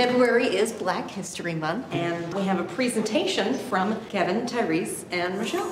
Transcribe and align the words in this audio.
February 0.00 0.46
is 0.46 0.72
Black 0.72 1.10
History 1.10 1.54
Month. 1.54 1.84
And 1.92 2.32
we 2.32 2.40
have 2.44 2.58
a 2.58 2.64
presentation 2.64 3.52
from 3.52 4.02
Kevin, 4.06 4.46
Tyrese, 4.46 5.04
and 5.12 5.36
Michelle. 5.36 5.70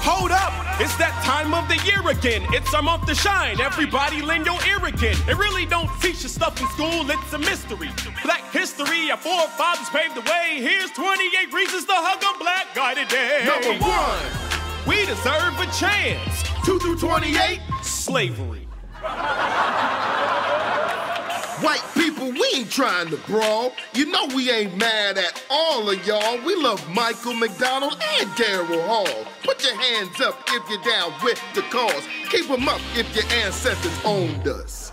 Hold 0.00 0.30
up! 0.30 0.80
It's 0.80 0.96
that 0.96 1.12
time 1.22 1.52
of 1.52 1.68
the 1.68 1.76
year 1.84 2.00
again. 2.08 2.46
It's 2.54 2.72
our 2.72 2.80
month 2.80 3.04
to 3.08 3.14
shine. 3.14 3.60
Everybody 3.60 4.22
lend 4.22 4.46
your 4.46 4.56
ear 4.64 4.82
again. 4.86 5.16
It 5.28 5.36
really 5.36 5.66
don't 5.66 5.90
teach 6.00 6.22
you 6.22 6.30
stuff 6.30 6.58
in 6.58 6.66
school, 6.68 7.04
it's 7.10 7.32
a 7.34 7.38
mystery. 7.38 7.90
Black 8.24 8.50
history, 8.50 9.10
our 9.10 9.18
forefathers 9.18 9.90
paved 9.90 10.14
the 10.14 10.22
way. 10.22 10.64
Here's 10.64 10.90
28 10.92 11.52
reasons 11.52 11.84
to 11.84 11.92
hug 11.92 12.24
a 12.24 12.38
black 12.38 12.74
guy 12.74 12.94
today. 12.94 13.44
Number 13.44 13.84
one, 13.84 14.88
we 14.88 15.04
deserve 15.04 15.60
a 15.60 15.68
chance. 15.76 16.42
2 16.64 16.78
through 16.78 16.96
28, 16.96 17.60
Slavery. 17.82 18.66
Ain't 22.54 22.70
trying 22.70 23.08
to 23.10 23.16
brawl. 23.18 23.72
You 23.94 24.06
know 24.06 24.26
we 24.34 24.50
ain't 24.50 24.76
mad 24.76 25.18
at 25.18 25.42
all 25.50 25.88
of 25.88 26.06
y'all. 26.06 26.40
We 26.44 26.56
love 26.56 26.86
Michael 26.90 27.34
McDonald 27.34 27.92
and 28.18 28.28
Daryl 28.30 28.86
Hall. 28.86 29.24
Put 29.44 29.62
your 29.64 29.80
hands 29.80 30.20
up 30.20 30.42
if 30.48 30.68
you're 30.68 30.82
down 30.82 31.12
with 31.22 31.40
the 31.54 31.62
cause. 31.62 32.02
Keep 32.30 32.48
them 32.48 32.68
up 32.68 32.80
if 32.94 33.14
your 33.14 33.24
ancestors 33.44 33.96
owned 34.04 34.48
us. 34.48 34.89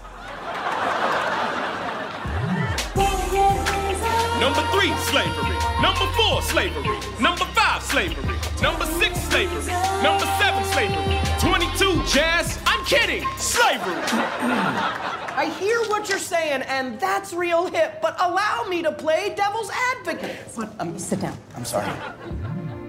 Number 4.40 4.62
three, 4.72 4.94
slavery. 5.10 5.58
Number 5.82 6.06
four, 6.16 6.42
slavery. 6.44 7.00
Number 7.20 7.46
five, 7.58 7.82
slavery. 7.82 8.24
Number 8.62 8.86
six, 8.86 9.20
slavery. 9.24 9.74
Number 10.04 10.26
seven, 10.38 10.64
slavery. 10.74 11.18
22, 11.40 12.04
jazz. 12.06 12.60
I'm 12.66 12.86
kidding. 12.86 13.26
Slavery. 13.38 13.96
I 15.38 15.52
hear 15.60 15.80
what 15.90 16.08
you're 16.08 16.20
saying, 16.20 16.62
and 16.64 17.00
that's 17.00 17.34
real 17.34 17.66
hip, 17.66 18.00
but 18.02 18.16
allow 18.20 18.66
me 18.70 18.84
to 18.84 18.92
play 18.92 19.34
devil's 19.36 19.72
advocate. 19.96 20.36
What? 20.56 20.74
Um, 20.80 20.98
sit 21.00 21.20
down. 21.20 21.38
I'm 21.56 21.66
sorry. 21.66 21.88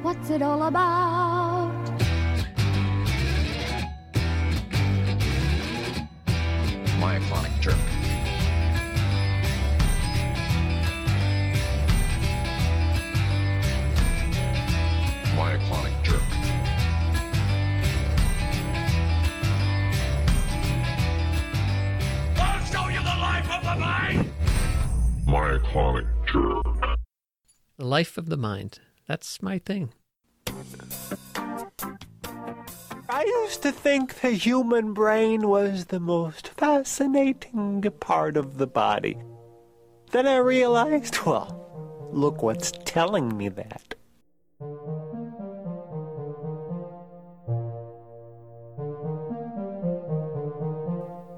What's 0.02 0.30
it 0.30 0.42
all 0.42 0.62
about? 0.64 1.72
Myoclonic 7.00 7.60
jerk. 7.60 7.76
Myoclonic 15.58 16.02
jerk. 16.04 16.22
I'll 22.36 22.64
show 22.64 22.88
you 22.88 23.00
the 23.00 23.16
life 23.20 23.50
of 23.50 23.62
the 23.64 23.76
mind. 23.80 24.32
Myoclonic 25.26 26.06
jerk. 26.26 26.98
The 27.76 27.84
life 27.84 28.16
of 28.18 28.28
the 28.28 28.36
mind. 28.36 28.78
That's 29.06 29.42
my 29.42 29.58
thing. 29.58 29.92
I 33.10 33.24
used 33.24 33.62
to 33.62 33.72
think 33.72 34.20
the 34.20 34.30
human 34.30 34.92
brain 34.94 35.48
was 35.48 35.86
the 35.86 35.98
most 35.98 36.48
fascinating 36.48 37.82
part 37.98 38.36
of 38.36 38.58
the 38.58 38.66
body. 38.66 39.18
Then 40.12 40.26
I 40.26 40.36
realized, 40.36 41.24
well, 41.26 42.10
look 42.12 42.42
what's 42.42 42.72
telling 42.84 43.36
me 43.36 43.48
that. 43.48 43.94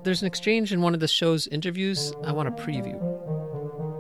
There's 0.02 0.22
an 0.22 0.26
exchange 0.26 0.72
in 0.72 0.80
one 0.80 0.94
of 0.94 1.00
the 1.00 1.08
show's 1.08 1.46
interviews 1.48 2.14
I 2.24 2.32
want 2.32 2.56
to 2.56 2.62
preview. 2.62 2.98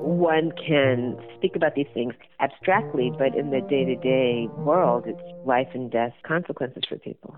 one 0.00 0.52
can 0.52 1.16
speak 1.36 1.56
about 1.56 1.74
these 1.74 1.86
things 1.94 2.14
abstractly, 2.40 3.12
but 3.18 3.34
in 3.34 3.50
the 3.50 3.60
day 3.60 3.84
to 3.84 3.96
day 3.96 4.48
world, 4.56 5.04
it's 5.06 5.20
life 5.46 5.68
and 5.74 5.90
death 5.90 6.12
consequences 6.24 6.82
for 6.88 6.96
people. 6.98 7.36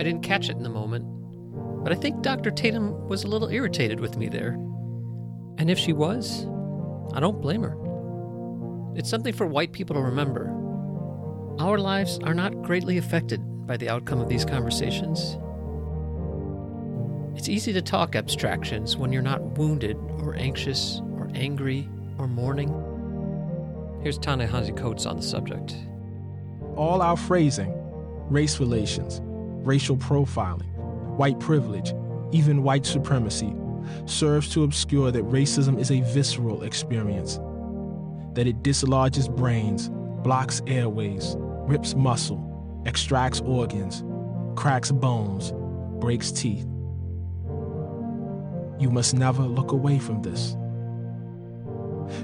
I 0.00 0.04
didn't 0.04 0.22
catch 0.22 0.48
it 0.48 0.56
in 0.56 0.62
the 0.62 0.68
moment, 0.68 1.04
but 1.84 1.92
I 1.92 1.96
think 1.96 2.22
Dr. 2.22 2.50
Tatum 2.50 3.08
was 3.08 3.24
a 3.24 3.28
little 3.28 3.48
irritated 3.48 4.00
with 4.00 4.16
me 4.16 4.28
there. 4.28 4.52
And 5.58 5.70
if 5.70 5.78
she 5.78 5.92
was, 5.92 6.46
I 7.14 7.20
don't 7.20 7.40
blame 7.40 7.62
her. 7.62 7.76
It's 8.94 9.10
something 9.10 9.34
for 9.34 9.46
white 9.46 9.72
people 9.72 9.96
to 9.96 10.02
remember. 10.02 10.54
Our 11.58 11.78
lives 11.78 12.18
are 12.22 12.34
not 12.34 12.62
greatly 12.62 12.98
affected 12.98 13.40
by 13.66 13.76
the 13.76 13.88
outcome 13.88 14.20
of 14.20 14.28
these 14.28 14.44
conversations. 14.44 15.38
It's 17.36 17.48
easy 17.48 17.72
to 17.72 17.82
talk 17.82 18.16
abstractions 18.16 18.96
when 18.96 19.12
you're 19.12 19.22
not 19.22 19.42
wounded 19.58 19.96
or 20.22 20.34
anxious 20.36 21.00
or 21.16 21.30
angry 21.34 21.88
or 22.18 22.26
mourning. 22.28 22.68
Here's 24.02 24.18
Ta-Nehisi 24.18 24.76
Coates 24.76 25.06
on 25.06 25.16
the 25.16 25.22
subject. 25.22 25.76
all 26.76 27.02
our 27.02 27.16
phrasing, 27.16 27.72
race 28.30 28.60
relations, 28.60 29.20
racial 29.66 29.96
profiling, 29.96 30.72
white 31.16 31.38
privilege, 31.40 31.92
even 32.32 32.62
white 32.62 32.86
supremacy, 32.86 33.52
serves 34.06 34.48
to 34.50 34.62
obscure 34.64 35.10
that 35.10 35.24
racism 35.24 35.78
is 35.78 35.90
a 35.90 36.00
visceral 36.02 36.62
experience, 36.62 37.40
that 38.34 38.46
it 38.46 38.62
dislodges 38.62 39.28
brains, 39.28 39.90
blocks 40.22 40.62
airways, 40.68 41.34
rips 41.38 41.94
muscle, 41.96 42.82
extracts 42.86 43.40
organs, 43.40 44.04
cracks 44.56 44.92
bones, 44.92 45.52
breaks 46.00 46.30
teeth. 46.30 46.66
You 48.78 48.90
must 48.90 49.14
never 49.14 49.42
look 49.42 49.72
away 49.72 49.98
from 49.98 50.22
this. 50.22 50.56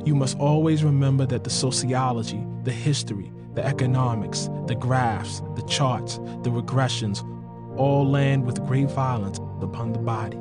You 0.04 0.14
must 0.14 0.38
always 0.38 0.82
remember 0.82 1.26
that 1.26 1.44
the 1.44 1.50
sociology, 1.50 2.42
the 2.62 2.72
history, 2.72 3.32
the 3.54 3.64
economics, 3.64 4.48
the 4.66 4.74
graphs, 4.74 5.40
the 5.56 5.62
charts, 5.62 6.18
the 6.42 6.50
regressions 6.50 7.22
all 7.76 8.08
land 8.08 8.44
with 8.44 8.64
great 8.66 8.90
violence 8.90 9.38
upon 9.60 9.92
the 9.92 9.98
body. 9.98 10.38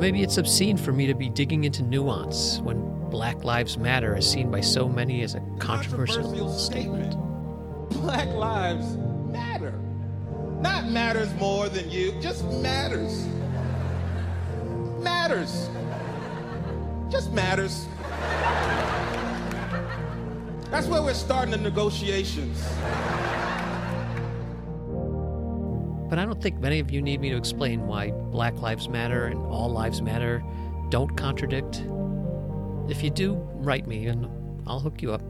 Maybe 0.00 0.22
it's 0.22 0.38
obscene 0.38 0.78
for 0.78 0.92
me 0.92 1.06
to 1.06 1.14
be 1.14 1.28
digging 1.28 1.64
into 1.64 1.82
nuance 1.82 2.60
when 2.60 2.80
Black 3.10 3.44
Lives 3.44 3.76
Matter 3.76 4.16
is 4.16 4.28
seen 4.28 4.50
by 4.50 4.60
so 4.62 4.88
many 4.88 5.22
as 5.22 5.34
a 5.34 5.42
controversial 5.58 6.50
statement. 6.50 7.16
Black 7.90 8.28
lives 8.28 8.96
matter. 9.30 9.79
Not 10.60 10.88
matters 10.90 11.32
more 11.34 11.68
than 11.68 11.90
you, 11.90 12.12
just 12.20 12.44
matters. 12.44 13.26
Matters. 14.98 15.70
Just 17.10 17.32
matters. 17.32 17.86
That's 20.70 20.86
where 20.86 21.02
we're 21.02 21.14
starting 21.14 21.50
the 21.50 21.58
negotiations. 21.58 22.62
But 26.08 26.18
I 26.18 26.24
don't 26.24 26.42
think 26.42 26.58
many 26.58 26.78
of 26.80 26.90
you 26.90 27.00
need 27.00 27.20
me 27.20 27.30
to 27.30 27.36
explain 27.36 27.86
why 27.86 28.10
Black 28.10 28.60
Lives 28.60 28.88
Matter 28.88 29.26
and 29.26 29.38
All 29.46 29.70
Lives 29.70 30.02
Matter 30.02 30.42
don't 30.90 31.16
contradict. 31.16 31.84
If 32.88 33.02
you 33.02 33.10
do, 33.10 33.34
write 33.54 33.86
me 33.86 34.06
and 34.08 34.28
I'll 34.66 34.80
hook 34.80 35.02
you 35.02 35.12
up. 35.12 35.22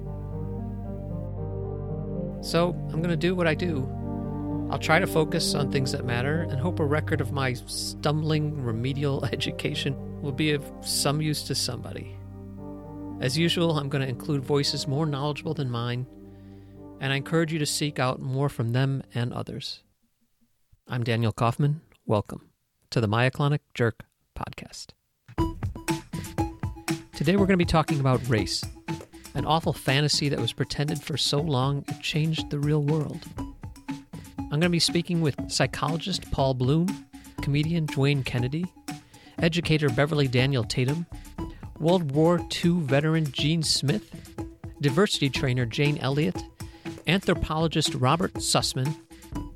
So, 2.43 2.75
I'm 2.91 3.03
going 3.03 3.11
to 3.11 3.17
do 3.17 3.35
what 3.35 3.47
I 3.47 3.55
do. 3.55 3.87
I'll 4.71 4.79
try 4.79 5.01
to 5.01 5.07
focus 5.09 5.57
on 5.57 5.73
things 5.73 5.91
that 5.91 6.05
matter 6.05 6.43
and 6.43 6.61
hope 6.61 6.79
a 6.79 6.85
record 6.85 7.21
of 7.21 7.33
my 7.33 7.55
stumbling 7.55 8.63
remedial 8.63 9.25
education 9.33 10.23
will 10.23 10.31
be 10.31 10.53
of 10.53 10.65
some 10.81 11.21
use 11.21 11.43
to 11.49 11.57
somebody. 11.57 12.17
As 13.21 13.37
usual, 13.37 13.77
I'm 13.77 13.89
going 13.89 14.03
to 14.03 14.09
include 14.09 14.45
voices 14.45 14.87
more 14.87 15.07
knowledgeable 15.07 15.55
than 15.55 15.69
mine, 15.69 16.07
and 17.01 17.13
I 17.13 17.17
encourage 17.17 17.53
you 17.53 17.59
to 17.59 17.67
seek 17.67 17.99
out 17.99 18.21
more 18.21 18.49
from 18.49 18.71
them 18.71 19.03
and 19.13 19.33
others. 19.33 19.83
I'm 20.87 21.03
Daniel 21.03 21.33
Kaufman. 21.33 21.81
Welcome 22.07 22.51
to 22.91 23.01
the 23.01 23.09
Myoclonic 23.09 23.61
Jerk 23.75 24.05
podcast. 24.39 24.91
Today 27.17 27.33
we're 27.33 27.47
going 27.47 27.49
to 27.49 27.57
be 27.57 27.65
talking 27.65 27.99
about 27.99 28.29
race, 28.29 28.63
an 29.35 29.47
awful 29.47 29.73
fantasy 29.73 30.29
that 30.29 30.39
was 30.39 30.53
pretended 30.53 31.03
for 31.03 31.17
so 31.17 31.41
long 31.41 31.85
it 31.89 32.01
changed 32.01 32.51
the 32.51 32.61
real 32.61 32.85
world. 32.85 33.27
I'm 34.53 34.59
going 34.59 34.63
to 34.63 34.69
be 34.71 34.81
speaking 34.81 35.21
with 35.21 35.37
psychologist 35.49 36.29
Paul 36.33 36.55
Bloom, 36.55 37.07
comedian 37.41 37.87
Dwayne 37.87 38.25
Kennedy, 38.25 38.67
educator 39.39 39.89
Beverly 39.89 40.27
Daniel 40.27 40.65
Tatum, 40.65 41.07
World 41.79 42.11
War 42.11 42.41
II 42.65 42.81
veteran 42.81 43.31
Gene 43.31 43.63
Smith, 43.63 44.11
diversity 44.81 45.31
trainer 45.31 45.67
Jane 45.67 45.99
Elliott, 45.99 46.43
anthropologist 47.07 47.95
Robert 47.95 48.35
Sussman, 48.35 48.97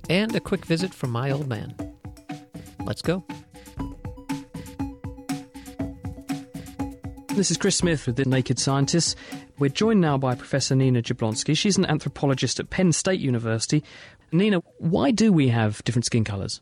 and 0.09 0.33
a 0.37 0.41
quick 0.41 0.65
visit 0.65 0.95
from 0.95 1.11
my 1.11 1.33
old 1.33 1.49
man. 1.49 1.75
Let's 2.85 3.03
go. 3.03 3.25
This 7.31 7.51
is 7.51 7.57
Chris 7.57 7.77
Smith 7.77 8.07
with 8.07 8.15
the 8.15 8.27
Naked 8.27 8.61
Scientists. 8.61 9.17
We're 9.59 9.71
joined 9.71 10.01
now 10.01 10.17
by 10.19 10.35
Professor 10.37 10.77
Nina 10.77 11.03
Jablonski. 11.03 11.57
She's 11.57 11.77
an 11.77 11.85
anthropologist 11.87 12.61
at 12.61 12.71
Penn 12.71 12.93
State 12.93 13.19
University. 13.19 13.83
Nina, 14.35 14.63
why 14.79 15.13
do 15.13 15.33
we 15.33 15.49
have 15.49 15.85
different 15.85 16.07
skin 16.07 16.25
colours? 16.25 16.61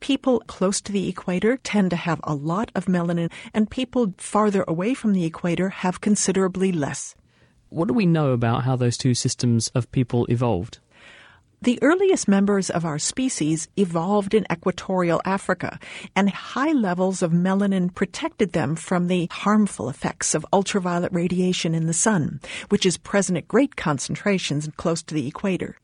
People 0.00 0.40
close 0.46 0.80
to 0.80 0.92
the 0.92 1.10
equator 1.10 1.58
tend 1.58 1.90
to 1.90 1.96
have 1.96 2.20
a 2.24 2.34
lot 2.34 2.72
of 2.74 2.86
melanin, 2.86 3.30
and 3.52 3.70
people 3.70 4.14
farther 4.16 4.64
away 4.66 4.94
from 4.94 5.12
the 5.12 5.26
equator 5.26 5.68
have 5.68 6.00
considerably 6.00 6.72
less. 6.72 7.14
What 7.68 7.88
do 7.88 7.94
we 7.94 8.06
know 8.06 8.30
about 8.30 8.64
how 8.64 8.76
those 8.76 8.96
two 8.96 9.12
systems 9.12 9.68
of 9.74 9.92
people 9.92 10.24
evolved? 10.26 10.78
The 11.62 11.78
earliest 11.82 12.28
members 12.28 12.68
of 12.68 12.84
our 12.84 12.98
species 12.98 13.66
evolved 13.78 14.34
in 14.34 14.46
equatorial 14.52 15.22
Africa, 15.24 15.78
and 16.14 16.28
high 16.28 16.72
levels 16.72 17.22
of 17.22 17.32
melanin 17.32 17.94
protected 17.94 18.52
them 18.52 18.76
from 18.76 19.06
the 19.06 19.28
harmful 19.32 19.88
effects 19.88 20.34
of 20.34 20.44
ultraviolet 20.52 21.12
radiation 21.14 21.74
in 21.74 21.86
the 21.86 21.94
sun, 21.94 22.40
which 22.68 22.84
is 22.84 22.98
present 22.98 23.38
at 23.38 23.48
great 23.48 23.74
concentrations 23.74 24.68
close 24.76 25.02
to 25.04 25.14
the 25.14 25.26
equator. 25.26 25.76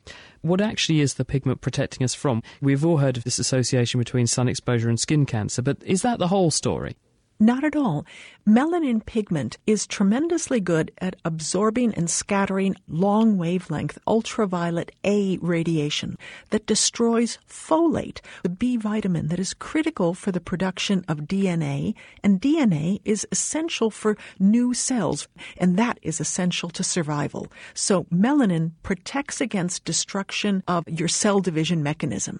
What 0.43 0.61
actually 0.61 1.01
is 1.01 1.15
the 1.15 1.25
pigment 1.25 1.63
protecting 1.63 2.05
us 2.05 2.15
from? 2.15 2.43
We've 2.61 2.85
all 2.85 2.99
heard 2.99 3.17
of 3.17 3.25
this 3.25 3.39
association 3.39 3.99
between 3.99 4.27
sun 4.27 4.49
exposure 4.49 4.91
and 4.91 5.01
skin 5.01 5.25
cancer, 5.25 5.63
but 5.63 5.79
is 5.85 6.03
that 6.03 6.19
the 6.19 6.29
whole 6.29 6.51
story? 6.51 6.97
Not 7.43 7.65
at 7.65 7.75
all. 7.75 8.06
Melanin 8.47 9.05
pigment 9.05 9.59
is 9.67 9.89
tremendously 9.89 10.61
good 10.61 10.93
at 10.99 11.17
absorbing 11.25 11.93
and 11.93 12.09
scattering 12.09 12.77
long 12.87 13.37
wavelength 13.37 13.99
ultraviolet 14.06 14.93
A 15.03 15.39
radiation 15.39 16.17
that 16.50 16.67
destroys 16.67 17.41
folate, 17.49 18.21
the 18.44 18.49
B 18.49 18.77
vitamin 18.77 19.27
that 19.27 19.41
is 19.41 19.55
critical 19.55 20.15
for 20.15 20.31
the 20.31 20.41
production 20.41 21.05
of 21.09 21.23
DNA, 21.23 21.97
and 22.23 22.41
DNA 22.41 23.00
is 23.05 23.27
essential 23.33 23.91
for 23.91 24.17
new 24.38 24.73
cells, 24.73 25.27
and 25.56 25.77
that 25.77 25.99
is 26.00 26.21
essential 26.21 26.71
to 26.71 26.85
survival. 26.85 27.49
So 27.75 28.05
melanin 28.05 28.71
protects 28.85 29.41
against 29.41 29.85
destruction 29.85 30.62
of 30.69 30.85
your 30.88 31.09
cell 31.09 31.41
division 31.41 31.83
mechanism. 31.83 32.38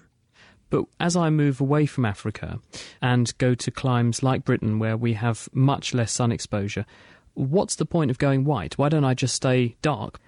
But 0.73 0.85
as 0.99 1.15
I 1.15 1.29
move 1.29 1.61
away 1.61 1.85
from 1.85 2.03
Africa 2.03 2.59
and 2.99 3.31
go 3.37 3.53
to 3.53 3.69
climes 3.69 4.23
like 4.23 4.43
Britain, 4.43 4.79
where 4.79 4.97
we 4.97 5.13
have 5.13 5.47
much 5.53 5.93
less 5.93 6.11
sun 6.11 6.31
exposure, 6.31 6.87
what's 7.35 7.75
the 7.75 7.85
point 7.85 8.09
of 8.09 8.17
going 8.17 8.43
white? 8.43 8.75
Why 8.75 8.89
don't 8.89 9.03
I 9.03 9.13
just 9.13 9.35
stay 9.35 9.75
dark? 9.83 10.19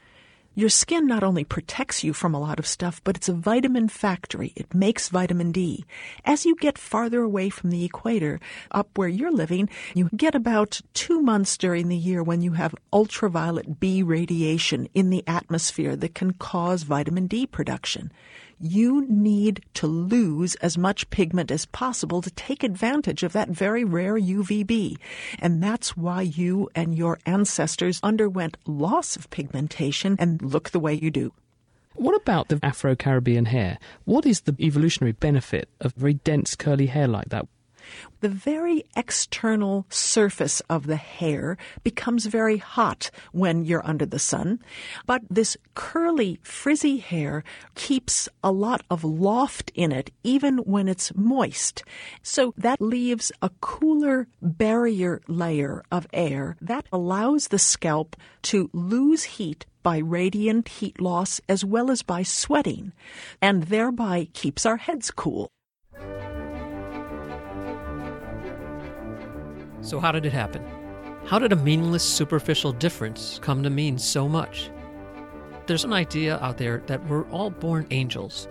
Your 0.53 0.69
skin 0.69 1.07
not 1.07 1.23
only 1.23 1.43
protects 1.43 2.03
you 2.03 2.13
from 2.13 2.35
a 2.35 2.39
lot 2.39 2.59
of 2.59 2.67
stuff, 2.67 3.01
but 3.03 3.17
it's 3.17 3.27
a 3.27 3.33
vitamin 3.33 3.89
factory. 3.89 4.53
It 4.55 4.75
makes 4.75 5.09
vitamin 5.09 5.51
D. 5.51 5.83
As 6.25 6.45
you 6.45 6.55
get 6.55 6.77
farther 6.77 7.23
away 7.23 7.49
from 7.49 7.71
the 7.71 7.83
equator, 7.83 8.39
up 8.69 8.95
where 8.99 9.09
you're 9.09 9.33
living, 9.33 9.67
you 9.95 10.11
get 10.15 10.35
about 10.35 10.79
two 10.93 11.23
months 11.23 11.57
during 11.57 11.87
the 11.87 11.97
year 11.97 12.21
when 12.21 12.43
you 12.43 12.51
have 12.51 12.75
ultraviolet 12.93 13.79
B 13.79 14.03
radiation 14.03 14.87
in 14.93 15.09
the 15.09 15.23
atmosphere 15.25 15.95
that 15.95 16.13
can 16.13 16.33
cause 16.33 16.83
vitamin 16.83 17.25
D 17.25 17.47
production 17.47 18.11
you 18.59 19.05
need 19.07 19.63
to 19.75 19.87
lose 19.87 20.55
as 20.55 20.77
much 20.77 21.09
pigment 21.09 21.51
as 21.51 21.65
possible 21.65 22.21
to 22.21 22.31
take 22.31 22.63
advantage 22.63 23.23
of 23.23 23.33
that 23.33 23.49
very 23.49 23.83
rare 23.83 24.15
UVB. 24.15 24.97
And 25.39 25.61
that's 25.61 25.95
why 25.97 26.21
you 26.21 26.69
and 26.75 26.95
your 26.95 27.19
ancestors 27.25 27.99
underwent 28.03 28.57
loss 28.65 29.15
of 29.15 29.29
pigmentation 29.29 30.15
and 30.19 30.41
look 30.41 30.69
the 30.69 30.79
way 30.79 30.93
you 30.93 31.11
do. 31.11 31.33
What 31.95 32.15
about 32.15 32.49
the 32.49 32.59
Afro 32.61 32.95
Caribbean 32.95 33.45
hair? 33.45 33.77
What 34.03 34.25
is 34.25 34.41
the 34.41 34.55
evolutionary 34.59 35.13
benefit 35.13 35.69
of 35.79 35.93
very 35.93 36.15
dense 36.15 36.55
curly 36.55 36.87
hair 36.87 37.07
like 37.07 37.29
that? 37.29 37.47
The 38.21 38.29
very 38.29 38.83
external 38.95 39.85
surface 39.89 40.61
of 40.69 40.87
the 40.87 40.95
hair 40.95 41.57
becomes 41.83 42.25
very 42.25 42.57
hot 42.57 43.11
when 43.31 43.65
you're 43.65 43.85
under 43.85 44.05
the 44.05 44.19
sun, 44.19 44.59
but 45.05 45.21
this 45.29 45.57
curly, 45.73 46.39
frizzy 46.41 46.97
hair 46.97 47.43
keeps 47.75 48.27
a 48.43 48.51
lot 48.51 48.83
of 48.89 49.03
loft 49.03 49.71
in 49.75 49.91
it 49.91 50.11
even 50.23 50.57
when 50.59 50.87
it's 50.87 51.15
moist. 51.15 51.83
So 52.23 52.53
that 52.57 52.81
leaves 52.81 53.31
a 53.41 53.51
cooler 53.61 54.27
barrier 54.41 55.21
layer 55.27 55.83
of 55.91 56.07
air 56.13 56.57
that 56.61 56.85
allows 56.91 57.49
the 57.49 57.59
scalp 57.59 58.15
to 58.43 58.69
lose 58.73 59.23
heat 59.23 59.65
by 59.83 59.99
radiant 59.99 60.67
heat 60.67 60.99
loss 60.99 61.39
as 61.47 61.63
well 61.63 61.91
as 61.91 62.01
by 62.01 62.23
sweating, 62.23 62.91
and 63.39 63.63
thereby 63.63 64.27
keeps 64.33 64.65
our 64.65 64.77
heads 64.77 65.11
cool. 65.11 65.51
So, 69.85 69.99
how 69.99 70.11
did 70.11 70.25
it 70.25 70.33
happen? 70.33 70.65
How 71.25 71.37
did 71.37 71.53
a 71.53 71.55
meaningless, 71.55 72.01
superficial 72.01 72.71
difference 72.71 73.39
come 73.43 73.61
to 73.61 73.69
mean 73.69 73.99
so 73.99 74.27
much? 74.27 74.71
There's 75.67 75.83
an 75.83 75.93
idea 75.93 76.39
out 76.39 76.57
there 76.57 76.81
that 76.87 77.07
we're 77.07 77.29
all 77.29 77.51
born 77.51 77.85
angels, 77.91 78.47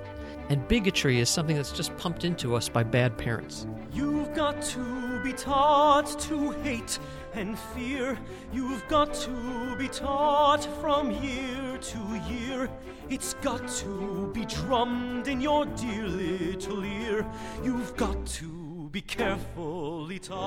and 0.49 0.67
bigotry 0.69 1.19
is 1.19 1.29
something 1.29 1.57
that's 1.57 1.73
just 1.73 1.97
pumped 1.97 2.25
into 2.25 2.55
us 2.55 2.69
by 2.69 2.85
bad 2.85 3.19
parents. 3.19 3.67
You've 3.93 4.33
got 4.33 4.63
to 4.63 5.21
be 5.25 5.33
taught 5.33 6.21
to 6.21 6.53
hate 6.63 7.01
and 7.33 7.59
fear. 7.59 8.17
You've 8.53 8.87
got 8.87 9.13
to 9.15 9.75
be 9.77 9.89
taught 9.89 10.65
from 10.81 11.11
year 11.11 11.79
to 11.79 11.99
year. 12.33 12.71
It's 13.11 13.35
got 13.35 13.67
to 13.79 14.31
be 14.33 14.45
drummed 14.45 15.27
in 15.27 15.41
your 15.41 15.67
dear 15.67 16.07
little 16.07 16.85
ear. 16.85 17.27
You've 17.65 17.97
got 17.97 18.25
to 18.25 18.64
be 18.95 19.01
carefully 19.01 20.21
taught. 20.21 20.39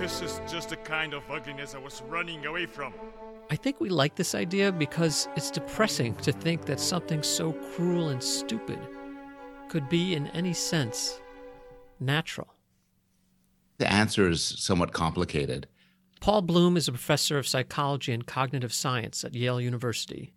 This 0.00 0.20
is 0.20 0.40
just 0.50 0.70
the 0.70 0.76
kind 0.78 1.14
of 1.14 1.22
ugliness 1.30 1.76
I 1.76 1.78
was 1.78 2.02
running 2.08 2.44
away 2.44 2.66
from. 2.66 2.92
I 3.48 3.54
think 3.54 3.78
we 3.78 3.88
like 3.88 4.16
this 4.16 4.34
idea 4.34 4.72
because 4.72 5.28
it's 5.36 5.52
depressing 5.52 6.16
to 6.16 6.32
think 6.32 6.64
that 6.64 6.80
something 6.80 7.22
so 7.22 7.52
cruel 7.52 8.08
and 8.08 8.20
stupid 8.20 8.80
could 9.68 9.88
be, 9.88 10.16
in 10.16 10.26
any 10.28 10.54
sense, 10.54 11.20
natural. 12.00 12.48
The 13.76 13.88
answer 13.88 14.28
is 14.28 14.42
somewhat 14.42 14.92
complicated. 14.92 15.68
Paul 16.20 16.42
Bloom 16.42 16.76
is 16.76 16.88
a 16.88 16.92
professor 16.92 17.38
of 17.38 17.46
psychology 17.46 18.12
and 18.12 18.26
cognitive 18.26 18.72
science 18.72 19.22
at 19.22 19.36
Yale 19.36 19.60
University. 19.60 20.34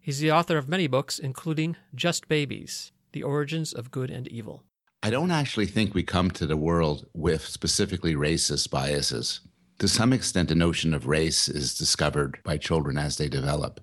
He's 0.00 0.20
the 0.20 0.32
author 0.32 0.56
of 0.56 0.70
many 0.70 0.86
books, 0.86 1.18
including 1.18 1.76
Just 1.94 2.28
Babies 2.28 2.92
the 3.12 3.22
Origins 3.22 3.72
of 3.72 3.90
Good 3.90 4.10
and 4.10 4.28
Evil? 4.28 4.64
I 5.02 5.10
don't 5.10 5.30
actually 5.30 5.66
think 5.66 5.94
we 5.94 6.02
come 6.02 6.30
to 6.32 6.46
the 6.46 6.56
world 6.56 7.06
with 7.14 7.44
specifically 7.44 8.14
racist 8.14 8.70
biases. 8.70 9.40
To 9.78 9.86
some 9.86 10.12
extent, 10.12 10.48
the 10.48 10.54
notion 10.56 10.92
of 10.92 11.06
race 11.06 11.48
is 11.48 11.78
discovered 11.78 12.38
by 12.42 12.58
children 12.58 12.98
as 12.98 13.16
they 13.16 13.28
develop. 13.28 13.80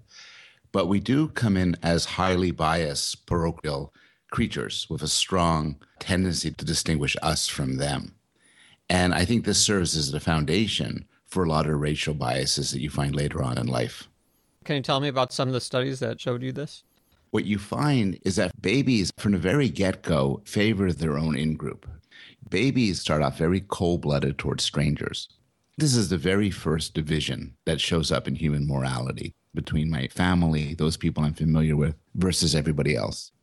But 0.74 0.88
we 0.88 1.00
do 1.00 1.30
come 1.30 1.56
in 1.56 1.78
as 1.82 2.04
highly 2.06 2.52
biased, 2.52 3.26
parochial 3.26 3.94
creatures 4.30 4.88
with 4.90 5.02
a 5.02 5.08
strong 5.08 5.78
tendency 6.00 6.52
to 6.52 6.66
distinguish 6.66 7.16
us 7.22 7.48
from 7.48 7.78
them. 7.78 8.16
And 8.90 9.14
I 9.14 9.24
think 9.24 9.46
this 9.46 9.62
serves 9.62 9.96
as 9.96 10.12
the 10.12 10.20
foundation 10.20 11.06
for 11.28 11.46
a 11.46 11.50
lot 11.50 11.66
of 11.66 11.80
racial 11.80 12.14
biases 12.14 12.72
that 12.72 12.82
you 12.82 12.90
find 12.90 13.16
later 13.16 13.42
on 13.42 13.58
in 13.58 13.68
life. 13.68 14.10
Can 14.66 14.76
you 14.76 14.82
tell 14.82 15.00
me 15.00 15.08
about 15.08 15.32
some 15.32 15.48
of 15.48 15.54
the 15.54 15.62
studies 15.62 16.00
that 16.00 16.20
showed 16.20 16.44
you 16.44 16.52
this? 16.52 16.84
What 17.36 17.44
you 17.44 17.60
find 17.60 18.18
is 18.24 18.38
that 18.38 18.62
babies, 18.62 19.12
from 19.18 19.34
the 19.34 19.38
very 19.38 19.68
get 19.68 20.02
go, 20.02 20.42
favor 20.46 20.90
their 20.94 21.18
own 21.18 21.36
in 21.36 21.54
group. 21.58 21.86
Babies 22.50 23.02
start 23.02 23.22
off 23.22 23.38
very 23.38 23.60
cold 23.60 24.04
blooded 24.04 24.38
towards 24.38 24.64
strangers. 24.64 25.28
This 25.78 25.98
is 25.98 26.08
the 26.08 26.18
very 26.18 26.50
first 26.50 26.94
division 26.94 27.54
that 27.66 27.82
shows 27.82 28.10
up 28.10 28.30
in 28.30 28.36
human 28.36 28.66
morality 28.66 29.34
between 29.54 29.90
my 29.90 30.08
family, 30.08 30.76
those 30.76 30.96
people 30.96 31.26
I'm 31.26 31.34
familiar 31.34 31.76
with, 31.76 31.96
versus 32.14 32.56
everybody 32.56 32.96
else. 32.96 33.34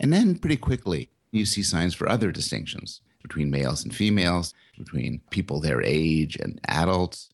And 0.00 0.12
then 0.12 0.36
pretty 0.36 0.58
quickly, 0.58 1.08
you 1.32 1.46
see 1.46 1.62
signs 1.62 1.94
for 1.94 2.10
other 2.10 2.32
distinctions 2.32 3.00
between 3.22 3.50
males 3.50 3.84
and 3.84 3.94
females, 3.94 4.52
between 4.76 5.22
people 5.30 5.60
their 5.60 5.80
age 5.80 6.36
and 6.36 6.60
adults, 6.68 7.30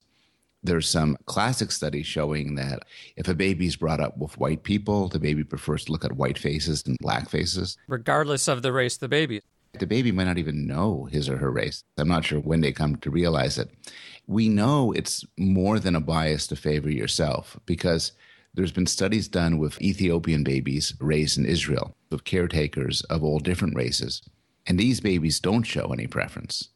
there's 0.63 0.89
some 0.89 1.17
classic 1.27 1.71
studies 1.71 2.07
showing 2.07 2.55
that 2.57 2.85
if 3.17 3.29
a 3.29 3.35
baby's 3.35 3.77
brought 3.77 4.01
up 4.01 4.19
with 4.19 4.39
white 4.39 4.63
people, 4.63 5.09
the 5.09 5.19
baby 5.19 5.45
prefers 5.45 5.85
to 5.85 5.93
look 5.93 6.05
at 6.05 6.17
white 6.17 6.39
faces 6.39 6.83
than 6.83 6.97
black 7.01 7.29
faces. 7.29 7.77
Regardless 7.87 8.49
of 8.49 8.63
the 8.63 8.73
race 8.73 8.95
of 8.95 9.01
the 9.01 9.09
baby. 9.09 9.43
The 9.79 9.87
baby 9.87 10.11
might 10.11 10.25
not 10.25 10.39
even 10.39 10.67
know 10.67 11.05
his 11.13 11.29
or 11.29 11.37
her 11.37 11.51
race. 11.51 11.85
I'm 11.99 12.09
not 12.09 12.25
sure 12.25 12.41
when 12.41 12.63
they 12.63 12.73
come 12.73 12.97
to 12.97 13.11
realize 13.11 13.59
it. 13.59 13.71
We 14.27 14.49
know 14.49 14.93
it's 14.93 15.25
more 15.37 15.79
than 15.79 15.95
a 15.95 16.01
bias 16.01 16.47
to 16.49 16.57
favor 16.57 16.91
yourself 16.91 17.59
because 17.67 18.13
there's 18.55 18.73
been 18.73 18.87
studies 18.87 19.29
done 19.29 19.59
with 19.59 19.81
Ethiopian 19.83 20.43
babies 20.43 20.95
raised 20.99 21.37
in 21.37 21.45
Israel, 21.45 21.95
with 22.11 22.25
caretakers 22.25 23.03
of 23.03 23.23
all 23.23 23.39
different 23.39 23.77
races. 23.77 24.23
And 24.67 24.79
these 24.79 25.01
babies 25.01 25.41
don't 25.41 25.63
show 25.63 25.93
any 25.93 26.07
preference. 26.07 26.71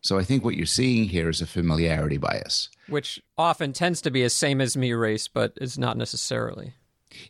So 0.00 0.18
I 0.18 0.24
think 0.24 0.44
what 0.44 0.56
you're 0.56 0.66
seeing 0.66 1.04
here 1.04 1.28
is 1.28 1.40
a 1.40 1.46
familiarity 1.46 2.18
bias. 2.18 2.68
Which 2.88 3.20
often 3.36 3.72
tends 3.72 4.00
to 4.02 4.10
be 4.10 4.22
a 4.22 4.30
same 4.30 4.60
as 4.60 4.76
me 4.76 4.92
race, 4.92 5.28
but 5.28 5.52
is 5.60 5.78
not 5.78 5.96
necessarily. 5.96 6.74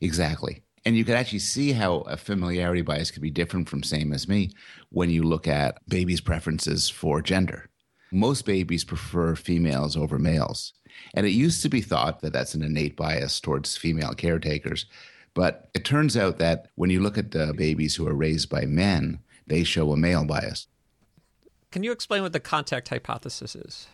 Exactly. 0.01 0.63
And 0.85 0.97
you 0.97 1.05
can 1.05 1.15
actually 1.15 1.41
see 1.41 1.73
how 1.73 1.99
a 2.01 2.17
familiarity 2.17 2.83
bias 2.83 3.11
could 3.11 3.23
be 3.23 3.31
different 3.31 3.69
from 3.69 3.83
same 3.83 4.13
as 4.13 4.29
me 4.29 4.51
when 4.91 5.11
you 5.11 5.23
look 5.23 5.49
at 5.49 5.87
babies' 5.89 6.21
preferences 6.21 6.89
for 6.89 7.21
gender. 7.21 7.69
Most 8.11 8.47
babies 8.47 8.85
prefer 8.85 9.35
females 9.35 9.97
over 9.97 10.19
males. 10.19 10.73
And 11.15 11.27
it 11.27 11.31
used 11.31 11.63
to 11.63 11.69
be 11.69 11.81
thought 11.81 12.21
that 12.21 12.33
that's 12.33 12.55
an 12.55 12.63
innate 12.63 12.97
bias 12.97 13.41
towards 13.41 13.77
female 13.77 14.15
caretakers. 14.15 14.87
But 15.35 15.69
it 15.75 15.85
turns 15.85 16.17
out 16.17 16.39
that 16.39 16.69
when 16.75 16.91
you 16.91 17.01
look 17.01 17.19
at 17.19 17.33
the 17.33 17.53
babies 17.55 17.97
who 17.97 18.07
are 18.09 18.15
raised 18.15 18.49
by 18.49 18.65
men, 18.65 19.21
they 19.47 19.65
show 19.65 19.93
a 19.93 19.97
male 19.97 20.25
bias. 20.25 20.67
Can 21.71 21.83
you 21.83 21.93
explain 21.93 22.23
what 22.23 22.33
the 22.33 22.41
contact 22.41 22.89
hypothesis 22.89 23.55
is? 23.55 23.87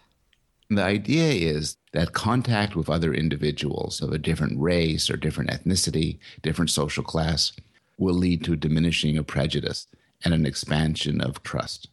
The 0.71 0.83
idea 0.83 1.33
is 1.33 1.77
that 1.93 2.13
contact 2.13 2.77
with 2.77 2.89
other 2.89 3.13
individuals 3.13 4.01
of 4.01 4.13
a 4.13 4.19
different 4.19 4.61
race 4.61 5.11
or 5.11 5.17
different 5.17 5.51
ethnicity, 5.51 6.19
different 6.43 6.71
social 6.71 7.05
class, 7.05 7.53
will 7.99 8.15
lead 8.15 8.45
to 8.45 8.57
diminishing 8.57 9.19
of 9.19 9.27
prejudice 9.27 9.87
and 10.25 10.33
an 10.33 10.47
expansion 10.47 11.21
of 11.21 11.43
trust. 11.43 11.89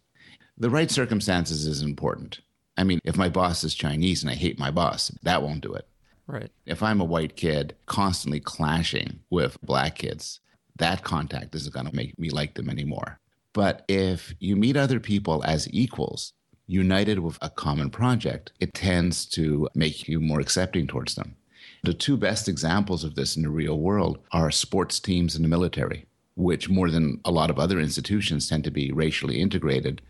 The 0.58 0.70
right 0.70 0.92
circumstances 0.92 1.66
is 1.66 1.82
important. 1.82 2.40
I 2.78 2.84
mean, 2.84 3.00
if 3.04 3.18
my 3.18 3.30
boss 3.30 3.64
is 3.64 3.74
Chinese 3.74 4.24
and 4.24 4.32
I 4.32 4.36
hate 4.36 4.60
my 4.60 4.72
boss, 4.72 5.12
that 5.24 5.42
won't 5.42 5.62
do 5.62 5.74
it. 5.74 5.88
Right. 6.28 6.52
If 6.66 6.82
I'm 6.82 7.02
a 7.02 7.06
white 7.06 7.36
kid 7.36 7.76
constantly 7.88 8.40
clashing 8.40 9.20
with 9.30 9.62
black 9.62 9.96
kids, 9.96 10.40
that 10.78 11.04
contact 11.04 11.54
isn't 11.56 11.74
going 11.74 11.88
to 11.88 11.96
make 11.96 12.18
me 12.18 12.30
like 12.30 12.54
them 12.54 12.70
anymore. 12.70 13.20
But 13.53 13.84
if 13.88 14.34
you 14.39 14.55
meet 14.55 14.77
other 14.77 15.00
people 15.00 15.43
as 15.46 15.67
equals, 15.72 16.34
united 16.67 17.20
with 17.20 17.38
a 17.41 17.50
common 17.50 17.89
project, 17.89 18.53
it 18.60 18.74
tends 18.74 19.25
to 19.25 19.67
make 19.75 20.08
you 20.08 20.22
more 20.22 20.39
accepting 20.39 20.88
towards 20.88 21.15
them. 21.15 21.36
The 21.84 21.93
two 21.93 22.15
best 22.15 22.48
examples 22.48 23.03
of 23.03 23.15
this 23.15 23.36
in 23.36 23.43
the 23.43 23.50
real 23.50 23.79
world 23.79 24.20
are 24.31 24.51
sports 24.51 25.00
teams 25.00 25.36
and 25.36 25.43
the 25.43 25.50
military, 25.50 26.05
which 26.36 26.70
more 26.70 26.89
than 26.89 27.20
a 27.25 27.31
lot 27.31 27.50
of 27.50 27.60
other 27.60 27.79
institutions 27.79 28.48
tend 28.48 28.63
to 28.63 28.72
be 28.72 28.91
racially 28.91 29.41
integrated. 29.41 30.01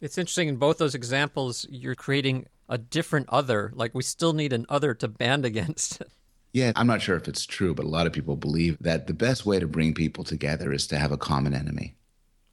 It's 0.00 0.18
interesting 0.18 0.48
in 0.48 0.56
both 0.56 0.78
those 0.78 0.94
examples, 0.94 1.66
you're 1.70 1.94
creating 1.94 2.46
a 2.68 2.78
different 2.78 3.28
other. 3.28 3.72
Like 3.74 3.94
we 3.94 4.02
still 4.02 4.32
need 4.32 4.52
an 4.52 4.66
other 4.68 4.92
to 4.94 5.08
band 5.08 5.44
against. 5.50 6.02
Yeah, 6.52 6.72
I'm 6.74 6.88
not 6.88 7.00
sure 7.00 7.16
if 7.16 7.28
it's 7.28 7.46
true, 7.46 7.74
but 7.74 7.86
a 7.86 7.88
lot 7.88 8.06
of 8.08 8.12
people 8.12 8.36
believe 8.36 8.76
that 8.80 9.06
the 9.06 9.14
best 9.14 9.46
way 9.46 9.60
to 9.60 9.68
bring 9.68 9.94
people 9.94 10.24
together 10.24 10.72
is 10.72 10.86
to 10.88 10.98
have 10.98 11.12
a 11.12 11.16
common 11.16 11.54
enemy. 11.54 11.94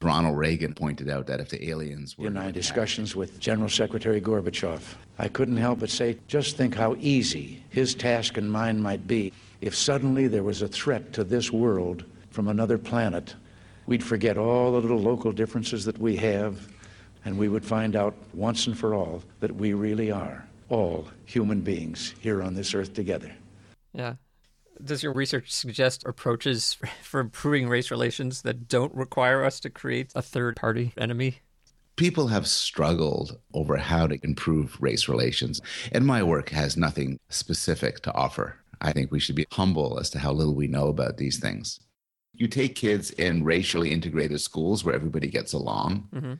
Ronald 0.00 0.38
Reagan 0.38 0.74
pointed 0.74 1.10
out 1.10 1.26
that 1.26 1.40
if 1.40 1.48
the 1.48 1.70
aliens 1.70 2.16
were. 2.16 2.28
In 2.28 2.34
my 2.34 2.52
discussions 2.52 3.16
with 3.16 3.40
General 3.40 3.68
Secretary 3.68 4.20
Gorbachev, 4.20 4.80
I 5.18 5.26
couldn't 5.26 5.56
help 5.56 5.80
but 5.80 5.90
say, 5.90 6.18
just 6.28 6.56
think 6.56 6.76
how 6.76 6.96
easy 7.00 7.64
his 7.70 7.96
task 7.96 8.36
and 8.36 8.50
mine 8.50 8.80
might 8.80 9.08
be 9.08 9.32
if 9.60 9.74
suddenly 9.74 10.28
there 10.28 10.44
was 10.44 10.62
a 10.62 10.68
threat 10.68 11.12
to 11.14 11.24
this 11.24 11.52
world 11.52 12.04
from 12.30 12.46
another 12.46 12.78
planet. 12.78 13.34
We'd 13.86 14.04
forget 14.04 14.38
all 14.38 14.72
the 14.72 14.80
little 14.80 15.00
local 15.00 15.32
differences 15.32 15.84
that 15.86 15.98
we 15.98 16.14
have, 16.16 16.68
and 17.24 17.36
we 17.36 17.48
would 17.48 17.64
find 17.64 17.96
out 17.96 18.14
once 18.34 18.68
and 18.68 18.78
for 18.78 18.94
all 18.94 19.22
that 19.40 19.52
we 19.52 19.72
really 19.72 20.12
are 20.12 20.46
all 20.68 21.08
human 21.24 21.60
beings 21.60 22.14
here 22.20 22.42
on 22.42 22.54
this 22.54 22.72
earth 22.74 22.94
together. 22.94 23.32
Yeah. 23.92 24.14
Does 24.82 25.02
your 25.02 25.12
research 25.12 25.50
suggest 25.52 26.04
approaches 26.06 26.76
for 27.02 27.20
improving 27.20 27.68
race 27.68 27.90
relations 27.90 28.42
that 28.42 28.68
don't 28.68 28.94
require 28.94 29.44
us 29.44 29.60
to 29.60 29.70
create 29.70 30.12
a 30.14 30.22
third 30.22 30.56
party 30.56 30.92
enemy? 30.96 31.38
People 31.96 32.28
have 32.28 32.46
struggled 32.46 33.38
over 33.54 33.76
how 33.76 34.06
to 34.06 34.18
improve 34.22 34.76
race 34.80 35.08
relations, 35.08 35.60
and 35.90 36.06
my 36.06 36.22
work 36.22 36.50
has 36.50 36.76
nothing 36.76 37.18
specific 37.28 38.00
to 38.02 38.14
offer. 38.14 38.56
I 38.80 38.92
think 38.92 39.10
we 39.10 39.18
should 39.18 39.34
be 39.34 39.46
humble 39.50 39.98
as 39.98 40.08
to 40.10 40.20
how 40.20 40.30
little 40.32 40.54
we 40.54 40.68
know 40.68 40.86
about 40.86 41.16
these 41.16 41.40
things. 41.40 41.80
You 42.34 42.46
take 42.46 42.76
kids 42.76 43.10
in 43.10 43.42
racially 43.42 43.90
integrated 43.90 44.40
schools 44.40 44.84
where 44.84 44.94
everybody 44.94 45.26
gets 45.26 45.52
along, 45.52 46.08
Mm-hmm. 46.14 46.34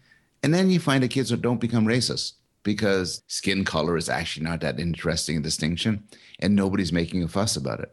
and 0.45 0.55
then 0.55 0.71
you 0.71 0.79
find 0.79 1.03
that 1.03 1.11
kids 1.11 1.31
don't 1.31 1.61
become 1.61 1.87
racist 1.87 2.35
because 2.63 3.23
skin 3.27 3.65
color 3.65 3.97
is 3.97 4.09
actually 4.09 4.45
not 4.45 4.61
that 4.61 4.79
interesting 4.79 5.39
a 5.39 5.41
distinction, 5.41 6.05
and 6.39 6.55
nobody's 6.55 6.93
making 6.93 7.25
a 7.25 7.29
fuss 7.29 7.57
about 7.57 7.81
it. 7.81 7.91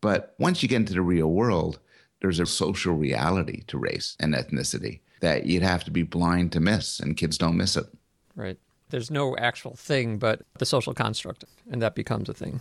But 0.00 0.34
once 0.38 0.62
you 0.62 0.68
get 0.68 0.76
into 0.76 0.94
the 0.94 1.02
real 1.02 1.30
world, 1.30 1.78
there's 2.20 2.40
a 2.40 2.46
social 2.46 2.94
reality 2.94 3.62
to 3.66 3.78
race 3.78 4.16
and 4.20 4.34
ethnicity 4.34 5.00
that 5.20 5.46
you'd 5.46 5.62
have 5.62 5.84
to 5.84 5.90
be 5.90 6.02
blind 6.02 6.52
to 6.52 6.60
miss, 6.60 7.00
and 7.00 7.16
kids 7.16 7.36
don't 7.38 7.56
miss 7.56 7.76
it. 7.76 7.86
Right. 8.34 8.58
There's 8.88 9.10
no 9.10 9.36
actual 9.36 9.76
thing, 9.76 10.18
but 10.18 10.42
the 10.58 10.66
social 10.66 10.94
construct, 10.94 11.44
and 11.70 11.80
that 11.82 11.94
becomes 11.94 12.28
a 12.28 12.34
thing. 12.34 12.60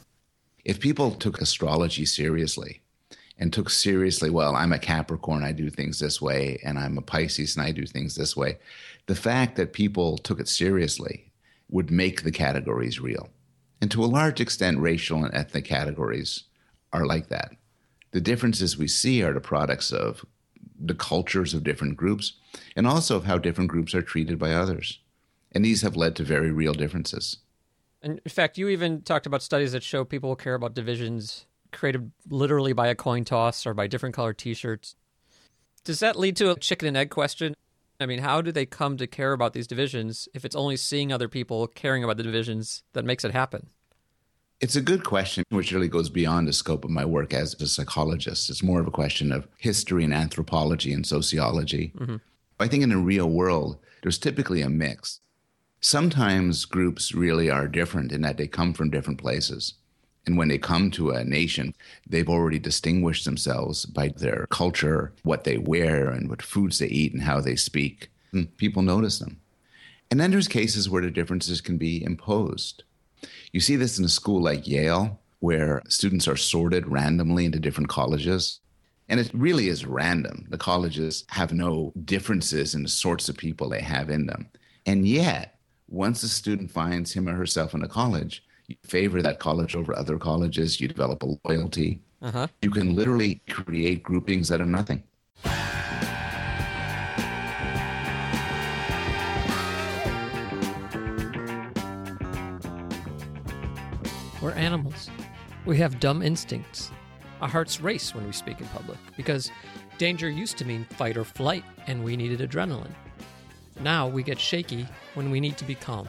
If 0.66 0.80
people 0.80 1.12
took 1.12 1.42
astrology 1.42 2.06
seriously 2.06 2.82
and 3.38 3.52
took 3.52 3.70
seriously, 3.70 4.30
well, 4.30 4.56
I'm 4.56 4.74
a 4.74 4.80
Capricorn, 4.80 5.44
I 5.44 5.54
do 5.54 5.70
things 5.70 6.00
this 6.00 6.22
way, 6.22 6.60
and 6.64 6.78
I'm 6.78 6.98
a 6.98 7.02
Pisces 7.02 7.56
and 7.56 7.66
I 7.66 7.72
do 7.72 7.86
things 7.86 8.16
this 8.16 8.36
way, 8.36 8.60
the 9.08 9.16
fact 9.16 9.56
that 9.56 9.74
people 9.74 10.18
took 10.18 10.40
it 10.40 10.48
seriously 10.48 11.32
would 11.70 11.90
make 11.90 12.24
the 12.24 12.32
categories 12.32 13.00
real. 13.00 13.30
And 13.82 13.90
to 13.92 14.04
a 14.04 14.06
large 14.06 14.42
extent, 14.42 14.80
racial 14.80 15.24
and 15.24 15.34
ethnic 15.34 15.66
categories 15.66 16.44
are 16.94 17.06
like 17.06 17.28
that. 17.30 17.52
The 18.12 18.22
differences 18.22 18.78
we 18.78 18.88
see 18.88 19.22
are 19.24 19.34
the 19.34 19.42
products 19.42 19.92
of 19.92 20.26
the 20.80 20.96
cultures 20.96 21.54
of 21.54 21.64
different 21.64 21.98
groups 21.98 22.34
and 22.76 22.88
also 22.88 23.18
of 23.18 23.26
how 23.26 23.38
different 23.38 23.70
groups 23.70 23.94
are 23.94 24.02
treated 24.02 24.40
by 24.40 24.54
others. 24.54 25.00
And 25.52 25.66
these 25.66 25.82
have 25.82 25.96
led 25.96 26.16
to 26.16 26.24
very 26.24 26.52
real 26.52 26.74
differences. 26.74 27.38
And 28.02 28.22
in 28.24 28.30
fact, 28.30 28.58
you 28.58 28.70
even 28.70 29.02
talked 29.02 29.26
about 29.26 29.44
studies 29.44 29.74
that 29.74 29.84
show 29.84 30.06
people 30.06 30.36
care 30.36 30.54
about 30.54 30.74
divisions 30.74 31.46
created 31.72 32.12
literally 32.30 32.74
by 32.74 32.88
a 32.88 32.96
coin 32.96 33.26
toss 33.26 33.66
or 33.66 33.74
by 33.74 33.88
different 33.88 34.16
colored 34.16 34.38
t 34.38 34.54
shirts. 34.54 34.96
Does 35.84 36.00
that 36.00 36.18
lead 36.18 36.36
to 36.38 36.52
a 36.52 36.56
chicken 36.56 36.88
and 36.88 36.98
egg 36.98 37.10
question? 37.10 37.56
I 38.00 38.06
mean, 38.06 38.20
how 38.20 38.42
do 38.42 38.52
they 38.52 38.66
come 38.66 38.98
to 38.98 39.08
care 39.08 39.34
about 39.34 39.54
these 39.54 39.68
divisions 39.68 40.30
if 40.34 40.46
it's 40.46 40.56
only 40.56 40.78
seeing 40.78 41.12
other 41.12 41.28
people 41.28 41.68
caring 41.68 42.04
about 42.04 42.18
the 42.18 42.24
divisions 42.24 42.84
that 42.94 43.06
makes 43.06 43.26
it 43.26 43.32
happen? 43.32 43.70
It's 44.62 44.76
a 44.76 44.82
good 44.82 45.06
question, 45.06 45.46
which 45.50 45.72
really 45.72 45.88
goes 45.88 46.10
beyond 46.10 46.48
the 46.48 46.54
scope 46.54 46.84
of 46.84 46.90
my 46.90 47.06
work 47.06 47.34
as 47.34 47.54
a 47.62 47.68
psychologist. 47.68 48.50
It's 48.50 48.62
more 48.62 48.82
of 48.82 48.88
a 48.88 48.92
question 48.92 49.32
of 49.32 49.48
history 49.58 50.04
and 50.04 50.14
anthropology 50.14 50.92
and 50.92 51.08
sociology. 51.08 51.94
Mm-hmm. 51.98 52.18
I 52.60 52.68
think 52.68 52.84
in 52.84 52.90
the 52.90 52.98
real 52.98 53.30
world, 53.30 53.78
there's 54.02 54.18
typically 54.18 54.62
a 54.62 54.70
mix. 54.70 55.22
Sometimes 55.80 56.66
groups 56.66 57.14
really 57.14 57.50
are 57.50 57.70
different 57.70 58.12
in 58.12 58.22
that 58.24 58.36
they 58.36 58.48
come 58.48 58.74
from 58.74 58.90
different 58.90 59.22
places. 59.22 59.76
And 60.26 60.38
when 60.38 60.50
they 60.50 60.58
come 60.58 60.92
to 60.92 61.12
a 61.12 61.24
nation, 61.24 61.74
they've 62.06 62.28
already 62.28 62.60
distinguished 62.60 63.24
themselves 63.24 63.86
by 63.86 64.10
their 64.10 64.46
culture, 64.50 65.14
what 65.24 65.46
they 65.46 65.58
wear, 65.58 66.10
and 66.10 66.30
what 66.30 66.42
foods 66.42 66.80
they 66.80 66.88
eat, 66.88 67.14
and 67.14 67.24
how 67.24 67.40
they 67.40 67.56
speak. 67.56 68.12
And 68.34 68.56
people 68.58 68.82
notice 68.82 69.20
them. 69.20 69.40
And 70.12 70.20
then 70.20 70.32
there's 70.32 70.50
cases 70.50 70.90
where 70.90 71.02
the 71.02 71.12
differences 71.12 71.62
can 71.62 71.78
be 71.78 72.04
imposed. 72.04 72.84
You 73.52 73.60
see 73.60 73.76
this 73.76 73.98
in 73.98 74.06
a 74.06 74.10
school 74.10 74.42
like 74.42 74.68
Yale, 74.68 75.20
where 75.40 75.82
students 75.88 76.28
are 76.28 76.36
sorted 76.36 76.88
randomly 76.88 77.46
into 77.46 77.60
different 77.60 77.90
colleges. 77.90 78.60
And 79.08 79.20
it 79.20 79.32
really 79.34 79.70
is 79.70 79.86
random. 79.86 80.46
The 80.50 80.58
colleges 80.58 81.26
have 81.30 81.52
no 81.52 81.92
differences 82.06 82.76
in 82.76 82.84
the 82.84 82.90
sorts 82.90 83.28
of 83.28 83.38
people 83.38 83.70
they 83.70 83.82
have 83.82 84.10
in 84.10 84.28
them. 84.28 84.50
And 84.86 85.08
yet, 85.08 85.60
once 85.88 86.22
a 86.22 86.30
student 86.30 86.70
finds 86.70 87.12
him 87.14 87.28
or 87.28 87.34
herself 87.34 87.74
in 87.74 87.84
a 87.84 87.88
college, 87.88 88.44
you 88.68 88.76
favor 88.84 89.22
that 89.24 89.40
college 89.40 89.76
over 89.76 89.98
other 89.98 90.20
colleges, 90.20 90.80
you 90.80 90.88
develop 90.88 91.24
a 91.24 91.36
loyalty. 91.48 92.02
Uh-huh. 92.22 92.48
You 92.62 92.70
can 92.70 92.96
literally 92.96 93.42
create 93.50 94.04
groupings 94.04 94.52
out 94.52 94.62
of 94.62 94.68
nothing. 94.68 95.04
We're 104.42 104.52
animals. 104.52 105.10
We 105.66 105.78
have 105.80 106.00
dumb 106.00 106.22
instincts. 106.22 106.92
Our 107.42 107.50
hearts 107.50 107.82
race 107.82 108.16
when 108.16 108.26
we 108.26 108.32
speak 108.32 108.62
in 108.62 108.68
public 108.68 108.98
because 109.18 109.52
danger 109.98 110.30
used 110.30 110.58
to 110.60 110.66
mean 110.66 110.86
fight 110.86 111.18
or 111.18 111.26
flight, 111.26 111.66
and 111.88 112.04
we 112.04 112.16
needed 112.16 112.40
adrenaline. 112.40 112.94
Now 113.82 114.08
we 114.08 114.24
get 114.24 114.40
shaky 114.40 114.88
when 115.14 115.30
we 115.30 115.42
need 115.42 115.58
to 115.58 115.66
be 115.66 115.76
calm. 115.76 116.08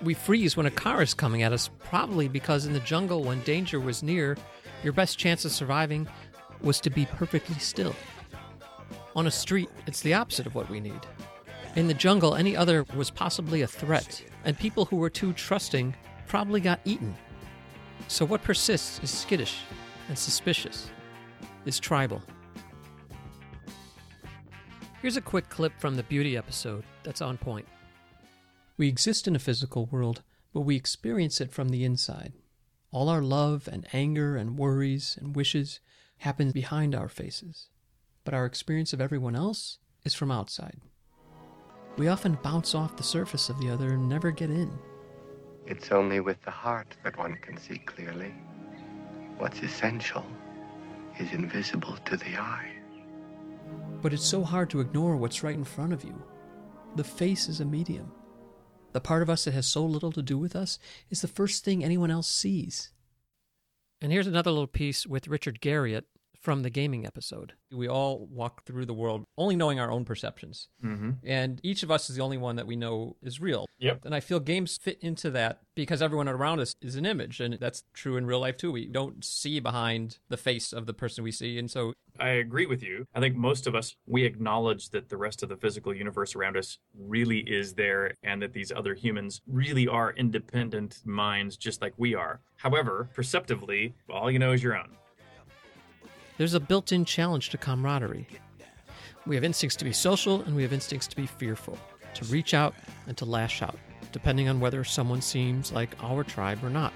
We 0.00 0.14
freeze 0.14 0.56
when 0.56 0.64
a 0.64 0.70
car 0.70 1.02
is 1.02 1.12
coming 1.12 1.42
at 1.42 1.52
us, 1.52 1.68
probably 1.84 2.28
because 2.28 2.64
in 2.64 2.72
the 2.72 2.80
jungle, 2.80 3.24
when 3.24 3.42
danger 3.42 3.78
was 3.78 4.02
near, 4.02 4.38
your 4.82 4.94
best 4.94 5.18
chance 5.18 5.44
of 5.44 5.52
surviving 5.52 6.08
was 6.62 6.80
to 6.80 6.90
be 6.90 7.04
perfectly 7.04 7.58
still. 7.58 7.94
On 9.14 9.26
a 9.26 9.30
street, 9.30 9.68
it's 9.86 10.00
the 10.00 10.14
opposite 10.14 10.46
of 10.46 10.54
what 10.54 10.70
we 10.70 10.80
need. 10.80 11.00
In 11.76 11.88
the 11.88 11.94
jungle, 11.94 12.34
any 12.34 12.56
other 12.56 12.86
was 12.96 13.10
possibly 13.10 13.60
a 13.60 13.66
threat, 13.66 14.24
and 14.44 14.58
people 14.58 14.86
who 14.86 14.96
were 14.96 15.10
too 15.10 15.34
trusting 15.34 15.94
probably 16.26 16.60
got 16.60 16.80
eaten. 16.86 17.14
So, 18.08 18.24
what 18.24 18.42
persists 18.42 19.00
is 19.02 19.10
skittish 19.10 19.58
and 20.08 20.18
suspicious, 20.18 20.90
is 21.64 21.78
tribal. 21.78 22.20
Here's 25.00 25.16
a 25.16 25.22
quick 25.22 25.48
clip 25.48 25.72
from 25.78 25.96
the 25.96 26.02
beauty 26.02 26.36
episode 26.36 26.84
that's 27.04 27.22
on 27.22 27.38
point. 27.38 27.66
We 28.76 28.88
exist 28.88 29.28
in 29.28 29.36
a 29.36 29.38
physical 29.38 29.86
world, 29.86 30.22
but 30.52 30.62
we 30.62 30.76
experience 30.76 31.40
it 31.40 31.52
from 31.52 31.68
the 31.68 31.84
inside. 31.84 32.32
All 32.92 33.08
our 33.08 33.22
love 33.22 33.68
and 33.70 33.86
anger 33.92 34.36
and 34.36 34.58
worries 34.58 35.16
and 35.20 35.36
wishes 35.36 35.80
happen 36.18 36.50
behind 36.50 36.94
our 36.94 37.08
faces, 37.08 37.68
but 38.24 38.34
our 38.34 38.44
experience 38.46 38.92
of 38.92 39.00
everyone 39.00 39.36
else 39.36 39.78
is 40.04 40.14
from 40.14 40.30
outside. 40.30 40.80
We 41.96 42.08
often 42.08 42.38
bounce 42.42 42.74
off 42.74 42.96
the 42.96 43.02
surface 43.02 43.48
of 43.48 43.60
the 43.60 43.70
other 43.70 43.92
and 43.92 44.08
never 44.08 44.30
get 44.30 44.50
in. 44.50 44.76
It's 45.70 45.92
only 45.92 46.18
with 46.18 46.42
the 46.42 46.50
heart 46.50 46.96
that 47.04 47.16
one 47.16 47.36
can 47.36 47.56
see 47.56 47.78
clearly. 47.78 48.34
What's 49.38 49.62
essential 49.62 50.26
is 51.20 51.30
invisible 51.30 51.96
to 52.06 52.16
the 52.16 52.36
eye. 52.36 52.72
But 54.02 54.12
it's 54.12 54.26
so 54.26 54.42
hard 54.42 54.68
to 54.70 54.80
ignore 54.80 55.16
what's 55.16 55.44
right 55.44 55.54
in 55.54 55.62
front 55.62 55.92
of 55.92 56.02
you. 56.02 56.20
The 56.96 57.04
face 57.04 57.48
is 57.48 57.60
a 57.60 57.64
medium. 57.64 58.10
The 58.94 59.00
part 59.00 59.22
of 59.22 59.30
us 59.30 59.44
that 59.44 59.54
has 59.54 59.68
so 59.68 59.86
little 59.86 60.10
to 60.10 60.22
do 60.22 60.38
with 60.38 60.56
us 60.56 60.80
is 61.08 61.20
the 61.20 61.28
first 61.28 61.64
thing 61.64 61.84
anyone 61.84 62.10
else 62.10 62.28
sees. 62.28 62.90
And 64.00 64.10
here's 64.10 64.26
another 64.26 64.50
little 64.50 64.66
piece 64.66 65.06
with 65.06 65.28
Richard 65.28 65.60
Garriott 65.60 66.02
from 66.40 66.62
the 66.62 66.70
gaming 66.70 67.06
episode. 67.06 67.52
We 67.70 67.86
all 67.86 68.26
walk 68.26 68.64
through 68.64 68.86
the 68.86 68.94
world 68.94 69.24
only 69.36 69.54
knowing 69.54 69.78
our 69.78 69.90
own 69.90 70.04
perceptions. 70.04 70.68
Mhm. 70.82 71.18
And 71.22 71.60
each 71.62 71.82
of 71.82 71.90
us 71.90 72.08
is 72.08 72.16
the 72.16 72.22
only 72.22 72.38
one 72.38 72.56
that 72.56 72.66
we 72.66 72.76
know 72.76 73.16
is 73.22 73.40
real. 73.40 73.66
Yep. 73.78 74.06
And 74.06 74.14
I 74.14 74.20
feel 74.20 74.40
games 74.40 74.78
fit 74.78 74.98
into 75.02 75.30
that 75.32 75.60
because 75.74 76.00
everyone 76.02 76.28
around 76.28 76.60
us 76.60 76.74
is 76.80 76.96
an 76.96 77.04
image. 77.04 77.40
And 77.40 77.54
that's 77.54 77.84
true 77.92 78.16
in 78.16 78.26
real 78.26 78.40
life 78.40 78.56
too. 78.56 78.72
We 78.72 78.86
don't 78.86 79.24
see 79.24 79.60
behind 79.60 80.18
the 80.28 80.36
face 80.38 80.72
of 80.72 80.86
the 80.86 80.94
person 80.94 81.22
we 81.24 81.30
see. 81.32 81.58
And 81.58 81.70
so 81.70 81.92
I 82.18 82.30
agree 82.30 82.66
with 82.66 82.82
you. 82.82 83.06
I 83.14 83.20
think 83.20 83.36
most 83.36 83.66
of 83.66 83.74
us, 83.74 83.94
we 84.06 84.24
acknowledge 84.24 84.90
that 84.90 85.08
the 85.10 85.16
rest 85.16 85.42
of 85.42 85.48
the 85.48 85.56
physical 85.56 85.94
universe 85.94 86.34
around 86.34 86.56
us 86.56 86.78
really 86.94 87.40
is 87.40 87.74
there 87.74 88.14
and 88.22 88.42
that 88.42 88.52
these 88.52 88.72
other 88.72 88.94
humans 88.94 89.40
really 89.46 89.86
are 89.86 90.12
independent 90.12 91.00
minds 91.04 91.56
just 91.56 91.80
like 91.80 91.94
we 91.96 92.14
are. 92.14 92.40
However, 92.56 93.08
perceptively, 93.14 93.94
all 94.08 94.30
you 94.30 94.38
know 94.38 94.52
is 94.52 94.62
your 94.62 94.76
own. 94.76 94.96
There's 96.40 96.54
a 96.54 96.58
built 96.58 96.90
in 96.90 97.04
challenge 97.04 97.50
to 97.50 97.58
camaraderie. 97.58 98.26
We 99.26 99.34
have 99.34 99.44
instincts 99.44 99.76
to 99.76 99.84
be 99.84 99.92
social 99.92 100.40
and 100.40 100.56
we 100.56 100.62
have 100.62 100.72
instincts 100.72 101.06
to 101.08 101.16
be 101.16 101.26
fearful, 101.26 101.76
to 102.14 102.24
reach 102.24 102.54
out 102.54 102.74
and 103.06 103.14
to 103.18 103.26
lash 103.26 103.60
out, 103.60 103.78
depending 104.10 104.48
on 104.48 104.58
whether 104.58 104.82
someone 104.82 105.20
seems 105.20 105.70
like 105.70 106.02
our 106.02 106.24
tribe 106.24 106.64
or 106.64 106.70
not. 106.70 106.94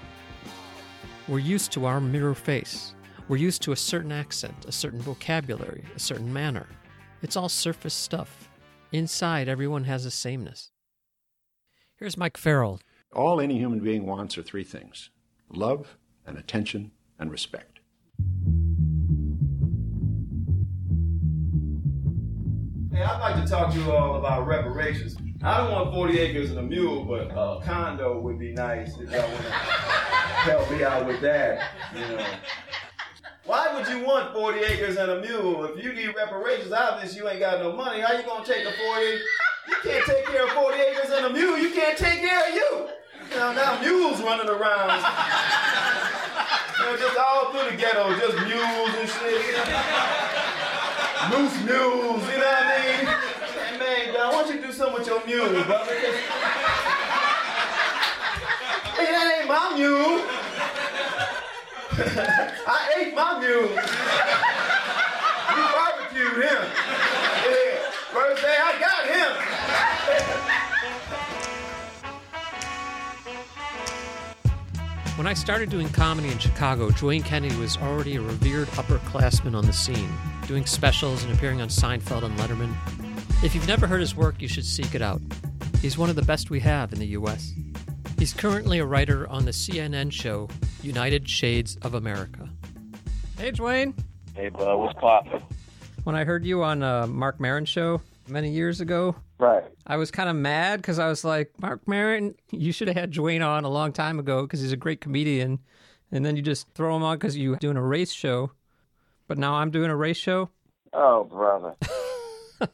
We're 1.27 1.37
used 1.37 1.71
to 1.73 1.85
our 1.85 2.01
mirror 2.01 2.33
face. 2.33 2.95
We're 3.27 3.37
used 3.37 3.61
to 3.61 3.71
a 3.71 3.75
certain 3.75 4.11
accent, 4.11 4.65
a 4.67 4.71
certain 4.71 4.99
vocabulary, 4.99 5.83
a 5.95 5.99
certain 5.99 6.33
manner. 6.33 6.65
It's 7.21 7.35
all 7.35 7.47
surface 7.47 7.93
stuff. 7.93 8.49
Inside, 8.93 9.47
everyone 9.47 9.83
has 9.83 10.05
a 10.07 10.11
sameness. 10.11 10.71
Here's 11.97 12.17
Mike 12.17 12.37
Farrell. 12.37 12.79
All 13.13 13.39
any 13.39 13.59
human 13.59 13.79
being 13.79 14.07
wants 14.07 14.39
are 14.39 14.41
three 14.41 14.63
things 14.63 15.11
love 15.51 15.97
and 16.25 16.35
attention 16.35 16.93
and 17.19 17.29
respect. 17.29 17.75
Hey, 22.95 23.03
I'd 23.03 23.19
like 23.19 23.43
to 23.43 23.45
talk 23.45 23.73
to 23.73 23.77
you 23.77 23.91
all 23.91 24.15
about 24.15 24.47
reparations. 24.47 25.17
I 25.43 25.57
don't 25.57 25.69
want 25.69 25.93
40 25.93 26.17
acres 26.17 26.51
and 26.51 26.59
a 26.59 26.63
mule, 26.63 27.03
but 27.03 27.27
a 27.29 27.59
condo 27.61 28.21
would 28.21 28.39
be 28.39 28.53
nice 28.53 28.97
if 28.97 29.11
y'all 29.11 29.29
want 29.29 29.43
to 29.43 29.51
help 30.47 30.71
me 30.71 30.81
out 30.81 31.05
with 31.05 31.19
that. 31.19 31.71
You 31.93 31.99
know. 32.15 32.25
Why 33.43 33.75
would 33.75 33.85
you 33.89 34.05
want 34.05 34.31
40 34.33 34.59
acres 34.59 34.95
and 34.95 35.11
a 35.11 35.19
mule? 35.19 35.65
If 35.65 35.83
you 35.83 35.91
need 35.91 36.15
reparations, 36.15 36.71
obviously 36.71 37.19
you 37.19 37.27
ain't 37.27 37.41
got 37.41 37.59
no 37.59 37.73
money. 37.73 37.99
How 37.99 38.13
you 38.13 38.23
gonna 38.23 38.45
take 38.45 38.63
the 38.63 38.71
40? 38.71 39.05
You 39.05 39.75
can't 39.83 40.05
take 40.05 40.25
care 40.27 40.45
of 40.45 40.51
40 40.51 40.79
acres 40.79 41.11
and 41.11 41.25
a 41.25 41.29
mule. 41.31 41.57
You 41.57 41.71
can't 41.71 41.97
take 41.97 42.21
care 42.21 42.47
of 42.47 42.55
you. 42.55 42.87
You 43.29 43.35
know, 43.35 43.51
now 43.51 43.77
mules 43.81 44.21
running 44.21 44.47
around. 44.47 45.03
You 46.79 46.85
know, 46.85 46.97
just 46.97 47.17
all 47.17 47.51
through 47.51 47.71
the 47.71 47.75
ghetto, 47.75 48.17
just 48.17 48.37
mules 48.47 48.95
and 48.95 49.09
shit. 49.09 50.14
Moose 51.31 51.57
mules, 51.63 52.21
you 52.29 52.37
know 52.37 52.45
what 52.45 52.63
I 52.63 52.77
mean? 52.85 53.05
Man, 53.79 54.13
dog, 54.13 54.33
why 54.33 54.43
don't 54.43 54.55
you 54.55 54.61
do 54.61 54.71
something 54.71 54.93
with 54.99 55.07
your 55.07 55.25
mule, 55.25 55.63
brother? 55.63 55.95
Hey, 58.95 59.11
that 59.11 59.25
ain't 59.39 59.47
my 59.49 59.73
mule. 59.75 60.21
I 62.67 62.93
ate 62.97 63.15
my 63.15 63.39
mule. 63.39 63.69
You 65.55 65.63
barbecued 65.73 66.43
him. 66.43 66.61
Yeah. 67.45 67.89
First 68.11 68.41
day 68.41 68.57
I 68.61 68.79
got 68.79 69.07
him. 69.07 69.31
When 75.17 75.27
I 75.27 75.33
started 75.33 75.69
doing 75.69 75.87
comedy 75.89 76.29
in 76.29 76.37
Chicago, 76.39 76.89
Dwayne 76.89 77.23
Kennedy 77.23 77.55
was 77.55 77.77
already 77.77 78.17
a 78.17 78.21
revered 78.21 78.67
upperclassman 78.69 79.55
on 79.55 79.65
the 79.65 79.71
scene, 79.71 80.11
doing 80.47 80.65
specials 80.65 81.23
and 81.23 81.33
appearing 81.33 81.61
on 81.61 81.69
Seinfeld 81.69 82.23
and 82.23 82.37
Letterman. 82.37 82.73
If 83.43 83.53
you've 83.55 83.67
never 83.67 83.87
heard 83.87 83.99
his 83.99 84.15
work, 84.15 84.41
you 84.41 84.47
should 84.47 84.65
seek 84.65 84.95
it 84.95 85.01
out. 85.01 85.21
He's 85.81 85.97
one 85.97 86.09
of 86.09 86.15
the 86.15 86.21
best 86.21 86.49
we 86.49 86.59
have 86.61 86.93
in 86.93 86.99
the 86.99 87.07
U.S. 87.07 87.53
He's 88.17 88.33
currently 88.33 88.79
a 88.79 88.85
writer 88.85 89.27
on 89.29 89.45
the 89.45 89.51
CNN 89.51 90.11
show 90.11 90.49
United 90.81 91.27
Shades 91.29 91.77
of 91.81 91.93
America. 91.95 92.49
Hey, 93.37 93.51
Dwayne. 93.51 93.93
Hey, 94.35 94.49
bud, 94.49 94.77
what's 94.77 94.99
poppin'? 94.99 95.41
When 96.03 96.15
I 96.15 96.23
heard 96.23 96.45
you 96.45 96.63
on 96.63 96.83
uh, 96.83 97.07
Marc 97.07 97.39
Maron 97.39 97.65
show 97.65 98.01
many 98.27 98.51
years 98.51 98.81
ago, 98.81 99.15
Right. 99.37 99.63
I 99.85 99.97
was 99.97 100.11
kind 100.11 100.29
of 100.29 100.35
mad 100.37 100.81
because 100.81 100.97
I 100.97 101.07
was 101.09 101.25
like, 101.25 101.51
Marc 101.59 101.85
Maron, 101.87 102.35
you 102.51 102.71
should 102.71 102.87
have 102.87 102.95
had 102.95 103.11
Dwayne 103.11 103.45
on 103.45 103.65
a 103.65 103.69
long 103.69 103.91
time 103.91 104.17
ago 104.17 104.43
because 104.43 104.61
he's 104.61 104.71
a 104.71 104.77
great 104.77 105.01
comedian. 105.01 105.59
And 106.11 106.25
then 106.25 106.37
you 106.37 106.41
just 106.41 106.69
throw 106.73 106.95
him 106.95 107.03
on 107.03 107.17
because 107.17 107.37
you're 107.37 107.57
doing 107.57 107.75
a 107.75 107.81
race 107.81 108.13
show. 108.13 108.51
But 109.27 109.37
now 109.37 109.55
I'm 109.55 109.71
doing 109.71 109.89
a 109.89 109.95
race 109.95 110.17
show. 110.17 110.49
Oh, 110.93 111.23
brother. 111.25 111.75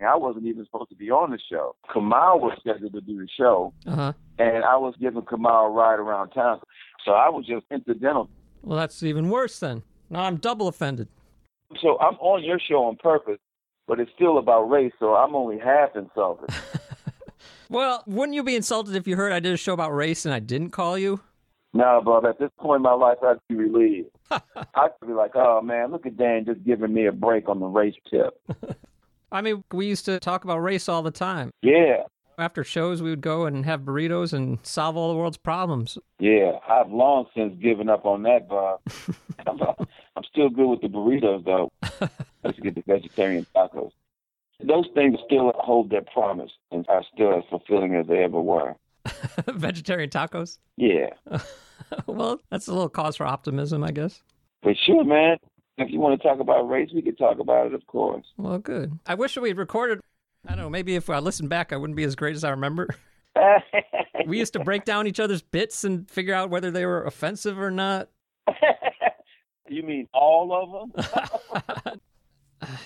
I 0.00 0.16
wasn't 0.16 0.46
even 0.46 0.64
supposed 0.64 0.90
to 0.90 0.94
be 0.96 1.10
on 1.10 1.32
the 1.32 1.38
show. 1.50 1.74
Kamau 1.90 2.40
was 2.40 2.56
scheduled 2.60 2.92
to 2.92 3.00
do 3.00 3.18
the 3.18 3.28
show, 3.36 3.72
Uh 3.86 3.94
huh. 3.96 4.12
and 4.38 4.64
I 4.64 4.76
was 4.76 4.94
giving 5.00 5.22
Kamau 5.22 5.66
a 5.66 5.70
ride 5.70 5.98
around 5.98 6.30
town. 6.30 6.60
So 7.04 7.10
I 7.12 7.28
was 7.28 7.44
just 7.46 7.66
incidental. 7.70 8.30
Well, 8.62 8.78
that's 8.78 9.02
even 9.02 9.28
worse 9.28 9.58
then. 9.58 9.82
Now 10.08 10.22
I'm 10.22 10.36
double 10.36 10.68
offended. 10.68 11.08
So 11.82 11.98
I'm 12.00 12.14
on 12.20 12.44
your 12.44 12.58
show 12.60 12.84
on 12.84 12.96
purpose, 12.96 13.38
but 13.88 13.98
it's 14.00 14.10
still 14.14 14.38
about 14.38 14.70
race, 14.70 14.92
so 15.00 15.14
I'm 15.14 15.34
only 15.34 15.58
half 15.58 15.96
insulted. 15.96 16.50
Well, 17.70 18.02
wouldn't 18.06 18.34
you 18.34 18.42
be 18.42 18.56
insulted 18.56 18.96
if 18.96 19.06
you 19.06 19.14
heard 19.14 19.30
I 19.30 19.40
did 19.40 19.52
a 19.52 19.56
show 19.58 19.74
about 19.74 19.94
race 19.94 20.24
and 20.24 20.34
I 20.34 20.38
didn't 20.38 20.70
call 20.70 20.96
you? 20.96 21.20
No, 21.78 22.02
but 22.04 22.24
at 22.26 22.38
this 22.38 22.50
point 22.58 22.78
in 22.78 22.82
my 22.82 22.92
life, 22.92 23.18
I'd 23.22 23.36
be 23.48 23.54
relieved. 23.54 24.10
I'd 24.30 24.90
be 25.06 25.12
like, 25.12 25.32
oh, 25.34 25.62
man, 25.62 25.90
look 25.92 26.04
at 26.06 26.16
Dan 26.16 26.44
just 26.44 26.62
giving 26.64 26.92
me 26.92 27.06
a 27.06 27.12
break 27.12 27.48
on 27.48 27.60
the 27.60 27.66
race 27.66 27.94
tip. 28.10 28.38
I 29.32 29.40
mean, 29.42 29.62
we 29.72 29.86
used 29.86 30.04
to 30.06 30.18
talk 30.18 30.44
about 30.44 30.58
race 30.58 30.88
all 30.88 31.02
the 31.02 31.10
time. 31.10 31.50
Yeah, 31.62 32.04
After 32.38 32.64
shows, 32.64 33.02
we 33.02 33.10
would 33.10 33.20
go 33.20 33.44
and 33.46 33.64
have 33.66 33.82
burritos 33.82 34.32
and 34.32 34.58
solve 34.62 34.96
all 34.96 35.10
the 35.12 35.18
world's 35.18 35.36
problems. 35.36 35.98
yeah. 36.18 36.52
I've 36.68 36.90
long 36.90 37.26
since 37.36 37.54
given 37.62 37.88
up 37.88 38.04
on 38.06 38.22
that, 38.24 38.48
Bob. 38.48 38.80
I'm, 39.46 39.60
uh, 39.60 39.72
I'm 40.16 40.24
still 40.24 40.48
good 40.48 40.66
with 40.68 40.80
the 40.80 40.88
burritos, 40.88 41.44
though. 41.44 41.70
Let's 42.44 42.58
get 42.60 42.74
the 42.74 42.82
vegetarian 42.86 43.46
tacos. 43.54 43.90
Those 44.64 44.86
things 44.94 45.18
still 45.26 45.52
hold 45.56 45.90
their 45.90 46.02
promise 46.02 46.50
and 46.72 46.84
are 46.88 47.04
still 47.14 47.36
as 47.36 47.44
fulfilling 47.50 47.94
as 47.94 48.06
they 48.08 48.24
ever 48.24 48.40
were. 48.40 48.74
Vegetarian 49.46 50.10
tacos? 50.10 50.58
Yeah. 50.76 51.10
well, 52.06 52.40
that's 52.50 52.68
a 52.68 52.72
little 52.72 52.88
cause 52.88 53.16
for 53.16 53.26
optimism, 53.26 53.84
I 53.84 53.90
guess. 53.90 54.22
For 54.62 54.74
sure, 54.86 55.04
man. 55.04 55.36
If 55.76 55.90
you 55.92 56.00
want 56.00 56.20
to 56.20 56.28
talk 56.28 56.40
about 56.40 56.68
race, 56.68 56.90
we 56.92 57.02
could 57.02 57.16
talk 57.16 57.38
about 57.38 57.68
it, 57.68 57.74
of 57.74 57.86
course. 57.86 58.24
Well, 58.36 58.58
good. 58.58 58.98
I 59.06 59.14
wish 59.14 59.36
we'd 59.36 59.56
recorded. 59.56 60.00
I 60.46 60.50
don't 60.50 60.58
know. 60.58 60.70
Maybe 60.70 60.96
if 60.96 61.08
I 61.08 61.18
listened 61.20 61.50
back, 61.50 61.72
I 61.72 61.76
wouldn't 61.76 61.96
be 61.96 62.04
as 62.04 62.16
great 62.16 62.34
as 62.34 62.42
I 62.42 62.50
remember. 62.50 62.88
we 64.26 64.38
used 64.38 64.54
to 64.54 64.60
break 64.60 64.84
down 64.84 65.06
each 65.06 65.20
other's 65.20 65.42
bits 65.42 65.84
and 65.84 66.10
figure 66.10 66.34
out 66.34 66.50
whether 66.50 66.70
they 66.70 66.84
were 66.84 67.04
offensive 67.04 67.58
or 67.58 67.70
not. 67.70 68.08
You 69.70 69.82
mean 69.82 70.08
all 70.14 70.90
of 70.94 70.94
them? 70.94 72.00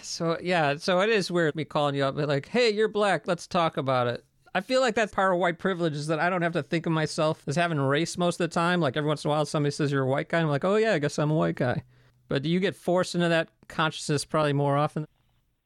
So 0.03 0.37
yeah, 0.43 0.77
so 0.77 1.01
it 1.01 1.09
is 1.09 1.31
weird 1.31 1.55
me 1.57 1.65
calling 1.65 1.95
you 1.95 2.05
up, 2.05 2.17
but 2.17 2.29
like, 2.29 2.49
hey, 2.49 2.71
you're 2.71 2.89
black. 2.89 3.27
Let's 3.27 3.47
talk 3.47 3.77
about 3.77 4.07
it. 4.07 4.25
I 4.55 4.61
feel 4.61 4.83
like 4.83 4.97
that 4.97 5.13
part 5.13 5.33
of 5.33 5.39
white 5.39 5.59
privilege 5.59 5.95
is 5.95 6.09
that 6.09 6.21
I 6.21 6.29
don't 6.29 6.43
have 6.43 6.53
to 6.53 6.63
think 6.63 6.85
of 6.85 6.93
myself 6.93 7.43
as 7.47 7.57
having 7.57 7.81
race 7.81 8.19
most 8.19 8.39
of 8.39 8.51
the 8.51 8.55
time. 8.55 8.81
Like 8.81 8.97
every 8.97 9.09
once 9.09 9.25
in 9.25 9.31
a 9.31 9.33
while, 9.33 9.47
somebody 9.47 9.71
says 9.71 9.91
you're 9.91 10.03
a 10.03 10.07
white 10.07 10.29
guy, 10.29 10.41
I'm 10.41 10.49
like, 10.49 10.65
oh 10.65 10.77
yeah, 10.77 10.93
I 10.93 10.99
guess 10.99 11.19
I'm 11.19 11.31
a 11.31 11.35
white 11.35 11.55
guy. 11.55 11.83
But 12.29 12.43
do 12.43 12.51
you 12.51 12.61
get 12.61 12.77
forced 12.77 13.15
into 13.15 13.29
that 13.29 13.49
consciousness 13.69 14.25
probably 14.25 14.53
more 14.53 14.77
often? 14.77 15.07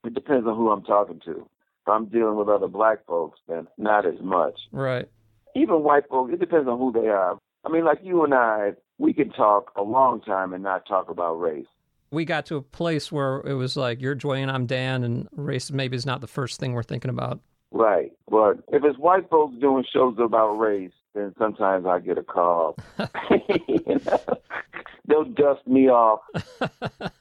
It 0.04 0.14
depends 0.14 0.46
on 0.46 0.56
who 0.56 0.70
I'm 0.70 0.84
talking 0.84 1.20
to. 1.24 1.32
If 1.32 1.88
I'm 1.88 2.06
dealing 2.06 2.36
with 2.36 2.48
other 2.48 2.68
black 2.68 3.04
folks, 3.06 3.40
then 3.48 3.66
not 3.76 4.06
as 4.06 4.20
much. 4.20 4.58
Right. 4.70 5.08
Even 5.56 5.82
white 5.82 6.08
folks, 6.08 6.32
it 6.32 6.40
depends 6.40 6.68
on 6.68 6.78
who 6.78 6.92
they 6.92 7.08
are. 7.08 7.38
I 7.64 7.68
mean, 7.68 7.84
like 7.84 7.98
you 8.02 8.22
and 8.22 8.34
I, 8.34 8.72
we 8.98 9.12
can 9.12 9.30
talk 9.30 9.72
a 9.76 9.82
long 9.82 10.20
time 10.20 10.52
and 10.52 10.62
not 10.62 10.86
talk 10.86 11.08
about 11.10 11.34
race. 11.34 11.66
We 12.12 12.24
got 12.24 12.46
to 12.46 12.56
a 12.56 12.62
place 12.62 13.10
where 13.10 13.38
it 13.40 13.54
was 13.54 13.76
like 13.76 14.00
you're 14.00 14.14
Dwayne, 14.14 14.48
I'm 14.48 14.66
Dan, 14.66 15.02
and 15.02 15.28
race 15.32 15.72
maybe 15.72 15.96
is 15.96 16.06
not 16.06 16.20
the 16.20 16.28
first 16.28 16.60
thing 16.60 16.72
we're 16.72 16.84
thinking 16.84 17.10
about. 17.10 17.40
Right. 17.76 18.12
But 18.30 18.58
if 18.68 18.82
it's 18.84 18.98
white 18.98 19.28
folks 19.28 19.54
doing 19.60 19.84
shows 19.92 20.16
about 20.18 20.54
race, 20.54 20.92
then 21.14 21.34
sometimes 21.38 21.84
I 21.86 21.98
get 22.00 22.16
a 22.18 22.22
call. 22.22 22.76
You 22.98 23.78
know? 24.06 24.20
They'll 25.08 25.24
dust 25.24 25.66
me 25.66 25.88
off. 25.88 26.20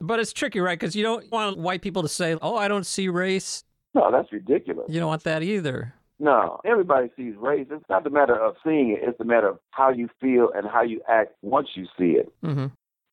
But 0.00 0.20
it's 0.20 0.32
tricky, 0.34 0.60
right? 0.60 0.78
Because 0.78 0.94
you 0.94 1.02
don't 1.02 1.30
want 1.30 1.56
white 1.56 1.80
people 1.80 2.02
to 2.02 2.08
say, 2.08 2.36
"Oh, 2.42 2.56
I 2.56 2.68
don't 2.68 2.84
see 2.84 3.08
race." 3.08 3.64
No, 3.94 4.10
that's 4.10 4.30
ridiculous. 4.32 4.84
You 4.88 5.00
don't 5.00 5.08
want 5.08 5.22
that 5.24 5.42
either. 5.42 5.94
No, 6.18 6.60
everybody 6.64 7.10
sees 7.16 7.34
race. 7.38 7.68
It's 7.70 7.84
not 7.88 8.04
the 8.04 8.10
matter 8.10 8.34
of 8.38 8.56
seeing 8.62 8.90
it. 8.90 8.98
It's 9.02 9.16
the 9.16 9.24
matter 9.24 9.48
of 9.48 9.58
how 9.70 9.90
you 9.90 10.10
feel 10.20 10.50
and 10.54 10.66
how 10.68 10.82
you 10.82 11.00
act 11.08 11.36
once 11.40 11.68
you 11.74 11.86
see 11.98 12.18
it. 12.18 12.30
hmm 12.42 12.66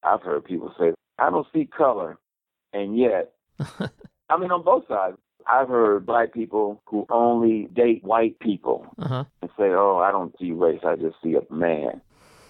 I've 0.04 0.22
heard 0.22 0.44
people 0.44 0.74
say, 0.78 0.92
I 1.18 1.30
don't 1.30 1.48
see 1.54 1.66
color, 1.66 2.18
and 2.74 2.98
yet, 2.98 3.32
I 4.30 4.38
mean, 4.38 4.52
on 4.52 4.64
both 4.64 4.86
sides. 4.88 5.18
I've 5.52 5.68
heard 5.70 6.06
black 6.06 6.34
people 6.34 6.82
who 6.86 7.06
only 7.10 7.68
date 7.74 8.04
white 8.04 8.40
people 8.40 8.86
Uh-huh. 9.00 9.24
and 9.42 9.52
say, 9.58 9.70
"Oh, 9.72 9.98
I 9.98 10.12
don't 10.12 10.36
see 10.40 10.52
race. 10.52 10.82
I 10.84 10.96
just 10.96 11.16
see 11.24 11.36
a 11.36 11.54
man." 11.54 12.02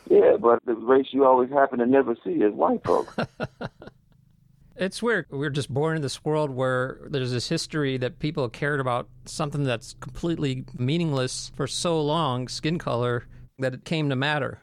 Yeah, 0.09 0.37
but 0.39 0.59
the 0.65 0.73
race 0.75 1.07
you 1.11 1.25
always 1.25 1.49
happen 1.51 1.79
to 1.79 1.85
never 1.85 2.15
see 2.23 2.31
is 2.31 2.53
white 2.53 2.83
folks. 2.83 3.15
It's 4.77 5.03
weird. 5.03 5.27
We're 5.29 5.49
just 5.51 5.71
born 5.71 5.97
in 5.97 6.01
this 6.01 6.23
world 6.25 6.49
where 6.49 7.01
there's 7.05 7.31
this 7.31 7.47
history 7.49 7.97
that 7.97 8.17
people 8.19 8.49
cared 8.49 8.79
about 8.79 9.07
something 9.25 9.63
that's 9.63 9.93
completely 9.99 10.63
meaningless 10.75 11.51
for 11.55 11.67
so 11.67 12.01
long, 12.01 12.47
skin 12.47 12.79
color, 12.79 13.25
that 13.59 13.75
it 13.75 13.85
came 13.85 14.09
to 14.09 14.15
matter. 14.15 14.59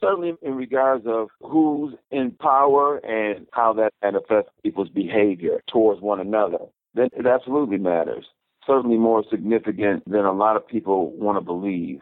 Certainly, 0.00 0.34
in 0.42 0.54
regards 0.54 1.04
of 1.06 1.28
who's 1.40 1.94
in 2.12 2.32
power 2.32 2.98
and 2.98 3.46
how 3.52 3.72
that 3.72 3.92
manifests 4.02 4.50
people's 4.62 4.90
behavior 4.90 5.62
towards 5.66 6.00
one 6.00 6.20
another, 6.20 6.58
then 6.96 7.08
it 7.16 7.26
absolutely 7.26 7.78
matters. 7.78 8.26
Certainly 8.66 8.96
more 8.96 9.22
significant 9.30 10.02
than 10.10 10.24
a 10.24 10.32
lot 10.32 10.56
of 10.56 10.66
people 10.66 11.12
want 11.12 11.36
to 11.36 11.40
believe. 11.40 12.00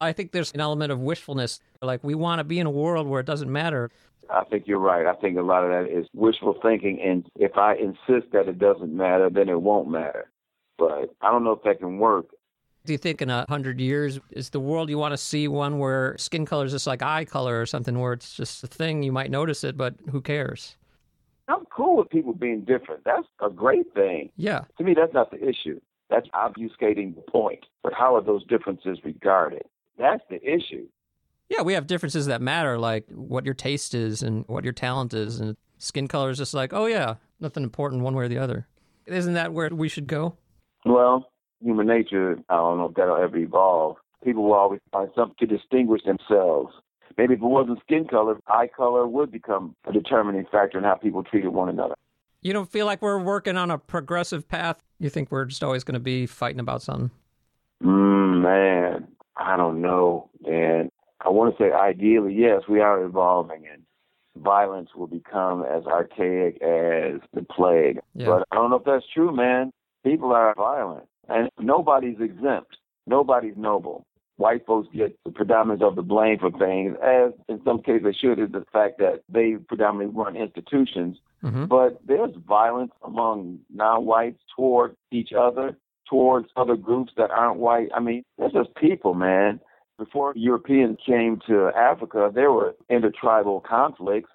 I 0.00 0.12
think 0.12 0.32
there's 0.32 0.52
an 0.52 0.60
element 0.60 0.92
of 0.92 1.00
wishfulness. 1.00 1.60
Like, 1.80 2.02
we 2.04 2.14
want 2.14 2.40
to 2.40 2.44
be 2.44 2.58
in 2.58 2.66
a 2.66 2.70
world 2.70 3.06
where 3.06 3.20
it 3.20 3.26
doesn't 3.26 3.50
matter. 3.50 3.90
I 4.28 4.44
think 4.44 4.66
you're 4.66 4.78
right. 4.78 5.06
I 5.06 5.14
think 5.14 5.38
a 5.38 5.42
lot 5.42 5.64
of 5.64 5.70
that 5.70 5.90
is 5.90 6.06
wishful 6.14 6.56
thinking, 6.62 7.00
and 7.00 7.26
if 7.36 7.56
I 7.56 7.74
insist 7.74 8.32
that 8.32 8.48
it 8.48 8.58
doesn't 8.58 8.94
matter, 8.94 9.28
then 9.30 9.48
it 9.48 9.60
won't 9.60 9.90
matter. 9.90 10.30
But 10.78 11.14
I 11.20 11.30
don't 11.30 11.44
know 11.44 11.52
if 11.52 11.62
that 11.64 11.80
can 11.80 11.98
work. 11.98 12.26
Do 12.86 12.92
you 12.92 12.98
think 12.98 13.20
in 13.20 13.28
a 13.28 13.44
hundred 13.48 13.80
years, 13.80 14.20
is 14.30 14.50
the 14.50 14.60
world 14.60 14.88
you 14.88 14.96
want 14.96 15.12
to 15.12 15.18
see 15.18 15.48
one 15.48 15.78
where 15.78 16.16
skin 16.16 16.46
color 16.46 16.64
is 16.64 16.72
just 16.72 16.86
like 16.86 17.02
eye 17.02 17.24
color 17.24 17.60
or 17.60 17.66
something, 17.66 17.98
where 17.98 18.14
it's 18.14 18.34
just 18.34 18.64
a 18.64 18.66
thing, 18.66 19.02
you 19.02 19.12
might 19.12 19.30
notice 19.30 19.64
it, 19.64 19.76
but 19.76 19.94
who 20.10 20.20
cares? 20.20 20.76
I'm 21.50 21.64
cool 21.66 21.96
with 21.96 22.10
people 22.10 22.32
being 22.32 22.60
different. 22.60 23.04
That's 23.04 23.26
a 23.40 23.50
great 23.50 23.92
thing. 23.94 24.30
Yeah. 24.36 24.62
To 24.78 24.84
me, 24.84 24.94
that's 24.94 25.12
not 25.12 25.30
the 25.30 25.38
issue. 25.38 25.80
That's 26.08 26.28
obfuscating 26.28 27.14
the 27.14 27.22
point. 27.28 27.66
But 27.82 27.92
how 27.92 28.16
are 28.16 28.22
those 28.22 28.44
differences 28.46 28.98
regarded? 29.04 29.62
That's 29.98 30.22
the 30.30 30.42
issue. 30.42 30.86
Yeah, 31.48 31.62
we 31.62 31.72
have 31.74 31.86
differences 31.86 32.26
that 32.26 32.40
matter, 32.40 32.78
like 32.78 33.06
what 33.10 33.44
your 33.44 33.54
taste 33.54 33.94
is 33.94 34.22
and 34.22 34.44
what 34.46 34.62
your 34.62 34.72
talent 34.72 35.12
is, 35.12 35.40
and 35.40 35.56
skin 35.78 36.06
color 36.06 36.30
is 36.30 36.38
just 36.38 36.54
like, 36.54 36.72
oh 36.72 36.86
yeah, 36.86 37.14
nothing 37.40 37.64
important 37.64 38.02
one 38.02 38.14
way 38.14 38.24
or 38.24 38.28
the 38.28 38.38
other. 38.38 38.68
Isn't 39.06 39.34
that 39.34 39.52
where 39.52 39.68
we 39.70 39.88
should 39.88 40.06
go? 40.06 40.36
Well, 40.84 41.32
human 41.60 41.88
nature, 41.88 42.38
I 42.48 42.54
don't 42.54 42.78
know 42.78 42.86
if 42.86 42.94
that'll 42.94 43.16
ever 43.16 43.36
evolve. 43.36 43.96
People 44.22 44.44
will 44.44 44.54
always 44.54 44.80
find 44.92 45.10
something 45.16 45.36
to 45.40 45.46
distinguish 45.46 46.02
themselves. 46.04 46.72
Maybe 47.16 47.34
if 47.34 47.40
it 47.40 47.44
wasn't 47.44 47.80
skin 47.80 48.06
color, 48.06 48.38
eye 48.46 48.68
color 48.74 49.06
would 49.06 49.30
become 49.30 49.74
a 49.86 49.92
determining 49.92 50.46
factor 50.50 50.78
in 50.78 50.84
how 50.84 50.94
people 50.94 51.22
treated 51.22 51.48
one 51.48 51.68
another. 51.68 51.94
You 52.42 52.52
don't 52.52 52.70
feel 52.70 52.86
like 52.86 53.02
we're 53.02 53.18
working 53.18 53.56
on 53.56 53.70
a 53.70 53.78
progressive 53.78 54.48
path? 54.48 54.82
You 54.98 55.10
think 55.10 55.30
we're 55.30 55.44
just 55.44 55.62
always 55.62 55.84
going 55.84 55.94
to 55.94 56.00
be 56.00 56.26
fighting 56.26 56.60
about 56.60 56.82
something? 56.82 57.10
Mm, 57.82 58.42
man, 58.42 59.08
I 59.36 59.56
don't 59.56 59.82
know. 59.82 60.30
And 60.46 60.90
I 61.20 61.28
want 61.28 61.56
to 61.56 61.62
say 61.62 61.72
ideally, 61.72 62.34
yes, 62.34 62.62
we 62.68 62.80
are 62.80 63.02
evolving 63.04 63.66
and 63.70 63.82
violence 64.42 64.90
will 64.94 65.06
become 65.06 65.64
as 65.64 65.84
archaic 65.86 66.62
as 66.62 67.20
the 67.34 67.42
plague. 67.50 68.00
Yeah. 68.14 68.26
But 68.26 68.46
I 68.50 68.56
don't 68.56 68.70
know 68.70 68.76
if 68.76 68.84
that's 68.84 69.04
true, 69.12 69.34
man. 69.34 69.70
People 70.04 70.32
are 70.32 70.54
violent 70.54 71.06
and 71.28 71.50
nobody's 71.58 72.20
exempt. 72.20 72.76
Nobody's 73.06 73.56
noble. 73.56 74.06
White 74.40 74.64
folks 74.64 74.88
get 74.94 75.18
the 75.26 75.30
predominance 75.30 75.82
of 75.82 75.96
the 75.96 76.02
blame 76.02 76.38
for 76.38 76.50
things, 76.50 76.96
as 77.02 77.32
in 77.46 77.60
some 77.62 77.82
cases 77.82 78.02
they 78.04 78.12
should, 78.12 78.38
is 78.38 78.50
the 78.50 78.64
fact 78.72 78.98
that 78.98 79.22
they 79.28 79.56
predominantly 79.68 80.16
run 80.18 80.34
institutions. 80.34 81.18
Mm-hmm. 81.44 81.66
But 81.66 82.00
there's 82.06 82.34
violence 82.48 82.92
among 83.04 83.58
non-whites 83.72 84.40
toward 84.56 84.96
each 85.12 85.32
other, 85.38 85.76
towards 86.08 86.48
other 86.56 86.74
groups 86.74 87.12
that 87.18 87.30
aren't 87.30 87.58
white. 87.58 87.88
I 87.94 88.00
mean, 88.00 88.22
they're 88.38 88.48
just 88.50 88.74
people, 88.76 89.12
man. 89.12 89.60
Before 89.98 90.32
Europeans 90.34 90.96
came 91.04 91.40
to 91.46 91.68
Africa, 91.76 92.30
there 92.34 92.50
were 92.50 92.74
intertribal 92.88 93.60
conflicts. 93.60 94.30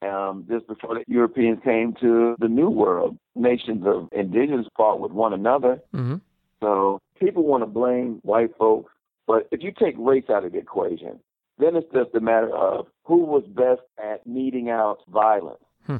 Um, 0.00 0.46
just 0.50 0.66
before 0.66 0.94
the 0.94 1.04
Europeans 1.06 1.60
came 1.62 1.94
to 2.00 2.34
the 2.38 2.48
New 2.48 2.70
World, 2.70 3.18
nations 3.36 3.86
of 3.86 4.08
indigenous 4.12 4.66
fought 4.76 4.98
with 4.98 5.12
one 5.12 5.34
another. 5.34 5.80
Mm-hmm. 5.94 6.16
So 6.60 7.00
people 7.20 7.44
want 7.44 7.62
to 7.62 7.66
blame 7.66 8.20
white 8.22 8.56
folks, 8.58 8.91
but 9.26 9.48
if 9.50 9.62
you 9.62 9.72
take 9.72 9.94
race 9.98 10.28
out 10.30 10.44
of 10.44 10.52
the 10.52 10.58
equation, 10.58 11.18
then 11.58 11.76
it's 11.76 11.90
just 11.92 12.14
a 12.14 12.20
matter 12.20 12.54
of 12.54 12.86
who 13.04 13.18
was 13.18 13.44
best 13.48 13.82
at 14.02 14.26
meting 14.26 14.70
out 14.70 14.98
violence. 15.08 15.62
Hmm. 15.86 15.98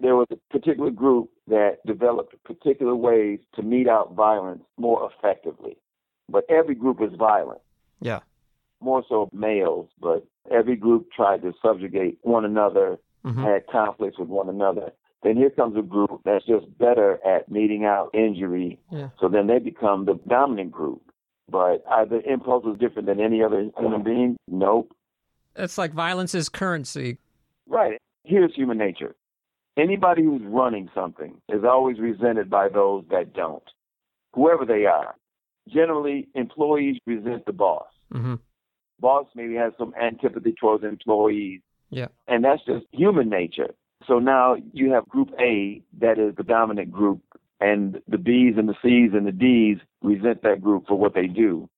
There 0.00 0.16
was 0.16 0.26
a 0.30 0.36
particular 0.50 0.90
group 0.90 1.30
that 1.48 1.78
developed 1.86 2.34
particular 2.44 2.94
ways 2.94 3.40
to 3.54 3.62
mete 3.62 3.88
out 3.88 4.14
violence 4.14 4.62
more 4.76 5.10
effectively. 5.12 5.76
But 6.28 6.44
every 6.48 6.74
group 6.74 7.00
is 7.00 7.12
violent, 7.14 7.60
Yeah. 8.00 8.20
more 8.80 9.02
so 9.08 9.28
males, 9.32 9.88
but 10.00 10.24
every 10.50 10.76
group 10.76 11.10
tried 11.12 11.42
to 11.42 11.52
subjugate 11.62 12.18
one 12.22 12.44
another, 12.44 12.98
Mhm. 13.24 13.34
had 13.42 13.66
conflicts 13.66 14.18
with 14.18 14.28
one 14.28 14.48
another. 14.48 14.92
Then 15.22 15.36
here 15.36 15.50
comes 15.50 15.76
a 15.76 15.82
group 15.82 16.20
that's 16.24 16.44
just 16.46 16.78
better 16.78 17.18
at 17.26 17.50
meting 17.50 17.84
out 17.84 18.10
injury 18.14 18.78
Yeah. 18.90 19.08
so 19.18 19.28
then 19.28 19.48
they 19.48 19.58
become 19.58 20.04
the 20.04 20.14
dominant 20.28 20.70
group. 20.70 21.02
But 21.50 21.82
are 21.86 22.06
the 22.06 22.20
impulses 22.30 22.76
different 22.78 23.06
than 23.08 23.20
any 23.20 23.42
other 23.42 23.70
human 23.78 24.02
being? 24.02 24.36
Nope. 24.48 24.92
It's 25.56 25.78
like 25.78 25.92
violence 25.92 26.34
is 26.34 26.48
currency. 26.48 27.18
Right. 27.66 27.98
Here's 28.24 28.54
human 28.54 28.78
nature. 28.78 29.14
Anybody 29.76 30.22
who's 30.24 30.42
running 30.44 30.90
something 30.94 31.40
is 31.48 31.64
always 31.64 31.98
resented 31.98 32.50
by 32.50 32.68
those 32.68 33.04
that 33.10 33.32
don't, 33.32 33.62
whoever 34.34 34.64
they 34.66 34.84
are. 34.86 35.14
Generally, 35.68 36.28
employees 36.34 36.96
resent 37.06 37.46
the 37.46 37.52
boss. 37.52 37.86
Mm-hmm. 38.12 38.34
Boss 39.00 39.26
maybe 39.34 39.54
has 39.54 39.72
some 39.78 39.94
antipathy 40.00 40.52
towards 40.58 40.82
employees, 40.82 41.60
Yeah. 41.90 42.08
and 42.26 42.44
that's 42.44 42.64
just 42.64 42.86
human 42.92 43.28
nature. 43.28 43.74
So 44.06 44.18
now 44.18 44.56
you 44.72 44.90
have 44.92 45.08
group 45.08 45.30
A 45.40 45.82
that 46.00 46.18
is 46.18 46.34
the 46.36 46.42
dominant 46.42 46.90
group, 46.90 47.20
and 47.60 48.00
the 48.08 48.18
B's 48.18 48.54
and 48.56 48.68
the 48.68 48.76
C's 48.82 49.10
and 49.14 49.26
the 49.26 49.32
D's 49.32 49.78
resent 50.02 50.42
that 50.42 50.60
group 50.62 50.86
for 50.86 50.98
what 50.98 51.14
they 51.14 51.26
do. 51.26 51.68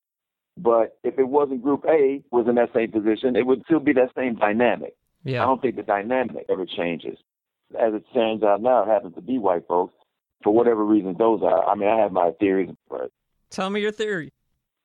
But 0.56 0.98
if 1.04 1.18
it 1.18 1.28
wasn't 1.28 1.62
group 1.62 1.84
A 1.88 2.22
was 2.30 2.46
in 2.48 2.56
that 2.56 2.72
same 2.74 2.90
position, 2.90 3.36
it 3.36 3.46
would 3.46 3.62
still 3.64 3.80
be 3.80 3.92
that 3.94 4.10
same 4.14 4.34
dynamic. 4.36 4.94
Yeah. 5.24 5.42
I 5.42 5.46
don't 5.46 5.62
think 5.62 5.76
the 5.76 5.82
dynamic 5.82 6.46
ever 6.50 6.66
changes. 6.66 7.18
As 7.78 7.94
it 7.94 8.04
stands 8.10 8.42
out 8.42 8.60
now, 8.60 8.82
it 8.82 8.88
happens 8.88 9.14
to 9.14 9.20
be 9.22 9.38
white 9.38 9.66
folks 9.68 9.94
for 10.42 10.52
whatever 10.52 10.84
reason 10.84 11.14
those 11.18 11.40
are. 11.42 11.64
I 11.66 11.74
mean, 11.74 11.88
I 11.88 11.98
have 12.00 12.12
my 12.12 12.32
theories, 12.40 12.70
but 12.90 13.10
Tell 13.50 13.70
me 13.70 13.80
your 13.80 13.92
theory. 13.92 14.32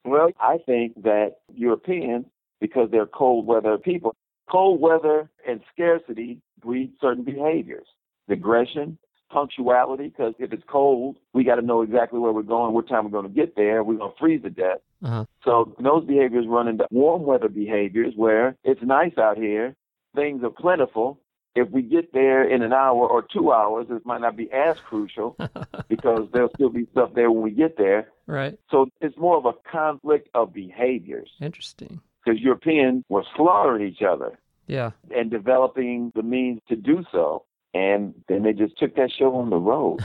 well, 0.05 0.29
I 0.39 0.59
think 0.65 1.03
that 1.03 1.37
Europeans, 1.53 2.25
because 2.61 2.89
they're 2.91 3.05
cold 3.05 3.45
weather 3.47 3.77
people, 3.77 4.15
cold 4.49 4.79
weather 4.79 5.29
and 5.47 5.61
scarcity 5.73 6.39
breed 6.61 6.93
certain 7.01 7.23
behaviors. 7.23 7.87
Aggression, 8.29 8.97
punctuality, 9.31 10.07
because 10.09 10.33
if 10.39 10.53
it's 10.53 10.63
cold, 10.67 11.17
we 11.33 11.43
got 11.43 11.55
to 11.55 11.61
know 11.61 11.81
exactly 11.81 12.19
where 12.19 12.31
we're 12.31 12.41
going, 12.43 12.73
what 12.73 12.87
time 12.87 13.05
we're 13.05 13.21
going 13.21 13.27
to 13.31 13.35
get 13.35 13.55
there. 13.55 13.83
We're 13.83 13.97
going 13.97 14.11
to 14.11 14.17
freeze 14.19 14.41
to 14.43 14.49
death. 14.49 14.79
Uh-huh. 15.03 15.25
So 15.43 15.75
those 15.81 16.05
behaviors 16.05 16.45
run 16.47 16.67
into 16.67 16.87
warm 16.91 17.23
weather 17.23 17.49
behaviors 17.49 18.13
where 18.15 18.55
it's 18.63 18.81
nice 18.81 19.17
out 19.17 19.37
here, 19.37 19.75
things 20.15 20.43
are 20.43 20.49
plentiful. 20.49 21.19
If 21.55 21.69
we 21.69 21.83
get 21.83 22.11
there 22.11 22.43
in 22.43 22.61
an 22.63 22.73
hour 22.73 23.07
or 23.07 23.21
two 23.21 23.53
hours, 23.53 23.87
it 23.89 24.05
might 24.05 24.19
not 24.21 24.35
be 24.35 24.51
as 24.51 24.77
crucial 24.79 25.37
because 25.87 26.27
there'll 26.33 26.49
still 26.55 26.69
be 26.69 26.85
stuff 26.91 27.11
there 27.15 27.31
when 27.31 27.43
we 27.43 27.51
get 27.51 27.77
there. 27.77 28.09
Right. 28.27 28.59
So 28.69 28.87
it's 28.99 29.17
more 29.17 29.37
of 29.37 29.45
a 29.45 29.53
conflict 29.71 30.27
of 30.35 30.53
behaviors 30.53 31.29
Interesting. 31.39 32.01
because 32.25 32.41
Europeans 32.41 33.03
were 33.07 33.23
slaughtering 33.37 33.87
each 33.87 34.01
other 34.01 34.37
Yeah. 34.67 34.91
and 35.15 35.31
developing 35.31 36.11
the 36.13 36.23
means 36.23 36.59
to 36.67 36.75
do 36.75 37.05
so. 37.11 37.45
And 37.75 38.13
then 38.29 38.41
they 38.43 38.53
just 38.53 38.77
took 38.79 38.95
that 38.95 39.11
show 39.11 39.35
on 39.35 39.49
the 39.49 39.57
road. 39.57 39.99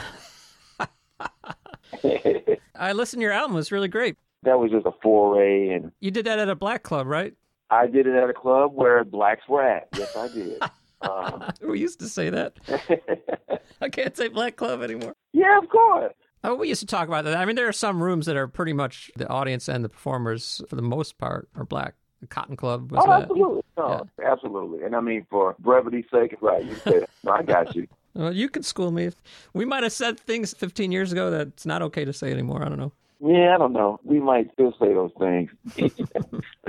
I 2.78 2.92
listened 2.92 3.20
to 3.20 3.24
your 3.24 3.32
album. 3.32 3.52
It 3.52 3.56
was 3.60 3.72
really 3.72 3.88
great. 3.88 4.16
that 4.42 4.58
was 4.58 4.70
just 4.70 4.86
a 4.86 4.92
foray, 5.02 5.68
and 5.70 5.92
You 6.00 6.10
did 6.10 6.26
that 6.26 6.38
at 6.38 6.48
a 6.48 6.54
black 6.56 6.82
club, 6.82 7.06
right? 7.06 7.34
I 7.70 7.86
did 7.86 8.06
it 8.06 8.16
at 8.16 8.28
a 8.28 8.32
club 8.32 8.72
where 8.74 9.04
blacks 9.04 9.42
were 9.48 9.62
at. 9.62 9.88
Yes, 9.96 10.16
I 10.16 10.28
did. 10.28 10.58
um, 11.02 11.44
We 11.62 11.78
used 11.78 12.00
to 12.00 12.08
say 12.08 12.30
that. 12.30 12.54
I 13.80 13.88
can't 13.88 14.16
say 14.16 14.28
black 14.28 14.56
club 14.56 14.82
anymore. 14.82 15.14
yeah, 15.32 15.56
of 15.58 15.68
course. 15.68 16.12
Oh, 16.42 16.54
we 16.54 16.68
used 16.68 16.80
to 16.80 16.86
talk 16.86 17.06
about 17.06 17.24
that. 17.24 17.36
I 17.36 17.44
mean, 17.44 17.54
there 17.54 17.68
are 17.68 17.72
some 17.72 18.02
rooms 18.02 18.26
that 18.26 18.36
are 18.36 18.48
pretty 18.48 18.72
much 18.72 19.10
the 19.14 19.28
audience 19.28 19.68
and 19.68 19.84
the 19.84 19.90
performers, 19.90 20.62
for 20.68 20.74
the 20.76 20.82
most 20.82 21.18
part, 21.18 21.48
are 21.54 21.64
black. 21.66 21.94
The 22.20 22.26
Cotton 22.26 22.56
Club 22.56 22.92
was 22.92 23.02
Oh, 23.04 23.10
that. 23.10 23.22
absolutely. 23.22 23.62
No, 23.76 24.06
absolutely. 24.24 24.82
And 24.84 24.94
I 24.94 25.00
mean, 25.00 25.26
for 25.30 25.56
brevity's 25.58 26.04
sake, 26.12 26.36
right, 26.42 26.62
you 26.64 26.76
said. 26.84 27.06
No, 27.24 27.32
I 27.32 27.42
got 27.42 27.74
you. 27.74 27.86
Well, 28.12 28.34
you 28.34 28.48
can 28.48 28.64
school 28.64 28.90
me. 28.90 29.10
We 29.54 29.64
might 29.64 29.84
have 29.84 29.92
said 29.92 30.18
things 30.18 30.52
15 30.52 30.90
years 30.90 31.12
ago 31.12 31.30
that's 31.30 31.64
not 31.64 31.80
okay 31.82 32.04
to 32.04 32.12
say 32.12 32.32
anymore. 32.32 32.60
I 32.64 32.68
don't 32.68 32.78
know. 32.80 32.90
Yeah, 33.20 33.54
I 33.54 33.58
don't 33.58 33.72
know. 33.72 34.00
We 34.02 34.18
might 34.18 34.52
still 34.52 34.74
say 34.80 34.92
those 34.92 35.12
things. 35.16 35.48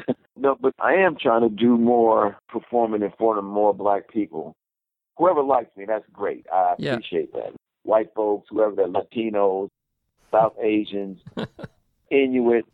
No, 0.37 0.55
but 0.59 0.73
I 0.79 0.93
am 0.93 1.17
trying 1.19 1.41
to 1.41 1.49
do 1.49 1.77
more 1.77 2.37
performing 2.49 3.01
in 3.01 3.11
front 3.17 3.39
of 3.39 3.43
more 3.43 3.73
black 3.73 4.07
people. 4.07 4.53
Whoever 5.17 5.41
likes 5.43 5.75
me, 5.75 5.85
that's 5.87 6.05
great. 6.13 6.45
I 6.53 6.75
Yeah. 6.77 6.93
appreciate 6.93 7.33
that. 7.33 7.53
White 7.83 8.13
folks, 8.15 8.47
whoever 8.51 8.75
they're 8.75 8.87
Latinos, 8.87 9.69
South 10.31 10.53
Asians, 10.61 11.19
Inuit. 12.11 12.65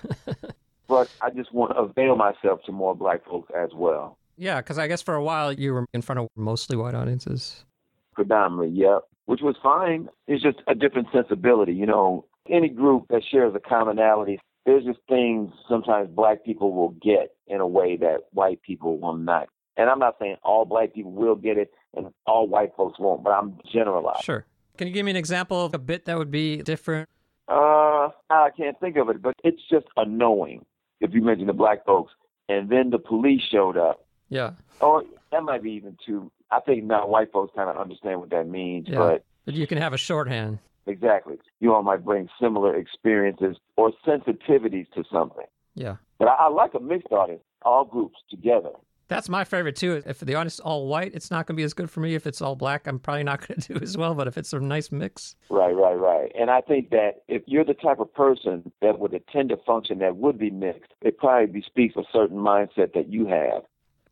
But 0.87 1.09
I 1.21 1.29
just 1.29 1.53
want 1.53 1.73
to 1.73 1.77
avail 1.79 2.15
myself 2.15 2.61
to 2.65 2.71
more 2.71 2.95
black 2.95 3.25
folks 3.25 3.51
as 3.55 3.69
well. 3.73 4.17
Yeah, 4.37 4.61
because 4.61 4.77
I 4.77 4.87
guess 4.87 5.01
for 5.01 5.15
a 5.15 5.23
while 5.23 5.51
you 5.51 5.73
were 5.73 5.85
in 5.93 6.01
front 6.01 6.19
of 6.19 6.27
mostly 6.35 6.77
white 6.77 6.95
audiences. 6.95 7.65
Predominantly, 8.13 8.69
yep. 8.79 9.03
Which 9.25 9.41
was 9.41 9.55
fine. 9.61 10.09
It's 10.27 10.41
just 10.41 10.59
a 10.67 10.75
different 10.75 11.07
sensibility. 11.11 11.73
You 11.73 11.85
know, 11.85 12.25
any 12.49 12.69
group 12.69 13.07
that 13.09 13.23
shares 13.29 13.53
a 13.55 13.59
commonality, 13.59 14.39
there's 14.65 14.85
just 14.85 14.99
things 15.09 15.51
sometimes 15.67 16.09
black 16.09 16.45
people 16.45 16.73
will 16.73 16.91
get 17.01 17.35
in 17.47 17.59
a 17.59 17.67
way 17.67 17.97
that 17.97 18.25
white 18.31 18.61
people 18.61 18.99
will 18.99 19.15
not. 19.15 19.49
And 19.75 19.89
I'm 19.89 19.99
not 19.99 20.15
saying 20.19 20.37
all 20.43 20.65
black 20.65 20.93
people 20.93 21.11
will 21.11 21.35
get 21.35 21.57
it 21.57 21.71
and 21.95 22.07
all 22.25 22.47
white 22.47 22.71
folks 22.75 22.99
won't, 22.99 23.23
but 23.23 23.31
I'm 23.31 23.59
generalizing. 23.71 24.21
Sure. 24.23 24.45
Can 24.77 24.87
you 24.87 24.93
give 24.93 25.05
me 25.05 25.11
an 25.11 25.17
example 25.17 25.65
of 25.65 25.73
a 25.73 25.79
bit 25.79 26.05
that 26.05 26.17
would 26.17 26.31
be 26.31 26.57
different? 26.57 27.09
Uh, 27.47 28.09
I 28.29 28.49
can't 28.55 28.79
think 28.79 28.97
of 28.97 29.09
it, 29.09 29.21
but 29.21 29.35
it's 29.43 29.61
just 29.69 29.85
a 29.95 30.05
knowing. 30.05 30.65
If 30.99 31.13
you 31.13 31.21
mention 31.21 31.47
the 31.47 31.53
black 31.53 31.85
folks, 31.85 32.13
and 32.49 32.69
then 32.69 32.89
the 32.89 32.99
police 32.99 33.41
showed 33.51 33.77
up, 33.77 34.05
Yeah. 34.29 34.51
or 34.81 35.03
that 35.31 35.43
might 35.43 35.63
be 35.63 35.71
even 35.71 35.97
too. 36.05 36.31
I 36.49 36.59
think 36.61 36.83
not 36.85 37.09
white 37.09 37.31
folks 37.31 37.53
kind 37.55 37.69
of 37.69 37.77
understand 37.77 38.19
what 38.21 38.29
that 38.29 38.47
means, 38.47 38.87
Yeah. 38.87 38.97
but 38.99 39.23
But 39.45 39.53
you 39.55 39.67
can 39.67 39.77
have 39.77 39.93
a 39.93 39.97
shorthand. 39.97 40.59
exactly, 40.85 41.37
you 41.59 41.73
all 41.73 41.83
might 41.83 42.03
bring 42.05 42.29
similar 42.39 42.75
experiences 42.75 43.57
or 43.75 43.91
sensitivities 44.05 44.89
to 44.93 45.03
something. 45.11 45.45
Yeah. 45.75 45.97
But 46.17 46.29
I, 46.29 46.33
I 46.45 46.47
like 46.49 46.73
a 46.73 46.79
mixed 46.79 47.11
audience, 47.11 47.43
all 47.63 47.85
groups 47.85 48.17
together. 48.29 48.71
That's 49.07 49.29
my 49.29 49.43
favorite 49.43 49.75
too. 49.75 50.01
If 50.05 50.19
the 50.19 50.39
is 50.41 50.59
all 50.59 50.87
white, 50.87 51.13
it's 51.13 51.31
not 51.31 51.47
going 51.47 51.55
to 51.55 51.61
be 51.61 51.63
as 51.63 51.73
good 51.73 51.89
for 51.89 52.01
me. 52.01 52.15
If 52.15 52.27
it's 52.27 52.41
all 52.41 52.55
black, 52.55 52.87
I'm 52.87 52.99
probably 52.99 53.23
not 53.23 53.47
going 53.47 53.61
to 53.61 53.73
do 53.73 53.79
as 53.81 53.97
well. 53.97 54.13
But 54.15 54.27
if 54.27 54.37
it's 54.37 54.53
a 54.53 54.59
nice 54.59 54.91
mix, 54.91 55.35
Right, 55.49 55.75
right, 55.75 55.95
right. 55.95 56.31
And 56.37 56.49
I 56.49 56.61
think 56.61 56.89
that 56.91 57.23
if 57.27 57.43
you're 57.45 57.65
the 57.65 57.73
type 57.73 57.99
of 57.99 58.13
person 58.13 58.71
that 58.81 58.99
would 58.99 59.13
attend 59.13 59.51
a 59.51 59.57
function 59.57 59.99
that 59.99 60.17
would 60.17 60.37
be 60.37 60.49
mixed, 60.49 60.91
it 61.01 61.17
probably 61.17 61.61
speaks 61.61 61.95
a 61.95 62.03
certain 62.11 62.37
mindset 62.37 62.93
that 62.93 63.09
you 63.09 63.27
have. 63.27 63.63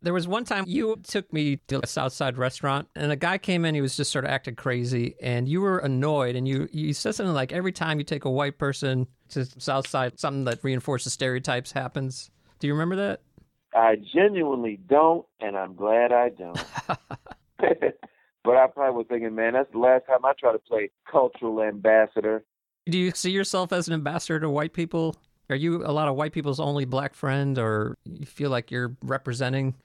There 0.01 0.13
was 0.13 0.27
one 0.27 0.43
time 0.43 0.65
you 0.67 0.97
took 1.03 1.31
me 1.33 1.57
to 1.67 1.79
a 1.83 1.87
Southside 1.87 2.37
restaurant, 2.37 2.87
and 2.95 3.11
a 3.11 3.15
guy 3.15 3.39
came 3.39 3.65
in. 3.65 3.73
He 3.73 3.81
was 3.81 3.97
just 3.97 4.11
sort 4.11 4.23
of 4.23 4.29
acting 4.29 4.55
crazy, 4.55 5.15
and 5.19 5.49
you 5.49 5.61
were 5.61 5.79
annoyed. 5.79 6.35
And 6.35 6.47
you 6.47 6.69
you 6.71 6.93
said 6.93 7.15
something 7.15 7.33
like, 7.33 7.51
"Every 7.51 7.71
time 7.71 7.97
you 7.97 8.03
take 8.03 8.25
a 8.25 8.29
white 8.29 8.59
person 8.59 9.07
to 9.29 9.45
Southside, 9.59 10.19
something 10.19 10.43
that 10.45 10.63
reinforces 10.63 11.11
stereotypes 11.13 11.71
happens." 11.71 12.29
Do 12.59 12.67
you 12.67 12.73
remember 12.73 12.95
that? 12.97 13.21
I 13.75 13.97
genuinely 14.13 14.79
don't, 14.87 15.25
and 15.41 15.57
I'm 15.57 15.75
glad 15.75 16.13
I 16.13 16.29
don't. 16.29 16.63
but 17.57 18.55
I 18.55 18.67
probably 18.67 18.97
was 18.97 19.05
thinking, 19.09 19.35
man, 19.35 19.53
that's 19.53 19.71
the 19.73 19.79
last 19.79 20.05
time 20.07 20.23
I 20.23 20.31
try 20.39 20.53
to 20.53 20.59
play 20.59 20.91
cultural 21.11 21.61
ambassador. 21.61 22.43
Do 22.85 22.97
you 22.97 23.11
see 23.11 23.31
yourself 23.31 23.73
as 23.73 23.87
an 23.87 23.93
ambassador 23.93 24.39
to 24.39 24.49
white 24.49 24.71
people? 24.71 25.17
Are 25.49 25.55
you 25.55 25.85
a 25.85 25.91
lot 25.91 26.07
of 26.07 26.15
white 26.15 26.31
people's 26.31 26.59
only 26.59 26.85
black 26.85 27.13
friend, 27.13 27.59
or 27.59 27.97
you 28.05 28.25
feel 28.25 28.49
like 28.49 28.71
you're 28.71 28.95
representing? 29.03 29.75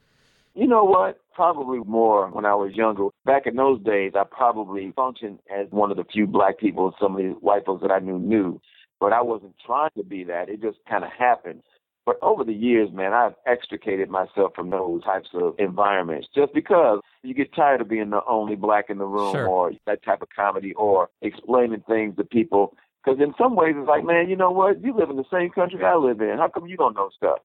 You 0.54 0.68
know 0.68 0.84
what? 0.84 1.20
Probably 1.34 1.78
more 1.80 2.28
when 2.28 2.44
I 2.44 2.54
was 2.54 2.74
younger. 2.74 3.08
Back 3.24 3.46
in 3.46 3.56
those 3.56 3.82
days, 3.82 4.12
I 4.14 4.24
probably 4.24 4.92
functioned 4.94 5.40
as 5.50 5.66
one 5.70 5.90
of 5.90 5.96
the 5.96 6.04
few 6.04 6.26
black 6.26 6.58
people 6.58 6.94
some 7.00 7.16
of 7.16 7.22
the 7.22 7.30
white 7.40 7.64
folks 7.66 7.82
that 7.82 7.90
I 7.90 7.98
knew 7.98 8.18
knew. 8.18 8.60
But 9.00 9.12
I 9.12 9.22
wasn't 9.22 9.54
trying 9.64 9.90
to 9.96 10.04
be 10.04 10.24
that. 10.24 10.48
It 10.48 10.60
just 10.60 10.78
kind 10.88 11.04
of 11.04 11.10
happened. 11.10 11.62
But 12.10 12.26
over 12.26 12.42
the 12.42 12.52
years, 12.52 12.88
man, 12.92 13.12
I've 13.12 13.36
extricated 13.46 14.10
myself 14.10 14.52
from 14.56 14.70
those 14.70 15.04
types 15.04 15.28
of 15.32 15.54
environments 15.60 16.26
just 16.34 16.52
because 16.52 16.98
you 17.22 17.34
get 17.34 17.54
tired 17.54 17.80
of 17.80 17.88
being 17.88 18.10
the 18.10 18.20
only 18.28 18.56
black 18.56 18.86
in 18.90 18.98
the 18.98 19.04
room 19.04 19.32
Sure. 19.32 19.46
or 19.46 19.70
that 19.86 20.02
type 20.02 20.20
of 20.20 20.28
comedy 20.34 20.74
or 20.74 21.08
explaining 21.22 21.84
things 21.86 22.16
to 22.16 22.24
people. 22.24 22.74
Because 23.04 23.20
in 23.20 23.32
some 23.38 23.54
ways, 23.54 23.76
it's 23.78 23.86
like, 23.86 24.04
man, 24.04 24.28
you 24.28 24.34
know 24.34 24.50
what? 24.50 24.82
You 24.82 24.92
live 24.92 25.08
in 25.08 25.18
the 25.18 25.30
same 25.30 25.50
country 25.50 25.84
I 25.84 25.94
live 25.94 26.20
in. 26.20 26.36
How 26.36 26.48
come 26.48 26.66
you 26.66 26.76
don't 26.76 26.96
know 26.96 27.10
stuff? 27.16 27.38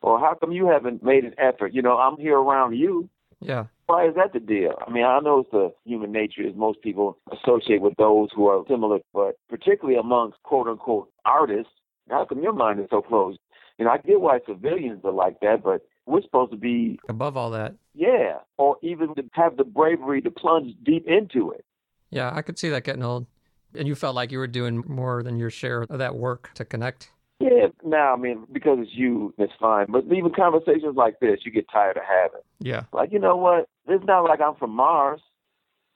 Or 0.00 0.18
how 0.18 0.32
come 0.32 0.50
you 0.50 0.66
haven't 0.66 1.02
made 1.02 1.24
an 1.24 1.34
effort? 1.36 1.74
You 1.74 1.82
know, 1.82 1.98
I'm 1.98 2.16
here 2.16 2.38
around 2.38 2.74
you. 2.74 3.10
Yeah. 3.40 3.66
Why 3.84 4.08
is 4.08 4.14
that 4.14 4.32
the 4.32 4.40
deal? 4.40 4.76
I 4.86 4.90
mean, 4.90 5.04
I 5.04 5.20
know 5.20 5.40
it's 5.40 5.50
the 5.50 5.74
human 5.84 6.10
nature 6.10 6.40
is 6.40 6.54
most 6.56 6.80
people 6.80 7.18
associate 7.30 7.82
with 7.82 7.96
those 7.98 8.30
who 8.34 8.46
are 8.46 8.64
similar, 8.66 9.00
but 9.12 9.36
particularly 9.50 9.98
amongst 9.98 10.42
quote 10.42 10.68
unquote 10.68 11.10
artists, 11.26 11.70
how 12.08 12.24
come 12.24 12.42
your 12.42 12.54
mind 12.54 12.80
is 12.80 12.86
so 12.88 13.02
closed? 13.02 13.38
You 13.78 13.84
know, 13.84 13.90
I 13.90 13.98
get 13.98 14.20
why 14.20 14.38
civilians 14.46 15.04
are 15.04 15.12
like 15.12 15.40
that, 15.40 15.62
but 15.62 15.86
we're 16.06 16.22
supposed 16.22 16.50
to 16.52 16.56
be, 16.56 16.98
Above 17.08 17.36
all 17.36 17.50
that, 17.50 17.74
yeah, 17.94 18.38
or 18.56 18.76
even 18.82 19.14
to 19.16 19.24
have 19.32 19.56
the 19.56 19.64
bravery 19.64 20.22
to 20.22 20.30
plunge 20.30 20.74
deep 20.82 21.06
into 21.06 21.50
it. 21.50 21.64
yeah, 22.10 22.30
I 22.34 22.42
could 22.42 22.58
see 22.58 22.68
that 22.70 22.84
getting 22.84 23.02
old. 23.02 23.26
And 23.74 23.86
you 23.86 23.94
felt 23.94 24.14
like 24.14 24.32
you 24.32 24.38
were 24.38 24.46
doing 24.46 24.82
more 24.86 25.22
than 25.22 25.38
your 25.38 25.50
share 25.50 25.82
of 25.82 25.98
that 25.98 26.14
work 26.14 26.50
to 26.54 26.64
connect. 26.64 27.10
Yeah, 27.40 27.66
now, 27.84 28.14
I 28.14 28.16
mean, 28.16 28.46
because 28.50 28.78
it's 28.80 28.94
you, 28.94 29.34
it's 29.36 29.52
fine. 29.60 29.86
But 29.90 30.04
even 30.04 30.32
conversations 30.34 30.96
like 30.96 31.20
this, 31.20 31.40
you 31.44 31.50
get 31.52 31.66
tired 31.70 31.98
of 31.98 32.04
having. 32.04 32.40
Yeah. 32.60 32.84
Like, 32.94 33.12
you 33.12 33.18
know 33.18 33.36
what? 33.36 33.68
It's 33.86 34.04
not 34.06 34.20
like 34.20 34.40
I'm 34.40 34.54
from 34.54 34.70
Mars. 34.70 35.20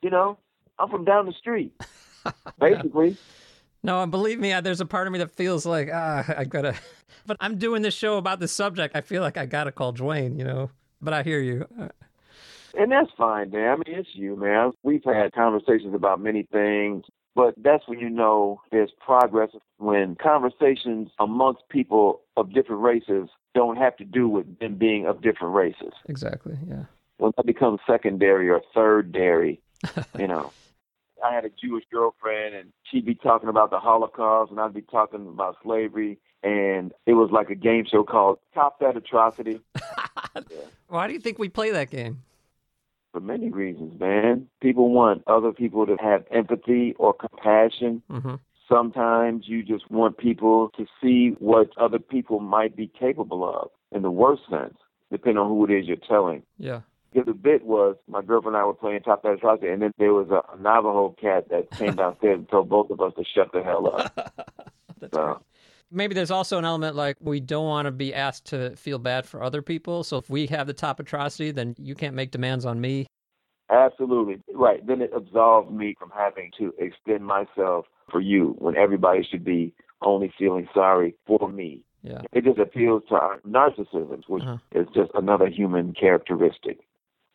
You 0.03 0.11
know, 0.11 0.37
I'm 0.79 0.91
from 0.91 1.05
down 1.07 1.25
the 1.25 1.33
street, 1.33 1.73
basically. 2.61 3.17
No, 3.83 4.07
believe 4.07 4.39
me, 4.39 4.59
there's 4.61 4.81
a 4.81 4.87
part 4.87 5.07
of 5.07 5.13
me 5.13 5.19
that 5.21 5.31
feels 5.31 5.65
like 5.65 5.89
ah, 5.93 6.25
I 6.37 6.45
gotta. 6.45 6.75
But 7.27 7.37
I'm 7.41 7.59
doing 7.59 7.83
this 7.83 7.95
show 7.95 8.17
about 8.17 8.41
this 8.41 8.51
subject. 8.51 8.97
I 8.97 9.03
feel 9.03 9.21
like 9.21 9.37
I 9.37 9.45
gotta 9.45 9.73
call 9.73 9.93
Dwayne, 9.93 10.39
you 10.39 10.45
know. 10.45 10.71
But 11.03 11.13
I 11.13 11.23
hear 11.23 11.41
you. 11.41 11.67
And 12.77 12.91
that's 12.91 13.11
fine, 13.17 13.51
man. 13.51 13.71
I 13.71 13.77
mean, 13.77 13.99
it's 13.99 14.09
you, 14.15 14.37
man. 14.37 14.73
We've 14.83 15.05
had 15.05 15.33
conversations 15.33 15.95
about 15.95 16.21
many 16.21 16.45
things, 16.45 17.05
but 17.35 17.55
that's 17.59 17.87
when 17.87 17.99
you 17.99 18.09
know 18.09 18.61
there's 18.71 18.91
progress 19.05 19.51
when 19.79 20.17
conversations 20.17 21.11
amongst 21.19 21.69
people 21.69 22.23
of 22.37 22.53
different 22.53 22.83
races 22.83 23.29
don't 23.55 23.77
have 23.77 23.97
to 23.97 24.05
do 24.05 24.29
with 24.29 24.59
them 24.59 24.77
being 24.77 25.07
of 25.07 25.21
different 25.21 25.55
races. 25.55 25.93
Exactly. 26.09 26.57
Yeah. 26.67 26.85
When 27.19 27.33
that 27.37 27.47
becomes 27.47 27.81
secondary 27.87 28.49
or 28.49 28.63
third 28.75 29.13
dairy, 29.13 29.61
you 30.19 30.27
know. 30.27 30.53
I 31.25 31.35
had 31.35 31.45
a 31.45 31.51
Jewish 31.51 31.85
girlfriend, 31.93 32.55
and 32.55 32.73
she'd 32.85 33.07
be 33.07 33.15
talking 33.15 33.49
about 33.49 33.71
the 33.71 33.79
Holocaust, 33.79 34.51
and 34.51 34.61
I'd 34.61 34.75
be 34.75 34.83
talking 34.83 35.27
about 35.27 35.57
slavery, 35.63 36.19
and 36.43 36.93
it 37.07 37.15
was 37.15 37.31
like 37.31 37.51
a 37.51 37.55
game 37.55 37.85
show 37.91 38.05
called 38.05 38.39
Top 38.55 38.81
That 38.81 38.97
Atrocity. 38.97 39.61
Why 40.89 41.07
do 41.07 41.13
you 41.13 41.21
think 41.21 41.39
we 41.39 41.49
play 41.49 41.71
that 41.71 41.91
game? 41.91 42.23
for 43.13 43.21
many 43.21 43.51
reasons, 43.51 43.99
man. 43.99 44.47
People 44.61 44.91
want 44.91 45.23
other 45.27 45.53
people 45.53 45.87
to 45.87 45.97
have 46.01 46.25
empathy 46.31 46.95
or 46.99 47.13
compassion. 47.13 48.03
Mm-hmm. 48.11 48.37
Sometimes 48.69 49.49
you 49.49 49.63
just 49.63 49.91
want 49.91 50.19
people 50.19 50.71
to 50.77 50.87
see 51.03 51.35
what 51.39 51.71
other 51.77 51.99
people 51.99 52.41
might 52.41 52.77
be 52.77 52.87
capable 52.87 53.45
of 53.45 53.71
in 53.91 54.03
the 54.03 54.11
worst 54.11 54.43
sense, 54.49 54.77
depending 55.11 55.39
on 55.39 55.49
who 55.49 55.65
it 55.65 55.71
is 55.71 55.87
you're 55.87 55.97
telling. 55.97 56.43
Yeah. 56.57 56.81
Because 57.13 57.27
the 57.27 57.33
bit 57.35 57.65
was 57.65 57.97
my 58.09 58.23
girlfriend 58.23 58.55
and 58.55 58.63
I 58.63 58.67
were 58.67 58.75
playing 58.75 59.01
Top 59.01 59.23
That 59.23 59.33
Atrocity, 59.33 59.69
and 59.69 59.83
then 59.83 59.93
there 59.99 60.13
was 60.15 60.29
a 60.31 60.43
Navajo 60.57 61.17
cat 61.21 61.49
that 61.51 61.71
came 61.73 61.97
downstairs 61.97 62.39
and 62.39 62.49
told 62.49 62.69
both 62.69 62.91
of 62.91 63.01
us 63.01 63.13
to 63.17 63.25
shut 63.25 63.51
the 63.53 63.63
hell 63.63 63.93
up. 63.93 64.63
so, 65.13 65.41
Maybe 65.93 66.15
there's 66.15 66.31
also 66.31 66.57
an 66.57 66.65
element 66.65 66.95
like 66.95 67.17
we 67.21 67.41
don't 67.41 67.67
want 67.67 67.87
to 67.87 67.91
be 67.91 68.15
asked 68.15 68.47
to 68.47 68.77
feel 68.77 68.99
bad 68.99 69.27
for 69.27 69.43
other 69.43 69.61
people. 69.61 70.05
So 70.05 70.19
if 70.19 70.31
we 70.31 70.47
have 70.47 70.69
the 70.69 70.73
top 70.73 71.01
atrocity, 71.01 71.51
then 71.51 71.75
you 71.81 71.97
can't 71.97 72.15
make 72.15 72.31
demands 72.31 72.65
on 72.65 72.81
me. 72.81 73.07
Absolutely. 73.71 74.41
Right. 74.55 74.87
Then 74.87 75.03
it 75.03 75.11
absolves 75.15 75.71
me 75.73 75.97
from 75.99 76.13
having 76.17 76.53
to 76.59 76.73
extend 76.79 77.27
myself 77.27 77.87
for 78.09 78.21
you 78.21 78.55
when 78.59 78.77
everybody 78.77 79.27
should 79.29 79.45
be 79.45 79.75
only 80.01 80.33
feeling 80.39 80.69
sorry 80.73 81.17
for 81.27 81.49
me. 81.51 81.83
Yeah. 82.03 82.23
It 82.33 82.45
just 82.45 82.59
appeals 82.59 83.03
to 83.09 83.17
our 83.17 83.41
narcissism, 83.41 84.23
which 84.29 84.45
Uh-huh. 84.45 84.59
is 84.73 84.87
just 84.95 85.11
another 85.15 85.49
human 85.49 85.93
characteristic. 85.93 86.79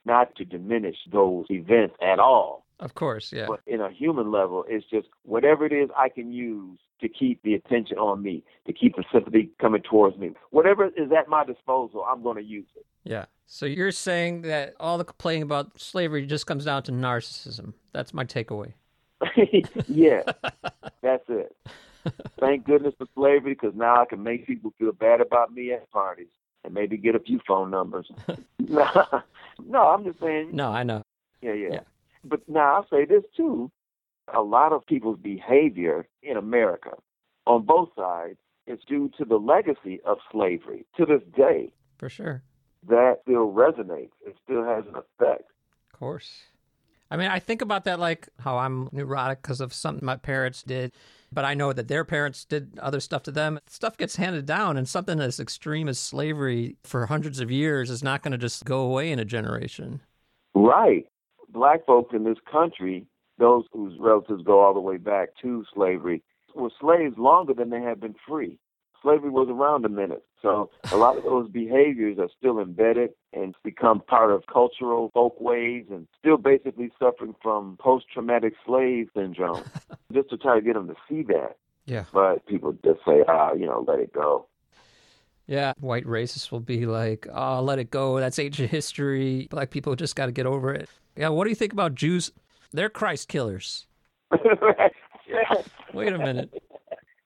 Not 0.06 0.36
to 0.36 0.46
diminish 0.46 0.98
those 1.12 1.46
events 1.50 1.96
at 2.02 2.20
all. 2.20 2.66
Of 2.80 2.96
course, 2.96 3.32
yeah. 3.32 3.46
But 3.48 3.62
in 3.66 3.82
a 3.82 3.90
human 3.90 4.32
level, 4.32 4.66
it's 4.68 4.86
just 4.90 5.08
whatever 5.24 5.66
it 5.66 5.72
is 5.72 5.90
I 5.98 6.10
can 6.10 6.32
use 6.32 6.78
to 7.02 7.10
keep 7.10 7.42
the 7.44 7.54
attention 7.54 7.98
on 7.98 8.22
me, 8.22 8.44
to 8.68 8.74
keep 8.74 8.96
the 8.96 9.04
sympathy 9.12 9.50
coming 9.60 9.82
towards 9.82 10.18
me. 10.18 10.32
Whatever 10.52 10.88
is 10.88 11.12
at 11.18 11.28
my 11.28 11.44
disposal, 11.44 12.06
I'm 12.10 12.22
going 12.22 12.38
to 12.38 12.44
use 12.44 12.68
it. 12.76 12.86
Yeah. 13.04 13.26
So 13.46 13.66
you're 13.66 13.92
saying 13.92 14.42
that 14.44 14.76
all 14.80 14.98
the 14.98 15.06
complaining 15.06 15.44
about 15.44 15.80
slavery 15.80 16.26
just 16.26 16.48
comes 16.48 16.66
down 16.66 16.84
to 16.84 16.92
narcissism. 16.92 17.74
That's 17.94 18.14
my 18.14 18.26
takeaway. 18.26 18.74
yeah, 19.88 20.24
that's 21.02 21.24
it. 21.30 21.56
Thank 22.40 22.66
goodness 22.66 22.94
for 22.98 23.08
slavery 23.16 23.54
because 23.54 23.74
now 23.76 24.02
I 24.02 24.06
can 24.06 24.22
make 24.22 24.46
people 24.46 24.74
feel 24.78 24.92
bad 24.92 25.22
about 25.22 25.54
me 25.54 25.72
at 25.72 25.90
parties 25.92 26.28
and 26.64 26.74
maybe 26.74 26.98
get 26.98 27.16
a 27.16 27.20
few 27.20 27.40
phone 27.48 27.72
numbers. 27.72 28.10
no, 29.64 29.80
I'm 29.80 30.04
just 30.04 30.20
saying. 30.20 30.50
No, 30.54 30.70
I 30.70 30.84
know. 30.84 31.04
Yeah, 31.42 31.54
Yeah, 31.54 31.68
yeah. 31.72 31.80
But 32.24 32.42
now 32.48 32.76
I'll 32.76 32.88
say 32.90 33.06
this 33.06 33.24
too. 33.36 33.72
A 34.34 34.42
lot 34.42 34.74
of 34.74 34.86
people's 34.86 35.20
behavior 35.20 36.08
in 36.24 36.38
America 36.38 36.92
on 37.46 37.64
both 37.64 37.90
sides 37.96 38.38
is 38.66 38.80
due 38.88 39.12
to 39.18 39.26
the 39.26 39.38
legacy 39.38 40.00
of 40.06 40.18
slavery 40.32 40.86
to 40.98 41.06
this 41.06 41.22
day. 41.36 41.72
For 41.98 42.10
sure. 42.10 42.42
That 42.88 43.20
still 43.24 43.52
resonates. 43.52 44.12
It 44.26 44.36
still 44.44 44.64
has 44.64 44.86
an 44.88 44.96
effect. 44.96 45.50
Of 45.94 46.00
course. 46.00 46.42
I 47.12 47.18
mean, 47.18 47.30
I 47.30 47.40
think 47.40 47.62
about 47.62 47.84
that 47.86 48.00
like 48.00 48.30
how 48.40 48.58
I'm 48.58 48.90
neurotic 48.92 49.42
because 49.42 49.62
of 49.62 49.74
something 49.74 50.04
my 50.04 50.16
parents 50.16 50.64
did, 50.64 50.92
but 51.36 51.46
I 51.46 51.54
know 51.54 51.74
that 51.74 51.88
their 51.88 52.04
parents 52.04 52.46
did 52.46 52.80
other 52.80 53.00
stuff 53.00 53.22
to 53.24 53.32
them. 53.32 53.60
Stuff 53.68 53.98
gets 53.98 54.16
handed 54.16 54.46
down, 54.46 54.78
and 54.78 54.88
something 54.88 55.20
as 55.20 55.40
extreme 55.40 55.88
as 55.88 56.00
slavery 56.00 56.78
for 56.84 57.06
hundreds 57.06 57.40
of 57.40 57.52
years 57.52 57.92
is 57.92 58.02
not 58.02 58.24
going 58.24 58.32
to 58.32 58.38
just 58.38 58.66
go 58.66 58.80
away 58.80 59.12
in 59.12 59.20
a 59.20 59.26
generation. 59.26 60.02
Right. 60.56 61.06
Black 61.50 61.86
folks 61.86 62.16
in 62.16 62.24
this 62.24 62.40
country, 62.52 63.06
those 63.38 63.66
whose 63.72 64.00
relatives 64.00 64.44
go 64.44 64.62
all 64.62 64.74
the 64.74 64.80
way 64.80 64.98
back 64.98 65.30
to 65.44 65.64
slavery, 65.74 66.24
were 66.56 66.72
slaves 66.80 67.18
longer 67.18 67.54
than 67.54 67.70
they 67.70 67.82
have 67.82 68.00
been 68.00 68.16
free. 68.28 68.58
Slavery 69.04 69.30
was 69.30 69.50
around 69.50 69.86
a 69.86 69.90
minute. 69.90 70.24
So 70.46 70.70
a 70.92 70.96
lot 70.96 71.18
of 71.18 71.24
those 71.24 71.50
behaviors 71.50 72.20
are 72.20 72.30
still 72.38 72.60
embedded 72.60 73.10
and 73.34 73.56
become 73.64 74.00
part 74.00 74.30
of 74.32 74.44
cultural 74.46 75.10
folkways 75.12 75.86
and 75.90 76.08
still 76.20 76.38
basically 76.38 76.92
suffering 77.00 77.34
from 77.42 77.78
post 77.80 78.06
traumatic 78.14 78.54
slave 78.64 79.10
syndrome. 79.16 79.64
just 80.14 80.30
to 80.30 80.38
try 80.38 80.60
to 80.60 80.62
get 80.62 80.76
them 80.76 80.88
to 80.88 80.94
see 81.10 81.24
that. 81.24 81.58
Yeah. 81.88 82.04
But 82.14 82.46
people 82.46 82.74
just 82.86 83.00
say, 83.08 83.24
ah, 83.28 83.54
you 83.54 83.66
know, 83.66 83.84
let 83.88 84.00
it 84.00 84.14
go. 84.14 84.46
Yeah, 85.48 85.74
white 85.80 86.06
racists 86.06 86.52
will 86.52 86.60
be 86.60 86.86
like, 86.88 87.28
"Oh, 87.32 87.62
let 87.62 87.78
it 87.78 87.92
go. 87.92 88.20
That's 88.20 88.40
ancient 88.40 88.72
history. 88.72 89.48
Black 89.52 89.70
people 89.70 89.96
just 89.96 90.16
got 90.16 90.26
to 90.26 90.32
get 90.32 90.48
over 90.48 90.74
it." 90.74 90.90
Yeah, 91.16 91.30
what 91.30 91.44
do 91.44 91.52
you 91.52 91.56
think 91.56 91.72
about 91.72 91.94
Jews? 91.94 92.32
They're 92.72 92.90
Christ 92.90 93.28
killers. 93.28 93.86
Wait 95.94 96.14
a 96.14 96.18
minute. 96.18 96.52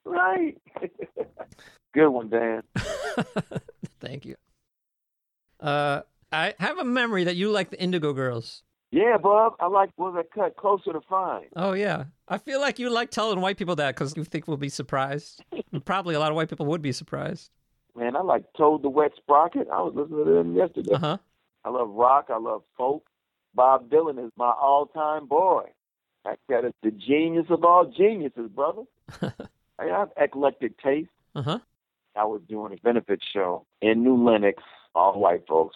Right. 0.03 0.57
Good 1.93 2.09
one, 2.09 2.29
Dan. 2.29 2.63
Thank 3.99 4.25
you. 4.25 4.35
Uh, 5.59 6.01
I 6.31 6.53
have 6.59 6.77
a 6.77 6.85
memory 6.85 7.23
that 7.25 7.35
you 7.35 7.51
like 7.51 7.69
the 7.69 7.81
Indigo 7.81 8.13
Girls. 8.13 8.63
Yeah, 8.91 9.17
Bob. 9.17 9.53
I 9.59 9.67
like 9.67 9.91
was 9.97 10.15
that 10.15 10.31
cut 10.31 10.55
closer 10.55 10.93
to 10.93 11.01
fine. 11.07 11.45
Oh 11.55 11.73
yeah, 11.73 12.05
I 12.27 12.39
feel 12.39 12.59
like 12.59 12.79
you 12.79 12.89
like 12.89 13.11
telling 13.11 13.39
white 13.39 13.57
people 13.57 13.75
that 13.75 13.95
because 13.95 14.17
you 14.17 14.23
think 14.23 14.47
we'll 14.47 14.57
be 14.57 14.69
surprised. 14.69 15.43
Probably 15.85 16.15
a 16.15 16.19
lot 16.19 16.31
of 16.31 16.35
white 16.35 16.49
people 16.49 16.65
would 16.67 16.81
be 16.81 16.91
surprised. 16.91 17.51
Man, 17.95 18.15
I 18.15 18.21
like 18.21 18.45
Toad 18.57 18.81
the 18.81 18.89
Wet 18.89 19.11
Sprocket. 19.17 19.67
I 19.71 19.81
was 19.81 19.93
listening 19.95 20.25
to 20.25 20.31
them 20.31 20.55
yesterday. 20.55 20.93
Uh 20.93 20.99
huh. 20.99 21.17
I 21.65 21.69
love 21.69 21.89
rock. 21.89 22.29
I 22.29 22.37
love 22.37 22.63
folk. 22.77 23.05
Bob 23.53 23.89
Dylan 23.89 24.23
is 24.23 24.31
my 24.37 24.51
all-time 24.51 25.27
boy. 25.27 25.65
I 26.25 26.35
got 26.49 26.65
it, 26.65 26.75
the 26.83 26.91
genius 26.91 27.45
of 27.49 27.63
all 27.63 27.85
geniuses, 27.85 28.49
brother. 28.49 28.83
I 29.79 29.85
have 29.85 30.09
eclectic 30.17 30.77
taste. 30.81 31.09
Uh 31.35 31.41
huh. 31.41 31.59
I 32.15 32.25
was 32.25 32.41
doing 32.47 32.73
a 32.73 32.77
benefit 32.77 33.21
show 33.33 33.65
in 33.81 34.03
New 34.03 34.23
Lenox, 34.23 34.61
all 34.95 35.19
white 35.19 35.47
folks, 35.47 35.75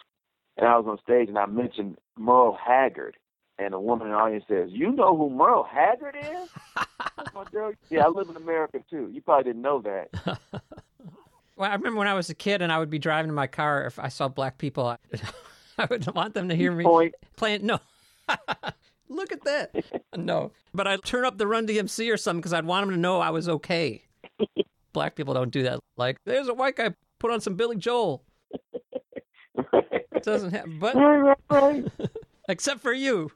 and 0.57 0.67
I 0.67 0.77
was 0.77 0.85
on 0.87 0.97
stage 0.99 1.29
and 1.29 1.37
I 1.37 1.45
mentioned 1.45 1.97
Merle 2.17 2.57
Haggard, 2.65 3.17
and 3.57 3.73
a 3.73 3.79
woman 3.79 4.07
in 4.07 4.13
the 4.13 4.19
audience 4.19 4.45
says, 4.47 4.69
"You 4.71 4.91
know 4.91 5.15
who 5.15 5.29
Merle 5.29 5.63
Haggard 5.63 6.15
is?" 6.19 6.49
My 7.33 7.43
girl, 7.51 7.73
yeah, 7.89 8.05
I 8.05 8.07
live 8.09 8.29
in 8.29 8.35
America 8.35 8.79
too. 8.89 9.09
You 9.11 9.21
probably 9.21 9.45
didn't 9.45 9.61
know 9.61 9.81
that. 9.81 10.41
Well, 11.55 11.69
I 11.69 11.75
remember 11.75 11.99
when 11.99 12.07
I 12.07 12.15
was 12.15 12.29
a 12.29 12.33
kid 12.35 12.61
and 12.61 12.71
I 12.71 12.79
would 12.79 12.89
be 12.89 12.99
driving 12.99 13.29
in 13.29 13.35
my 13.35 13.47
car. 13.47 13.85
If 13.85 13.99
I 13.99 14.07
saw 14.07 14.27
black 14.27 14.57
people, 14.57 14.87
I, 14.87 14.97
I 15.77 15.85
would 15.85 16.13
want 16.15 16.33
them 16.33 16.49
to 16.49 16.55
hear 16.55 16.71
me 16.71 16.83
Point. 16.83 17.13
playing. 17.35 17.65
No, 17.65 17.79
look 19.07 19.31
at 19.31 19.43
that. 19.43 19.85
No, 20.15 20.51
but 20.73 20.87
I'd 20.87 21.03
turn 21.03 21.25
up 21.25 21.37
the 21.37 21.45
Run 21.47 21.67
DMC 21.67 22.11
or 22.11 22.17
something 22.17 22.39
because 22.41 22.53
I'd 22.53 22.65
want 22.65 22.87
them 22.87 22.95
to 22.95 22.99
know 22.99 23.19
I 23.19 23.29
was 23.29 23.47
okay. 23.47 24.01
Black 24.93 25.15
people 25.15 25.33
don't 25.33 25.51
do 25.51 25.63
that. 25.63 25.79
Like, 25.97 26.17
there's 26.25 26.47
a 26.47 26.53
white 26.53 26.75
guy 26.75 26.93
put 27.19 27.31
on 27.31 27.41
some 27.41 27.55
Billy 27.55 27.75
Joel. 27.77 28.23
It 29.55 30.23
doesn't 30.23 30.51
happen, 30.51 30.79
but 30.79 30.95
Right, 30.95 31.35
right, 31.49 31.85
except 32.49 32.81
for 32.81 32.93
you. 32.93 33.31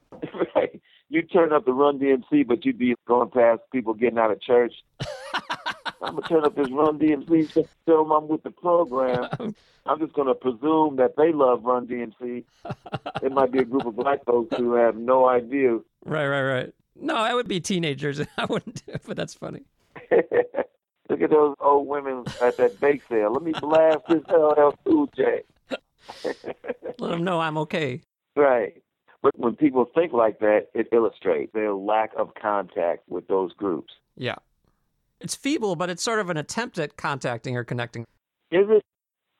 right. 0.55 0.81
You 1.09 1.21
turn 1.21 1.53
up 1.53 1.65
the 1.65 1.71
Run 1.73 1.99
DMC, 1.99 2.45
but 2.47 2.65
you'd 2.65 2.77
be 2.77 2.93
going 3.07 3.29
past 3.29 3.61
people 3.71 3.93
getting 3.93 4.19
out 4.19 4.29
of 4.31 4.41
church. 4.41 4.73
I'm 6.01 6.15
gonna 6.15 6.21
turn 6.27 6.45
up 6.45 6.55
this 6.55 6.69
Run 6.69 6.99
DMC. 6.99 7.53
Tell 7.85 8.03
them 8.03 8.11
I'm 8.11 8.27
with 8.27 8.43
the 8.43 8.51
program. 8.51 9.27
I'm 9.85 9.99
just 9.99 10.13
gonna 10.13 10.35
presume 10.35 10.97
that 10.97 11.15
they 11.17 11.31
love 11.31 11.63
Run 11.63 11.87
DMC. 11.87 12.43
It 13.23 13.31
might 13.31 13.51
be 13.51 13.59
a 13.59 13.65
group 13.65 13.85
of 13.85 13.95
black 13.95 14.25
folks 14.25 14.55
who 14.57 14.73
have 14.73 14.95
no 14.97 15.27
idea. 15.29 15.79
Right, 16.05 16.27
right, 16.27 16.43
right. 16.43 16.73
No, 16.99 17.15
I 17.15 17.33
would 17.33 17.47
be 17.47 17.59
teenagers. 17.61 18.19
I 18.37 18.45
wouldn't 18.45 18.85
do 18.85 18.91
it, 18.93 19.01
but 19.07 19.15
that's 19.15 19.33
funny. 19.33 19.61
Look 21.17 21.31
at 21.31 21.35
those 21.35 21.55
old 21.59 21.87
women 21.87 22.25
at 22.43 22.57
that 22.57 22.79
bake 22.79 23.01
sale. 23.09 23.33
Let 23.33 23.41
me 23.41 23.51
blast 23.59 24.03
this 24.07 24.21
LL 24.29 24.69
Cool 24.85 25.09
J. 25.15 25.41
Let 26.99 27.09
them 27.09 27.23
know 27.23 27.39
I'm 27.39 27.57
okay. 27.57 28.01
Right. 28.35 28.83
But 29.23 29.37
when 29.37 29.55
people 29.55 29.89
think 29.95 30.13
like 30.13 30.39
that, 30.39 30.67
it 30.75 30.89
illustrates 30.91 31.51
their 31.53 31.73
lack 31.73 32.11
of 32.15 32.33
contact 32.39 33.09
with 33.09 33.27
those 33.27 33.51
groups. 33.53 33.93
Yeah. 34.15 34.35
It's 35.19 35.33
feeble, 35.33 35.75
but 35.75 35.89
it's 35.89 36.03
sort 36.03 36.19
of 36.19 36.29
an 36.29 36.37
attempt 36.37 36.77
at 36.77 36.97
contacting 36.97 37.57
or 37.57 37.63
connecting. 37.63 38.03
Is 38.51 38.67
it 38.69 38.83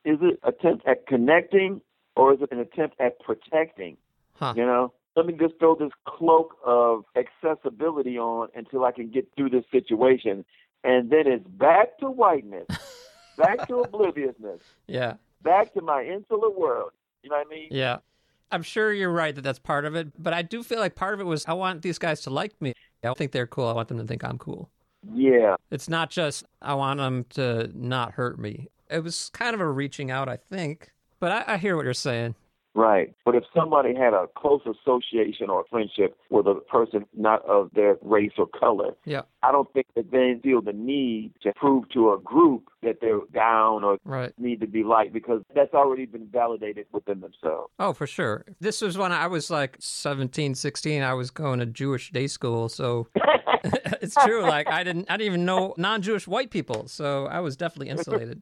is 0.03 0.17
it 0.21 0.39
attempt 0.41 0.87
at 0.87 1.05
connecting 1.05 1.81
or 2.15 2.33
is 2.33 2.41
it 2.41 2.51
an 2.51 2.59
attempt 2.59 2.99
at 2.99 3.19
protecting? 3.19 3.97
Huh. 4.33 4.53
You 4.57 4.65
know? 4.65 4.93
Let 5.15 5.25
me 5.25 5.33
just 5.33 5.59
throw 5.59 5.75
this 5.75 5.91
cloak 6.07 6.55
of 6.65 7.03
accessibility 7.15 8.17
on 8.17 8.49
until 8.55 8.85
I 8.85 8.91
can 8.91 9.09
get 9.09 9.27
through 9.35 9.49
this 9.49 9.63
situation. 9.71 10.43
And 10.83 11.09
then 11.09 11.27
it's 11.27 11.47
back 11.47 11.97
to 11.99 12.09
whiteness, 12.09 12.67
back 13.37 13.67
to 13.67 13.81
obliviousness, 13.81 14.61
Yeah. 14.87 15.15
back 15.41 15.73
to 15.73 15.81
my 15.81 16.03
insular 16.03 16.49
world. 16.49 16.91
You 17.23 17.29
know 17.29 17.37
what 17.37 17.47
I 17.47 17.49
mean? 17.49 17.67
Yeah. 17.71 17.97
I'm 18.51 18.63
sure 18.63 18.93
you're 18.93 19.11
right 19.11 19.35
that 19.35 19.41
that's 19.41 19.59
part 19.59 19.83
of 19.83 19.95
it, 19.95 20.11
but 20.21 20.33
I 20.33 20.41
do 20.41 20.63
feel 20.63 20.79
like 20.79 20.95
part 20.95 21.13
of 21.13 21.19
it 21.19 21.25
was 21.25 21.45
I 21.47 21.53
want 21.53 21.81
these 21.81 21.97
guys 21.99 22.21
to 22.21 22.29
like 22.29 22.59
me. 22.61 22.73
I 23.03 23.13
think 23.13 23.33
they're 23.33 23.47
cool. 23.47 23.67
I 23.67 23.73
want 23.73 23.89
them 23.89 23.97
to 23.97 24.05
think 24.05 24.23
I'm 24.23 24.37
cool. 24.37 24.69
Yeah. 25.13 25.55
It's 25.71 25.89
not 25.89 26.09
just 26.09 26.45
I 26.61 26.73
want 26.73 26.99
them 26.99 27.25
to 27.31 27.69
not 27.75 28.13
hurt 28.13 28.39
me. 28.39 28.69
It 28.89 29.03
was 29.03 29.29
kind 29.33 29.53
of 29.53 29.59
a 29.59 29.69
reaching 29.69 30.11
out, 30.11 30.29
I 30.29 30.37
think. 30.37 30.91
But 31.19 31.31
I, 31.49 31.53
I 31.55 31.57
hear 31.57 31.75
what 31.75 31.83
you're 31.83 31.93
saying. 31.93 32.35
Right. 32.77 33.11
But 33.25 33.33
if 33.33 33.43
somebody 33.55 33.95
had 33.95 34.13
a 34.13 34.27
close 34.37 34.61
association 34.61 35.49
or 35.49 35.65
friendship 35.67 36.15
with 36.29 36.45
a 36.45 36.53
person 36.69 37.07
not 37.17 37.43
of 37.45 37.71
their 37.73 37.97
race 38.03 38.33
or 38.37 38.45
color, 38.45 38.91
Yeah. 39.03 39.23
I 39.41 39.51
don't 39.51 39.71
think 39.73 39.87
that 39.95 40.11
they 40.11 40.39
feel 40.43 40.61
the 40.61 40.73
need 40.73 41.33
to 41.41 41.53
prove 41.55 41.89
to 41.89 42.13
a 42.13 42.19
group 42.19 42.69
that 42.83 42.97
they're 43.01 43.19
down 43.33 43.83
or 43.83 43.97
Right. 44.05 44.31
need 44.37 44.59
to 44.61 44.67
be 44.67 44.83
liked 44.83 45.13
because 45.13 45.41
that's 45.55 45.73
already 45.73 46.05
been 46.05 46.27
validated 46.27 46.85
within 46.91 47.19
themselves. 47.21 47.71
Oh, 47.79 47.93
for 47.93 48.05
sure. 48.07 48.45
This 48.59 48.81
was 48.81 48.97
when 48.97 49.11
I 49.11 49.27
was 49.27 49.49
like 49.49 49.77
17, 49.79 50.55
16. 50.55 51.01
I 51.03 51.13
was 51.13 51.31
going 51.31 51.59
to 51.59 51.65
Jewish 51.65 52.11
day 52.11 52.27
school, 52.27 52.69
so 52.69 53.07
it's 54.01 54.15
true. 54.23 54.41
Like 54.43 54.67
I 54.67 54.83
didn't, 54.83 55.09
I 55.09 55.17
didn't 55.17 55.27
even 55.33 55.45
know 55.45 55.73
non-Jewish 55.77 56.27
white 56.27 56.51
people, 56.51 56.87
so 56.87 57.25
I 57.25 57.39
was 57.39 57.57
definitely 57.57 57.89
insulated. 57.89 58.41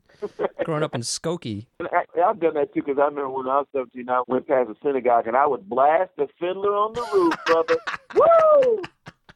Growing 0.65 0.83
up 0.83 0.95
in 0.95 1.01
Skokie. 1.01 1.67
I, 1.79 2.03
I've 2.25 2.39
done 2.39 2.55
that 2.55 2.73
too 2.73 2.81
because 2.81 2.97
I 2.99 3.05
remember 3.05 3.29
when 3.29 3.47
I 3.47 3.59
was 3.59 3.67
17, 3.71 4.09
I 4.09 4.23
went 4.27 4.47
past 4.47 4.69
a 4.69 4.75
synagogue 4.83 5.27
and 5.27 5.37
I 5.37 5.45
would 5.47 5.69
blast 5.69 6.11
the 6.17 6.27
fiddler 6.39 6.75
on 6.75 6.93
the 6.93 7.07
roof, 7.13 7.33
brother. 7.45 7.77
Woo! 8.15 8.81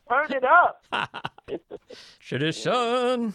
Turn 0.10 0.34
it 0.34 0.44
up. 0.44 0.84
Tradition. 2.20 3.34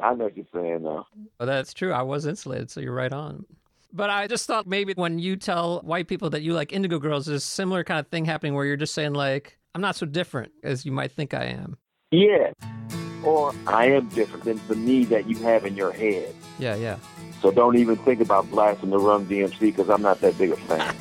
I 0.00 0.14
know 0.14 0.24
what 0.24 0.36
you're 0.36 0.46
saying, 0.54 0.82
though. 0.82 1.06
Well, 1.38 1.46
that's 1.46 1.74
true. 1.74 1.92
I 1.92 2.02
was 2.02 2.26
insulated, 2.26 2.70
so 2.70 2.80
you're 2.80 2.94
right 2.94 3.12
on. 3.12 3.44
But 3.92 4.08
I 4.08 4.26
just 4.26 4.46
thought 4.46 4.66
maybe 4.66 4.94
when 4.94 5.18
you 5.18 5.36
tell 5.36 5.80
white 5.80 6.08
people 6.08 6.30
that 6.30 6.40
you 6.40 6.54
like 6.54 6.72
Indigo 6.72 6.98
Girls, 6.98 7.26
there's 7.26 7.42
a 7.42 7.46
similar 7.46 7.84
kind 7.84 8.00
of 8.00 8.06
thing 8.08 8.24
happening 8.24 8.54
where 8.54 8.64
you're 8.64 8.76
just 8.76 8.94
saying 8.94 9.12
like, 9.12 9.58
I'm 9.74 9.82
not 9.82 9.96
so 9.96 10.06
different 10.06 10.52
as 10.62 10.86
you 10.86 10.92
might 10.92 11.12
think 11.12 11.34
I 11.34 11.44
am. 11.44 11.76
Yeah. 12.10 12.52
Or 13.22 13.54
I 13.66 13.86
am 13.86 14.08
different 14.08 14.44
than 14.44 14.60
the 14.66 14.76
me 14.76 15.04
that 15.06 15.28
you 15.28 15.36
have 15.38 15.66
in 15.66 15.76
your 15.76 15.92
head. 15.92 16.34
Yeah, 16.58 16.74
yeah. 16.74 16.96
So 17.42 17.50
don't 17.50 17.76
even 17.76 17.96
think 17.96 18.20
about 18.20 18.50
blasting 18.50 18.90
the 18.90 18.98
Run 18.98 19.26
DMC 19.26 19.58
because 19.60 19.90
I'm 19.90 20.02
not 20.02 20.20
that 20.20 20.38
big 20.38 20.52
a 20.52 20.56
fan. 20.56 20.94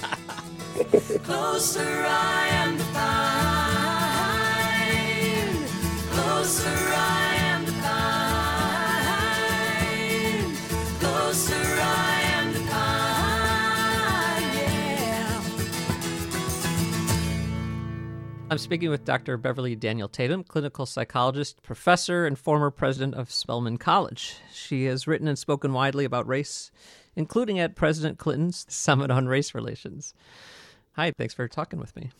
Closer 1.23 1.81
I 1.81 2.47
am 2.51 2.77
to 2.77 2.83
find. 2.83 3.71
Closer 6.11 6.69
I 6.69 7.20
I'm 18.51 18.57
speaking 18.57 18.89
with 18.89 19.05
Dr. 19.05 19.37
Beverly 19.37 19.77
Daniel 19.77 20.09
Tatum, 20.09 20.43
clinical 20.43 20.85
psychologist, 20.85 21.63
professor, 21.63 22.25
and 22.25 22.37
former 22.37 22.69
president 22.69 23.15
of 23.15 23.31
Spelman 23.31 23.77
College. 23.77 24.35
She 24.51 24.83
has 24.87 25.07
written 25.07 25.29
and 25.29 25.39
spoken 25.39 25.71
widely 25.71 26.03
about 26.03 26.27
race, 26.27 26.69
including 27.15 27.59
at 27.59 27.77
President 27.77 28.17
Clinton's 28.17 28.65
Summit 28.67 29.09
on 29.09 29.29
Race 29.29 29.55
Relations. 29.55 30.13
Hi, 30.97 31.11
thanks 31.11 31.33
for 31.33 31.47
talking 31.47 31.79
with 31.79 31.95
me. 31.95 32.11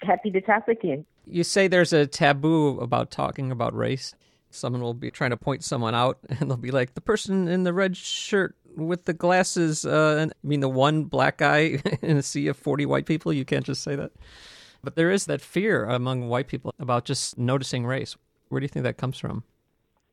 Happy 0.00 0.30
to 0.30 0.40
talk 0.40 0.66
with 0.66 0.82
you. 0.82 1.04
You 1.26 1.44
say 1.44 1.68
there's 1.68 1.92
a 1.92 2.06
taboo 2.06 2.80
about 2.80 3.10
talking 3.10 3.52
about 3.52 3.76
race. 3.76 4.14
Someone 4.50 4.80
will 4.80 4.94
be 4.94 5.10
trying 5.10 5.32
to 5.32 5.36
point 5.36 5.64
someone 5.64 5.94
out, 5.94 6.16
and 6.30 6.50
they'll 6.50 6.56
be 6.56 6.70
like, 6.70 6.94
the 6.94 7.02
person 7.02 7.46
in 7.46 7.64
the 7.64 7.74
red 7.74 7.94
shirt 7.94 8.56
with 8.74 9.04
the 9.04 9.12
glasses? 9.12 9.84
Uh, 9.84 10.16
and, 10.18 10.32
I 10.32 10.46
mean, 10.46 10.60
the 10.60 10.68
one 10.70 11.04
black 11.04 11.36
guy 11.36 11.82
in 12.00 12.16
a 12.16 12.22
sea 12.22 12.46
of 12.46 12.56
40 12.56 12.86
white 12.86 13.04
people? 13.04 13.34
You 13.34 13.44
can't 13.44 13.66
just 13.66 13.82
say 13.82 13.96
that. 13.96 14.12
But 14.82 14.96
there 14.96 15.10
is 15.10 15.26
that 15.26 15.40
fear 15.40 15.84
among 15.84 16.28
white 16.28 16.48
people 16.48 16.74
about 16.78 17.04
just 17.04 17.38
noticing 17.38 17.84
race. 17.86 18.16
Where 18.48 18.60
do 18.60 18.64
you 18.64 18.68
think 18.68 18.84
that 18.84 18.96
comes 18.96 19.18
from? 19.18 19.44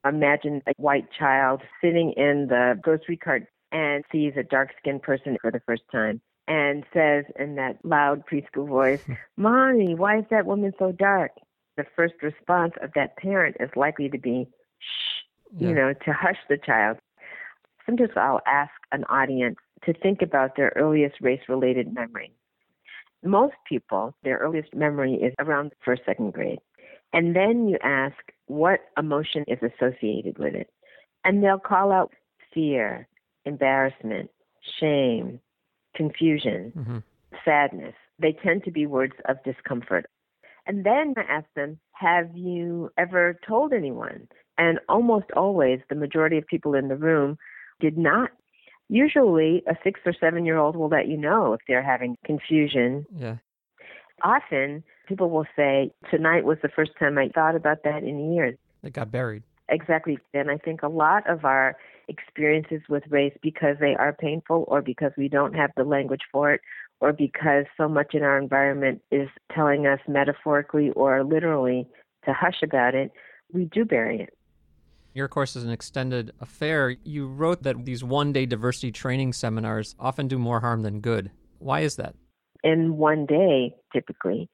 Imagine 0.05 0.61
a 0.67 0.73
white 0.77 1.07
child 1.17 1.61
sitting 1.81 2.13
in 2.13 2.47
the 2.47 2.79
grocery 2.81 3.17
cart 3.17 3.47
and 3.71 4.03
sees 4.11 4.33
a 4.37 4.43
dark 4.43 4.69
skinned 4.79 5.01
person 5.01 5.37
for 5.41 5.51
the 5.51 5.61
first 5.65 5.83
time 5.91 6.21
and 6.47 6.83
says 6.93 7.25
in 7.39 7.55
that 7.55 7.77
loud 7.83 8.23
preschool 8.27 8.67
voice, 8.67 9.01
Mommy, 9.37 9.95
why 9.95 10.19
is 10.19 10.25
that 10.29 10.45
woman 10.45 10.73
so 10.77 10.91
dark? 10.91 11.31
The 11.77 11.85
first 11.95 12.15
response 12.21 12.73
of 12.81 12.91
that 12.95 13.17
parent 13.17 13.57
is 13.59 13.69
likely 13.75 14.09
to 14.09 14.17
be, 14.17 14.47
shh, 14.79 15.59
you 15.59 15.73
know, 15.73 15.93
to 15.93 16.13
hush 16.13 16.37
the 16.47 16.57
child. 16.57 16.97
Sometimes 17.85 18.11
I'll 18.15 18.41
ask 18.47 18.71
an 18.91 19.03
audience 19.05 19.57
to 19.85 19.93
think 19.93 20.21
about 20.21 20.55
their 20.55 20.71
earliest 20.75 21.15
race 21.21 21.41
related 21.49 21.93
memory. 21.93 22.31
Most 23.25 23.55
people, 23.67 24.15
their 24.23 24.37
earliest 24.37 24.73
memory 24.73 25.15
is 25.15 25.33
around 25.39 25.73
first, 25.83 26.03
second 26.05 26.33
grade. 26.33 26.59
And 27.11 27.35
then 27.35 27.67
you 27.67 27.77
ask 27.83 28.15
what 28.47 28.81
emotion 28.97 29.43
is 29.47 29.59
associated 29.61 30.37
with 30.37 30.53
it. 30.53 30.69
And 31.23 31.43
they'll 31.43 31.59
call 31.59 31.91
out 31.91 32.13
fear, 32.53 33.07
embarrassment, 33.45 34.29
shame, 34.79 35.39
confusion, 35.95 36.71
Mm-hmm. 36.77 36.97
sadness. 37.43 37.95
They 38.19 38.33
tend 38.33 38.63
to 38.65 38.71
be 38.71 38.85
words 38.85 39.13
of 39.27 39.43
discomfort. 39.43 40.05
And 40.67 40.85
then 40.85 41.13
I 41.17 41.21
ask 41.21 41.45
them, 41.55 41.79
Have 41.93 42.35
you 42.35 42.91
ever 42.97 43.37
told 43.47 43.73
anyone? 43.73 44.27
And 44.57 44.79
almost 44.87 45.25
always, 45.35 45.79
the 45.89 45.95
majority 45.95 46.37
of 46.37 46.47
people 46.47 46.75
in 46.75 46.87
the 46.87 46.95
room 46.95 47.37
did 47.79 47.97
not. 47.97 48.29
Usually, 48.89 49.63
a 49.67 49.75
six 49.83 49.99
or 50.05 50.13
seven 50.13 50.45
year 50.45 50.57
old 50.57 50.75
will 50.75 50.89
let 50.89 51.07
you 51.07 51.17
know 51.17 51.53
if 51.53 51.61
they're 51.67 51.83
having 51.83 52.17
confusion. 52.25 53.05
Yeah. 53.15 53.37
Often, 54.23 54.83
people 55.07 55.29
will 55.29 55.47
say, 55.55 55.91
Tonight 56.11 56.45
was 56.45 56.57
the 56.61 56.69
first 56.69 56.91
time 56.99 57.17
I 57.17 57.29
thought 57.29 57.55
about 57.55 57.83
that 57.83 58.03
in 58.03 58.33
years. 58.33 58.57
It 58.83 58.93
got 58.93 59.11
buried. 59.11 59.43
Exactly. 59.69 60.19
And 60.33 60.51
I 60.51 60.57
think 60.57 60.83
a 60.83 60.87
lot 60.87 61.27
of 61.27 61.43
our 61.43 61.75
experiences 62.07 62.81
with 62.87 63.03
race, 63.09 63.35
because 63.41 63.77
they 63.79 63.95
are 63.95 64.13
painful 64.13 64.65
or 64.67 64.81
because 64.81 65.11
we 65.17 65.27
don't 65.27 65.55
have 65.55 65.71
the 65.75 65.83
language 65.83 66.21
for 66.31 66.53
it, 66.53 66.61
or 66.99 67.11
because 67.11 67.65
so 67.75 67.89
much 67.89 68.13
in 68.13 68.21
our 68.21 68.37
environment 68.37 69.01
is 69.11 69.27
telling 69.53 69.87
us 69.87 69.99
metaphorically 70.07 70.91
or 70.91 71.23
literally 71.23 71.87
to 72.25 72.33
hush 72.33 72.61
about 72.63 72.93
it, 72.93 73.11
we 73.51 73.65
do 73.65 73.85
bury 73.85 74.21
it. 74.21 74.37
Your 75.15 75.27
course 75.27 75.55
is 75.55 75.63
an 75.63 75.71
extended 75.71 76.31
affair. 76.39 76.95
You 77.03 77.25
wrote 77.27 77.63
that 77.63 77.85
these 77.85 78.03
one 78.03 78.31
day 78.31 78.45
diversity 78.45 78.91
training 78.91 79.33
seminars 79.33 79.95
often 79.97 80.27
do 80.27 80.37
more 80.37 80.59
harm 80.59 80.83
than 80.83 80.99
good. 80.99 81.31
Why 81.57 81.79
is 81.79 81.95
that? 81.95 82.15
in 82.65 82.97
one 82.97 83.27
day, 83.27 83.75
typically, 83.93 84.49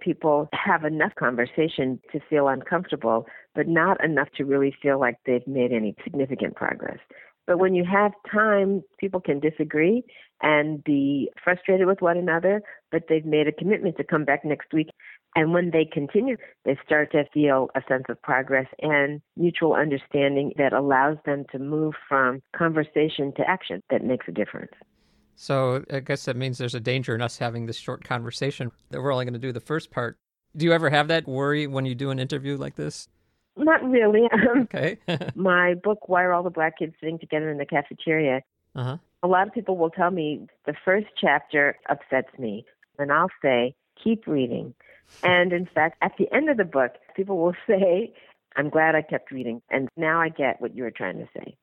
people 0.00 0.48
have 0.52 0.84
enough 0.84 1.12
conversation 1.18 2.00
to 2.12 2.20
feel 2.30 2.46
uncomfortable, 2.46 3.26
but 3.56 3.66
not 3.66 4.02
enough 4.02 4.28
to 4.36 4.44
really 4.44 4.74
feel 4.80 5.00
like 5.00 5.16
they've 5.26 5.46
made 5.46 5.72
any 5.72 5.96
significant 6.04 6.54
progress. 6.54 6.98
But 7.44 7.58
when 7.58 7.74
you 7.74 7.84
have 7.84 8.12
time, 8.32 8.82
people 8.98 9.20
can 9.20 9.40
disagree 9.40 10.04
and 10.42 10.82
be 10.84 11.30
frustrated 11.42 11.86
with 11.86 12.02
one 12.02 12.16
another, 12.16 12.62
but 12.92 13.04
they've 13.08 13.24
made 13.24 13.48
a 13.48 13.52
commitment 13.52 13.96
to 13.96 14.04
come 14.04 14.24
back 14.24 14.44
next 14.44 14.72
week. 14.72 14.88
And 15.36 15.52
when 15.52 15.70
they 15.70 15.84
continue, 15.84 16.38
they 16.64 16.78
start 16.84 17.12
to 17.12 17.24
feel 17.32 17.68
a 17.74 17.82
sense 17.86 18.04
of 18.08 18.20
progress 18.22 18.66
and 18.80 19.20
mutual 19.36 19.74
understanding 19.74 20.52
that 20.56 20.72
allows 20.72 21.18
them 21.26 21.44
to 21.52 21.58
move 21.58 21.92
from 22.08 22.40
conversation 22.56 23.34
to 23.36 23.48
action 23.48 23.82
that 23.90 24.02
makes 24.02 24.26
a 24.28 24.32
difference. 24.32 24.72
So 25.34 25.84
I 25.92 26.00
guess 26.00 26.24
that 26.24 26.36
means 26.36 26.56
there's 26.56 26.74
a 26.74 26.80
danger 26.80 27.14
in 27.14 27.20
us 27.20 27.36
having 27.36 27.66
this 27.66 27.76
short 27.76 28.02
conversation 28.02 28.72
that 28.90 29.02
we're 29.02 29.12
only 29.12 29.26
going 29.26 29.34
to 29.34 29.38
do 29.38 29.52
the 29.52 29.60
first 29.60 29.90
part. 29.90 30.16
Do 30.56 30.64
you 30.64 30.72
ever 30.72 30.88
have 30.88 31.08
that 31.08 31.28
worry 31.28 31.66
when 31.66 31.84
you 31.84 31.94
do 31.94 32.10
an 32.10 32.18
interview 32.18 32.56
like 32.56 32.76
this? 32.76 33.08
Not 33.56 33.84
really. 33.84 34.22
Okay. 34.62 34.98
my 35.34 35.74
book, 35.74 36.08
Why 36.08 36.24
Are 36.24 36.32
All 36.32 36.42
the 36.42 36.50
Black 36.50 36.78
Kids 36.78 36.94
Sitting 36.98 37.18
Together 37.18 37.50
in 37.50 37.58
the 37.58 37.66
Cafeteria? 37.66 38.40
uh 38.74 38.84
huh. 38.84 38.96
A 39.22 39.28
lot 39.28 39.46
of 39.46 39.52
people 39.52 39.76
will 39.76 39.90
tell 39.90 40.10
me 40.10 40.46
the 40.66 40.74
first 40.84 41.06
chapter 41.20 41.76
upsets 41.90 42.38
me, 42.38 42.64
and 42.98 43.12
I'll 43.12 43.30
say, 43.42 43.74
keep 44.02 44.26
reading. 44.26 44.74
And 45.22 45.52
in 45.52 45.66
fact, 45.66 45.98
at 46.02 46.12
the 46.18 46.32
end 46.34 46.50
of 46.50 46.56
the 46.56 46.64
book, 46.64 46.92
people 47.14 47.38
will 47.38 47.54
say, 47.66 48.12
I'm 48.56 48.70
glad 48.70 48.94
I 48.94 49.02
kept 49.02 49.30
reading, 49.30 49.60
and 49.70 49.88
now 49.96 50.20
I 50.20 50.28
get 50.30 50.60
what 50.60 50.74
you 50.74 50.82
were 50.82 50.90
trying 50.90 51.18
to 51.18 51.28
say. 51.36 51.56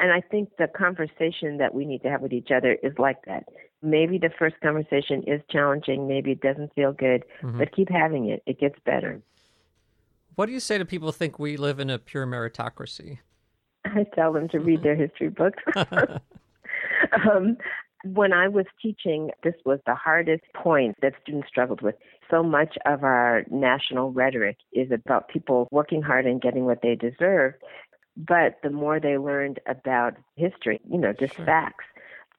And 0.00 0.10
I 0.10 0.20
think 0.20 0.50
the 0.58 0.66
conversation 0.66 1.58
that 1.58 1.72
we 1.72 1.84
need 1.84 2.02
to 2.02 2.10
have 2.10 2.20
with 2.20 2.32
each 2.32 2.50
other 2.50 2.76
is 2.82 2.92
like 2.98 3.24
that. 3.26 3.44
Maybe 3.80 4.18
the 4.18 4.30
first 4.36 4.56
conversation 4.60 5.22
is 5.24 5.40
challenging, 5.50 6.08
maybe 6.08 6.32
it 6.32 6.40
doesn't 6.40 6.74
feel 6.74 6.92
good, 6.92 7.24
Mhm. 7.42 7.58
but 7.58 7.70
keep 7.72 7.88
having 7.88 8.28
it. 8.28 8.42
It 8.46 8.58
gets 8.58 8.78
better. 8.80 9.22
What 10.34 10.46
do 10.46 10.52
you 10.52 10.58
say 10.58 10.78
to 10.78 10.84
people 10.84 11.08
who 11.08 11.12
think 11.12 11.38
we 11.38 11.56
live 11.56 11.78
in 11.78 11.90
a 11.90 11.98
pure 11.98 12.26
meritocracy? 12.26 13.18
I 13.84 14.04
tell 14.14 14.32
them 14.32 14.48
to 14.48 14.58
read 14.58 14.82
their 14.82 14.96
history 14.96 15.28
books. 15.28 15.62
um, 17.30 17.56
when 18.04 18.32
I 18.32 18.48
was 18.48 18.66
teaching, 18.82 19.30
this 19.42 19.54
was 19.64 19.78
the 19.86 19.94
hardest 19.94 20.44
point 20.54 20.96
that 21.02 21.14
students 21.22 21.48
struggled 21.48 21.80
with. 21.82 21.94
So 22.30 22.42
much 22.42 22.76
of 22.86 23.04
our 23.04 23.44
national 23.50 24.12
rhetoric 24.12 24.56
is 24.72 24.90
about 24.90 25.28
people 25.28 25.68
working 25.70 26.02
hard 26.02 26.26
and 26.26 26.40
getting 26.40 26.64
what 26.64 26.80
they 26.82 26.94
deserve. 26.94 27.54
But 28.16 28.58
the 28.62 28.70
more 28.70 29.00
they 29.00 29.18
learned 29.18 29.60
about 29.66 30.14
history, 30.36 30.80
you 30.88 30.98
know, 30.98 31.12
just 31.12 31.34
facts, 31.34 31.84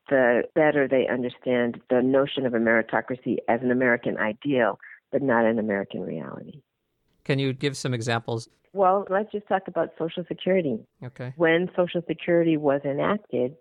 the 0.10 0.44
better 0.56 0.88
they 0.88 1.08
understand 1.08 1.82
the 1.90 2.02
notion 2.02 2.46
of 2.46 2.54
a 2.54 2.58
meritocracy 2.58 3.38
as 3.50 3.62
an 3.62 3.72
American 3.72 4.18
ideal, 4.18 4.80
but 5.12 5.22
not 5.22 5.46
an 5.46 5.60
American 5.60 6.02
reality. 6.02 6.62
Can 7.24 7.40
you 7.40 7.54
give 7.54 7.76
some 7.76 7.94
examples? 7.94 8.48
Well, 8.72 9.06
let's 9.10 9.32
just 9.32 9.48
talk 9.48 9.64
about 9.68 9.90
Social 9.98 10.24
Security. 10.28 10.80
Okay. 11.04 11.34
When 11.38 11.70
Social 11.76 12.02
Security 12.08 12.58
was 12.58 12.82
enacted, 12.84 13.56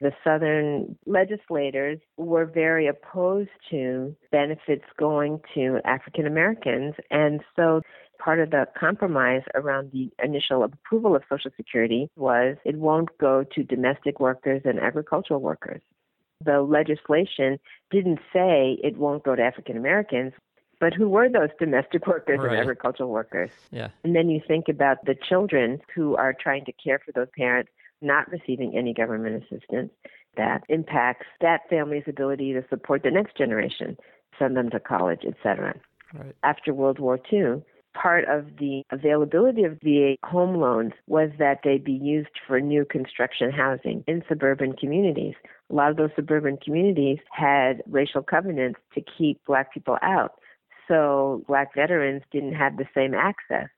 the 0.00 0.12
Southern 0.24 0.96
legislators 1.06 1.98
were 2.16 2.46
very 2.46 2.86
opposed 2.86 3.50
to 3.70 4.16
benefits 4.32 4.84
going 4.98 5.40
to 5.54 5.78
African 5.84 6.26
Americans. 6.26 6.94
And 7.10 7.42
so 7.54 7.82
part 8.18 8.40
of 8.40 8.50
the 8.50 8.66
compromise 8.78 9.42
around 9.54 9.90
the 9.92 10.10
initial 10.22 10.62
approval 10.62 11.14
of 11.14 11.22
Social 11.28 11.50
Security 11.56 12.08
was 12.16 12.56
it 12.64 12.76
won't 12.76 13.10
go 13.18 13.44
to 13.54 13.62
domestic 13.62 14.20
workers 14.20 14.62
and 14.64 14.78
agricultural 14.80 15.40
workers. 15.40 15.82
The 16.42 16.62
legislation 16.62 17.58
didn't 17.90 18.20
say 18.32 18.78
it 18.82 18.96
won't 18.96 19.22
go 19.24 19.36
to 19.36 19.42
African 19.42 19.76
Americans, 19.76 20.32
but 20.78 20.94
who 20.94 21.10
were 21.10 21.28
those 21.28 21.50
domestic 21.58 22.06
workers 22.06 22.38
Right. 22.38 22.52
and 22.52 22.60
agricultural 22.60 23.10
workers? 23.10 23.50
Yeah. 23.70 23.88
And 24.02 24.16
then 24.16 24.30
you 24.30 24.40
think 24.48 24.68
about 24.70 25.04
the 25.04 25.14
children 25.14 25.82
who 25.94 26.16
are 26.16 26.32
trying 26.32 26.64
to 26.64 26.72
care 26.72 26.98
for 27.04 27.12
those 27.12 27.28
parents 27.36 27.70
not 28.00 28.30
receiving 28.30 28.76
any 28.76 28.94
government 28.94 29.42
assistance. 29.44 29.90
That 30.36 30.62
impacts 30.68 31.26
that 31.40 31.68
family's 31.68 32.04
ability 32.06 32.52
to 32.52 32.64
support 32.70 33.02
the 33.02 33.10
next 33.10 33.36
generation, 33.36 33.96
send 34.38 34.56
them 34.56 34.70
to 34.70 34.80
college, 34.80 35.22
etc. 35.26 35.74
Right. 36.14 36.34
After 36.42 36.72
World 36.72 36.98
War 36.98 37.18
II, 37.32 37.62
part 37.94 38.24
of 38.28 38.56
the 38.58 38.82
availability 38.90 39.64
of 39.64 39.78
VA 39.82 40.14
home 40.24 40.56
loans 40.56 40.92
was 41.06 41.30
that 41.38 41.60
they 41.64 41.78
be 41.78 41.92
used 41.92 42.30
for 42.46 42.60
new 42.60 42.84
construction 42.84 43.50
housing 43.50 44.04
in 44.06 44.22
suburban 44.28 44.74
communities. 44.74 45.34
A 45.70 45.74
lot 45.74 45.90
of 45.90 45.96
those 45.96 46.10
suburban 46.16 46.56
communities 46.56 47.18
had 47.30 47.82
racial 47.88 48.22
covenants 48.22 48.78
to 48.94 49.02
keep 49.18 49.40
black 49.46 49.72
people 49.72 49.98
out. 50.02 50.34
So 50.88 51.44
black 51.46 51.74
veterans 51.74 52.22
didn't 52.32 52.54
have 52.54 52.76
the 52.76 52.86
same 52.94 53.14
access. 53.14 53.68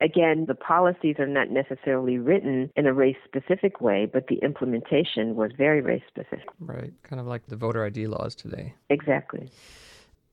Again, 0.00 0.46
the 0.48 0.54
policies 0.54 1.16
are 1.18 1.26
not 1.26 1.50
necessarily 1.50 2.18
written 2.18 2.70
in 2.74 2.86
a 2.86 2.92
race 2.92 3.16
specific 3.24 3.80
way, 3.80 4.08
but 4.10 4.28
the 4.28 4.36
implementation 4.36 5.34
was 5.34 5.52
very 5.56 5.82
race 5.82 6.02
specific. 6.08 6.48
Right. 6.58 6.92
Kind 7.02 7.20
of 7.20 7.26
like 7.26 7.46
the 7.46 7.56
voter 7.56 7.84
ID 7.84 8.06
laws 8.06 8.34
today. 8.34 8.74
Exactly. 8.88 9.50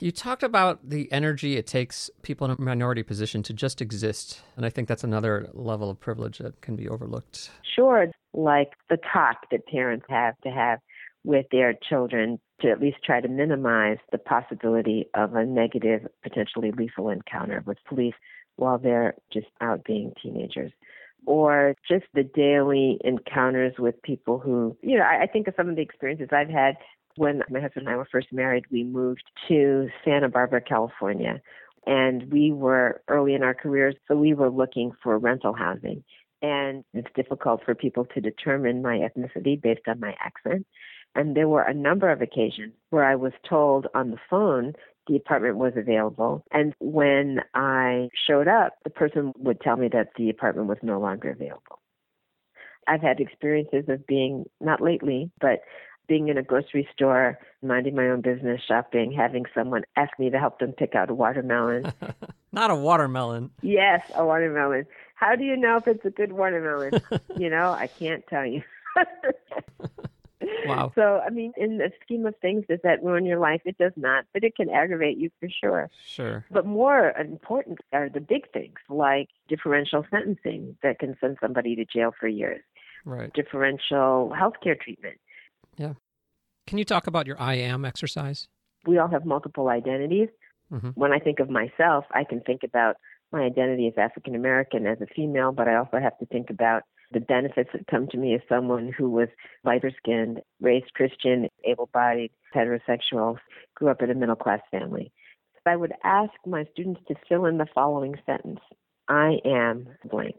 You 0.00 0.12
talked 0.12 0.44
about 0.44 0.88
the 0.88 1.10
energy 1.10 1.56
it 1.56 1.66
takes 1.66 2.08
people 2.22 2.44
in 2.44 2.52
a 2.52 2.60
minority 2.60 3.02
position 3.02 3.42
to 3.42 3.52
just 3.52 3.82
exist. 3.82 4.42
And 4.56 4.64
I 4.64 4.70
think 4.70 4.86
that's 4.86 5.02
another 5.02 5.50
level 5.52 5.90
of 5.90 5.98
privilege 5.98 6.38
that 6.38 6.60
can 6.60 6.76
be 6.76 6.88
overlooked. 6.88 7.50
Sure, 7.74 8.06
like 8.32 8.74
the 8.88 8.98
talk 9.12 9.50
that 9.50 9.66
parents 9.66 10.06
have 10.08 10.38
to 10.44 10.50
have 10.50 10.78
with 11.24 11.46
their 11.50 11.74
children 11.88 12.38
to 12.60 12.70
at 12.70 12.80
least 12.80 12.98
try 13.04 13.20
to 13.20 13.28
minimize 13.28 13.98
the 14.12 14.18
possibility 14.18 15.08
of 15.14 15.34
a 15.34 15.44
negative, 15.44 16.06
potentially 16.22 16.70
lethal 16.70 17.08
encounter 17.08 17.62
with 17.66 17.78
police 17.88 18.14
while 18.58 18.78
they're 18.78 19.14
just 19.32 19.48
out 19.60 19.84
being 19.84 20.12
teenagers. 20.22 20.72
Or 21.26 21.74
just 21.86 22.06
the 22.14 22.22
daily 22.22 22.98
encounters 23.04 23.74
with 23.78 24.00
people 24.02 24.38
who, 24.38 24.76
you 24.82 24.96
know, 24.98 25.04
I, 25.04 25.22
I 25.22 25.26
think 25.26 25.48
of 25.48 25.54
some 25.56 25.68
of 25.68 25.76
the 25.76 25.82
experiences 25.82 26.28
I've 26.32 26.48
had 26.48 26.76
when 27.16 27.42
my 27.50 27.60
husband 27.60 27.86
and 27.86 27.94
I 27.94 27.96
were 27.96 28.08
first 28.10 28.32
married. 28.32 28.64
We 28.70 28.84
moved 28.84 29.24
to 29.48 29.88
Santa 30.04 30.28
Barbara, 30.28 30.60
California, 30.60 31.42
and 31.86 32.30
we 32.32 32.52
were 32.52 33.02
early 33.08 33.34
in 33.34 33.42
our 33.42 33.54
careers, 33.54 33.96
so 34.06 34.14
we 34.16 34.32
were 34.34 34.50
looking 34.50 34.92
for 35.02 35.18
rental 35.18 35.52
housing. 35.52 36.04
and 36.42 36.84
it's 36.94 37.08
difficult 37.14 37.62
for 37.64 37.74
people 37.74 38.04
to 38.14 38.20
determine 38.20 38.82
my 38.82 38.98
ethnicity 38.98 39.60
based 39.60 39.86
on 39.88 40.00
my 40.00 40.14
accent. 40.20 40.66
And 41.14 41.36
there 41.36 41.48
were 41.48 41.62
a 41.62 41.74
number 41.74 42.10
of 42.10 42.22
occasions 42.22 42.74
where 42.90 43.04
I 43.04 43.16
was 43.16 43.32
told 43.48 43.86
on 43.94 44.10
the 44.10 44.18
phone 44.30 44.74
the 45.08 45.16
apartment 45.16 45.56
was 45.56 45.72
available. 45.76 46.44
And 46.52 46.74
when 46.78 47.40
I 47.54 48.08
showed 48.28 48.46
up, 48.46 48.74
the 48.84 48.90
person 48.90 49.32
would 49.38 49.60
tell 49.60 49.76
me 49.76 49.88
that 49.92 50.10
the 50.16 50.30
apartment 50.30 50.68
was 50.68 50.78
no 50.82 51.00
longer 51.00 51.30
available. 51.30 51.80
I've 52.86 53.02
had 53.02 53.20
experiences 53.20 53.84
of 53.88 54.06
being, 54.06 54.44
not 54.60 54.80
lately, 54.80 55.30
but 55.40 55.60
being 56.08 56.28
in 56.28 56.38
a 56.38 56.42
grocery 56.42 56.88
store, 56.92 57.38
minding 57.62 57.94
my 57.94 58.08
own 58.08 58.22
business, 58.22 58.60
shopping, 58.66 59.12
having 59.12 59.44
someone 59.54 59.82
ask 59.96 60.18
me 60.18 60.30
to 60.30 60.38
help 60.38 60.58
them 60.58 60.72
pick 60.72 60.94
out 60.94 61.10
a 61.10 61.14
watermelon. 61.14 61.92
Not 62.52 62.70
a 62.70 62.74
watermelon. 62.74 63.50
yes, 63.60 64.00
a 64.14 64.24
watermelon. 64.24 64.86
How 65.14 65.36
do 65.36 65.44
you 65.44 65.56
know 65.56 65.76
if 65.76 65.86
it's 65.86 66.04
a 66.06 66.10
good 66.10 66.32
watermelon? 66.32 67.00
you 67.36 67.50
know, 67.50 67.72
I 67.72 67.88
can't 67.98 68.26
tell 68.26 68.46
you. 68.46 68.62
Wow. 70.66 70.92
So, 70.94 71.20
I 71.24 71.30
mean, 71.30 71.52
in 71.56 71.78
the 71.78 71.90
scheme 72.02 72.26
of 72.26 72.34
things, 72.40 72.64
does 72.68 72.80
that 72.84 73.02
ruin 73.02 73.24
your 73.24 73.38
life? 73.38 73.62
It 73.64 73.78
does 73.78 73.92
not, 73.96 74.24
but 74.32 74.44
it 74.44 74.54
can 74.56 74.68
aggravate 74.70 75.18
you 75.18 75.30
for 75.40 75.48
sure. 75.48 75.90
Sure. 76.06 76.44
But 76.50 76.66
more 76.66 77.10
important 77.18 77.78
are 77.92 78.08
the 78.08 78.20
big 78.20 78.50
things 78.52 78.76
like 78.88 79.28
differential 79.48 80.04
sentencing 80.10 80.76
that 80.82 80.98
can 80.98 81.16
send 81.20 81.38
somebody 81.40 81.76
to 81.76 81.84
jail 81.84 82.12
for 82.18 82.28
years, 82.28 82.62
Right. 83.04 83.32
differential 83.32 84.32
healthcare 84.34 84.78
treatment. 84.80 85.18
Yeah. 85.76 85.94
Can 86.66 86.78
you 86.78 86.84
talk 86.84 87.06
about 87.06 87.26
your 87.26 87.40
I 87.40 87.54
am 87.54 87.84
exercise? 87.84 88.48
We 88.86 88.98
all 88.98 89.08
have 89.08 89.24
multiple 89.24 89.68
identities. 89.68 90.28
Mhm. 90.72 90.94
When 90.96 91.12
I 91.12 91.18
think 91.18 91.40
of 91.40 91.48
myself, 91.48 92.04
I 92.10 92.24
can 92.24 92.40
think 92.40 92.62
about 92.62 92.96
my 93.32 93.42
identity 93.42 93.86
as 93.88 93.96
African 93.96 94.34
American 94.34 94.86
as 94.86 95.00
a 95.00 95.06
female, 95.06 95.52
but 95.52 95.68
I 95.68 95.76
also 95.76 95.98
have 95.98 96.18
to 96.18 96.26
think 96.26 96.50
about 96.50 96.82
the 97.12 97.20
benefits 97.20 97.70
that 97.72 97.86
come 97.86 98.06
to 98.08 98.18
me 98.18 98.34
as 98.34 98.40
someone 98.48 98.92
who 98.96 99.10
was 99.10 99.28
lighter 99.64 99.90
skinned, 99.96 100.40
raised 100.60 100.92
Christian, 100.94 101.48
able 101.64 101.88
bodied, 101.92 102.30
heterosexual, 102.54 103.38
grew 103.74 103.88
up 103.88 104.02
in 104.02 104.10
a 104.10 104.14
middle 104.14 104.36
class 104.36 104.60
family. 104.70 105.12
I 105.66 105.76
would 105.76 105.92
ask 106.02 106.32
my 106.46 106.64
students 106.72 107.02
to 107.08 107.14
fill 107.28 107.44
in 107.44 107.58
the 107.58 107.66
following 107.74 108.14
sentence 108.26 108.60
I 109.08 109.38
am 109.44 109.88
blank. 110.10 110.36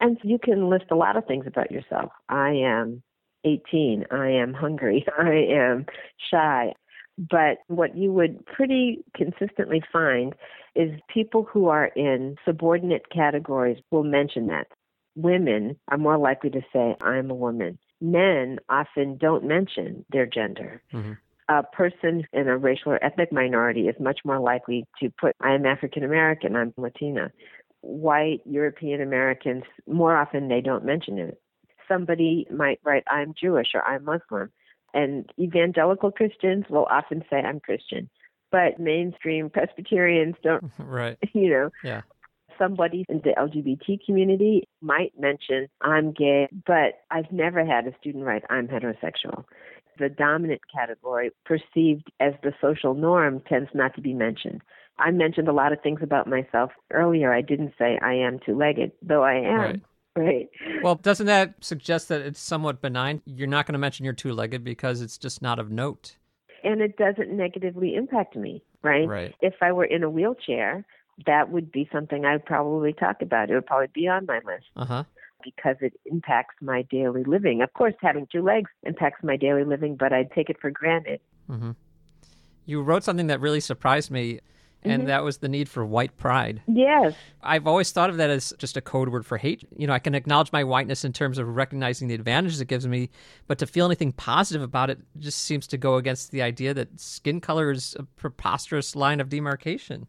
And 0.00 0.18
you 0.22 0.38
can 0.38 0.68
list 0.68 0.86
a 0.90 0.96
lot 0.96 1.16
of 1.16 1.26
things 1.26 1.46
about 1.46 1.72
yourself. 1.72 2.12
I 2.28 2.50
am 2.50 3.02
18. 3.44 4.04
I 4.10 4.28
am 4.28 4.54
hungry. 4.54 5.04
I 5.18 5.46
am 5.50 5.86
shy. 6.30 6.72
But 7.18 7.58
what 7.66 7.96
you 7.96 8.12
would 8.12 8.46
pretty 8.46 9.04
consistently 9.16 9.82
find 9.92 10.34
is 10.76 11.00
people 11.12 11.42
who 11.42 11.66
are 11.66 11.86
in 11.96 12.36
subordinate 12.44 13.10
categories 13.10 13.78
will 13.90 14.04
mention 14.04 14.46
that. 14.48 14.68
Women 15.18 15.76
are 15.88 15.98
more 15.98 16.16
likely 16.16 16.48
to 16.50 16.60
say, 16.72 16.94
I'm 17.00 17.28
a 17.28 17.34
woman. 17.34 17.76
Men 18.00 18.60
often 18.68 19.16
don't 19.16 19.44
mention 19.44 20.04
their 20.12 20.26
gender. 20.26 20.80
Mm-hmm. 20.94 21.14
A 21.48 21.62
person 21.64 22.24
in 22.32 22.46
a 22.46 22.56
racial 22.56 22.92
or 22.92 23.02
ethnic 23.04 23.32
minority 23.32 23.88
is 23.88 23.96
much 23.98 24.20
more 24.24 24.38
likely 24.38 24.86
to 25.00 25.10
put, 25.20 25.34
I 25.40 25.54
am 25.54 25.66
African 25.66 26.04
American, 26.04 26.54
I'm 26.54 26.72
Latina. 26.76 27.32
White 27.80 28.42
European 28.44 29.00
Americans, 29.00 29.64
more 29.88 30.16
often 30.16 30.46
they 30.46 30.60
don't 30.60 30.84
mention 30.84 31.18
it. 31.18 31.40
Somebody 31.88 32.46
might 32.50 32.78
write, 32.84 33.02
I'm 33.10 33.34
Jewish 33.40 33.68
or 33.74 33.82
I'm 33.82 34.04
Muslim. 34.04 34.50
And 34.94 35.28
evangelical 35.38 36.12
Christians 36.12 36.66
will 36.70 36.86
often 36.90 37.24
say, 37.28 37.38
I'm 37.38 37.58
Christian. 37.60 38.08
But 38.52 38.78
mainstream 38.78 39.50
Presbyterians 39.50 40.36
don't, 40.44 40.70
Right. 40.78 41.16
you 41.32 41.50
know, 41.50 41.70
Yeah. 41.82 42.02
somebody 42.58 43.04
in 43.08 43.20
the 43.24 43.30
LGBT 43.36 44.04
community 44.06 44.67
might 44.80 45.12
mention, 45.18 45.68
I'm 45.80 46.12
gay, 46.12 46.48
but 46.66 47.00
I've 47.10 47.30
never 47.32 47.64
had 47.64 47.86
a 47.86 47.96
student 48.00 48.24
write, 48.24 48.44
I'm 48.50 48.68
heterosexual. 48.68 49.44
The 49.98 50.08
dominant 50.08 50.60
category, 50.72 51.30
perceived 51.44 52.10
as 52.20 52.34
the 52.42 52.52
social 52.60 52.94
norm, 52.94 53.40
tends 53.48 53.70
not 53.74 53.94
to 53.96 54.00
be 54.00 54.14
mentioned. 54.14 54.62
I 54.98 55.10
mentioned 55.10 55.48
a 55.48 55.52
lot 55.52 55.72
of 55.72 55.80
things 55.82 56.00
about 56.02 56.26
myself 56.26 56.70
earlier. 56.92 57.32
I 57.32 57.40
didn't 57.40 57.74
say 57.78 57.98
I 58.02 58.14
am 58.14 58.38
two 58.44 58.56
legged, 58.56 58.92
though 59.02 59.22
I 59.22 59.34
am. 59.34 59.60
Right. 59.60 59.82
Right. 60.16 60.48
Well, 60.82 60.96
doesn't 60.96 61.26
that 61.26 61.54
suggest 61.60 62.08
that 62.08 62.22
it's 62.22 62.40
somewhat 62.40 62.80
benign? 62.80 63.22
You're 63.24 63.46
not 63.46 63.66
going 63.66 63.74
to 63.74 63.78
mention 63.78 64.04
you're 64.04 64.14
two 64.14 64.32
legged 64.32 64.64
because 64.64 65.00
it's 65.00 65.16
just 65.16 65.42
not 65.42 65.60
of 65.60 65.70
note. 65.70 66.16
And 66.64 66.80
it 66.80 66.96
doesn't 66.96 67.30
negatively 67.30 67.94
impact 67.94 68.34
me, 68.34 68.64
right? 68.82 69.06
Right. 69.06 69.34
If 69.40 69.54
I 69.62 69.70
were 69.70 69.84
in 69.84 70.02
a 70.02 70.10
wheelchair, 70.10 70.84
that 71.26 71.50
would 71.50 71.70
be 71.72 71.88
something 71.92 72.24
I'd 72.24 72.44
probably 72.44 72.92
talk 72.92 73.22
about. 73.22 73.50
It 73.50 73.54
would 73.54 73.66
probably 73.66 73.88
be 73.92 74.06
on 74.08 74.26
my 74.26 74.36
list. 74.44 74.66
Uh 74.76 74.84
huh. 74.84 75.04
because 75.44 75.76
it 75.80 75.92
impacts 76.06 76.56
my 76.60 76.82
daily 76.82 77.22
living. 77.24 77.62
Of 77.62 77.72
course, 77.72 77.94
having 78.02 78.26
two 78.30 78.42
legs 78.42 78.70
impacts 78.82 79.22
my 79.22 79.36
daily 79.36 79.64
living, 79.64 79.94
but 79.96 80.12
I 80.12 80.24
take 80.24 80.50
it 80.50 80.56
for 80.60 80.70
granted. 80.70 81.20
Mm-hmm. 81.48 81.70
You 82.66 82.82
wrote 82.82 83.04
something 83.04 83.28
that 83.28 83.40
really 83.40 83.60
surprised 83.60 84.10
me, 84.10 84.40
and 84.82 85.02
Mhm. 85.04 85.06
that 85.06 85.22
was 85.24 85.38
the 85.38 85.48
need 85.48 85.68
for 85.68 85.84
white 85.86 86.16
pride. 86.16 86.60
Yes. 86.66 87.14
I've 87.42 87.66
always 87.68 87.90
thought 87.92 88.10
of 88.10 88.16
that 88.18 88.30
as 88.30 88.52
just 88.58 88.76
a 88.76 88.80
code 88.80 89.08
word 89.10 89.24
for 89.26 89.38
hate. 89.38 89.64
You 89.76 89.86
know, 89.86 89.92
I 89.92 89.98
can 90.00 90.14
acknowledge 90.14 90.52
my 90.52 90.64
whiteness 90.64 91.04
in 91.04 91.12
terms 91.12 91.38
of 91.38 91.48
recognizing 91.56 92.08
the 92.08 92.14
advantages 92.14 92.60
it 92.60 92.68
gives 92.68 92.86
me, 92.86 93.08
but 93.46 93.58
to 93.58 93.66
feel 93.66 93.86
anything 93.86 94.12
positive 94.12 94.60
about 94.62 94.90
it 94.90 94.98
just 95.18 95.38
seems 95.44 95.66
to 95.68 95.78
go 95.78 95.96
against 95.96 96.30
the 96.32 96.42
idea 96.42 96.74
that 96.74 96.98
skin 97.00 97.40
color 97.40 97.70
is 97.70 97.96
a 97.98 98.02
preposterous 98.02 98.94
line 98.96 99.20
of 99.20 99.28
demarcation. 99.28 100.08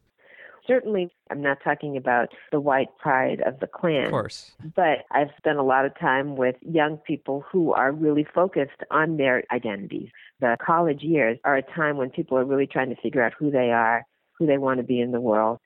Certainly, 0.70 1.10
I'm 1.30 1.42
not 1.42 1.58
talking 1.64 1.98
about 1.98 2.30
the 2.52 2.60
white 2.60 2.90
pride 2.98 3.42
of 3.46 3.60
the 3.60 3.68
Klan. 3.68 4.06
Of 4.06 4.12
course. 4.12 4.52
But 4.76 5.00
I've 5.12 5.30
spent 5.38 5.58
a 5.58 5.64
lot 5.64 5.86
of 5.86 5.98
time 6.00 6.36
with 6.36 6.56
young 6.62 6.98
people 6.98 7.44
who 7.52 7.74
are 7.74 7.92
really 7.92 8.26
focused 8.34 8.84
on 8.92 9.18
their 9.18 9.44
identities. 9.52 10.10
The 10.40 10.56
college 10.66 11.02
years 11.02 11.38
are 11.44 11.58
a 11.58 11.62
time 11.62 11.98
when 11.98 12.10
people 12.10 12.38
are 12.38 12.46
really 12.46 12.68
trying 12.68 12.90
to 12.90 13.02
figure 13.02 13.24
out 13.24 13.34
who 13.38 13.52
they 13.52 13.72
are, 13.72 14.06
who 14.38 14.46
they 14.46 14.58
want 14.58 14.78
to 14.78 14.84
be 14.84 15.02
in 15.02 15.12
the 15.12 15.20
world. 15.20 15.60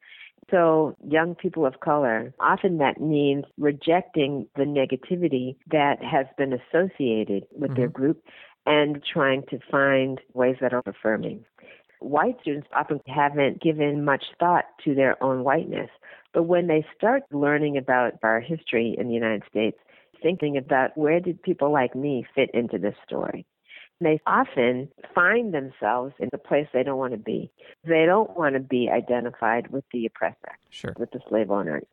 So, 0.52 0.96
young 1.08 1.36
people 1.36 1.66
of 1.66 1.80
color, 1.80 2.34
often 2.40 2.78
that 2.78 3.00
means 3.00 3.46
rejecting 3.58 4.48
the 4.56 4.64
negativity 4.64 5.56
that 5.72 6.04
has 6.04 6.26
been 6.38 6.54
associated 6.54 7.46
with 7.52 7.76
their 7.76 7.88
mm-hmm. 7.88 8.02
group 8.02 8.24
and 8.66 9.02
trying 9.04 9.44
to 9.50 9.60
find 9.70 10.20
ways 10.34 10.56
that 10.62 10.74
are 10.74 10.84
affirming. 10.86 11.46
White 12.04 12.38
students 12.42 12.68
often 12.76 13.00
haven't 13.08 13.62
given 13.62 14.04
much 14.04 14.24
thought 14.40 14.66
to 14.84 14.94
their 14.94 15.22
own 15.24 15.44
whiteness, 15.44 15.90
but 16.34 16.44
when 16.44 16.68
they 16.68 16.86
start 16.98 17.24
learning 17.32 17.78
about 17.78 18.14
our 18.24 18.40
history 18.40 18.96
in 18.98 19.08
the 19.08 19.14
United 19.14 19.44
States, 19.50 19.78
thinking 20.22 20.58
about 20.58 20.98
where 20.98 21.20
did 21.20 21.42
people 21.42 21.72
like 21.72 21.96
me 21.96 22.26
fit 22.36 22.50
into 22.54 22.78
this 22.78 22.96
story, 23.06 23.46
they 24.02 24.20
often 24.28 24.90
find 25.16 25.54
themselves 25.54 26.14
in 26.20 26.28
the 26.32 26.38
place 26.38 26.68
they 26.74 26.84
don't 26.84 26.98
want 26.98 27.14
to 27.14 27.18
be. 27.20 27.50
They 27.86 28.06
don't 28.06 28.36
want 28.36 28.56
to 28.56 28.60
be 28.60 28.90
identified 28.90 29.68
with 29.72 29.86
the 29.94 30.06
oppressor, 30.06 30.58
Sure. 30.70 30.94
with 30.98 31.12
the 31.12 31.20
slave 31.30 31.52
owner. 31.52 31.84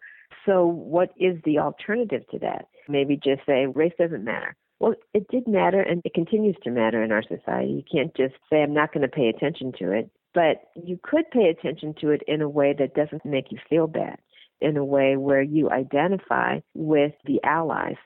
So, 0.47 0.67
what 0.67 1.13
is 1.17 1.41
the 1.45 1.59
alternative 1.59 2.27
to 2.31 2.39
that? 2.41 2.67
Maybe 2.89 3.17
just 3.17 3.45
say 3.47 3.67
race 3.67 3.93
doesn't 3.99 4.25
matter. 4.25 4.57
Well, 4.81 4.95
it 5.13 5.29
did 5.29 5.47
matter 5.47 5.81
and 5.81 6.01
it 6.05 6.15
continues 6.15 6.57
to 6.65 6.71
matter 6.71 7.03
in 7.03 7.13
our 7.13 7.23
society. 7.23 7.71
You 7.71 7.83
can't 7.91 8.17
just 8.17 8.35
say, 8.51 8.63
I'm 8.63 8.75
not 8.75 8.93
going 8.93 9.03
to 9.03 9.09
pay 9.09 9.29
attention 9.29 9.73
to 9.79 9.93
it. 9.93 10.11
But 10.33 10.63
you 10.75 10.99
could 11.03 11.31
pay 11.31 11.49
attention 11.49 11.95
to 12.01 12.11
it 12.11 12.23
in 12.27 12.41
a 12.41 12.49
way 12.49 12.75
that 12.79 12.95
doesn't 12.95 13.25
make 13.25 13.51
you 13.51 13.59
feel 13.69 13.87
bad, 13.89 14.17
in 14.61 14.77
a 14.77 14.85
way 14.85 15.17
where 15.17 15.43
you 15.43 15.71
identify 15.71 16.61
with 16.75 17.13
the 17.27 17.41
allies, 17.43 17.97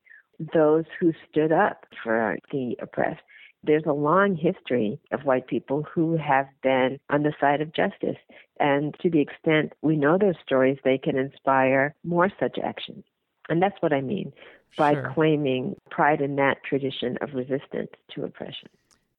those 0.54 0.84
who 0.98 1.12
stood 1.30 1.52
up 1.52 1.84
for 2.02 2.38
the 2.50 2.76
oppressed. 2.80 3.22
There's 3.62 3.84
a 3.86 3.92
long 3.92 4.36
history 4.36 4.98
of 5.12 5.24
white 5.24 5.46
people 5.46 5.84
who 5.94 6.16
have 6.16 6.46
been 6.62 6.98
on 7.10 7.22
the 7.22 7.34
side 7.40 7.60
of 7.60 7.74
justice. 7.74 8.18
And 8.58 8.94
to 9.00 9.10
the 9.10 9.20
extent 9.20 9.74
we 9.82 9.96
know 9.96 10.18
those 10.18 10.34
stories, 10.44 10.78
they 10.82 10.98
can 10.98 11.16
inspire 11.16 11.94
more 12.04 12.30
such 12.40 12.58
action. 12.62 13.04
And 13.48 13.62
that's 13.62 13.80
what 13.80 13.92
I 13.92 14.00
mean 14.00 14.32
by 14.76 14.94
Sure. 14.94 15.12
claiming 15.14 15.76
pride 15.90 16.20
in 16.20 16.36
that 16.36 16.62
tradition 16.64 17.16
of 17.20 17.34
resistance 17.34 17.90
to 18.14 18.24
oppression. 18.24 18.68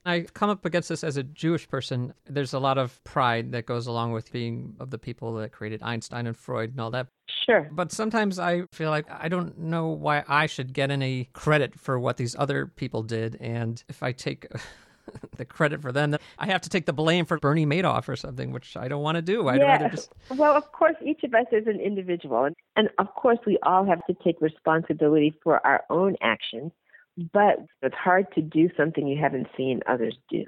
I 0.08 0.22
come 0.22 0.52
up 0.52 0.66
against 0.66 0.90
this 0.90 1.04
as 1.04 1.18
a 1.18 1.24
Jewish 1.24 1.68
person. 1.68 2.14
There's 2.26 2.54
a 2.54 2.60
lot 2.60 2.78
of 2.78 3.04
pride 3.04 3.52
that 3.54 3.66
goes 3.66 3.88
along 3.88 4.12
with 4.12 4.32
being 4.32 4.76
of 4.80 4.92
the 4.92 5.00
people 5.00 5.34
that 5.36 5.52
created 5.52 5.82
Einstein 5.82 6.28
and 6.28 6.38
Freud 6.38 6.72
and 6.72 6.80
all 6.80 6.92
that. 6.92 7.08
Sure. 7.46 7.68
But 7.72 7.92
sometimes 7.92 8.38
I 8.38 8.64
feel 8.72 8.92
like 8.92 9.08
I 9.10 9.30
don't 9.30 9.58
know 9.58 9.88
why 9.88 10.24
I 10.28 10.46
should 10.46 10.74
get 10.74 10.92
any 10.92 11.30
credit 11.34 11.80
for 11.80 12.00
what 12.00 12.18
these 12.18 12.36
other 12.38 12.68
people 12.68 13.02
did. 13.02 13.38
And 13.40 13.84
if 13.90 14.04
I 14.04 14.12
take 14.12 14.46
the 15.38 15.46
credit 15.46 15.82
for 15.82 15.92
them, 15.92 16.16
I 16.38 16.48
have 16.48 16.62
to 16.62 16.70
take 16.70 16.86
the 16.86 16.94
blame 16.94 17.26
for 17.26 17.38
Bernie 17.38 17.66
Madoff 17.66 18.08
or 18.08 18.16
something, 18.16 18.52
which 18.52 18.76
I 18.78 18.88
don't 18.88 19.04
want 19.04 19.16
to 19.16 19.22
do. 19.22 19.48
I'd 19.48 19.62
rather 19.62 19.90
just. 19.90 20.12
Well, 20.36 20.56
of 20.56 20.72
course, 20.72 20.96
each 21.04 21.24
of 21.24 21.34
us 21.34 21.46
is 21.52 21.68
an 21.68 21.80
individual. 21.80 22.46
And, 22.46 22.56
and 22.76 22.90
of 22.98 23.14
course, 23.16 23.40
we 23.46 23.58
all 23.64 23.86
have 23.86 24.06
to 24.08 24.16
take 24.24 24.42
responsibility 24.42 25.34
for 25.44 25.66
our 25.66 25.84
own 25.90 26.16
actions. 26.22 26.72
But 27.32 27.66
it's 27.82 27.96
hard 27.96 28.28
to 28.36 28.42
do 28.42 28.70
something 28.76 29.08
you 29.08 29.22
haven't 29.22 29.48
seen 29.56 29.82
others 29.88 30.18
do. 30.30 30.46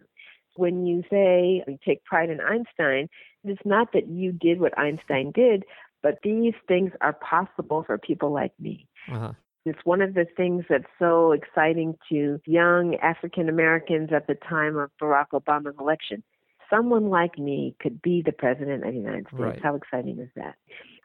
When 0.56 0.86
you 0.86 1.04
say 1.10 1.64
you 1.68 1.78
take 1.86 2.04
pride 2.04 2.30
in 2.30 2.42
Einstein, 2.42 3.08
it's 3.44 3.62
not 3.64 3.94
that 3.94 4.08
you 4.08 4.32
did 4.32 4.60
what 4.60 4.78
Einstein 4.78 5.32
did, 5.32 5.64
but 6.04 6.20
these 6.24 6.54
things 6.68 6.92
are 7.00 7.14
possible 7.14 7.84
for 7.86 7.98
people 7.98 8.32
like 8.32 8.52
me. 8.60 8.88
Uh-huh. 9.12 9.34
It's 9.68 9.86
one 9.86 10.02
of 10.02 10.14
the 10.14 10.26
things 10.36 10.66
that's 10.70 10.86
so 11.00 11.32
exciting 11.32 11.98
to 12.10 12.40
young 12.46 12.96
African 13.02 13.50
Americans 13.50 14.10
at 14.16 14.28
the 14.28 14.36
time 14.36 14.78
of 14.78 14.90
Barack 15.02 15.28
Obama's 15.34 15.76
election. 15.80 16.24
Someone 16.70 17.10
like 17.10 17.38
me 17.38 17.76
could 17.82 18.02
be 18.02 18.22
the 18.26 18.32
president 18.32 18.86
of 18.86 18.94
the 18.94 19.00
United 19.00 19.28
States. 19.28 19.40
Right. 19.40 19.64
How 19.64 19.76
exciting 19.76 20.20
is 20.20 20.30
that? 20.36 20.56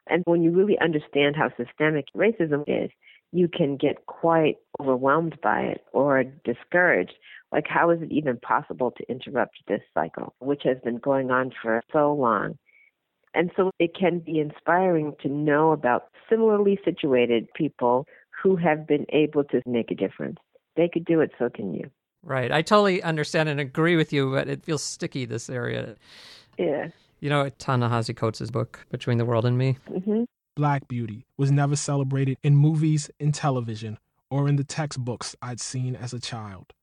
And 0.07 0.23
when 0.25 0.43
you 0.43 0.51
really 0.51 0.77
understand 0.79 1.35
how 1.35 1.49
systemic 1.55 2.05
racism 2.15 2.63
is, 2.67 2.91
you 3.31 3.47
can 3.47 3.77
get 3.77 4.05
quite 4.05 4.57
overwhelmed 4.79 5.39
by 5.41 5.61
it 5.61 5.81
or 5.91 6.23
discouraged. 6.23 7.13
Like, 7.51 7.65
how 7.67 7.89
is 7.89 8.01
it 8.01 8.11
even 8.11 8.37
possible 8.37 8.91
to 8.91 9.09
interrupt 9.09 9.57
this 9.67 9.81
cycle, 9.93 10.35
which 10.39 10.61
has 10.65 10.77
been 10.83 10.97
going 10.97 11.31
on 11.31 11.51
for 11.61 11.81
so 11.91 12.13
long? 12.13 12.57
And 13.33 13.49
so 13.55 13.71
it 13.79 13.95
can 13.99 14.19
be 14.19 14.39
inspiring 14.39 15.15
to 15.23 15.29
know 15.29 15.71
about 15.71 16.09
similarly 16.29 16.79
situated 16.85 17.47
people 17.55 18.05
who 18.43 18.57
have 18.57 18.85
been 18.85 19.05
able 19.09 19.45
to 19.45 19.61
make 19.65 19.89
a 19.89 19.95
difference. 19.95 20.37
They 20.75 20.89
could 20.89 21.05
do 21.05 21.21
it, 21.21 21.31
so 21.39 21.49
can 21.49 21.73
you. 21.73 21.89
Right. 22.21 22.51
I 22.51 22.61
totally 22.61 23.01
understand 23.01 23.47
and 23.49 23.59
agree 23.59 23.95
with 23.95 24.11
you, 24.11 24.31
but 24.31 24.49
it 24.49 24.63
feels 24.63 24.83
sticky, 24.83 25.25
this 25.25 25.49
area. 25.49 25.95
Yeah. 26.59 26.89
You 27.21 27.29
know, 27.29 27.49
Ta-Nehisi 27.49 28.15
Coates' 28.15 28.51
book, 28.51 28.85
Between 28.89 29.17
the 29.17 29.25
World 29.25 29.45
and 29.45 29.57
Me? 29.57 29.77
Mm-hmm. 29.89 30.23
Black 30.55 30.87
beauty 30.87 31.25
was 31.37 31.51
never 31.51 31.75
celebrated 31.75 32.37
in 32.43 32.55
movies, 32.55 33.09
in 33.19 33.31
television, 33.31 33.97
or 34.29 34.47
in 34.47 34.57
the 34.57 34.63
textbooks 34.63 35.35
I'd 35.41 35.61
seen 35.61 35.95
as 35.95 36.13
a 36.13 36.19
child. 36.19 36.73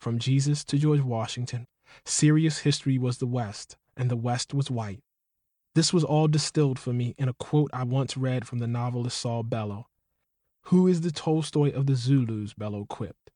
From 0.00 0.18
Jesus 0.18 0.64
to 0.64 0.78
George 0.78 1.00
Washington, 1.00 1.66
serious 2.04 2.58
history 2.58 2.98
was 2.98 3.18
the 3.18 3.26
West, 3.26 3.76
and 3.96 4.10
the 4.10 4.16
West 4.16 4.52
was 4.52 4.70
white. 4.70 5.00
This 5.74 5.92
was 5.92 6.04
all 6.04 6.28
distilled 6.28 6.78
for 6.78 6.92
me 6.92 7.14
in 7.16 7.28
a 7.28 7.34
quote 7.34 7.70
I 7.72 7.84
once 7.84 8.16
read 8.16 8.46
from 8.46 8.58
the 8.58 8.66
novelist 8.66 9.18
Saul 9.18 9.42
Bellow. 9.42 9.86
Who 10.66 10.88
is 10.88 11.02
the 11.02 11.12
Tolstoy 11.12 11.72
of 11.72 11.86
the 11.86 11.94
Zulus? 11.94 12.52
Bellow 12.52 12.84
quipped. 12.86 13.30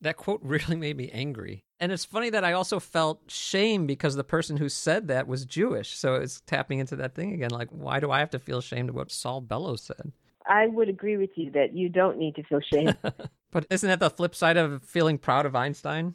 That 0.00 0.16
quote 0.16 0.40
really 0.42 0.76
made 0.76 0.96
me 0.96 1.10
angry. 1.12 1.64
And 1.78 1.92
it's 1.92 2.06
funny 2.06 2.30
that 2.30 2.42
I 2.42 2.54
also 2.54 2.80
felt 2.80 3.20
shame 3.30 3.86
because 3.86 4.16
the 4.16 4.24
person 4.24 4.56
who 4.56 4.70
said 4.70 5.08
that 5.08 5.28
was 5.28 5.44
Jewish. 5.44 5.96
So 5.96 6.14
it's 6.14 6.40
tapping 6.46 6.78
into 6.78 6.96
that 6.96 7.14
thing 7.14 7.34
again. 7.34 7.50
Like, 7.50 7.68
why 7.68 8.00
do 8.00 8.10
I 8.10 8.20
have 8.20 8.30
to 8.30 8.38
feel 8.38 8.58
ashamed 8.58 8.88
of 8.88 8.94
what 8.94 9.10
Saul 9.10 9.42
Bellows 9.42 9.82
said? 9.82 10.12
I 10.46 10.68
would 10.68 10.88
agree 10.88 11.18
with 11.18 11.30
you 11.36 11.50
that 11.50 11.74
you 11.74 11.90
don't 11.90 12.16
need 12.16 12.34
to 12.36 12.42
feel 12.44 12.60
shame. 12.60 12.94
But 13.50 13.66
isn't 13.70 13.88
that 13.88 13.98
the 13.98 14.10
flip 14.10 14.34
side 14.34 14.58
of 14.58 14.82
feeling 14.82 15.16
proud 15.16 15.46
of 15.46 15.56
Einstein? 15.56 16.14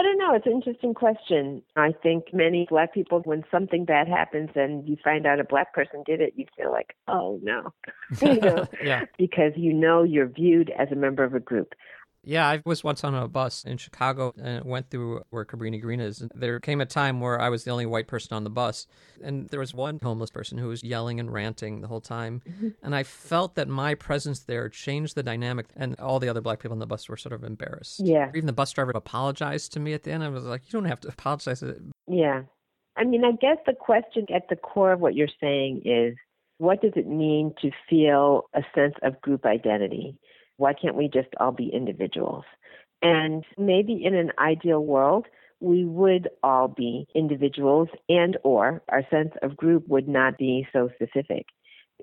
I 0.00 0.02
don't 0.02 0.16
know. 0.16 0.34
It's 0.34 0.46
an 0.46 0.52
interesting 0.52 0.94
question. 0.94 1.60
I 1.76 1.92
think 2.02 2.32
many 2.32 2.66
black 2.70 2.94
people, 2.94 3.20
when 3.24 3.44
something 3.50 3.84
bad 3.84 4.08
happens 4.08 4.48
and 4.54 4.88
you 4.88 4.96
find 5.04 5.26
out 5.26 5.40
a 5.40 5.44
black 5.44 5.74
person 5.74 6.02
did 6.06 6.22
it, 6.22 6.32
you 6.36 6.46
feel 6.56 6.72
like, 6.72 6.96
oh 7.06 7.38
no, 7.42 7.74
you 8.22 8.40
know, 8.40 8.66
yeah. 8.82 9.04
because 9.18 9.52
you 9.56 9.74
know 9.74 10.02
you're 10.02 10.26
viewed 10.26 10.70
as 10.70 10.88
a 10.90 10.94
member 10.94 11.22
of 11.22 11.34
a 11.34 11.40
group. 11.40 11.74
Yeah, 12.22 12.46
I 12.46 12.62
was 12.66 12.84
once 12.84 13.02
on 13.02 13.14
a 13.14 13.28
bus 13.28 13.64
in 13.64 13.78
Chicago 13.78 14.34
and 14.36 14.58
it 14.58 14.66
went 14.66 14.90
through 14.90 15.22
where 15.30 15.44
Cabrini 15.44 15.80
Green 15.80 16.00
is. 16.00 16.20
And 16.20 16.30
there 16.34 16.60
came 16.60 16.80
a 16.80 16.86
time 16.86 17.20
where 17.20 17.40
I 17.40 17.48
was 17.48 17.64
the 17.64 17.70
only 17.70 17.86
white 17.86 18.08
person 18.08 18.36
on 18.36 18.44
the 18.44 18.50
bus. 18.50 18.86
And 19.22 19.48
there 19.48 19.60
was 19.60 19.72
one 19.72 19.98
homeless 20.02 20.30
person 20.30 20.58
who 20.58 20.68
was 20.68 20.82
yelling 20.84 21.18
and 21.18 21.32
ranting 21.32 21.80
the 21.80 21.88
whole 21.88 22.00
time. 22.00 22.42
And 22.82 22.94
I 22.94 23.02
felt 23.02 23.56
that 23.56 23.68
my 23.68 23.94
presence 23.94 24.40
there 24.40 24.68
changed 24.68 25.14
the 25.14 25.22
dynamic. 25.22 25.66
And 25.76 25.98
all 25.98 26.18
the 26.18 26.28
other 26.28 26.40
black 26.40 26.60
people 26.60 26.74
on 26.74 26.78
the 26.78 26.86
bus 26.86 27.08
were 27.08 27.16
sort 27.16 27.32
of 27.32 27.44
embarrassed. 27.44 28.00
Yeah. 28.00 28.28
Even 28.34 28.46
the 28.46 28.52
bus 28.52 28.72
driver 28.72 28.90
apologized 28.92 29.72
to 29.72 29.80
me 29.80 29.92
at 29.92 30.02
the 30.02 30.12
end. 30.12 30.22
I 30.22 30.28
was 30.28 30.44
like, 30.44 30.62
you 30.66 30.78
don't 30.78 30.88
have 30.88 31.00
to 31.00 31.08
apologize. 31.08 31.62
Yeah. 32.06 32.42
I 32.96 33.04
mean, 33.04 33.24
I 33.24 33.32
guess 33.32 33.58
the 33.66 33.72
question 33.72 34.26
at 34.34 34.48
the 34.48 34.56
core 34.56 34.92
of 34.92 35.00
what 35.00 35.14
you're 35.14 35.28
saying 35.40 35.82
is 35.84 36.16
what 36.58 36.82
does 36.82 36.92
it 36.94 37.06
mean 37.06 37.54
to 37.62 37.70
feel 37.88 38.44
a 38.54 38.60
sense 38.74 38.94
of 39.02 39.20
group 39.22 39.46
identity? 39.46 40.18
Why 40.60 40.74
can't 40.74 40.94
we 40.94 41.08
just 41.08 41.28
all 41.40 41.52
be 41.52 41.70
individuals? 41.72 42.44
And 43.00 43.44
maybe 43.56 44.04
in 44.04 44.14
an 44.14 44.30
ideal 44.38 44.84
world, 44.84 45.26
we 45.60 45.86
would 45.86 46.28
all 46.42 46.68
be 46.68 47.06
individuals 47.14 47.88
and 48.10 48.36
or 48.44 48.82
our 48.90 49.02
sense 49.10 49.32
of 49.42 49.56
group 49.56 49.88
would 49.88 50.06
not 50.06 50.36
be 50.36 50.66
so 50.70 50.90
specific. 50.94 51.46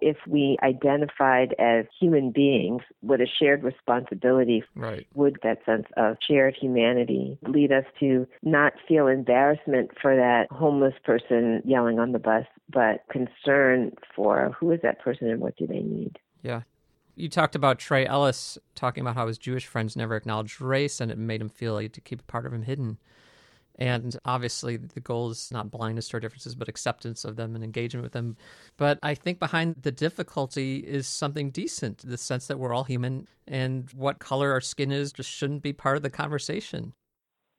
If 0.02 0.18
we 0.28 0.58
identified 0.64 1.54
as 1.60 1.86
human 2.00 2.32
beings 2.32 2.82
with 3.04 3.22
a 3.22 3.28
shared 3.28 3.64
responsibility 3.64 4.64
Right. 4.76 5.06
would 5.14 5.38
that 5.44 5.64
sense 5.64 5.86
of 5.96 6.18
shared 6.28 6.56
humanity 6.60 7.38
lead 7.48 7.72
us 7.72 7.86
to 8.00 8.28
not 8.42 8.74
feel 8.88 9.06
embarrassment 9.06 9.92
for 10.02 10.16
that 10.16 10.52
homeless 10.52 10.96
person 11.04 11.62
yelling 11.64 12.00
on 12.00 12.12
the 12.12 12.20
bus, 12.20 12.46
but 12.70 13.04
concern 13.12 13.92
for 14.16 14.56
who 14.60 14.72
is 14.72 14.82
that 14.82 15.00
person 15.00 15.30
and 15.30 15.42
what 15.42 15.56
do 15.58 15.68
they 15.68 15.82
need? 15.82 16.18
Yeah. 16.42 16.62
You 17.18 17.30
talked 17.30 17.56
about 17.56 17.80
Trey 17.80 18.06
Ellis 18.06 18.60
talking 18.76 19.02
about 19.02 19.16
how 19.16 19.26
his 19.26 19.40
Jewish 19.40 19.66
friends 19.66 19.96
never 19.96 20.16
acknowledged 20.16 20.62
race 20.62 21.02
and 21.02 21.12
it 21.12 21.18
made 21.18 21.42
him 21.42 21.50
feel 21.50 21.74
like 21.74 21.82
he 21.82 21.86
had 21.86 21.94
to 21.94 22.02
keep 22.02 22.22
a 22.22 22.26
part 22.26 22.46
of 22.46 22.54
him 22.54 22.62
hidden. 22.62 23.00
And 23.80 24.16
obviously, 24.24 24.78
the 24.78 25.00
goal 25.00 25.32
is 25.32 25.52
not 25.52 25.72
blindness 25.72 26.10
to 26.10 26.16
our 26.16 26.20
differences, 26.20 26.54
but 26.54 26.68
acceptance 26.68 27.26
of 27.26 27.36
them 27.36 27.56
and 27.56 27.64
engagement 27.64 28.04
with 28.04 28.14
them. 28.14 28.38
But 28.78 29.00
I 29.02 29.16
think 29.16 29.40
behind 29.40 29.78
the 29.82 29.92
difficulty 29.92 30.78
is 30.78 31.08
something 31.08 31.50
decent 31.50 32.00
the 32.08 32.18
sense 32.18 32.46
that 32.48 32.60
we're 32.60 32.74
all 32.74 32.84
human 32.84 33.28
and 33.48 33.90
what 33.94 34.20
color 34.20 34.52
our 34.52 34.62
skin 34.62 34.92
is 34.92 35.12
just 35.12 35.30
shouldn't 35.30 35.64
be 35.64 35.74
part 35.74 35.98
of 35.98 36.04
the 36.04 36.12
conversation. 36.12 36.94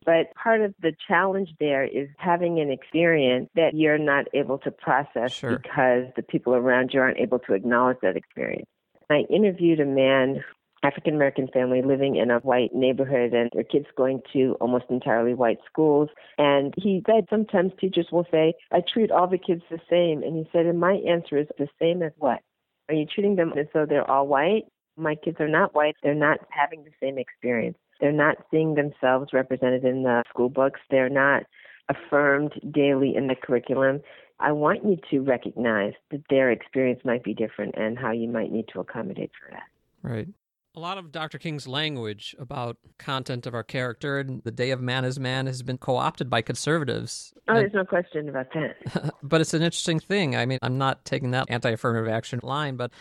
But 0.07 0.33
part 0.35 0.61
of 0.61 0.73
the 0.81 0.93
challenge 1.09 1.51
there 1.59 1.85
is 1.85 2.09
having 2.17 2.61
an 2.61 2.71
experience 2.71 3.49
that 3.57 3.75
you're 3.75 3.99
not 3.99 4.27
able 4.35 4.59
to 4.59 4.71
process 4.71 5.33
Sure. 5.33 5.59
because 5.59 6.05
the 6.15 6.23
people 6.23 6.55
around 6.55 6.95
you 6.95 7.01
aren't 7.01 7.19
able 7.19 7.41
to 7.41 7.55
acknowledge 7.55 7.99
that 8.03 8.17
experience. 8.17 8.69
I 9.11 9.25
interviewed 9.31 9.81
a 9.81 9.87
man, 9.87 10.45
African 10.83 11.15
American 11.15 11.49
family 11.49 11.83
living 11.83 12.17
in 12.17 12.31
a 12.31 12.39
white 12.41 12.75
neighborhood 12.75 13.33
and 13.33 13.51
their 13.53 13.65
kids 13.65 13.87
going 13.97 14.21
to 14.33 14.57
almost 14.61 14.85
entirely 14.91 15.35
white 15.35 15.59
schools. 15.71 16.09
And 16.37 16.75
he 16.77 17.03
said 17.07 17.27
sometimes 17.31 17.73
teachers 17.81 18.09
will 18.13 18.27
say, 18.31 18.55
I 18.71 18.83
treat 18.93 19.11
all 19.11 19.27
the 19.27 19.39
kids 19.39 19.63
the 19.71 19.81
same. 19.91 20.23
And 20.23 20.37
he 20.37 20.49
said, 20.53 20.67
and 20.67 20.79
my 20.79 20.95
answer 21.09 21.39
is 21.39 21.49
the 21.59 21.69
same 21.81 22.03
as 22.03 22.13
what? 22.19 22.41
Are 22.89 22.95
you 22.95 23.07
treating 23.07 23.37
them 23.37 23.53
as 23.59 23.67
though 23.75 23.87
they're 23.87 24.11
all 24.11 24.27
white? 24.27 24.65
My 24.97 25.15
kids 25.15 25.37
are 25.41 25.49
not 25.49 25.75
white. 25.75 25.95
They're 26.03 26.15
not 26.15 26.41
having 26.51 26.85
the 26.85 26.91
same 27.01 27.19
experience. 27.19 27.77
They're 28.01 28.13
not 28.13 28.37
seeing 28.51 28.75
themselves 28.75 29.33
represented 29.33 29.85
in 29.85 30.03
the 30.03 30.23
school 30.29 30.49
books. 30.49 30.81
They're 30.91 31.09
not 31.09 31.45
affirmed 31.89 32.53
daily 32.71 33.15
in 33.17 33.27
the 33.27 33.35
curriculum. 33.35 34.01
I 34.41 34.53
want 34.53 34.85
you 34.85 34.97
to 35.11 35.21
recognize 35.21 35.95
that 36.11 36.23
their 36.31 36.51
experience 36.51 37.01
might 37.05 37.25
be 37.25 37.35
different 37.35 37.75
and 37.77 37.99
how 37.99 38.13
you 38.13 38.29
might 38.29 38.53
need 38.53 38.67
to 38.73 38.81
accommodate 38.81 39.31
for 39.39 39.51
that. 39.53 39.63
Right. 40.03 40.29
A 40.77 40.81
lot 40.81 40.97
of 40.97 41.11
Dr. 41.11 41.39
King's 41.39 41.67
language 41.67 42.37
about 42.39 42.77
content 42.99 43.47
of 43.47 43.55
our 43.55 43.65
character 43.65 44.19
and 44.19 44.43
the 44.45 44.53
day 44.53 44.71
of 44.71 44.81
man 44.81 45.05
is 45.05 45.19
man 45.19 45.47
has 45.47 45.63
been 45.63 45.79
co 45.79 45.97
opted 45.97 46.31
by 46.31 46.41
conservatives. 46.41 47.33
Oh, 47.49 47.55
And- 47.55 47.63
there's 47.63 47.75
no 47.75 47.85
question 47.85 48.29
about 48.29 48.47
that. 48.55 49.15
but 49.23 49.41
it's 49.41 49.55
an 49.55 49.63
interesting 49.63 49.99
thing. 49.99 50.37
I 50.37 50.47
mean, 50.47 50.59
I'm 50.63 50.79
not 50.79 51.05
taking 51.05 51.33
that 51.33 51.47
anti 51.49 51.71
affirmative 51.71 52.09
action 52.09 52.41
line, 52.43 52.77
but 52.77 52.93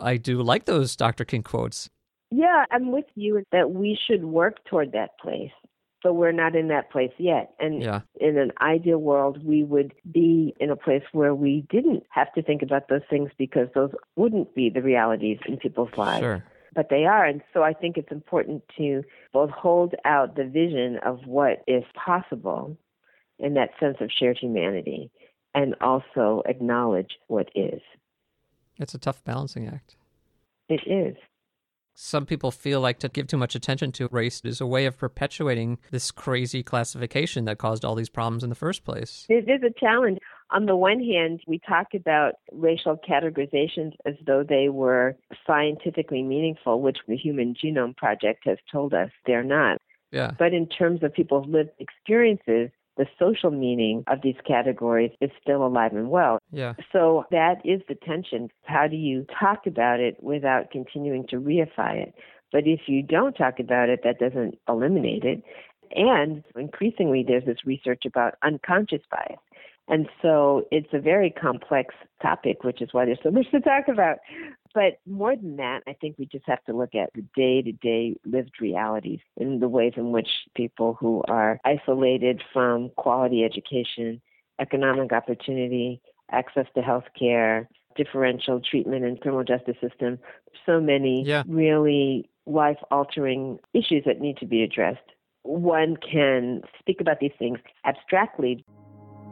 I 0.00 0.16
do 0.16 0.42
like 0.42 0.66
those 0.66 0.94
Dr. 0.94 1.24
King 1.24 1.42
quotes. 1.42 1.90
Yeah, 2.30 2.64
I'm 2.70 2.92
with 2.92 3.06
you 3.14 3.42
that 3.52 3.70
we 3.70 3.98
should 4.06 4.24
work 4.24 4.62
toward 4.66 4.92
that 4.92 5.18
place, 5.18 5.50
but 6.02 6.14
we're 6.14 6.32
not 6.32 6.54
in 6.54 6.68
that 6.68 6.90
place 6.90 7.12
yet. 7.18 7.54
And 7.58 7.82
Yeah. 7.82 8.00
in 8.20 8.38
an 8.38 8.52
ideal 8.60 8.98
world, 8.98 9.44
we 9.44 9.64
would 9.64 9.92
be 10.10 10.54
in 10.60 10.70
a 10.70 10.76
place 10.76 11.02
where 11.12 11.34
we 11.34 11.62
didn't 11.70 12.04
have 12.10 12.32
to 12.34 12.42
think 12.42 12.62
about 12.62 12.88
those 12.88 13.04
things 13.10 13.30
because 13.36 13.68
those 13.74 13.92
wouldn't 14.16 14.54
be 14.54 14.70
the 14.70 14.82
realities 14.82 15.38
in 15.46 15.56
people's 15.56 15.96
lives. 15.96 16.20
Sure. 16.20 16.44
But 16.74 16.90
they 16.90 17.06
are. 17.06 17.24
And 17.24 17.42
so 17.52 17.62
I 17.62 17.72
think 17.72 17.96
it's 17.96 18.12
important 18.12 18.62
to 18.76 19.02
both 19.32 19.50
hold 19.50 19.94
out 20.04 20.36
the 20.36 20.44
vision 20.44 20.98
of 20.98 21.26
what 21.26 21.64
is 21.66 21.84
possible 21.94 22.76
in 23.38 23.54
that 23.54 23.70
sense 23.80 23.96
of 24.00 24.10
shared 24.12 24.38
humanity 24.38 25.10
and 25.54 25.74
also 25.80 26.42
acknowledge 26.46 27.18
what 27.26 27.48
is. 27.54 27.80
It's 28.78 28.94
a 28.94 28.98
tough 28.98 29.24
balancing 29.24 29.66
act. 29.66 29.96
It 30.68 30.86
is. 30.86 31.16
Some 32.00 32.26
people 32.26 32.52
feel 32.52 32.80
like 32.80 33.00
to 33.00 33.08
give 33.08 33.26
too 33.26 33.36
much 33.36 33.56
attention 33.56 33.90
to 33.92 34.06
race 34.12 34.40
is 34.44 34.60
a 34.60 34.66
way 34.66 34.86
of 34.86 34.96
perpetuating 34.96 35.78
this 35.90 36.12
crazy 36.12 36.62
classification 36.62 37.44
that 37.46 37.58
caused 37.58 37.84
all 37.84 37.96
these 37.96 38.08
problems 38.08 38.44
in 38.44 38.50
the 38.50 38.54
first 38.54 38.84
place. 38.84 39.26
It 39.28 39.48
is 39.48 39.64
a 39.64 39.80
challenge. 39.80 40.20
On 40.52 40.66
the 40.66 40.76
one 40.76 41.02
hand, 41.02 41.40
we 41.48 41.60
talk 41.68 41.88
about 41.94 42.34
racial 42.52 42.96
categorizations 42.96 43.94
as 44.06 44.14
though 44.24 44.44
they 44.48 44.68
were 44.68 45.16
scientifically 45.44 46.22
meaningful, 46.22 46.80
which 46.80 46.98
the 47.08 47.16
Human 47.16 47.52
Genome 47.52 47.96
Project 47.96 48.44
has 48.44 48.58
told 48.70 48.94
us 48.94 49.10
they're 49.26 49.42
not. 49.42 49.78
Yeah. 50.12 50.30
But 50.38 50.54
in 50.54 50.68
terms 50.68 51.02
of 51.02 51.12
people's 51.12 51.48
lived 51.48 51.70
experiences, 51.80 52.70
the 52.98 53.06
social 53.18 53.50
meaning 53.50 54.04
of 54.08 54.18
these 54.22 54.36
categories 54.46 55.12
is 55.20 55.30
still 55.40 55.64
alive 55.64 55.92
and 55.92 56.10
well. 56.10 56.38
Yeah. 56.52 56.74
So 56.92 57.24
that 57.30 57.62
is 57.64 57.80
the 57.88 57.94
tension. 57.94 58.50
How 58.64 58.88
do 58.88 58.96
you 58.96 59.24
talk 59.40 59.66
about 59.66 60.00
it 60.00 60.22
without 60.22 60.70
continuing 60.70 61.26
to 61.28 61.36
reify 61.36 61.94
it? 61.94 62.14
But 62.52 62.66
if 62.66 62.80
you 62.86 63.02
don't 63.02 63.34
talk 63.34 63.60
about 63.60 63.88
it, 63.88 64.00
that 64.04 64.18
doesn't 64.18 64.58
eliminate 64.68 65.24
it. 65.24 65.42
And 65.94 66.42
increasingly, 66.56 67.24
there's 67.26 67.44
this 67.44 67.64
research 67.64 68.02
about 68.04 68.34
unconscious 68.42 69.02
bias. 69.10 69.38
And 69.88 70.06
so 70.20 70.66
it's 70.70 70.88
a 70.92 70.98
very 70.98 71.30
complex 71.30 71.94
topic, 72.20 72.62
which 72.62 72.82
is 72.82 72.90
why 72.92 73.06
there's 73.06 73.18
so 73.22 73.30
much 73.30 73.50
to 73.52 73.60
talk 73.60 73.88
about. 73.88 74.18
But 74.74 75.00
more 75.06 75.34
than 75.34 75.56
that, 75.56 75.82
I 75.86 75.94
think 75.94 76.16
we 76.18 76.26
just 76.26 76.46
have 76.46 76.64
to 76.64 76.76
look 76.76 76.94
at 76.94 77.10
the 77.14 77.24
day 77.34 77.62
to 77.62 77.72
day 77.72 78.16
lived 78.24 78.60
realities 78.60 79.20
in 79.36 79.60
the 79.60 79.68
ways 79.68 79.94
in 79.96 80.12
which 80.12 80.28
people 80.54 80.94
who 80.94 81.22
are 81.28 81.60
isolated 81.64 82.42
from 82.52 82.90
quality 82.96 83.44
education, 83.44 84.20
economic 84.60 85.12
opportunity, 85.12 86.00
access 86.30 86.66
to 86.74 86.82
health 86.82 87.04
care, 87.18 87.68
differential 87.96 88.60
treatment 88.60 89.04
in 89.04 89.16
criminal 89.16 89.44
justice 89.44 89.76
system, 89.80 90.18
so 90.64 90.80
many 90.80 91.24
Yeah. 91.24 91.42
really 91.48 92.28
life 92.46 92.78
altering 92.90 93.58
issues 93.74 94.04
that 94.04 94.20
need 94.20 94.36
to 94.38 94.46
be 94.46 94.62
addressed. 94.62 95.00
One 95.42 95.96
can 95.96 96.62
speak 96.78 97.00
about 97.00 97.20
these 97.20 97.32
things 97.38 97.58
abstractly, 97.84 98.64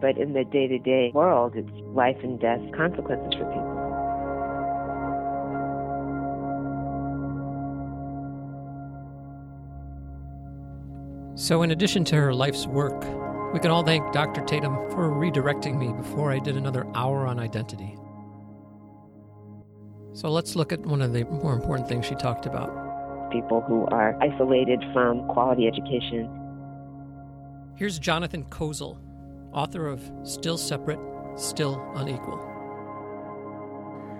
but 0.00 0.18
in 0.18 0.32
the 0.32 0.44
day 0.44 0.66
to 0.66 0.78
day 0.78 1.10
world, 1.14 1.56
it's 1.56 1.70
life 1.94 2.18
and 2.22 2.38
death 2.40 2.60
consequences 2.72 3.38
for 3.38 3.44
people. 3.46 3.65
So, 11.36 11.62
in 11.62 11.70
addition 11.70 12.02
to 12.06 12.16
her 12.16 12.32
life's 12.32 12.66
work, 12.66 12.98
we 13.52 13.60
can 13.60 13.70
all 13.70 13.82
thank 13.82 14.10
Dr. 14.10 14.42
Tatum 14.46 14.74
for 14.88 15.10
redirecting 15.10 15.76
me 15.76 15.92
before 15.92 16.32
I 16.32 16.38
did 16.38 16.56
another 16.56 16.86
hour 16.94 17.26
on 17.26 17.38
identity. 17.38 17.94
So, 20.14 20.30
let's 20.30 20.56
look 20.56 20.72
at 20.72 20.80
one 20.80 21.02
of 21.02 21.12
the 21.12 21.26
more 21.26 21.52
important 21.52 21.90
things 21.90 22.06
she 22.06 22.14
talked 22.14 22.46
about. 22.46 23.30
People 23.30 23.60
who 23.60 23.84
are 23.88 24.16
isolated 24.22 24.82
from 24.94 25.28
quality 25.28 25.66
education. 25.66 26.30
Here's 27.74 27.98
Jonathan 27.98 28.44
Kozol, 28.44 28.96
author 29.52 29.88
of 29.88 30.10
Still 30.22 30.56
Separate, 30.56 30.98
Still 31.36 31.86
Unequal. 31.96 32.40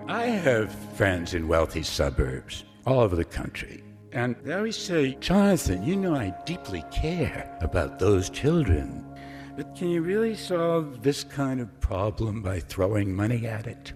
I 0.07 0.27
have 0.27 0.71
friends 0.71 1.33
in 1.33 1.47
wealthy 1.47 1.81
suburbs 1.81 2.63
all 2.85 2.99
over 2.99 3.15
the 3.15 3.25
country. 3.25 3.83
And 4.17 4.35
they 4.43 4.53
always 4.53 4.75
say, 4.75 5.13
Jonathan, 5.19 5.83
you 5.83 5.95
know 5.95 6.15
I 6.15 6.33
deeply 6.43 6.83
care 6.91 7.55
about 7.61 7.99
those 7.99 8.31
children. 8.31 9.05
But 9.55 9.75
can 9.75 9.91
you 9.91 10.01
really 10.01 10.33
solve 10.33 11.03
this 11.03 11.23
kind 11.23 11.61
of 11.61 11.79
problem 11.81 12.41
by 12.41 12.61
throwing 12.61 13.13
money 13.13 13.45
at 13.45 13.67
it? 13.67 13.93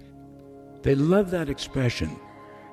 They 0.84 0.94
love 0.94 1.32
that 1.32 1.50
expression. 1.50 2.20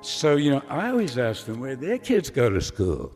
So, 0.01 0.35
you 0.35 0.51
know, 0.51 0.61
I 0.69 0.91
always 0.91 1.17
ask 1.17 1.47
them 1.47 1.59
where 1.59 1.75
their 1.75 1.97
kids 1.97 2.29
go 2.29 2.51
to 2.51 2.61
school. 2.61 3.15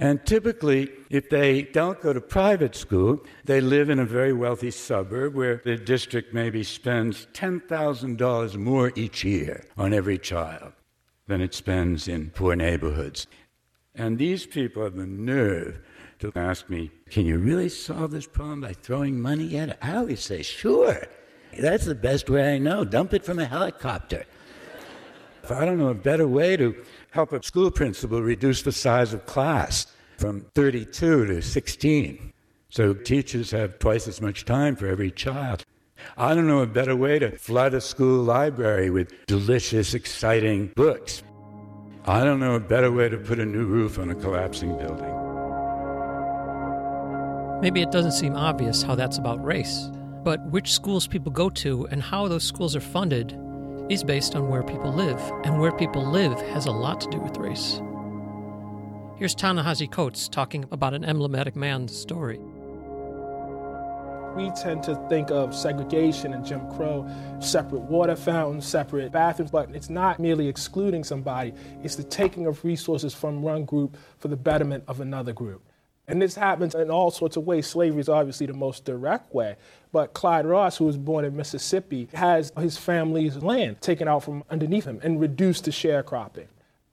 And 0.00 0.26
typically, 0.26 0.90
if 1.08 1.30
they 1.30 1.62
don't 1.62 2.00
go 2.00 2.12
to 2.12 2.20
private 2.20 2.74
school, 2.74 3.22
they 3.44 3.60
live 3.60 3.88
in 3.88 4.00
a 4.00 4.04
very 4.04 4.32
wealthy 4.32 4.72
suburb 4.72 5.36
where 5.36 5.62
the 5.64 5.76
district 5.76 6.34
maybe 6.34 6.64
spends 6.64 7.28
$10,000 7.34 8.56
more 8.56 8.90
each 8.96 9.22
year 9.22 9.62
on 9.76 9.94
every 9.94 10.18
child 10.18 10.72
than 11.28 11.40
it 11.40 11.54
spends 11.54 12.08
in 12.08 12.30
poor 12.30 12.56
neighborhoods. 12.56 13.28
And 13.94 14.18
these 14.18 14.46
people 14.46 14.84
have 14.84 14.96
the 14.96 15.06
nerve 15.06 15.80
to 16.20 16.32
ask 16.36 16.68
me, 16.68 16.90
Can 17.10 17.26
you 17.26 17.38
really 17.38 17.68
solve 17.68 18.10
this 18.10 18.26
problem 18.26 18.60
by 18.60 18.72
throwing 18.72 19.20
money 19.20 19.56
at 19.58 19.70
it? 19.70 19.78
I 19.82 19.96
always 19.96 20.20
say, 20.20 20.42
Sure. 20.42 21.06
That's 21.58 21.84
the 21.84 21.94
best 21.94 22.30
way 22.30 22.54
I 22.54 22.58
know. 22.58 22.84
Dump 22.84 23.12
it 23.12 23.24
from 23.24 23.38
a 23.38 23.44
helicopter. 23.44 24.24
I 25.50 25.64
don't 25.64 25.78
know 25.78 25.88
a 25.88 25.94
better 25.94 26.28
way 26.28 26.56
to 26.56 26.76
help 27.10 27.32
a 27.32 27.42
school 27.42 27.70
principal 27.70 28.22
reduce 28.22 28.62
the 28.62 28.72
size 28.72 29.12
of 29.12 29.26
class 29.26 29.86
from 30.16 30.42
32 30.54 31.26
to 31.26 31.42
16 31.42 32.32
so 32.70 32.94
teachers 32.94 33.50
have 33.50 33.78
twice 33.80 34.06
as 34.06 34.20
much 34.20 34.44
time 34.44 34.76
for 34.76 34.86
every 34.86 35.10
child. 35.10 35.64
I 36.16 36.34
don't 36.34 36.46
know 36.46 36.60
a 36.60 36.66
better 36.66 36.96
way 36.96 37.18
to 37.18 37.36
flood 37.36 37.74
a 37.74 37.80
school 37.80 38.22
library 38.22 38.90
with 38.90 39.12
delicious, 39.26 39.92
exciting 39.92 40.68
books. 40.76 41.22
I 42.10 42.24
don't 42.24 42.40
know 42.40 42.56
a 42.56 42.60
better 42.60 42.90
way 42.90 43.08
to 43.08 43.16
put 43.16 43.38
a 43.38 43.46
new 43.46 43.64
roof 43.64 43.96
on 43.96 44.10
a 44.10 44.16
collapsing 44.16 44.76
building. 44.76 45.14
Maybe 47.60 47.82
it 47.82 47.92
doesn't 47.92 48.10
seem 48.10 48.34
obvious 48.34 48.82
how 48.82 48.96
that's 48.96 49.18
about 49.18 49.44
race, 49.44 49.92
but 50.24 50.44
which 50.46 50.72
schools 50.72 51.06
people 51.06 51.30
go 51.30 51.48
to 51.50 51.86
and 51.92 52.02
how 52.02 52.26
those 52.26 52.42
schools 52.42 52.74
are 52.74 52.80
funded 52.80 53.38
is 53.88 54.02
based 54.02 54.34
on 54.34 54.48
where 54.48 54.64
people 54.64 54.92
live, 54.92 55.20
and 55.44 55.60
where 55.60 55.70
people 55.70 56.04
live 56.04 56.36
has 56.48 56.66
a 56.66 56.72
lot 56.72 57.00
to 57.00 57.10
do 57.10 57.20
with 57.20 57.36
race. 57.36 57.80
Here's 59.16 59.36
Ta-Nehisi 59.36 59.88
Coates 59.88 60.28
talking 60.28 60.64
about 60.72 60.94
an 60.94 61.04
emblematic 61.04 61.54
man's 61.54 61.96
story. 61.96 62.40
We 64.36 64.50
tend 64.50 64.84
to 64.84 64.94
think 65.08 65.30
of 65.30 65.54
segregation 65.54 66.34
and 66.34 66.44
Jim 66.44 66.60
Crow, 66.76 67.08
separate 67.40 67.80
water 67.80 68.14
fountains, 68.14 68.66
separate 68.66 69.10
bathrooms, 69.10 69.50
but 69.50 69.74
it's 69.74 69.90
not 69.90 70.20
merely 70.20 70.46
excluding 70.46 71.02
somebody, 71.02 71.52
it's 71.82 71.96
the 71.96 72.04
taking 72.04 72.46
of 72.46 72.64
resources 72.64 73.12
from 73.12 73.42
one 73.42 73.64
group 73.64 73.96
for 74.18 74.28
the 74.28 74.36
betterment 74.36 74.84
of 74.86 75.00
another 75.00 75.32
group. 75.32 75.62
And 76.06 76.20
this 76.20 76.34
happens 76.34 76.74
in 76.74 76.90
all 76.90 77.10
sorts 77.10 77.36
of 77.36 77.44
ways. 77.44 77.68
Slavery 77.68 78.00
is 78.00 78.08
obviously 78.08 78.46
the 78.46 78.52
most 78.52 78.84
direct 78.84 79.32
way. 79.32 79.56
But 79.92 80.12
Clyde 80.12 80.44
Ross, 80.44 80.76
who 80.76 80.84
was 80.84 80.96
born 80.96 81.24
in 81.24 81.36
Mississippi, 81.36 82.08
has 82.14 82.52
his 82.58 82.76
family's 82.76 83.36
land 83.36 83.80
taken 83.80 84.08
out 84.08 84.24
from 84.24 84.42
underneath 84.50 84.84
him 84.84 85.00
and 85.04 85.20
reduced 85.20 85.66
to 85.66 85.70
sharecropping. 85.70 86.46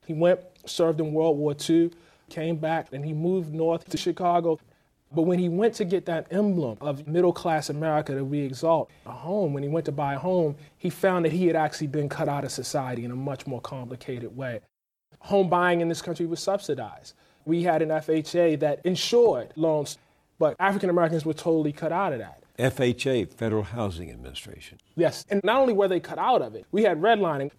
He 0.06 0.14
went, 0.14 0.42
served 0.66 1.00
in 1.00 1.14
World 1.14 1.38
War 1.38 1.56
II, 1.68 1.92
came 2.30 2.58
back, 2.58 2.90
and 2.92 3.04
he 3.06 3.14
moved 3.14 3.54
north 3.54 3.90
to 3.90 3.98
Chicago. 3.98 4.60
But 5.12 5.22
when 5.24 5.40
he 5.40 5.48
went 5.48 5.74
to 5.76 5.86
get 5.86 6.06
that 6.06 6.28
emblem 6.32 6.78
of 6.82 7.08
middle 7.08 7.32
class 7.32 7.70
America 7.70 8.14
that 8.14 8.26
we 8.26 8.42
exalt, 8.42 8.90
a 9.06 9.12
home, 9.12 9.54
when 9.54 9.64
he 9.64 9.70
went 9.70 9.86
to 9.86 9.92
buy 9.92 10.16
a 10.16 10.20
home, 10.20 10.56
he 10.78 10.90
found 10.90 11.26
that 11.26 11.32
he 11.32 11.48
had 11.48 11.56
actually 11.56 11.88
been 11.88 12.10
cut 12.10 12.28
out 12.28 12.44
of 12.44 12.52
society 12.52 13.06
in 13.06 13.12
a 13.12 13.16
much 13.16 13.48
more 13.48 13.62
complicated 13.62 14.36
way. 14.36 14.60
Home 15.20 15.50
buying 15.50 15.82
in 15.82 15.88
this 15.88 16.02
country 16.02 16.26
was 16.26 16.42
subsidized. 16.42 17.14
We 17.46 17.64
had 17.64 17.82
an 17.82 17.90
FHA 17.90 18.60
that 18.60 18.82
insured 18.86 19.54
loans, 19.56 19.98
but 20.40 20.56
African 20.60 20.90
Americans 20.90 21.26
were 21.26 21.34
totally 21.34 21.72
cut 21.72 21.94
out 21.94 22.12
of 22.12 22.20
that. 22.20 22.44
FHA, 22.60 23.32
Federal 23.34 23.64
Housing 23.64 24.10
Administration. 24.12 24.78
Yes, 24.96 25.26
and 25.30 25.42
not 25.44 25.62
only 25.62 25.74
were 25.74 25.88
they 25.88 26.00
cut 26.00 26.18
out 26.18 26.42
of 26.42 26.56
it, 26.56 26.66
we 26.72 26.84
had 26.84 27.00
redlining. 27.00 27.52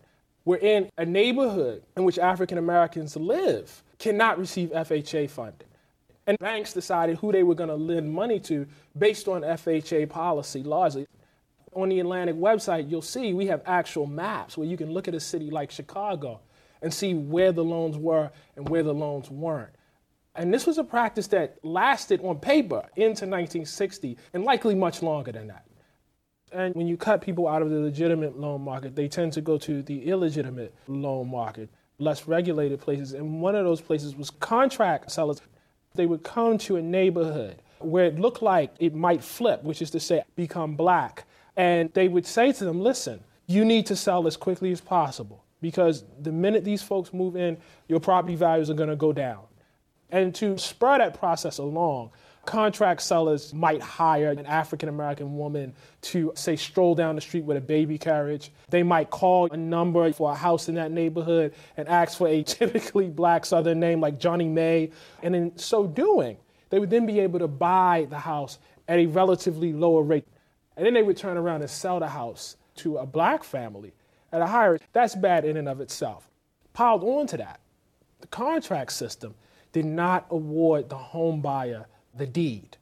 We're 0.44 0.56
in 0.56 0.90
a 0.98 1.06
neighborhood 1.06 1.82
in 1.96 2.04
which 2.04 2.18
African 2.18 2.58
Americans 2.58 3.16
live 3.16 3.82
cannot 3.98 4.38
receive 4.38 4.70
FHA 4.70 5.30
funding. 5.30 5.67
And 6.28 6.38
banks 6.38 6.74
decided 6.74 7.16
who 7.16 7.32
they 7.32 7.42
were 7.42 7.54
going 7.54 7.70
to 7.70 7.74
lend 7.74 8.12
money 8.12 8.38
to 8.40 8.66
based 8.98 9.28
on 9.28 9.40
FHA 9.40 10.10
policy 10.10 10.62
largely. 10.62 11.06
On 11.72 11.88
the 11.88 12.00
Atlantic 12.00 12.36
website, 12.36 12.90
you'll 12.90 13.00
see 13.00 13.32
we 13.32 13.46
have 13.46 13.62
actual 13.64 14.06
maps 14.06 14.58
where 14.58 14.68
you 14.68 14.76
can 14.76 14.90
look 14.92 15.08
at 15.08 15.14
a 15.14 15.20
city 15.20 15.50
like 15.50 15.70
Chicago 15.70 16.40
and 16.82 16.92
see 16.92 17.14
where 17.14 17.50
the 17.50 17.64
loans 17.64 17.96
were 17.96 18.30
and 18.56 18.68
where 18.68 18.82
the 18.82 18.92
loans 18.92 19.30
weren't. 19.30 19.70
And 20.34 20.52
this 20.52 20.66
was 20.66 20.76
a 20.76 20.84
practice 20.84 21.28
that 21.28 21.56
lasted 21.64 22.20
on 22.22 22.38
paper 22.38 22.82
into 22.96 23.24
1960 23.24 24.18
and 24.34 24.44
likely 24.44 24.74
much 24.74 25.02
longer 25.02 25.32
than 25.32 25.46
that. 25.48 25.64
And 26.52 26.74
when 26.74 26.86
you 26.86 26.98
cut 26.98 27.22
people 27.22 27.48
out 27.48 27.62
of 27.62 27.70
the 27.70 27.80
legitimate 27.80 28.38
loan 28.38 28.60
market, 28.60 28.94
they 28.94 29.08
tend 29.08 29.32
to 29.32 29.40
go 29.40 29.56
to 29.58 29.82
the 29.82 30.04
illegitimate 30.04 30.74
loan 30.88 31.30
market, 31.30 31.70
less 31.98 32.28
regulated 32.28 32.80
places. 32.80 33.14
And 33.14 33.40
one 33.40 33.54
of 33.54 33.64
those 33.64 33.80
places 33.80 34.14
was 34.14 34.28
contract 34.28 35.10
sellers. 35.10 35.40
They 35.94 36.06
would 36.06 36.22
come 36.22 36.58
to 36.58 36.76
a 36.76 36.82
neighborhood 36.82 37.62
where 37.80 38.06
it 38.06 38.18
looked 38.18 38.42
like 38.42 38.74
it 38.78 38.94
might 38.94 39.22
flip, 39.22 39.62
which 39.62 39.82
is 39.82 39.90
to 39.90 40.00
say, 40.00 40.22
become 40.36 40.74
black. 40.74 41.24
And 41.56 41.92
they 41.94 42.08
would 42.08 42.26
say 42.26 42.52
to 42.52 42.64
them, 42.64 42.80
listen, 42.80 43.20
you 43.46 43.64
need 43.64 43.86
to 43.86 43.96
sell 43.96 44.26
as 44.26 44.36
quickly 44.36 44.72
as 44.72 44.80
possible 44.80 45.44
because 45.60 46.04
the 46.20 46.32
minute 46.32 46.64
these 46.64 46.82
folks 46.82 47.12
move 47.12 47.36
in, 47.36 47.56
your 47.88 48.00
property 48.00 48.36
values 48.36 48.70
are 48.70 48.74
going 48.74 48.90
to 48.90 48.96
go 48.96 49.12
down. 49.12 49.40
And 50.10 50.34
to 50.36 50.56
spur 50.56 50.98
that 50.98 51.18
process 51.18 51.58
along, 51.58 52.10
contract 52.48 53.02
sellers 53.02 53.52
might 53.52 53.82
hire 53.82 54.30
an 54.30 54.46
African 54.46 54.88
American 54.88 55.36
woman 55.36 55.74
to, 56.00 56.32
say, 56.34 56.56
stroll 56.56 56.94
down 56.94 57.14
the 57.14 57.20
street 57.20 57.44
with 57.44 57.58
a 57.58 57.60
baby 57.60 57.98
carriage. 57.98 58.50
They 58.70 58.82
might 58.82 59.10
call 59.10 59.52
a 59.52 59.56
number 59.56 60.10
for 60.14 60.32
a 60.32 60.34
house 60.34 60.66
in 60.70 60.74
that 60.76 60.90
neighborhood 60.90 61.52
and 61.76 61.86
ask 61.88 62.16
for 62.16 62.26
a 62.26 62.42
typically 62.58 63.10
black 63.10 63.44
Southern 63.44 63.78
name 63.78 64.00
like 64.00 64.18
Johnny 64.18 64.48
May. 64.48 64.90
And 65.22 65.36
in 65.36 65.58
so 65.58 65.86
doing, 65.86 66.38
they 66.70 66.78
would 66.78 66.88
then 66.88 67.04
be 67.04 67.20
able 67.20 67.38
to 67.38 67.48
buy 67.48 68.06
the 68.08 68.18
house 68.18 68.58
at 68.88 68.98
a 68.98 69.04
relatively 69.04 69.74
lower 69.74 70.02
rate. 70.02 70.24
And 70.78 70.86
then 70.86 70.94
they 70.94 71.02
would 71.02 71.18
turn 71.18 71.36
around 71.36 71.60
and 71.60 71.70
sell 71.70 72.00
the 72.00 72.08
house 72.08 72.56
to 72.76 72.96
a 72.96 73.04
black 73.04 73.44
family 73.44 73.92
at 74.32 74.40
a 74.40 74.46
higher 74.46 74.72
rate. 74.72 74.82
That's 74.94 75.14
bad 75.14 75.44
in 75.44 75.58
and 75.58 75.68
of 75.68 75.82
itself. 75.82 76.30
Piled 76.72 77.04
onto 77.04 77.36
that, 77.36 77.60
the 78.20 78.26
contract 78.28 78.92
system 78.92 79.34
did 79.72 79.84
not 79.84 80.26
award 80.30 80.88
the 80.88 80.96
home 80.96 81.42
buyer 81.42 81.86
the 82.14 82.26
deed. 82.26 82.76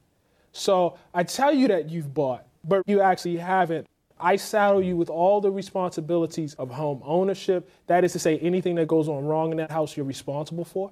So 0.51 0.97
I 1.13 1.23
tell 1.23 1.53
you 1.53 1.67
that 1.67 1.89
you've 1.89 2.13
bought, 2.13 2.45
but 2.63 2.83
you 2.87 3.01
actually 3.01 3.37
haven't. 3.37 3.87
I 4.19 4.35
saddle 4.35 4.81
you 4.81 4.97
with 4.97 5.09
all 5.09 5.41
the 5.41 5.51
responsibilities 5.51 6.55
of 6.55 6.71
home 6.71 7.01
ownership. 7.05 7.69
That 7.85 8.03
is 8.03 8.13
to 8.13 8.19
say, 8.19 8.39
anything 8.39 8.75
that 8.75 8.87
goes 8.87 9.07
on 9.07 9.25
wrong 9.25 9.51
in 9.51 9.57
that 9.57 9.71
house, 9.71 9.95
you're 9.95 10.05
responsible 10.05 10.65
for. 10.65 10.91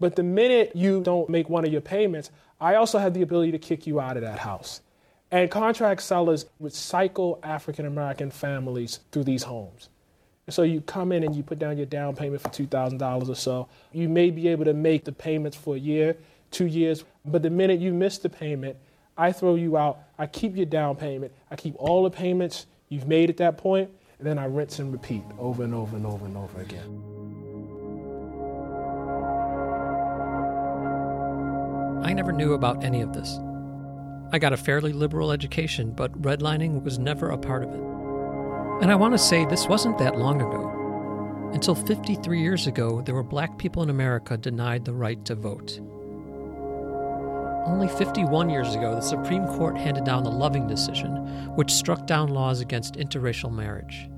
But 0.00 0.16
the 0.16 0.22
minute 0.22 0.72
you 0.74 1.00
don't 1.00 1.28
make 1.28 1.48
one 1.48 1.64
of 1.64 1.72
your 1.72 1.80
payments, 1.80 2.30
I 2.60 2.74
also 2.74 2.98
have 2.98 3.14
the 3.14 3.22
ability 3.22 3.52
to 3.52 3.58
kick 3.58 3.86
you 3.86 4.00
out 4.00 4.16
of 4.16 4.22
that 4.22 4.38
house. 4.38 4.82
And 5.30 5.50
contract 5.50 6.02
sellers 6.02 6.46
would 6.58 6.72
cycle 6.72 7.38
African 7.42 7.86
American 7.86 8.30
families 8.30 9.00
through 9.12 9.24
these 9.24 9.42
homes. 9.42 9.88
So 10.48 10.62
you 10.62 10.80
come 10.80 11.12
in 11.12 11.24
and 11.24 11.36
you 11.36 11.42
put 11.42 11.58
down 11.58 11.76
your 11.76 11.86
down 11.86 12.16
payment 12.16 12.40
for 12.40 12.48
$2,000 12.48 13.28
or 13.28 13.34
so. 13.34 13.68
You 13.92 14.08
may 14.08 14.30
be 14.30 14.48
able 14.48 14.64
to 14.64 14.72
make 14.72 15.04
the 15.04 15.12
payments 15.12 15.56
for 15.56 15.76
a 15.76 15.78
year, 15.78 16.16
two 16.50 16.66
years, 16.66 17.04
but 17.24 17.42
the 17.42 17.50
minute 17.50 17.80
you 17.80 17.92
miss 17.92 18.18
the 18.18 18.28
payment, 18.28 18.76
I 19.16 19.32
throw 19.32 19.56
you 19.56 19.76
out. 19.76 19.98
I 20.18 20.26
keep 20.26 20.56
your 20.56 20.66
down 20.66 20.96
payment. 20.96 21.32
I 21.50 21.56
keep 21.56 21.74
all 21.78 22.04
the 22.04 22.10
payments 22.10 22.66
you've 22.88 23.08
made 23.08 23.30
at 23.30 23.36
that 23.38 23.58
point, 23.58 23.90
and 24.18 24.26
then 24.26 24.38
I 24.38 24.44
rinse 24.46 24.78
and 24.78 24.92
repeat 24.92 25.22
over 25.38 25.64
and 25.64 25.74
over 25.74 25.96
and 25.96 26.06
over 26.06 26.24
and 26.24 26.36
over 26.36 26.60
again. 26.60 27.02
I 32.04 32.12
never 32.12 32.32
knew 32.32 32.54
about 32.54 32.84
any 32.84 33.02
of 33.02 33.12
this. 33.12 33.38
I 34.30 34.38
got 34.38 34.52
a 34.52 34.56
fairly 34.56 34.92
liberal 34.92 35.32
education, 35.32 35.92
but 35.92 36.20
redlining 36.22 36.82
was 36.82 36.98
never 36.98 37.30
a 37.30 37.38
part 37.38 37.64
of 37.64 37.70
it. 37.70 37.80
And 38.82 38.92
I 38.92 38.94
want 38.94 39.14
to 39.14 39.18
say 39.18 39.44
this 39.44 39.66
wasn't 39.66 39.98
that 39.98 40.16
long 40.16 40.40
ago. 40.40 41.50
Until 41.52 41.74
53 41.74 42.40
years 42.40 42.66
ago, 42.66 43.00
there 43.00 43.14
were 43.14 43.22
black 43.22 43.58
people 43.58 43.82
in 43.82 43.90
America 43.90 44.36
denied 44.36 44.84
the 44.84 44.92
right 44.92 45.24
to 45.24 45.34
vote. 45.34 45.80
Only 47.68 47.86
51 47.86 48.48
years 48.48 48.74
ago, 48.74 48.94
the 48.94 49.02
Supreme 49.02 49.46
Court 49.46 49.76
handed 49.76 50.04
down 50.04 50.24
the 50.24 50.30
Loving 50.30 50.66
decision, 50.66 51.10
which 51.54 51.70
struck 51.70 52.06
down 52.06 52.30
laws 52.30 52.62
against 52.62 52.94
interracial 52.94 53.52
marriage. 53.52 54.08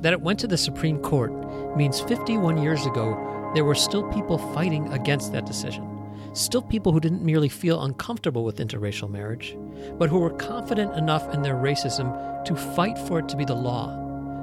That 0.00 0.12
it 0.12 0.20
went 0.20 0.38
to 0.38 0.46
the 0.46 0.56
Supreme 0.56 1.00
Court 1.00 1.32
means 1.76 2.00
51 2.00 2.62
years 2.62 2.86
ago, 2.86 3.50
there 3.52 3.64
were 3.64 3.74
still 3.74 4.08
people 4.12 4.38
fighting 4.54 4.92
against 4.92 5.32
that 5.32 5.44
decision. 5.44 5.84
Still 6.34 6.62
people 6.62 6.92
who 6.92 7.00
didn't 7.00 7.24
merely 7.24 7.48
feel 7.48 7.82
uncomfortable 7.82 8.44
with 8.44 8.58
interracial 8.58 9.10
marriage, 9.10 9.56
but 9.98 10.08
who 10.08 10.20
were 10.20 10.30
confident 10.30 10.94
enough 10.94 11.34
in 11.34 11.42
their 11.42 11.56
racism 11.56 12.44
to 12.44 12.54
fight 12.54 12.96
for 12.96 13.18
it 13.18 13.28
to 13.28 13.36
be 13.36 13.44
the 13.44 13.54
law. 13.54 14.00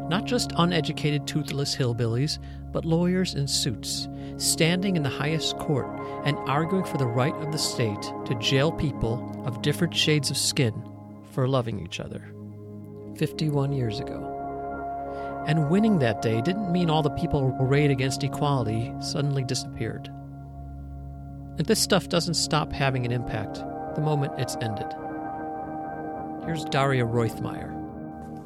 Not 0.10 0.26
just 0.26 0.52
uneducated, 0.58 1.26
toothless 1.26 1.74
hillbillies, 1.74 2.38
but 2.72 2.86
lawyers 2.86 3.34
in 3.34 3.48
suits, 3.48 4.08
standing 4.38 4.96
in 4.96 5.04
the 5.04 5.10
highest 5.10 5.58
court 5.58 5.88
and 6.26 6.38
arguing 6.50 6.84
for 6.84 6.98
the 6.98 7.06
right 7.06 7.36
of 7.36 7.52
the 7.52 7.58
state 7.58 8.02
to 8.26 8.36
jail 8.40 8.72
people 8.72 9.42
of 9.46 9.62
different 9.62 9.96
shades 9.96 10.30
of 10.30 10.38
skin 10.38 10.74
for 11.32 11.48
loving 11.48 11.80
each 11.80 12.00
other. 12.00 12.34
51 13.18 13.74
years 13.74 14.00
ago. 14.00 14.28
And 15.48 15.70
winning 15.70 16.00
that 16.00 16.22
day 16.22 16.42
didn't 16.42 16.72
mean 16.72 16.90
all 16.90 17.02
the 17.02 17.10
people 17.10 17.56
arrayed 17.60 17.92
against 17.92 18.24
equality 18.24 18.94
suddenly 19.00 19.44
disappeared. 19.44 20.10
And 21.58 21.66
this 21.66 21.80
stuff 21.80 22.10
doesn't 22.10 22.36
stop 22.36 22.72
having 22.72 23.06
an 23.06 23.12
impact 23.12 23.56
the 23.96 24.02
moment 24.02 24.34
it's 24.38 24.56
ended. 24.62 24.94
Here's 26.46 26.64
Daria 26.66 27.06
Roithmayr. 27.06 27.81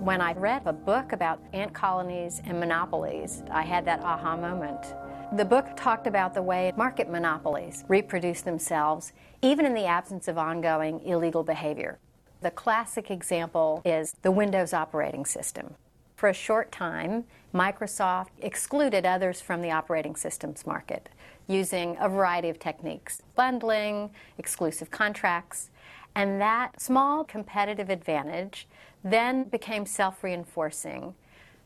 When 0.06 0.22
I 0.22 0.34
read 0.34 0.62
a 0.68 0.72
book 0.72 1.14
about 1.14 1.39
ant 1.51 1.74
colonies 1.74 2.39
and 2.45 2.60
monopolies, 2.60 3.41
I 3.49 3.64
had 3.64 3.86
that 3.86 4.03
aha 4.03 4.38
moment. 4.38 4.93
The 5.36 5.43
book 5.43 5.66
talked 5.76 6.06
about 6.06 6.36
the 6.36 6.43
way 6.43 6.72
market 6.78 7.10
monopolies 7.10 7.84
reproduce 7.88 8.41
themselves, 8.41 9.14
even 9.41 9.66
in 9.66 9.74
the 9.74 9.88
absence 9.88 10.28
of 10.28 10.38
ongoing 10.38 11.01
illegal 11.03 11.41
behavior. 11.41 11.97
The 12.41 12.51
classic 12.51 13.10
example 13.10 13.82
is 13.84 14.14
the 14.22 14.30
Windows 14.30 14.74
operating 14.74 15.26
system. 15.26 15.74
For 16.18 16.30
a 16.30 16.34
short 16.34 16.72
time, 16.72 17.24
Microsoft 17.51 18.30
excluded 18.43 19.08
others 19.08 19.41
from 19.41 19.64
the 19.64 19.72
operating 19.72 20.16
systems 20.16 20.68
market 20.68 21.10
using 21.47 21.97
a 21.99 22.08
variety 22.08 22.49
of 22.49 22.60
techniques 22.60 23.24
bundling, 23.36 24.12
exclusive 24.38 24.91
contracts. 24.91 25.72
And 26.14 26.39
that 26.39 26.80
small 26.80 27.24
competitive 27.24 27.89
advantage 27.89 28.68
then 29.06 29.43
became 29.43 29.86
self 29.86 30.24
reinforcing. 30.24 31.14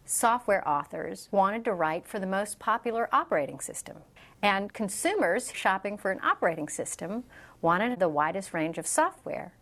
Software 0.05 0.67
authors 0.67 1.29
wanted 1.31 1.63
to 1.65 1.73
write 1.73 2.05
for 2.05 2.19
the 2.19 2.27
most 2.27 2.59
popular 2.59 3.07
operating 3.13 3.59
system. 3.59 3.97
And 4.41 4.73
consumers 4.73 5.51
shopping 5.53 5.97
for 5.97 6.11
an 6.11 6.19
operating 6.21 6.67
system 6.67 7.23
wanted 7.61 7.99
the 7.99 8.09
widest 8.09 8.53
range 8.53 8.77
of 8.77 8.85
software. 8.85 9.53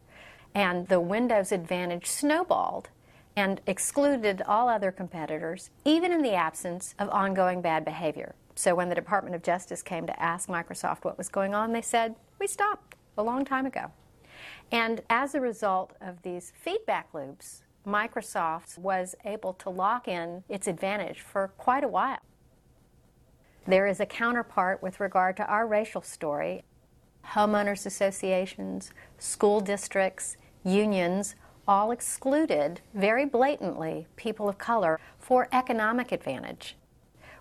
And 0.55 0.87
the 0.87 0.99
Windows 0.99 1.51
advantage 1.51 2.07
snowballed 2.07 2.89
and 3.35 3.61
excluded 3.67 4.41
all 4.47 4.69
other 4.69 4.91
competitors, 4.91 5.69
even 5.85 6.11
in 6.11 6.23
the 6.23 6.33
absence 6.33 6.95
of 6.97 7.09
ongoing 7.09 7.61
bad 7.61 7.85
behavior. 7.85 8.33
So 8.55 8.73
when 8.73 8.89
the 8.89 8.95
Department 8.95 9.35
of 9.35 9.43
Justice 9.43 9.83
came 9.83 10.07
to 10.07 10.19
ask 10.19 10.49
Microsoft 10.49 11.03
what 11.03 11.17
was 11.17 11.29
going 11.29 11.53
on, 11.53 11.73
they 11.73 11.83
said, 11.83 12.15
We 12.39 12.47
stopped 12.47 12.95
a 13.17 13.23
long 13.23 13.45
time 13.45 13.67
ago. 13.67 13.91
And 14.71 15.01
as 15.09 15.35
a 15.35 15.41
result 15.41 15.93
of 16.01 16.23
these 16.23 16.51
feedback 16.55 17.09
loops, 17.13 17.63
Microsoft 17.87 18.77
was 18.77 19.15
able 19.23 19.53
to 19.53 19.69
lock 19.69 20.07
in 20.07 20.43
its 20.49 20.67
advantage 20.67 21.21
for 21.21 21.47
quite 21.57 21.83
a 21.83 21.87
while. 21.87 22.19
There 23.65 23.87
is 23.87 23.99
a 23.99 24.05
counterpart 24.05 24.83
with 24.83 24.99
regard 24.99 25.37
to 25.37 25.45
our 25.45 25.65
racial 25.65 26.01
story. 26.01 26.63
Homeowners 27.33 27.85
associations, 27.85 28.91
school 29.17 29.61
districts, 29.61 30.37
unions 30.63 31.35
all 31.67 31.91
excluded 31.91 32.81
very 32.93 33.25
blatantly 33.25 34.07
people 34.15 34.47
of 34.47 34.57
color 34.57 34.99
for 35.19 35.47
economic 35.51 36.11
advantage. 36.11 36.75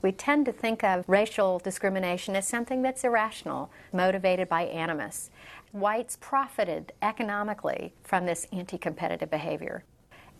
We 0.02 0.12
tend 0.12 0.46
to 0.46 0.52
think 0.52 0.84
of 0.84 1.08
racial 1.08 1.58
discrimination 1.58 2.36
as 2.36 2.46
something 2.46 2.82
that's 2.82 3.04
irrational, 3.04 3.70
motivated 3.92 4.48
by 4.48 4.62
animus. 4.62 5.30
Whites 5.72 6.16
profited 6.20 6.92
economically 7.02 7.94
from 8.02 8.26
this 8.26 8.46
anti 8.52 8.78
competitive 8.78 9.30
behavior. 9.30 9.84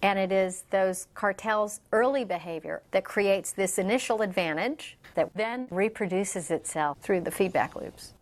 And 0.02 0.18
it 0.18 0.30
is 0.30 0.64
those 0.70 1.06
cartels' 1.14 1.80
early 1.92 2.24
behavior 2.24 2.82
that 2.90 3.04
creates 3.04 3.52
this 3.52 3.78
initial 3.78 4.22
advantage 4.22 4.98
that 5.14 5.30
then 5.34 5.66
reproduces 5.70 6.50
itself 6.50 6.98
through 7.00 7.22
the 7.22 7.30
feedback 7.30 7.74
loops, 7.74 8.12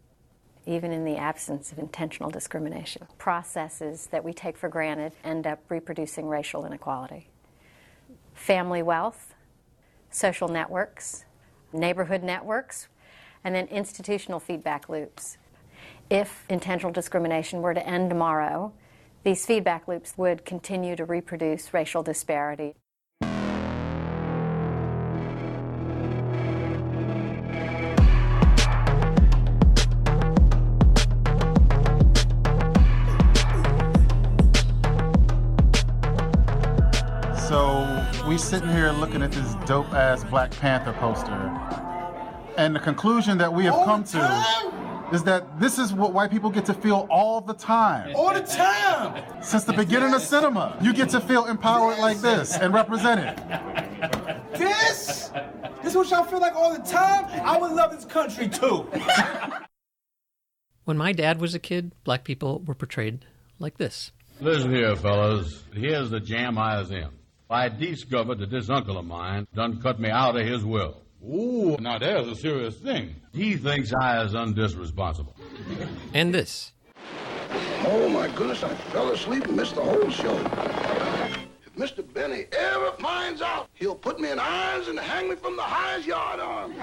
even 0.66 0.92
in 0.92 1.04
the 1.04 1.16
absence 1.16 1.72
of 1.72 1.78
intentional 1.78 2.30
discrimination. 2.30 3.06
Processes 3.18 4.06
that 4.12 4.24
we 4.24 4.32
take 4.32 4.56
for 4.56 4.68
granted 4.68 5.12
end 5.24 5.46
up 5.46 5.60
reproducing 5.68 6.28
racial 6.28 6.64
inequality. 6.64 7.28
Family 8.34 8.82
wealth, 8.82 9.34
social 10.10 10.48
networks, 10.48 11.24
neighborhood 11.72 12.22
networks, 12.22 12.88
and 13.42 13.54
then 13.54 13.66
institutional 13.66 14.40
feedback 14.40 14.88
loops. 14.88 15.36
If 16.08 16.44
intentional 16.48 16.92
discrimination 16.92 17.62
were 17.62 17.74
to 17.74 17.86
end 17.86 18.10
tomorrow, 18.10 18.72
these 19.24 19.46
feedback 19.46 19.88
loops 19.88 20.18
would 20.18 20.44
continue 20.44 20.94
to 20.94 21.04
reproduce 21.04 21.72
racial 21.72 22.02
disparity. 22.02 22.74
So 37.48 38.26
we 38.28 38.36
sitting 38.36 38.68
here 38.68 38.92
looking 38.92 39.22
at 39.22 39.32
this 39.32 39.54
dope 39.66 39.92
ass 39.94 40.22
Black 40.24 40.50
Panther 40.50 40.92
poster, 40.92 41.32
and 42.58 42.76
the 42.76 42.80
conclusion 42.80 43.38
that 43.38 43.52
we 43.52 43.64
have 43.64 43.84
come 43.86 44.04
to 44.04 44.18
time? 44.18 44.73
Is 45.12 45.22
that 45.24 45.60
this 45.60 45.78
is 45.78 45.92
what 45.92 46.12
white 46.12 46.30
people 46.30 46.50
get 46.50 46.64
to 46.66 46.74
feel 46.74 47.06
all 47.10 47.40
the 47.40 47.54
time. 47.54 48.14
All 48.14 48.32
the 48.32 48.40
time. 48.40 49.22
Since 49.42 49.64
the 49.64 49.72
beginning 49.72 50.14
of 50.14 50.22
cinema, 50.22 50.76
you 50.80 50.92
get 50.92 51.10
to 51.10 51.20
feel 51.20 51.46
empowered 51.46 51.98
like 51.98 52.18
this 52.18 52.56
and 52.56 52.72
represented. 52.72 53.36
This? 54.54 55.30
This 55.82 55.92
is 55.92 55.96
what 55.96 56.10
y'all 56.10 56.24
feel 56.24 56.40
like 56.40 56.54
all 56.54 56.72
the 56.72 56.82
time? 56.82 57.26
I 57.44 57.58
would 57.58 57.72
love 57.72 57.92
this 57.92 58.04
country 58.04 58.48
too. 58.48 58.86
When 60.84 60.96
my 60.96 61.12
dad 61.12 61.40
was 61.40 61.54
a 61.54 61.58
kid, 61.58 61.92
black 62.04 62.24
people 62.24 62.62
were 62.66 62.74
portrayed 62.74 63.24
like 63.58 63.78
this. 63.78 64.12
Listen 64.40 64.74
here, 64.74 64.96
fellas. 64.96 65.62
Here's 65.72 66.10
the 66.10 66.20
jam 66.20 66.58
I 66.58 66.80
is 66.80 66.90
in. 66.90 67.08
I 67.48 67.68
discovered 67.68 68.38
that 68.38 68.50
this 68.50 68.68
uncle 68.68 68.98
of 68.98 69.06
mine 69.06 69.46
done 69.54 69.80
cut 69.80 70.00
me 70.00 70.10
out 70.10 70.36
of 70.36 70.46
his 70.46 70.64
will. 70.64 71.03
Ooh, 71.26 71.76
now 71.80 71.98
there's 71.98 72.28
a 72.28 72.36
serious 72.36 72.76
thing. 72.76 73.14
He 73.32 73.56
thinks 73.56 73.94
I 73.94 74.22
is 74.22 74.34
undisresponsible. 74.34 75.32
And 76.12 76.34
this. 76.34 76.72
Oh 77.86 78.08
my 78.08 78.28
goodness, 78.28 78.62
I 78.62 78.74
fell 78.74 79.10
asleep 79.10 79.46
and 79.46 79.56
missed 79.56 79.74
the 79.74 79.82
whole 79.82 80.10
show. 80.10 80.36
If 81.64 81.74
Mr. 81.76 82.04
Benny 82.12 82.46
ever 82.52 82.92
finds 82.92 83.40
out, 83.40 83.68
he'll 83.74 83.94
put 83.94 84.20
me 84.20 84.30
in 84.30 84.38
irons 84.38 84.88
and 84.88 84.98
hang 84.98 85.30
me 85.30 85.36
from 85.36 85.56
the 85.56 85.62
highest 85.62 86.06
yard 86.06 86.40
arm. 86.40 86.74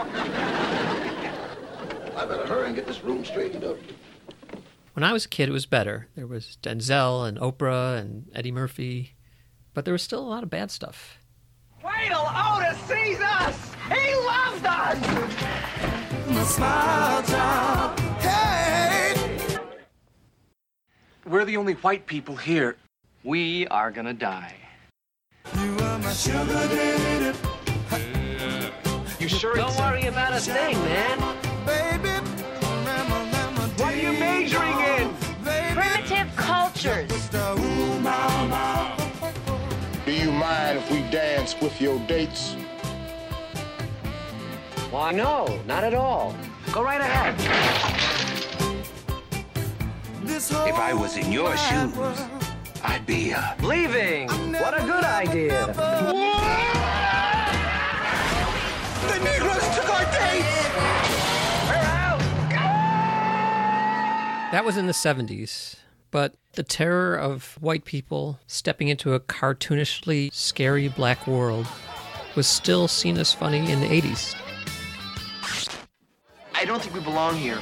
I 2.16 2.26
better 2.26 2.48
hurry 2.48 2.68
and 2.68 2.76
get 2.76 2.88
this 2.88 3.04
room 3.04 3.24
straightened 3.24 3.64
up. 3.64 3.78
When 4.94 5.04
I 5.04 5.14
was 5.14 5.26
a 5.26 5.30
kid, 5.30 5.50
it 5.50 5.54
was 5.54 5.66
better. 5.66 6.08
There 6.16 6.28
was 6.28 6.58
Denzel 6.62 7.28
and 7.28 7.38
Oprah 7.38 8.00
and 8.00 8.30
Eddie 8.34 8.52
Murphy, 8.52 9.16
but 9.74 9.86
there 9.86 9.94
was 9.94 10.02
still 10.02 10.20
a 10.20 10.28
lot 10.28 10.44
of 10.44 10.50
bad 10.50 10.72
stuff. 10.72 11.20
Wait 11.84 12.08
till 12.08 12.20
Otis 12.20 12.78
sees 12.82 13.20
us! 13.20 13.72
He 13.90 14.16
loves 14.16 14.64
us! 14.64 15.00
My 16.28 16.44
smile 16.44 17.24
job. 17.24 18.00
Hey! 18.20 19.16
We're 21.26 21.46
the 21.46 21.58
only 21.58 21.74
white 21.74 22.06
people 22.06 22.36
here. 22.36 22.78
We 23.24 23.68
are 23.68 23.90
gonna 23.92 24.14
die. 24.14 24.56
You 25.56 25.78
are 25.80 26.00
my 26.00 26.14
sugar 26.14 26.46
daddy. 26.46 27.38
You 29.20 29.28
sure 29.28 29.56
Don't 29.56 29.76
worry 29.78 30.08
about 30.08 30.34
a 30.34 30.40
thing, 30.40 30.78
man. 30.84 31.51
Mind 40.74 40.86
if 40.86 40.92
we 40.92 41.02
dance 41.10 41.60
with 41.62 41.82
your 41.82 42.00
dates? 42.08 42.54
Why, 44.90 45.12
no, 45.12 45.60
not 45.68 45.84
at 45.84 45.94
all. 45.94 46.34
Go 46.72 46.82
right 46.84 47.02
ahead. 47.02 47.36
If 50.24 50.76
I 50.76 50.94
was 50.94 51.18
in 51.18 51.32
your 51.32 51.56
shoes, 51.58 51.94
I'd 52.84 53.06
be 53.06 53.34
uh, 53.34 53.56
Leaving. 53.62 54.30
What 54.54 54.80
a 54.80 54.84
good 54.86 55.04
idea. 55.04 55.68
The 59.08 59.20
Negroes 59.24 59.76
took 59.76 59.90
our 59.90 60.06
date! 60.12 60.46
We're 61.68 61.84
out! 61.84 62.22
That 64.52 64.64
was 64.66 64.78
in 64.78 64.88
the 64.88 64.94
70s, 64.94 65.76
but 66.12 66.36
the 66.54 66.64
terror 66.64 67.16
of 67.16 67.58
white 67.62 67.86
people 67.86 68.40
stepping 68.48 68.90
into 68.90 69.14
a 69.14 69.20
cartoonishly 69.20 70.34
scary 70.34 70.88
black 70.88 71.26
world 71.28 71.66
was 72.36 72.48
still 72.48 72.88
seen 72.88 73.18
as 73.18 73.34
funny 73.34 73.72
in 73.72 73.80
the 73.80 73.88
80s. 73.88 74.36
I 76.54 76.66
don't 76.66 76.82
think 76.82 76.94
we 76.94 77.02
belong 77.02 77.36
here. 77.36 77.58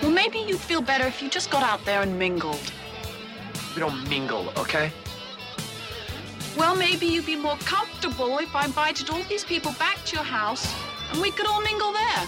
Well, 0.00 0.10
maybe 0.10 0.38
you'd 0.38 0.60
feel 0.60 0.82
better 0.82 1.06
if 1.06 1.22
you 1.22 1.28
just 1.28 1.50
got 1.50 1.62
out 1.62 1.84
there 1.84 2.02
and 2.02 2.18
mingled. 2.18 2.72
We 3.74 3.80
don't 3.80 4.08
mingle, 4.08 4.52
okay? 4.56 4.92
Well, 6.56 6.76
maybe 6.76 7.06
you'd 7.06 7.26
be 7.26 7.36
more 7.36 7.56
comfortable 7.58 8.38
if 8.38 8.54
I 8.54 8.66
invited 8.66 9.08
all 9.08 9.22
these 9.24 9.44
people 9.44 9.72
back 9.78 10.04
to 10.06 10.16
your 10.16 10.24
house 10.24 10.72
and 11.10 11.20
we 11.20 11.30
could 11.30 11.46
all 11.46 11.62
mingle 11.62 11.92
there. 11.92 12.26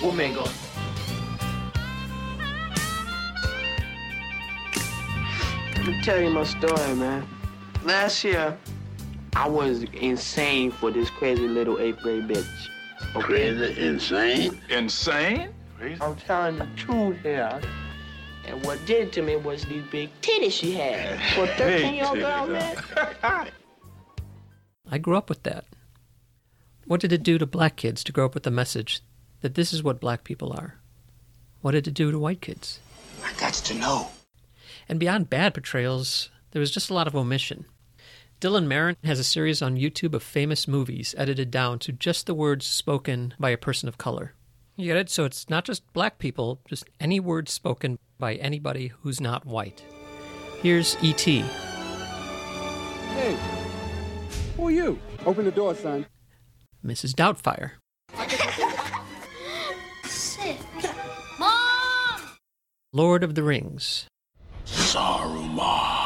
We'll 0.00 0.12
mingle. 0.12 0.48
Let 5.80 5.88
me 5.88 6.02
tell 6.02 6.20
you 6.20 6.28
my 6.28 6.44
story, 6.44 6.94
man. 6.94 7.26
Last 7.84 8.22
year, 8.22 8.54
I 9.34 9.48
was 9.48 9.82
insane 9.94 10.72
for 10.72 10.90
this 10.90 11.08
crazy 11.08 11.48
little 11.48 11.78
eighth 11.78 12.02
grade 12.02 12.28
bitch. 12.28 12.68
Okay? 13.16 13.22
Crazy, 13.22 13.86
insane? 13.86 14.60
Insane? 14.68 15.48
I'm 16.02 16.16
telling 16.16 16.58
the 16.58 16.68
truth 16.76 17.16
here. 17.22 17.58
And 18.46 18.62
what 18.66 18.84
did 18.84 19.08
it 19.08 19.12
to 19.14 19.22
me 19.22 19.36
was 19.36 19.64
these 19.64 19.82
big 19.90 20.10
titties 20.20 20.52
she 20.52 20.72
had. 20.72 21.18
For 21.34 21.46
13 21.46 21.94
year 21.94 22.04
old 22.04 22.18
girl, 22.18 22.46
man. 22.46 22.76
I 24.90 24.98
grew 24.98 25.16
up 25.16 25.30
with 25.30 25.44
that. 25.44 25.64
What 26.84 27.00
did 27.00 27.10
it 27.10 27.22
do 27.22 27.38
to 27.38 27.46
black 27.46 27.76
kids 27.76 28.04
to 28.04 28.12
grow 28.12 28.26
up 28.26 28.34
with 28.34 28.42
the 28.42 28.50
message 28.50 29.00
that 29.40 29.54
this 29.54 29.72
is 29.72 29.82
what 29.82 29.98
black 29.98 30.24
people 30.24 30.52
are? 30.52 30.78
What 31.62 31.70
did 31.70 31.88
it 31.88 31.94
do 31.94 32.10
to 32.10 32.18
white 32.18 32.42
kids? 32.42 32.80
I 33.24 33.32
got 33.40 33.54
to 33.54 33.74
know. 33.74 34.10
And 34.90 34.98
beyond 34.98 35.30
bad 35.30 35.54
portrayals, 35.54 36.30
there 36.50 36.58
was 36.58 36.72
just 36.72 36.90
a 36.90 36.94
lot 36.94 37.06
of 37.06 37.14
omission. 37.14 37.64
Dylan 38.40 38.66
Marron 38.66 38.96
has 39.04 39.20
a 39.20 39.24
series 39.24 39.62
on 39.62 39.76
YouTube 39.76 40.14
of 40.14 40.22
famous 40.24 40.66
movies 40.66 41.14
edited 41.16 41.48
down 41.48 41.78
to 41.78 41.92
just 41.92 42.26
the 42.26 42.34
words 42.34 42.66
spoken 42.66 43.32
by 43.38 43.50
a 43.50 43.56
person 43.56 43.88
of 43.88 43.98
color. 43.98 44.34
You 44.74 44.86
get 44.86 44.96
it? 44.96 45.08
So 45.08 45.24
it's 45.24 45.48
not 45.48 45.64
just 45.64 45.92
black 45.92 46.18
people, 46.18 46.60
just 46.66 46.90
any 46.98 47.20
words 47.20 47.52
spoken 47.52 48.00
by 48.18 48.34
anybody 48.34 48.88
who's 48.88 49.20
not 49.20 49.46
white. 49.46 49.84
Here's 50.60 50.96
E.T. 51.04 51.42
Hey, 53.14 53.36
who 54.56 54.66
are 54.66 54.70
you? 54.72 54.98
Open 55.24 55.44
the 55.44 55.52
door, 55.52 55.76
son. 55.76 56.04
Mrs. 56.84 57.14
Doubtfire, 57.14 57.74
Sick. 60.04 60.58
Mom! 61.38 62.20
Lord 62.92 63.22
of 63.22 63.36
the 63.36 63.44
Rings, 63.44 64.08
Saruman. 64.64 66.00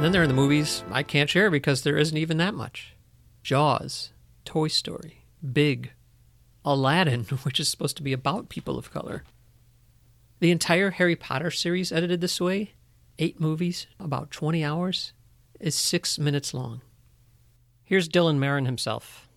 and 0.00 0.04
then 0.06 0.12
there 0.12 0.22
are 0.22 0.26
the 0.26 0.32
movies 0.32 0.82
I 0.90 1.02
can't 1.02 1.28
share 1.28 1.50
because 1.50 1.82
there 1.82 1.98
isn't 1.98 2.16
even 2.16 2.38
that 2.38 2.54
much. 2.54 2.94
Jaws, 3.42 4.12
Toy 4.46 4.68
Story, 4.68 5.26
Big, 5.52 5.92
Aladdin, 6.64 7.24
which 7.42 7.60
is 7.60 7.68
supposed 7.68 7.98
to 7.98 8.02
be 8.02 8.14
about 8.14 8.48
people 8.48 8.78
of 8.78 8.90
color. 8.90 9.24
The 10.38 10.50
entire 10.50 10.92
Harry 10.92 11.16
Potter 11.16 11.50
series 11.50 11.92
edited 11.92 12.22
this 12.22 12.40
way, 12.40 12.72
eight 13.18 13.38
movies, 13.38 13.88
about 13.98 14.30
20 14.30 14.64
hours, 14.64 15.12
is 15.60 15.74
six 15.74 16.18
minutes 16.18 16.54
long. 16.54 16.80
Here's 17.84 18.08
Dylan 18.08 18.38
Marron 18.38 18.64
himself. 18.64 19.28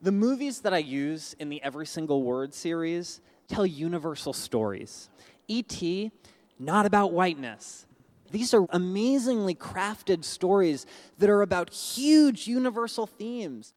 The 0.00 0.12
movies 0.12 0.60
that 0.60 0.72
I 0.72 0.78
use 0.78 1.34
in 1.40 1.48
the 1.48 1.60
Every 1.62 1.86
Single 1.86 2.22
Word 2.22 2.54
series 2.54 3.20
tell 3.48 3.66
universal 3.66 4.32
stories. 4.32 5.10
E.T., 5.48 6.12
not 6.58 6.86
about 6.86 7.12
whiteness. 7.12 7.84
These 8.30 8.54
are 8.54 8.66
amazingly 8.70 9.54
crafted 9.54 10.24
stories 10.24 10.86
that 11.18 11.28
are 11.28 11.42
about 11.42 11.70
huge 11.72 12.46
universal 12.46 13.06
themes. 13.06 13.74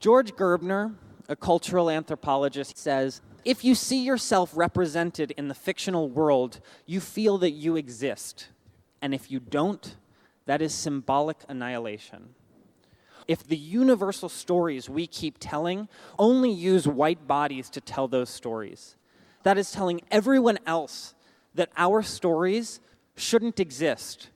George 0.00 0.32
Gerbner, 0.34 0.94
a 1.28 1.36
cultural 1.36 1.88
anthropologist, 1.88 2.76
says 2.76 3.22
if 3.44 3.64
you 3.64 3.74
see 3.74 4.04
yourself 4.04 4.52
represented 4.54 5.30
in 5.32 5.48
the 5.48 5.54
fictional 5.54 6.10
world, 6.10 6.60
you 6.84 7.00
feel 7.00 7.38
that 7.38 7.52
you 7.52 7.76
exist. 7.76 8.48
And 9.00 9.14
if 9.14 9.30
you 9.30 9.40
don't, 9.40 9.96
that 10.46 10.60
is 10.60 10.74
symbolic 10.74 11.38
annihilation. 11.48 12.34
If 13.28 13.46
the 13.46 13.58
universal 13.58 14.30
stories 14.30 14.88
we 14.88 15.06
keep 15.06 15.36
telling 15.38 15.88
only 16.18 16.50
use 16.50 16.88
white 16.88 17.28
bodies 17.28 17.68
to 17.70 17.80
tell 17.80 18.08
those 18.08 18.30
stories, 18.30 18.96
that 19.42 19.58
is 19.58 19.70
telling 19.70 20.00
everyone 20.10 20.58
else 20.66 21.14
that 21.54 21.68
our 21.76 22.02
stories 22.02 22.80
shouldn't 23.16 23.60
exist, 23.60 24.30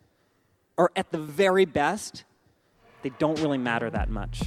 or 0.76 0.90
at 0.94 1.10
the 1.10 1.16
very 1.16 1.64
best, 1.64 2.24
they 3.00 3.08
don't 3.18 3.40
really 3.40 3.56
matter 3.56 3.88
that 3.88 4.10
much. 4.10 4.42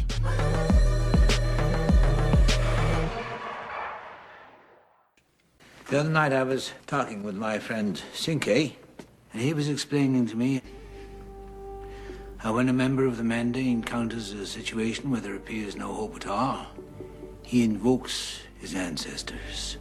The 5.88 6.00
other 6.00 6.10
night 6.10 6.34
I 6.34 6.43
was 6.43 6.72
talking 6.86 7.24
with 7.24 7.36
my 7.36 7.58
friend 7.58 8.00
Cinque, 8.14 8.48
and 8.48 9.41
he 9.41 9.54
was 9.54 9.70
explaining 9.70 10.28
to 10.28 10.36
me 10.36 10.62
how 12.46 12.54
when 12.54 12.70
a 12.70 12.74
member 12.74 13.08
of 13.08 13.18
the 13.18 13.24
Mende 13.24 13.58
encounters 13.58 14.32
a 14.32 14.46
situation 14.46 15.10
where 15.10 15.20
there 15.20 15.34
appears 15.34 15.76
no 15.76 15.91
hope 15.91 16.16
at 16.16 16.28
all, 16.28 16.68
he 17.41 17.64
invokes 17.64 18.41
his 18.60 18.76
ancestors. 18.76 19.78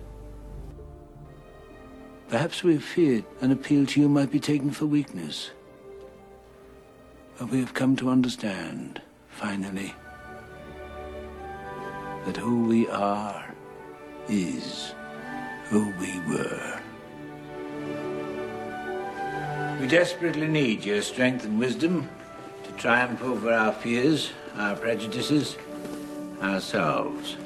Perhaps 2.30 2.62
we've 2.62 2.82
feared 2.82 3.26
an 3.42 3.52
appeal 3.52 3.84
to 3.84 4.00
you 4.00 4.08
might 4.08 4.30
be 4.30 4.40
taken 4.40 4.70
for 4.70 4.86
weakness. 4.86 5.50
But 7.38 7.50
we 7.50 7.60
have 7.60 7.74
come 7.74 7.96
to 7.96 8.08
understand, 8.08 9.02
finally, 9.28 9.94
that 12.24 12.38
who 12.38 12.64
we 12.64 12.88
are 12.88 13.54
is 14.26 14.94
who 15.66 15.92
we 16.00 16.18
were. 16.34 16.80
We 19.82 19.86
desperately 19.86 20.48
need 20.48 20.82
your 20.82 21.02
strength 21.02 21.44
and 21.44 21.58
wisdom 21.58 22.08
triumph 22.76 23.22
over 23.22 23.52
our 23.52 23.72
fears, 23.72 24.32
our 24.56 24.76
prejudices, 24.76 25.56
ourselves. 26.42 27.36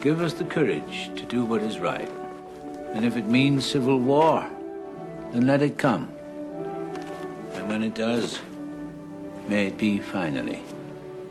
Give 0.00 0.20
us 0.20 0.32
the 0.34 0.44
courage 0.44 1.10
to 1.16 1.24
do 1.24 1.44
what 1.44 1.62
is 1.62 1.78
right. 1.78 2.10
And 2.94 3.04
if 3.04 3.16
it 3.16 3.26
means 3.26 3.64
civil 3.64 3.98
war, 3.98 4.48
then 5.32 5.46
let 5.46 5.62
it 5.62 5.78
come. 5.78 6.10
And 7.54 7.68
when 7.68 7.82
it 7.82 7.94
does, 7.94 8.40
may 9.46 9.66
it 9.66 9.78
be 9.78 9.98
finally 9.98 10.62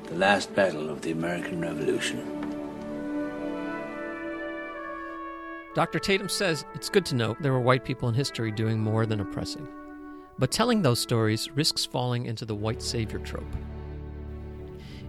the 0.05 0.16
last 0.16 0.53
battle 0.55 0.89
of 0.89 1.01
the 1.01 1.12
American 1.12 1.62
Revolution. 1.62 2.36
Dr. 5.76 5.99
Tatum 5.99 6.30
says 6.30 6.66
it's 6.74 6.89
good 6.89 7.05
to 7.07 7.16
know 7.16 7.38
there 7.39 7.53
were 7.53 7.60
white 7.60 7.86
people 7.86 8.10
in 8.10 8.16
history 8.16 8.51
doing 8.51 8.80
more 8.80 9.05
than 9.05 9.20
oppressing. 9.20 9.68
But 10.39 10.51
telling 10.51 10.81
those 10.81 10.99
stories 10.99 11.51
risks 11.51 11.85
falling 11.85 12.25
into 12.25 12.45
the 12.45 12.55
white 12.55 12.81
savior 12.81 13.19
trope. 13.19 13.55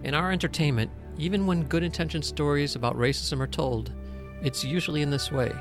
In 0.03 0.13
our 0.13 0.31
entertainment, 0.31 0.91
even 1.17 1.47
when 1.47 1.63
good 1.63 1.83
intentioned 1.83 2.25
stories 2.25 2.75
about 2.75 2.97
racism 2.97 3.39
are 3.39 3.47
told, 3.47 3.91
it's 4.43 4.63
usually 4.63 5.01
in 5.01 5.09
this 5.09 5.31
way 5.31 5.53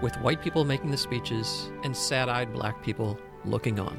with 0.00 0.16
white 0.20 0.40
people 0.40 0.64
making 0.64 0.90
the 0.90 0.96
speeches 0.96 1.70
and 1.82 1.96
sad 1.96 2.28
eyed 2.28 2.52
black 2.52 2.82
people 2.82 3.18
looking 3.44 3.80
on. 3.80 3.98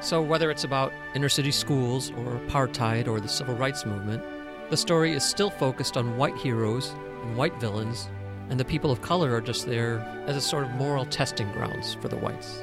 So, 0.00 0.20
whether 0.20 0.50
it's 0.50 0.64
about 0.64 0.92
inner 1.14 1.28
city 1.28 1.50
schools 1.50 2.10
or 2.10 2.38
apartheid 2.40 3.08
or 3.08 3.18
the 3.18 3.28
civil 3.28 3.54
rights 3.54 3.86
movement, 3.86 4.22
the 4.68 4.76
story 4.76 5.12
is 5.12 5.24
still 5.24 5.50
focused 5.50 5.96
on 5.96 6.18
white 6.18 6.36
heroes 6.36 6.94
and 7.22 7.36
white 7.36 7.58
villains, 7.60 8.08
and 8.50 8.60
the 8.60 8.64
people 8.64 8.90
of 8.90 9.00
color 9.00 9.34
are 9.34 9.40
just 9.40 9.66
there 9.66 10.00
as 10.26 10.36
a 10.36 10.40
sort 10.40 10.64
of 10.64 10.70
moral 10.72 11.06
testing 11.06 11.50
grounds 11.52 11.94
for 11.94 12.08
the 12.08 12.16
whites. 12.16 12.62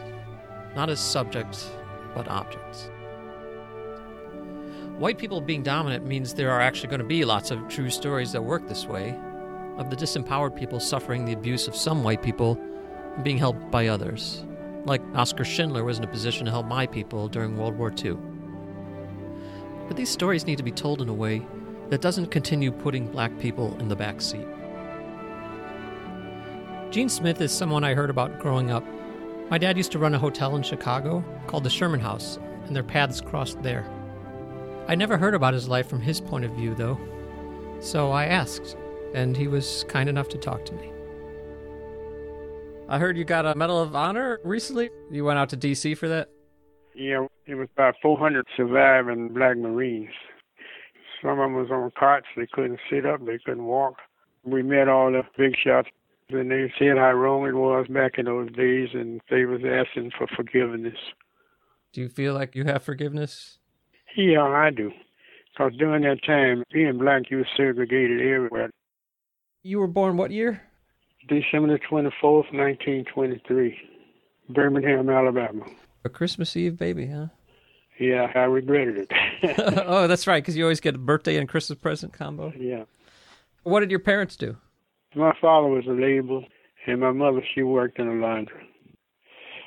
Not 0.75 0.89
as 0.89 0.99
subjects, 0.99 1.69
but 2.15 2.27
objects. 2.27 2.89
White 4.97 5.17
people 5.17 5.41
being 5.41 5.63
dominant 5.63 6.05
means 6.05 6.33
there 6.33 6.51
are 6.51 6.61
actually 6.61 6.89
going 6.89 6.99
to 6.99 7.05
be 7.05 7.25
lots 7.25 7.51
of 7.51 7.67
true 7.67 7.89
stories 7.89 8.31
that 8.31 8.43
work 8.43 8.67
this 8.67 8.85
way 8.85 9.19
of 9.77 9.89
the 9.89 9.95
disempowered 9.95 10.55
people 10.55 10.79
suffering 10.79 11.25
the 11.25 11.33
abuse 11.33 11.67
of 11.67 11.75
some 11.75 12.03
white 12.03 12.21
people 12.21 12.59
and 13.15 13.23
being 13.23 13.37
helped 13.37 13.71
by 13.71 13.87
others. 13.87 14.45
Like 14.85 15.01
Oskar 15.15 15.45
Schindler 15.45 15.83
was 15.83 15.97
in 15.97 16.03
a 16.03 16.07
position 16.07 16.45
to 16.45 16.51
help 16.51 16.67
my 16.67 16.85
people 16.85 17.27
during 17.27 17.57
World 17.57 17.77
War 17.77 17.91
II. 17.91 18.17
But 19.87 19.97
these 19.97 20.09
stories 20.09 20.45
need 20.45 20.57
to 20.57 20.63
be 20.63 20.71
told 20.71 21.01
in 21.01 21.09
a 21.09 21.13
way 21.13 21.45
that 21.89 22.01
doesn't 22.01 22.31
continue 22.31 22.71
putting 22.71 23.07
black 23.07 23.37
people 23.39 23.77
in 23.79 23.87
the 23.87 23.95
back 23.95 24.21
seat. 24.21 24.47
Gene 26.91 27.09
Smith 27.09 27.41
is 27.41 27.51
someone 27.51 27.83
I 27.83 27.93
heard 27.93 28.09
about 28.09 28.39
growing 28.39 28.71
up. 28.71 28.85
My 29.49 29.57
dad 29.57 29.77
used 29.77 29.91
to 29.91 29.99
run 29.99 30.13
a 30.13 30.19
hotel 30.19 30.55
in 30.55 30.63
Chicago 30.63 31.23
called 31.47 31.63
the 31.63 31.69
Sherman 31.69 31.99
House, 31.99 32.39
and 32.65 32.75
their 32.75 32.83
paths 32.83 33.21
crossed 33.21 33.61
there. 33.61 33.85
I 34.87 34.95
never 34.95 35.17
heard 35.17 35.35
about 35.35 35.53
his 35.53 35.67
life 35.67 35.87
from 35.87 36.01
his 36.01 36.19
point 36.19 36.45
of 36.45 36.51
view, 36.51 36.75
though. 36.75 36.97
So 37.79 38.11
I 38.11 38.25
asked, 38.25 38.75
and 39.13 39.35
he 39.35 39.47
was 39.47 39.85
kind 39.87 40.09
enough 40.09 40.29
to 40.29 40.37
talk 40.37 40.65
to 40.65 40.73
me. 40.73 40.89
I 42.89 42.99
heard 42.99 43.17
you 43.17 43.23
got 43.23 43.45
a 43.45 43.55
Medal 43.55 43.81
of 43.81 43.95
Honor 43.95 44.39
recently. 44.43 44.89
You 45.11 45.25
went 45.25 45.39
out 45.39 45.49
to 45.49 45.55
D.C. 45.55 45.95
for 45.95 46.07
that? 46.07 46.29
Yeah, 46.95 47.25
it 47.45 47.55
was 47.55 47.69
about 47.75 47.95
400 48.01 48.45
surviving 48.55 49.29
black 49.29 49.57
Marines. 49.57 50.09
Some 51.21 51.31
of 51.31 51.37
them 51.37 51.55
was 51.55 51.71
on 51.71 51.91
cots. 51.97 52.25
They 52.35 52.47
couldn't 52.51 52.79
sit 52.89 53.05
up. 53.05 53.25
They 53.25 53.39
couldn't 53.45 53.65
walk. 53.65 53.95
We 54.43 54.63
met 54.63 54.89
all 54.89 55.11
the 55.11 55.23
big 55.37 55.55
shots, 55.55 55.87
and 56.29 56.51
they 56.51 56.71
said 56.79 56.97
how 56.97 57.11
wrong 57.11 57.47
it 57.47 57.55
was 57.55 57.87
back 57.87 58.17
in 58.17 58.25
those 58.25 58.51
days, 58.53 58.89
and 58.93 59.21
they 59.29 59.45
was 59.45 59.61
asking 59.65 60.11
for 60.17 60.27
forgiveness. 60.35 60.97
Do 61.91 62.01
you 62.01 62.09
feel 62.09 62.33
like 62.33 62.55
you 62.55 62.65
have 62.65 62.83
forgiveness? 62.83 63.59
Yeah, 64.15 64.43
I 64.43 64.69
do. 64.71 64.91
Because 65.51 65.73
during 65.77 66.03
that 66.03 66.23
time, 66.25 66.63
being 66.73 66.97
black, 66.97 67.29
you 67.29 67.37
were 67.37 67.47
segregated 67.55 68.21
everywhere. 68.21 68.71
You 69.61 69.79
were 69.79 69.87
born 69.87 70.17
what 70.17 70.31
year? 70.31 70.61
December 71.27 71.77
the 71.77 71.79
24th, 71.89 72.51
1923, 72.51 73.77
Birmingham, 74.49 75.09
Alabama. 75.09 75.65
A 76.03 76.09
Christmas 76.09 76.55
Eve 76.57 76.77
baby, 76.77 77.07
huh? 77.07 77.27
Yeah, 77.99 78.31
I 78.33 78.39
regretted 78.39 78.97
it. 79.09 79.11
oh, 79.85 80.07
that's 80.07 80.27
right, 80.27 80.43
because 80.43 80.57
you 80.57 80.63
always 80.63 80.81
get 80.81 80.95
a 80.95 80.97
birthday 80.97 81.37
and 81.37 81.47
Christmas 81.47 81.77
present 81.79 82.11
combo. 82.13 82.51
yeah. 82.57 82.83
What 83.61 83.79
did 83.79 83.91
your 83.91 83.99
parents 83.99 84.35
do? 84.35 84.57
My 85.15 85.33
father 85.39 85.67
was 85.67 85.85
a 85.87 85.91
laborer, 85.91 86.41
and 86.87 87.01
my 87.01 87.11
mother, 87.11 87.41
she 87.53 87.61
worked 87.61 87.99
in 87.99 88.07
a 88.07 88.13
laundry. 88.13 88.67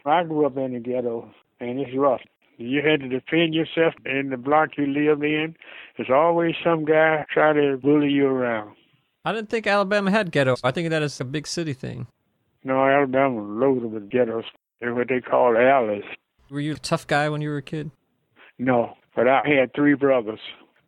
I 0.05 0.22
grew 0.24 0.47
up 0.47 0.57
in 0.57 0.72
the 0.72 0.80
ghetto, 0.80 1.30
and 1.61 1.80
it's 1.80 1.97
rough. 1.97 2.20
You 2.59 2.80
had 2.82 3.01
to 3.01 3.09
defend 3.09 3.55
yourself 3.55 3.94
in 4.05 4.30
the 4.30 4.36
block 4.36 4.70
you 4.78 4.86
lived 4.86 5.22
in. 5.22 5.55
There's 5.97 6.11
always 6.11 6.55
some 6.64 6.84
guy 6.84 7.24
trying 7.32 7.57
to 7.57 7.76
bully 7.76 8.09
you 8.09 8.26
around. 8.26 8.74
I 9.24 9.32
didn't 9.32 9.51
think 9.51 9.66
Alabama 9.66 10.11
had 10.11 10.30
ghettos. 10.30 10.61
I 10.64 10.70
think 10.70 10.90
that 10.90 11.03
is 11.03 11.20
a 11.20 11.24
big 11.24 11.47
city 11.47 11.72
thing. 11.72 12.07
No, 12.64 12.84
Alabama 12.84 13.34
was 13.42 13.61
loaded 13.61 13.92
with 13.92 14.11
ghettos. 14.11 14.44
They're 14.80 14.94
what 14.94 15.09
they 15.09 15.20
call 15.20 15.57
alleys. 15.57 16.05
Were 16.51 16.61
you 16.61 16.72
a 16.72 16.76
tough 16.76 17.07
guy 17.07 17.28
when 17.28 17.40
you 17.40 17.51
were 17.51 17.59
a 17.59 17.62
kid? 17.62 17.90
No, 18.59 18.94
but 19.14 19.28
I 19.28 19.42
had 19.47 19.74
three 19.74 19.94
brothers. 19.94 20.40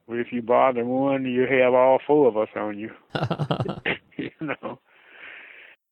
If 0.09 0.33
you 0.33 0.43
bother 0.43 0.85
one, 0.85 1.25
you 1.27 1.43
have 1.43 1.75
all 1.75 1.99
four 2.07 2.29
of 2.29 2.37
us 2.37 2.49
on 2.57 2.79
you. 2.79 2.91
you 4.17 4.31
know. 4.41 4.79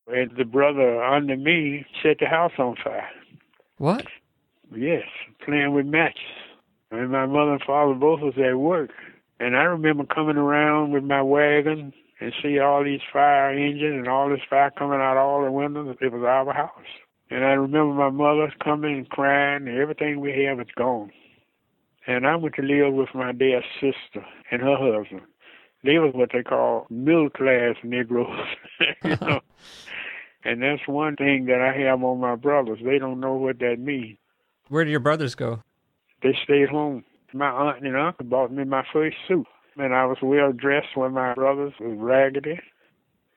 And 0.08 0.30
the 0.36 0.44
brother 0.44 1.02
under 1.02 1.36
me 1.36 1.84
set 2.02 2.18
the 2.20 2.26
house 2.26 2.52
on 2.58 2.76
fire. 2.82 3.08
What? 3.78 4.06
Yes, 4.74 5.04
playing 5.44 5.74
with 5.74 5.86
matches. 5.86 6.22
And 6.90 7.10
my 7.10 7.26
mother 7.26 7.52
and 7.52 7.62
father 7.62 7.94
both 7.94 8.20
was 8.20 8.34
at 8.38 8.58
work. 8.58 8.90
And 9.38 9.56
I 9.56 9.64
remember 9.64 10.04
coming 10.04 10.36
around 10.36 10.92
with 10.92 11.04
my 11.04 11.20
wagon 11.22 11.92
and 12.20 12.32
see 12.42 12.58
all 12.58 12.82
these 12.84 13.00
fire 13.12 13.50
engines 13.50 13.98
and 13.98 14.08
all 14.08 14.30
this 14.30 14.40
fire 14.48 14.70
coming 14.70 15.00
out 15.00 15.16
all 15.18 15.44
the 15.44 15.50
windows. 15.50 15.96
It 16.00 16.12
was 16.12 16.22
our 16.22 16.52
house. 16.54 16.70
And 17.28 17.44
I 17.44 17.52
remember 17.52 17.92
my 17.92 18.10
mother 18.10 18.52
coming 18.62 18.98
and 18.98 19.08
crying, 19.10 19.66
and 19.68 19.76
everything 19.76 20.20
we 20.20 20.30
had 20.30 20.58
was 20.58 20.68
gone. 20.76 21.10
And 22.06 22.26
I 22.26 22.36
went 22.36 22.54
to 22.56 22.62
live 22.62 22.94
with 22.94 23.08
my 23.14 23.32
dad's 23.32 23.64
sister 23.80 24.24
and 24.50 24.62
her 24.62 24.76
husband. 24.76 25.22
They 25.84 25.98
was 25.98 26.14
what 26.14 26.30
they 26.32 26.42
call 26.42 26.86
middle 26.90 27.30
class 27.30 27.76
Negroes, 27.82 28.46
you 29.04 29.16
know. 29.20 29.40
and 30.44 30.62
that's 30.62 30.86
one 30.86 31.16
thing 31.16 31.46
that 31.46 31.60
I 31.60 31.78
have 31.80 32.02
on 32.02 32.20
my 32.20 32.36
brothers. 32.36 32.78
They 32.84 32.98
don't 32.98 33.20
know 33.20 33.34
what 33.34 33.58
that 33.60 33.78
means. 33.78 34.18
Where 34.68 34.84
did 34.84 34.90
your 34.90 35.00
brothers 35.00 35.34
go? 35.34 35.62
They 36.22 36.36
stayed 36.42 36.68
home. 36.68 37.04
My 37.32 37.48
aunt 37.48 37.86
and 37.86 37.96
uncle 37.96 38.26
bought 38.26 38.52
me 38.52 38.64
my 38.64 38.84
first 38.92 39.16
suit, 39.28 39.46
and 39.76 39.94
I 39.94 40.06
was 40.06 40.18
well 40.22 40.52
dressed 40.52 40.96
when 40.96 41.12
my 41.12 41.34
brothers 41.34 41.74
was 41.78 41.96
raggedy. 41.98 42.58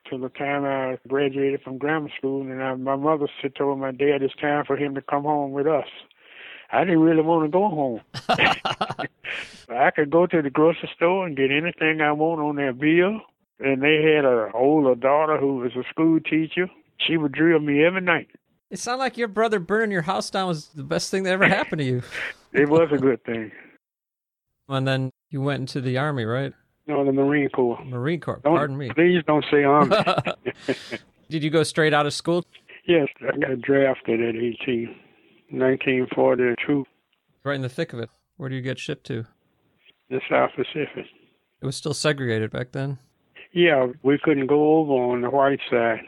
Till 0.08 0.18
the 0.18 0.28
time 0.30 0.64
I 0.64 0.98
graduated 1.06 1.62
from 1.62 1.78
grammar 1.78 2.10
school, 2.16 2.42
and 2.42 2.62
I, 2.62 2.74
my 2.74 2.96
mother 2.96 3.28
said, 3.40 3.54
told 3.54 3.78
my 3.78 3.92
dad 3.92 4.22
it's 4.22 4.34
time 4.36 4.64
for 4.64 4.76
him 4.76 4.94
to 4.94 5.02
come 5.02 5.22
home 5.24 5.52
with 5.52 5.66
us. 5.66 5.86
I 6.72 6.84
didn't 6.84 7.00
really 7.00 7.22
want 7.22 7.44
to 7.44 7.48
go 7.50 7.68
home. 7.68 8.00
I 9.68 9.90
could 9.90 10.10
go 10.10 10.26
to 10.26 10.42
the 10.42 10.50
grocery 10.50 10.90
store 10.96 11.26
and 11.26 11.36
get 11.36 11.50
anything 11.50 12.00
I 12.00 12.12
want 12.12 12.40
on 12.40 12.56
their 12.56 12.72
bill. 12.72 13.20
And 13.58 13.82
they 13.82 14.02
had 14.14 14.24
a 14.24 14.50
older 14.54 14.94
daughter 14.94 15.36
who 15.38 15.56
was 15.56 15.72
a 15.76 15.82
school 15.90 16.18
teacher. 16.20 16.68
She 16.98 17.16
would 17.16 17.32
drill 17.32 17.58
me 17.60 17.84
every 17.84 18.00
night. 18.00 18.28
It 18.70 18.78
sounded 18.78 19.00
like 19.02 19.18
your 19.18 19.28
brother 19.28 19.58
burning 19.58 19.90
your 19.90 20.02
house 20.02 20.30
down 20.30 20.48
was 20.48 20.68
the 20.68 20.82
best 20.84 21.10
thing 21.10 21.24
that 21.24 21.32
ever 21.32 21.46
happened 21.48 21.80
to 21.80 21.84
you. 21.84 22.02
It 22.52 22.68
was 22.68 22.88
a 22.92 22.96
good 22.98 23.22
thing. 23.22 23.52
And 24.68 24.86
then 24.88 25.12
you 25.28 25.40
went 25.40 25.60
into 25.60 25.80
the 25.80 25.98
army, 25.98 26.24
right? 26.24 26.52
No, 26.88 27.04
the 27.04 27.12
Marine 27.12 27.48
Corps. 27.48 27.78
Marine 27.84 28.18
Corps. 28.20 28.40
Don't- 28.42 28.56
Pardon 28.56 28.76
me. 28.76 28.90
Please 28.90 29.22
don't 29.24 29.44
say 29.52 29.62
army. 29.62 29.94
Did 31.28 31.44
you 31.44 31.50
go 31.50 31.62
straight 31.62 31.94
out 31.94 32.06
of 32.06 32.12
school? 32.12 32.44
yes, 32.86 33.06
I 33.22 33.36
got 33.38 33.60
drafted 33.60 34.20
at 34.20 34.34
18, 34.34 34.96
1942, 35.50 36.84
Right 37.44 37.54
in 37.56 37.62
the 37.62 37.68
thick 37.68 37.92
of 37.92 37.98
it. 38.00 38.10
Where 38.36 38.48
do 38.48 38.54
you 38.54 38.62
get 38.62 38.78
shipped 38.78 39.06
to? 39.06 39.26
the 40.10 40.20
South 40.28 40.50
Pacific. 40.56 41.06
It 41.62 41.66
was 41.66 41.76
still 41.76 41.94
segregated 41.94 42.50
back 42.50 42.72
then. 42.72 42.98
Yeah, 43.52 43.88
we 44.02 44.18
couldn't 44.18 44.48
go 44.48 44.78
over 44.78 44.92
on 44.92 45.20
the 45.22 45.30
white 45.30 45.60
side. 45.70 46.00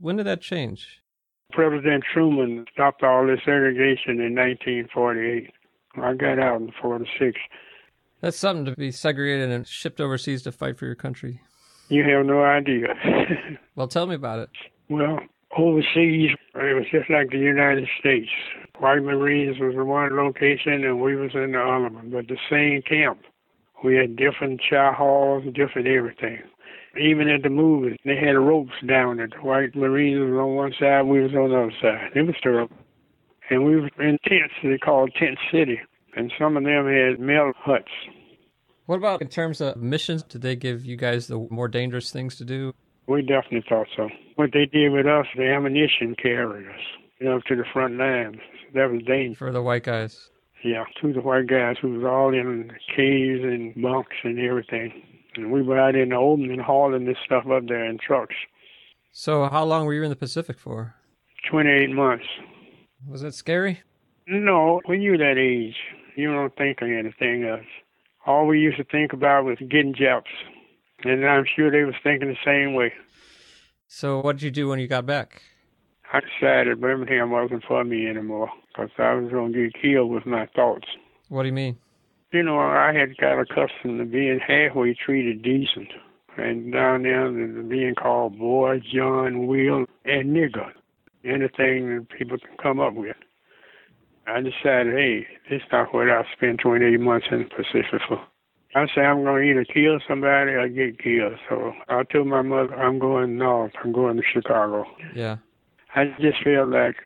When 0.00 0.16
did 0.16 0.26
that 0.26 0.42
change? 0.42 1.00
President 1.52 2.04
Truman 2.12 2.66
stopped 2.72 3.02
all 3.02 3.26
this 3.26 3.40
segregation 3.46 4.20
in 4.20 4.34
1948. 4.34 5.50
I 5.96 6.14
got 6.14 6.38
out 6.38 6.60
in 6.60 6.72
46. 6.80 7.38
That's 8.20 8.36
something 8.36 8.66
to 8.66 8.76
be 8.76 8.90
segregated 8.90 9.50
and 9.50 9.66
shipped 9.66 10.00
overseas 10.00 10.42
to 10.42 10.52
fight 10.52 10.76
for 10.78 10.84
your 10.84 10.94
country. 10.94 11.40
You 11.88 12.04
have 12.04 12.26
no 12.26 12.42
idea. 12.44 12.88
Well, 13.76 13.88
tell 13.88 14.06
me 14.06 14.16
about 14.16 14.40
it. 14.40 14.50
well, 14.90 15.20
overseas, 15.56 16.30
it 16.54 16.74
was 16.74 16.86
just 16.90 17.10
like 17.10 17.30
the 17.30 17.38
United 17.38 17.88
States. 17.98 18.28
White 18.78 19.02
Marines 19.02 19.58
was 19.58 19.74
in 19.74 19.86
one 19.86 20.16
location 20.16 20.84
and 20.84 21.00
we 21.00 21.16
was 21.16 21.32
in 21.34 21.52
the 21.52 21.60
other 21.60 21.88
one, 21.94 22.10
but 22.10 22.28
the 22.28 22.38
same 22.50 22.82
camp. 22.82 23.20
We 23.82 23.96
had 23.96 24.16
different 24.16 24.60
chow 24.60 24.92
halls, 24.92 25.44
different 25.54 25.88
everything. 25.88 26.38
Even 27.00 27.28
at 27.28 27.42
the 27.42 27.50
movies, 27.50 27.96
they 28.04 28.16
had 28.16 28.36
ropes 28.36 28.72
down 28.86 29.20
it. 29.20 29.30
The 29.30 29.46
white 29.46 29.74
Marines 29.76 30.18
was 30.18 30.38
on 30.38 30.54
one 30.56 30.74
side, 30.78 31.02
we 31.02 31.22
was 31.22 31.32
on 31.34 31.50
the 31.50 31.58
other 31.58 31.72
side. 31.80 32.10
It 32.14 32.22
was 32.22 32.34
terrible. 32.42 32.76
And 33.50 33.64
we 33.64 33.76
were 33.76 33.90
in 33.98 34.18
tents, 34.26 34.54
they 34.62 34.78
called 34.78 35.12
Tent 35.18 35.38
City. 35.52 35.80
And 36.16 36.32
some 36.38 36.56
of 36.56 36.64
them 36.64 36.86
had 36.86 37.20
metal 37.20 37.52
huts. 37.56 37.92
What 38.86 38.96
about 38.96 39.22
in 39.22 39.28
terms 39.28 39.60
of 39.60 39.76
missions? 39.76 40.22
Did 40.22 40.42
they 40.42 40.56
give 40.56 40.84
you 40.84 40.96
guys 40.96 41.26
the 41.26 41.46
more 41.50 41.68
dangerous 41.68 42.10
things 42.10 42.36
to 42.36 42.44
do? 42.44 42.74
We 43.08 43.22
definitely 43.22 43.64
thought 43.66 43.86
so. 43.96 44.10
What 44.36 44.50
they 44.52 44.66
did 44.66 44.92
with 44.92 45.06
us, 45.06 45.26
the 45.34 45.48
ammunition 45.48 46.14
carriers, 46.20 46.80
you 47.18 47.26
know, 47.26 47.40
to 47.48 47.56
the 47.56 47.64
front 47.72 47.96
lines. 47.96 48.36
That 48.74 48.90
was 48.90 49.02
dangerous. 49.06 49.38
For 49.38 49.50
the 49.50 49.62
white 49.62 49.82
guys. 49.82 50.30
Yeah, 50.62 50.84
to 51.00 51.12
the 51.12 51.20
white 51.20 51.46
guys 51.46 51.76
who 51.80 51.94
was 51.94 52.04
all 52.04 52.34
in 52.34 52.70
caves 52.94 53.42
and 53.42 53.74
bunks 53.80 54.16
and 54.24 54.38
everything. 54.38 54.92
And 55.36 55.50
we 55.50 55.62
were 55.62 55.78
out 55.78 55.94
in 55.94 56.10
the 56.10 56.16
open 56.16 56.50
and 56.50 56.60
hauling 56.60 57.06
this 57.06 57.16
stuff 57.24 57.44
up 57.50 57.66
there 57.66 57.84
in 57.84 57.98
trucks. 57.98 58.34
So, 59.12 59.48
how 59.48 59.64
long 59.64 59.86
were 59.86 59.94
you 59.94 60.02
in 60.02 60.10
the 60.10 60.16
Pacific 60.16 60.58
for? 60.58 60.94
28 61.50 61.90
months. 61.90 62.26
Was 63.08 63.22
it 63.22 63.34
scary? 63.34 63.80
No, 64.26 64.82
when 64.84 65.00
you're 65.00 65.16
that 65.16 65.38
age, 65.38 65.76
you 66.14 66.30
don't 66.30 66.54
think 66.56 66.82
of 66.82 66.88
anything 66.88 67.44
else. 67.44 67.64
All 68.26 68.46
we 68.46 68.60
used 68.60 68.76
to 68.76 68.84
think 68.84 69.14
about 69.14 69.44
was 69.44 69.56
getting 69.70 69.94
jobs. 69.94 70.26
And 71.04 71.24
I'm 71.24 71.44
sure 71.56 71.70
they 71.70 71.84
was 71.84 71.94
thinking 72.02 72.28
the 72.28 72.36
same 72.44 72.74
way. 72.74 72.92
So, 73.86 74.20
what 74.20 74.36
did 74.36 74.42
you 74.42 74.50
do 74.50 74.68
when 74.68 74.78
you 74.78 74.88
got 74.88 75.06
back? 75.06 75.42
I 76.12 76.20
decided 76.20 76.80
Birmingham 76.80 77.30
wasn't 77.30 77.64
for 77.64 77.84
me 77.84 78.06
anymore 78.06 78.50
because 78.68 78.90
I 78.98 79.14
was 79.14 79.30
going 79.30 79.52
to 79.52 79.64
get 79.64 79.80
killed 79.80 80.10
with 80.10 80.26
my 80.26 80.46
thoughts. 80.54 80.88
What 81.28 81.42
do 81.42 81.48
you 81.48 81.54
mean? 81.54 81.78
You 82.32 82.42
know, 82.42 82.58
I 82.58 82.92
had 82.92 83.16
got 83.16 83.40
accustomed 83.40 83.98
to 83.98 84.04
being 84.04 84.40
halfway 84.40 84.94
treated 84.94 85.42
decent. 85.42 85.88
And 86.36 86.72
down 86.72 87.02
there, 87.02 87.30
being 87.62 87.94
called 87.94 88.38
boy, 88.38 88.80
John, 88.92 89.46
Will, 89.46 89.86
and 90.04 90.36
nigger. 90.36 90.70
Anything 91.24 91.96
that 91.96 92.06
people 92.16 92.38
can 92.38 92.56
come 92.62 92.80
up 92.80 92.94
with. 92.94 93.16
I 94.26 94.40
decided, 94.40 94.94
hey, 94.94 95.26
this 95.50 95.62
is 95.62 95.68
not 95.72 95.92
what 95.92 96.08
I 96.10 96.22
spent 96.36 96.60
28 96.60 97.00
months 97.00 97.26
in 97.30 97.40
the 97.40 97.44
Pacific 97.44 98.00
for. 98.06 98.20
I 98.74 98.86
say 98.94 99.00
I'm 99.00 99.24
going 99.24 99.42
to 99.42 99.50
either 99.50 99.64
kill 99.64 99.98
somebody 100.06 100.52
or 100.52 100.68
get 100.68 101.02
killed. 101.02 101.34
So 101.48 101.72
I 101.88 102.02
told 102.04 102.26
my 102.26 102.42
mother, 102.42 102.74
I'm 102.74 102.98
going 102.98 103.38
north. 103.38 103.72
I'm 103.82 103.92
going 103.92 104.16
to 104.16 104.22
Chicago. 104.22 104.84
Yeah. 105.14 105.36
I 105.94 106.14
just 106.20 106.42
felt 106.44 106.68
like 106.68 106.96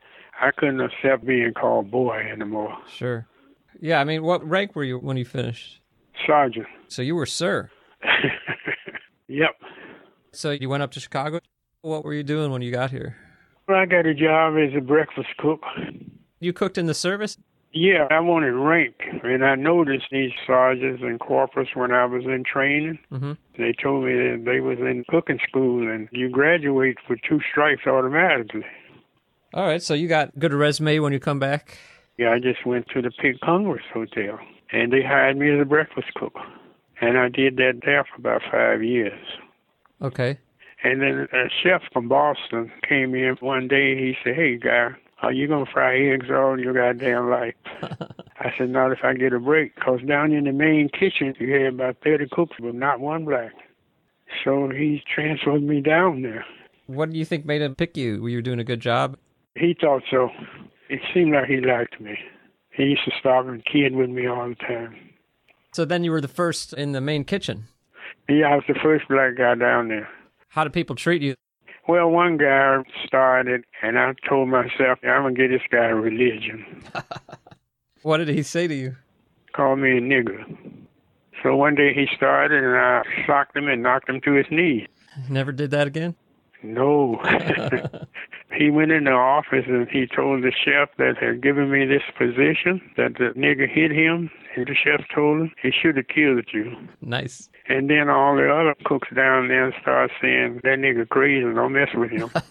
I 0.41 0.51
couldn't 0.51 0.81
accept 0.81 1.25
being 1.25 1.53
called 1.53 1.89
boy 1.89 2.19
anymore. 2.31 2.77
Sure. 2.89 3.27
Yeah, 3.79 3.99
I 3.99 4.03
mean, 4.03 4.23
what 4.23 4.47
rank 4.47 4.75
were 4.75 4.83
you 4.83 4.97
when 4.99 5.17
you 5.17 5.25
finished? 5.25 5.79
Sergeant. 6.27 6.67
So 6.89 7.01
you 7.01 7.15
were 7.15 7.25
sir. 7.25 7.69
Yep. 9.27 9.55
So 10.31 10.51
you 10.51 10.69
went 10.69 10.83
up 10.83 10.91
to 10.91 10.99
Chicago. 10.99 11.39
What 11.81 12.05
were 12.05 12.13
you 12.13 12.23
doing 12.23 12.51
when 12.51 12.61
you 12.61 12.71
got 12.71 12.91
here? 12.91 13.17
Well, 13.67 13.77
I 13.77 13.85
got 13.85 14.05
a 14.05 14.13
job 14.13 14.55
as 14.57 14.75
a 14.77 14.81
breakfast 14.81 15.29
cook. 15.37 15.61
You 16.39 16.53
cooked 16.53 16.77
in 16.77 16.85
the 16.85 16.93
service? 16.93 17.37
Yeah, 17.75 18.07
I 18.11 18.19
wanted 18.19 18.53
rank, 18.53 18.93
and 19.23 19.43
I 19.43 19.55
noticed 19.55 20.05
these 20.11 20.31
sergeants 20.45 21.01
and 21.03 21.19
corporals 21.19 21.69
when 21.73 21.91
I 21.91 22.05
was 22.05 22.23
in 22.23 22.43
training. 22.43 22.99
Mm-hmm. 23.11 23.33
They 23.57 23.73
told 23.73 24.05
me 24.05 24.13
that 24.13 24.43
they 24.45 24.59
was 24.59 24.77
in 24.77 25.03
cooking 25.09 25.39
school, 25.47 25.89
and 25.89 26.07
you 26.11 26.29
graduate 26.29 26.97
with 27.09 27.19
two 27.27 27.39
stripes 27.49 27.87
automatically. 27.87 28.65
All 29.55 29.65
right, 29.65 29.81
so 29.81 29.95
you 29.95 30.07
got 30.07 30.37
good 30.37 30.53
resume 30.53 30.99
when 30.99 31.13
you 31.13 31.19
come 31.19 31.39
back. 31.39 31.79
Yeah, 32.19 32.31
I 32.31 32.39
just 32.39 32.63
went 32.63 32.87
to 32.89 33.01
the 33.01 33.09
Pig 33.09 33.39
Congress 33.43 33.83
Hotel, 33.91 34.37
and 34.71 34.93
they 34.93 35.01
hired 35.01 35.37
me 35.37 35.51
as 35.51 35.59
a 35.59 35.65
breakfast 35.65 36.13
cook, 36.15 36.35
and 37.01 37.17
I 37.17 37.27
did 37.27 37.57
that 37.57 37.81
there 37.83 38.03
for 38.03 38.19
about 38.19 38.43
five 38.51 38.83
years. 38.83 39.19
Okay. 39.99 40.37
And 40.83 41.01
then 41.01 41.27
a 41.33 41.49
chef 41.63 41.81
from 41.91 42.07
Boston 42.07 42.71
came 42.87 43.15
in 43.15 43.35
one 43.39 43.67
day. 43.67 43.97
He 43.97 44.15
said, 44.23 44.35
"Hey, 44.35 44.57
guy, 44.57 44.89
are 45.23 45.31
you 45.33 45.47
gonna 45.47 45.65
fry 45.65 45.97
eggs 45.97 46.27
all 46.29 46.59
your 46.59 46.73
goddamn 46.73 47.29
life?" 47.29 47.55
I 48.39 48.53
said, 48.57 48.69
"Not 48.69 48.91
if 48.91 48.99
I 49.03 49.13
get 49.13 49.33
a 49.33 49.39
break, 49.39 49.75
'cause 49.75 50.01
down 50.01 50.31
in 50.31 50.43
the 50.43 50.51
main 50.51 50.89
kitchen 50.89 51.33
you 51.39 51.51
had 51.53 51.73
about 51.73 51.97
thirty 52.03 52.27
cooks, 52.31 52.55
but 52.59 52.75
not 52.75 52.99
one 52.99 53.25
black." 53.25 53.53
So 54.43 54.69
he 54.69 55.01
transferred 55.13 55.63
me 55.63 55.81
down 55.81 56.21
there. 56.21 56.45
What 56.87 57.11
do 57.11 57.17
you 57.17 57.25
think 57.25 57.45
made 57.45 57.61
him 57.61 57.75
pick 57.75 57.95
you? 57.95 58.21
Were 58.21 58.29
you 58.29 58.41
doing 58.41 58.59
a 58.59 58.63
good 58.63 58.79
job? 58.79 59.17
He 59.55 59.75
thought 59.79 60.03
so. 60.09 60.29
It 60.89 60.99
seemed 61.13 61.33
like 61.33 61.45
he 61.45 61.61
liked 61.61 61.99
me. 62.01 62.17
He 62.71 62.83
used 62.83 63.05
to 63.05 63.11
stop 63.19 63.45
and 63.47 63.63
kid 63.65 63.95
with 63.95 64.09
me 64.09 64.27
all 64.27 64.49
the 64.49 64.55
time. 64.55 64.95
So 65.71 65.85
then 65.85 66.03
you 66.03 66.11
were 66.11 66.21
the 66.21 66.27
first 66.27 66.73
in 66.73 66.91
the 66.91 67.01
main 67.01 67.23
kitchen. 67.23 67.65
Yeah, 68.27 68.47
I 68.51 68.55
was 68.55 68.63
the 68.67 68.79
first 68.81 69.07
black 69.07 69.35
guy 69.37 69.55
down 69.55 69.87
there. 69.89 70.09
How 70.49 70.63
did 70.63 70.73
people 70.73 70.95
treat 70.95 71.21
you? 71.21 71.35
Well, 71.87 72.09
one 72.09 72.37
guy 72.37 72.77
started, 73.05 73.65
and 73.81 73.99
I 73.99 74.13
told 74.27 74.47
myself, 74.49 74.99
I'm 75.03 75.23
going 75.23 75.35
to 75.35 75.41
get 75.41 75.49
this 75.49 75.61
guy 75.69 75.85
a 75.87 75.95
religion. 75.95 76.65
What 78.03 78.17
did 78.17 78.27
he 78.27 78.43
say 78.43 78.67
to 78.67 78.73
you? 78.75 78.97
Called 79.53 79.79
me 79.79 79.97
a 79.97 80.01
nigger. 80.01 80.43
So 81.41 81.55
one 81.55 81.73
day 81.73 81.93
he 81.93 82.05
started, 82.13 82.61
and 82.61 82.75
I 82.75 83.03
socked 83.25 83.55
him 83.55 83.69
and 83.69 83.81
knocked 83.81 84.09
him 84.09 84.19
to 84.21 84.33
his 84.33 84.45
knees. 84.51 84.87
Never 85.29 85.53
did 85.53 85.71
that 85.71 85.87
again? 85.87 86.13
No. 86.61 87.21
he 88.55 88.69
went 88.69 88.91
in 88.91 89.05
the 89.05 89.11
office 89.11 89.65
and 89.67 89.87
he 89.89 90.07
told 90.07 90.43
the 90.43 90.51
chef 90.51 90.89
that 90.97 91.17
had 91.17 91.41
given 91.41 91.71
me 91.71 91.85
this 91.85 92.03
position 92.17 92.81
that 92.97 93.13
the 93.17 93.31
nigger 93.39 93.69
hit 93.69 93.91
him. 93.91 94.29
And 94.55 94.67
the 94.67 94.75
chef 94.75 95.05
told 95.13 95.41
him 95.41 95.51
he 95.61 95.71
should 95.71 95.97
have 95.97 96.07
killed 96.07 96.45
you. 96.53 96.75
Nice. 97.01 97.49
And 97.67 97.89
then 97.89 98.09
all 98.09 98.35
the 98.35 98.49
other 98.49 98.75
cooks 98.85 99.07
down 99.15 99.47
there 99.47 99.73
started 99.81 100.11
saying, 100.21 100.61
that 100.63 100.77
nigga 100.79 101.09
crazy, 101.09 101.41
don't 101.41 101.73
mess 101.73 101.89
with 101.93 102.11
him. 102.11 102.29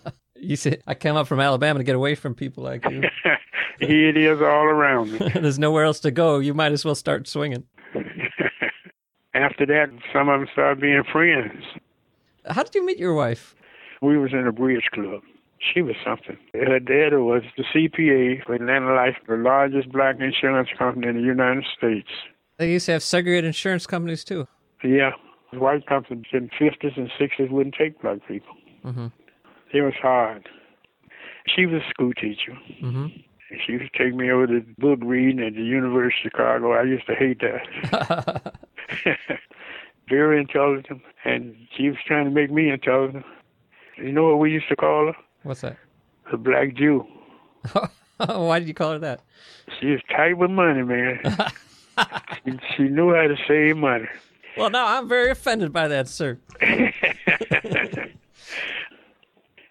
You 0.45 0.57
said, 0.57 0.83
I 0.89 0.95
came 0.95 1.15
up 1.15 1.29
from 1.29 1.39
Alabama 1.39 1.79
to 1.79 1.85
get 1.85 1.95
away 1.95 2.17
from 2.17 2.35
people 2.35 2.65
like 2.65 2.85
you. 2.91 3.03
Here 3.79 4.09
it 4.09 4.17
is 4.17 4.41
all 4.43 4.65
around 4.65 5.13
me. 5.13 5.19
There's 5.35 5.57
nowhere 5.57 5.85
else 5.85 6.01
to 6.01 6.11
go. 6.11 6.41
You 6.41 6.53
might 6.53 6.73
as 6.73 6.85
well 6.85 6.97
start 6.97 7.29
swinging. 7.29 7.63
After 9.35 9.65
that, 9.67 9.91
some 10.13 10.29
of 10.29 10.41
them 10.41 10.49
started 10.53 10.81
being 10.81 11.05
friends. 11.13 11.63
How 12.45 12.65
did 12.65 12.75
you 12.75 12.85
meet 12.85 12.99
your 12.99 13.15
wife? 13.15 13.55
We 14.01 14.19
was 14.19 14.33
in 14.33 14.45
a 14.49 14.53
bridge 14.53 14.89
club. 14.93 15.23
She 15.63 15.81
was 15.81 15.95
something. 16.05 16.37
Her 16.55 16.81
dad 16.81 17.13
was 17.15 17.43
the 17.57 17.63
CPA 17.63 18.45
for 18.45 18.55
Atlanta 18.55 18.95
Life, 18.95 19.17
the 19.29 19.37
largest 19.37 19.93
black 19.93 20.17
insurance 20.21 20.69
company 20.77 21.07
in 21.09 21.17
the 21.17 21.23
United 21.23 21.65
States. 21.77 22.09
They 22.59 22.73
used 22.73 22.87
to 22.87 22.93
have 22.93 23.03
segregated 23.03 23.45
insurance 23.45 23.87
companies 23.87 24.25
too. 24.25 24.49
Yeah, 24.83 25.13
white 25.53 25.87
companies 25.87 26.27
in 26.33 26.51
the 26.59 26.65
50s 26.65 26.97
and 26.97 27.11
60s 27.19 27.51
wouldn't 27.51 27.77
take 27.77 28.01
black 28.03 28.19
people. 28.27 28.55
Mm-hmm. 28.85 29.07
It 29.73 29.83
was 29.83 29.95
hard. 30.03 30.49
She 31.47 31.67
was 31.67 31.83
a 31.83 31.91
school 31.91 32.13
teacher. 32.15 32.57
Mm-hmm. 32.83 33.07
She 33.65 33.73
used 33.73 33.93
to 33.93 33.99
take 34.05 34.15
me 34.15 34.31
over 34.31 34.47
to 34.47 34.65
book 34.79 35.01
reading 35.03 35.45
at 35.45 35.55
the 35.55 35.63
University 35.63 36.27
of 36.27 36.33
Chicago. 36.33 36.73
I 36.73 36.83
used 36.83 37.07
to 37.07 37.15
hate 37.15 37.41
that. 37.41 38.55
Very 40.09 40.41
intelligent, 40.41 41.03
and 41.25 41.55
she 41.77 41.89
was 41.89 41.99
trying 42.07 42.25
to 42.25 42.31
make 42.31 42.51
me 42.51 42.71
intelligent. 42.71 43.25
You 43.97 44.13
know 44.13 44.25
what 44.25 44.39
we 44.39 44.51
used 44.51 44.69
to 44.69 44.77
call 44.77 45.07
her? 45.07 45.17
What's 45.43 45.61
that? 45.63 45.77
The 46.31 46.37
Black 46.37 46.75
Jew. 46.75 47.07
Why 48.27 48.59
did 48.59 48.69
you 48.69 48.75
call 48.75 48.93
her 48.93 48.99
that? 49.01 49.21
She 49.81 49.87
was 49.89 50.01
tight 50.09 50.39
with 50.39 50.51
money, 50.51 50.83
man. 50.83 51.21
she, 52.45 52.53
she 52.77 52.83
knew 52.85 53.13
how 53.15 53.23
to 53.29 53.37
save 53.49 53.77
money. 53.77 54.07
Well, 54.57 54.71
now 54.71 54.99
I'm 54.99 55.09
very 55.09 55.31
offended 55.31 55.73
by 55.73 55.89
that, 55.89 56.09
sir. 56.09 56.39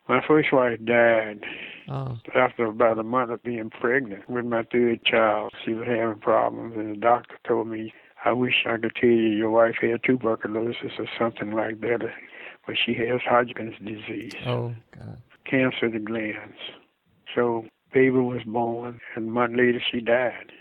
My 0.09 0.19
first 0.27 0.51
wife 0.51 0.79
died 0.83 1.41
Oh, 1.87 2.17
after 2.35 2.65
about 2.65 2.99
a 2.99 3.03
month 3.03 3.31
of 3.31 3.43
being 3.43 3.69
pregnant 3.69 4.29
with 4.29 4.45
my 4.45 4.63
third 4.71 5.03
child. 5.03 5.51
She 5.65 5.73
was 5.73 5.87
having 5.87 6.19
problems, 6.19 6.75
and 6.77 6.95
the 6.95 6.99
doctor 6.99 7.37
told 7.45 7.67
me, 7.67 7.93
I 8.23 8.31
wish 8.33 8.65
I 8.65 8.77
could 8.77 8.95
tell 8.95 9.09
you 9.09 9.29
your 9.29 9.49
wife 9.49 9.75
had 9.81 10.03
tuberculosis 10.03 10.91
or 10.99 11.07
something 11.19 11.51
like 11.51 11.81
that, 11.81 11.99
but 12.65 12.75
she 12.85 12.93
has 12.95 13.21
Hodgkin's 13.27 13.75
disease, 13.79 14.33
oh, 14.45 14.73
God. 14.97 15.17
Cancer 15.49 15.87
of 15.87 15.93
the 15.93 15.99
glands. 15.99 16.57
So 17.35 17.65
baby 17.93 18.11
was 18.17 18.41
born, 18.45 18.99
and 19.15 19.27
a 19.27 19.31
month 19.31 19.55
later 19.55 19.81
she 19.91 19.99
died. 20.01 20.51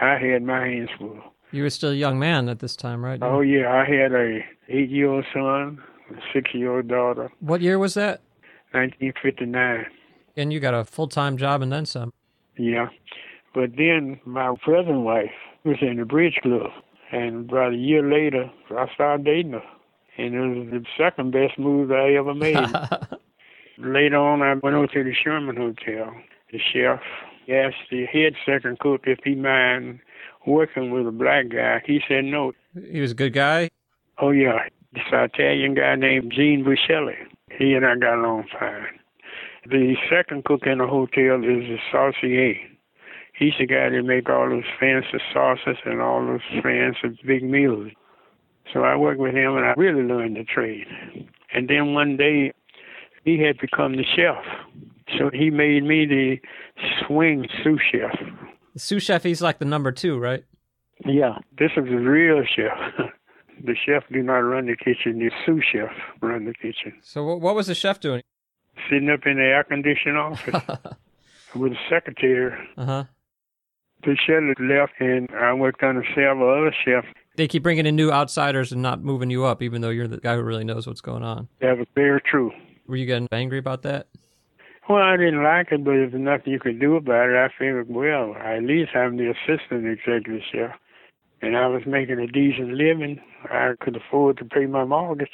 I 0.00 0.18
had 0.18 0.42
my 0.42 0.66
hands 0.66 0.90
full. 0.98 1.18
You 1.52 1.64
were 1.64 1.70
still 1.70 1.90
a 1.90 1.94
young 1.94 2.18
man 2.18 2.48
at 2.48 2.60
this 2.60 2.76
time, 2.76 3.04
right? 3.04 3.18
Oh 3.22 3.40
yeah, 3.40 3.72
I 3.72 3.84
had 3.84 4.12
a 4.12 4.40
eight-year-old 4.68 5.24
son, 5.32 5.82
a 6.10 6.20
six-year-old 6.32 6.88
daughter, 6.88 7.30
What 7.40 7.60
year 7.60 7.78
was 7.78 7.94
that? 7.94 8.20
1959. 8.72 9.86
And 10.36 10.52
you 10.52 10.60
got 10.60 10.74
a 10.74 10.84
full 10.84 11.08
time 11.08 11.36
job 11.36 11.60
and 11.60 11.72
then 11.72 11.86
some. 11.86 12.12
Yeah. 12.56 12.88
But 13.52 13.76
then 13.76 14.20
my 14.24 14.54
present 14.62 15.00
wife 15.00 15.32
was 15.64 15.78
in 15.80 15.96
the 15.96 16.04
bridge 16.04 16.38
club. 16.42 16.70
And 17.10 17.50
about 17.50 17.72
a 17.72 17.76
year 17.76 18.08
later, 18.08 18.48
I 18.70 18.86
started 18.94 19.24
dating 19.24 19.52
her. 19.52 19.62
And 20.16 20.34
it 20.34 20.40
was 20.40 20.68
the 20.70 20.84
second 20.96 21.32
best 21.32 21.58
move 21.58 21.90
I 21.90 22.12
ever 22.14 22.34
made. 22.34 22.56
later 23.80 24.16
on, 24.16 24.42
I 24.42 24.54
went 24.54 24.76
over 24.76 24.86
to 24.88 25.04
the 25.04 25.14
Sherman 25.14 25.56
Hotel. 25.56 26.14
The 26.52 26.58
chef 26.58 27.00
asked 27.48 27.90
the 27.90 28.06
head 28.06 28.34
second 28.46 28.78
cook 28.78 29.02
if 29.04 29.18
he 29.24 29.34
mind 29.34 30.00
working 30.46 30.90
with 30.90 31.06
a 31.06 31.12
black 31.12 31.48
guy. 31.48 31.82
He 31.84 32.00
said 32.08 32.24
no. 32.24 32.52
He 32.90 33.00
was 33.00 33.12
a 33.12 33.14
good 33.14 33.32
guy. 33.32 33.70
Oh, 34.18 34.30
yeah. 34.30 34.68
This 34.92 35.04
Italian 35.12 35.74
guy 35.74 35.94
named 35.96 36.32
Gene 36.34 36.64
Buscelli. 36.64 37.16
He 37.50 37.74
and 37.74 37.86
I 37.86 37.96
got 37.96 38.18
along 38.18 38.44
fine. 38.58 38.98
The 39.66 39.94
second 40.08 40.44
cook 40.44 40.62
in 40.66 40.78
the 40.78 40.86
hotel 40.86 41.36
is 41.36 41.68
the 41.68 41.78
saucier. 41.92 42.54
He's 43.34 43.52
the 43.58 43.66
guy 43.66 43.90
that 43.90 44.02
make 44.02 44.28
all 44.28 44.48
those 44.48 44.64
fancy 44.78 45.18
sauces 45.32 45.76
and 45.84 46.00
all 46.00 46.26
those 46.26 46.62
fancy 46.62 47.18
big 47.26 47.42
meals. 47.42 47.92
So 48.72 48.84
I 48.84 48.96
worked 48.96 49.20
with 49.20 49.34
him 49.34 49.56
and 49.56 49.64
I 49.64 49.74
really 49.76 50.02
learned 50.02 50.36
the 50.36 50.44
trade. 50.44 50.86
And 51.52 51.68
then 51.68 51.94
one 51.94 52.16
day 52.16 52.52
he 53.24 53.38
had 53.42 53.58
become 53.58 53.96
the 53.96 54.04
chef. 54.04 54.44
So 55.18 55.30
he 55.32 55.50
made 55.50 55.84
me 55.84 56.06
the 56.06 56.36
swing 57.06 57.46
sous 57.62 57.80
chef. 57.90 58.16
The 58.74 58.78
sous 58.78 59.02
chef, 59.02 59.22
he's 59.22 59.42
like 59.42 59.58
the 59.58 59.64
number 59.64 59.92
two, 59.92 60.18
right? 60.18 60.44
Yeah, 61.04 61.38
this 61.58 61.70
is 61.76 61.84
the 61.84 61.96
real 61.96 62.42
chef. 62.44 62.78
the 63.64 63.74
chef 63.86 64.04
do 64.12 64.22
not 64.22 64.38
run 64.38 64.66
the 64.66 64.76
kitchen. 64.76 65.18
The 65.18 65.30
sous 65.44 65.64
chef 65.72 65.90
run 66.20 66.44
the 66.44 66.54
kitchen. 66.54 66.94
So 67.02 67.24
what, 67.24 67.40
what 67.40 67.54
was 67.54 67.66
the 67.66 67.74
chef 67.74 68.00
doing? 68.00 68.22
Sitting 68.88 69.10
up 69.10 69.26
in 69.26 69.36
the 69.36 69.42
air 69.42 69.64
conditioned 69.64 70.16
office 70.16 70.54
with 71.54 71.72
a 71.72 71.78
secretary. 71.88 72.56
Uh 72.76 72.84
huh. 72.84 73.04
The 74.04 74.16
chef 74.16 74.42
had 74.42 74.64
left, 74.64 74.92
and 75.00 75.28
I 75.32 75.52
worked 75.52 75.82
under 75.82 76.04
several 76.14 76.50
other 76.50 76.74
chefs. 76.84 77.08
They 77.36 77.48
keep 77.48 77.62
bringing 77.62 77.86
in 77.86 77.96
new 77.96 78.10
outsiders 78.10 78.72
and 78.72 78.80
not 78.80 79.02
moving 79.02 79.30
you 79.30 79.44
up, 79.44 79.62
even 79.62 79.82
though 79.82 79.90
you're 79.90 80.08
the 80.08 80.18
guy 80.18 80.36
who 80.36 80.42
really 80.42 80.64
knows 80.64 80.86
what's 80.86 81.00
going 81.00 81.22
on. 81.22 81.48
That 81.60 81.76
was 81.76 81.86
very 81.94 82.20
true. 82.22 82.50
Were 82.90 82.96
you 82.96 83.06
getting 83.06 83.28
angry 83.30 83.58
about 83.58 83.82
that? 83.82 84.08
Well, 84.88 85.00
I 85.02 85.16
didn't 85.16 85.44
like 85.44 85.68
it, 85.70 85.84
but 85.84 85.92
if 85.94 86.10
there's 86.10 86.20
nothing 86.22 86.52
you 86.52 86.58
could 86.58 86.80
do 86.80 86.96
about 86.96 87.28
it, 87.30 87.36
I 87.36 87.48
figured, 87.56 87.88
well, 87.88 88.34
I 88.36 88.56
at 88.56 88.64
least 88.64 88.90
I'm 88.96 89.16
the 89.16 89.30
assistant 89.30 89.86
executive 89.86 90.42
chef. 90.52 90.72
And 91.40 91.56
I 91.56 91.68
was 91.68 91.82
making 91.86 92.18
a 92.18 92.26
decent 92.26 92.72
living. 92.72 93.20
I 93.44 93.74
could 93.80 93.94
afford 93.96 94.38
to 94.38 94.44
pay 94.44 94.66
my 94.66 94.84
mortgage. 94.84 95.30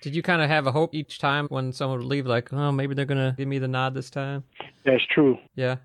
Did 0.00 0.16
you 0.16 0.22
kind 0.22 0.40
of 0.40 0.48
have 0.48 0.66
a 0.66 0.72
hope 0.72 0.94
each 0.94 1.18
time 1.18 1.46
when 1.48 1.72
someone 1.72 1.98
would 1.98 2.06
leave, 2.08 2.26
like, 2.26 2.52
oh, 2.52 2.72
maybe 2.72 2.94
they're 2.94 3.04
going 3.04 3.30
to 3.30 3.34
give 3.36 3.48
me 3.48 3.58
the 3.58 3.68
nod 3.68 3.92
this 3.94 4.08
time? 4.10 4.44
That's 4.84 5.04
true. 5.14 5.38
Yeah. 5.54 5.76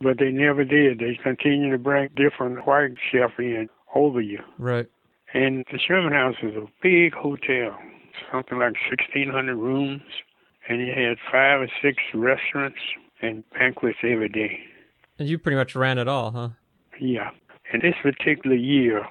but 0.00 0.18
they 0.18 0.30
never 0.30 0.64
did. 0.64 0.98
They 0.98 1.18
continue 1.22 1.70
to 1.70 1.78
bring 1.78 2.08
different 2.16 2.66
white 2.66 2.92
chefs 3.10 3.34
in 3.38 3.68
over 3.94 4.20
you. 4.20 4.40
Right. 4.58 4.88
And 5.34 5.64
the 5.70 5.78
Sherman 5.78 6.12
House 6.12 6.36
is 6.42 6.54
a 6.56 6.66
big 6.82 7.12
hotel, 7.14 7.78
something 8.32 8.58
like 8.58 8.74
1,600 8.90 9.54
rooms, 9.56 10.02
and 10.68 10.80
he 10.80 10.88
had 10.88 11.16
five 11.30 11.60
or 11.60 11.68
six 11.82 11.98
restaurants 12.14 12.78
and 13.20 13.44
banquets 13.50 13.98
every 14.02 14.28
day. 14.28 14.58
And 15.18 15.28
you 15.28 15.38
pretty 15.38 15.56
much 15.56 15.74
ran 15.74 15.98
it 15.98 16.08
all, 16.08 16.30
huh? 16.32 16.48
Yeah. 17.00 17.30
And 17.72 17.82
this 17.82 17.94
particular 18.02 18.56
year, 18.56 19.06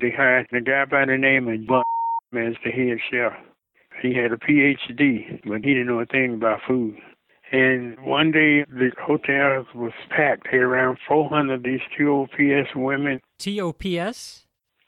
they 0.00 0.10
hired 0.10 0.48
a 0.52 0.60
guy 0.60 0.84
by 0.84 1.04
the 1.06 1.16
name 1.16 1.48
of 1.48 1.66
Bun 1.66 1.82
as 2.36 2.54
the 2.64 2.70
head 2.70 2.98
chef. 3.10 3.32
He 4.00 4.14
had 4.14 4.32
a 4.32 4.36
PhD, 4.36 5.40
but 5.44 5.64
he 5.64 5.74
didn't 5.74 5.86
know 5.86 6.00
a 6.00 6.06
thing 6.06 6.34
about 6.34 6.60
food. 6.66 6.96
And 7.52 8.00
one 8.00 8.30
day, 8.32 8.64
the 8.64 8.90
hotel 9.00 9.66
was 9.74 9.92
packed. 10.08 10.46
Had 10.46 10.60
around 10.60 10.98
400 11.06 11.54
of 11.54 11.62
these 11.62 11.80
TOPS 11.98 12.74
women 12.74 13.20
TOPS? 13.38 14.46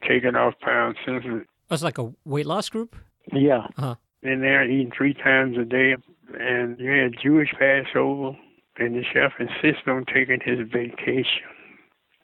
taking 0.09 0.35
off 0.35 0.55
pounds 0.61 0.97
since 1.07 1.24
Oh, 1.27 1.43
it's 1.70 1.82
like 1.82 1.99
a 1.99 2.12
weight 2.24 2.47
loss 2.47 2.69
group? 2.69 2.97
Yeah. 3.32 3.66
Uh-huh. 3.77 3.95
And 4.24 4.42
they're 4.42 4.68
eating 4.68 4.90
three 4.96 5.14
times 5.14 5.56
a 5.59 5.64
day. 5.64 5.96
And 6.38 6.78
you 6.80 6.90
had 6.90 7.12
Jewish 7.22 7.51
Passover, 7.59 8.36
and 8.78 8.96
the 8.96 9.02
chef 9.12 9.32
insists 9.38 9.86
on 9.86 10.05
taking 10.06 10.40
his 10.44 10.66
vacation. 10.72 11.46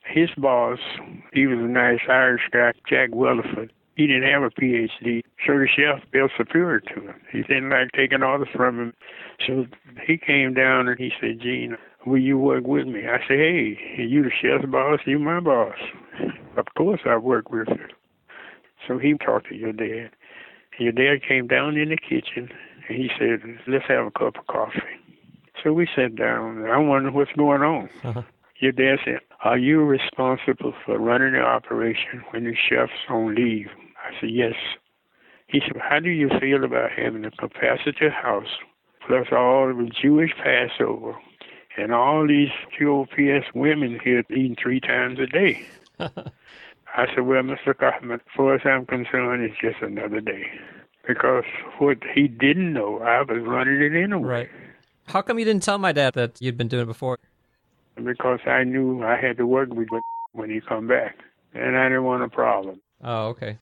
His 0.04 0.30
boss, 0.36 0.78
he 1.32 1.46
was 1.46 1.58
a 1.58 1.68
nice 1.68 2.00
Irish 2.08 2.42
guy, 2.52 2.72
Jack 2.88 3.10
Weatherford. 3.12 3.72
He 3.94 4.06
didn't 4.06 4.30
have 4.30 4.42
a 4.42 4.50
PhD, 4.50 5.22
so 5.46 5.52
the 5.52 5.68
chef 5.68 6.02
felt 6.10 6.30
superior 6.36 6.80
to 6.80 7.00
him. 7.02 7.14
He 7.30 7.42
didn't 7.42 7.68
like 7.68 7.92
taking 7.94 8.22
orders 8.22 8.48
from 8.56 8.80
him. 8.80 8.94
So 9.46 9.66
he 10.06 10.16
came 10.16 10.54
down 10.54 10.88
and 10.88 10.98
he 10.98 11.12
said, 11.20 11.40
Gene, 11.40 11.76
will 12.06 12.18
you 12.18 12.38
work 12.38 12.66
with 12.66 12.86
me? 12.86 13.06
I 13.06 13.18
said, 13.28 13.36
hey, 13.36 13.76
you 13.98 14.22
the 14.22 14.30
chef's 14.30 14.64
boss, 14.70 15.00
you 15.06 15.18
my 15.18 15.40
boss. 15.40 15.76
Of 16.56 16.66
course 16.76 17.00
I 17.06 17.16
work 17.16 17.50
with 17.52 17.68
you. 17.68 17.86
So 18.86 18.98
he 18.98 19.14
talked 19.14 19.48
to 19.50 19.54
your 19.54 19.72
dad. 19.72 20.10
Your 20.80 20.92
dad 20.92 21.22
came 21.28 21.46
down 21.46 21.76
in 21.76 21.90
the 21.90 21.96
kitchen 21.96 22.48
and 22.88 22.96
he 22.96 23.10
said, 23.18 23.40
let's 23.66 23.84
have 23.86 24.06
a 24.06 24.10
cup 24.10 24.38
of 24.38 24.46
coffee. 24.46 24.80
So 25.62 25.74
we 25.74 25.86
sat 25.94 26.16
down. 26.16 26.56
And 26.56 26.72
I 26.72 26.78
wondered 26.78 27.12
what's 27.12 27.32
going 27.36 27.60
on. 27.60 27.90
Uh-huh. 28.02 28.22
Your 28.60 28.72
dad 28.72 28.98
said, 29.04 29.20
Are 29.44 29.58
you 29.58 29.80
responsible 29.80 30.72
for 30.84 30.98
running 30.98 31.34
the 31.34 31.40
operation 31.40 32.24
when 32.30 32.44
the 32.44 32.54
chef's 32.54 32.92
on 33.10 33.34
leave? 33.34 33.68
I 34.02 34.18
said, 34.18 34.30
Yes. 34.30 34.54
He 35.48 35.60
said, 35.60 35.76
How 35.80 36.00
do 36.00 36.08
you 36.08 36.30
feel 36.40 36.64
about 36.64 36.92
having 36.92 37.26
a 37.26 37.30
capacity 37.30 38.08
house 38.08 38.58
plus 39.06 39.26
all 39.32 39.68
the 39.68 39.90
Jewish 40.00 40.32
Passover 40.42 41.14
and 41.76 41.92
all 41.92 42.26
these 42.26 42.50
TOPS 42.78 43.46
women 43.54 44.00
here 44.02 44.24
eating 44.30 44.56
three 44.60 44.80
times 44.80 45.18
a 45.18 45.26
day? 45.26 45.66
I 46.96 47.06
said, 47.14 47.26
Well, 47.26 47.42
Mr. 47.42 47.76
Kaufman, 47.76 48.12
as 48.12 48.20
far 48.36 48.54
as 48.54 48.62
I'm 48.64 48.86
concerned, 48.86 49.42
it's 49.42 49.54
just 49.60 49.82
another 49.82 50.20
day. 50.20 50.44
Because 51.06 51.44
what 51.78 51.98
he 52.14 52.28
didn't 52.28 52.72
know, 52.72 52.98
I 53.00 53.20
was 53.22 53.42
running 53.42 53.80
it 53.80 53.96
anyway. 53.96 54.22
Right. 54.22 54.48
How 55.06 55.22
come 55.22 55.38
you 55.38 55.44
didn't 55.44 55.62
tell 55.62 55.78
my 55.78 55.92
dad 55.92 56.14
that 56.14 56.40
you'd 56.40 56.56
been 56.56 56.68
doing 56.68 56.82
it 56.82 56.86
before? 56.86 57.18
Because 57.96 58.40
I 58.46 58.64
knew 58.64 59.02
I 59.02 59.16
had 59.16 59.36
to 59.38 59.46
work 59.46 59.70
with 59.70 59.88
him 59.90 60.02
when 60.32 60.50
he 60.50 60.60
come 60.60 60.86
back. 60.86 61.16
And 61.54 61.76
I 61.76 61.88
didn't 61.88 62.04
want 62.04 62.22
a 62.22 62.28
problem. 62.28 62.80
Oh, 63.02 63.28
okay. 63.28 63.58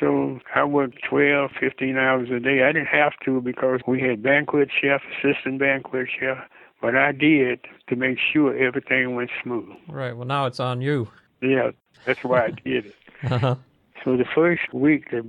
So 0.00 0.40
I 0.54 0.64
worked 0.64 0.98
12, 1.08 1.52
15 1.58 1.96
hours 1.96 2.28
a 2.30 2.40
day. 2.40 2.64
I 2.64 2.72
didn't 2.72 2.88
have 2.88 3.12
to 3.24 3.40
because 3.40 3.80
we 3.86 4.00
had 4.00 4.22
banquet 4.22 4.68
chef, 4.82 5.00
assistant 5.18 5.58
banquet 5.58 6.08
chef, 6.20 6.38
but 6.82 6.94
I 6.94 7.12
did 7.12 7.60
to 7.88 7.96
make 7.96 8.18
sure 8.32 8.56
everything 8.56 9.14
went 9.14 9.30
smooth. 9.42 9.70
Right. 9.88 10.14
Well, 10.14 10.26
now 10.26 10.46
it's 10.46 10.60
on 10.60 10.82
you. 10.82 11.08
Yeah, 11.40 11.70
that's 12.06 12.20
why 12.22 12.46
I 12.46 12.50
did 12.50 12.86
it. 12.86 12.94
Uh-huh. 13.30 13.56
So 14.04 14.16
the 14.16 14.24
first 14.34 14.72
week 14.72 15.10
that 15.10 15.24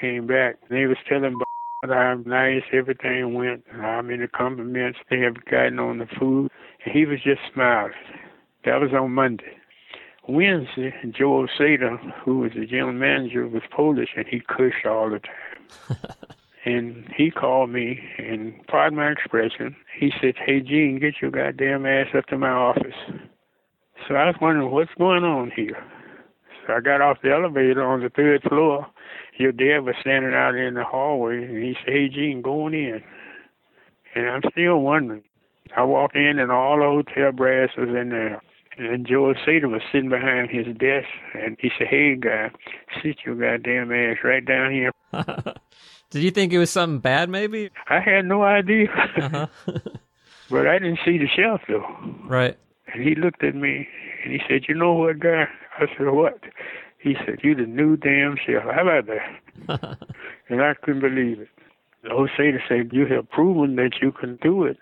came 0.00 0.26
back, 0.26 0.56
they 0.70 0.86
was 0.86 0.96
telling 1.08 1.34
about 1.34 1.96
how 1.96 2.22
nice 2.24 2.62
everything 2.72 3.34
went, 3.34 3.64
and 3.70 3.82
how 3.82 4.02
many 4.02 4.26
compliments 4.28 4.98
they 5.10 5.20
have 5.20 5.44
gotten 5.44 5.78
on 5.78 5.98
the 5.98 6.06
food, 6.18 6.50
and 6.84 6.94
he 6.94 7.04
was 7.04 7.22
just 7.22 7.40
smiling. 7.52 7.92
That 8.64 8.80
was 8.80 8.92
on 8.92 9.12
Monday. 9.12 9.58
Wednesday, 10.26 10.94
Joel 11.10 11.48
Sater, 11.48 11.98
who 12.24 12.38
was 12.38 12.52
the 12.56 12.64
general 12.64 12.94
manager, 12.94 13.46
was 13.46 13.62
Polish, 13.70 14.10
and 14.16 14.26
he 14.26 14.40
cushed 14.40 14.86
all 14.86 15.10
the 15.10 15.20
time. 15.20 15.98
and 16.64 17.06
he 17.14 17.30
called 17.30 17.68
me, 17.68 18.00
and 18.16 18.54
pardon 18.66 18.96
my 18.96 19.10
expression, 19.10 19.76
he 19.98 20.10
said, 20.20 20.34
hey, 20.44 20.60
Gene, 20.60 20.98
get 20.98 21.20
your 21.20 21.30
goddamn 21.30 21.84
ass 21.84 22.08
up 22.16 22.26
to 22.26 22.38
my 22.38 22.48
office. 22.48 22.94
So 24.08 24.14
I 24.14 24.26
was 24.26 24.36
wondering, 24.40 24.70
what's 24.70 24.90
going 24.98 25.24
on 25.24 25.50
here? 25.54 25.82
So 26.66 26.74
I 26.74 26.80
got 26.80 27.00
off 27.00 27.18
the 27.22 27.32
elevator 27.32 27.84
on 27.84 28.02
the 28.02 28.10
third 28.10 28.42
floor. 28.42 28.86
Your 29.36 29.52
dad 29.52 29.80
was 29.80 29.94
standing 30.00 30.34
out 30.34 30.54
in 30.54 30.74
the 30.74 30.84
hallway, 30.84 31.42
and 31.44 31.62
he 31.62 31.74
said, 31.84 31.92
hey, 31.92 32.08
Gene, 32.08 32.42
going 32.42 32.74
in. 32.74 33.02
And 34.14 34.28
I'm 34.28 34.42
still 34.52 34.78
wondering. 34.80 35.24
I 35.76 35.82
walked 35.82 36.16
in, 36.16 36.38
and 36.38 36.52
all 36.52 36.78
the 36.78 36.84
hotel 36.84 37.32
brass 37.32 37.70
was 37.76 37.88
in 37.88 38.10
there. 38.10 38.40
And 38.76 39.06
George 39.06 39.36
Sater 39.46 39.70
was 39.70 39.82
sitting 39.92 40.10
behind 40.10 40.50
his 40.50 40.66
desk, 40.76 41.08
and 41.34 41.56
he 41.60 41.70
said, 41.78 41.86
hey, 41.88 42.16
guy, 42.16 42.50
sit 43.02 43.18
your 43.24 43.34
goddamn 43.36 43.92
ass 43.92 44.18
right 44.24 44.44
down 44.44 44.72
here. 44.72 44.90
Did 46.10 46.22
you 46.22 46.30
think 46.30 46.52
it 46.52 46.58
was 46.58 46.70
something 46.70 46.98
bad, 46.98 47.28
maybe? 47.28 47.70
I 47.88 48.00
had 48.00 48.24
no 48.24 48.42
idea. 48.42 48.88
Uh-huh. 49.20 49.46
but 50.50 50.66
I 50.66 50.78
didn't 50.78 51.00
see 51.04 51.18
the 51.18 51.28
shelf, 51.34 51.60
though. 51.68 51.84
Right. 52.24 52.56
And 52.94 53.02
he 53.02 53.16
looked 53.16 53.42
at 53.42 53.56
me, 53.56 53.88
and 54.22 54.32
he 54.32 54.40
said, 54.48 54.66
you 54.68 54.74
know 54.74 54.92
what, 54.92 55.18
guy? 55.18 55.46
I 55.78 55.86
said, 55.98 56.08
what? 56.10 56.38
He 56.98 57.16
said, 57.26 57.40
you 57.42 57.54
the 57.54 57.66
new 57.66 57.96
damn 57.96 58.36
sheriff. 58.36 58.64
How 58.72 58.82
about 58.82 59.06
that? 59.06 59.98
and 60.48 60.62
I 60.62 60.74
couldn't 60.74 61.00
believe 61.00 61.40
it. 61.40 61.48
The 62.04 62.10
old 62.12 62.30
Sater 62.38 62.60
said, 62.68 62.90
you 62.92 63.06
have 63.06 63.28
proven 63.30 63.76
that 63.76 63.96
you 64.00 64.12
can 64.12 64.36
do 64.36 64.64
it. 64.64 64.78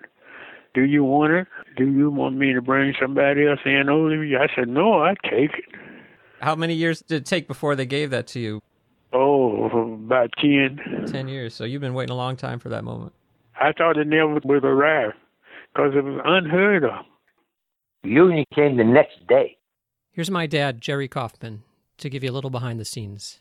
Do 0.75 0.83
you 0.83 1.05
want 1.05 1.33
it? 1.33 1.49
Do 1.77 1.87
you 1.91 2.11
want 2.11 2.37
me 2.37 2.53
to 2.53 2.61
bring 2.61 2.95
somebody 3.01 3.47
else 3.47 3.61
in 3.65 3.89
over 3.89 4.23
you? 4.23 4.39
I 4.39 4.49
said, 4.55 4.69
no, 4.69 5.03
I'd 5.03 5.19
take 5.25 5.55
it. 5.55 5.65
How 6.41 6.55
many 6.55 6.75
years 6.75 7.01
did 7.01 7.23
it 7.23 7.27
take 7.27 7.49
before 7.49 7.77
they 7.77 7.87
gave 7.87 8.11
that 8.11 8.27
to 8.29 8.41
you? 8.41 8.63
Oh, 9.13 9.67
about 9.67 10.31
10. 10.41 11.07
Ten 11.07 11.29
years. 11.29 11.55
So 11.55 11.65
you've 11.65 11.81
been 11.81 11.95
waiting 11.95 12.13
a 12.13 12.17
long 12.17 12.37
time 12.37 12.59
for 12.59 12.69
that 12.71 12.85
moment. 12.85 13.13
I 13.61 13.73
thought 13.73 13.97
it 13.97 14.07
never 14.07 14.41
would 14.45 14.65
arrive 14.65 15.13
because 15.73 15.93
it 15.95 16.05
was 16.05 16.21
unheard 16.25 16.85
of. 16.85 17.05
Union 18.05 18.45
came 18.55 18.77
the 18.77 18.85
next 18.85 19.27
day. 19.29 19.57
Here's 20.11 20.31
my 20.31 20.47
dad, 20.47 20.81
Jerry 20.81 21.09
Kaufman, 21.09 21.63
to 21.99 22.11
give 22.11 22.25
you 22.25 22.31
a 22.31 22.33
little 22.33 22.51
behind 22.51 22.81
the 22.81 22.85
scenes. 22.85 23.41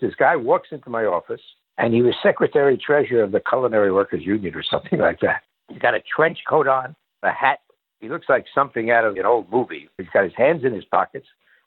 This 0.00 0.14
guy 0.14 0.36
walks 0.36 0.68
into 0.72 0.88
my 0.88 1.04
office, 1.04 1.42
and 1.76 1.92
he 1.92 2.02
was 2.02 2.14
secretary 2.22 2.78
treasurer 2.78 3.22
of 3.22 3.32
the 3.32 3.40
Culinary 3.40 3.92
Workers 3.92 4.22
Union 4.24 4.54
or 4.54 4.62
something 4.62 4.98
like 4.98 5.20
that. 5.20 5.42
He's 5.68 5.78
got 5.78 5.94
a 5.94 6.00
trench 6.00 6.38
coat 6.48 6.66
on, 6.66 6.96
a 7.22 7.30
hat. 7.30 7.60
He 8.00 8.08
looks 8.08 8.28
like 8.28 8.46
something 8.54 8.90
out 8.90 9.04
of 9.04 9.16
an 9.16 9.26
old 9.26 9.50
movie. 9.52 9.88
He's 9.98 10.08
got 10.12 10.24
his 10.24 10.34
hands 10.34 10.64
in 10.64 10.72
his 10.72 10.86
pockets, 10.86 11.26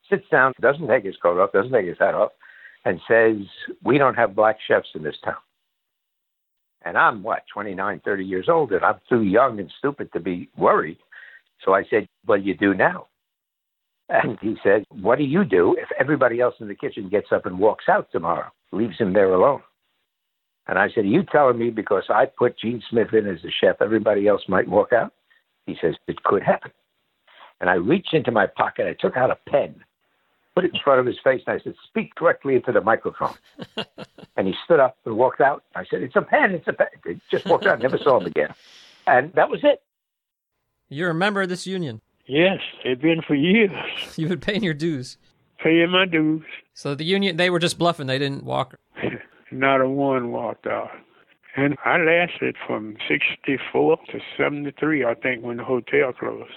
sits 0.10 0.26
down, 0.32 0.54
doesn't 0.60 0.88
take 0.88 1.06
his 1.06 1.16
coat 1.18 1.40
off, 1.40 1.52
doesn't 1.52 1.72
take 1.72 1.88
his 1.88 2.00
hat 2.00 2.16
off, 2.16 2.32
and 2.84 3.00
says, 3.08 3.38
We 3.84 4.00
don't 4.00 4.16
have 4.16 4.36
black 4.36 4.58
chefs 4.68 4.90
in 4.96 5.04
this 5.04 5.18
town. 5.24 5.38
And 6.84 6.98
I'm, 6.98 7.24
what, 7.24 7.44
29, 7.54 8.02
30 8.04 8.26
years 8.26 8.50
old, 8.50 8.72
and 8.74 8.84
I'm 8.84 9.00
too 9.08 9.22
young 9.22 9.60
and 9.60 9.72
stupid 9.78 10.12
to 10.14 10.20
be 10.20 10.50
worried. 10.58 10.98
So 11.64 11.74
I 11.74 11.84
said, 11.90 12.08
Well, 12.26 12.40
you 12.40 12.56
do 12.56 12.74
now. 12.74 13.08
And 14.10 14.38
he 14.42 14.56
said, 14.64 14.86
What 14.90 15.18
do 15.18 15.24
you 15.24 15.44
do 15.44 15.76
if 15.80 15.90
everybody 16.00 16.40
else 16.40 16.56
in 16.60 16.68
the 16.68 16.76
kitchen 16.76 17.10
gets 17.10 17.32
up 17.32 17.46
and 17.46 17.60
walks 17.60 17.86
out 17.90 18.08
tomorrow, 18.12 18.52
leaves 18.72 18.98
him 18.98 19.14
there 19.14 19.34
alone? 19.34 19.62
And 20.68 20.78
I 20.78 20.90
said, 20.90 21.06
Are 21.06 21.08
you 21.08 21.24
telling 21.24 21.58
me 21.58 21.70
because 21.70 22.04
I 22.10 22.26
put 22.26 22.58
Gene 22.60 22.82
Smith 22.90 23.14
in 23.14 23.28
as 23.28 23.42
the 23.42 23.52
chef, 23.52 23.78
everybody 23.82 24.28
else 24.28 24.44
might 24.48 24.68
walk 24.68 24.94
out? 24.94 25.14
He 25.66 25.76
says, 25.82 25.96
It 26.08 26.24
could 26.24 26.44
happen. 26.44 26.72
And 27.62 27.70
I 27.70 27.76
reached 27.76 28.14
into 28.14 28.32
my 28.32 28.48
pocket, 28.48 28.88
I 28.88 28.94
took 28.94 29.16
out 29.16 29.32
a 29.32 29.38
pen, 29.50 29.76
put 30.54 30.66
it 30.66 30.74
in 30.74 30.80
front 30.84 31.00
of 31.00 31.06
his 31.06 31.16
face, 31.24 31.42
and 31.48 31.60
I 31.60 31.64
said, 31.64 31.76
Speak 31.88 32.14
directly 32.16 32.56
into 32.56 32.72
the 32.72 32.82
microphone. 32.82 33.36
and 34.38 34.48
he 34.48 34.54
stood 34.66 34.80
up 34.80 34.98
and 35.06 35.18
walked 35.18 35.42
out. 35.42 35.64
I 35.76 35.86
said, 35.86 36.02
It's 36.02 36.16
a 36.16 36.22
pen, 36.22 36.52
it's 36.52 36.68
a 36.68 36.74
pen. 36.74 36.88
He 37.06 37.22
just 37.32 37.46
walked 37.46 37.66
out, 37.66 37.80
never 37.80 37.98
saw 37.98 38.20
him 38.20 38.28
again. 38.28 38.54
And 39.08 39.34
that 39.34 39.50
was 39.50 39.62
it. 39.64 39.82
You're 40.94 41.10
a 41.10 41.16
member 41.16 41.42
of 41.42 41.50
this 41.50 41.66
union. 41.66 42.02
Yes, 42.28 42.60
it's 42.86 43.02
been 43.02 43.22
for 43.22 43.36
years. 43.36 43.72
You've 44.16 44.30
been 44.30 44.40
paying 44.40 44.64
your 44.64 44.74
dues. 44.74 45.18
Paying 45.62 45.90
my 45.90 46.06
dues. 46.06 46.44
So 46.74 46.96
the 46.96 47.04
union, 47.04 47.38
they 47.38 47.50
were 47.50 47.60
just 47.60 47.78
bluffing. 47.78 48.08
They 48.08 48.20
didn't 48.20 48.44
walk. 48.44 48.76
Not 49.52 49.82
a 49.82 49.90
one 49.90 50.32
walked 50.32 50.68
out. 50.68 50.92
And 51.56 51.78
I 51.86 51.98
lasted 51.98 52.56
from 52.66 52.96
64 53.08 53.98
to 54.12 54.20
73, 54.38 55.06
I 55.06 55.14
think, 55.16 55.44
when 55.44 55.58
the 55.58 55.64
hotel 55.64 56.14
closed. 56.14 56.52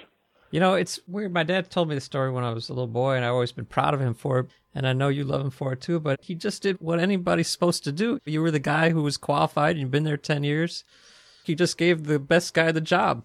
You 0.50 0.60
know, 0.60 0.74
it's 0.74 1.00
weird. 1.06 1.32
My 1.32 1.42
dad 1.42 1.70
told 1.70 1.88
me 1.88 1.94
the 1.94 2.00
story 2.00 2.30
when 2.30 2.44
I 2.44 2.52
was 2.52 2.68
a 2.68 2.72
little 2.72 2.86
boy, 2.86 3.16
and 3.16 3.24
I've 3.24 3.32
always 3.32 3.52
been 3.52 3.66
proud 3.66 3.94
of 3.94 4.00
him 4.00 4.14
for 4.14 4.40
it. 4.40 4.46
And 4.74 4.86
I 4.86 4.92
know 4.92 5.08
you 5.08 5.24
love 5.24 5.40
him 5.40 5.50
for 5.50 5.72
it 5.72 5.80
too, 5.80 5.98
but 5.98 6.20
he 6.22 6.34
just 6.34 6.62
did 6.62 6.80
what 6.80 7.00
anybody's 7.00 7.48
supposed 7.48 7.84
to 7.84 7.92
do. 7.92 8.20
You 8.24 8.42
were 8.42 8.50
the 8.50 8.58
guy 8.58 8.90
who 8.90 9.02
was 9.02 9.16
qualified, 9.16 9.72
and 9.72 9.80
you've 9.80 9.90
been 9.90 10.04
there 10.04 10.16
10 10.16 10.44
years. 10.44 10.84
He 11.44 11.54
just 11.54 11.78
gave 11.78 12.04
the 12.04 12.18
best 12.18 12.54
guy 12.54 12.72
the 12.72 12.80
job. 12.80 13.24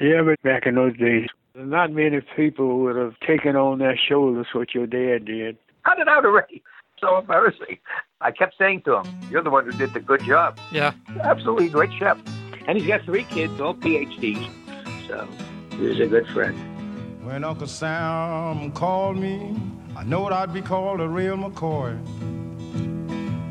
Yeah, 0.00 0.22
but 0.22 0.40
back 0.42 0.66
in 0.66 0.74
those 0.74 0.96
days, 0.96 1.28
Not 1.54 1.92
many 1.92 2.20
people 2.34 2.80
would 2.80 2.96
have 2.96 3.18
taken 3.20 3.56
on 3.56 3.78
their 3.78 3.96
shoulders 3.96 4.46
what 4.52 4.74
your 4.74 4.86
dad 4.86 5.26
did. 5.26 5.58
Cut 5.84 5.98
it 5.98 6.08
out 6.08 6.24
already. 6.24 6.62
So 6.98 7.18
embarrassing. 7.18 7.78
I 8.20 8.30
kept 8.30 8.56
saying 8.56 8.82
to 8.82 8.98
him, 8.98 9.06
You're 9.30 9.42
the 9.42 9.50
one 9.50 9.64
who 9.64 9.72
did 9.72 9.92
the 9.92 10.00
good 10.00 10.22
job. 10.22 10.58
Yeah. 10.70 10.92
Absolutely 11.22 11.68
great 11.68 11.90
chef. 11.98 12.18
And 12.66 12.78
he's 12.78 12.86
got 12.86 13.02
three 13.02 13.24
kids, 13.24 13.60
all 13.60 13.74
PhDs. 13.74 14.48
So 15.08 15.28
he's 15.76 15.98
a 16.00 16.06
good 16.06 16.26
friend. 16.28 16.56
When 17.24 17.44
Uncle 17.44 17.66
Sam 17.66 18.70
called 18.72 19.18
me, 19.18 19.56
I 19.96 20.04
knowed 20.04 20.32
I'd 20.32 20.54
be 20.54 20.62
called 20.62 21.00
a 21.00 21.08
real 21.08 21.36
McCoy. 21.36 21.98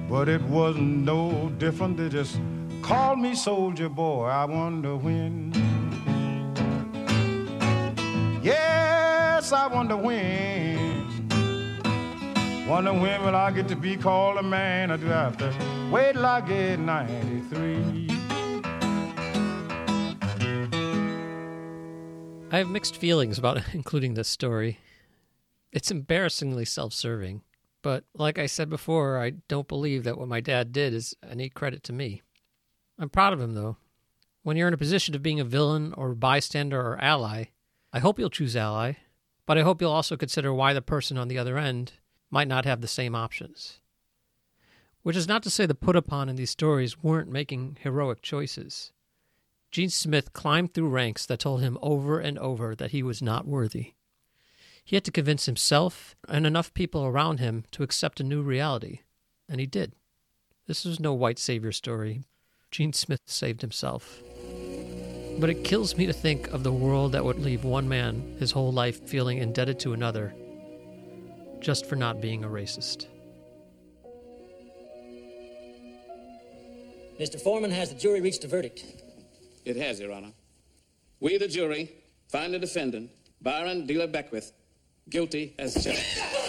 But 0.09 0.27
it 0.27 0.41
wasn't 0.43 1.05
no 1.05 1.49
different. 1.57 1.97
They 1.97 2.09
just 2.09 2.39
called 2.81 3.19
me 3.19 3.35
soldier 3.35 3.89
boy. 3.89 4.25
I 4.25 4.45
wonder 4.45 4.95
when. 4.95 5.50
I 9.53 9.67
wonder 9.67 9.97
when. 9.97 11.27
Wonder 12.67 12.93
when 12.93 13.21
will 13.23 13.35
I 13.35 13.51
get 13.51 13.67
to 13.67 13.75
be 13.75 13.97
called 13.97 14.37
a 14.37 14.43
man 14.43 14.91
or 14.91 14.97
do 14.97 15.07
I 15.07 15.23
have 15.23 15.37
to 15.37 15.53
wait 15.91 16.13
till 16.13 16.25
I 16.25 16.39
get 16.39 16.79
93? 16.79 18.07
I 22.53 22.57
have 22.57 22.69
mixed 22.69 22.95
feelings 22.95 23.37
about 23.37 23.61
including 23.73 24.13
this 24.13 24.29
story. 24.29 24.79
It's 25.73 25.91
embarrassingly 25.91 26.65
self 26.65 26.93
serving, 26.93 27.41
but 27.81 28.05
like 28.13 28.39
I 28.39 28.45
said 28.45 28.69
before, 28.69 29.21
I 29.21 29.31
don't 29.49 29.67
believe 29.67 30.05
that 30.05 30.17
what 30.17 30.27
my 30.29 30.39
dad 30.39 30.71
did 30.71 30.93
is 30.93 31.13
any 31.29 31.49
credit 31.49 31.83
to 31.83 31.93
me. 31.93 32.21
I'm 32.97 33.09
proud 33.09 33.33
of 33.33 33.41
him, 33.41 33.53
though. 33.53 33.77
When 34.43 34.55
you're 34.55 34.67
in 34.67 34.73
a 34.73 34.77
position 34.77 35.13
of 35.13 35.23
being 35.23 35.39
a 35.39 35.45
villain 35.45 35.93
or 35.97 36.15
bystander 36.15 36.79
or 36.79 37.01
ally, 37.01 37.45
I 37.91 37.99
hope 37.99 38.17
you'll 38.17 38.29
choose 38.29 38.55
ally, 38.55 38.93
but 39.45 39.57
I 39.57 39.61
hope 39.61 39.81
you'll 39.81 39.91
also 39.91 40.17
consider 40.17 40.53
why 40.53 40.73
the 40.73 40.81
person 40.81 41.17
on 41.17 41.27
the 41.27 41.37
other 41.37 41.57
end 41.57 41.93
might 42.29 42.47
not 42.47 42.65
have 42.65 42.81
the 42.81 42.87
same 42.87 43.15
options. 43.15 43.79
Which 45.03 45.15
is 45.15 45.27
not 45.27 45.43
to 45.43 45.49
say 45.49 45.65
the 45.65 45.75
put 45.75 45.95
upon 45.95 46.29
in 46.29 46.35
these 46.35 46.51
stories 46.51 47.03
weren't 47.03 47.31
making 47.31 47.77
heroic 47.81 48.21
choices. 48.21 48.91
Gene 49.71 49.89
Smith 49.89 50.33
climbed 50.33 50.73
through 50.73 50.89
ranks 50.89 51.25
that 51.25 51.39
told 51.39 51.61
him 51.61 51.77
over 51.81 52.19
and 52.19 52.37
over 52.39 52.75
that 52.75 52.91
he 52.91 53.01
was 53.01 53.21
not 53.21 53.47
worthy. 53.47 53.93
He 54.83 54.95
had 54.95 55.05
to 55.05 55.11
convince 55.11 55.45
himself 55.45 56.15
and 56.27 56.45
enough 56.45 56.73
people 56.73 57.05
around 57.05 57.39
him 57.39 57.63
to 57.71 57.83
accept 57.83 58.19
a 58.19 58.25
new 58.25 58.41
reality, 58.41 58.99
and 59.47 59.59
he 59.59 59.65
did. 59.65 59.93
This 60.67 60.85
was 60.85 60.99
no 60.99 61.13
white 61.13 61.39
savior 61.39 61.71
story. 61.71 62.23
Gene 62.69 62.93
Smith 62.93 63.21
saved 63.25 63.61
himself. 63.61 64.21
But 65.39 65.49
it 65.49 65.63
kills 65.63 65.97
me 65.97 66.05
to 66.05 66.13
think 66.13 66.49
of 66.49 66.63
the 66.63 66.71
world 66.71 67.13
that 67.13 67.25
would 67.25 67.39
leave 67.39 67.63
one 67.63 67.87
man 67.87 68.35
his 68.39 68.51
whole 68.51 68.71
life 68.71 69.07
feeling 69.07 69.37
indebted 69.39 69.79
to 69.79 69.93
another 69.93 70.33
just 71.59 71.85
for 71.85 71.95
not 71.95 72.21
being 72.21 72.43
a 72.43 72.47
racist. 72.47 73.07
Mr. 77.19 77.39
Foreman, 77.39 77.71
has 77.71 77.93
the 77.93 77.99
jury 77.99 78.19
reached 78.19 78.43
a 78.43 78.47
verdict? 78.47 78.83
It 79.63 79.75
has, 79.75 79.99
Your 79.99 80.11
Honor. 80.11 80.31
We, 81.19 81.37
the 81.37 81.47
jury, 81.47 81.91
find 82.29 82.53
the 82.53 82.59
defendant, 82.59 83.11
Byron 83.41 83.85
De 83.85 83.93
La 83.93 84.07
Beckwith, 84.07 84.51
guilty 85.07 85.53
as 85.59 85.83
charged. 85.83 86.40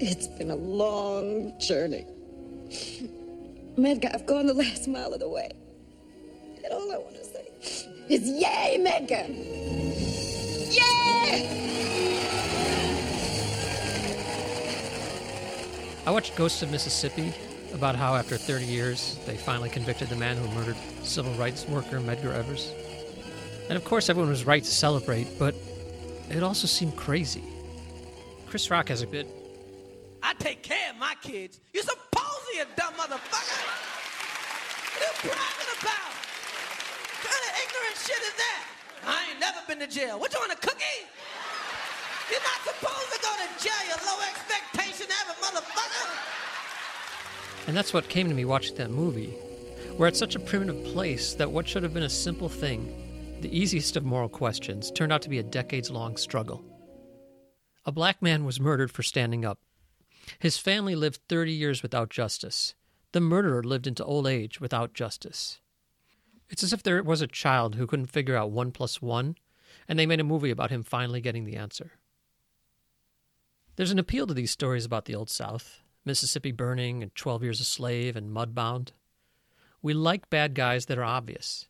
It's 0.00 0.26
been 0.26 0.50
a 0.50 0.56
long 0.56 1.56
journey. 1.60 2.04
Medgar, 3.78 4.12
I've 4.12 4.26
gone 4.26 4.46
the 4.46 4.54
last 4.54 4.88
mile 4.88 5.12
of 5.12 5.20
the 5.20 5.28
way. 5.28 5.50
And 6.64 6.72
all 6.72 6.92
I 6.92 6.96
want 6.96 7.14
to 7.14 7.24
say 7.24 7.46
is 8.08 8.28
yay, 8.28 8.76
Medgar! 8.80 9.28
Yay! 10.74 11.64
I 16.04 16.10
watched 16.10 16.34
Ghosts 16.34 16.62
of 16.62 16.72
Mississippi 16.72 17.32
about 17.72 17.94
how 17.94 18.16
after 18.16 18.36
30 18.36 18.64
years 18.64 19.18
they 19.26 19.36
finally 19.36 19.70
convicted 19.70 20.08
the 20.08 20.16
man 20.16 20.36
who 20.36 20.48
murdered 20.54 20.76
civil 21.04 21.32
rights 21.34 21.68
worker 21.68 22.00
Medgar 22.00 22.34
Evers. 22.34 22.72
And 23.68 23.76
of 23.76 23.84
course, 23.84 24.10
everyone 24.10 24.30
was 24.30 24.44
right 24.44 24.62
to 24.62 24.70
celebrate, 24.70 25.38
but 25.38 25.54
it 26.30 26.42
also 26.42 26.66
seemed 26.66 26.96
crazy. 26.96 27.44
Chris 28.48 28.70
Rock 28.72 28.88
has 28.88 29.02
a 29.02 29.06
bit. 29.06 29.43
I 30.24 30.32
take 30.38 30.62
care 30.62 30.90
of 30.90 30.96
my 30.96 31.14
kids. 31.20 31.60
You're 31.74 31.82
supposed 31.82 32.44
to, 32.56 32.66
dumb 32.76 32.94
motherfucker! 32.94 33.60
What 34.88 34.96
are 34.96 35.04
you 35.04 35.14
bragging 35.20 35.72
about? 35.84 36.12
What 37.12 37.28
kind 37.28 37.44
of 37.44 37.52
ignorant 37.60 37.96
shit 38.00 38.22
is 38.24 38.32
that? 38.40 38.64
I 39.06 39.30
ain't 39.30 39.40
never 39.40 39.60
been 39.68 39.80
to 39.80 39.86
jail. 39.86 40.18
What 40.18 40.32
you 40.32 40.40
want, 40.40 40.52
a 40.52 40.56
cookie? 40.56 41.04
You're 42.30 42.40
not 42.40 42.60
supposed 42.64 43.12
to 43.12 43.20
go 43.20 43.36
to 43.36 43.48
jail, 43.62 43.82
you 43.84 43.96
low 44.06 44.18
expectation 44.24 45.06
having 45.10 45.36
motherfucker! 45.44 46.08
And 47.68 47.76
that's 47.76 47.92
what 47.92 48.08
came 48.08 48.28
to 48.28 48.34
me 48.34 48.46
watching 48.46 48.76
that 48.76 48.90
movie. 48.90 49.34
We're 49.98 50.06
at 50.06 50.16
such 50.16 50.36
a 50.36 50.40
primitive 50.40 50.84
place 50.84 51.34
that 51.34 51.50
what 51.50 51.68
should 51.68 51.82
have 51.82 51.92
been 51.92 52.02
a 52.02 52.08
simple 52.08 52.48
thing, 52.48 53.38
the 53.42 53.54
easiest 53.54 53.94
of 53.98 54.06
moral 54.06 54.30
questions, 54.30 54.90
turned 54.90 55.12
out 55.12 55.20
to 55.20 55.28
be 55.28 55.38
a 55.38 55.42
decades 55.42 55.90
long 55.90 56.16
struggle. 56.16 56.64
A 57.84 57.92
black 57.92 58.22
man 58.22 58.46
was 58.46 58.58
murdered 58.58 58.90
for 58.90 59.02
standing 59.02 59.44
up. 59.44 59.58
His 60.38 60.58
family 60.58 60.94
lived 60.94 61.20
30 61.28 61.52
years 61.52 61.82
without 61.82 62.10
justice. 62.10 62.74
The 63.12 63.20
murderer 63.20 63.62
lived 63.62 63.86
into 63.86 64.04
old 64.04 64.26
age 64.26 64.60
without 64.60 64.94
justice. 64.94 65.60
It's 66.48 66.62
as 66.62 66.72
if 66.72 66.82
there 66.82 67.02
was 67.02 67.20
a 67.20 67.26
child 67.26 67.74
who 67.74 67.86
couldn't 67.86 68.06
figure 68.06 68.36
out 68.36 68.50
one 68.50 68.72
plus 68.72 69.00
one, 69.00 69.36
and 69.88 69.98
they 69.98 70.06
made 70.06 70.20
a 70.20 70.24
movie 70.24 70.50
about 70.50 70.70
him 70.70 70.82
finally 70.82 71.20
getting 71.20 71.44
the 71.44 71.56
answer. 71.56 71.92
There's 73.76 73.90
an 73.90 73.98
appeal 73.98 74.26
to 74.26 74.34
these 74.34 74.50
stories 74.50 74.84
about 74.84 75.04
the 75.06 75.14
Old 75.14 75.30
South 75.30 75.80
Mississippi 76.04 76.52
burning, 76.52 77.02
and 77.02 77.14
12 77.14 77.42
Years 77.42 77.60
a 77.60 77.64
Slave, 77.64 78.16
and 78.16 78.30
Mudbound. 78.30 78.90
We 79.80 79.94
like 79.94 80.28
bad 80.30 80.54
guys 80.54 80.86
that 80.86 80.98
are 80.98 81.04
obvious. 81.04 81.68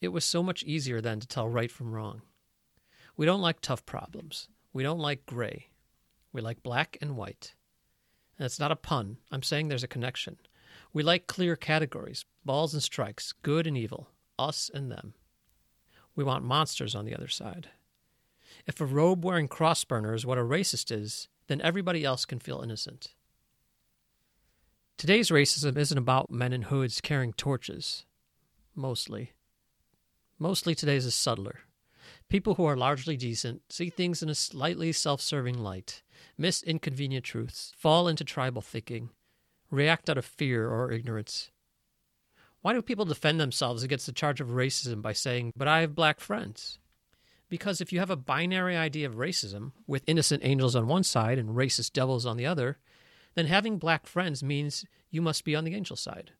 It 0.00 0.08
was 0.08 0.24
so 0.24 0.42
much 0.42 0.62
easier 0.62 1.00
then 1.00 1.20
to 1.20 1.26
tell 1.26 1.48
right 1.48 1.70
from 1.70 1.92
wrong. 1.92 2.22
We 3.16 3.26
don't 3.26 3.42
like 3.42 3.60
tough 3.60 3.84
problems. 3.84 4.48
We 4.72 4.82
don't 4.82 4.98
like 4.98 5.26
gray. 5.26 5.68
We 6.32 6.40
like 6.40 6.62
black 6.62 6.96
and 7.00 7.16
white. 7.16 7.54
It's 8.38 8.58
not 8.58 8.72
a 8.72 8.76
pun. 8.76 9.18
I'm 9.30 9.42
saying 9.42 9.68
there's 9.68 9.84
a 9.84 9.88
connection. 9.88 10.36
We 10.92 11.02
like 11.02 11.26
clear 11.26 11.56
categories 11.56 12.24
balls 12.44 12.74
and 12.74 12.82
strikes, 12.82 13.32
good 13.42 13.66
and 13.66 13.76
evil, 13.76 14.08
us 14.38 14.70
and 14.72 14.90
them. 14.90 15.14
We 16.14 16.24
want 16.24 16.44
monsters 16.44 16.94
on 16.94 17.04
the 17.04 17.14
other 17.14 17.28
side. 17.28 17.68
If 18.66 18.80
a 18.80 18.86
robe 18.86 19.24
wearing 19.24 19.48
crossburner 19.48 20.14
is 20.14 20.26
what 20.26 20.38
a 20.38 20.42
racist 20.42 20.90
is, 20.90 21.28
then 21.46 21.60
everybody 21.60 22.04
else 22.04 22.24
can 22.24 22.38
feel 22.38 22.60
innocent. 22.60 23.14
Today's 24.98 25.30
racism 25.30 25.76
isn't 25.76 25.98
about 25.98 26.30
men 26.30 26.52
in 26.52 26.62
hoods 26.62 27.00
carrying 27.00 27.32
torches. 27.32 28.04
Mostly. 28.74 29.32
Mostly 30.38 30.74
today's 30.74 31.06
is 31.06 31.14
subtler. 31.14 31.60
People 32.28 32.54
who 32.54 32.64
are 32.64 32.76
largely 32.76 33.16
decent 33.16 33.62
see 33.68 33.90
things 33.90 34.22
in 34.22 34.28
a 34.28 34.34
slightly 34.34 34.92
self 34.92 35.20
serving 35.20 35.58
light, 35.58 36.02
miss 36.38 36.62
inconvenient 36.62 37.24
truths, 37.24 37.72
fall 37.76 38.08
into 38.08 38.24
tribal 38.24 38.62
thinking, 38.62 39.10
react 39.70 40.08
out 40.08 40.18
of 40.18 40.24
fear 40.24 40.68
or 40.68 40.90
ignorance. 40.92 41.50
Why 42.60 42.72
do 42.72 42.82
people 42.82 43.04
defend 43.04 43.40
themselves 43.40 43.82
against 43.82 44.06
the 44.06 44.12
charge 44.12 44.40
of 44.40 44.48
racism 44.48 45.02
by 45.02 45.12
saying, 45.12 45.52
But 45.56 45.68
I 45.68 45.80
have 45.80 45.94
black 45.94 46.20
friends? 46.20 46.78
Because 47.48 47.80
if 47.80 47.92
you 47.92 47.98
have 47.98 48.10
a 48.10 48.16
binary 48.16 48.76
idea 48.76 49.06
of 49.06 49.16
racism, 49.16 49.72
with 49.86 50.04
innocent 50.06 50.44
angels 50.44 50.74
on 50.76 50.86
one 50.86 51.02
side 51.02 51.38
and 51.38 51.50
racist 51.50 51.92
devils 51.92 52.24
on 52.24 52.36
the 52.36 52.46
other, 52.46 52.78
then 53.34 53.46
having 53.46 53.78
black 53.78 54.06
friends 54.06 54.42
means 54.42 54.84
you 55.10 55.20
must 55.20 55.44
be 55.44 55.56
on 55.56 55.64
the 55.64 55.74
angel 55.74 55.96
side. 55.96 56.32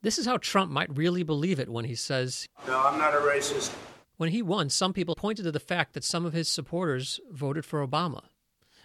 This 0.00 0.18
is 0.18 0.26
how 0.26 0.38
Trump 0.38 0.70
might 0.70 0.96
really 0.96 1.22
believe 1.22 1.58
it 1.60 1.68
when 1.68 1.84
he 1.84 1.94
says, 1.94 2.48
No, 2.66 2.80
I'm 2.80 2.98
not 2.98 3.14
a 3.14 3.18
racist. 3.18 3.74
When 4.16 4.30
he 4.30 4.42
won, 4.42 4.70
some 4.70 4.92
people 4.92 5.14
pointed 5.14 5.44
to 5.44 5.52
the 5.52 5.60
fact 5.60 5.94
that 5.94 6.04
some 6.04 6.24
of 6.24 6.32
his 6.32 6.48
supporters 6.48 7.20
voted 7.30 7.64
for 7.64 7.86
Obama. 7.86 8.24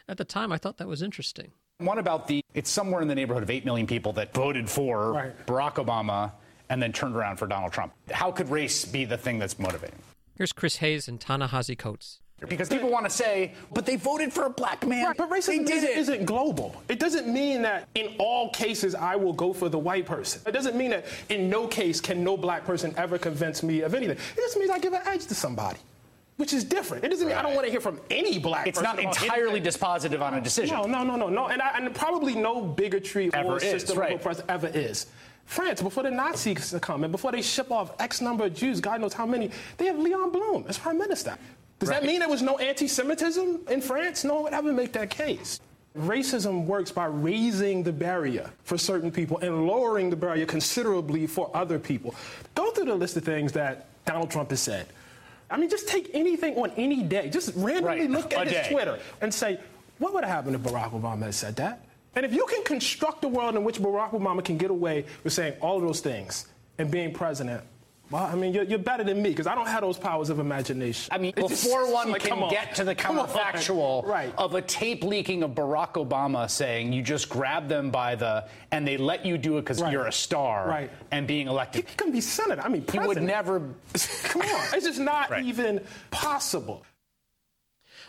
At 0.08 0.18
the 0.18 0.26
time, 0.26 0.52
I 0.52 0.58
thought 0.58 0.78
that 0.78 0.88
was 0.88 1.02
interesting. 1.02 1.52
What 1.78 1.98
about 1.98 2.28
the, 2.28 2.44
it's 2.54 2.70
somewhere 2.70 3.02
in 3.02 3.08
the 3.08 3.16
neighborhood 3.16 3.44
of 3.44 3.50
8 3.50 3.66
million 3.66 3.88
people 3.88 4.14
that 4.14 4.34
voted 4.34 4.70
for 4.70 5.14
Right. 5.14 5.46
Barack 5.48 5.76
Obama 5.76 6.32
and 6.70 6.82
then 6.82 6.92
turned 6.92 7.16
around 7.16 7.38
for 7.38 7.48
Donald 7.48 7.72
Trump. 7.72 7.94
How 8.12 8.32
could 8.32 8.50
race 8.50 8.86
be 8.86 9.06
the 9.06 9.18
thing 9.18 9.40
that's 9.40 9.60
motivating? 9.60 10.00
Here's 10.36 10.54
Chris 10.54 10.78
Hayes 10.78 11.08
and 11.08 11.20
Ta-Nehisi 11.20 11.78
Coates. 11.78 12.20
Because 12.50 12.68
people 12.68 12.90
want 12.90 13.06
to 13.06 13.10
say, 13.10 13.54
but 13.72 13.86
they 13.86 13.96
voted 13.96 14.34
for 14.34 14.46
a 14.46 14.50
black 14.50 14.86
man. 14.86 15.06
Right, 15.06 15.18
but 15.18 15.30
racism 15.30 15.70
isn't, 15.70 15.90
isn't 15.90 16.26
global. 16.26 16.76
It 16.90 17.00
doesn't 17.00 17.32
mean 17.32 17.62
that 17.62 17.88
in 17.96 18.16
all 18.18 18.50
cases 18.50 18.96
I 18.96 19.16
will 19.16 19.32
go 19.32 19.54
for 19.54 19.70
the 19.70 19.80
white 19.80 20.06
person. 20.06 20.42
It 20.46 20.52
doesn't 20.52 20.76
mean 20.76 20.92
that 20.92 21.06
in 21.30 21.50
no 21.50 21.68
case 21.68 22.02
can 22.02 22.22
no 22.22 22.36
black 22.36 22.66
person 22.66 22.94
ever 22.98 23.18
convince 23.18 23.64
me 23.64 23.82
of 23.82 23.94
anything. 23.94 24.18
It 24.18 24.36
just 24.36 24.58
means 24.58 24.72
I 24.72 24.80
give 24.80 24.92
an 24.92 25.04
edge 25.06 25.26
to 25.28 25.36
somebody. 25.36 25.80
Which 26.38 26.54
is 26.54 26.64
different. 26.64 27.04
It 27.04 27.10
doesn't 27.10 27.28
mean 27.28 27.36
I 27.36 27.42
don't 27.42 27.54
want 27.54 27.66
to 27.66 27.72
hear 27.72 27.82
from 27.82 28.00
any 28.10 28.40
black 28.40 28.68
It's 28.68 28.82
not 28.82 29.00
entirely 29.00 29.60
anything. 29.60 29.72
dispositive 29.82 30.22
on 30.22 30.34
a 30.34 30.42
decision. 30.42 30.76
No, 30.76 30.84
no, 30.86 31.04
no, 31.04 31.16
no, 31.16 31.30
no. 31.30 31.48
And, 31.48 31.62
I, 31.62 31.78
and 31.78 31.94
probably 31.94 32.36
no 32.36 32.62
bigotry 32.62 33.30
Ever 33.34 33.50
or 33.50 33.58
is, 33.58 33.64
system 33.64 34.00
right. 34.00 34.14
of 34.14 34.20
oppression 34.20 34.44
ever 34.50 34.68
is. 34.68 35.08
France, 35.46 35.82
before 35.82 36.04
the 36.04 36.12
Nazis 36.12 36.74
come 36.82 37.04
and 37.04 37.12
before 37.12 37.32
they 37.32 37.42
ship 37.42 37.72
off 37.72 37.94
X 38.00 38.22
number 38.22 38.46
of 38.46 38.54
Jews, 38.54 38.80
God 38.80 39.02
knows 39.02 39.14
how 39.14 39.26
many, 39.26 39.52
they 39.78 39.86
have 39.86 40.00
Leon 40.00 40.32
Blum 40.32 40.66
as 40.68 40.78
prime 40.78 40.98
minister. 40.98 41.38
Does 41.80 41.90
that 41.90 42.06
mean 42.06 42.20
there 42.20 42.30
was 42.30 42.42
no 42.42 42.58
anti-Semitism 42.60 43.62
in 43.70 43.82
France? 43.82 44.24
No, 44.24 44.40
it 44.40 44.44
would 44.44 44.54
ever 44.54 44.72
make 44.72 44.94
that 44.94 45.10
case. 45.10 45.60
Racism 45.98 46.66
works 46.66 46.92
by 46.92 47.06
raising 47.06 47.84
the 47.84 47.92
barrier 47.92 48.50
for 48.64 48.78
certain 48.78 49.12
people 49.12 49.38
and 49.40 49.68
lowering 49.68 50.10
the 50.10 50.16
barrier 50.16 50.46
considerably 50.46 51.28
for 51.28 51.52
other 51.54 51.78
people. 51.78 52.16
Go 52.56 52.72
through 52.72 52.86
the 52.86 52.96
list 52.96 53.18
of 53.18 53.24
things 53.24 53.52
that 53.52 53.88
Donald 54.06 54.32
Trump 54.32 54.50
has 54.50 54.62
said. 54.62 54.88
I 55.54 55.58
mean, 55.58 55.70
just 55.70 55.88
take 55.88 56.10
anything 56.16 56.56
on 56.56 56.72
any 56.78 57.04
day. 57.04 57.30
Just 57.30 57.54
randomly 57.56 58.00
Right, 58.00 58.10
look 58.10 58.34
a 58.34 58.40
at 58.40 58.48
his 58.48 58.56
day. 58.56 58.72
Twitter 58.72 58.98
and 59.22 59.32
say, 59.32 59.60
what 60.00 60.12
would 60.14 60.24
have 60.24 60.34
happened 60.34 60.56
if 60.56 60.62
Barack 60.64 61.00
Obama 61.00 61.26
had 61.26 61.36
said 61.36 61.56
that? 61.58 61.86
And 62.16 62.26
if 62.26 62.34
you 62.34 62.48
can 62.48 62.64
construct 62.64 63.24
a 63.24 63.28
world 63.28 63.56
in 63.56 63.64
which 63.64 63.78
Barack 63.80 64.12
Obama 64.14 64.44
can 64.44 64.58
get 64.58 64.72
away 64.72 65.06
with 65.24 65.32
saying 65.32 65.54
all 65.62 65.78
of 65.78 65.84
those 65.84 66.02
things 66.02 66.48
and 66.80 66.90
being 66.90 67.14
president, 67.14 67.64
well, 68.14 68.24
I 68.24 68.36
mean, 68.36 68.54
you're, 68.54 68.64
you're 68.64 68.78
better 68.80 69.04
than 69.04 69.22
me 69.22 69.30
because 69.30 69.48
I 69.48 69.56
don't 69.56 69.68
have 69.68 69.82
those 69.82 69.98
powers 69.98 70.30
of 70.30 70.38
imagination. 70.40 71.10
I 71.12 71.18
mean, 71.18 71.34
It's 71.36 71.50
just- 71.50 71.64
before 71.64 71.92
one 71.92 72.12
like, 72.12 72.22
can 72.22 72.44
on. 72.44 72.50
get 72.52 72.76
to 72.76 72.84
the 72.84 72.94
Come 73.04 73.18
on. 73.18 73.28
counterfactual 73.28 74.06
Right. 74.08 74.34
of 74.38 74.54
a 74.54 74.62
tape 74.62 75.04
leaking 75.04 75.42
of 75.44 75.52
Barack 75.52 75.94
Obama 75.94 76.50
saying 76.50 76.94
you 76.94 77.02
just 77.02 77.28
grab 77.28 77.68
them 77.68 77.90
by 77.90 78.16
the 78.16 78.48
and 78.72 78.88
they 78.88 78.98
let 78.98 79.26
you 79.26 79.38
do 79.38 79.58
it 79.58 79.62
because 79.62 79.82
Right. 79.82 79.92
you're 79.92 80.06
a 80.06 80.12
star 80.12 80.68
Right. 80.68 80.92
and 81.12 81.26
being 81.28 81.48
elected. 81.48 81.90
He 81.90 81.96
couldn't 81.96 82.14
be 82.14 82.22
senator. 82.22 82.62
I 82.62 82.70
mean, 82.70 82.86
He 82.92 83.00
would 83.00 83.22
never. 83.22 83.60
Come 84.24 84.42
on. 84.44 84.68
It's 84.76 84.86
just 84.86 85.00
not 85.00 85.32
Right. 85.32 85.44
even 85.44 85.82
possible. 86.12 86.86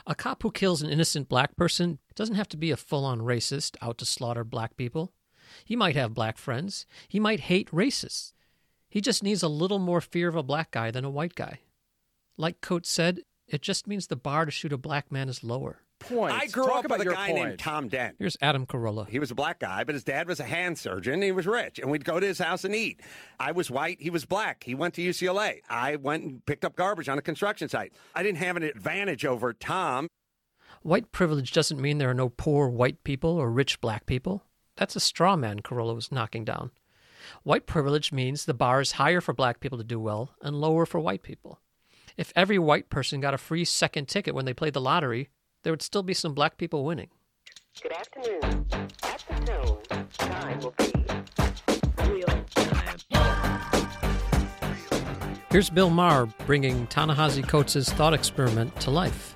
A 0.07 0.15
cop 0.15 0.43
who 0.43 0.51
kills 0.51 0.83
an 0.83 0.91
innocent 0.91 1.31
black 1.31 1.57
person 1.57 1.99
doesn't 2.15 2.35
have 2.35 2.49
to 2.51 2.59
be 2.59 2.71
a 2.71 2.77
full 2.77 3.07
on 3.07 3.21
racist 3.21 3.77
out 3.81 3.97
to 3.99 4.05
slaughter 4.05 4.45
black 4.45 4.77
people. 4.77 5.13
He 5.65 5.77
might 5.77 5.97
have 5.97 6.13
black 6.13 6.37
friends. 6.37 6.85
He 7.09 7.19
might 7.19 7.41
hate 7.41 7.71
racists. 7.71 8.34
He 8.95 9.01
just 9.01 9.25
needs 9.25 9.43
a 9.43 9.49
little 9.49 9.81
more 9.81 10.01
fear 10.01 10.29
of 10.29 10.37
a 10.37 10.43
black 10.45 10.71
guy 10.71 10.93
than 10.93 11.05
a 11.05 11.11
white 11.11 11.35
guy. 11.35 11.59
Like 12.39 12.61
Coates 12.61 12.89
said, 12.89 13.23
it 13.49 13.61
just 13.61 13.89
means 13.89 14.07
the 14.07 14.15
bar 14.15 14.45
to 14.45 14.53
shoot 14.53 14.73
a 14.73 14.79
black 14.79 15.11
man 15.11 15.29
is 15.29 15.43
lower. 15.43 15.81
Points. 15.99 16.37
I 16.41 16.47
grew 16.47 16.67
Talk 16.67 16.77
up 16.77 16.85
about 16.85 16.99
with 17.01 17.09
a 17.09 17.11
guy 17.11 17.33
point. 17.33 17.45
named 17.45 17.59
Tom 17.59 17.89
Dent. 17.89 18.15
Here's 18.21 18.37
Adam 18.41 18.67
Carolla. 18.67 19.09
He 19.09 19.19
was 19.19 19.33
a 19.33 19.35
black 19.35 19.59
guy, 19.59 19.83
but 19.83 19.97
his 19.97 20.05
dad 20.05 20.29
was 20.29 20.39
a 20.39 20.45
hand 20.45 20.79
surgeon. 20.79 21.23
He 21.23 21.33
was 21.33 21.45
rich, 21.45 21.81
and 21.81 21.91
we'd 21.91 22.05
go 22.05 22.21
to 22.21 22.27
his 22.27 22.39
house 22.39 22.63
and 22.63 22.73
eat. 22.73 23.01
I 23.41 23.51
was 23.51 23.69
white. 23.69 24.01
He 24.01 24.11
was 24.11 24.27
black. 24.27 24.63
He 24.63 24.77
went 24.77 24.95
to 24.95 25.03
UCLA. 25.03 25.63
I 25.69 25.97
went 25.97 26.23
and 26.23 26.47
picked 26.47 26.65
up 26.65 26.77
garbage 26.77 27.09
on 27.09 27.19
a 27.19 27.23
construction 27.23 27.69
site. 27.69 27.95
I 28.15 28.23
didn't 28.23 28.39
have 28.39 28.57
an 28.57 28.63
advantage 28.63 29.25
over 29.25 29.53
Tom. 29.53 30.07
White 30.83 31.11
privilege 31.11 31.51
doesn't 31.51 31.81
mean 31.81 31.99
there 31.99 32.11
are 32.11 32.15
no 32.15 32.29
poor 32.29 32.69
white 32.69 33.03
people 33.03 33.31
or 33.39 33.51
rich 33.51 33.81
black 33.81 34.07
people. 34.07 34.45
That's 34.77 34.95
a 34.95 35.01
straw 35.01 35.35
man 35.35 35.63
Carolla 35.63 35.97
was 35.97 36.13
knocking 36.13 36.45
down. 36.45 36.71
White 37.43 37.67
privilege 37.67 38.13
means 38.13 38.45
the 38.45 38.55
bar 38.55 38.81
is 38.81 38.93
higher 38.93 39.21
for 39.21 39.33
black 39.33 39.61
people 39.61 39.79
to 39.79 39.85
do 39.85 40.01
well 40.01 40.31
and 40.43 40.61
lower 40.61 40.87
for 40.87 41.01
white 41.01 41.23
people. 41.23 41.61
If 42.17 42.33
every 42.37 42.59
white 42.59 42.91
person 42.91 43.21
got 43.21 43.35
a 43.35 43.39
free 43.39 43.65
second 43.65 44.09
ticket 44.09 44.35
when 44.35 44.45
they 44.45 44.55
played 44.55 44.75
the 44.75 44.81
lottery, 44.81 45.31
there 45.63 45.73
would 45.73 45.83
still 45.83 46.03
be 46.03 46.15
some 46.15 46.35
black 46.35 46.57
people 46.57 46.85
winning. 46.85 47.11
Good 47.83 47.93
afternoon. 47.93 48.67
At 49.03 49.25
the 49.29 49.35
tone, 49.45 50.09
time 50.19 50.61
will 50.61 50.75
be 50.79 50.93
real 52.09 52.45
time. 52.55 52.99
Here's 55.51 55.71
Bill 55.71 55.91
Maher 55.91 56.27
bringing 56.47 56.87
Ta-Nehisi 56.89 57.47
Coates' 57.47 57.93
thought 57.93 58.15
experiment 58.15 58.79
to 58.81 58.91
life. 58.91 59.35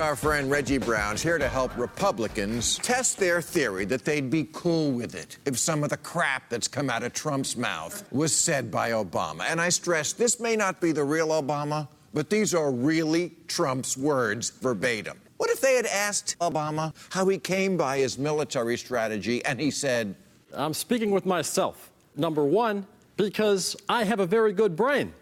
Our 0.00 0.16
friend 0.16 0.50
Reggie 0.50 0.78
Brown's 0.78 1.22
here 1.22 1.38
to 1.38 1.48
help 1.48 1.76
Republicans 1.78 2.78
test 2.78 3.16
their 3.16 3.40
theory 3.40 3.84
that 3.84 4.04
they'd 4.04 4.28
be 4.28 4.48
cool 4.52 4.90
with 4.90 5.14
it 5.14 5.38
if 5.46 5.56
some 5.56 5.84
of 5.84 5.90
the 5.90 5.96
crap 5.96 6.50
that's 6.50 6.66
come 6.66 6.90
out 6.90 7.04
of 7.04 7.12
Trump's 7.12 7.56
mouth 7.56 8.04
was 8.10 8.34
said 8.34 8.72
by 8.72 8.90
Obama. 8.90 9.44
And 9.48 9.60
I 9.60 9.68
stress 9.68 10.12
this 10.12 10.40
may 10.40 10.56
not 10.56 10.80
be 10.80 10.90
the 10.90 11.04
real 11.04 11.28
Obama, 11.28 11.86
but 12.12 12.28
these 12.28 12.54
are 12.54 12.72
really 12.72 13.36
Trump's 13.46 13.96
words 13.96 14.50
verbatim. 14.50 15.16
What 15.36 15.50
if 15.50 15.60
they 15.60 15.76
had 15.76 15.86
asked 15.86 16.36
Obama 16.40 16.92
how 17.10 17.28
he 17.28 17.38
came 17.38 17.76
by 17.76 17.98
his 17.98 18.18
military 18.18 18.76
strategy 18.76 19.44
and 19.44 19.60
he 19.60 19.70
said, 19.70 20.16
I'm 20.52 20.74
speaking 20.74 21.12
with 21.12 21.24
myself. 21.24 21.92
Number 22.16 22.44
one, 22.44 22.84
because 23.16 23.76
I 23.88 24.02
have 24.02 24.18
a 24.18 24.26
very 24.26 24.52
good 24.52 24.74
brain. 24.74 25.14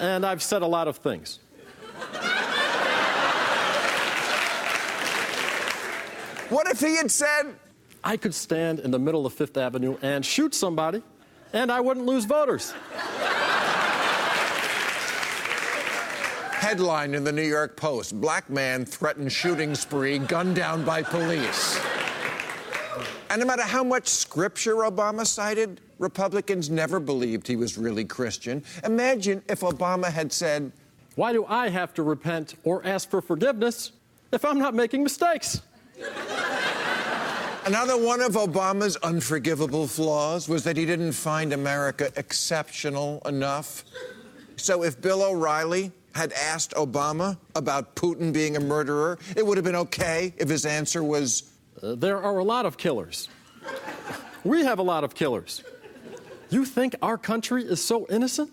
and 0.00 0.26
I've 0.26 0.42
said 0.42 0.62
a 0.62 0.66
lot 0.66 0.88
of 0.88 0.96
things. 0.96 1.38
What 6.48 6.68
if 6.68 6.78
he 6.78 6.96
had 6.96 7.10
said, 7.10 7.56
I 8.04 8.16
could 8.16 8.32
stand 8.32 8.78
in 8.78 8.92
the 8.92 9.00
middle 9.00 9.26
of 9.26 9.32
Fifth 9.32 9.56
Avenue 9.56 9.96
and 10.00 10.24
shoot 10.24 10.54
somebody, 10.54 11.02
and 11.52 11.72
I 11.72 11.80
wouldn't 11.80 12.06
lose 12.06 12.24
voters. 12.24 12.72
Headline 16.52 17.14
in 17.14 17.24
the 17.24 17.32
New 17.32 17.42
York 17.42 17.76
Post 17.76 18.20
Black 18.20 18.48
man 18.48 18.84
threatens 18.84 19.32
shooting 19.32 19.74
spree, 19.74 20.18
gunned 20.18 20.54
down 20.54 20.84
by 20.84 21.02
police. 21.02 21.80
And 23.28 23.40
no 23.40 23.46
matter 23.46 23.62
how 23.62 23.82
much 23.82 24.06
scripture 24.06 24.76
Obama 24.76 25.26
cited, 25.26 25.80
Republicans 25.98 26.70
never 26.70 27.00
believed 27.00 27.48
he 27.48 27.56
was 27.56 27.76
really 27.76 28.04
Christian. 28.04 28.62
Imagine 28.84 29.42
if 29.48 29.60
Obama 29.60 30.12
had 30.12 30.32
said, 30.32 30.70
Why 31.16 31.32
do 31.32 31.44
I 31.46 31.70
have 31.70 31.92
to 31.94 32.04
repent 32.04 32.54
or 32.62 32.86
ask 32.86 33.10
for 33.10 33.20
forgiveness 33.20 33.90
if 34.32 34.44
I'm 34.44 34.60
not 34.60 34.74
making 34.74 35.02
mistakes? 35.02 35.60
Another 37.64 37.96
one 37.96 38.20
of 38.20 38.32
Obama's 38.32 38.96
unforgivable 38.96 39.88
flaws 39.88 40.48
was 40.48 40.62
that 40.64 40.76
he 40.76 40.86
didn't 40.86 41.12
find 41.12 41.52
America 41.52 42.12
exceptional 42.16 43.20
enough. 43.26 43.82
So 44.56 44.84
if 44.84 45.00
Bill 45.00 45.22
O'Reilly 45.22 45.90
had 46.14 46.32
asked 46.32 46.74
Obama 46.74 47.36
about 47.56 47.96
Putin 47.96 48.32
being 48.32 48.56
a 48.56 48.60
murderer, 48.60 49.18
it 49.36 49.44
would 49.44 49.56
have 49.56 49.64
been 49.64 49.76
okay 49.76 50.32
if 50.36 50.48
his 50.48 50.64
answer 50.64 51.02
was, 51.02 51.50
Uh, 51.82 51.94
there 51.94 52.22
are 52.22 52.38
a 52.38 52.44
lot 52.44 52.66
of 52.66 52.76
killers. 52.78 53.28
We 54.44 54.64
have 54.64 54.78
a 54.78 54.82
lot 54.82 55.02
of 55.04 55.14
killers. 55.14 55.62
You 56.50 56.64
think 56.64 56.94
our 57.02 57.18
country 57.18 57.64
is 57.64 57.84
so 57.84 58.06
innocent? 58.08 58.50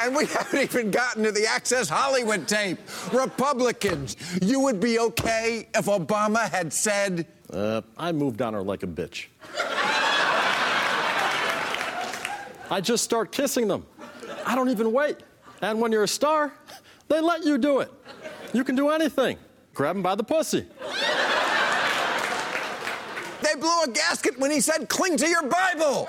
And 0.00 0.16
we 0.16 0.24
haven't 0.26 0.60
even 0.60 0.90
gotten 0.90 1.22
to 1.24 1.32
the 1.32 1.46
Access 1.46 1.88
Hollywood 1.88 2.48
tape. 2.48 2.78
Republicans, 3.12 4.16
you 4.40 4.60
would 4.60 4.80
be 4.80 4.98
okay 4.98 5.68
if 5.74 5.86
Obama 5.86 6.48
had 6.48 6.72
said, 6.72 7.26
Uh, 7.52 7.82
I 7.98 8.12
moved 8.12 8.40
on 8.40 8.54
her 8.54 8.62
like 8.62 8.82
a 8.82 8.86
bitch. 8.86 9.26
I 12.70 12.80
just 12.80 13.04
start 13.04 13.30
kissing 13.32 13.68
them. 13.68 13.84
I 14.46 14.54
don't 14.54 14.70
even 14.70 14.92
wait. 14.92 15.18
And 15.60 15.80
when 15.80 15.92
you're 15.92 16.04
a 16.04 16.08
star, 16.08 16.54
they 17.08 17.20
let 17.20 17.44
you 17.44 17.58
do 17.58 17.80
it. 17.80 17.92
You 18.54 18.64
can 18.64 18.76
do 18.76 18.88
anything. 18.90 19.36
Grab 19.74 19.96
them 19.96 20.02
by 20.02 20.14
the 20.14 20.24
pussy. 20.24 20.66
They 23.42 23.54
blew 23.58 23.82
a 23.82 23.88
gasket 23.92 24.38
when 24.38 24.50
he 24.50 24.60
said, 24.60 24.88
cling 24.88 25.16
to 25.18 25.28
your 25.28 25.42
Bible. 25.42 26.08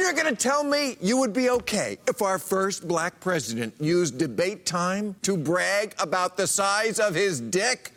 You're 0.00 0.12
going 0.12 0.34
to 0.34 0.40
tell 0.40 0.64
me 0.64 0.96
you 1.00 1.18
would 1.18 1.32
be 1.32 1.50
okay 1.50 1.98
if 2.08 2.22
our 2.22 2.38
first 2.38 2.88
black 2.88 3.20
president 3.20 3.74
used 3.80 4.18
debate 4.18 4.66
time 4.66 5.14
to 5.22 5.36
brag 5.36 5.94
about 5.98 6.36
the 6.36 6.46
size 6.46 6.98
of 6.98 7.14
his 7.14 7.40
dick? 7.40 7.92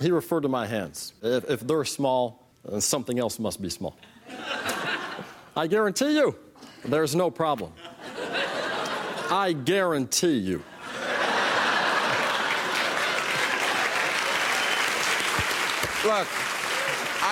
He 0.00 0.10
referred 0.10 0.42
to 0.42 0.48
my 0.48 0.66
hands. 0.66 1.12
If, 1.22 1.50
if 1.50 1.60
they're 1.60 1.84
small, 1.84 2.46
something 2.78 3.18
else 3.18 3.38
must 3.38 3.62
be 3.62 3.70
small. 3.70 3.96
I 5.56 5.66
guarantee 5.66 6.16
you, 6.16 6.36
there's 6.84 7.14
no 7.14 7.30
problem. 7.30 7.72
I 9.30 9.52
guarantee 9.52 10.38
you. 10.38 10.62
Look, 16.04 16.28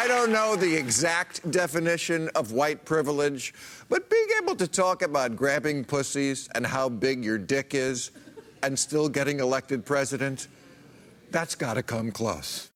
I 0.04 0.06
don't 0.06 0.32
know 0.32 0.54
the 0.54 0.76
exact 0.76 1.50
definition 1.50 2.28
of 2.34 2.52
white 2.52 2.84
privilege, 2.84 3.54
but 3.88 4.10
being 4.10 4.26
able 4.42 4.54
to 4.56 4.68
talk 4.68 5.00
about 5.00 5.34
grabbing 5.34 5.82
pussies 5.82 6.46
and 6.54 6.66
how 6.66 6.90
big 6.90 7.24
your 7.24 7.38
dick 7.38 7.72
is 7.72 8.10
and 8.62 8.78
still 8.78 9.08
getting 9.08 9.40
elected 9.40 9.86
president, 9.86 10.48
that's 11.30 11.54
got 11.54 11.74
to 11.74 11.82
come 11.82 12.10
close. 12.10 12.70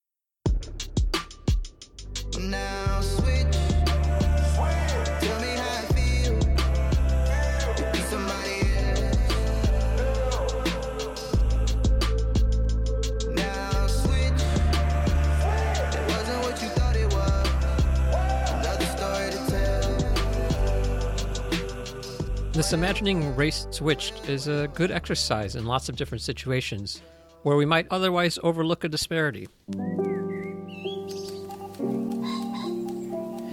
Now. 2.38 2.78
This 22.58 22.72
imagining 22.72 23.36
race 23.36 23.68
switched 23.70 24.28
is 24.28 24.48
a 24.48 24.66
good 24.74 24.90
exercise 24.90 25.54
in 25.54 25.64
lots 25.64 25.88
of 25.88 25.94
different 25.94 26.22
situations 26.22 27.02
where 27.44 27.56
we 27.56 27.64
might 27.64 27.86
otherwise 27.92 28.36
overlook 28.42 28.82
a 28.82 28.88
disparity. 28.88 29.46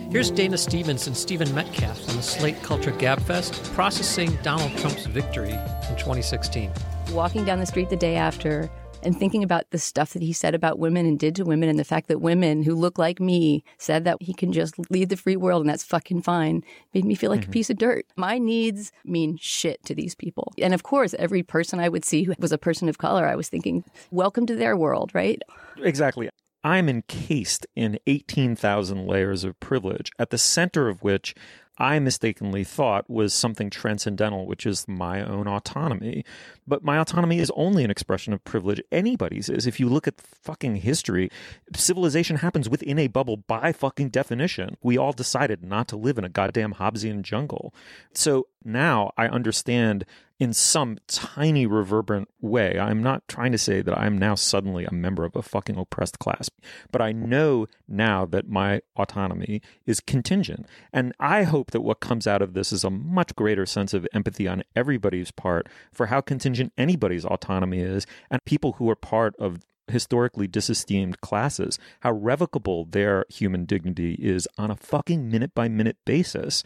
Here's 0.09 0.31
Dana 0.31 0.57
Stevens 0.57 1.05
and 1.05 1.15
Stephen 1.15 1.53
Metcalf 1.53 2.09
on 2.09 2.15
the 2.15 2.23
Slate 2.23 2.59
Culture 2.63 2.93
Gabfest 2.93 3.71
processing 3.75 4.39
Donald 4.41 4.75
Trump's 4.79 5.05
victory 5.05 5.51
in 5.51 5.95
2016. 5.97 6.71
walking 7.11 7.45
down 7.45 7.59
the 7.59 7.67
street 7.67 7.91
the 7.91 7.95
day 7.95 8.15
after 8.15 8.71
and 9.05 9.17
thinking 9.17 9.43
about 9.43 9.69
the 9.69 9.77
stuff 9.77 10.13
that 10.13 10.21
he 10.21 10.33
said 10.33 10.55
about 10.55 10.79
women 10.79 11.05
and 11.05 11.19
did 11.19 11.35
to 11.35 11.43
women 11.43 11.69
and 11.69 11.79
the 11.79 11.83
fact 11.83 12.07
that 12.07 12.19
women 12.19 12.63
who 12.63 12.75
look 12.75 12.97
like 12.97 13.19
me 13.19 13.63
said 13.77 14.03
that 14.03 14.17
he 14.19 14.33
can 14.33 14.51
just 14.51 14.75
lead 14.89 15.09
the 15.09 15.17
free 15.17 15.35
world 15.35 15.61
and 15.61 15.69
that's 15.69 15.83
fucking 15.83 16.21
fine 16.21 16.63
made 16.93 17.05
me 17.05 17.15
feel 17.15 17.29
like 17.29 17.41
a 17.41 17.43
mm-hmm. 17.43 17.51
piece 17.51 17.69
of 17.69 17.77
dirt. 17.77 18.05
My 18.15 18.37
needs 18.37 18.91
mean 19.03 19.37
shit 19.39 19.83
to 19.85 19.95
these 19.95 20.15
people. 20.15 20.53
And 20.59 20.73
of 20.73 20.83
course, 20.83 21.13
every 21.19 21.43
person 21.43 21.79
I 21.79 21.89
would 21.89 22.03
see 22.03 22.23
who 22.23 22.33
was 22.39 22.51
a 22.51 22.57
person 22.57 22.89
of 22.89 22.97
color, 22.97 23.27
I 23.27 23.35
was 23.35 23.49
thinking, 23.49 23.83
welcome 24.11 24.45
to 24.47 24.55
their 24.55 24.75
world, 24.75 25.11
right? 25.13 25.41
Exactly. 25.77 26.29
I'm 26.63 26.89
encased 26.89 27.67
in 27.75 27.99
18,000 28.07 29.05
layers 29.05 29.43
of 29.43 29.59
privilege, 29.59 30.11
at 30.17 30.31
the 30.31 30.39
center 30.39 30.89
of 30.89 31.03
which 31.03 31.35
I 31.77 31.99
mistakenly 31.99 32.63
thought 32.63 33.09
was 33.09 33.33
something 33.33 33.69
transcendental, 33.69 34.45
which 34.45 34.65
is 34.65 34.87
my 34.87 35.23
own 35.23 35.47
autonomy. 35.47 36.23
But 36.67 36.83
my 36.83 36.97
autonomy 36.97 37.39
is 37.39 37.51
only 37.55 37.83
an 37.83 37.91
expression 37.91 38.33
of 38.33 38.43
privilege. 38.43 38.81
Anybody's 38.91 39.49
is. 39.49 39.67
If 39.67 39.79
you 39.79 39.89
look 39.89 40.07
at 40.07 40.21
fucking 40.21 40.77
history, 40.77 41.29
civilization 41.75 42.37
happens 42.37 42.69
within 42.69 42.97
a 42.97 43.07
bubble 43.07 43.37
by 43.37 43.71
fucking 43.71 44.09
definition. 44.09 44.77
We 44.81 44.97
all 44.97 45.13
decided 45.13 45.63
not 45.63 45.87
to 45.89 45.97
live 45.97 46.17
in 46.17 46.23
a 46.23 46.29
goddamn 46.29 46.75
Hobbesian 46.75 47.21
jungle. 47.23 47.73
So 48.13 48.47
now 48.63 49.11
I 49.17 49.27
understand 49.27 50.05
in 50.39 50.51
some 50.51 50.97
tiny 51.07 51.65
reverberant 51.65 52.27
way. 52.41 52.77
I'm 52.77 53.01
not 53.01 53.27
trying 53.27 53.53
to 53.53 53.57
say 53.57 53.81
that 53.81 53.97
I'm 53.97 54.17
now 54.17 54.35
suddenly 54.35 54.85
a 54.85 54.93
member 54.93 55.23
of 55.23 55.35
a 55.35 55.41
fucking 55.41 55.77
oppressed 55.77 56.19
class, 56.19 56.49
but 56.91 57.01
I 57.01 57.13
know 57.13 57.67
now 57.87 58.25
that 58.25 58.49
my 58.49 58.81
autonomy 58.97 59.61
is 59.85 60.01
contingent. 60.01 60.65
And 60.91 61.13
I 61.19 61.43
hope 61.43 61.71
that 61.71 61.81
what 61.81 62.01
comes 62.01 62.27
out 62.27 62.41
of 62.41 62.53
this 62.53 62.73
is 62.73 62.83
a 62.83 62.89
much 62.89 63.35
greater 63.35 63.65
sense 63.65 63.93
of 63.93 64.07
empathy 64.13 64.47
on 64.47 64.63
everybody's 64.75 65.31
part 65.31 65.67
for 65.93 66.07
how 66.07 66.19
contingent 66.19 66.73
anybody's 66.77 67.25
autonomy 67.25 67.79
is 67.79 68.05
and 68.29 68.43
people 68.43 68.73
who 68.73 68.89
are 68.89 68.95
part 68.95 69.35
of 69.39 69.59
historically 69.87 70.47
disesteemed 70.47 71.21
classes, 71.21 71.77
how 72.01 72.11
revocable 72.11 72.85
their 72.85 73.25
human 73.29 73.65
dignity 73.65 74.15
is 74.15 74.47
on 74.57 74.71
a 74.71 74.75
fucking 74.75 75.29
minute 75.29 75.53
by 75.53 75.67
minute 75.67 75.97
basis 76.05 76.63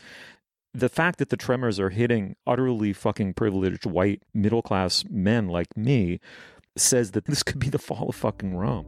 the 0.73 0.89
fact 0.89 1.19
that 1.19 1.29
the 1.29 1.37
tremors 1.37 1.79
are 1.79 1.89
hitting 1.89 2.35
utterly 2.45 2.93
fucking 2.93 3.33
privileged 3.33 3.85
white 3.85 4.21
middle 4.33 4.61
class 4.61 5.03
men 5.09 5.47
like 5.47 5.75
me 5.75 6.19
says 6.77 7.11
that 7.11 7.25
this 7.25 7.43
could 7.43 7.59
be 7.59 7.69
the 7.69 7.79
fall 7.79 8.09
of 8.09 8.15
fucking 8.15 8.55
Rome. 8.55 8.85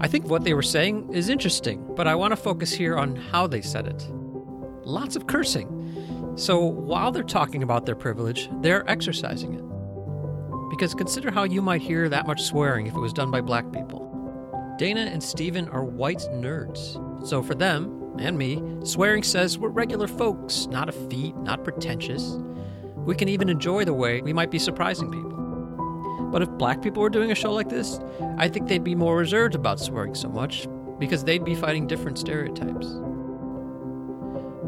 I 0.00 0.08
think 0.08 0.28
what 0.28 0.44
they 0.44 0.54
were 0.54 0.62
saying 0.62 1.12
is 1.12 1.28
interesting, 1.28 1.84
but 1.94 2.08
I 2.08 2.14
want 2.14 2.32
to 2.32 2.36
focus 2.36 2.72
here 2.72 2.96
on 2.96 3.16
how 3.16 3.46
they 3.46 3.60
said 3.60 3.86
it. 3.86 4.08
Lots 4.82 5.14
of 5.14 5.26
cursing. 5.26 6.34
So 6.36 6.64
while 6.64 7.12
they're 7.12 7.22
talking 7.22 7.62
about 7.62 7.84
their 7.84 7.94
privilege, 7.94 8.48
they're 8.62 8.88
exercising 8.90 9.54
it. 9.54 9.64
Because 10.70 10.94
consider 10.94 11.30
how 11.30 11.44
you 11.44 11.60
might 11.60 11.82
hear 11.82 12.08
that 12.08 12.26
much 12.26 12.42
swearing 12.42 12.86
if 12.86 12.94
it 12.94 13.00
was 13.00 13.12
done 13.12 13.30
by 13.30 13.42
black 13.42 13.70
people. 13.72 14.06
Dana 14.78 15.02
and 15.02 15.22
Steven 15.22 15.68
are 15.68 15.84
white 15.84 16.26
nerds. 16.32 16.96
So 17.26 17.42
for 17.42 17.54
them, 17.54 17.99
and 18.20 18.36
me, 18.36 18.62
swearing 18.84 19.22
says 19.22 19.58
we're 19.58 19.68
regular 19.68 20.06
folks, 20.06 20.66
not 20.66 20.88
effete, 20.88 21.36
not 21.36 21.64
pretentious. 21.64 22.36
We 22.96 23.14
can 23.14 23.28
even 23.28 23.48
enjoy 23.48 23.84
the 23.84 23.94
way 23.94 24.20
we 24.20 24.32
might 24.32 24.50
be 24.50 24.58
surprising 24.58 25.10
people. 25.10 25.30
But 26.30 26.42
if 26.42 26.50
black 26.50 26.82
people 26.82 27.02
were 27.02 27.10
doing 27.10 27.32
a 27.32 27.34
show 27.34 27.52
like 27.52 27.68
this, 27.68 27.98
I 28.38 28.48
think 28.48 28.68
they'd 28.68 28.84
be 28.84 28.94
more 28.94 29.16
reserved 29.16 29.54
about 29.54 29.80
swearing 29.80 30.14
so 30.14 30.28
much 30.28 30.68
because 30.98 31.24
they'd 31.24 31.44
be 31.44 31.54
fighting 31.54 31.86
different 31.86 32.18
stereotypes. 32.18 32.86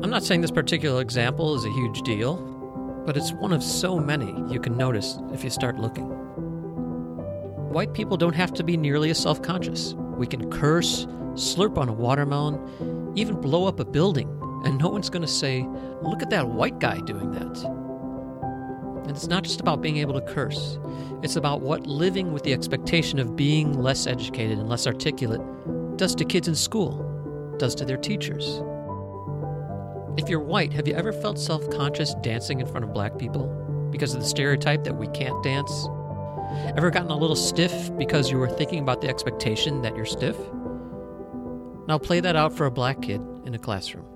I'm 0.03 0.11
not 0.11 0.25
saying 0.25 0.41
this 0.41 0.51
particular 0.51 1.01
example 1.01 1.55
is 1.55 1.65
a 1.65 1.71
huge 1.71 2.03
deal, 2.03 2.37
but 3.07 3.17
it's 3.17 3.33
one 3.33 3.53
of 3.53 3.63
so 3.63 3.99
many 3.99 4.35
you 4.53 4.59
can 4.59 4.77
notice 4.77 5.19
if 5.33 5.45
you 5.45 5.51
start 5.51 5.79
looking. 5.79 6.07
White 7.69 7.95
people 7.95 8.17
don't 8.17 8.35
have 8.35 8.53
to 8.55 8.65
be 8.65 8.77
nearly 8.77 9.11
as 9.11 9.19
self 9.19 9.41
conscious. 9.43 9.95
We 9.95 10.27
can 10.27 10.51
curse, 10.51 11.07
slurp 11.35 11.79
on 11.79 11.89
a 11.89 11.93
watermelon, 11.93 13.13
even 13.17 13.41
blow 13.41 13.67
up 13.67 13.81
a 13.81 13.85
building, 13.85 14.29
and 14.65 14.79
no 14.79 14.89
one's 14.89 15.11
going 15.11 15.23
to 15.23 15.29
say, 15.29 15.67
Look 16.03 16.23
at 16.23 16.31
that 16.31 16.49
white 16.49 16.79
guy 16.79 17.01
doing 17.01 17.31
that. 17.33 17.65
And 19.03 19.11
it's 19.11 19.29
not 19.29 19.45
just 19.45 19.61
about 19.61 19.83
being 19.83 19.99
able 19.99 20.15
to 20.15 20.33
curse, 20.33 20.79
it's 21.23 21.37
about 21.37 21.61
what 21.61 21.87
living 21.87 22.33
with 22.33 22.43
the 22.43 22.53
expectation 22.53 23.19
of 23.19 23.37
being 23.37 23.81
less 23.81 24.07
educated 24.07 24.59
and 24.59 24.69
less 24.69 24.87
articulate 24.87 25.41
does 25.97 26.15
to 26.17 26.25
kids 26.25 26.49
in 26.49 26.55
school, 26.55 27.55
does 27.59 27.75
to 27.77 27.85
their 27.85 27.97
teachers. 27.97 28.61
If 30.17 30.29
you're 30.29 30.41
white, 30.41 30.73
have 30.73 30.89
you 30.89 30.95
ever 30.95 31.13
felt 31.13 31.39
self 31.39 31.69
conscious 31.71 32.15
dancing 32.23 32.61
in 32.61 32.67
front 32.67 32.85
of 32.85 32.93
black 32.93 33.19
people 33.19 33.47
because 33.91 34.15
of 34.15 34.21
the 34.21 34.27
stereotype 34.27 34.85
that 34.85 34.97
we 34.97 35.07
can't 35.09 35.43
dance? 35.43 35.89
Ever 36.77 36.91
gotten 36.91 37.11
a 37.11 37.17
little 37.17 37.37
stiff 37.37 37.97
because 37.97 38.31
you 38.31 38.39
were 38.39 38.49
thinking 38.49 38.81
about 38.81 39.01
the 39.01 39.09
expectation 39.09 39.81
that 39.83 39.97
you're 39.97 40.05
stiff? 40.05 40.37
Now 41.87 41.99
play 41.99 42.21
that 42.21 42.37
out 42.37 42.53
for 42.53 42.67
a 42.67 42.71
black 42.71 43.03
kid 43.03 43.21
in 43.45 43.55
a 43.55 43.59
classroom. 43.59 44.07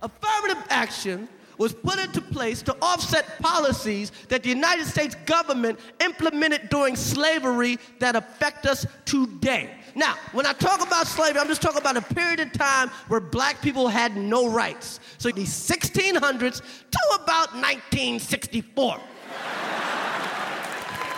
Affirmative 0.00 0.64
action 0.68 1.28
was 1.58 1.72
put 1.72 1.98
into 1.98 2.20
place 2.20 2.60
to 2.62 2.76
offset 2.82 3.38
policies 3.38 4.10
that 4.28 4.42
the 4.42 4.48
United 4.48 4.86
States 4.86 5.14
government 5.26 5.78
implemented 6.00 6.68
during 6.70 6.96
slavery 6.96 7.78
that 8.00 8.16
affect 8.16 8.66
us 8.66 8.84
today. 9.04 9.70
Now, 9.94 10.16
when 10.32 10.44
I 10.46 10.54
talk 10.54 10.84
about 10.84 11.06
slavery, 11.06 11.40
I'm 11.40 11.46
just 11.46 11.62
talking 11.62 11.80
about 11.80 11.96
a 11.96 12.02
period 12.02 12.40
of 12.40 12.52
time 12.52 12.88
where 13.08 13.20
black 13.20 13.60
people 13.62 13.86
had 13.86 14.16
no 14.16 14.48
rights. 14.48 14.98
So 15.18 15.30
the 15.30 15.42
1600s 15.42 16.62
to 16.90 17.22
about 17.22 17.54
1964. 17.54 18.98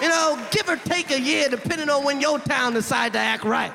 You 0.04 0.10
know, 0.10 0.38
give 0.50 0.68
or 0.68 0.76
take 0.76 1.10
a 1.10 1.18
year, 1.18 1.48
depending 1.48 1.88
on 1.88 2.04
when 2.04 2.20
your 2.20 2.38
town 2.38 2.74
decided 2.74 3.14
to 3.14 3.18
act 3.18 3.42
right. 3.42 3.72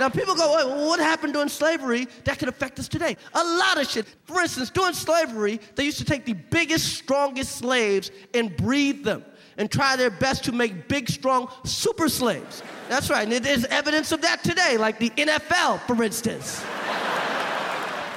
Now, 0.00 0.08
people 0.08 0.34
go, 0.34 0.54
well, 0.54 0.88
what 0.88 1.00
happened 1.00 1.34
during 1.34 1.50
slavery 1.50 2.08
that 2.24 2.38
could 2.38 2.48
affect 2.48 2.78
us 2.78 2.88
today? 2.88 3.18
A 3.34 3.44
lot 3.44 3.78
of 3.78 3.86
shit. 3.86 4.06
For 4.24 4.40
instance, 4.40 4.70
during 4.70 4.94
slavery, 4.94 5.60
they 5.74 5.84
used 5.84 5.98
to 5.98 6.06
take 6.06 6.24
the 6.24 6.32
biggest, 6.32 6.94
strongest 6.94 7.56
slaves 7.56 8.10
and 8.32 8.56
breed 8.56 9.04
them 9.04 9.22
and 9.58 9.70
try 9.70 9.96
their 9.96 10.10
best 10.10 10.44
to 10.44 10.52
make 10.52 10.88
big, 10.88 11.10
strong 11.10 11.52
super 11.64 12.08
slaves. 12.08 12.62
That's 12.88 13.10
right, 13.10 13.30
and 13.30 13.44
there's 13.44 13.66
evidence 13.66 14.12
of 14.12 14.22
that 14.22 14.42
today, 14.42 14.78
like 14.78 14.98
the 14.98 15.10
NFL, 15.10 15.80
for 15.80 16.02
instance. 16.02 16.64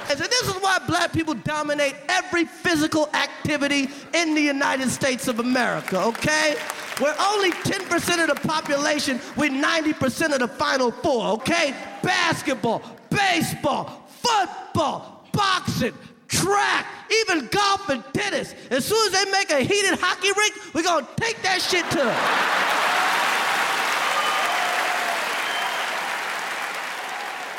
And 0.08 0.18
so 0.18 0.24
this 0.24 0.42
is 0.42 0.54
why 0.54 0.78
black 0.86 1.12
people 1.12 1.34
dominate 1.34 1.94
every 2.08 2.44
physical 2.44 3.08
activity 3.12 3.88
in 4.14 4.34
the 4.34 4.40
United 4.40 4.88
States 4.90 5.26
of 5.26 5.40
America, 5.40 6.00
okay? 6.00 6.56
We're 7.00 7.16
only 7.18 7.50
10% 7.50 8.22
of 8.22 8.28
the 8.28 8.48
population 8.48 9.20
with 9.36 9.50
90% 9.50 10.32
of 10.32 10.38
the 10.38 10.48
final 10.48 10.92
four, 10.92 11.26
okay? 11.34 11.74
Basketball, 12.02 12.82
baseball, 13.10 14.06
football, 14.08 15.26
boxing, 15.32 15.92
track, 16.28 16.86
even 17.22 17.48
golf 17.48 17.88
and 17.88 18.04
tennis. 18.12 18.54
As 18.70 18.84
soon 18.84 19.06
as 19.06 19.12
they 19.12 19.30
make 19.30 19.50
a 19.50 19.60
heated 19.60 19.98
hockey 19.98 20.28
rink, 20.36 20.54
we're 20.74 20.82
gonna 20.82 21.06
take 21.16 21.42
that 21.42 21.60
shit 21.60 21.88
to 21.90 21.96
them. 21.96 22.76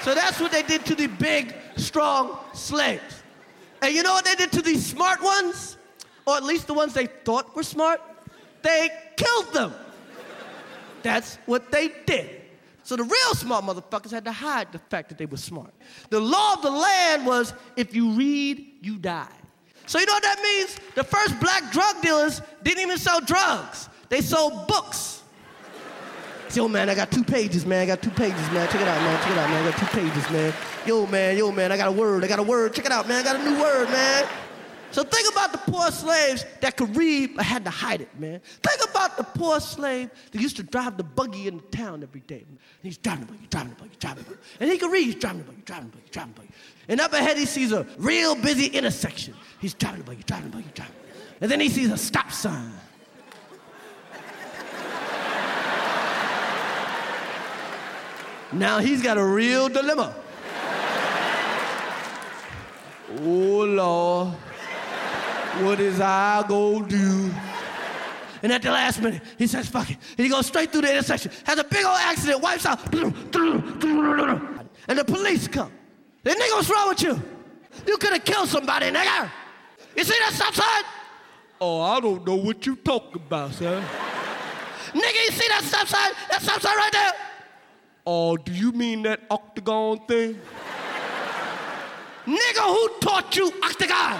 So 0.03 0.15
that's 0.15 0.39
what 0.39 0.53
they 0.53 0.63
did 0.63 0.85
to 0.85 0.95
the 0.95 1.07
big, 1.07 1.53
strong 1.77 2.37
slaves. 2.53 3.23
And 3.81 3.93
you 3.93 4.03
know 4.03 4.13
what 4.13 4.25
they 4.25 4.35
did 4.35 4.51
to 4.53 4.61
these 4.61 4.85
smart 4.85 5.21
ones? 5.21 5.77
Or 6.25 6.35
at 6.35 6.43
least 6.43 6.67
the 6.67 6.73
ones 6.73 6.93
they 6.93 7.05
thought 7.05 7.55
were 7.55 7.63
smart? 7.63 8.01
They 8.61 8.89
killed 9.15 9.53
them. 9.53 9.73
That's 11.03 11.37
what 11.45 11.71
they 11.71 11.91
did. 12.05 12.41
So 12.83 12.95
the 12.95 13.03
real 13.03 13.33
smart 13.33 13.65
motherfuckers 13.65 14.11
had 14.11 14.25
to 14.25 14.31
hide 14.31 14.71
the 14.71 14.79
fact 14.79 15.09
that 15.09 15.17
they 15.17 15.25
were 15.25 15.37
smart. 15.37 15.73
The 16.09 16.19
law 16.19 16.53
of 16.53 16.61
the 16.61 16.71
land 16.71 17.25
was 17.25 17.53
if 17.75 17.93
you 17.95 18.11
read, 18.11 18.65
you 18.81 18.97
die. 18.97 19.27
So 19.85 19.99
you 19.99 20.05
know 20.05 20.13
what 20.13 20.23
that 20.23 20.41
means? 20.41 20.77
The 20.95 21.03
first 21.03 21.39
black 21.39 21.71
drug 21.71 22.01
dealers 22.01 22.41
didn't 22.63 22.81
even 22.81 22.97
sell 22.97 23.21
drugs. 23.21 23.89
They 24.09 24.21
sold 24.21 24.67
books. 24.67 25.16
Yo, 26.53 26.67
man, 26.67 26.89
I 26.89 26.95
got 26.95 27.11
two 27.11 27.23
pages, 27.23 27.65
man. 27.65 27.83
I 27.83 27.85
got 27.85 28.01
two 28.01 28.09
pages, 28.09 28.51
man. 28.51 28.67
Check 28.69 28.81
it 28.81 28.87
out, 28.87 29.01
man. 29.01 29.21
Check 29.21 29.31
it 29.31 29.37
out, 29.37 29.49
man. 29.49 29.65
I 29.65 29.71
got 29.71 29.79
two 29.79 29.97
pages, 29.97 30.31
man. 30.31 30.53
Yo, 30.85 31.05
man, 31.05 31.37
yo, 31.37 31.51
man, 31.51 31.71
I 31.71 31.77
got 31.77 31.89
a 31.89 31.91
word. 31.91 32.23
I 32.23 32.27
got 32.27 32.39
a 32.39 32.43
word. 32.43 32.73
Check 32.73 32.85
it 32.85 32.91
out, 32.91 33.07
man. 33.07 33.21
I 33.21 33.23
got 33.23 33.35
a 33.35 33.43
new 33.43 33.59
word, 33.59 33.89
man. 33.89 34.25
So 34.91 35.03
think 35.03 35.29
about 35.31 35.51
the 35.51 35.57
poor 35.71 35.91
slaves 35.91 36.45
that 36.61 36.77
could 36.77 36.95
read 36.95 37.35
but 37.35 37.45
had 37.45 37.65
to 37.65 37.69
hide 37.69 38.01
it, 38.01 38.19
man. 38.19 38.39
Think 38.63 38.89
about 38.89 39.17
the 39.17 39.23
poor 39.23 39.59
slave 39.59 40.09
that 40.31 40.41
used 40.41 40.55
to 40.57 40.63
drive 40.63 40.97
the 40.97 41.03
buggy 41.03 41.47
in 41.47 41.59
town 41.71 42.01
every 42.03 42.21
day. 42.21 42.45
And 42.47 42.57
he's 42.81 42.97
driving 42.97 43.25
the 43.25 43.33
buggy, 43.33 43.47
driving 43.49 43.73
the 43.73 43.75
buggy, 43.75 43.95
driving 43.99 44.23
the 44.23 44.29
buggy. 44.29 44.41
And 44.61 44.71
he 44.71 44.77
could 44.77 44.91
read, 44.91 45.03
he's 45.03 45.15
driving 45.15 45.39
the 45.39 45.43
buggy, 45.43 45.61
driving 45.65 45.89
the 45.89 45.97
buggy, 45.97 46.09
driving 46.11 46.33
the 46.33 46.39
buggy. 46.39 46.53
And 46.87 47.01
up 47.01 47.13
ahead 47.13 47.37
he 47.37 47.45
sees 47.45 47.73
a 47.73 47.85
real 47.97 48.35
busy 48.35 48.67
intersection. 48.67 49.33
He's 49.59 49.73
driving 49.73 49.99
the 49.99 50.05
buggy, 50.05 50.23
driving 50.23 50.51
the 50.51 50.57
buggy, 50.57 50.69
driving 50.73 50.95
the 50.95 51.07
buggy. 51.07 51.19
And 51.41 51.51
then 51.51 51.59
he 51.59 51.69
sees 51.69 51.91
a 51.91 51.97
stop 51.97 52.31
sign. 52.31 52.71
Now 58.51 58.79
he's 58.79 59.01
got 59.01 59.17
a 59.17 59.25
real 59.25 59.69
dilemma. 59.69 60.13
Oh 63.19 63.65
Lord, 63.65 64.33
what 65.63 65.79
is 65.79 65.99
I 65.99 66.45
gonna 66.47 66.87
do? 66.87 67.33
And 68.43 68.51
at 68.51 68.61
the 68.61 68.69
last 68.69 69.01
minute, 69.01 69.23
he 69.37 69.47
says, 69.47 69.67
fuck 69.67 69.89
it. 69.89 69.97
And 70.17 70.25
he 70.25 70.29
goes 70.29 70.45
straight 70.45 70.71
through 70.71 70.81
the 70.81 70.91
intersection, 70.91 71.31
has 71.45 71.57
a 71.57 71.63
big 71.63 71.83
old 71.83 71.97
accident, 71.97 72.41
wipes 72.41 72.65
out. 72.65 72.93
And 72.93 74.99
the 74.99 75.05
police 75.05 75.47
come. 75.47 75.71
They 76.23 76.33
nigga, 76.33 76.51
what's 76.51 76.69
wrong 76.69 76.89
with 76.89 77.01
you? 77.01 77.21
You 77.85 77.97
could 77.97 78.13
have 78.13 78.23
killed 78.23 78.49
somebody, 78.49 78.87
nigga. 78.87 79.29
You 79.95 80.03
see 80.03 80.15
that 80.19 80.33
stop 80.33 80.53
sign? 80.53 80.83
Oh, 81.59 81.81
I 81.81 81.99
don't 81.99 82.25
know 82.25 82.35
what 82.35 82.65
you 82.65 82.75
talking 82.75 83.15
about, 83.15 83.53
sir. 83.53 83.83
nigga, 84.93 85.25
you 85.25 85.31
see 85.31 85.47
that 85.49 85.63
stop 85.63 85.87
sign? 85.87 86.11
That 86.29 86.41
stop 86.41 86.61
sign 86.61 86.77
right 86.77 86.91
there? 86.91 87.11
Oh, 88.09 88.37
do 88.37 88.53
you 88.53 88.71
mean 88.71 89.03
that 89.03 89.19
octagon 89.29 89.99
thing? 90.07 90.39
Nigga, 92.25 92.63
who 92.63 92.89
taught 93.01 93.35
you 93.35 93.51
octagon? 93.61 94.17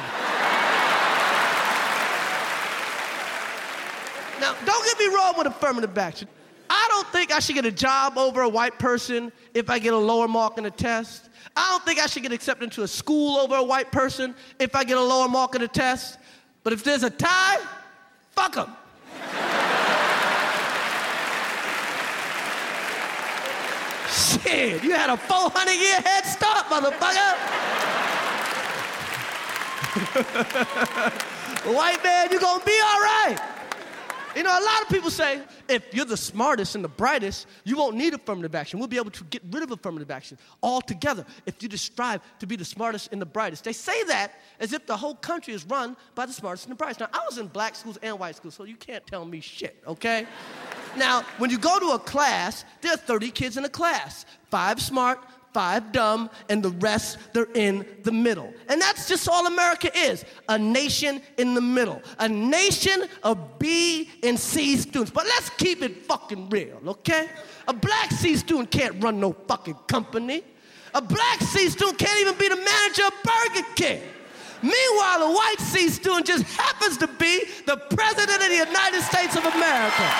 Now, 4.42 4.54
don't 4.66 4.86
get 4.86 5.00
me 5.00 5.16
wrong 5.16 5.36
with 5.38 5.48
affirmative 5.48 5.98
action. 5.98 6.28
I 6.70 6.86
don't 6.90 7.08
think 7.14 7.32
I 7.32 7.40
should 7.40 7.56
get 7.56 7.66
a 7.66 7.72
job 7.72 8.18
over 8.18 8.42
a 8.42 8.50
white 8.50 8.78
person 8.78 9.32
if 9.54 9.70
I 9.70 9.80
get 9.80 9.94
a 9.94 9.98
lower 9.98 10.28
mark 10.28 10.58
in 10.58 10.66
a 10.66 10.72
test. 10.72 11.30
I 11.56 11.70
don't 11.72 11.86
think 11.86 12.02
I 12.02 12.08
should 12.08 12.24
get 12.24 12.34
accepted 12.34 12.66
into 12.66 12.84
a 12.84 12.90
school 12.90 13.38
over 13.38 13.56
a 13.56 13.64
white 13.64 13.94
person 13.94 14.36
if 14.60 14.76
I 14.76 14.84
get 14.84 14.98
a 14.98 15.02
lower 15.02 15.30
mark 15.30 15.56
in 15.56 15.62
a 15.62 15.68
test. 15.70 16.20
But 16.64 16.74
if 16.74 16.84
there's 16.84 17.04
a 17.04 17.10
tie, 17.10 17.60
fuck 18.32 18.56
them. 18.56 18.76
Shit, 24.10 24.84
you 24.84 24.92
had 24.92 25.10
a 25.10 25.18
400 25.18 25.72
year 25.72 26.02
head 26.02 26.26
start, 26.26 26.66
motherfucker. 26.68 27.36
White 31.76 32.04
man, 32.04 32.28
you're 32.32 32.40
gonna 32.40 32.64
be 32.64 32.80
all 32.80 33.02
right. 33.02 33.38
You 34.38 34.44
know, 34.44 34.52
a 34.52 34.64
lot 34.64 34.84
of 34.84 34.90
people 34.90 35.10
say 35.10 35.42
if 35.68 35.92
you're 35.94 36.06
the 36.06 36.16
smartest 36.16 36.76
and 36.76 36.84
the 36.84 36.90
brightest, 36.90 37.48
you 37.64 37.76
won't 37.76 37.96
need 37.96 38.14
affirmative 38.14 38.54
action. 38.54 38.78
We'll 38.78 38.88
be 38.88 38.98
able 38.98 39.10
to 39.10 39.24
get 39.26 39.42
rid 39.50 39.64
of 39.64 39.72
affirmative 39.72 40.12
action 40.12 40.38
altogether 40.62 41.26
if 41.48 41.64
you 41.64 41.68
just 41.68 41.86
strive 41.86 42.22
to 42.38 42.46
be 42.46 42.56
the 42.56 42.64
smartest 42.64 43.12
and 43.12 43.20
the 43.20 43.26
brightest. 43.26 43.64
They 43.64 43.74
say 43.74 44.04
that 44.04 44.34
as 44.60 44.74
if 44.74 44.86
the 44.86 44.96
whole 44.96 45.16
country 45.16 45.56
is 45.56 45.66
run 45.66 45.98
by 46.14 46.28
the 46.28 46.34
smartest 46.34 46.68
and 46.68 46.72
the 46.72 46.76
brightest. 46.76 47.00
Now, 47.00 47.10
I 47.12 47.26
was 47.28 47.40
in 47.40 47.48
black 47.48 47.76
schools 47.76 47.98
and 48.04 48.20
white 48.20 48.36
schools, 48.36 48.54
so 48.54 48.64
you 48.64 48.76
can't 48.76 49.06
tell 49.08 49.26
me 49.26 49.40
shit, 49.40 49.82
okay? 49.88 50.28
Now, 50.98 51.24
when 51.38 51.50
you 51.50 51.58
go 51.58 51.80
to 51.80 51.92
a 51.92 52.00
class, 52.00 52.66
there 52.82 52.94
are 52.94 52.98
30 52.98 53.32
kids 53.32 53.58
in 53.58 53.66
a 53.66 53.70
class, 53.70 54.26
five 54.50 54.82
smart, 54.82 55.20
five 55.54 55.92
dumb, 55.92 56.30
and 56.50 56.62
the 56.62 56.70
rest, 56.70 57.18
they're 57.34 57.52
in 57.56 57.84
the 58.04 58.12
middle. 58.12 58.54
And 58.70 58.80
that's 58.80 59.08
just 59.08 59.28
all 59.28 59.48
America 59.48 59.90
is 59.98 60.24
a 60.50 60.58
nation 60.58 61.20
in 61.38 61.56
the 61.56 61.62
middle, 61.62 62.02
a 62.20 62.30
nation 62.30 63.06
of 63.24 63.58
B 63.58 64.10
and 64.22 64.40
C 64.40 64.78
students. 64.78 65.10
But 65.10 65.26
let's 65.26 65.50
keep 65.52 65.82
it 65.82 66.06
fucking 66.06 66.50
real, 66.50 66.80
okay? 66.86 67.30
A 67.68 67.74
black 67.74 68.12
C 68.12 68.36
student 68.36 68.70
can't 68.70 69.02
run 69.04 69.20
no 69.20 69.34
fucking 69.48 69.78
company. 69.88 70.44
A 70.94 71.02
black 71.02 71.42
C 71.42 71.70
student 71.70 71.98
can't 71.98 72.22
even 72.22 72.38
be 72.38 72.50
the 72.50 72.56
manager 72.56 73.08
of 73.08 73.14
Burger 73.24 73.68
King. 73.76 74.02
Meanwhile, 74.62 75.24
a 75.24 75.34
white 75.34 75.60
C 75.60 75.90
student 75.90 76.26
just 76.26 76.44
happens 76.44 76.98
to 76.98 77.08
be 77.08 77.46
the 77.66 77.78
president 77.78 78.42
of 78.42 78.50
the 78.50 78.66
United 78.72 79.02
States 79.02 79.36
of 79.36 79.46
America. 79.46 80.14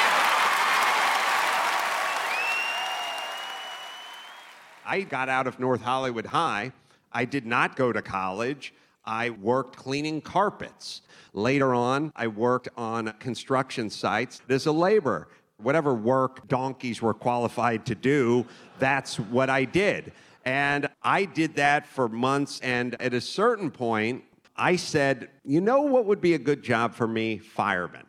I 4.88 5.02
got 5.02 5.28
out 5.28 5.48
of 5.48 5.60
North 5.60 5.82
Hollywood 5.82 6.26
High. 6.26 6.72
I 7.12 7.26
did 7.26 7.46
not 7.46 7.76
go 7.76 7.92
to 7.92 8.02
college. 8.02 8.74
I 9.04 9.32
worked 9.32 9.76
cleaning 9.76 10.22
carpets. 10.22 11.02
Later 11.34 11.74
on, 11.74 12.14
I 12.16 12.28
worked 12.28 12.70
on 12.78 13.14
construction 13.20 13.90
sites 13.90 14.42
as 14.48 14.66
a 14.66 14.72
laborer. 14.72 15.28
Whatever 15.58 15.94
work 15.94 16.48
donkeys 16.48 17.02
were 17.02 17.14
qualified 17.14 17.86
to 17.88 17.96
do, 17.96 18.46
that's 18.80 19.20
what 19.20 19.50
I 19.50 19.66
did. 19.66 20.14
And 20.46 20.88
I 21.04 21.26
did 21.26 21.56
that 21.56 21.86
for 21.86 22.08
months. 22.08 22.62
And 22.62 23.00
at 23.02 23.14
a 23.14 23.20
certain 23.20 23.70
point, 23.70 24.24
I 24.56 24.78
said, 24.78 25.30
you 25.44 25.60
know 25.60 25.82
what 25.82 26.06
would 26.06 26.22
be 26.22 26.34
a 26.34 26.40
good 26.40 26.64
job 26.64 26.94
for 26.94 27.08
me? 27.08 27.40
Fireman. 27.40 28.06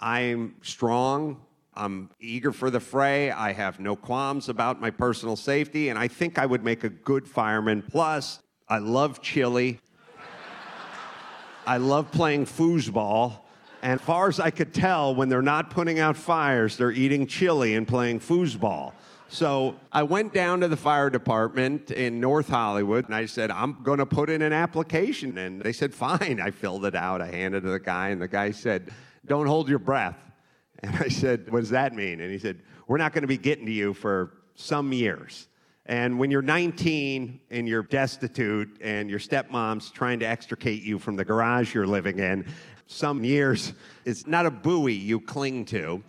I'm 0.00 0.56
strong. 0.62 1.40
I'm 1.74 2.10
eager 2.20 2.52
for 2.52 2.70
the 2.70 2.80
fray. 2.80 3.30
I 3.30 3.52
have 3.52 3.80
no 3.80 3.96
qualms 3.96 4.48
about 4.48 4.80
my 4.80 4.90
personal 4.90 5.36
safety, 5.36 5.88
and 5.88 5.98
I 5.98 6.08
think 6.08 6.38
I 6.38 6.44
would 6.44 6.62
make 6.62 6.84
a 6.84 6.90
good 6.90 7.26
fireman. 7.26 7.82
Plus, 7.82 8.40
I 8.68 8.78
love 8.78 9.22
chili. 9.22 9.80
I 11.66 11.78
love 11.78 12.10
playing 12.12 12.46
foosball. 12.46 13.38
And 13.82 14.00
as 14.00 14.06
far 14.06 14.28
as 14.28 14.38
I 14.38 14.50
could 14.50 14.74
tell, 14.74 15.14
when 15.14 15.28
they're 15.28 15.42
not 15.42 15.70
putting 15.70 15.98
out 15.98 16.16
fires, 16.16 16.76
they're 16.76 16.92
eating 16.92 17.26
chili 17.26 17.74
and 17.74 17.86
playing 17.86 18.20
foosball. 18.20 18.92
So 19.28 19.76
I 19.90 20.02
went 20.02 20.34
down 20.34 20.60
to 20.60 20.68
the 20.68 20.76
fire 20.76 21.08
department 21.08 21.90
in 21.90 22.20
North 22.20 22.48
Hollywood 22.48 23.06
and 23.06 23.14
I 23.14 23.24
said, 23.24 23.50
I'm 23.50 23.82
going 23.82 23.98
to 23.98 24.04
put 24.04 24.28
in 24.28 24.42
an 24.42 24.52
application. 24.52 25.38
And 25.38 25.60
they 25.62 25.72
said, 25.72 25.94
fine. 25.94 26.38
I 26.38 26.50
filled 26.50 26.84
it 26.84 26.94
out. 26.94 27.22
I 27.22 27.28
handed 27.28 27.58
it 27.58 27.66
to 27.66 27.70
the 27.70 27.80
guy, 27.80 28.10
and 28.10 28.20
the 28.20 28.28
guy 28.28 28.50
said, 28.50 28.92
Don't 29.24 29.46
hold 29.46 29.70
your 29.70 29.78
breath. 29.78 30.31
And 30.82 30.96
I 30.96 31.08
said, 31.08 31.50
What 31.50 31.60
does 31.60 31.70
that 31.70 31.94
mean? 31.94 32.20
And 32.20 32.30
he 32.30 32.38
said, 32.38 32.60
We're 32.86 32.98
not 32.98 33.12
going 33.12 33.22
to 33.22 33.28
be 33.28 33.38
getting 33.38 33.66
to 33.66 33.72
you 33.72 33.94
for 33.94 34.32
some 34.54 34.92
years. 34.92 35.48
And 35.86 36.18
when 36.18 36.30
you're 36.30 36.42
19 36.42 37.40
and 37.50 37.68
you're 37.68 37.82
destitute 37.82 38.78
and 38.80 39.10
your 39.10 39.18
stepmom's 39.18 39.90
trying 39.90 40.20
to 40.20 40.26
extricate 40.26 40.82
you 40.82 40.98
from 40.98 41.16
the 41.16 41.24
garage 41.24 41.74
you're 41.74 41.86
living 41.86 42.20
in, 42.20 42.46
some 42.86 43.24
years 43.24 43.72
is 44.04 44.26
not 44.26 44.46
a 44.46 44.50
buoy 44.50 44.92
you 44.92 45.20
cling 45.20 45.64
to. 45.66 46.02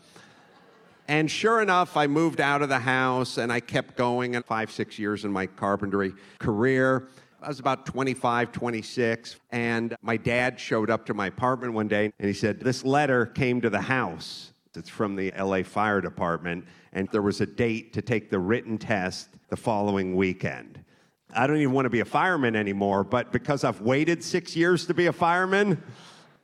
And 1.07 1.29
sure 1.29 1.61
enough, 1.61 1.97
I 1.97 2.07
moved 2.07 2.39
out 2.39 2.61
of 2.61 2.69
the 2.69 2.79
house 2.79 3.37
and 3.37 3.51
I 3.51 3.59
kept 3.59 3.97
going 3.97 4.35
and 4.35 4.45
five, 4.45 4.71
six 4.71 4.97
years 4.97 5.25
in 5.25 5.31
my 5.31 5.47
carpentry 5.47 6.13
career. 6.39 7.07
I 7.41 7.49
was 7.49 7.59
about 7.59 7.85
25, 7.85 8.53
26, 8.53 9.35
and 9.51 9.97
my 10.01 10.15
dad 10.15 10.57
showed 10.59 10.89
up 10.89 11.05
to 11.07 11.13
my 11.13 11.27
apartment 11.27 11.73
one 11.73 11.89
day 11.89 12.13
and 12.17 12.27
he 12.27 12.33
said, 12.33 12.61
This 12.61 12.85
letter 12.85 13.25
came 13.25 13.59
to 13.61 13.69
the 13.69 13.81
house. 13.81 14.52
It's 14.75 14.89
from 14.89 15.15
the 15.15 15.31
LA 15.37 15.61
Fire 15.61 16.01
Department, 16.01 16.65
and 16.93 17.07
there 17.11 17.21
was 17.21 17.41
a 17.41 17.45
date 17.45 17.93
to 17.93 18.01
take 18.01 18.31
the 18.31 18.39
written 18.39 18.79
test 18.79 19.29
the 19.49 19.55
following 19.55 20.15
weekend. 20.15 20.83
I 21.35 21.45
don't 21.45 21.57
even 21.57 21.73
want 21.73 21.85
to 21.85 21.91
be 21.91 21.99
a 21.99 22.05
fireman 22.05 22.55
anymore, 22.55 23.03
but 23.03 23.31
because 23.31 23.63
I've 23.63 23.81
waited 23.81 24.23
six 24.23 24.55
years 24.55 24.87
to 24.87 24.95
be 24.95 25.05
a 25.05 25.13
fireman, 25.13 25.81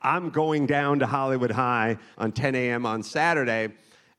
I'm 0.00 0.30
going 0.30 0.66
down 0.66 1.00
to 1.00 1.06
Hollywood 1.06 1.50
High 1.50 1.98
on 2.18 2.30
10 2.30 2.54
a.m. 2.54 2.86
on 2.86 3.02
Saturday, 3.02 3.68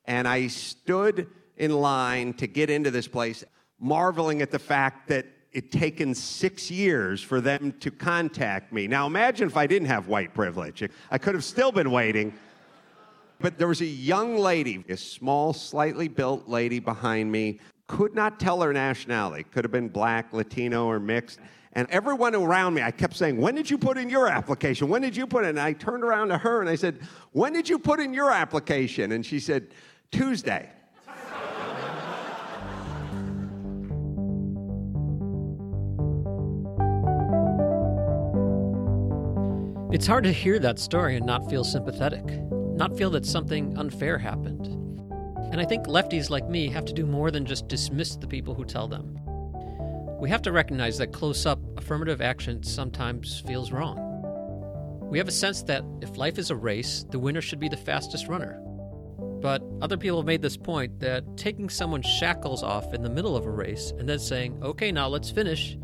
and 0.05 0.27
I 0.27 0.47
stood 0.47 1.27
in 1.55 1.71
line 1.71 2.33
to 2.33 2.47
get 2.47 2.69
into 2.69 2.91
this 2.91 3.07
place, 3.07 3.45
marveling 3.79 4.41
at 4.41 4.51
the 4.51 4.59
fact 4.59 5.07
that 5.07 5.25
it 5.53 5.71
taken 5.71 6.13
six 6.15 6.69
years 6.69 7.21
for 7.21 7.39
them 7.39 7.73
to 7.79 7.91
contact 7.91 8.73
me. 8.73 8.88
Now 8.88 9.05
imagine 9.05 9.47
if 9.47 9.55
I 9.55 9.67
didn't 9.67 9.88
have 9.88 10.07
white 10.07 10.33
privilege. 10.33 10.83
I 11.09 11.17
could 11.17 11.33
have 11.33 11.43
still 11.43 11.71
been 11.71 11.91
waiting. 11.91 12.33
But 13.41 13.57
there 13.57 13.68
was 13.68 13.81
a 13.81 13.85
young 13.85 14.38
lady, 14.38 14.84
a 14.88 14.97
small, 14.97 15.53
slightly 15.53 16.07
built 16.07 16.47
lady 16.47 16.80
behind 16.80 17.31
me, 17.31 17.59
could 17.88 18.13
not 18.13 18.39
tell 18.39 18.61
her 18.61 18.72
nationality. 18.72 19.43
Could 19.43 19.65
have 19.65 19.72
been 19.72 19.89
black, 19.89 20.31
Latino, 20.31 20.85
or 20.85 20.99
mixed. 20.99 21.39
And 21.73 21.89
everyone 21.89 22.35
around 22.35 22.73
me, 22.73 22.81
I 22.81 22.91
kept 22.91 23.15
saying, 23.15 23.38
When 23.38 23.55
did 23.55 23.69
you 23.69 23.77
put 23.77 23.97
in 23.97 24.09
your 24.09 24.27
application? 24.27 24.89
When 24.89 25.01
did 25.01 25.15
you 25.15 25.26
put 25.26 25.43
in? 25.43 25.51
And 25.51 25.59
I 25.59 25.73
turned 25.73 26.03
around 26.03 26.30
to 26.30 26.38
her 26.38 26.61
and 26.61 26.69
I 26.69 26.76
said, 26.76 26.99
When 27.31 27.53
did 27.53 27.68
you 27.68 27.80
put 27.80 27.99
in 27.99 28.13
your 28.13 28.30
application? 28.30 29.13
And 29.13 29.26
she 29.26 29.39
said, 29.39 29.68
Tuesday. 30.11 30.69
It's 39.93 40.07
hard 40.07 40.23
to 40.23 40.31
hear 40.31 40.57
that 40.59 40.80
story 40.80 41.18
and 41.18 41.26
not 41.26 41.49
feel 41.49 41.65
sympathetic, 41.65 42.23
not 42.76 42.98
feel 42.98 43.10
that 43.11 43.26
something 43.26 43.77
unfair 43.77 44.18
happened. 44.18 44.68
And 45.52 45.60
I 45.60 45.65
think 45.65 45.85
lefties 45.85 46.30
like 46.30 46.48
me 46.48 46.69
have 46.69 46.85
to 46.85 46.93
do 46.93 47.06
more 47.06 47.30
than 47.31 47.45
just 47.45 47.68
dismiss 47.68 48.15
the 48.15 48.27
people 48.27 48.53
who 48.56 48.64
tell 48.64 48.88
them. 48.88 49.18
We 50.19 50.30
have 50.30 50.41
to 50.43 50.52
recognize 50.52 50.98
that 50.99 51.14
close 51.14 51.45
up 51.45 51.60
affirmative 51.77 52.22
action 52.22 52.64
sometimes 52.64 53.41
feels 53.45 53.72
wrong. 53.72 54.07
We 55.10 55.18
have 55.18 55.27
a 55.27 55.31
sense 55.31 55.64
that 55.64 55.84
if 56.02 56.15
life 56.15 56.38
is 56.38 56.52
a 56.52 56.56
race, 56.56 57.06
the 57.10 57.19
winner 57.19 57.41
should 57.41 57.60
be 57.60 57.68
the 57.68 57.76
fastest 57.76 58.27
runner. 58.27 58.61
But 59.41 59.61
other 59.81 59.98
people 59.98 60.19
have 60.19 60.26
made 60.26 60.41
this 60.41 60.56
point 60.56 60.99
that 60.99 61.35
taking 61.35 61.69
someone's 61.69 62.06
shackles 62.06 62.64
off 62.64 62.93
in 62.93 63.02
the 63.02 63.10
middle 63.10 63.35
of 63.35 63.45
a 63.45 63.52
race 63.52 63.91
and 63.98 64.07
then 64.07 64.19
saying, 64.19 64.61
okay, 64.64 64.91
now 64.91 65.07
let's 65.07 65.31
finish, 65.31 65.76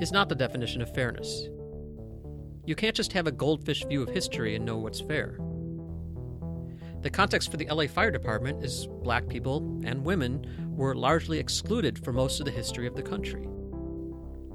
is 0.00 0.12
not 0.12 0.28
the 0.28 0.34
definition 0.34 0.80
of 0.80 0.94
fairness. 0.94 1.48
You 2.64 2.76
can't 2.76 2.96
just 2.96 3.12
have 3.12 3.26
a 3.26 3.32
goldfish 3.32 3.84
view 3.84 4.02
of 4.02 4.08
history 4.08 4.54
and 4.54 4.64
know 4.64 4.78
what's 4.78 5.00
fair. 5.00 5.36
The 7.02 7.10
context 7.10 7.50
for 7.50 7.56
the 7.56 7.66
LA 7.66 7.86
Fire 7.86 8.10
Department 8.10 8.62
is 8.62 8.86
black 8.86 9.26
people 9.26 9.80
and 9.84 10.04
women 10.04 10.44
were 10.76 10.94
largely 10.94 11.38
excluded 11.38 11.98
for 11.98 12.12
most 12.12 12.40
of 12.40 12.46
the 12.46 12.52
history 12.52 12.86
of 12.86 12.94
the 12.94 13.02
country. 13.02 13.48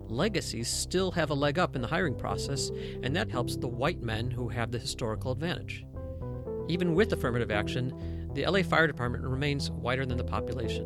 Legacies 0.07 0.67
still 0.67 1.09
have 1.11 1.31
a 1.31 1.34
leg 1.34 1.57
up 1.57 1.76
in 1.76 1.81
the 1.81 1.88
hiring 1.88 2.13
process, 2.13 2.69
and 3.01 3.15
that 3.15 3.31
helps 3.31 3.55
the 3.55 3.67
white 3.67 4.01
men 4.01 4.30
who 4.30 4.47
have 4.47 4.72
the 4.72 4.77
historical 4.77 5.31
advantage. 5.31 5.84
Even 6.67 6.93
with 6.93 7.11
affirmative 7.11 7.49
action, 7.49 8.30
the 8.35 8.45
LA 8.45 8.61
Fire 8.61 8.85
Department 8.85 9.23
remains 9.23 9.72
whiter 9.72 10.05
than 10.05 10.17
the 10.17 10.23
population. 10.23 10.85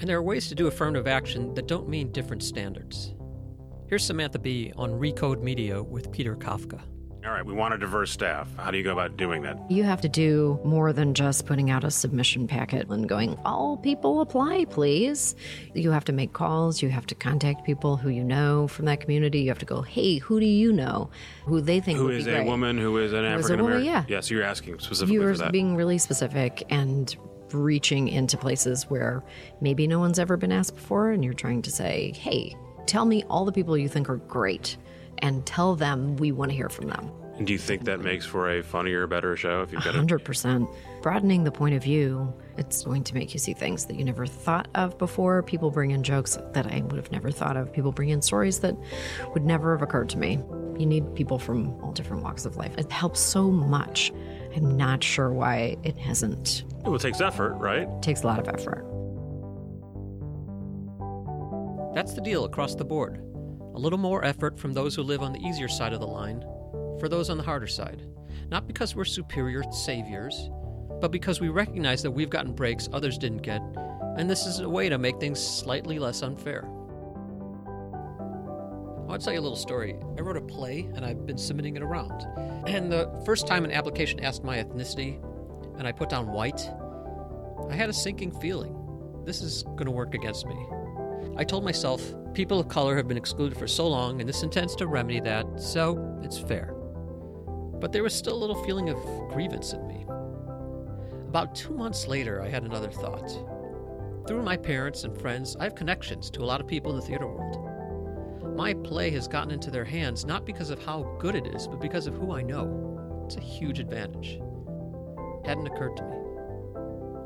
And 0.00 0.08
there 0.08 0.18
are 0.18 0.22
ways 0.22 0.48
to 0.48 0.54
do 0.54 0.66
affirmative 0.66 1.06
action 1.06 1.54
that 1.54 1.66
don't 1.66 1.88
mean 1.88 2.12
different 2.12 2.42
standards. 2.42 3.14
Here's 3.88 4.04
Samantha 4.04 4.38
Bee 4.38 4.72
on 4.76 4.90
Recode 4.90 5.42
Media 5.42 5.82
with 5.82 6.12
Peter 6.12 6.36
Kafka. 6.36 6.82
All 7.26 7.32
right, 7.32 7.44
we 7.44 7.54
want 7.54 7.74
a 7.74 7.78
diverse 7.78 8.12
staff. 8.12 8.48
How 8.56 8.70
do 8.70 8.78
you 8.78 8.84
go 8.84 8.92
about 8.92 9.16
doing 9.16 9.42
that? 9.42 9.58
You 9.68 9.82
have 9.82 10.00
to 10.02 10.08
do 10.08 10.60
more 10.64 10.92
than 10.92 11.12
just 11.12 11.44
putting 11.44 11.70
out 11.70 11.82
a 11.82 11.90
submission 11.90 12.46
packet 12.46 12.88
and 12.88 13.08
going, 13.08 13.36
all 13.44 13.78
people 13.78 14.20
apply, 14.20 14.66
please. 14.66 15.34
You 15.74 15.90
have 15.90 16.04
to 16.04 16.12
make 16.12 16.32
calls. 16.34 16.80
You 16.82 16.88
have 16.90 17.04
to 17.06 17.16
contact 17.16 17.66
people 17.66 17.96
who 17.96 18.10
you 18.10 18.22
know 18.22 18.68
from 18.68 18.84
that 18.84 19.00
community. 19.00 19.40
You 19.40 19.48
have 19.48 19.58
to 19.58 19.66
go, 19.66 19.82
hey, 19.82 20.18
who 20.18 20.38
do 20.38 20.46
you 20.46 20.72
know 20.72 21.10
who 21.46 21.60
they 21.60 21.80
think 21.80 21.98
Who 21.98 22.10
is 22.10 22.28
a 22.28 22.30
great? 22.30 22.46
woman? 22.46 22.78
Who 22.78 22.96
is 22.98 23.12
an 23.12 23.24
Who 23.24 23.24
is 23.24 23.50
a 23.50 23.54
African 23.54 23.60
American? 23.60 23.86
yeah. 23.86 24.04
Yes, 24.06 24.30
you're 24.30 24.44
asking 24.44 24.78
specifically 24.78 25.14
you 25.14 25.22
for 25.22 25.36
that. 25.38 25.50
being 25.50 25.74
really 25.74 25.98
specific 25.98 26.62
and 26.70 27.16
reaching 27.52 28.06
into 28.06 28.36
places 28.36 28.84
where 28.84 29.24
maybe 29.60 29.88
no 29.88 29.98
one's 29.98 30.20
ever 30.20 30.36
been 30.36 30.52
asked 30.52 30.76
before, 30.76 31.10
and 31.10 31.24
you're 31.24 31.34
trying 31.34 31.62
to 31.62 31.72
say, 31.72 32.12
hey, 32.16 32.54
tell 32.86 33.04
me 33.04 33.24
all 33.28 33.44
the 33.44 33.52
people 33.52 33.76
you 33.76 33.88
think 33.88 34.08
are 34.08 34.16
great 34.16 34.76
and 35.18 35.44
tell 35.46 35.74
them 35.76 36.16
we 36.16 36.32
want 36.32 36.50
to 36.50 36.56
hear 36.56 36.68
from 36.68 36.88
them. 36.88 37.10
And 37.38 37.46
do 37.46 37.52
you 37.52 37.58
think 37.58 37.84
that 37.84 38.00
makes 38.00 38.24
for 38.24 38.50
a 38.50 38.62
funnier, 38.62 39.06
better 39.06 39.36
show 39.36 39.60
if 39.60 39.70
you've 39.70 39.84
got 39.84 39.94
a 39.94 39.98
100%. 39.98 40.74
Broadening 41.02 41.44
the 41.44 41.52
point 41.52 41.74
of 41.74 41.82
view, 41.82 42.32
it's 42.56 42.82
going 42.82 43.04
to 43.04 43.14
make 43.14 43.34
you 43.34 43.38
see 43.38 43.52
things 43.52 43.84
that 43.86 43.96
you 43.96 44.04
never 44.04 44.24
thought 44.24 44.68
of 44.74 44.96
before. 44.96 45.42
People 45.42 45.70
bring 45.70 45.90
in 45.90 46.02
jokes 46.02 46.38
that 46.54 46.66
I 46.66 46.80
would 46.80 46.96
have 46.96 47.12
never 47.12 47.30
thought 47.30 47.58
of. 47.58 47.70
People 47.72 47.92
bring 47.92 48.08
in 48.08 48.22
stories 48.22 48.60
that 48.60 48.74
would 49.34 49.44
never 49.44 49.72
have 49.72 49.82
occurred 49.82 50.08
to 50.10 50.18
me. 50.18 50.40
You 50.78 50.86
need 50.86 51.14
people 51.14 51.38
from 51.38 51.78
all 51.82 51.92
different 51.92 52.22
walks 52.22 52.46
of 52.46 52.56
life. 52.56 52.74
It 52.78 52.90
helps 52.90 53.20
so 53.20 53.50
much. 53.50 54.12
I'm 54.54 54.76
not 54.76 55.04
sure 55.04 55.30
why 55.30 55.76
it 55.82 55.98
hasn't. 55.98 56.64
Well, 56.84 56.94
it 56.94 57.02
takes 57.02 57.20
effort, 57.20 57.54
right? 57.56 57.86
It 57.86 58.02
takes 58.02 58.22
a 58.22 58.26
lot 58.26 58.38
of 58.38 58.48
effort. 58.48 58.84
That's 61.94 62.14
the 62.14 62.22
deal 62.22 62.44
across 62.46 62.74
the 62.74 62.84
board. 62.84 63.20
A 63.76 63.78
little 63.78 63.98
more 63.98 64.24
effort 64.24 64.58
from 64.58 64.72
those 64.72 64.94
who 64.94 65.02
live 65.02 65.20
on 65.20 65.34
the 65.34 65.46
easier 65.46 65.68
side 65.68 65.92
of 65.92 66.00
the 66.00 66.06
line 66.06 66.40
for 66.98 67.10
those 67.10 67.28
on 67.28 67.36
the 67.36 67.42
harder 67.42 67.66
side. 67.66 68.02
Not 68.48 68.66
because 68.66 68.96
we're 68.96 69.04
superior 69.04 69.62
saviors, 69.70 70.48
but 70.98 71.12
because 71.12 71.42
we 71.42 71.50
recognize 71.50 72.02
that 72.02 72.10
we've 72.10 72.30
gotten 72.30 72.54
breaks 72.54 72.88
others 72.94 73.18
didn't 73.18 73.42
get, 73.42 73.60
and 74.16 74.30
this 74.30 74.46
is 74.46 74.60
a 74.60 74.68
way 74.68 74.88
to 74.88 74.96
make 74.96 75.20
things 75.20 75.38
slightly 75.38 75.98
less 75.98 76.22
unfair. 76.22 76.66
I'll 79.10 79.18
tell 79.18 79.34
you 79.34 79.40
a 79.40 79.42
little 79.42 79.56
story. 79.56 79.94
I 80.16 80.22
wrote 80.22 80.38
a 80.38 80.40
play 80.40 80.88
and 80.94 81.04
I've 81.04 81.26
been 81.26 81.36
submitting 81.36 81.76
it 81.76 81.82
around. 81.82 82.22
And 82.66 82.90
the 82.90 83.10
first 83.26 83.46
time 83.46 83.66
an 83.66 83.72
application 83.72 84.20
asked 84.20 84.42
my 84.42 84.56
ethnicity 84.56 85.22
and 85.78 85.86
I 85.86 85.92
put 85.92 86.08
down 86.08 86.32
white, 86.32 86.66
I 87.68 87.74
had 87.74 87.90
a 87.90 87.92
sinking 87.92 88.40
feeling. 88.40 88.74
This 89.26 89.42
is 89.42 89.64
going 89.64 89.84
to 89.84 89.90
work 89.90 90.14
against 90.14 90.46
me. 90.46 90.56
I 91.36 91.44
told 91.44 91.62
myself, 91.62 92.02
people 92.36 92.60
of 92.60 92.68
color 92.68 92.94
have 92.94 93.08
been 93.08 93.16
excluded 93.16 93.56
for 93.58 93.66
so 93.66 93.88
long, 93.88 94.20
and 94.20 94.28
this 94.28 94.42
intends 94.42 94.76
to 94.76 94.86
remedy 94.86 95.20
that, 95.20 95.46
so 95.58 96.20
it's 96.22 96.36
fair. 96.36 96.74
But 97.80 97.92
there 97.92 98.02
was 98.02 98.12
still 98.12 98.34
a 98.34 98.36
little 98.36 98.62
feeling 98.62 98.90
of 98.90 98.98
grievance 99.32 99.72
in 99.72 99.86
me. 99.88 100.04
About 101.28 101.54
two 101.54 101.72
months 101.72 102.06
later, 102.06 102.42
I 102.42 102.50
had 102.50 102.64
another 102.64 102.90
thought. 102.90 103.30
Through 104.28 104.42
my 104.42 104.54
parents 104.54 105.04
and 105.04 105.18
friends, 105.18 105.56
I 105.58 105.64
have 105.64 105.74
connections 105.74 106.28
to 106.32 106.42
a 106.42 106.44
lot 106.44 106.60
of 106.60 106.66
people 106.66 106.90
in 106.90 107.00
the 107.00 107.06
theater 107.06 107.26
world. 107.26 108.54
My 108.54 108.74
play 108.74 109.10
has 109.12 109.26
gotten 109.26 109.50
into 109.50 109.70
their 109.70 109.86
hands 109.86 110.26
not 110.26 110.44
because 110.44 110.68
of 110.68 110.84
how 110.84 111.16
good 111.18 111.36
it 111.36 111.46
is, 111.46 111.66
but 111.66 111.80
because 111.80 112.06
of 112.06 112.16
who 112.16 112.32
I 112.32 112.42
know. 112.42 113.22
It's 113.24 113.36
a 113.36 113.40
huge 113.40 113.80
advantage. 113.80 114.40
Hadn't 115.46 115.68
occurred 115.68 115.96
to 115.96 116.04
me. 116.04 116.25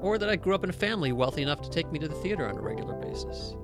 Or 0.01 0.19
that 0.19 0.31
I 0.31 0.37
grew 0.37 0.55
up 0.55 0.65
in 0.65 0.71
a 0.71 0.75
family 0.75 1.13
wealthy 1.13 1.43
enough 1.43 1.61
to 1.63 1.71
take 1.71 1.91
me 1.93 1.99
to 1.99 2.09
the 2.09 2.15
theater 2.17 2.49
on 2.49 2.57
a 2.57 2.63
regular 2.63 2.95
basis. 2.95 3.55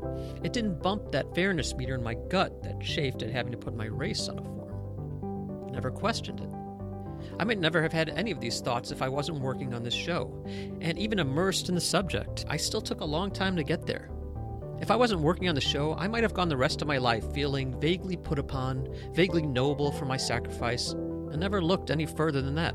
It 0.42 0.52
didn't 0.52 0.82
bump 0.82 1.12
that 1.12 1.34
fairness 1.34 1.74
meter 1.74 1.94
in 1.94 2.02
my 2.02 2.14
gut 2.28 2.62
that 2.62 2.80
chafed 2.80 3.22
at 3.22 3.30
having 3.30 3.52
to 3.52 3.58
put 3.58 3.74
my 3.74 3.86
race 3.86 4.28
on 4.28 4.38
a 4.38 4.42
form. 4.42 5.72
Never 5.72 5.90
questioned 5.90 6.40
it. 6.40 6.50
I 7.38 7.44
might 7.44 7.58
never 7.58 7.82
have 7.82 7.92
had 7.92 8.10
any 8.10 8.30
of 8.30 8.40
these 8.40 8.60
thoughts 8.60 8.90
if 8.90 9.02
I 9.02 9.08
wasn't 9.08 9.40
working 9.40 9.74
on 9.74 9.82
this 9.82 9.94
show. 9.94 10.44
And 10.80 10.98
even 10.98 11.18
immersed 11.18 11.68
in 11.68 11.74
the 11.74 11.80
subject, 11.80 12.44
I 12.48 12.56
still 12.56 12.80
took 12.80 13.00
a 13.00 13.04
long 13.04 13.30
time 13.30 13.56
to 13.56 13.64
get 13.64 13.86
there. 13.86 14.10
If 14.80 14.90
I 14.90 14.96
wasn't 14.96 15.22
working 15.22 15.48
on 15.48 15.54
the 15.54 15.60
show, 15.60 15.94
I 15.94 16.06
might 16.06 16.22
have 16.22 16.34
gone 16.34 16.50
the 16.50 16.56
rest 16.56 16.82
of 16.82 16.88
my 16.88 16.98
life 16.98 17.24
feeling 17.32 17.78
vaguely 17.80 18.16
put 18.16 18.38
upon, 18.38 18.88
vaguely 19.12 19.42
noble 19.42 19.90
for 19.90 20.04
my 20.04 20.18
sacrifice, 20.18 20.92
and 20.92 21.38
never 21.38 21.62
looked 21.62 21.90
any 21.90 22.04
further 22.04 22.42
than 22.42 22.54
that. 22.56 22.74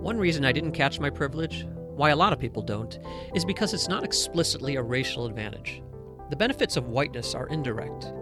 One 0.00 0.18
reason 0.18 0.44
I 0.44 0.52
didn't 0.52 0.72
catch 0.72 0.98
my 0.98 1.10
privilege, 1.10 1.66
why 1.94 2.10
a 2.10 2.16
lot 2.16 2.32
of 2.32 2.38
people 2.38 2.62
don't, 2.62 2.98
is 3.34 3.44
because 3.44 3.74
it's 3.74 3.88
not 3.88 4.04
explicitly 4.04 4.76
a 4.76 4.82
racial 4.82 5.26
advantage. 5.26 5.82
The 6.30 6.36
benefits 6.36 6.76
of 6.76 6.88
whiteness 6.88 7.34
are 7.34 7.48
indirect. 7.48 8.12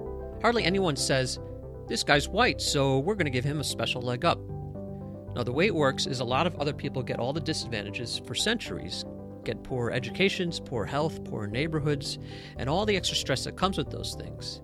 Hardly 0.42 0.64
anyone 0.64 0.96
says, 0.96 1.38
this 1.86 2.02
guy's 2.02 2.28
white, 2.28 2.60
so 2.60 2.98
we're 2.98 3.14
going 3.14 3.26
to 3.26 3.30
give 3.30 3.44
him 3.44 3.60
a 3.60 3.64
special 3.64 4.02
leg 4.02 4.24
up. 4.24 4.40
Now, 5.36 5.44
the 5.44 5.52
way 5.52 5.66
it 5.66 5.74
works 5.74 6.06
is 6.06 6.20
a 6.20 6.24
lot 6.24 6.46
of 6.46 6.56
other 6.56 6.72
people 6.72 7.02
get 7.02 7.20
all 7.20 7.32
the 7.32 7.40
disadvantages 7.40 8.20
for 8.26 8.34
centuries 8.34 9.04
get 9.48 9.62
poor 9.64 9.90
educations, 9.90 10.60
poor 10.60 10.84
health, 10.84 11.24
poor 11.24 11.46
neighborhoods, 11.46 12.18
and 12.58 12.68
all 12.68 12.84
the 12.84 12.96
extra 12.96 13.16
stress 13.16 13.44
that 13.44 13.56
comes 13.56 13.78
with 13.78 13.90
those 13.90 14.14
things. 14.14 14.60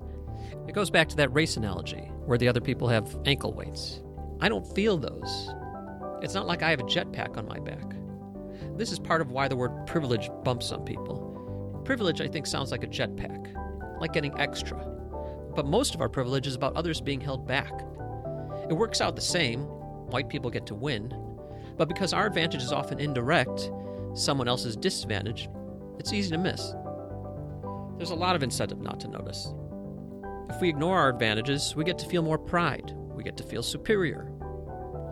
It 0.68 0.74
goes 0.74 0.90
back 0.90 1.08
to 1.08 1.16
that 1.16 1.32
race 1.32 1.56
analogy, 1.56 2.10
where 2.26 2.36
the 2.36 2.48
other 2.48 2.60
people 2.60 2.88
have 2.88 3.16
ankle 3.24 3.54
weights. 3.54 4.02
I 4.42 4.50
don't 4.50 4.74
feel 4.74 4.98
those. 4.98 5.54
It's 6.24 6.32
not 6.32 6.46
like 6.46 6.62
I 6.62 6.70
have 6.70 6.80
a 6.80 6.84
jetpack 6.84 7.36
on 7.36 7.46
my 7.46 7.58
back. 7.58 7.84
This 8.78 8.90
is 8.90 8.98
part 8.98 9.20
of 9.20 9.30
why 9.30 9.46
the 9.46 9.56
word 9.56 9.86
privilege 9.86 10.30
bumps 10.42 10.66
some 10.66 10.82
people. 10.82 11.82
Privilege, 11.84 12.22
I 12.22 12.28
think, 12.28 12.46
sounds 12.46 12.70
like 12.70 12.82
a 12.82 12.86
jetpack, 12.86 14.00
like 14.00 14.14
getting 14.14 14.32
extra. 14.40 14.78
But 15.54 15.66
most 15.66 15.94
of 15.94 16.00
our 16.00 16.08
privilege 16.08 16.46
is 16.46 16.54
about 16.54 16.76
others 16.76 17.02
being 17.02 17.20
held 17.20 17.46
back. 17.46 17.70
It 18.70 18.72
works 18.72 19.02
out 19.02 19.16
the 19.16 19.20
same 19.20 19.64
white 19.64 20.30
people 20.30 20.50
get 20.50 20.64
to 20.68 20.74
win, 20.74 21.12
but 21.76 21.88
because 21.88 22.14
our 22.14 22.26
advantage 22.26 22.62
is 22.62 22.72
often 22.72 23.00
indirect, 23.00 23.70
someone 24.14 24.48
else's 24.48 24.76
disadvantage, 24.76 25.50
it's 25.98 26.14
easy 26.14 26.30
to 26.30 26.38
miss. 26.38 26.72
There's 27.98 28.12
a 28.12 28.14
lot 28.14 28.34
of 28.34 28.42
incentive 28.42 28.80
not 28.80 28.98
to 29.00 29.08
notice. 29.08 29.52
If 30.48 30.58
we 30.62 30.70
ignore 30.70 30.98
our 30.98 31.10
advantages, 31.10 31.76
we 31.76 31.84
get 31.84 31.98
to 31.98 32.06
feel 32.06 32.22
more 32.22 32.38
pride, 32.38 32.94
we 33.12 33.22
get 33.22 33.36
to 33.36 33.44
feel 33.44 33.62
superior. 33.62 34.33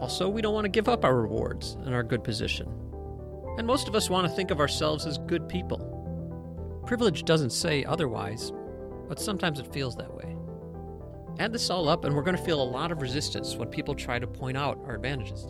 Also, 0.02 0.28
we 0.28 0.42
don't 0.42 0.52
want 0.52 0.64
to 0.64 0.68
give 0.68 0.88
up 0.88 1.04
our 1.04 1.14
rewards 1.14 1.76
and 1.84 1.94
our 1.94 2.02
good 2.02 2.24
position. 2.24 2.66
And 3.56 3.64
most 3.64 3.86
of 3.86 3.94
us 3.94 4.10
want 4.10 4.26
to 4.26 4.34
think 4.34 4.50
of 4.50 4.58
ourselves 4.58 5.06
as 5.06 5.16
good 5.16 5.48
people. 5.48 6.82
Privilege 6.88 7.22
doesn't 7.22 7.50
say 7.50 7.84
otherwise, 7.84 8.52
but 9.08 9.20
sometimes 9.20 9.60
it 9.60 9.72
feels 9.72 9.94
that 9.94 10.12
way. 10.12 10.36
Add 11.38 11.52
this 11.52 11.70
all 11.70 11.88
up, 11.88 12.04
and 12.04 12.16
we're 12.16 12.24
going 12.24 12.36
to 12.36 12.42
feel 12.42 12.60
a 12.60 12.64
lot 12.64 12.90
of 12.90 13.00
resistance 13.00 13.54
when 13.54 13.68
people 13.68 13.94
try 13.94 14.18
to 14.18 14.26
point 14.26 14.56
out 14.56 14.82
our 14.86 14.96
advantages. 14.96 15.46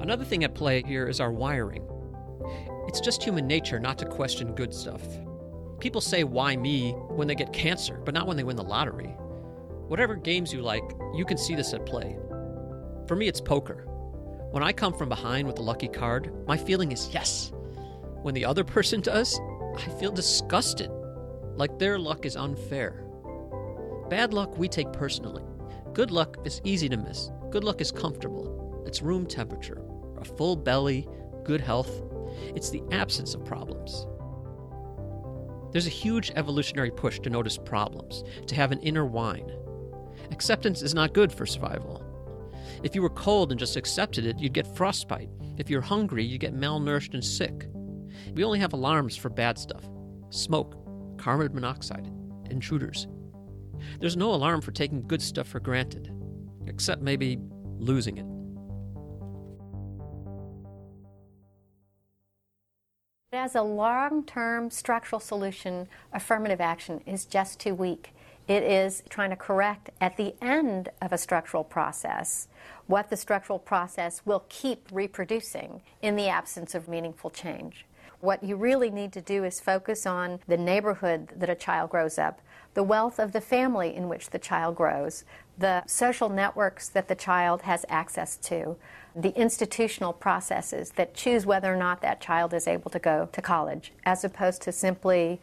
Another 0.00 0.24
thing 0.24 0.44
at 0.44 0.54
play 0.54 0.84
here 0.86 1.08
is 1.08 1.18
our 1.18 1.32
wiring. 1.32 1.84
It's 2.86 3.00
just 3.00 3.24
human 3.24 3.48
nature 3.48 3.80
not 3.80 3.98
to 3.98 4.06
question 4.06 4.54
good 4.54 4.72
stuff. 4.72 5.02
People 5.80 6.00
say, 6.00 6.22
why 6.22 6.54
me, 6.54 6.92
when 6.92 7.26
they 7.26 7.34
get 7.34 7.52
cancer, 7.52 8.00
but 8.04 8.14
not 8.14 8.28
when 8.28 8.36
they 8.36 8.44
win 8.44 8.54
the 8.54 8.62
lottery. 8.62 9.16
Whatever 9.90 10.14
games 10.14 10.52
you 10.52 10.62
like, 10.62 10.84
you 11.16 11.24
can 11.24 11.36
see 11.36 11.56
this 11.56 11.74
at 11.74 11.84
play. 11.84 12.16
For 13.08 13.16
me, 13.16 13.26
it's 13.26 13.40
poker. 13.40 13.88
When 14.52 14.62
I 14.62 14.70
come 14.70 14.92
from 14.92 15.08
behind 15.08 15.48
with 15.48 15.58
a 15.58 15.62
lucky 15.62 15.88
card, 15.88 16.32
my 16.46 16.56
feeling 16.56 16.92
is 16.92 17.12
yes. 17.12 17.50
When 18.22 18.32
the 18.32 18.44
other 18.44 18.62
person 18.76 19.00
does, 19.00 19.40
I 19.76 19.90
feel 19.98 20.12
disgusted, 20.12 20.92
like 21.56 21.76
their 21.80 21.98
luck 21.98 22.24
is 22.24 22.36
unfair. 22.36 23.04
Bad 24.08 24.32
luck 24.32 24.56
we 24.56 24.68
take 24.68 24.92
personally. 24.92 25.42
Good 25.92 26.12
luck 26.12 26.36
is 26.44 26.60
easy 26.62 26.88
to 26.88 26.96
miss. 26.96 27.32
Good 27.50 27.64
luck 27.64 27.80
is 27.80 27.90
comfortable. 27.90 28.84
It's 28.86 29.02
room 29.02 29.26
temperature, 29.26 29.82
a 30.20 30.24
full 30.24 30.54
belly, 30.54 31.08
good 31.42 31.60
health. 31.60 31.90
It's 32.54 32.70
the 32.70 32.84
absence 32.92 33.34
of 33.34 33.44
problems. 33.44 34.06
There's 35.72 35.88
a 35.88 35.90
huge 35.90 36.30
evolutionary 36.36 36.92
push 36.92 37.18
to 37.20 37.30
notice 37.30 37.58
problems, 37.58 38.22
to 38.46 38.54
have 38.54 38.70
an 38.70 38.78
inner 38.82 39.04
whine. 39.04 39.50
Acceptance 40.30 40.82
is 40.82 40.94
not 40.94 41.12
good 41.12 41.32
for 41.32 41.46
survival. 41.46 42.04
If 42.82 42.94
you 42.94 43.02
were 43.02 43.10
cold 43.10 43.50
and 43.50 43.58
just 43.58 43.76
accepted 43.76 44.24
it, 44.24 44.38
you'd 44.38 44.52
get 44.52 44.76
frostbite. 44.76 45.28
If 45.58 45.68
you're 45.68 45.80
hungry, 45.80 46.24
you'd 46.24 46.40
get 46.40 46.54
malnourished 46.54 47.14
and 47.14 47.24
sick. 47.24 47.68
We 48.34 48.44
only 48.44 48.58
have 48.58 48.72
alarms 48.72 49.16
for 49.16 49.28
bad 49.28 49.58
stuff 49.58 49.84
smoke, 50.30 50.76
carbon 51.18 51.52
monoxide, 51.52 52.08
intruders. 52.50 53.08
There's 53.98 54.16
no 54.16 54.32
alarm 54.32 54.60
for 54.60 54.70
taking 54.70 55.06
good 55.06 55.20
stuff 55.20 55.48
for 55.48 55.60
granted, 55.60 56.12
except 56.66 57.02
maybe 57.02 57.38
losing 57.78 58.18
it. 58.18 58.26
As 63.32 63.54
a 63.54 63.62
long 63.62 64.24
term 64.24 64.70
structural 64.70 65.20
solution, 65.20 65.88
affirmative 66.12 66.60
action 66.60 67.00
is 67.06 67.24
just 67.24 67.58
too 67.60 67.74
weak. 67.74 68.12
It 68.48 68.62
is 68.62 69.02
trying 69.08 69.30
to 69.30 69.36
correct 69.36 69.90
at 70.00 70.16
the 70.16 70.34
end 70.42 70.88
of 71.00 71.12
a 71.12 71.18
structural 71.18 71.64
process 71.64 72.48
what 72.86 73.08
the 73.08 73.16
structural 73.16 73.58
process 73.58 74.22
will 74.24 74.44
keep 74.48 74.88
reproducing 74.90 75.82
in 76.02 76.16
the 76.16 76.28
absence 76.28 76.74
of 76.74 76.88
meaningful 76.88 77.30
change. 77.30 77.86
What 78.20 78.42
you 78.42 78.56
really 78.56 78.90
need 78.90 79.12
to 79.14 79.20
do 79.20 79.44
is 79.44 79.60
focus 79.60 80.04
on 80.04 80.40
the 80.46 80.56
neighborhood 80.56 81.28
that 81.36 81.48
a 81.48 81.54
child 81.54 81.90
grows 81.90 82.18
up, 82.18 82.40
the 82.74 82.82
wealth 82.82 83.18
of 83.18 83.32
the 83.32 83.40
family 83.40 83.94
in 83.94 84.08
which 84.08 84.30
the 84.30 84.38
child 84.38 84.76
grows, 84.76 85.24
the 85.56 85.84
social 85.86 86.28
networks 86.28 86.88
that 86.88 87.08
the 87.08 87.14
child 87.14 87.62
has 87.62 87.86
access 87.88 88.36
to, 88.36 88.76
the 89.16 89.34
institutional 89.38 90.12
processes 90.12 90.90
that 90.90 91.14
choose 91.14 91.46
whether 91.46 91.72
or 91.72 91.76
not 91.76 92.02
that 92.02 92.20
child 92.20 92.52
is 92.52 92.68
able 92.68 92.90
to 92.90 92.98
go 92.98 93.28
to 93.32 93.42
college, 93.42 93.92
as 94.04 94.22
opposed 94.22 94.62
to 94.62 94.72
simply 94.72 95.40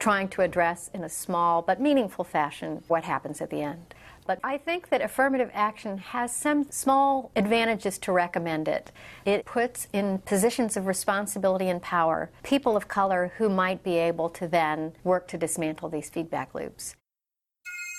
trying 0.00 0.28
to 0.30 0.42
address 0.42 0.90
in 0.92 1.04
a 1.04 1.08
small 1.08 1.62
but 1.62 1.80
meaningful 1.80 2.24
fashion 2.24 2.82
what 2.88 3.04
happens 3.04 3.40
at 3.40 3.50
the 3.50 3.62
end. 3.62 3.94
But 4.26 4.40
I 4.42 4.58
think 4.58 4.88
that 4.88 5.02
affirmative 5.02 5.50
action 5.52 5.98
has 5.98 6.34
some 6.34 6.70
small 6.70 7.30
advantages 7.36 7.98
to 7.98 8.12
recommend 8.12 8.68
it. 8.68 8.92
It 9.24 9.44
puts 9.44 9.88
in 9.92 10.18
positions 10.18 10.76
of 10.76 10.86
responsibility 10.86 11.68
and 11.68 11.82
power 11.82 12.30
people 12.42 12.76
of 12.76 12.88
color 12.88 13.32
who 13.38 13.48
might 13.48 13.82
be 13.82 13.96
able 13.98 14.28
to 14.30 14.48
then 14.48 14.92
work 15.04 15.28
to 15.28 15.38
dismantle 15.38 15.88
these 15.88 16.08
feedback 16.08 16.54
loops. 16.54 16.94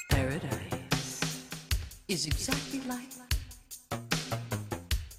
Paradise 0.09 1.45
is 2.07 2.25
exactly 2.25 2.81
like 2.81 3.09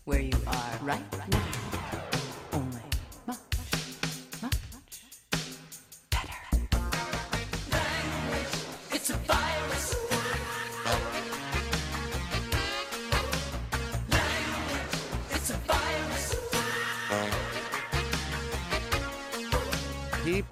where 0.04 0.20
you 0.20 0.36
are 0.46 0.78
right 0.82 1.30
now. 1.30 1.61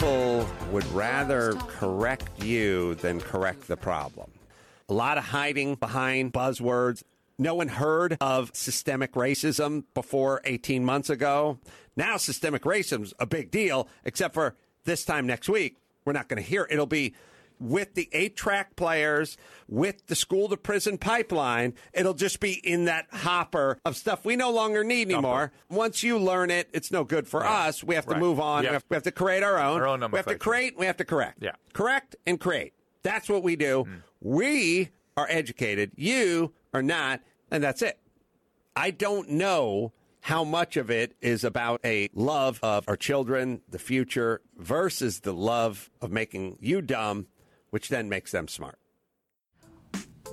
People 0.00 0.48
would 0.72 0.86
rather 0.94 1.52
correct 1.68 2.42
you 2.42 2.94
than 2.94 3.20
correct 3.20 3.68
the 3.68 3.76
problem. 3.76 4.30
A 4.88 4.94
lot 4.94 5.18
of 5.18 5.24
hiding 5.24 5.74
behind 5.74 6.32
buzzwords. 6.32 7.02
No 7.38 7.54
one 7.54 7.68
heard 7.68 8.16
of 8.18 8.50
systemic 8.54 9.12
racism 9.12 9.84
before 9.92 10.40
18 10.44 10.86
months 10.86 11.10
ago. 11.10 11.58
Now, 11.96 12.16
systemic 12.16 12.62
racism's 12.62 13.12
a 13.18 13.26
big 13.26 13.50
deal, 13.50 13.88
except 14.02 14.32
for 14.32 14.56
this 14.86 15.04
time 15.04 15.26
next 15.26 15.50
week, 15.50 15.76
we're 16.06 16.14
not 16.14 16.28
going 16.28 16.42
to 16.42 16.48
hear 16.48 16.62
it. 16.62 16.72
It'll 16.72 16.86
be 16.86 17.12
with 17.60 17.94
the 17.94 18.08
eight 18.12 18.36
track 18.36 18.74
players, 18.74 19.36
with 19.68 20.06
the 20.06 20.14
school 20.16 20.48
to 20.48 20.56
prison 20.56 20.98
pipeline. 20.98 21.74
It'll 21.92 22.14
just 22.14 22.40
be 22.40 22.54
in 22.54 22.86
that 22.86 23.06
hopper 23.12 23.78
of 23.84 23.96
stuff 23.96 24.24
we 24.24 24.34
no 24.34 24.50
longer 24.50 24.82
need 24.82 25.10
anymore. 25.10 25.52
Once 25.68 26.02
you 26.02 26.18
learn 26.18 26.50
it, 26.50 26.68
it's 26.72 26.90
no 26.90 27.04
good 27.04 27.28
for 27.28 27.44
us. 27.46 27.84
We 27.84 27.94
have 27.94 28.06
to 28.06 28.12
Right. 28.12 28.20
move 28.20 28.40
on. 28.40 28.64
Yeah. 28.64 28.70
We, 28.70 28.74
have, 28.74 28.84
we 28.88 28.94
have 28.96 29.02
to 29.04 29.12
create 29.12 29.42
our 29.42 29.58
own. 29.58 29.80
Our 29.80 29.86
own 29.86 30.00
we 30.10 30.16
have 30.16 30.26
to 30.26 30.38
create, 30.38 30.78
we 30.78 30.86
have 30.86 30.96
to 30.96 31.04
correct. 31.04 31.38
Yeah. 31.42 31.52
Correct 31.74 32.16
and 32.26 32.40
create. 32.40 32.72
That's 33.02 33.28
what 33.28 33.42
we 33.42 33.56
do. 33.56 33.84
Hmm. 33.84 33.94
We 34.20 34.88
are 35.16 35.26
educated. 35.30 35.92
You 35.96 36.52
are 36.74 36.82
not. 36.82 37.20
And 37.50 37.62
that's 37.62 37.82
it. 37.82 37.98
I 38.74 38.90
don't 38.90 39.28
know 39.30 39.92
how 40.20 40.44
much 40.44 40.76
of 40.76 40.90
it 40.90 41.14
is 41.20 41.44
about 41.44 41.80
a 41.84 42.08
love 42.14 42.60
of 42.62 42.84
our 42.88 42.96
children, 42.96 43.62
the 43.68 43.78
future, 43.78 44.40
versus 44.56 45.20
the 45.20 45.32
love 45.32 45.90
of 46.00 46.10
making 46.12 46.58
you 46.60 46.82
dumb, 46.82 47.26
which 47.70 47.88
then 47.88 48.08
makes 48.08 48.30
them 48.30 48.48
smart. 48.48 48.78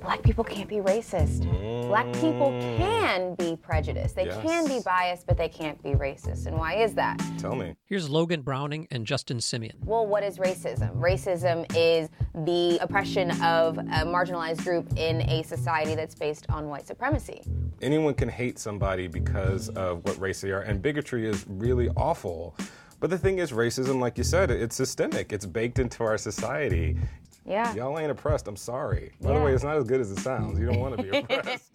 Black 0.01 0.21
people 0.21 0.43
can't 0.43 0.69
be 0.69 0.75
racist. 0.75 1.43
Black 1.87 2.05
people 2.13 2.51
mm. 2.51 2.77
can 2.77 3.35
be 3.35 3.55
prejudiced. 3.55 4.15
They 4.15 4.25
Yes. 4.27 4.41
can 4.43 4.67
be 4.67 4.79
biased, 4.85 5.25
but 5.25 5.37
they 5.37 5.49
can't 5.49 5.81
be 5.81 5.91
racist. 5.91 6.45
And 6.45 6.55
why 6.55 6.75
is 6.75 6.93
that? 6.93 7.19
Tell 7.39 7.55
me. 7.55 7.75
Here's 7.85 8.09
Logan 8.09 8.41
Browning 8.41 8.87
and 8.91 9.07
Justin 9.07 9.37
Simien. 9.39 9.73
Well, 9.83 10.05
what 10.05 10.23
is 10.23 10.37
racism? 10.37 10.95
Racism 10.97 11.65
is 11.75 12.09
the 12.45 12.77
oppression 12.79 13.31
of 13.41 13.79
a 13.79 14.05
marginalized 14.05 14.63
group 14.63 14.87
in 14.97 15.21
a 15.29 15.43
society 15.43 15.95
that's 15.95 16.15
based 16.15 16.45
on 16.49 16.67
white 16.67 16.85
supremacy. 16.85 17.41
Anyone 17.81 18.13
can 18.13 18.29
hate 18.29 18.59
somebody 18.59 19.07
because 19.07 19.69
of 19.69 20.03
what 20.05 20.19
race 20.19 20.41
they 20.41 20.51
are, 20.51 20.61
and 20.61 20.81
bigotry 20.81 21.27
is 21.27 21.43
really 21.47 21.89
awful. 21.97 22.55
But 22.99 23.11
the 23.11 23.17
thing 23.17 23.37
is, 23.37 23.51
racism, 23.51 23.99
like 23.99 24.17
you 24.17 24.23
said, 24.23 24.49
it's 24.49 24.75
systemic. 24.75 25.31
It's 25.31 25.45
baked 25.45 25.77
into 25.77 26.03
our 26.03 26.17
society. 26.17 26.97
Yeah. 27.47 27.73
Y'all 27.73 27.97
ain't 27.97 28.11
oppressed. 28.11 28.47
I'm 28.47 28.57
sorry. 28.57 29.13
By 29.21 29.33
the 29.33 29.43
way, 29.43 29.53
it's 29.53 29.63
not 29.63 29.77
as 29.77 29.85
good 29.85 30.01
as 30.01 30.11
it 30.11 30.19
sounds. 30.19 30.59
You 30.59 30.65
don't 30.65 30.79
want 30.79 30.97
to 30.97 31.03
be 31.03 31.17
oppressed. 31.17 31.71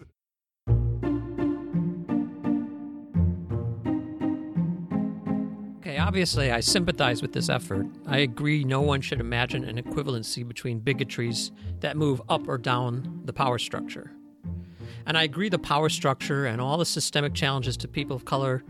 Okay, 5.81 5.99
obviously, 5.99 6.53
I 6.53 6.61
sympathize 6.61 7.23
with 7.23 7.33
this 7.33 7.49
effort. 7.49 7.87
I 8.07 8.19
agree 8.19 8.65
no 8.65 8.83
one 8.83 9.01
should 9.01 9.19
imagine 9.19 9.65
an 9.65 9.83
equivalency 9.83 10.47
between 10.47 10.81
bigotries 10.81 11.51
that 11.81 11.97
move 11.97 12.21
up 12.29 12.47
or 12.49 12.59
down 12.59 13.23
the 13.25 13.33
power 13.33 13.59
structure. 13.59 14.13
And 15.07 15.19
I 15.19 15.25
agree 15.25 15.49
the 15.49 15.59
power 15.59 15.89
structure 15.89 16.47
and 16.47 16.61
all 16.61 16.79
the 16.79 16.85
systemic 16.87 17.35
challenges 17.35 17.77
to 17.79 17.89
people 17.89 18.15
of 18.15 18.25
color 18.25 18.63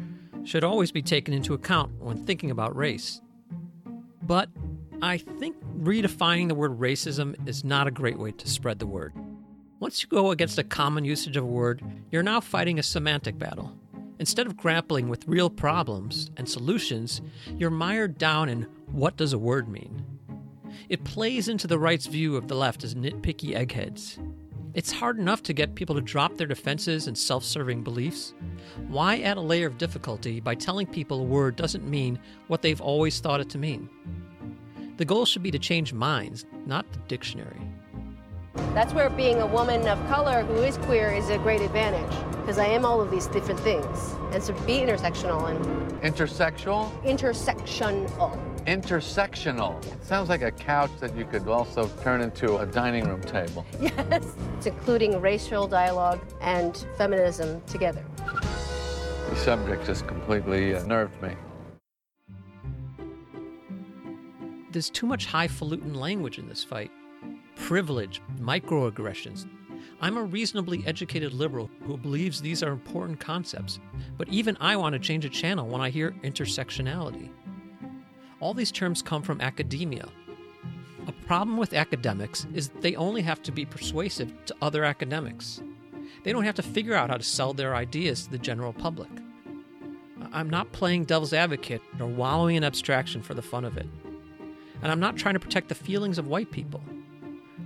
should 0.44 0.64
always 0.64 0.90
be 0.90 1.02
taken 1.02 1.34
into 1.34 1.52
account 1.52 1.92
when 2.00 2.24
thinking 2.24 2.50
about 2.50 2.74
race. 2.74 3.20
But 4.22 4.48
I 5.02 5.18
think 5.18 5.56
redefining 5.80 6.46
the 6.46 6.54
word 6.54 6.78
racism 6.78 7.34
is 7.48 7.64
not 7.64 7.88
a 7.88 7.90
great 7.90 8.20
way 8.20 8.30
to 8.30 8.48
spread 8.48 8.78
the 8.78 8.86
word. 8.86 9.12
Once 9.80 10.00
you 10.00 10.08
go 10.08 10.30
against 10.30 10.60
a 10.60 10.64
common 10.64 11.04
usage 11.04 11.36
of 11.36 11.42
a 11.42 11.46
word, 11.48 11.82
you're 12.12 12.22
now 12.22 12.40
fighting 12.40 12.78
a 12.78 12.84
semantic 12.84 13.36
battle. 13.36 13.76
Instead 14.20 14.46
of 14.46 14.56
grappling 14.56 15.08
with 15.08 15.26
real 15.26 15.50
problems 15.50 16.30
and 16.36 16.48
solutions, 16.48 17.20
you're 17.58 17.68
mired 17.68 18.16
down 18.16 18.48
in 18.48 18.62
what 18.92 19.16
does 19.16 19.32
a 19.32 19.38
word 19.38 19.68
mean? 19.68 20.04
It 20.88 21.02
plays 21.02 21.48
into 21.48 21.66
the 21.66 21.80
right's 21.80 22.06
view 22.06 22.36
of 22.36 22.46
the 22.46 22.54
left 22.54 22.84
as 22.84 22.94
nitpicky 22.94 23.56
eggheads. 23.56 24.20
It's 24.72 24.92
hard 24.92 25.18
enough 25.18 25.42
to 25.42 25.52
get 25.52 25.74
people 25.74 25.96
to 25.96 26.00
drop 26.00 26.36
their 26.36 26.46
defenses 26.46 27.08
and 27.08 27.18
self 27.18 27.42
serving 27.42 27.82
beliefs. 27.82 28.34
Why 28.86 29.18
add 29.18 29.36
a 29.36 29.40
layer 29.40 29.66
of 29.66 29.78
difficulty 29.78 30.38
by 30.38 30.54
telling 30.54 30.86
people 30.86 31.20
a 31.20 31.24
word 31.24 31.56
doesn't 31.56 31.90
mean 31.90 32.20
what 32.46 32.62
they've 32.62 32.80
always 32.80 33.18
thought 33.18 33.40
it 33.40 33.50
to 33.50 33.58
mean? 33.58 33.90
The 35.02 35.06
goal 35.06 35.26
should 35.26 35.42
be 35.42 35.50
to 35.50 35.58
change 35.58 35.92
minds, 35.92 36.46
not 36.64 36.86
the 36.92 37.00
dictionary. 37.08 37.60
That's 38.72 38.94
where 38.94 39.10
being 39.10 39.40
a 39.40 39.46
woman 39.48 39.88
of 39.88 39.98
color 40.06 40.44
who 40.44 40.54
is 40.62 40.76
queer 40.76 41.10
is 41.10 41.28
a 41.28 41.38
great 41.38 41.60
advantage 41.60 42.16
because 42.40 42.56
I 42.56 42.66
am 42.66 42.84
all 42.84 43.00
of 43.00 43.10
these 43.10 43.26
different 43.26 43.58
things. 43.58 44.14
And 44.30 44.40
to 44.44 44.52
be 44.64 44.74
intersectional 44.78 45.50
and 45.50 45.58
Intersexual? 46.02 47.02
intersectional. 47.02 48.64
Intersectional. 48.64 49.84
It 49.92 50.04
sounds 50.04 50.28
like 50.28 50.42
a 50.42 50.52
couch 50.52 50.92
that 51.00 51.16
you 51.16 51.24
could 51.24 51.48
also 51.48 51.88
turn 52.04 52.20
into 52.20 52.58
a 52.58 52.66
dining 52.66 53.08
room 53.08 53.22
table. 53.22 53.66
Yes. 53.80 54.36
It's 54.58 54.66
including 54.66 55.20
racial 55.20 55.66
dialogue 55.66 56.20
and 56.40 56.76
feminism 56.96 57.60
together. 57.62 58.04
The 59.30 59.34
subject 59.34 59.84
just 59.84 60.06
completely 60.06 60.76
uh, 60.76 60.86
nerved 60.86 61.20
me. 61.20 61.34
There's 64.72 64.88
too 64.88 65.06
much 65.06 65.26
highfalutin 65.26 65.92
language 65.92 66.38
in 66.38 66.48
this 66.48 66.64
fight 66.64 66.90
privilege, 67.56 68.22
microaggressions. 68.40 69.46
I'm 70.00 70.16
a 70.16 70.24
reasonably 70.24 70.82
educated 70.86 71.34
liberal 71.34 71.70
who 71.82 71.98
believes 71.98 72.40
these 72.40 72.62
are 72.62 72.72
important 72.72 73.20
concepts, 73.20 73.78
but 74.16 74.28
even 74.30 74.56
I 74.60 74.76
want 74.76 74.94
to 74.94 74.98
change 74.98 75.26
a 75.26 75.28
channel 75.28 75.68
when 75.68 75.82
I 75.82 75.90
hear 75.90 76.12
intersectionality. 76.24 77.28
All 78.40 78.54
these 78.54 78.72
terms 78.72 79.02
come 79.02 79.22
from 79.22 79.42
academia. 79.42 80.08
A 81.06 81.12
problem 81.26 81.58
with 81.58 81.74
academics 81.74 82.46
is 82.54 82.70
they 82.80 82.96
only 82.96 83.20
have 83.22 83.42
to 83.42 83.52
be 83.52 83.66
persuasive 83.66 84.32
to 84.46 84.56
other 84.62 84.84
academics. 84.84 85.62
They 86.24 86.32
don't 86.32 86.44
have 86.44 86.56
to 86.56 86.62
figure 86.62 86.94
out 86.94 87.10
how 87.10 87.18
to 87.18 87.22
sell 87.22 87.52
their 87.52 87.76
ideas 87.76 88.24
to 88.24 88.30
the 88.30 88.38
general 88.38 88.72
public. 88.72 89.10
I'm 90.32 90.48
not 90.48 90.72
playing 90.72 91.04
devil's 91.04 91.34
advocate 91.34 91.82
or 92.00 92.06
wallowing 92.06 92.56
in 92.56 92.64
abstraction 92.64 93.22
for 93.22 93.34
the 93.34 93.42
fun 93.42 93.64
of 93.64 93.76
it. 93.76 93.86
And 94.82 94.90
I'm 94.90 95.00
not 95.00 95.16
trying 95.16 95.34
to 95.34 95.40
protect 95.40 95.68
the 95.68 95.74
feelings 95.74 96.18
of 96.18 96.26
white 96.26 96.50
people. 96.50 96.82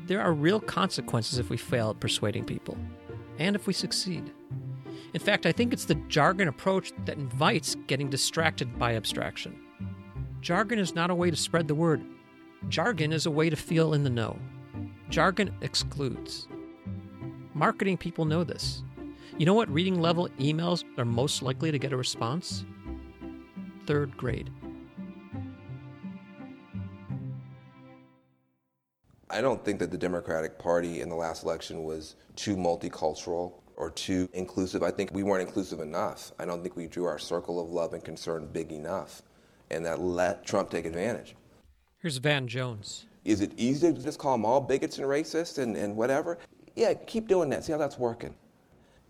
There 0.06 0.20
are 0.20 0.32
real 0.32 0.60
consequences 0.60 1.38
if 1.38 1.50
we 1.50 1.56
fail 1.56 1.90
at 1.90 2.00
persuading 2.00 2.44
people, 2.44 2.76
and 3.38 3.56
if 3.56 3.66
we 3.66 3.72
succeed. 3.72 4.32
In 5.14 5.20
fact, 5.20 5.46
I 5.46 5.52
think 5.52 5.72
it's 5.72 5.86
the 5.86 5.94
jargon 6.08 6.48
approach 6.48 6.92
that 7.06 7.16
invites 7.16 7.74
getting 7.86 8.10
distracted 8.10 8.78
by 8.78 8.94
abstraction. 8.94 9.58
Jargon 10.40 10.78
is 10.78 10.94
not 10.94 11.10
a 11.10 11.14
way 11.14 11.30
to 11.30 11.36
spread 11.36 11.66
the 11.66 11.74
word, 11.74 12.04
jargon 12.68 13.12
is 13.12 13.26
a 13.26 13.30
way 13.30 13.50
to 13.50 13.56
feel 13.56 13.94
in 13.94 14.04
the 14.04 14.10
know. 14.10 14.38
Jargon 15.08 15.54
excludes. 15.60 16.48
Marketing 17.54 17.96
people 17.96 18.26
know 18.26 18.44
this. 18.44 18.82
You 19.38 19.46
know 19.46 19.54
what 19.54 19.68
reading 19.70 20.00
level 20.00 20.28
emails 20.38 20.84
are 20.98 21.04
most 21.04 21.42
likely 21.42 21.70
to 21.70 21.78
get 21.78 21.92
a 21.92 21.96
response? 21.96 22.64
Third 23.86 24.16
grade. 24.16 24.50
I 29.28 29.40
don't 29.40 29.64
think 29.64 29.80
that 29.80 29.90
the 29.90 29.98
Democratic 29.98 30.56
Party 30.56 31.00
in 31.00 31.08
the 31.08 31.16
last 31.16 31.42
election 31.42 31.82
was 31.82 32.14
too 32.36 32.56
multicultural 32.56 33.54
or 33.76 33.90
too 33.90 34.28
inclusive. 34.34 34.84
I 34.84 34.92
think 34.92 35.10
we 35.12 35.24
weren't 35.24 35.46
inclusive 35.46 35.80
enough. 35.80 36.32
I 36.38 36.44
don't 36.44 36.62
think 36.62 36.76
we 36.76 36.86
drew 36.86 37.06
our 37.06 37.18
circle 37.18 37.60
of 37.60 37.68
love 37.68 37.92
and 37.92 38.04
concern 38.04 38.48
big 38.52 38.70
enough, 38.70 39.22
and 39.70 39.84
that 39.84 40.00
let 40.00 40.46
Trump 40.46 40.70
take 40.70 40.86
advantage. 40.86 41.34
Here's 41.98 42.18
Van 42.18 42.46
Jones. 42.46 43.06
Is 43.24 43.40
it 43.40 43.50
easy 43.56 43.92
to 43.92 44.00
just 44.00 44.20
call 44.20 44.32
them 44.32 44.44
all 44.44 44.60
bigots 44.60 44.98
and 44.98 45.06
racists 45.06 45.58
and, 45.58 45.76
and 45.76 45.96
whatever? 45.96 46.38
Yeah, 46.76 46.94
keep 46.94 47.26
doing 47.26 47.50
that. 47.50 47.64
See 47.64 47.72
how 47.72 47.78
that's 47.78 47.98
working. 47.98 48.34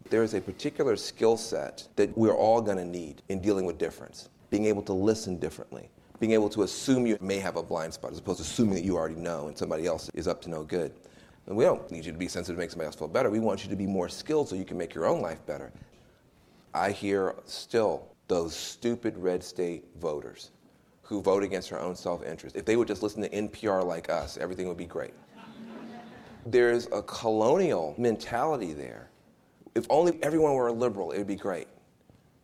There 0.09 0.23
is 0.23 0.33
a 0.33 0.41
particular 0.41 0.97
skill 0.97 1.37
set 1.37 1.87
that 1.97 2.17
we're 2.17 2.35
all 2.35 2.63
going 2.63 2.79
to 2.79 2.85
need 2.87 3.23
in 3.29 3.43
dealing 3.43 3.67
with 3.67 3.77
difference, 3.77 4.31
being 4.49 4.65
able 4.65 4.83
to 4.85 4.95
listen 4.95 5.37
differently, 5.37 5.91
being 6.19 6.33
able 6.33 6.49
to 6.51 6.63
assume 6.63 7.07
you 7.07 7.19
may 7.21 7.39
have 7.39 7.57
a 7.57 7.63
blind 7.63 7.93
spot 7.93 8.13
as 8.13 8.19
opposed 8.19 8.39
to 8.39 8.43
assuming 8.43 8.75
that 8.75 8.85
you 8.85 8.97
already 8.97 9.17
know 9.17 9.49
and 9.49 9.57
somebody 9.57 9.87
else 9.87 10.11
is 10.15 10.27
up 10.27 10.41
to 10.43 10.51
no 10.51 10.63
good. 10.63 10.93
And 11.47 11.57
we 11.57 11.65
don't 11.65 11.89
need 11.91 12.05
you 12.05 12.13
to 12.13 12.19
be 12.19 12.29
sensitive 12.29 12.57
to 12.57 12.61
make 12.61 12.71
somebody 12.71 12.87
else 12.87 12.97
feel 12.97 13.09
better. 13.09 13.31
We 13.31 13.39
want 13.39 13.63
you 13.63 13.71
to 13.71 13.77
be 13.77 13.87
more 13.87 14.09
skilled 14.09 14.49
so 14.49 14.57
you 14.57 14.65
can 14.65 14.79
make 14.79 14.95
your 14.95 15.07
own 15.07 15.21
life 15.21 15.45
better. 15.47 15.73
I 16.75 16.91
hear 16.91 17.37
still 17.45 18.09
those 18.29 18.55
stupid 18.55 19.17
red 19.17 19.45
state 19.45 19.85
voters 20.01 20.51
who 21.03 21.23
vote 21.23 21.45
against 21.45 21.71
their 21.71 21.81
own 21.81 21.95
self 21.95 22.25
interest. 22.25 22.57
If 22.57 22.65
they 22.65 22.77
would 22.77 22.89
just 22.89 23.03
listen 23.03 23.23
to 23.23 23.29
NPR 23.29 23.85
like 23.85 24.11
us, 24.11 24.37
everything 24.37 24.67
would 24.67 24.77
be 24.77 24.87
great. 24.87 25.15
There's 26.45 26.87
a 26.93 27.03
colonial 27.03 27.95
mentality 27.99 28.73
there. 28.73 29.11
If 29.75 29.87
only 29.91 30.19
everyone 30.23 30.55
were 30.55 30.69
a 30.69 30.73
liberal, 30.73 31.13
it 31.13 31.19
would 31.19 31.27
be 31.27 31.37
great. 31.37 31.69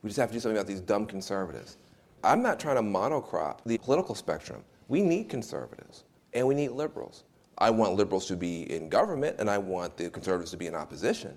We 0.03 0.09
just 0.09 0.19
have 0.19 0.28
to 0.31 0.35
do 0.35 0.40
something 0.40 0.57
about 0.57 0.66
these 0.66 0.81
dumb 0.81 1.07
conservatives. 1.07 1.78
I'm 2.24 2.43
not 2.43 2.61
trying 2.61 2.77
to 2.77 2.82
monocrop 2.82 3.59
the 3.66 3.78
political 3.78 4.15
spectrum. 4.15 4.62
We 4.89 5.03
need 5.03 5.28
conservatives 5.28 6.05
and 6.32 6.47
we 6.47 6.55
need 6.55 6.70
liberals. 6.70 7.24
I 7.59 7.70
want 7.70 7.94
liberals 7.94 8.27
to 8.27 8.36
be 8.36 8.73
in 8.73 8.89
government 8.89 9.36
and 9.39 9.51
I 9.51 9.59
want 9.59 9.97
the 9.97 10.09
conservatives 10.11 10.53
to 10.53 10.57
be 10.57 10.66
in 10.66 10.74
opposition. 10.74 11.36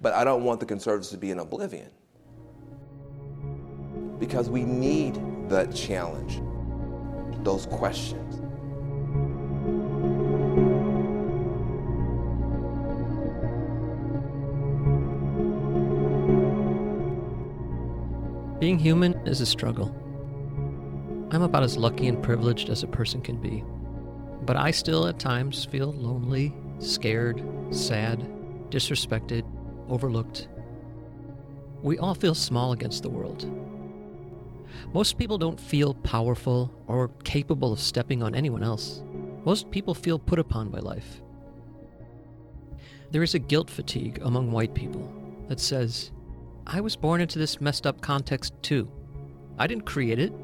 But 0.00 0.14
I 0.14 0.24
don't 0.24 0.44
want 0.44 0.60
the 0.60 0.66
conservatives 0.66 1.10
to 1.10 1.16
be 1.16 1.30
in 1.30 1.40
oblivion. 1.40 1.90
Because 4.18 4.48
we 4.48 4.64
need 4.64 5.14
the 5.48 5.66
challenge, 5.66 6.40
those 7.44 7.66
questions. 7.66 8.47
Being 18.68 18.78
human 18.78 19.14
is 19.26 19.40
a 19.40 19.46
struggle. 19.46 19.96
I'm 21.30 21.40
about 21.40 21.62
as 21.62 21.78
lucky 21.78 22.06
and 22.06 22.22
privileged 22.22 22.68
as 22.68 22.82
a 22.82 22.86
person 22.86 23.22
can 23.22 23.38
be. 23.38 23.64
But 24.42 24.58
I 24.58 24.72
still 24.72 25.06
at 25.06 25.18
times 25.18 25.64
feel 25.64 25.92
lonely, 25.92 26.54
scared, 26.78 27.42
sad, 27.70 28.20
disrespected, 28.68 29.46
overlooked. 29.88 30.48
We 31.80 31.96
all 31.96 32.14
feel 32.14 32.34
small 32.34 32.72
against 32.72 33.02
the 33.02 33.08
world. 33.08 33.50
Most 34.92 35.16
people 35.16 35.38
don't 35.38 35.58
feel 35.58 35.94
powerful 35.94 36.70
or 36.88 37.08
capable 37.24 37.72
of 37.72 37.80
stepping 37.80 38.22
on 38.22 38.34
anyone 38.34 38.62
else. 38.62 39.02
Most 39.46 39.70
people 39.70 39.94
feel 39.94 40.18
put 40.18 40.38
upon 40.38 40.68
by 40.68 40.80
life. 40.80 41.22
There 43.12 43.22
is 43.22 43.34
a 43.34 43.38
guilt 43.38 43.70
fatigue 43.70 44.20
among 44.22 44.52
white 44.52 44.74
people 44.74 45.10
that 45.48 45.58
says, 45.58 46.10
I 46.70 46.82
was 46.82 46.96
born 46.96 47.22
into 47.22 47.38
this 47.38 47.62
messed 47.62 47.86
up 47.86 48.02
context 48.02 48.52
too. 48.60 48.90
I 49.58 49.66
didn't 49.66 49.86
create 49.86 50.18
it. 50.18 50.34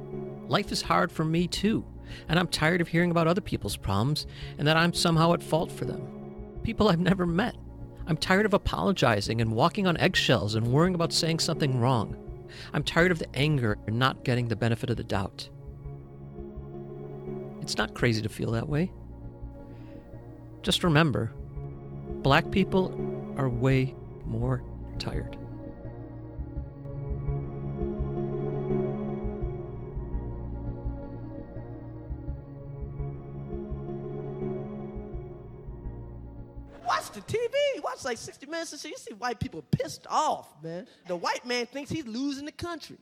Life 0.49 0.73
is 0.73 0.81
hard 0.81 1.13
for 1.13 1.23
me 1.23 1.47
too, 1.47 1.85
and 2.31 2.39
I'm 2.39 2.49
tired 2.49 2.81
of 2.81 2.89
hearing 2.89 3.11
about 3.11 3.27
other 3.27 3.43
people's 3.43 3.77
problems 3.77 4.27
and 4.57 4.67
that 4.67 4.79
I'm 4.79 4.95
somehow 4.95 5.35
at 5.35 5.43
fault 5.43 5.71
for 5.71 5.85
them. 5.85 6.09
People 6.63 6.89
I've 6.89 6.99
never 6.99 7.27
met. 7.27 7.57
I'm 8.07 8.17
tired 8.17 8.47
of 8.47 8.55
apologizing 8.55 9.43
and 9.43 9.53
walking 9.53 9.87
on 9.87 9.99
eggshells 9.99 10.55
and 10.55 10.69
worrying 10.69 10.95
about 10.95 11.13
saying 11.13 11.41
something 11.41 11.79
wrong. 11.79 12.17
I'm 12.73 12.85
tired 12.85 13.13
of 13.13 13.19
the 13.19 13.37
anger 13.37 13.77
and 13.87 13.99
not 13.99 14.25
getting 14.25 14.49
the 14.49 14.57
benefit 14.57 14.89
of 14.89 14.97
the 14.97 15.05
doubt. 15.05 15.51
It's 17.61 17.77
not 17.77 17.95
crazy 17.95 18.23
to 18.23 18.31
feel 18.31 18.53
that 18.53 18.69
way. 18.69 18.93
Just 20.63 20.85
remember, 20.85 21.33
black 22.23 22.51
people 22.51 23.35
are 23.37 23.51
way 23.51 23.95
more 24.25 24.63
tired. 24.99 25.37
Watch 38.05 38.11
like 38.11 38.19
60 38.19 38.47
minutes 38.47 38.73
and 38.73 38.81
shit. 38.81 38.91
You 38.91 38.97
see 38.99 39.15
white 39.15 39.41
people 39.41 39.63
pissed 39.71 40.07
off, 40.11 40.49
man. 40.63 40.87
The 41.07 41.17
white 41.17 41.47
man 41.47 41.65
thinks 41.65 41.91
he's 41.91 42.07
losing 42.07 42.45
the 42.45 42.53
country. 42.53 42.99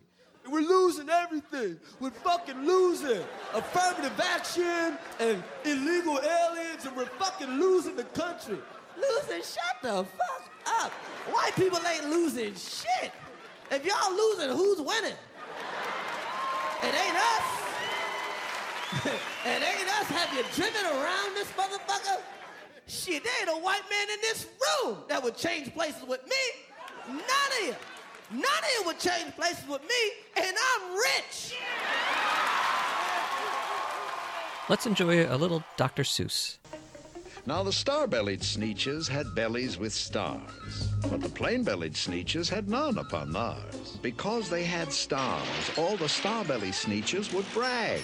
We're 0.49 0.61
losing 0.61 1.09
everything. 1.09 1.79
We're 1.99 2.11
fucking 2.11 2.65
losing. 2.65 3.23
Affirmative 3.53 4.21
action 4.21 4.97
and 5.19 5.43
illegal 5.65 6.21
aliens, 6.21 6.85
and 6.85 6.97
we're 6.97 7.07
fucking 7.07 7.49
losing 7.49 7.97
the 7.97 8.05
country. 8.05 8.59
Losing? 8.97 9.43
Shut 9.43 9.83
the 9.83 10.05
fuck 10.05 10.51
up. 10.67 10.93
White 11.33 11.55
people 11.57 11.81
ain't 11.87 12.09
losing 12.09 12.55
shit. 12.55 13.13
If 13.71 13.85
y'all 13.85 14.15
losing, 14.15 14.51
who's 14.51 14.79
winning? 14.79 15.17
It 16.83 16.95
ain't 16.95 17.17
us. 17.17 17.49
it 19.47 19.63
ain't 19.63 19.89
us. 19.89 20.07
Have 20.11 20.37
you 20.37 20.45
driven 20.55 20.85
around 20.85 21.35
this 21.35 21.51
motherfucker? 21.53 22.21
Shit, 22.87 23.25
there 23.25 23.33
ain't 23.41 23.51
a 23.51 23.61
white 23.63 23.83
man 23.91 24.11
in 24.15 24.21
this 24.21 24.47
room 24.85 24.99
that 25.09 25.23
would 25.23 25.37
change 25.37 25.73
places 25.75 26.03
with 26.07 26.25
me. 26.27 26.37
None 27.09 27.19
of 27.19 27.67
you. 27.67 27.75
None 28.33 28.43
of 28.45 28.71
you 28.79 28.87
would 28.87 28.99
change 28.99 29.35
places 29.37 29.69
with 29.69 29.83
me, 29.83 30.13
and 30.37 30.57
I'm 30.57 30.95
rich. 30.95 31.55
Let's 34.69 34.87
enjoy 34.87 35.27
a 35.27 35.37
little 35.37 35.63
Dr. 35.77 36.03
Seuss. 36.03 36.59
Now, 37.45 37.65
the 37.65 37.73
star 37.73 38.07
bellied 38.07 38.41
Sneetches 38.41 39.09
had 39.09 39.35
bellies 39.35 39.77
with 39.77 39.93
stars, 39.93 40.89
but 41.11 41.21
the 41.21 41.29
plain 41.29 41.65
bellied 41.65 41.95
Sneetches 41.95 42.49
had 42.49 42.69
none 42.69 42.99
upon 42.99 43.33
theirs. 43.33 43.99
Because 44.01 44.49
they 44.49 44.63
had 44.63 44.93
stars, 44.93 45.71
all 45.77 45.97
the 45.97 46.09
star 46.09 46.45
bellied 46.45 46.73
Sneetches 46.75 47.35
would 47.35 47.53
brag. 47.53 48.03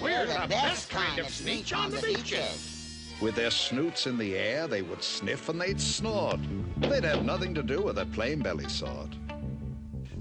We're 0.00 0.24
the 0.24 0.46
best 0.48 0.88
kind 0.88 1.18
of 1.18 1.26
Sneetch 1.26 1.76
on 1.76 1.90
the 1.90 2.00
beaches. 2.00 2.79
With 3.20 3.34
their 3.34 3.50
snoots 3.50 4.06
in 4.06 4.16
the 4.16 4.34
air, 4.34 4.66
they 4.66 4.80
would 4.80 5.02
sniff 5.02 5.50
and 5.50 5.60
they'd 5.60 5.80
snort. 5.80 6.40
They'd 6.88 7.04
have 7.04 7.22
nothing 7.22 7.54
to 7.54 7.62
do 7.62 7.82
with 7.82 7.98
a 7.98 8.06
plain 8.06 8.40
belly 8.40 8.68
sort. 8.68 9.14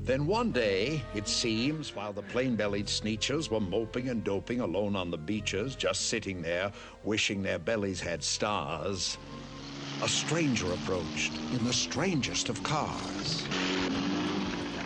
Then 0.03 0.26
one 0.26 0.51
day, 0.51 1.01
it 1.15 1.27
seems, 1.27 1.95
while 1.95 2.11
the 2.11 2.23
plain 2.23 2.55
bellied 2.55 2.88
sneechers 2.88 3.49
were 3.49 3.61
moping 3.61 4.09
and 4.09 4.23
doping 4.23 4.59
alone 4.59 4.95
on 4.95 5.11
the 5.11 5.17
beaches, 5.17 5.76
just 5.76 6.07
sitting 6.07 6.41
there, 6.41 6.73
wishing 7.03 7.41
their 7.41 7.59
bellies 7.59 8.01
had 8.01 8.21
stars, 8.21 9.17
a 10.01 10.09
stranger 10.09 10.73
approached 10.73 11.39
in 11.51 11.63
the 11.63 11.73
strangest 11.73 12.49
of 12.49 12.63
cars. 12.63 13.45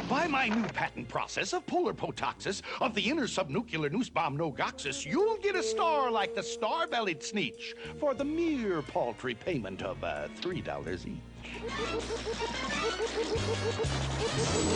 By 0.09 0.27
my 0.27 0.49
new 0.49 0.63
patent 0.63 1.07
process 1.07 1.53
of 1.53 1.65
polar 1.65 1.93
potoxis 1.93 2.61
of 2.81 2.93
the 2.93 3.09
inner 3.09 3.23
subnuclear 3.23 3.89
noose 3.91 4.09
bomb 4.09 4.37
nogoxis, 4.37 5.05
you'll 5.05 5.37
get 5.37 5.55
a 5.55 5.63
star 5.63 6.11
like 6.11 6.35
the 6.35 6.43
star-bellied 6.43 7.21
Sneetch 7.21 7.73
for 7.99 8.13
the 8.13 8.25
mere 8.25 8.81
paltry 8.81 9.33
payment 9.33 9.81
of 9.81 10.03
uh, 10.03 10.27
$3 10.41 11.07
each. 11.07 11.32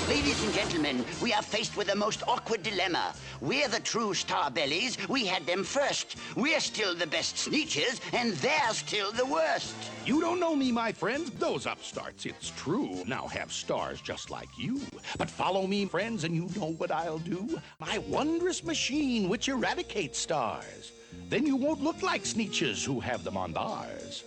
Ladies 0.07 0.43
and 0.43 0.53
gentlemen, 0.53 1.05
we 1.21 1.33
are 1.33 1.41
faced 1.41 1.75
with 1.75 1.89
a 1.89 1.95
most 1.95 2.23
awkward 2.27 2.63
dilemma. 2.63 3.13
We're 3.41 3.67
the 3.67 3.79
true 3.79 4.13
star 4.13 4.49
bellies. 4.49 4.97
We 5.09 5.25
had 5.25 5.45
them 5.45 5.63
first. 5.63 6.17
We're 6.35 6.59
still 6.59 6.95
the 6.95 7.07
best 7.07 7.35
Sneetches, 7.35 7.99
and 8.13 8.33
they're 8.33 8.73
still 8.73 9.11
the 9.11 9.25
worst. 9.25 9.75
You 10.05 10.21
don't 10.21 10.39
know 10.39 10.55
me, 10.55 10.71
my 10.71 10.91
friends. 10.91 11.31
Those 11.31 11.65
upstarts, 11.65 12.25
it's 12.25 12.51
true, 12.51 13.03
now 13.05 13.27
have 13.27 13.51
stars 13.51 14.01
just 14.01 14.29
like 14.29 14.49
you. 14.57 14.81
But 15.17 15.29
follow 15.29 15.67
me, 15.67 15.85
friends, 15.85 16.23
and 16.23 16.35
you 16.35 16.49
know 16.55 16.71
what 16.73 16.91
I'll 16.91 17.19
do. 17.19 17.59
My 17.79 17.97
wondrous 17.99 18.63
machine 18.63 19.29
which 19.29 19.49
eradicates 19.49 20.19
stars. 20.19 20.91
Then 21.29 21.45
you 21.45 21.55
won't 21.55 21.83
look 21.83 22.01
like 22.01 22.23
sneetches 22.23 22.85
who 22.85 22.99
have 22.99 23.23
them 23.23 23.35
on 23.37 23.53
theirs. 23.53 24.23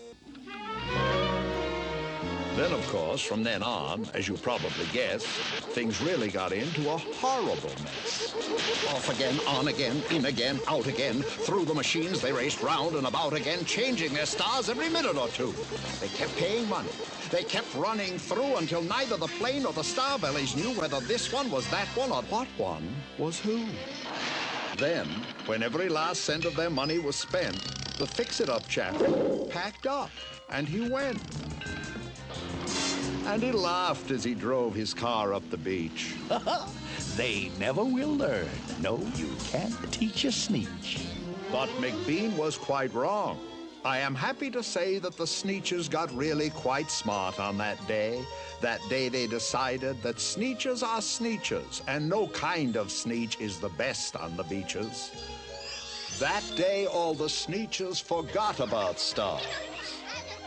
Then, 2.57 2.73
of 2.73 2.87
course, 2.89 3.23
from 3.23 3.43
then 3.43 3.63
on, 3.63 4.11
as 4.13 4.29
you 4.29 4.37
probably 4.37 4.87
guessed, 4.93 5.27
things 5.27 6.01
really 6.01 6.31
got 6.31 6.53
into 6.53 6.91
a 6.91 6.97
horrible 6.97 7.73
mess. 7.83 8.35
Off 8.89 9.09
again, 9.09 9.39
on 9.47 9.69
again, 9.69 10.03
in 10.11 10.27
again, 10.27 10.61
out 10.69 10.87
again. 10.87 11.23
Through 11.23 11.65
the 11.65 11.75
machines, 11.75 12.21
they 12.21 12.33
raced 12.33 12.63
round 12.63 12.97
and 12.97 13.07
about 13.07 13.35
again, 13.35 13.65
changing 13.65 14.13
their 14.13 14.27
stars 14.27 14.69
every 14.69 14.89
minute 14.89 15.17
or 15.17 15.29
two. 15.29 15.55
They 16.01 16.09
kept 16.09 16.37
paying 16.37 16.69
money. 16.69 16.91
They 17.31 17.45
kept 17.45 17.73
running 17.75 18.19
through 18.19 18.57
until 18.57 18.83
neither 18.83 19.17
the 19.17 19.29
plain 19.39 19.65
or 19.65 19.73
the 19.73 19.83
Starbellies 19.83 20.57
knew 20.57 20.79
whether 20.79 21.01
this 21.01 21.33
one 21.33 21.51
was 21.51 21.69
that 21.71 21.87
one 21.97 22.11
or 22.11 22.23
what 22.23 22.49
one 22.59 22.83
was 23.19 23.39
who. 23.39 23.65
Then, 24.77 25.07
when 25.47 25.63
every 25.63 25.89
last 25.89 26.23
cent 26.23 26.45
of 26.45 26.57
their 26.57 26.71
money 26.71 26.99
was 26.99 27.17
spent, 27.17 27.57
the 27.99 28.07
fix-it-up 28.07 28.67
chap 28.69 28.97
packed 29.49 29.87
up 29.87 30.11
and 30.51 30.67
he 30.69 30.89
went. 30.89 31.21
And 33.27 33.43
he 33.43 33.53
laughed 33.53 34.11
as 34.11 34.25
he 34.25 34.35
drove 34.35 34.75
his 34.75 34.95
car 34.95 35.35
up 35.35 35.49
the 35.51 35.57
beach. 35.57 36.15
they 37.17 37.51
never 37.59 37.85
will 37.85 38.17
learn. 38.17 38.49
No, 38.81 38.99
you 39.15 39.31
can't 39.51 39.93
teach 39.93 40.25
a 40.25 40.29
Sneetch. 40.29 41.07
But 41.53 41.69
McBean 41.81 42.37
was 42.37 42.57
quite 42.57 42.93
wrong. 42.95 43.39
I 43.85 43.99
am 43.99 44.15
happy 44.15 44.51
to 44.51 44.63
say 44.63 44.99
that 44.99 45.17
the 45.17 45.25
Sneetches 45.25 45.89
got 45.91 46.15
really 46.15 46.51
quite 46.51 46.91
smart 46.91 47.41
on 47.41 47.57
that 47.59 47.87
day. 47.87 48.23
That 48.61 48.81
day 48.89 49.09
they 49.09 49.27
decided 49.27 50.03
that 50.03 50.17
Sneetches 50.17 50.83
are 50.83 51.01
Sneetches, 51.01 51.81
and 51.89 52.09
no 52.09 52.29
kind 52.29 52.77
of 52.77 52.89
Sneetch 52.89 53.41
is 53.41 53.59
the 53.59 53.71
best 53.71 54.17
on 54.17 54.37
the 54.37 54.45
beaches. 54.45 55.11
That 56.19 56.43
day 56.57 56.87
all 56.87 57.15
the 57.15 57.29
Sneetches 57.29 58.03
forgot 58.03 58.61
about 58.61 58.99
stars, 58.99 59.47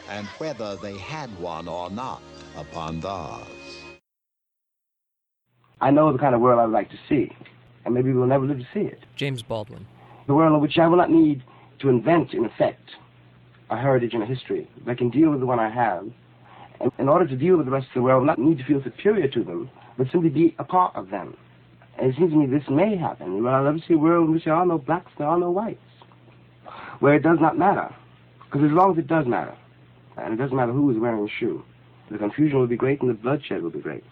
and 0.09 0.27
whether 0.37 0.75
they 0.75 0.97
had 0.97 1.35
one 1.39 1.67
or 1.67 1.89
not 1.89 2.21
upon 2.55 2.99
theirs. 2.99 3.79
I 5.81 5.91
know 5.91 6.11
the 6.13 6.19
kind 6.19 6.33
of 6.33 6.41
world 6.41 6.59
I 6.59 6.65
would 6.65 6.73
like 6.73 6.89
to 6.91 6.99
see, 7.09 7.35
and 7.85 7.93
maybe 7.93 8.13
we'll 8.13 8.27
never 8.27 8.45
live 8.45 8.59
to 8.59 8.67
see 8.73 8.81
it. 8.81 9.03
James 9.15 9.41
Baldwin. 9.41 9.85
The 10.27 10.33
world 10.33 10.53
in 10.55 10.61
which 10.61 10.77
I 10.77 10.87
will 10.87 10.97
not 10.97 11.11
need 11.11 11.43
to 11.79 11.89
invent, 11.89 12.33
in 12.33 12.45
effect, 12.45 12.91
a 13.69 13.77
heritage 13.77 14.13
and 14.13 14.23
a 14.23 14.25
history, 14.25 14.69
but 14.85 14.91
I 14.91 14.95
can 14.95 15.09
deal 15.09 15.31
with 15.31 15.41
the 15.41 15.45
one 15.45 15.59
I 15.59 15.69
have. 15.69 16.07
And 16.79 16.91
in 16.97 17.09
order 17.09 17.27
to 17.27 17.35
deal 17.35 17.57
with 17.57 17.65
the 17.65 17.71
rest 17.71 17.87
of 17.87 17.93
the 17.95 18.01
world, 18.01 18.15
I 18.15 18.19
will 18.19 18.25
not 18.25 18.39
need 18.39 18.57
to 18.59 18.63
feel 18.63 18.81
superior 18.83 19.27
to 19.27 19.43
them, 19.43 19.69
but 19.97 20.09
simply 20.11 20.29
be 20.29 20.55
a 20.59 20.63
part 20.63 20.95
of 20.95 21.09
them. 21.09 21.35
And 21.97 22.09
it 22.09 22.15
seems 22.15 22.31
to 22.31 22.37
me 22.37 22.45
this 22.45 22.69
may 22.69 22.95
happen. 22.95 23.43
Well, 23.43 23.53
I'd 23.53 23.61
love 23.61 23.75
to 23.75 23.87
see 23.87 23.93
a 23.93 23.97
world 23.97 24.27
in 24.27 24.33
which 24.33 24.45
there 24.45 24.53
are 24.53 24.65
no 24.65 24.77
blacks, 24.77 25.11
there 25.17 25.27
are 25.27 25.37
no 25.37 25.51
whites, 25.51 25.79
where 26.99 27.15
it 27.15 27.23
does 27.23 27.39
not 27.41 27.57
matter. 27.57 27.93
Because 28.45 28.65
as 28.65 28.71
long 28.71 28.93
as 28.93 28.97
it 28.97 29.07
does 29.07 29.25
matter, 29.25 29.55
and 30.17 30.33
it 30.33 30.37
doesn't 30.37 30.55
matter 30.55 30.71
who 30.71 30.89
is 30.91 30.97
wearing 30.97 31.23
the 31.23 31.29
shoe, 31.29 31.63
the 32.13 32.19
confusion 32.19 32.59
will 32.59 32.67
be 32.67 32.75
great 32.75 33.01
and 33.01 33.09
the 33.09 33.15
bloodshed 33.15 33.63
will 33.63 33.71
be 33.71 33.79
great. 33.79 34.03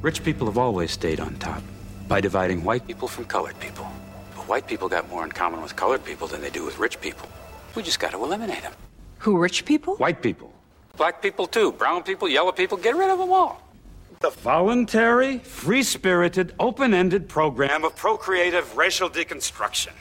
Rich 0.00 0.24
people 0.24 0.46
have 0.46 0.56
always 0.56 0.90
stayed 0.90 1.20
on 1.20 1.34
top 1.36 1.62
by 2.08 2.22
dividing 2.22 2.64
white 2.64 2.86
people 2.86 3.06
from 3.06 3.26
colored 3.26 3.58
people. 3.60 3.86
But 4.34 4.48
white 4.48 4.66
people 4.66 4.88
got 4.88 5.06
more 5.10 5.24
in 5.24 5.30
common 5.30 5.60
with 5.60 5.76
colored 5.76 6.04
people 6.04 6.26
than 6.26 6.40
they 6.40 6.48
do 6.48 6.64
with 6.64 6.78
rich 6.78 7.00
people. 7.02 7.28
We 7.74 7.82
just 7.82 8.00
got 8.00 8.12
to 8.12 8.24
eliminate 8.24 8.62
them. 8.62 8.72
Who, 9.18 9.36
rich 9.36 9.66
people? 9.66 9.96
White 9.96 10.22
people. 10.22 10.50
Black 10.96 11.20
people, 11.20 11.46
too. 11.46 11.72
Brown 11.72 12.02
people, 12.02 12.28
yellow 12.28 12.52
people. 12.52 12.78
Get 12.78 12.96
rid 12.96 13.10
of 13.10 13.18
them 13.18 13.30
all. 13.30 13.62
The 14.20 14.30
voluntary, 14.30 15.38
free 15.38 15.82
spirited, 15.82 16.54
open 16.58 16.94
ended 16.94 17.28
program 17.28 17.84
of 17.84 17.94
procreative 17.94 18.76
racial 18.76 19.10
deconstruction. 19.10 19.92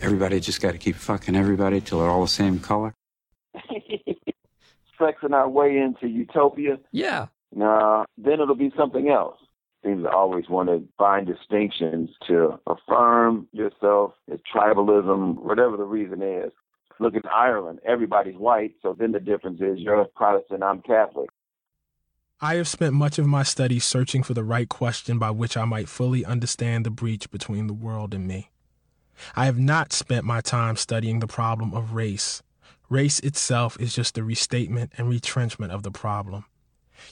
Everybody 0.00 0.40
just 0.40 0.60
got 0.60 0.72
to 0.72 0.78
keep 0.78 0.96
fucking 0.96 1.36
everybody 1.36 1.80
till 1.80 2.00
they're 2.00 2.10
all 2.10 2.22
the 2.22 2.28
same 2.28 2.58
color. 2.58 2.94
Flexing 4.98 5.32
our 5.32 5.48
way 5.48 5.76
into 5.78 6.08
utopia. 6.08 6.78
Yeah. 6.92 7.26
Nah, 7.54 8.04
then 8.18 8.40
it'll 8.40 8.54
be 8.54 8.72
something 8.76 9.08
else. 9.08 9.38
Seems 9.84 10.04
to 10.04 10.10
always 10.10 10.48
want 10.48 10.68
to 10.70 10.82
find 10.96 11.26
distinctions 11.26 12.10
to 12.26 12.58
affirm 12.66 13.46
yourself, 13.52 14.12
it's 14.28 14.42
tribalism, 14.54 15.42
whatever 15.42 15.76
the 15.76 15.84
reason 15.84 16.22
is. 16.22 16.52
Look 17.00 17.16
at 17.16 17.26
Ireland, 17.26 17.80
everybody's 17.84 18.36
white, 18.36 18.74
so 18.80 18.96
then 18.98 19.12
the 19.12 19.20
difference 19.20 19.60
is 19.60 19.78
you're 19.78 20.04
Protestant, 20.16 20.62
I'm 20.62 20.80
Catholic. 20.80 21.28
I 22.40 22.56
have 22.56 22.68
spent 22.68 22.94
much 22.94 23.18
of 23.18 23.26
my 23.26 23.42
studies 23.42 23.84
searching 23.84 24.22
for 24.22 24.34
the 24.34 24.44
right 24.44 24.68
question 24.68 25.18
by 25.18 25.30
which 25.30 25.56
I 25.56 25.64
might 25.64 25.88
fully 25.88 26.24
understand 26.24 26.84
the 26.84 26.90
breach 26.90 27.30
between 27.30 27.66
the 27.66 27.74
world 27.74 28.14
and 28.14 28.26
me. 28.26 28.50
I 29.36 29.46
have 29.46 29.58
not 29.58 29.92
spent 29.92 30.24
my 30.24 30.40
time 30.40 30.76
studying 30.76 31.20
the 31.20 31.26
problem 31.26 31.72
of 31.74 31.94
race. 31.94 32.42
Race 32.94 33.18
itself 33.18 33.76
is 33.80 33.92
just 33.92 34.16
a 34.18 34.22
restatement 34.22 34.92
and 34.96 35.08
retrenchment 35.08 35.72
of 35.72 35.82
the 35.82 35.90
problem. 35.90 36.44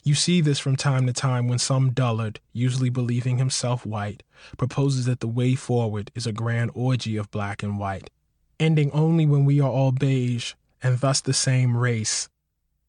You 0.05 0.15
see 0.15 0.41
this 0.41 0.61
from 0.61 0.77
time 0.77 1.09
to 1.09 1.13
time 1.13 1.49
when 1.49 1.59
some 1.59 1.91
dullard, 1.91 2.39
usually 2.53 2.89
believing 2.89 3.39
himself 3.39 3.85
white, 3.85 4.23
proposes 4.57 5.07
that 5.07 5.19
the 5.19 5.27
way 5.27 5.57
forward 5.57 6.13
is 6.15 6.25
a 6.25 6.31
grand 6.31 6.71
orgy 6.75 7.17
of 7.17 7.33
black 7.33 7.65
and 7.65 7.81
white, 7.81 8.11
ending 8.61 8.93
only 8.93 9.27
when 9.27 9.45
we 9.45 9.61
are 9.61 9.69
all 9.69 9.91
beige 9.91 10.53
and 10.85 11.01
thus 11.01 11.21
the 11.21 11.33
same 11.33 11.77
race. 11.77 12.29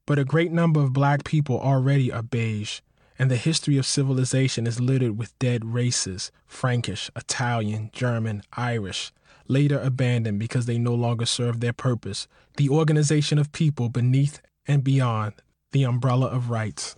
But 0.05 0.19
a 0.19 0.23
great 0.23 0.51
number 0.51 0.79
of 0.79 0.93
black 0.93 1.23
people 1.23 1.59
already 1.59 2.11
are 2.11 2.21
beige, 2.21 2.81
and 3.17 3.31
the 3.31 3.37
history 3.37 3.77
of 3.77 3.87
civilization 3.87 4.67
is 4.67 4.79
littered 4.79 5.17
with 5.17 5.39
dead 5.39 5.65
races 5.65 6.31
Frankish, 6.45 7.09
Italian, 7.15 7.89
German, 7.91 8.43
Irish, 8.55 9.11
later 9.47 9.79
abandoned 9.79 10.39
because 10.39 10.65
they 10.65 10.77
no 10.77 10.93
longer 10.93 11.25
serve 11.25 11.59
their 11.59 11.73
purpose, 11.73 12.27
the 12.57 12.69
organization 12.69 13.37
of 13.37 13.51
people 13.51 13.89
beneath 13.89 14.41
and 14.67 14.83
beyond 14.83 15.33
the 15.71 15.83
umbrella 15.83 16.27
of 16.27 16.49
rights. 16.49 16.95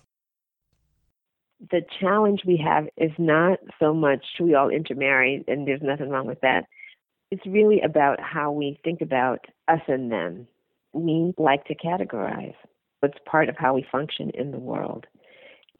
The 1.71 1.81
challenge 1.99 2.41
we 2.45 2.61
have 2.63 2.87
is 2.97 3.11
not 3.17 3.59
so 3.79 3.93
much 3.93 4.23
we 4.39 4.53
all 4.53 4.69
intermarry, 4.69 5.43
and 5.47 5.67
there's 5.67 5.81
nothing 5.81 6.09
wrong 6.09 6.27
with 6.27 6.41
that. 6.41 6.65
It's 7.31 7.45
really 7.45 7.81
about 7.81 8.19
how 8.19 8.51
we 8.51 8.79
think 8.83 9.01
about 9.01 9.45
us 9.67 9.79
and 9.87 10.11
them. 10.11 10.47
We 10.93 11.33
like 11.37 11.65
to 11.65 11.75
categorize. 11.75 12.53
It's 13.01 13.17
part 13.25 13.49
of 13.49 13.55
how 13.57 13.73
we 13.73 13.85
function 13.91 14.31
in 14.31 14.51
the 14.51 14.59
world. 14.59 15.05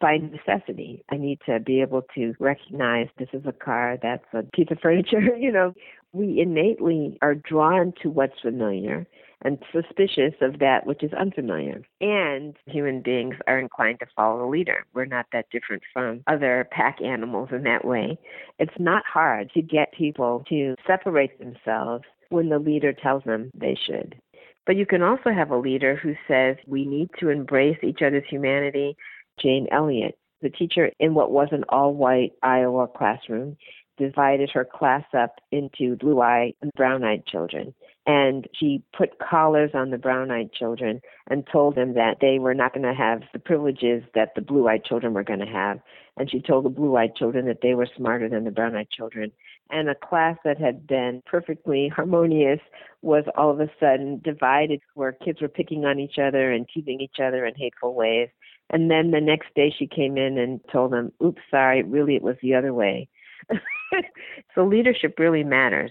By 0.00 0.18
necessity, 0.18 1.04
I 1.10 1.16
need 1.16 1.40
to 1.46 1.58
be 1.58 1.80
able 1.80 2.02
to 2.14 2.34
recognize 2.38 3.08
this 3.18 3.28
is 3.32 3.42
a 3.46 3.52
car, 3.52 3.96
that's 4.02 4.26
a 4.32 4.42
piece 4.42 4.68
of 4.70 4.78
furniture. 4.80 5.36
you 5.38 5.52
know, 5.52 5.74
we 6.16 6.40
innately 6.40 7.18
are 7.20 7.34
drawn 7.34 7.92
to 8.02 8.10
what's 8.10 8.40
familiar 8.40 9.06
and 9.42 9.58
suspicious 9.70 10.34
of 10.40 10.58
that 10.60 10.86
which 10.86 11.02
is 11.02 11.12
unfamiliar. 11.12 11.82
And 12.00 12.56
human 12.66 13.02
beings 13.02 13.34
are 13.46 13.58
inclined 13.58 14.00
to 14.00 14.06
follow 14.16 14.40
the 14.40 14.46
leader. 14.46 14.86
We're 14.94 15.04
not 15.04 15.26
that 15.32 15.50
different 15.50 15.82
from 15.92 16.22
other 16.26 16.66
pack 16.70 17.02
animals 17.02 17.50
in 17.52 17.62
that 17.64 17.84
way. 17.84 18.18
It's 18.58 18.78
not 18.78 19.04
hard 19.06 19.50
to 19.52 19.62
get 19.62 19.92
people 19.92 20.42
to 20.48 20.74
separate 20.86 21.38
themselves 21.38 22.04
when 22.30 22.48
the 22.48 22.58
leader 22.58 22.92
tells 22.92 23.24
them 23.24 23.50
they 23.54 23.78
should. 23.86 24.16
But 24.64 24.76
you 24.76 24.86
can 24.86 25.02
also 25.02 25.30
have 25.30 25.50
a 25.50 25.58
leader 25.58 25.96
who 25.96 26.14
says 26.26 26.56
we 26.66 26.86
need 26.86 27.10
to 27.20 27.28
embrace 27.28 27.78
each 27.82 28.00
other's 28.02 28.24
humanity. 28.28 28.96
Jane 29.38 29.68
Elliott, 29.70 30.18
the 30.40 30.50
teacher 30.50 30.90
in 30.98 31.14
what 31.14 31.30
was 31.30 31.48
an 31.52 31.64
all 31.68 31.94
white 31.94 32.32
Iowa 32.42 32.88
classroom, 32.88 33.58
divided 33.96 34.50
her 34.50 34.64
class 34.64 35.04
up 35.16 35.40
into 35.50 35.96
blue 35.96 36.20
eyed 36.20 36.54
and 36.60 36.72
brown 36.76 37.04
eyed 37.04 37.26
children. 37.26 37.74
And 38.06 38.46
she 38.54 38.82
put 38.96 39.18
collars 39.18 39.72
on 39.74 39.90
the 39.90 39.98
brown 39.98 40.30
eyed 40.30 40.52
children 40.52 41.00
and 41.28 41.46
told 41.50 41.74
them 41.74 41.94
that 41.94 42.18
they 42.20 42.38
were 42.38 42.54
not 42.54 42.72
going 42.72 42.86
to 42.86 42.94
have 42.94 43.22
the 43.32 43.40
privileges 43.40 44.04
that 44.14 44.34
the 44.36 44.42
blue 44.42 44.68
eyed 44.68 44.84
children 44.84 45.12
were 45.12 45.24
going 45.24 45.40
to 45.40 45.46
have. 45.46 45.80
And 46.16 46.30
she 46.30 46.40
told 46.40 46.64
the 46.64 46.70
blue 46.70 46.96
eyed 46.96 47.16
children 47.16 47.46
that 47.46 47.62
they 47.62 47.74
were 47.74 47.88
smarter 47.96 48.28
than 48.28 48.44
the 48.44 48.50
brown 48.52 48.76
eyed 48.76 48.90
children. 48.90 49.32
And 49.70 49.88
a 49.88 49.94
class 49.94 50.36
that 50.44 50.58
had 50.58 50.86
been 50.86 51.22
perfectly 51.26 51.88
harmonious 51.88 52.60
was 53.02 53.24
all 53.36 53.50
of 53.50 53.60
a 53.60 53.70
sudden 53.80 54.20
divided 54.22 54.80
where 54.94 55.12
kids 55.12 55.40
were 55.40 55.48
picking 55.48 55.84
on 55.84 55.98
each 55.98 56.18
other 56.18 56.52
and 56.52 56.68
teasing 56.72 57.00
each 57.00 57.18
other 57.20 57.44
in 57.44 57.54
hateful 57.56 57.94
ways. 57.94 58.28
And 58.70 58.90
then 58.90 59.10
the 59.10 59.20
next 59.20 59.48
day 59.54 59.74
she 59.76 59.86
came 59.86 60.16
in 60.16 60.38
and 60.38 60.60
told 60.72 60.92
them, 60.92 61.12
oops, 61.24 61.42
sorry, 61.50 61.82
really 61.82 62.14
it 62.14 62.22
was 62.22 62.36
the 62.40 62.54
other 62.54 62.72
way. 62.72 63.08
so 64.54 64.64
leadership 64.64 65.18
really 65.18 65.44
matters. 65.44 65.90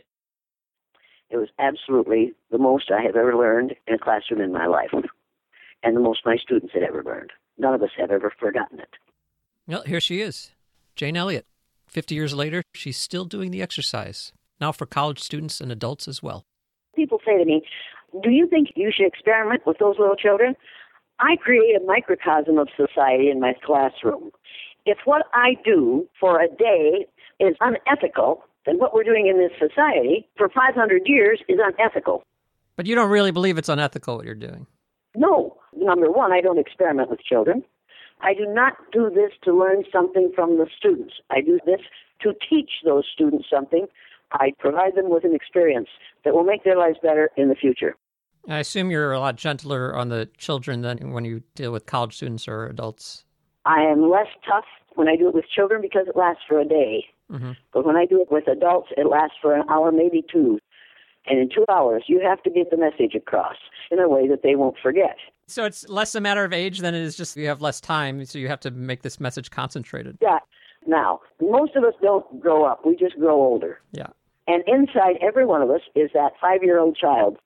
It 1.30 1.38
was 1.38 1.50
absolutely 1.60 2.34
the 2.52 2.58
most 2.58 2.92
I 2.92 3.02
have 3.02 3.16
ever 3.16 3.36
learned 3.36 3.76
in 3.88 3.96
a 3.96 4.00
classroom 4.00 4.42
in 4.42 4.52
my 4.52 4.68
life, 4.68 4.92
and 5.84 5.96
the 5.96 6.02
most 6.02 6.22
my 6.26 6.38
students 6.38 6.74
had 6.74 6.84
ever 6.84 7.04
learned. 7.04 7.32
None 7.58 7.74
of 7.74 7.82
us 7.82 7.90
have 7.98 8.12
ever 8.12 8.32
forgotten 8.40 8.80
it. 8.80 8.90
Well, 9.68 9.84
here 9.84 10.00
she 10.00 10.22
is, 10.22 10.52
Jane 10.96 11.18
Elliott. 11.18 11.46
50 11.88 12.14
years 12.14 12.34
later, 12.34 12.64
she's 12.74 12.98
still 12.98 13.26
doing 13.26 13.52
the 13.52 13.62
exercise, 13.62 14.34
now 14.60 14.72
for 14.72 14.86
college 14.86 15.20
students 15.20 15.62
and 15.62 15.72
adults 15.72 16.08
as 16.08 16.22
well. 16.22 16.46
People 16.96 17.20
say 17.26 17.38
to 17.38 17.46
me, 17.46 17.64
Do 18.24 18.30
you 18.30 18.48
think 18.48 18.70
you 18.76 18.92
should 18.96 19.08
experiment 19.08 19.64
with 19.66 19.78
those 19.80 19.96
little 19.98 20.16
children? 20.16 20.56
I 21.20 21.38
create 21.38 21.76
a 21.76 21.86
microcosm 21.86 22.58
of 22.58 22.68
society 22.76 23.30
in 23.30 23.40
my 23.40 23.54
classroom. 23.66 24.32
If 24.86 25.00
what 25.06 25.26
I 25.34 25.56
do 25.64 26.08
for 26.20 26.42
a 26.42 26.48
day 26.48 27.08
is 27.40 27.56
unethical, 27.60 28.44
then 28.66 28.78
what 28.78 28.94
we're 28.94 29.04
doing 29.04 29.28
in 29.28 29.38
this 29.38 29.52
society 29.60 30.28
for 30.38 30.50
500 30.50 31.04
years 31.06 31.40
is 31.48 31.60
unethical. 31.64 32.24
But 32.76 32.86
you 32.86 32.96
don't 32.96 33.10
really 33.10 33.32
believe 33.32 33.58
it's 33.58 33.70
unethical 33.70 34.18
what 34.18 34.26
you're 34.26 34.36
doing. 34.36 34.68
No. 35.16 35.58
Number 35.76 36.12
one, 36.12 36.32
I 36.32 36.42
don't 36.42 36.60
experiment 36.60 37.10
with 37.10 37.22
children. 37.22 37.64
I 38.22 38.34
do 38.34 38.46
not 38.48 38.74
do 38.92 39.10
this 39.10 39.32
to 39.44 39.58
learn 39.58 39.84
something 39.92 40.32
from 40.34 40.58
the 40.58 40.68
students. 40.78 41.14
I 41.30 41.42
do 41.42 41.60
this 41.66 41.82
to 42.22 42.34
teach 42.50 42.72
those 42.84 43.06
students 43.14 43.46
something. 43.54 43.88
I 44.32 44.54
provide 44.58 44.96
them 44.96 45.10
with 45.10 45.24
an 45.24 45.36
experience 45.36 45.90
that 46.24 46.34
will 46.34 46.44
make 46.44 46.64
their 46.64 46.78
lives 46.78 46.98
better 47.02 47.30
in 47.38 47.50
the 47.50 47.56
future. 47.56 47.96
I 48.48 48.60
assume 48.60 48.92
you're 48.92 49.12
a 49.12 49.20
lot 49.20 49.36
gentler 49.36 49.96
on 49.96 50.10
the 50.10 50.30
children 50.38 50.82
than 50.82 51.12
when 51.12 51.26
you 51.26 51.42
deal 51.56 51.72
with 51.72 51.86
college 51.86 52.16
students 52.16 52.48
or 52.48 52.68
adults. 52.68 53.26
I 53.66 53.82
am 53.82 54.10
less 54.10 54.28
tough 54.48 54.66
when 54.94 55.08
I 55.08 55.16
do 55.16 55.28
it 55.28 55.34
with 55.34 55.46
children 55.50 55.82
because 55.82 56.08
it 56.08 56.16
lasts 56.16 56.44
for 56.48 56.60
a 56.60 56.66
day. 56.66 57.06
Mm-hmm. 57.32 57.52
But 57.74 57.86
when 57.86 57.96
I 57.96 58.06
do 58.06 58.22
it 58.22 58.32
with 58.32 58.48
adults, 58.48 58.90
it 58.98 59.08
lasts 59.08 59.38
for 59.42 59.56
an 59.56 59.64
hour, 59.70 59.92
maybe 59.92 60.24
two. 60.32 60.60
And 61.28 61.40
in 61.40 61.50
two 61.50 61.66
hours, 61.70 62.04
you 62.08 62.22
have 62.22 62.42
to 62.44 62.50
get 62.50 62.70
the 62.70 62.78
message 62.78 63.16
across 63.16 63.56
in 63.90 64.00
a 64.00 64.08
way 64.08 64.28
that 64.28 64.44
they 64.44 64.56
won't 64.56 64.78
forget. 64.82 65.18
So 65.48 65.66
it's 65.66 65.88
less 65.90 66.14
a 66.16 66.22
matter 66.22 66.44
of 66.44 66.54
age 66.54 66.80
than 66.80 66.94
it 66.94 67.02
is 67.02 67.18
just 67.18 67.36
you 67.36 67.48
have 67.48 67.62
less 67.62 67.82
time, 67.82 68.24
so 68.26 68.38
you 68.38 68.48
have 68.48 68.60
to 68.62 68.72
make 68.72 69.02
this 69.02 69.20
message 69.20 69.50
concentrated. 69.50 70.18
Yeah. 70.22 70.40
Now, 70.88 71.22
most 71.42 71.76
of 71.76 71.84
us 71.84 71.94
don't 72.02 72.40
grow 72.40 72.64
up, 72.66 72.86
we 72.86 72.96
just 72.96 73.18
grow 73.18 73.36
older. 73.36 73.80
Yeah. 73.92 74.08
And 74.48 74.64
inside 74.68 75.16
every 75.22 75.46
one 75.46 75.64
of 75.64 75.72
us 75.72 75.82
is 75.96 76.12
that 76.14 76.34
five 76.40 76.62
year 76.62 76.80
old 76.80 76.96
child. 76.96 77.38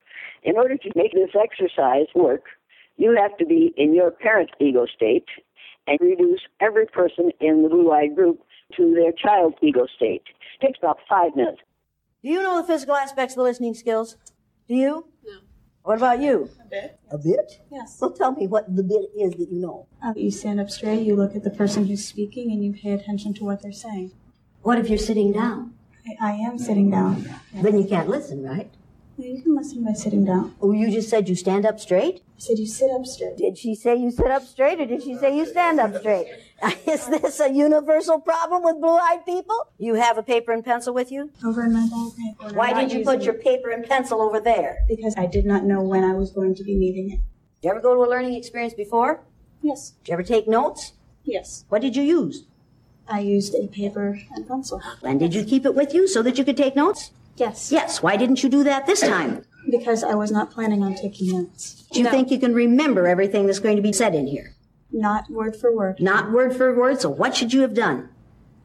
In 0.43 0.55
order 0.55 0.75
to 0.77 0.91
make 0.95 1.13
this 1.13 1.31
exercise 1.41 2.07
work, 2.15 2.43
you 2.97 3.17
have 3.19 3.37
to 3.37 3.45
be 3.45 3.73
in 3.77 3.93
your 3.93 4.11
parent 4.11 4.49
ego 4.59 4.85
state 4.93 5.27
and 5.87 5.97
reduce 6.01 6.41
every 6.59 6.85
person 6.85 7.31
in 7.39 7.63
the 7.63 7.69
blue 7.69 7.91
eyed 7.91 8.15
group 8.15 8.41
to 8.77 8.93
their 8.93 9.11
child's 9.11 9.55
ego 9.61 9.85
state. 9.95 10.23
It 10.59 10.65
takes 10.65 10.79
about 10.79 10.99
five 11.07 11.35
minutes. 11.35 11.59
Do 12.23 12.29
you 12.29 12.43
know 12.43 12.61
the 12.61 12.67
physical 12.67 12.95
aspects 12.95 13.33
of 13.33 13.37
the 13.37 13.43
listening 13.43 13.73
skills? 13.73 14.17
Do 14.67 14.75
you? 14.75 15.05
No. 15.25 15.39
What 15.83 15.97
about 15.97 16.21
you? 16.21 16.49
A 16.61 16.69
bit. 16.69 16.99
A 17.11 17.17
bit? 17.17 17.61
Yes. 17.71 17.97
Well, 17.99 18.11
tell 18.11 18.33
me 18.33 18.45
what 18.47 18.75
the 18.75 18.83
bit 18.83 19.09
is 19.17 19.31
that 19.31 19.49
you 19.49 19.59
know. 19.59 19.87
Uh, 20.03 20.13
you 20.15 20.29
stand 20.29 20.59
up 20.59 20.69
straight, 20.69 21.01
you 21.01 21.15
look 21.15 21.35
at 21.35 21.43
the 21.43 21.49
person 21.49 21.87
who's 21.87 22.05
speaking, 22.05 22.51
and 22.51 22.63
you 22.63 22.73
pay 22.73 22.91
attention 22.91 23.33
to 23.35 23.45
what 23.45 23.61
they're 23.61 23.71
saying. 23.71 24.11
What 24.61 24.77
if 24.77 24.89
you're 24.89 24.97
sitting 24.97 25.31
down? 25.31 25.73
I, 26.21 26.31
I 26.31 26.31
am 26.33 26.57
sitting 26.59 26.89
down. 26.91 27.27
Then 27.53 27.79
you 27.79 27.87
can't 27.87 28.09
listen, 28.09 28.43
right? 28.43 28.69
You 29.19 29.41
can 29.41 29.53
listen 29.53 29.83
by 29.83 29.91
sitting 29.91 30.23
down. 30.23 30.55
Oh, 30.61 30.71
you 30.71 30.89
just 30.89 31.09
said 31.09 31.27
you 31.27 31.35
stand 31.35 31.65
up 31.65 31.77
straight? 31.77 32.21
I 32.37 32.39
said 32.39 32.57
you 32.57 32.65
sit 32.65 32.89
up 32.89 33.05
straight. 33.05 33.35
Did 33.35 33.57
she 33.57 33.75
say 33.75 33.97
you 33.97 34.11
sit 34.11 34.27
up 34.31 34.43
straight 34.43 34.79
or 34.79 34.85
did 34.85 35.03
she 35.03 35.15
say 35.17 35.35
you 35.35 35.45
stand 35.45 35.77
up 35.77 35.93
straight? 35.97 36.27
Is 36.87 37.05
this 37.07 37.41
a 37.41 37.51
universal 37.51 38.21
problem 38.21 38.63
with 38.63 38.79
blue 38.79 38.95
eyed 38.97 39.25
people? 39.25 39.73
You 39.77 39.95
have 39.95 40.17
a 40.17 40.23
paper 40.23 40.53
and 40.53 40.63
pencil 40.63 40.93
with 40.93 41.11
you? 41.11 41.31
Over 41.45 41.65
in 41.65 41.73
my 41.73 41.89
bag. 42.39 42.55
Why 42.55 42.71
did 42.71 42.93
you 42.93 43.03
put 43.03 43.23
your 43.23 43.33
paper 43.33 43.71
and 43.71 43.85
pencil 43.85 44.21
over 44.21 44.39
there? 44.39 44.85
Because 44.87 45.15
I 45.17 45.25
did 45.25 45.45
not 45.45 45.65
know 45.65 45.81
when 45.81 46.05
I 46.05 46.13
was 46.13 46.31
going 46.31 46.55
to 46.55 46.63
be 46.63 46.75
needing 46.75 47.11
it. 47.11 47.19
Did 47.61 47.67
you 47.67 47.71
ever 47.71 47.81
go 47.81 47.95
to 47.95 48.01
a 48.01 48.09
learning 48.09 48.35
experience 48.35 48.73
before? 48.73 49.25
Yes. 49.61 49.91
Did 50.03 50.07
you 50.07 50.13
ever 50.13 50.23
take 50.23 50.47
notes? 50.47 50.93
Yes. 51.25 51.65
What 51.67 51.81
did 51.81 51.97
you 51.97 52.03
use? 52.03 52.45
I 53.05 53.19
used 53.19 53.53
a 53.53 53.67
paper 53.67 54.17
and 54.33 54.47
pencil. 54.47 54.81
And 55.03 55.19
did 55.19 55.33
you 55.33 55.43
keep 55.43 55.65
it 55.65 55.75
with 55.75 55.93
you 55.93 56.07
so 56.07 56.21
that 56.21 56.37
you 56.37 56.45
could 56.45 56.55
take 56.55 56.75
notes? 56.75 57.11
Yes. 57.39 57.71
Yes. 57.71 58.03
Why 58.03 58.17
didn't 58.17 58.43
you 58.43 58.49
do 58.49 58.63
that 58.65 58.85
this 58.85 59.01
time? 59.01 59.43
Because 59.69 60.03
I 60.03 60.15
was 60.15 60.31
not 60.31 60.51
planning 60.51 60.83
on 60.83 60.95
taking 60.95 61.31
notes. 61.31 61.85
Do 61.91 61.99
you 61.99 62.05
No. 62.05 62.11
think 62.11 62.31
you 62.31 62.39
can 62.39 62.53
remember 62.53 63.07
everything 63.07 63.45
that's 63.45 63.59
going 63.59 63.75
to 63.75 63.81
be 63.81 63.93
said 63.93 64.13
in 64.15 64.27
here? 64.27 64.55
Not 64.91 65.29
word 65.29 65.55
for 65.55 65.75
word. 65.75 65.99
Not 66.01 66.31
word 66.31 66.55
for 66.55 66.75
word, 66.75 66.99
so 66.99 67.09
what 67.09 67.35
should 67.35 67.53
you 67.53 67.61
have 67.61 67.73
done? 67.73 68.09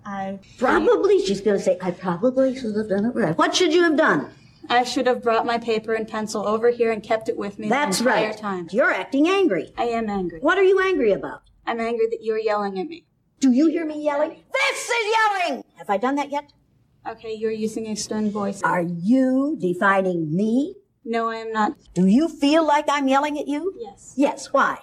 I 0.06 0.38
Probably, 0.58 1.24
she's 1.24 1.40
going 1.40 1.56
to 1.58 1.62
say, 1.62 1.78
I 1.80 1.90
probably 1.90 2.54
should 2.56 2.76
have 2.76 2.88
done 2.88 3.06
it 3.06 3.14
right. 3.14 3.36
What 3.38 3.54
should 3.54 3.72
you 3.72 3.82
have 3.82 3.96
done? 3.96 4.30
I 4.68 4.82
should 4.84 5.06
have 5.06 5.22
brought 5.22 5.44
my 5.44 5.58
paper 5.58 5.92
and 5.92 6.08
pencil 6.08 6.46
over 6.46 6.70
here 6.70 6.90
and 6.90 7.02
kept 7.02 7.28
it 7.28 7.36
with 7.36 7.58
me 7.58 7.68
That's 7.68 7.98
the 7.98 8.08
entire 8.08 8.28
right. 8.28 8.38
time. 8.38 8.68
You're 8.70 8.90
acting 8.92 9.28
angry. 9.28 9.72
I 9.76 9.84
am 9.84 10.08
angry. 10.08 10.40
What 10.40 10.56
are 10.58 10.62
you 10.62 10.80
angry 10.80 11.12
about? 11.12 11.42
I'm 11.66 11.80
angry 11.80 12.06
that 12.10 12.22
you're 12.22 12.38
yelling 12.38 12.78
at 12.78 12.88
me. 12.88 13.04
Do 13.40 13.52
you 13.52 13.66
hear 13.68 13.84
me 13.84 14.02
yelling? 14.02 14.30
This 14.52 14.88
is 14.88 15.14
yelling! 15.16 15.64
Have 15.76 15.90
I 15.90 15.98
done 15.98 16.14
that 16.16 16.30
yet? 16.30 16.50
Okay, 17.06 17.34
you're 17.34 17.52
using 17.52 17.86
a 17.88 17.96
stern 17.96 18.30
voice. 18.30 18.62
Are 18.62 18.80
you 18.82 19.56
defining 19.60 20.34
me? 20.34 20.76
No, 21.04 21.28
I 21.28 21.36
am 21.36 21.52
not. 21.52 21.74
Do 21.92 22.06
you 22.06 22.28
feel 22.28 22.66
like 22.66 22.86
I'm 22.88 23.08
yelling 23.08 23.38
at 23.38 23.46
you? 23.46 23.74
Yes. 23.78 24.14
Yes, 24.16 24.52
why? 24.54 24.78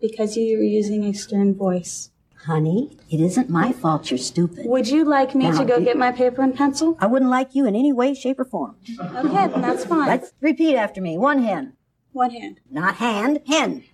Because 0.00 0.36
you're 0.36 0.62
using 0.62 1.04
a 1.04 1.14
stern 1.14 1.54
voice. 1.54 2.10
Honey, 2.44 2.98
it 3.08 3.20
isn't 3.20 3.48
my 3.48 3.72
fault 3.72 4.10
you're 4.10 4.18
stupid. 4.18 4.66
Would 4.66 4.88
you 4.88 5.04
like 5.04 5.34
me 5.34 5.48
Now, 5.48 5.58
to 5.60 5.64
go 5.64 5.80
get 5.80 5.96
my 5.96 6.12
paper 6.12 6.42
and 6.42 6.54
pencil? 6.54 6.98
I 7.00 7.06
wouldn't 7.06 7.30
like 7.30 7.54
you 7.54 7.66
in 7.66 7.74
any 7.76 7.92
way, 7.92 8.12
shape, 8.14 8.40
or 8.40 8.44
form. 8.44 8.76
Okay, 9.00 9.46
then 9.46 9.62
that's 9.62 9.84
fine. 9.84 10.08
Let's 10.08 10.32
repeat 10.40 10.76
after 10.76 11.00
me. 11.00 11.16
One 11.16 11.42
hen. 11.44 11.74
One 12.12 12.32
hen. 12.32 12.58
Not 12.70 12.96
hand, 12.96 13.40
hen. 13.46 13.84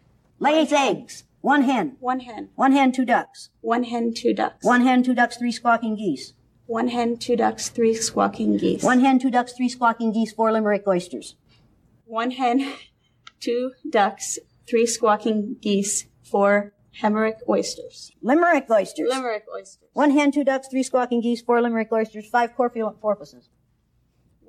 Lays 0.40 0.72
eggs. 0.72 1.24
One 1.42 1.62
hen. 1.62 1.96
One 2.00 2.20
hen. 2.20 2.48
One 2.56 2.72
hen, 2.72 2.90
two 2.90 3.04
ducks. 3.04 3.50
One 3.60 3.84
hen, 3.84 4.14
two 4.14 4.32
ducks. 4.34 4.64
One 4.64 4.80
hen, 4.80 5.02
two 5.04 5.14
ducks, 5.14 5.36
three 5.36 5.52
squawking 5.52 5.96
geese. 5.96 6.32
One 6.68 6.88
hen, 6.88 7.16
two 7.16 7.34
ducks, 7.34 7.70
three 7.70 7.94
squawking 7.94 8.58
geese. 8.58 8.82
One 8.82 9.00
hen, 9.00 9.18
two 9.18 9.30
ducks, 9.30 9.54
three 9.54 9.70
squawking 9.70 10.12
geese, 10.12 10.34
four 10.34 10.52
limerick 10.52 10.86
oysters. 10.86 11.34
One 12.04 12.32
hen, 12.32 12.74
two 13.40 13.72
ducks, 13.88 14.38
three 14.68 14.84
squawking 14.84 15.56
geese, 15.62 16.04
four 16.22 16.74
hemorrhagic 17.00 17.40
oysters. 17.48 18.12
Limerick 18.20 18.68
oysters. 18.70 19.08
Limerick 19.08 19.46
oysters. 19.50 19.88
One 19.94 20.10
hen, 20.10 20.30
two 20.30 20.44
ducks, 20.44 20.68
three 20.68 20.82
squawking 20.82 21.22
geese, 21.22 21.40
four 21.40 21.62
limerick 21.62 21.90
oysters, 21.90 22.28
five 22.28 22.54
corpulent 22.54 23.00
porpoises. 23.00 23.48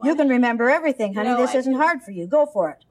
You 0.04 0.14
can 0.14 0.28
remember 0.28 0.70
everything, 0.70 1.14
honey. 1.14 1.30
No, 1.30 1.38
this 1.38 1.56
I 1.56 1.60
isn't 1.60 1.76
hard 1.76 2.02
for 2.02 2.12
you. 2.12 2.28
Go 2.28 2.46
for 2.46 2.70
it. 2.70 2.84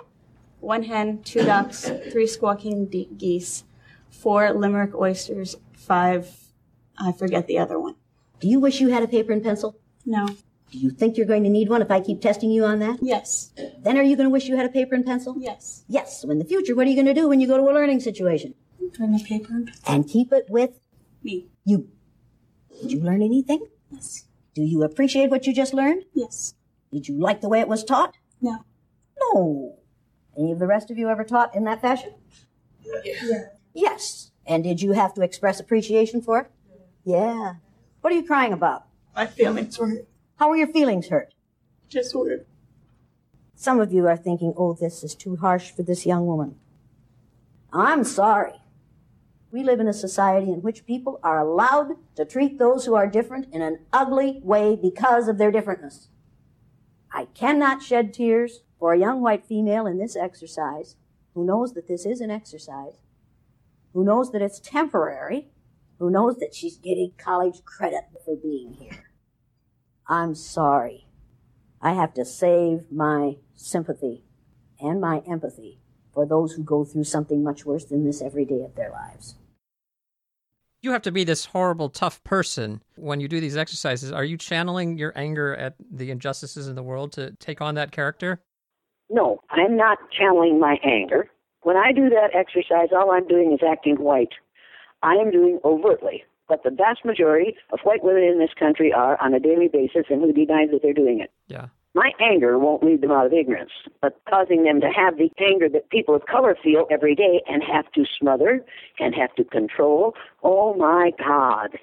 One 0.61 0.85
hen, 0.85 1.23
two 1.23 1.43
ducks, 1.43 1.91
three 2.11 2.27
squawking 2.27 2.87
de- 2.87 3.11
geese, 3.15 3.65
four 4.09 4.55
limerick 4.55 4.95
oysters, 4.95 5.57
five, 5.75 6.35
I 6.99 7.13
forget 7.13 7.47
the 7.47 7.59
other 7.59 7.79
one. 7.79 7.97
Do 8.41 8.49
you 8.49 8.61
wish 8.61 8.81
you 8.81 8.89
had 8.89 9.03
a 9.03 9.09
paper 9.09 9.33
and 9.33 9.43
pencil? 9.43 9.77
No. 10.07 10.27
Do 10.71 10.79
you 10.79 10.91
think 10.91 11.17
you're 11.17 11.27
going 11.27 11.45
to 11.45 11.51
need 11.51 11.69
one 11.69 11.81
if 11.83 11.91
I 11.91 12.01
keep 12.01 12.21
testing 12.21 12.51
you 12.51 12.65
on 12.65 12.79
that? 12.81 12.99
Yes. 13.01 13.53
Then 13.81 13.97
are 13.97 14.03
you 14.03 14.17
going 14.17 14.27
to 14.27 14.31
wish 14.31 14.47
you 14.49 14.57
had 14.57 14.67
a 14.67 14.69
paper 14.69 14.95
and 14.95 15.05
pencil? 15.05 15.35
Yes. 15.39 15.85
Yes. 15.89 16.21
So 16.21 16.31
in 16.31 16.39
the 16.39 16.45
future, 16.45 16.75
what 16.77 16.87
are 16.87 16.91
you 16.91 16.97
going 16.97 17.07
to 17.07 17.15
do 17.21 17.29
when 17.29 17.41
you 17.41 17.47
go 17.49 17.57
to 17.57 17.63
a 17.63 17.73
learning 17.73 18.01
situation? 18.01 18.55
Bring 18.97 19.15
a 19.15 19.19
paper 19.25 19.53
and 19.53 19.67
pencil. 19.67 19.83
And 19.95 20.09
keep 20.09 20.33
it 20.33 20.47
with 20.49 20.79
Me. 21.23 21.47
you. 21.65 21.89
Did 22.83 22.93
you 22.93 23.01
learn 23.01 23.23
anything? 23.23 23.67
Yes. 23.91 24.25
Do 24.55 24.63
you 24.63 24.83
appreciate 24.83 25.31
what 25.31 25.47
you 25.47 25.55
just 25.55 25.73
learned? 25.75 26.05
Yes. 26.15 26.55
Did 26.93 27.09
you 27.09 27.19
like 27.19 27.41
the 27.41 27.49
way 27.49 27.61
it 27.61 27.69
was 27.69 27.83
taught? 27.85 28.17
No. 28.41 28.59
No. 29.21 29.79
Any 30.39 30.53
of 30.53 30.59
the 30.59 30.67
rest 30.67 30.91
of 30.91 30.99
you 30.99 31.09
ever 31.09 31.25
taught 31.25 31.55
in 31.57 31.65
that 31.65 31.81
fashion? 31.81 32.15
Yeah. 33.05 33.41
Yes. 33.75 34.33
And 34.47 34.65
did 34.65 34.81
you 34.83 34.93
have 34.93 35.15
to 35.15 35.23
express 35.23 35.61
appreciation 35.61 36.21
for 36.23 36.39
it? 36.41 36.51
Yeah. 37.05 37.55
What 38.01 38.13
are 38.13 38.17
you 38.17 38.25
crying 38.25 38.53
about? 38.53 38.87
My 39.15 39.27
feelings 39.27 39.77
hurt. 39.77 40.07
How 40.37 40.51
are 40.51 40.57
your 40.57 40.69
feelings 40.69 41.09
hurt? 41.09 41.35
just 41.89 42.15
weird. 42.15 42.45
Some 43.55 43.81
of 43.81 43.93
you 43.93 44.07
are 44.07 44.17
thinking, 44.17 44.55
oh, 44.57 44.75
this 44.75 45.03
is 45.03 45.15
too 45.15 45.37
harsh 45.37 45.71
for 45.71 45.83
this 45.83 46.07
young 46.07 46.27
woman. 46.27 46.57
I'm 47.73 48.05
sorry. 48.05 48.53
We 49.51 49.63
live 49.63 49.81
in 49.81 49.89
a 49.89 49.95
society 49.95 50.53
in 50.53 50.61
which 50.61 50.87
people 50.87 51.19
are 51.23 51.39
allowed 51.39 51.97
to 52.17 52.25
treat 52.25 52.59
those 52.59 52.85
who 52.85 52.95
are 52.95 53.07
different 53.07 53.53
in 53.53 53.63
an 53.63 53.81
ugly 53.93 54.41
way 54.43 54.77
because 54.77 55.27
of 55.27 55.39
their 55.39 55.51
differentness. 55.51 56.09
I 57.11 57.25
cannot 57.35 57.83
shed 57.83 58.13
tears 58.13 58.61
for 58.79 58.93
a 58.93 58.99
young 58.99 59.23
white 59.23 59.47
female 59.47 59.87
in 59.87 59.99
this 59.99 60.15
exercise 60.15 60.97
who 61.35 61.45
knows 61.45 61.73
that 61.73 61.89
this 61.89 62.05
is 62.05 62.21
an 62.21 62.31
exercise, 62.31 63.01
who 63.95 64.05
knows 64.05 64.31
that 64.33 64.43
it's 64.43 64.61
temporary, 64.61 65.49
who 65.99 66.11
knows 66.11 66.37
that 66.39 66.55
she's 66.55 66.77
getting 66.77 67.13
college 67.19 67.65
credit 67.65 68.05
for 68.25 68.37
being 68.37 68.75
here. 68.75 69.11
I'm 70.07 70.35
sorry. 70.35 71.07
I 71.81 71.93
have 71.93 72.15
to 72.15 72.25
save 72.25 72.91
my 72.91 73.37
sympathy 73.55 74.25
and 74.81 75.01
my 75.01 75.23
empathy 75.29 75.81
for 76.13 76.27
those 76.27 76.53
who 76.53 76.63
go 76.63 76.85
through 76.85 77.05
something 77.05 77.43
much 77.43 77.65
worse 77.65 77.85
than 77.85 78.05
this 78.05 78.23
every 78.23 78.45
day 78.45 78.63
of 78.63 78.75
their 78.75 78.91
lives. 78.91 79.37
You 80.81 80.93
have 80.93 81.03
to 81.03 81.13
be 81.13 81.25
this 81.25 81.47
horrible, 81.47 81.89
tough 81.89 82.23
person 82.23 82.83
when 82.97 83.21
you 83.21 83.27
do 83.27 83.41
these 83.41 83.57
exercises. 83.57 84.13
Are 84.13 84.25
you 84.25 84.37
channeling 84.37 84.97
your 84.97 85.13
anger 85.17 85.55
at 85.57 85.75
the 85.91 86.11
injustices 86.11 86.69
in 86.69 86.77
the 86.77 86.83
world 86.83 87.13
to 87.13 87.33
take 87.33 87.61
on 87.61 87.75
that 87.75 87.91
character? 87.91 88.41
No, 89.11 89.41
I'm 89.51 89.77
not 89.77 89.99
channeling 90.17 90.61
my 90.61 90.79
anger. 90.85 91.29
When 91.63 91.77
I 91.77 91.93
do 91.93 92.09
that 92.11 92.31
exercise, 92.35 92.89
all 92.93 93.11
I'm 93.11 93.27
doing 93.27 93.53
is 93.53 93.61
acting 93.69 93.97
white. 93.97 94.33
I 95.03 95.15
am 95.15 95.31
doing 95.31 95.61
overtly 95.65 96.25
what 96.49 96.63
the 96.65 96.71
vast 96.71 97.05
majority 97.05 97.57
of 97.73 97.81
white 97.85 98.03
women 98.03 98.23
in 98.23 98.39
this 98.39 98.55
country 98.59 98.93
are 98.93 99.21
on 99.23 99.35
a 99.35 99.41
daily 99.41 99.69
basis 99.69 100.07
and 100.11 100.23
who 100.23 100.33
deny 100.33 100.67
that 100.71 100.81
they're 100.83 100.93
doing 100.93 101.21
it. 101.21 101.31
Yeah. 101.47 101.67
My 101.95 102.13
anger 102.21 102.59
won't 102.59 102.83
lead 102.83 103.01
them 103.01 103.11
out 103.11 103.27
of 103.27 103.33
ignorance, 103.33 103.71
but 104.01 104.21
causing 104.29 104.65
them 104.65 104.81
to 104.81 104.89
have 104.89 105.17
the 105.17 105.31
anger 105.41 105.69
that 105.69 105.91
people 105.91 106.15
of 106.15 106.27
color 106.27 106.57
feel 106.63 106.87
every 106.91 107.15
day 107.15 107.43
and 107.49 107.63
have 107.63 107.91
to 107.93 108.05
smother 108.19 108.65
and 108.99 109.15
have 109.15 109.35
to 109.37 109.45
control. 109.45 110.15
Oh 110.43 110.75
my 110.75 111.13
God. 111.19 111.79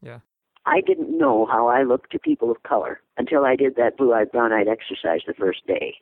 Yeah. 0.00 0.20
I 0.64 0.80
didn't 0.80 1.16
know 1.16 1.46
how 1.46 1.66
I 1.68 1.82
looked 1.82 2.12
to 2.12 2.18
people 2.18 2.50
of 2.50 2.62
color 2.62 3.00
until 3.16 3.44
I 3.44 3.56
did 3.56 3.76
that 3.76 3.96
blue 3.96 4.12
eyed, 4.12 4.30
brown 4.30 4.52
eyed 4.52 4.68
exercise 4.68 5.20
the 5.26 5.34
first 5.34 5.66
day. 5.66 5.96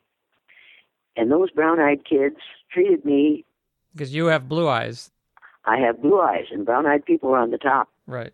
And 1.16 1.30
those 1.30 1.50
brown 1.50 1.80
eyed 1.80 2.04
kids 2.04 2.36
treated 2.70 3.04
me, 3.04 3.44
Because 3.92 4.14
you 4.14 4.26
have 4.26 4.48
blue 4.48 4.68
eyes. 4.68 5.10
I 5.64 5.78
have 5.78 6.02
blue 6.02 6.20
eyes, 6.20 6.46
and 6.50 6.64
brown 6.64 6.86
eyed 6.86 7.04
people 7.04 7.30
are 7.30 7.38
on 7.38 7.50
the 7.50 7.58
top. 7.58 7.88
Right. 8.06 8.32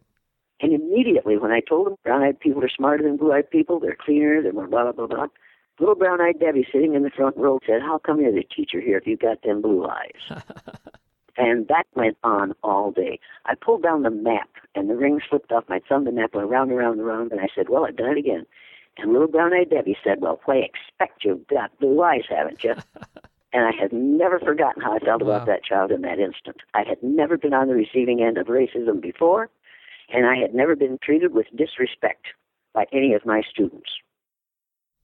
And 0.60 0.72
immediately 0.72 1.36
when 1.36 1.50
I 1.50 1.60
told 1.60 1.86
them 1.86 1.96
brown 2.02 2.22
eyed 2.22 2.40
people 2.40 2.64
are 2.64 2.68
smarter 2.68 3.02
than 3.02 3.16
blue 3.16 3.32
eyed 3.32 3.50
people, 3.50 3.78
they're 3.78 3.96
cleaner, 3.98 4.42
they're 4.42 4.52
blah, 4.52 4.66
blah, 4.66 4.92
blah, 4.92 5.06
blah. 5.06 5.26
Little 5.78 5.94
brown 5.94 6.20
eyed 6.20 6.40
Debbie 6.40 6.66
sitting 6.72 6.94
in 6.94 7.02
the 7.02 7.10
front 7.10 7.36
row 7.36 7.58
said, 7.66 7.82
How 7.82 7.98
come 7.98 8.20
you're 8.20 8.32
the 8.32 8.44
teacher 8.44 8.80
here 8.80 8.96
if 8.96 9.06
you've 9.06 9.20
got 9.20 9.42
them 9.42 9.60
blue 9.60 9.86
eyes? 9.86 10.40
and 11.36 11.68
that 11.68 11.86
went 11.94 12.16
on 12.24 12.54
all 12.62 12.92
day. 12.92 13.20
I 13.44 13.54
pulled 13.54 13.82
down 13.82 14.02
the 14.02 14.10
map 14.10 14.48
and 14.74 14.88
the 14.88 14.96
ring 14.96 15.20
slipped 15.28 15.52
off 15.52 15.64
my 15.68 15.80
thumb. 15.86 16.04
The 16.04 16.12
map 16.12 16.34
went 16.34 16.48
around 16.48 16.70
and 16.70 16.78
around 16.78 16.92
and 16.92 17.02
around, 17.02 17.32
and 17.32 17.40
I 17.40 17.48
said, 17.54 17.68
Well, 17.68 17.84
I've 17.84 17.96
done 17.96 18.12
it 18.12 18.18
again. 18.18 18.46
And 18.96 19.12
little 19.12 19.28
brown 19.28 19.52
eyed 19.52 19.68
Debbie 19.68 19.98
said, 20.02 20.22
Well, 20.22 20.40
why 20.46 20.56
expect 20.56 21.24
you've 21.24 21.46
got 21.48 21.78
blue 21.78 22.02
eyes, 22.02 22.24
haven't 22.30 22.64
you? 22.64 22.74
and 23.56 23.64
I 23.64 23.72
had 23.72 23.90
never 23.90 24.38
forgotten 24.38 24.82
how 24.82 24.94
I 24.94 24.98
felt 24.98 25.22
Wow. 25.22 25.30
about 25.30 25.46
that 25.46 25.64
child 25.64 25.90
in 25.90 26.02
that 26.02 26.18
instant. 26.18 26.58
I 26.74 26.82
had 26.86 27.02
never 27.02 27.38
been 27.38 27.54
on 27.54 27.68
the 27.68 27.74
receiving 27.74 28.20
end 28.22 28.36
of 28.36 28.48
racism 28.48 29.00
before, 29.00 29.48
and 30.12 30.26
I 30.26 30.36
had 30.36 30.54
never 30.54 30.76
been 30.76 30.98
treated 31.02 31.32
with 31.32 31.46
disrespect 31.56 32.26
by 32.74 32.84
any 32.92 33.14
of 33.14 33.24
my 33.24 33.40
students. 33.50 33.88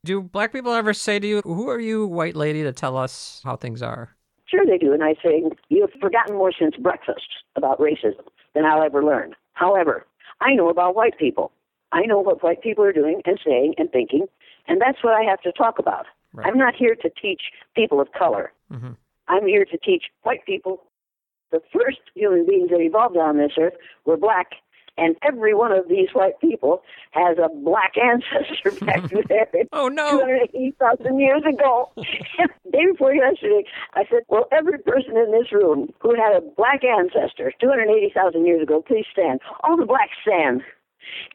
Do 0.05 0.21
black 0.21 0.53
people 0.53 0.73
ever 0.75 0.93
say 0.93 1.19
to 1.19 1.27
you, 1.27 1.41
Who 1.45 1.71
are 1.71 1.81
you, 1.81 2.07
white 2.07 2.37
lady, 2.37 2.63
to 2.63 2.73
tell 2.73 2.99
us 2.99 3.41
how 3.43 3.57
things 3.57 3.81
are? 3.81 4.15
Sure, 4.45 4.67
they 4.67 4.77
do. 4.77 4.93
And 4.93 5.03
I 5.03 5.15
say, 5.25 5.43
You've 5.71 5.93
forgotten 5.99 6.37
more 6.37 6.53
since 6.53 6.77
breakfast 6.77 7.29
about 7.57 7.79
racism 7.81 8.27
than 8.55 8.67
I'll 8.67 8.83
ever 8.83 9.03
learn. 9.03 9.35
However, 9.55 10.07
I 10.43 10.55
know 10.55 10.69
about 10.69 10.95
white 10.95 11.19
people. 11.19 11.53
I 11.93 12.03
know 12.03 12.19
what 12.21 12.43
white 12.43 12.61
people 12.63 12.85
are 12.85 12.93
doing 12.93 13.23
and 13.25 13.41
saying 13.43 13.77
and 13.79 13.91
thinking, 13.91 14.27
and 14.69 14.79
that's 14.79 15.03
what 15.03 15.15
I 15.15 15.23
have 15.23 15.41
to 15.43 15.53
talk 15.53 15.79
about. 15.79 16.05
I'm 16.45 16.57
not 16.59 16.75
here 16.75 16.95
to 16.97 17.11
teach 17.11 17.43
people 17.75 18.01
of 18.01 18.09
color. 18.13 18.53
Mm-hmm. 18.73 18.93
I'm 19.29 19.47
here 19.47 19.65
to 19.67 19.79
teach 19.79 20.05
white 20.23 20.45
people. 20.47 20.83
The 21.51 21.61
first 21.73 21.99
human 22.15 22.47
beings 22.47 22.71
that 22.71 22.81
evolved 22.81 23.17
on 23.17 23.37
this 23.37 23.53
earth 23.61 23.75
were 24.07 24.17
black, 24.17 24.53
and 24.97 25.17
every 25.23 25.55
one 25.55 25.71
of 25.73 25.89
these 25.89 26.09
white 26.15 26.41
people 26.41 26.83
has 27.13 27.37
a 27.39 27.49
black 27.55 27.93
ancestor 28.03 28.71
back 28.85 29.03
there. 29.29 29.47
oh 29.73 29.89
no! 29.89 30.21
280,000 30.21 31.19
years 31.21 31.43
ago. 31.47 31.91
Day 32.73 32.87
before 32.91 33.15
yesterday, 33.15 33.65
I 33.95 34.05
said, 34.11 34.23
"Well, 34.29 34.47
every 34.51 34.79
person 34.79 35.17
in 35.17 35.31
this 35.33 35.53
room 35.53 35.91
who 36.01 36.15
had 36.15 36.35
a 36.35 36.41
black 36.57 36.83
ancestor 36.85 37.53
280,000 37.61 38.47
years 38.47 38.63
ago, 38.63 38.81
please 38.87 39.05
stand. 39.13 39.41
All 39.63 39.77
the 39.77 39.85
blacks 39.87 40.13
stand, 40.23 40.63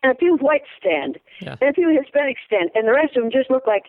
and 0.01 0.11
a 0.11 0.15
few 0.15 0.37
whites 0.37 0.69
stand, 0.79 1.19
Yeah. 1.41 1.55
and 1.61 1.69
a 1.69 1.73
few 1.73 1.87
Hispanics 1.89 2.41
stand, 2.47 2.71
and 2.73 2.87
the 2.87 2.93
rest 2.93 3.15
of 3.15 3.21
them 3.23 3.31
just 3.31 3.51
look 3.51 3.67
like." 3.67 3.85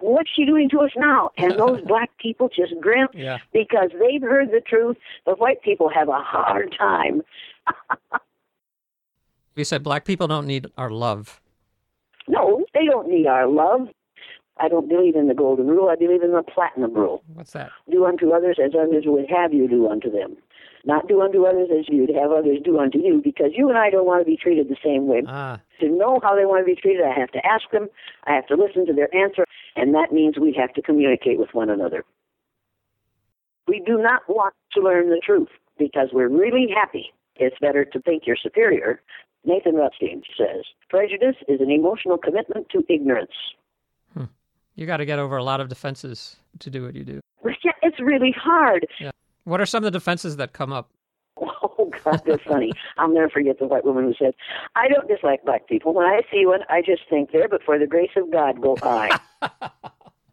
What's 0.00 0.30
she 0.34 0.44
doing 0.44 0.68
to 0.70 0.80
us 0.80 0.90
now? 0.96 1.30
And 1.38 1.52
those 1.58 1.80
black 1.82 2.10
people 2.18 2.48
just 2.48 2.74
grin 2.80 3.06
Yeah. 3.14 3.38
because 3.52 3.90
they've 3.98 4.22
heard 4.22 4.50
the 4.50 4.60
truth. 4.60 4.96
The 5.26 5.34
white 5.34 5.62
people 5.62 5.88
have 5.88 6.08
a 6.08 6.20
hard 6.20 6.74
time. 6.78 7.22
You 9.54 9.64
said 9.64 9.82
black 9.82 10.04
people 10.04 10.26
don't 10.28 10.46
need 10.46 10.66
our 10.76 10.90
love. 10.90 11.40
No, 12.28 12.64
they 12.74 12.84
don't 12.84 13.08
need 13.08 13.26
our 13.26 13.46
love. 13.48 13.88
I 14.58 14.68
don't 14.68 14.88
believe 14.88 15.16
in 15.16 15.28
the 15.28 15.34
golden 15.34 15.66
rule. 15.68 15.88
I 15.90 15.96
believe 15.96 16.22
in 16.22 16.32
the 16.32 16.42
platinum 16.42 16.94
rule. 16.94 17.22
What's 17.34 17.52
that? 17.52 17.70
Do 17.90 18.04
unto 18.06 18.32
others 18.32 18.58
as 18.62 18.72
others 18.74 19.04
would 19.06 19.26
have 19.30 19.52
you 19.52 19.68
do 19.68 19.88
unto 19.88 20.10
them. 20.10 20.36
Not 20.86 21.08
do 21.08 21.20
unto 21.20 21.44
others 21.44 21.68
as 21.76 21.84
you'd 21.88 22.14
have 22.14 22.30
others 22.30 22.58
do 22.64 22.78
unto 22.78 22.98
you, 22.98 23.20
because 23.22 23.50
you 23.54 23.68
and 23.68 23.76
I 23.76 23.90
don't 23.90 24.06
want 24.06 24.20
to 24.20 24.24
be 24.24 24.36
treated 24.36 24.68
the 24.68 24.76
same 24.82 25.08
way. 25.08 25.22
Ah. 25.26 25.60
To 25.80 25.88
know 25.88 26.20
how 26.22 26.36
they 26.36 26.46
want 26.46 26.64
to 26.64 26.74
be 26.74 26.80
treated, 26.80 27.04
I 27.04 27.18
have 27.18 27.32
to 27.32 27.44
ask 27.44 27.68
them, 27.72 27.88
I 28.24 28.34
have 28.34 28.46
to 28.46 28.54
listen 28.54 28.86
to 28.86 28.92
their 28.92 29.14
answer, 29.14 29.44
and 29.74 29.92
that 29.94 30.12
means 30.12 30.38
we 30.38 30.54
have 30.58 30.72
to 30.74 30.82
communicate 30.82 31.38
with 31.38 31.52
one 31.52 31.68
another. 31.68 32.04
We 33.66 33.82
do 33.84 33.98
not 33.98 34.22
want 34.28 34.54
to 34.74 34.80
learn 34.80 35.10
the 35.10 35.20
truth 35.22 35.48
because 35.76 36.10
we're 36.12 36.28
really 36.28 36.68
happy. 36.72 37.12
It's 37.34 37.56
better 37.60 37.84
to 37.84 38.00
think 38.00 38.22
you're 38.24 38.36
superior. 38.40 39.02
Nathan 39.44 39.74
Rutstein 39.74 40.22
says, 40.38 40.64
prejudice 40.88 41.36
is 41.48 41.60
an 41.60 41.70
emotional 41.70 42.16
commitment 42.16 42.68
to 42.70 42.84
ignorance. 42.88 43.32
You 44.76 44.84
got 44.84 44.98
to 44.98 45.06
get 45.06 45.18
over 45.18 45.38
a 45.38 45.42
lot 45.42 45.60
of 45.62 45.68
defenses 45.68 46.36
to 46.58 46.68
do 46.68 46.82
what 46.84 46.94
you 46.94 47.02
do. 47.02 47.20
Yeah, 47.64 47.72
it's 47.82 47.98
really 47.98 48.34
hard. 48.36 48.86
Yeah. 49.00 49.10
What 49.46 49.60
are 49.60 49.66
some 49.66 49.78
of 49.78 49.84
the 49.84 49.96
defenses 49.98 50.36
that 50.36 50.52
come 50.52 50.72
up? 50.72 50.90
Oh 51.78 51.90
God, 52.04 52.22
they're 52.24 52.38
funny. 52.38 52.72
I'll 52.96 53.12
never 53.12 53.28
forget 53.28 53.58
the 53.58 53.66
white 53.66 53.84
woman 53.84 54.04
who 54.04 54.14
said, 54.18 54.32
"I 54.76 54.88
don't 54.88 55.06
dislike 55.08 55.44
black 55.44 55.68
people. 55.68 55.92
When 55.92 56.06
I 56.06 56.22
see 56.32 56.46
one, 56.46 56.60
I 56.70 56.80
just 56.80 57.02
think 57.10 57.32
there, 57.32 57.48
but 57.48 57.62
for 57.62 57.78
the 57.78 57.86
grace 57.86 58.10
of 58.16 58.30
God 58.32 58.62
go 58.62 58.78
I." 58.82 59.18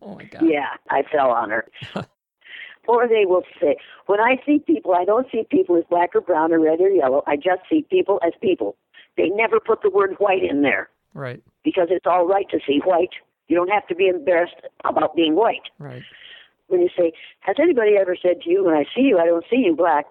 oh 0.01 0.15
my 0.15 0.23
God. 0.23 0.43
Yeah, 0.45 0.67
I 0.89 1.03
fell 1.11 1.31
on 1.31 1.49
her. 1.49 1.67
or 2.87 3.07
they 3.09 3.25
will 3.25 3.43
say, 3.59 3.75
"When 4.05 4.21
I 4.21 4.37
see 4.45 4.59
people, 4.65 4.93
I 4.93 5.03
don't 5.03 5.27
see 5.31 5.43
people 5.49 5.75
as 5.75 5.83
black 5.89 6.15
or 6.15 6.21
brown 6.21 6.53
or 6.53 6.61
red 6.61 6.79
or 6.79 6.89
yellow. 6.89 7.23
I 7.27 7.35
just 7.35 7.61
see 7.69 7.85
people 7.89 8.19
as 8.25 8.31
people." 8.41 8.77
They 9.17 9.27
never 9.29 9.59
put 9.59 9.81
the 9.81 9.89
word 9.89 10.15
white 10.19 10.43
in 10.43 10.61
there 10.61 10.89
Right. 11.13 11.43
because 11.63 11.87
it's 11.91 12.07
all 12.07 12.25
right 12.25 12.47
to 12.51 12.59
see 12.65 12.79
white. 12.85 13.11
You 13.49 13.57
don't 13.57 13.69
have 13.69 13.85
to 13.87 13.95
be 13.95 14.07
embarrassed 14.07 14.55
about 14.85 15.13
being 15.15 15.35
white. 15.35 15.69
Right. 15.77 16.03
When 16.67 16.81
you 16.81 16.89
say, 16.97 17.13
Has 17.41 17.55
anybody 17.59 17.95
ever 17.99 18.15
said 18.19 18.41
to 18.41 18.49
you, 18.49 18.65
when 18.65 18.75
I 18.75 18.85
see 18.95 19.01
you, 19.01 19.19
I 19.19 19.25
don't 19.25 19.45
see 19.49 19.63
you 19.65 19.75
black? 19.75 20.05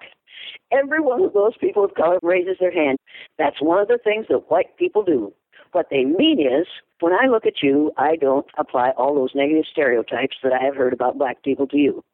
Every 0.73 1.01
one 1.01 1.23
of 1.23 1.33
those 1.33 1.57
people 1.61 1.85
of 1.85 1.95
color 1.95 2.19
raises 2.23 2.57
their 2.59 2.73
hand. 2.73 2.99
That's 3.39 3.61
one 3.61 3.79
of 3.79 3.89
the 3.89 3.99
things 4.03 4.27
that 4.29 4.51
white 4.51 4.77
people 4.77 5.05
do. 5.05 5.33
What 5.73 5.87
they 5.91 6.05
mean 6.05 6.39
is, 6.41 6.67
when 7.01 7.13
I 7.13 7.27
look 7.27 7.47
at 7.47 7.63
you, 7.63 7.93
I 7.97 8.17
don't 8.17 8.47
apply 8.59 8.91
all 8.97 9.15
those 9.15 9.35
negative 9.35 9.65
stereotypes 9.71 10.37
that 10.43 10.53
I 10.53 10.63
have 10.65 10.77
heard 10.77 10.93
about 10.93 11.19
black 11.19 11.43
people 11.43 11.67
to 11.69 11.77
you. 11.77 12.05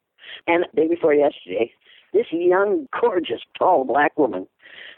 And 0.47 0.65
the 0.73 0.81
day 0.81 0.87
before 0.87 1.13
yesterday, 1.13 1.71
this 2.13 2.27
young, 2.31 2.87
gorgeous, 2.99 3.41
tall 3.57 3.83
black 3.85 4.17
woman 4.17 4.47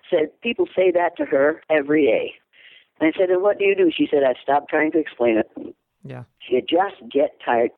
said 0.10 0.30
people 0.42 0.68
say 0.76 0.92
that 0.92 1.18
to 1.18 1.26
her 1.26 1.62
every 1.70 2.06
day. 2.06 2.34
And 3.00 3.12
I 3.14 3.18
said, 3.18 3.30
And 3.30 3.42
what 3.42 3.58
do 3.58 3.66
you 3.66 3.76
do? 3.76 3.92
She 3.96 4.08
said, 4.10 4.24
I 4.24 4.34
stopped 4.42 4.70
trying 4.70 4.92
to 4.92 5.00
explain 5.00 5.38
it. 5.38 5.76
Yeah. 6.04 6.24
You 6.50 6.62
just 6.62 7.02
get 7.12 7.40
tired. 7.44 7.72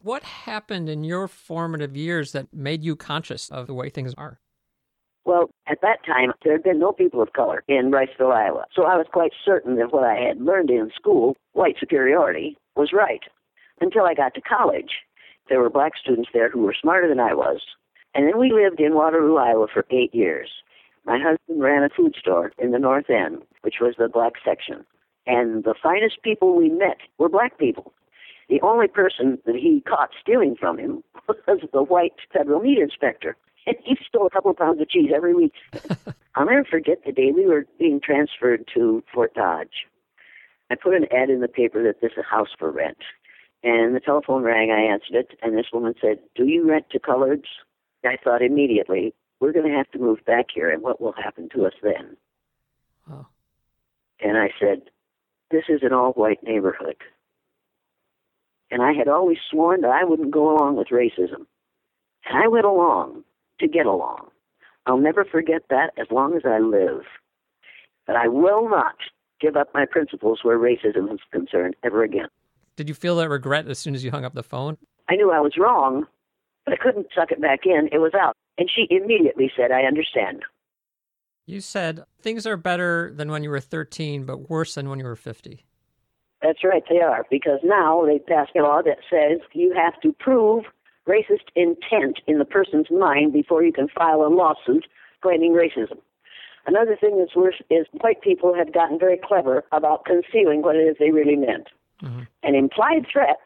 What 0.00 0.22
happened 0.22 0.88
in 0.88 1.02
your 1.02 1.26
formative 1.26 1.96
years 1.96 2.30
that 2.32 2.54
made 2.54 2.84
you 2.84 2.94
conscious 2.94 3.50
of 3.50 3.66
the 3.66 3.74
way 3.74 3.90
things 3.90 4.14
are? 4.16 4.38
Well, 5.24 5.50
at 5.66 5.80
that 5.82 6.06
time, 6.06 6.32
there 6.44 6.52
had 6.52 6.62
been 6.62 6.78
no 6.78 6.92
people 6.92 7.20
of 7.20 7.32
color 7.32 7.64
in 7.66 7.90
Riceville, 7.90 8.32
Iowa. 8.32 8.64
So 8.72 8.84
I 8.84 8.96
was 8.96 9.06
quite 9.12 9.32
certain 9.44 9.76
that 9.76 9.92
what 9.92 10.04
I 10.04 10.14
had 10.14 10.40
learned 10.40 10.70
in 10.70 10.90
school, 10.94 11.36
white 11.52 11.76
superiority, 11.80 12.56
was 12.76 12.92
right. 12.92 13.22
Until 13.80 14.04
I 14.04 14.14
got 14.14 14.34
to 14.34 14.40
college. 14.40 15.00
There 15.48 15.60
were 15.60 15.68
black 15.68 15.92
students 16.00 16.30
there 16.32 16.48
who 16.48 16.62
were 16.62 16.74
smarter 16.80 17.08
than 17.08 17.20
I 17.20 17.34
was. 17.34 17.60
And 18.14 18.26
then 18.26 18.38
we 18.38 18.52
lived 18.52 18.80
in 18.80 18.94
Waterloo, 18.94 19.36
Iowa 19.36 19.66
for 19.72 19.84
eight 19.90 20.14
years. 20.14 20.50
My 21.04 21.18
husband 21.18 21.60
ran 21.60 21.82
a 21.82 21.88
food 21.88 22.14
store 22.18 22.52
in 22.56 22.70
the 22.70 22.78
North 22.78 23.10
End, 23.10 23.42
which 23.62 23.76
was 23.80 23.94
the 23.98 24.08
black 24.08 24.34
section. 24.44 24.86
And 25.26 25.64
the 25.64 25.74
finest 25.82 26.22
people 26.22 26.56
we 26.56 26.68
met 26.68 26.98
were 27.18 27.28
black 27.28 27.58
people. 27.58 27.92
The 28.48 28.60
only 28.62 28.88
person 28.88 29.38
that 29.44 29.56
he 29.56 29.82
caught 29.86 30.10
stealing 30.20 30.56
from 30.58 30.78
him 30.78 31.04
was 31.28 31.60
the 31.72 31.82
white 31.82 32.14
federal 32.32 32.60
meat 32.60 32.78
inspector. 32.78 33.36
And 33.66 33.76
he 33.84 33.98
stole 34.06 34.26
a 34.26 34.30
couple 34.30 34.50
of 34.50 34.56
pounds 34.56 34.80
of 34.80 34.88
cheese 34.88 35.10
every 35.14 35.34
week. 35.34 35.52
I'll 36.34 36.46
never 36.46 36.64
forget 36.64 37.04
the 37.04 37.12
day 37.12 37.32
we 37.34 37.46
were 37.46 37.66
being 37.78 38.00
transferred 38.00 38.68
to 38.74 39.02
Fort 39.12 39.34
Dodge. 39.34 39.86
I 40.70 40.74
put 40.76 40.94
an 40.94 41.06
ad 41.12 41.28
in 41.28 41.40
the 41.40 41.48
paper 41.48 41.82
that 41.82 42.00
this 42.00 42.12
is 42.12 42.18
a 42.18 42.22
house 42.22 42.48
for 42.58 42.70
rent. 42.70 42.98
And 43.62 43.94
the 43.94 44.00
telephone 44.00 44.42
rang, 44.42 44.70
I 44.70 44.80
answered 44.80 45.16
it, 45.16 45.38
and 45.42 45.56
this 45.56 45.66
woman 45.72 45.94
said, 46.00 46.20
Do 46.36 46.46
you 46.46 46.68
rent 46.68 46.90
to 46.90 47.00
coloreds? 47.00 47.46
I 48.04 48.16
thought 48.22 48.40
immediately, 48.40 49.12
we're 49.40 49.52
going 49.52 49.68
to 49.70 49.76
have 49.76 49.90
to 49.90 49.98
move 49.98 50.24
back 50.24 50.46
here, 50.54 50.70
and 50.70 50.82
what 50.82 51.00
will 51.00 51.12
happen 51.12 51.48
to 51.54 51.66
us 51.66 51.72
then? 51.82 52.16
Oh. 53.10 53.26
And 54.20 54.38
I 54.38 54.50
said, 54.60 54.82
This 55.50 55.64
is 55.68 55.80
an 55.82 55.92
all 55.92 56.12
white 56.12 56.42
neighborhood. 56.42 56.96
And 58.70 58.82
I 58.82 58.92
had 58.92 59.08
always 59.08 59.38
sworn 59.50 59.80
that 59.80 59.90
I 59.90 60.04
wouldn't 60.04 60.30
go 60.30 60.54
along 60.54 60.76
with 60.76 60.88
racism. 60.88 61.46
And 62.28 62.36
I 62.36 62.48
went 62.48 62.66
along 62.66 63.24
to 63.60 63.68
get 63.68 63.86
along. 63.86 64.28
I'll 64.86 64.98
never 64.98 65.24
forget 65.24 65.62
that 65.70 65.92
as 65.98 66.06
long 66.10 66.34
as 66.36 66.42
I 66.44 66.58
live. 66.58 67.02
But 68.06 68.16
I 68.16 68.28
will 68.28 68.68
not 68.68 68.96
give 69.40 69.56
up 69.56 69.68
my 69.74 69.84
principles 69.84 70.40
where 70.42 70.58
racism 70.58 71.12
is 71.12 71.20
concerned 71.32 71.76
ever 71.84 72.02
again. 72.02 72.28
Did 72.76 72.88
you 72.88 72.94
feel 72.94 73.16
that 73.16 73.28
regret 73.28 73.68
as 73.68 73.78
soon 73.78 73.94
as 73.94 74.04
you 74.04 74.10
hung 74.10 74.24
up 74.24 74.34
the 74.34 74.42
phone? 74.42 74.78
I 75.08 75.16
knew 75.16 75.30
I 75.30 75.40
was 75.40 75.56
wrong, 75.58 76.06
but 76.64 76.74
I 76.74 76.76
couldn't 76.76 77.08
suck 77.14 77.30
it 77.30 77.40
back 77.40 77.60
in. 77.64 77.88
It 77.92 77.98
was 77.98 78.12
out. 78.14 78.34
And 78.56 78.70
she 78.74 78.86
immediately 78.90 79.50
said, 79.56 79.70
I 79.70 79.82
understand. 79.82 80.42
You 81.46 81.60
said 81.60 82.04
things 82.20 82.46
are 82.46 82.56
better 82.56 83.12
than 83.14 83.30
when 83.30 83.42
you 83.42 83.50
were 83.50 83.60
13, 83.60 84.24
but 84.24 84.50
worse 84.50 84.74
than 84.74 84.88
when 84.88 84.98
you 84.98 85.04
were 85.06 85.16
50. 85.16 85.64
That's 86.42 86.62
right, 86.62 86.84
they 86.88 87.00
are, 87.00 87.26
because 87.30 87.60
now 87.64 88.04
they 88.06 88.18
passed 88.20 88.52
a 88.56 88.62
law 88.62 88.80
that 88.82 88.98
says 89.10 89.40
you 89.52 89.74
have 89.74 90.00
to 90.02 90.12
prove 90.12 90.64
racist 91.08 91.48
intent 91.56 92.20
in 92.26 92.38
the 92.38 92.44
person's 92.44 92.90
mind 92.90 93.32
before 93.32 93.64
you 93.64 93.72
can 93.72 93.88
file 93.88 94.22
a 94.22 94.28
lawsuit 94.28 94.86
claiming 95.20 95.52
racism. 95.52 95.98
Another 96.66 96.96
thing 97.00 97.18
that's 97.18 97.34
worse 97.34 97.60
is 97.70 97.86
white 98.02 98.20
people 98.20 98.54
have 98.54 98.74
gotten 98.74 98.98
very 98.98 99.18
clever 99.22 99.64
about 99.72 100.04
concealing 100.04 100.62
what 100.62 100.76
it 100.76 100.80
is 100.80 100.96
they 100.98 101.10
really 101.10 101.34
meant. 101.34 101.68
Mm-hmm. 102.02 102.22
An 102.42 102.54
implied 102.54 103.06
threat, 103.10 103.40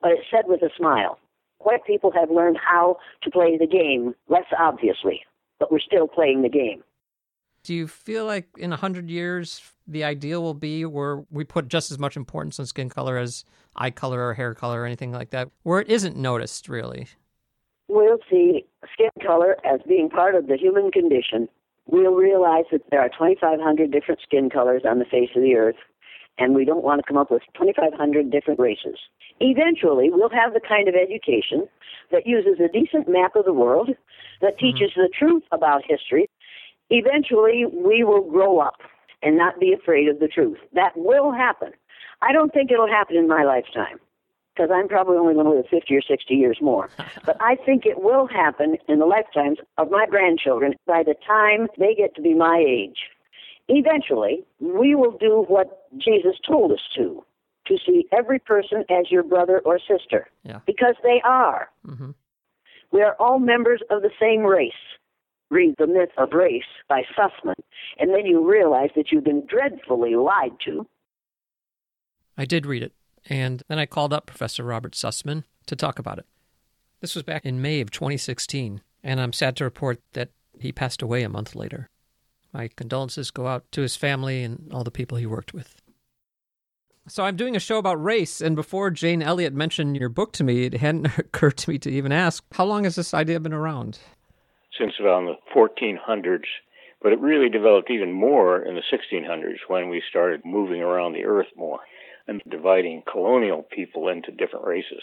but 0.00 0.12
it's 0.12 0.26
said 0.30 0.44
with 0.46 0.62
a 0.62 0.70
smile. 0.76 1.18
White 1.58 1.84
people 1.84 2.12
have 2.12 2.30
learned 2.30 2.56
how 2.56 2.98
to 3.22 3.30
play 3.30 3.58
the 3.58 3.66
game 3.66 4.14
less 4.28 4.46
obviously, 4.56 5.22
but 5.58 5.72
we're 5.72 5.80
still 5.80 6.06
playing 6.06 6.42
the 6.42 6.48
game. 6.48 6.84
Do 7.68 7.74
you 7.74 7.86
feel 7.86 8.24
like 8.24 8.48
in 8.56 8.72
a 8.72 8.76
hundred 8.76 9.10
years 9.10 9.60
the 9.86 10.02
ideal 10.02 10.42
will 10.42 10.54
be 10.54 10.86
where 10.86 11.22
we 11.30 11.44
put 11.44 11.68
just 11.68 11.90
as 11.90 11.98
much 11.98 12.16
importance 12.16 12.58
on 12.58 12.64
skin 12.64 12.88
color 12.88 13.18
as 13.18 13.44
eye 13.76 13.90
color 13.90 14.26
or 14.26 14.32
hair 14.32 14.54
color 14.54 14.80
or 14.80 14.86
anything 14.86 15.12
like 15.12 15.28
that, 15.32 15.50
where 15.64 15.78
it 15.78 15.90
isn't 15.90 16.16
noticed 16.16 16.70
really? 16.70 17.08
We'll 17.86 18.20
see 18.30 18.64
skin 18.94 19.10
color 19.22 19.58
as 19.66 19.80
being 19.86 20.08
part 20.08 20.34
of 20.34 20.46
the 20.46 20.56
human 20.56 20.90
condition. 20.90 21.46
We'll 21.84 22.14
realize 22.14 22.64
that 22.72 22.84
there 22.90 23.02
are 23.02 23.10
2,500 23.10 23.92
different 23.92 24.22
skin 24.22 24.48
colors 24.48 24.84
on 24.88 24.98
the 24.98 25.04
face 25.04 25.28
of 25.36 25.42
the 25.42 25.54
earth, 25.54 25.76
and 26.38 26.54
we 26.54 26.64
don't 26.64 26.82
want 26.82 27.02
to 27.02 27.06
come 27.06 27.18
up 27.18 27.30
with 27.30 27.42
2,500 27.52 28.30
different 28.30 28.58
races. 28.58 28.96
Eventually, 29.40 30.08
we'll 30.10 30.30
have 30.30 30.54
the 30.54 30.60
kind 30.66 30.88
of 30.88 30.94
education 30.94 31.68
that 32.12 32.26
uses 32.26 32.60
a 32.64 32.72
decent 32.72 33.10
map 33.10 33.36
of 33.36 33.44
the 33.44 33.52
world, 33.52 33.90
that 34.40 34.56
mm-hmm. 34.56 34.78
teaches 34.78 34.92
the 34.96 35.10
truth 35.18 35.42
about 35.52 35.82
history. 35.86 36.30
Eventually, 36.90 37.64
we 37.66 38.04
will 38.04 38.22
grow 38.22 38.60
up 38.60 38.80
and 39.22 39.36
not 39.36 39.60
be 39.60 39.72
afraid 39.72 40.08
of 40.08 40.20
the 40.20 40.28
truth. 40.28 40.58
That 40.74 40.96
will 40.96 41.32
happen. 41.32 41.72
I 42.22 42.32
don't 42.32 42.52
think 42.52 42.70
it'll 42.70 42.88
happen 42.88 43.16
in 43.16 43.28
my 43.28 43.44
lifetime 43.44 43.98
because 44.54 44.70
I'm 44.74 44.88
probably 44.88 45.16
only 45.16 45.34
going 45.34 45.46
to 45.46 45.52
live 45.52 45.66
50 45.70 45.94
or 45.94 46.02
60 46.02 46.34
years 46.34 46.58
more. 46.60 46.90
but 47.24 47.36
I 47.40 47.56
think 47.56 47.86
it 47.86 48.02
will 48.02 48.26
happen 48.26 48.76
in 48.88 48.98
the 48.98 49.06
lifetimes 49.06 49.58
of 49.76 49.90
my 49.90 50.06
grandchildren 50.06 50.74
by 50.86 51.02
the 51.04 51.14
time 51.26 51.68
they 51.78 51.94
get 51.94 52.14
to 52.16 52.22
be 52.22 52.34
my 52.34 52.64
age. 52.66 52.98
Eventually, 53.68 54.44
we 54.60 54.94
will 54.94 55.16
do 55.18 55.44
what 55.48 55.88
Jesus 55.98 56.36
told 56.46 56.72
us 56.72 56.80
to 56.96 57.24
to 57.66 57.76
see 57.86 58.06
every 58.12 58.38
person 58.38 58.82
as 58.88 59.10
your 59.10 59.22
brother 59.22 59.60
or 59.64 59.78
sister 59.78 60.26
Yeah. 60.42 60.60
because 60.66 60.94
they 61.02 61.20
are. 61.22 61.68
Mm-hmm. 61.86 62.12
We 62.92 63.02
are 63.02 63.14
all 63.20 63.38
members 63.38 63.82
of 63.90 64.00
the 64.00 64.10
same 64.18 64.40
race. 64.40 64.72
Read 65.50 65.74
The 65.78 65.86
Myth 65.86 66.10
of 66.18 66.32
Race 66.32 66.62
by 66.88 67.02
Sussman, 67.16 67.54
and 67.98 68.10
then 68.10 68.26
you 68.26 68.48
realize 68.48 68.90
that 68.96 69.10
you've 69.10 69.24
been 69.24 69.46
dreadfully 69.46 70.14
lied 70.14 70.52
to. 70.66 70.86
I 72.36 72.44
did 72.44 72.66
read 72.66 72.82
it, 72.82 72.92
and 73.28 73.62
then 73.68 73.78
I 73.78 73.86
called 73.86 74.12
up 74.12 74.26
Professor 74.26 74.62
Robert 74.62 74.92
Sussman 74.92 75.44
to 75.66 75.74
talk 75.74 75.98
about 75.98 76.18
it. 76.18 76.26
This 77.00 77.14
was 77.14 77.24
back 77.24 77.46
in 77.46 77.62
May 77.62 77.80
of 77.80 77.90
2016, 77.90 78.82
and 79.02 79.20
I'm 79.20 79.32
sad 79.32 79.56
to 79.56 79.64
report 79.64 80.00
that 80.12 80.30
he 80.60 80.72
passed 80.72 81.00
away 81.00 81.22
a 81.22 81.28
month 81.28 81.54
later. 81.54 81.88
My 82.52 82.68
condolences 82.68 83.30
go 83.30 83.46
out 83.46 83.64
to 83.72 83.82
his 83.82 83.96
family 83.96 84.42
and 84.42 84.70
all 84.72 84.84
the 84.84 84.90
people 84.90 85.16
he 85.16 85.26
worked 85.26 85.54
with. 85.54 85.80
So 87.06 87.24
I'm 87.24 87.36
doing 87.36 87.56
a 87.56 87.60
show 87.60 87.78
about 87.78 88.02
race, 88.02 88.42
and 88.42 88.54
before 88.54 88.90
Jane 88.90 89.22
Elliott 89.22 89.54
mentioned 89.54 89.96
your 89.96 90.10
book 90.10 90.32
to 90.32 90.44
me, 90.44 90.64
it 90.64 90.74
hadn't 90.74 91.06
occurred 91.18 91.56
to 91.58 91.70
me 91.70 91.78
to 91.78 91.90
even 91.90 92.12
ask, 92.12 92.44
how 92.52 92.64
long 92.64 92.84
has 92.84 92.96
this 92.96 93.14
idea 93.14 93.40
been 93.40 93.54
around? 93.54 93.98
Since 94.78 94.94
around 95.00 95.26
the 95.26 95.36
1400s, 95.54 96.44
but 97.02 97.12
it 97.12 97.20
really 97.20 97.48
developed 97.48 97.90
even 97.90 98.12
more 98.12 98.62
in 98.62 98.74
the 98.74 98.82
1600s 98.92 99.58
when 99.68 99.88
we 99.88 100.02
started 100.08 100.42
moving 100.44 100.80
around 100.80 101.12
the 101.12 101.24
earth 101.24 101.48
more 101.56 101.80
and 102.26 102.42
dividing 102.48 103.02
colonial 103.10 103.62
people 103.62 104.08
into 104.08 104.30
different 104.30 104.66
races. 104.66 105.00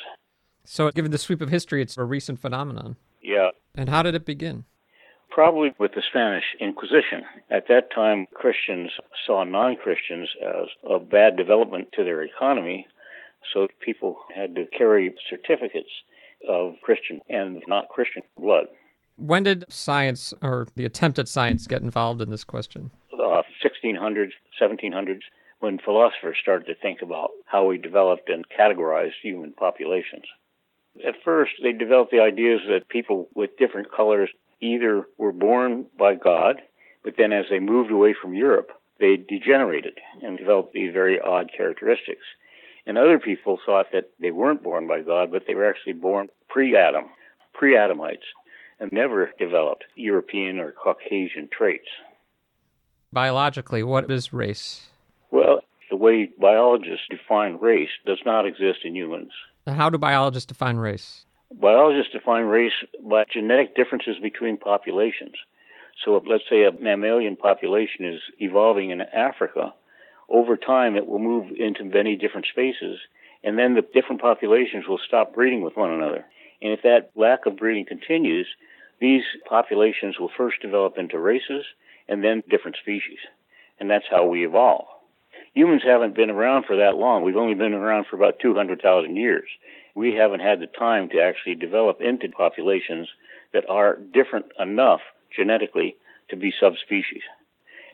So, 0.64 0.90
given 0.92 1.12
the 1.12 1.18
sweep 1.18 1.42
of 1.42 1.50
history, 1.50 1.82
it's 1.82 1.98
a 1.98 2.04
recent 2.04 2.40
phenomenon. 2.40 2.96
Yeah, 3.22 3.50
And 3.76 3.90
how 3.90 4.04
did 4.04 4.16
it 4.16 4.26
begin? 4.26 4.66
probably 5.36 5.74
with 5.78 5.92
the 5.94 6.02
Spanish 6.10 6.46
Inquisition. 6.62 7.24
At 7.52 7.68
that 7.68 7.92
time, 7.94 8.26
Christians 8.34 8.90
saw 9.28 9.44
non 9.44 9.76
Christians 9.76 10.30
as 10.42 10.68
a 10.90 10.98
bad 10.98 11.36
development 11.36 11.90
to 11.94 12.06
their 12.06 12.24
economy, 12.24 12.88
so 13.54 13.68
people 13.84 14.18
had 14.34 14.56
to 14.56 14.66
carry 14.78 15.14
certificates 15.30 15.90
of 16.48 16.76
Christian 16.82 17.20
and 17.28 17.62
not 17.68 17.90
Christian 17.90 18.24
blood. 18.40 18.68
When 19.18 19.44
did 19.44 19.66
science, 19.70 20.34
or 20.42 20.68
the 20.76 20.86
attempt 20.86 21.20
at 21.20 21.28
science, 21.28 21.68
get 21.68 21.82
involved 21.82 22.22
in 22.22 22.30
this 22.30 22.44
question? 22.44 22.92
uh, 23.14 23.44
1600s, 23.64 24.32
1700s, 24.62 25.22
when 25.60 25.80
philosophers 25.80 26.38
started 26.42 26.66
to 26.66 26.76
think 26.76 27.02
about 27.02 27.32
how 27.46 27.66
we 27.66 27.78
developed 27.78 28.30
and 28.30 28.46
categorized 28.50 29.14
human 29.22 29.54
populations. 29.54 30.26
At 31.06 31.16
first, 31.24 31.54
they 31.62 31.72
developed 31.72 32.12
the 32.12 32.22
ideas 32.22 32.62
that 32.70 32.88
people 32.88 33.30
with 33.36 33.58
different 33.58 33.92
colors 33.92 34.30
either 34.62 35.06
were 35.18 35.32
born 35.32 35.86
by 35.98 36.16
God, 36.16 36.62
but 37.04 37.16
then 37.18 37.34
as 37.34 37.46
they 37.50 37.60
moved 37.60 37.92
away 37.92 38.14
from 38.20 38.34
Europe, 38.34 38.72
they 39.00 39.18
degenerated 39.18 40.00
and 40.22 40.38
developed 40.38 40.74
these 40.74 40.94
very 40.94 41.20
odd 41.20 41.52
characteristics. 41.56 42.24
And 42.86 42.98
other 42.98 43.20
people 43.20 43.60
thought 43.66 43.88
that 43.92 44.12
they 44.20 44.32
weren't 44.32 44.64
born 44.64 44.88
by 44.88 45.02
God, 45.02 45.32
but 45.32 45.44
they 45.48 45.56
were 45.56 45.70
actually 45.70 45.94
born 45.94 46.30
pre 46.48 46.78
Adam, 46.78 47.06
pre 47.54 47.76
Adamites, 47.76 48.26
and 48.80 48.92
never 48.92 49.32
developed 49.40 49.86
European 49.96 50.60
or 50.60 50.72
Caucasian 50.72 51.50
traits. 51.52 51.88
Biologically, 53.12 53.84
what 53.84 54.12
is 54.12 54.34
race? 54.34 54.88
Well, 55.32 55.62
the 55.90 55.96
way 55.96 56.30
biologists 56.40 57.06
define 57.10 57.58
race 57.62 57.90
does 58.06 58.20
not 58.26 58.46
exist 58.46 58.80
in 58.84 58.96
humans. 58.96 59.32
How 59.68 59.90
do 59.90 59.98
biologists 59.98 60.48
define 60.48 60.78
race? 60.78 61.26
Biologists 61.52 62.12
define 62.12 62.46
race 62.46 62.74
by 63.02 63.24
genetic 63.32 63.76
differences 63.76 64.18
between 64.22 64.58
populations. 64.58 65.36
So, 66.04 66.18
if, 66.18 66.24
let's 66.28 66.44
say 66.50 66.64
a 66.64 66.72
mammalian 66.72 67.38
population 67.38 68.04
is 68.06 68.20
evolving 68.40 68.90
in 68.90 69.02
Africa, 69.02 69.74
over 70.28 70.58
time 70.58 70.96
it 70.96 71.08
will 71.08 71.20
move 71.20 71.52
into 71.58 71.86
many 71.86 72.16
different 72.16 72.48
spaces, 72.48 73.00
and 73.44 73.58
then 73.58 73.76
the 73.76 73.82
different 73.94 74.22
populations 74.22 74.88
will 74.88 75.00
stop 75.08 75.34
breeding 75.34 75.62
with 75.62 75.78
one 75.78 75.92
another. 75.92 76.26
And 76.62 76.72
if 76.72 76.82
that 76.84 77.12
lack 77.16 77.46
of 77.46 77.58
breeding 77.58 77.86
continues, 77.86 78.48
these 79.00 79.24
populations 79.48 80.20
will 80.20 80.32
first 80.38 80.62
develop 80.62 80.98
into 80.98 81.20
races 81.20 81.66
and 82.08 82.24
then 82.24 82.44
different 82.50 82.78
species. 82.82 83.20
And 83.80 83.90
that's 83.90 84.06
how 84.10 84.26
we 84.26 84.46
evolve. 84.46 84.88
Humans 85.54 85.84
haven't 85.86 86.16
been 86.16 86.30
around 86.30 86.66
for 86.66 86.78
that 86.78 86.96
long. 86.96 87.24
We've 87.24 87.36
only 87.36 87.56
been 87.56 87.74
around 87.74 88.08
for 88.08 88.16
about 88.16 88.40
200,000 88.40 89.16
years. 89.16 89.48
We 89.96 90.14
haven't 90.14 90.42
had 90.42 90.60
the 90.60 90.68
time 90.68 91.10
to 91.10 91.22
actually 91.22 91.56
develop 91.56 92.02
into 92.02 92.28
populations 92.30 93.08
that 93.54 93.70
are 93.70 93.98
different 94.14 94.48
enough 94.60 95.02
genetically 95.36 95.96
to 96.30 96.36
be 96.36 96.54
subspecies. 96.60 97.24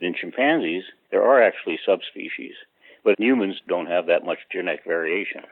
In 0.02 0.16
chimpanzees, 0.16 0.84
there 1.12 1.24
are 1.24 1.44
actually 1.44 1.80
subspecies, 1.86 2.56
but 3.04 3.20
humans 3.20 3.62
don't 3.68 3.86
have 3.86 4.08
that 4.08 4.26
much 4.26 4.40
genetic 4.52 4.84
variation. 4.86 5.44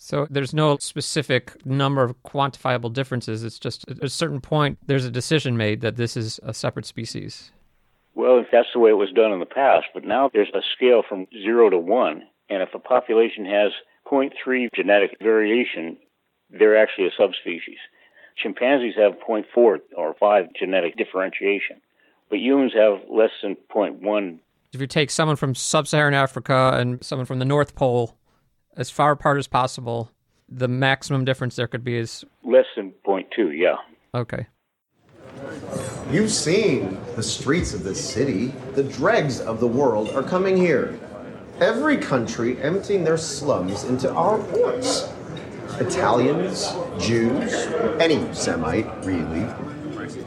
So 0.00 0.28
there's 0.30 0.54
no 0.54 0.78
specific 0.78 1.66
number 1.66 2.04
of 2.04 2.22
quantifiable 2.22 2.92
differences. 2.92 3.42
It's 3.42 3.58
just 3.58 3.88
at 3.90 4.02
a 4.02 4.08
certain 4.08 4.40
point, 4.40 4.78
there's 4.86 5.04
a 5.04 5.10
decision 5.10 5.56
made 5.56 5.80
that 5.80 5.96
this 5.96 6.16
is 6.16 6.38
a 6.44 6.54
separate 6.54 6.86
species. 6.86 7.50
Well, 8.14 8.44
that's 8.50 8.68
the 8.72 8.78
way 8.78 8.90
it 8.90 8.94
was 8.94 9.10
done 9.12 9.32
in 9.32 9.40
the 9.40 9.46
past, 9.46 9.86
but 9.92 10.04
now 10.04 10.30
there's 10.32 10.50
a 10.54 10.62
scale 10.76 11.02
from 11.06 11.26
zero 11.32 11.68
to 11.68 11.78
one, 11.78 12.22
and 12.48 12.62
if 12.62 12.74
a 12.74 12.78
population 12.78 13.44
has 13.44 13.72
0.3 14.10 14.68
genetic 14.74 15.16
variation, 15.20 15.96
they're 16.48 16.80
actually 16.80 17.08
a 17.08 17.10
subspecies. 17.18 17.78
Chimpanzees 18.36 18.94
have 18.96 19.14
0.4 19.28 19.44
or 19.96 20.14
5 20.18 20.46
genetic 20.58 20.96
differentiation, 20.96 21.80
but 22.30 22.38
humans 22.38 22.72
have 22.74 23.00
less 23.10 23.30
than 23.42 23.56
0.1. 23.74 24.38
If 24.72 24.80
you 24.80 24.86
take 24.86 25.10
someone 25.10 25.36
from 25.36 25.56
sub 25.56 25.88
Saharan 25.88 26.14
Africa 26.14 26.72
and 26.74 27.04
someone 27.04 27.26
from 27.26 27.40
the 27.40 27.44
North 27.44 27.74
Pole 27.74 28.16
as 28.78 28.90
far 28.90 29.10
apart 29.10 29.36
as 29.38 29.48
possible, 29.48 30.10
the 30.48 30.68
maximum 30.68 31.24
difference 31.24 31.56
there 31.56 31.66
could 31.66 31.84
be 31.84 31.96
is 31.96 32.24
Less 32.44 32.64
than 32.76 32.94
0.2, 33.06 33.58
yeah. 33.58 33.74
okay. 34.14 34.46
You've 36.10 36.30
seen 36.30 36.98
the 37.16 37.22
streets 37.22 37.74
of 37.74 37.84
this 37.84 38.02
city. 38.12 38.46
The 38.74 38.84
dregs 38.84 39.40
of 39.40 39.60
the 39.60 39.66
world 39.66 40.10
are 40.10 40.22
coming 40.22 40.56
here. 40.56 40.98
Every 41.60 41.96
country 41.96 42.60
emptying 42.62 43.04
their 43.04 43.18
slums 43.18 43.84
into 43.84 44.10
our 44.14 44.38
ports. 44.38 45.12
Italians, 45.80 46.72
Jews, 46.98 47.52
any 48.00 48.32
Semite, 48.32 48.86
really. 49.04 49.42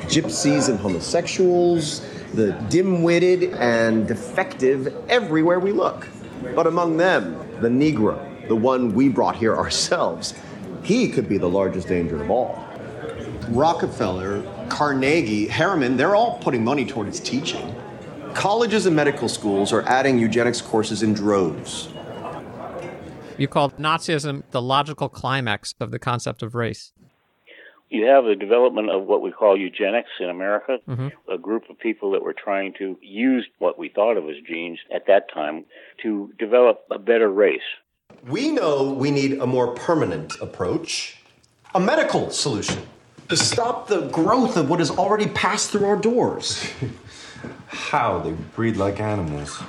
Gypsies 0.07 0.69
and 0.69 0.78
homosexuals, 0.78 2.06
the 2.34 2.52
dim 2.69 3.02
witted 3.02 3.53
and 3.56 4.07
defective 4.07 4.94
everywhere 5.10 5.60
we 5.60 5.72
look. 5.72 6.07
But 6.56 6.68
among 6.68 6.98
them, 6.98 7.38
the 7.60 7.69
Negro, 7.69 8.31
the 8.52 8.56
one 8.57 8.94
we 8.94 9.07
brought 9.07 9.38
here 9.38 9.56
ourselves, 9.56 10.34
he 10.84 11.07
could 11.07 11.30
be 11.30 11.38
the 11.38 11.48
largest 11.48 11.88
danger 11.88 12.22
of 12.22 12.30
all. 12.30 12.61
Rockefeller, 13.48 14.44
Carnegie, 14.68 15.48
Harriman, 15.48 15.95
they're 15.95 16.15
all 16.15 16.38
putting 16.40 16.61
money 16.61 16.86
toward 16.86 17.07
its 17.07 17.22
teaching. 17.22 17.73
Colleges 18.34 18.86
and 18.86 18.94
medical 18.94 19.30
schools 19.30 19.72
are 19.72 19.84
adding 19.84 20.19
eugenics 20.19 20.60
courses 20.60 21.02
in 21.02 21.14
droves. 21.14 21.88
You 23.38 23.48
called 23.48 23.78
Nazism 23.78 24.44
the 24.52 24.61
logical 24.61 25.07
climax 25.07 25.73
of 25.80 25.91
the 25.91 25.99
concept 25.99 26.44
of 26.44 26.53
race. 26.53 26.91
You 27.90 28.07
have 28.07 28.26
the 28.26 28.36
development 28.36 28.90
of 28.90 29.06
what 29.06 29.22
we 29.22 29.32
call 29.32 29.57
eugenics 29.57 30.10
in 30.19 30.30
America, 30.30 30.80
mm-hmm. 30.86 31.07
a 31.32 31.38
group 31.38 31.69
of 31.69 31.80
people 31.80 32.11
that 32.11 32.22
were 32.22 32.36
trying 32.36 32.73
to 32.80 32.98
use 33.02 33.48
what 33.60 33.80
we 33.80 33.88
thought 33.88 34.18
of 34.18 34.26
as 34.26 34.36
genes 34.45 34.80
at 34.94 35.07
that 35.07 35.34
time 35.34 35.64
to 36.03 36.34
develop 36.38 36.82
a 36.91 36.99
better 36.99 37.32
race. 37.32 37.61
We 38.27 38.52
know 38.52 38.91
we 38.91 39.10
need 39.10 39.39
a 39.39 39.48
more 39.48 39.73
permanent 39.73 40.39
approach, 40.39 41.18
a 41.73 41.80
medical 41.80 42.30
solution 42.30 42.84
to 43.30 43.35
stop 43.35 43.88
the 43.88 44.02
growth 44.10 44.57
of 44.57 44.69
what 44.69 44.80
has 44.80 44.91
already 44.91 45.27
passed 45.27 45.72
through 45.72 45.85
our 45.85 45.95
doors. 45.95 46.69
How? 47.68 48.19
They 48.19 48.31
breed 48.31 48.77
like 48.77 48.99
animals. 48.99 49.64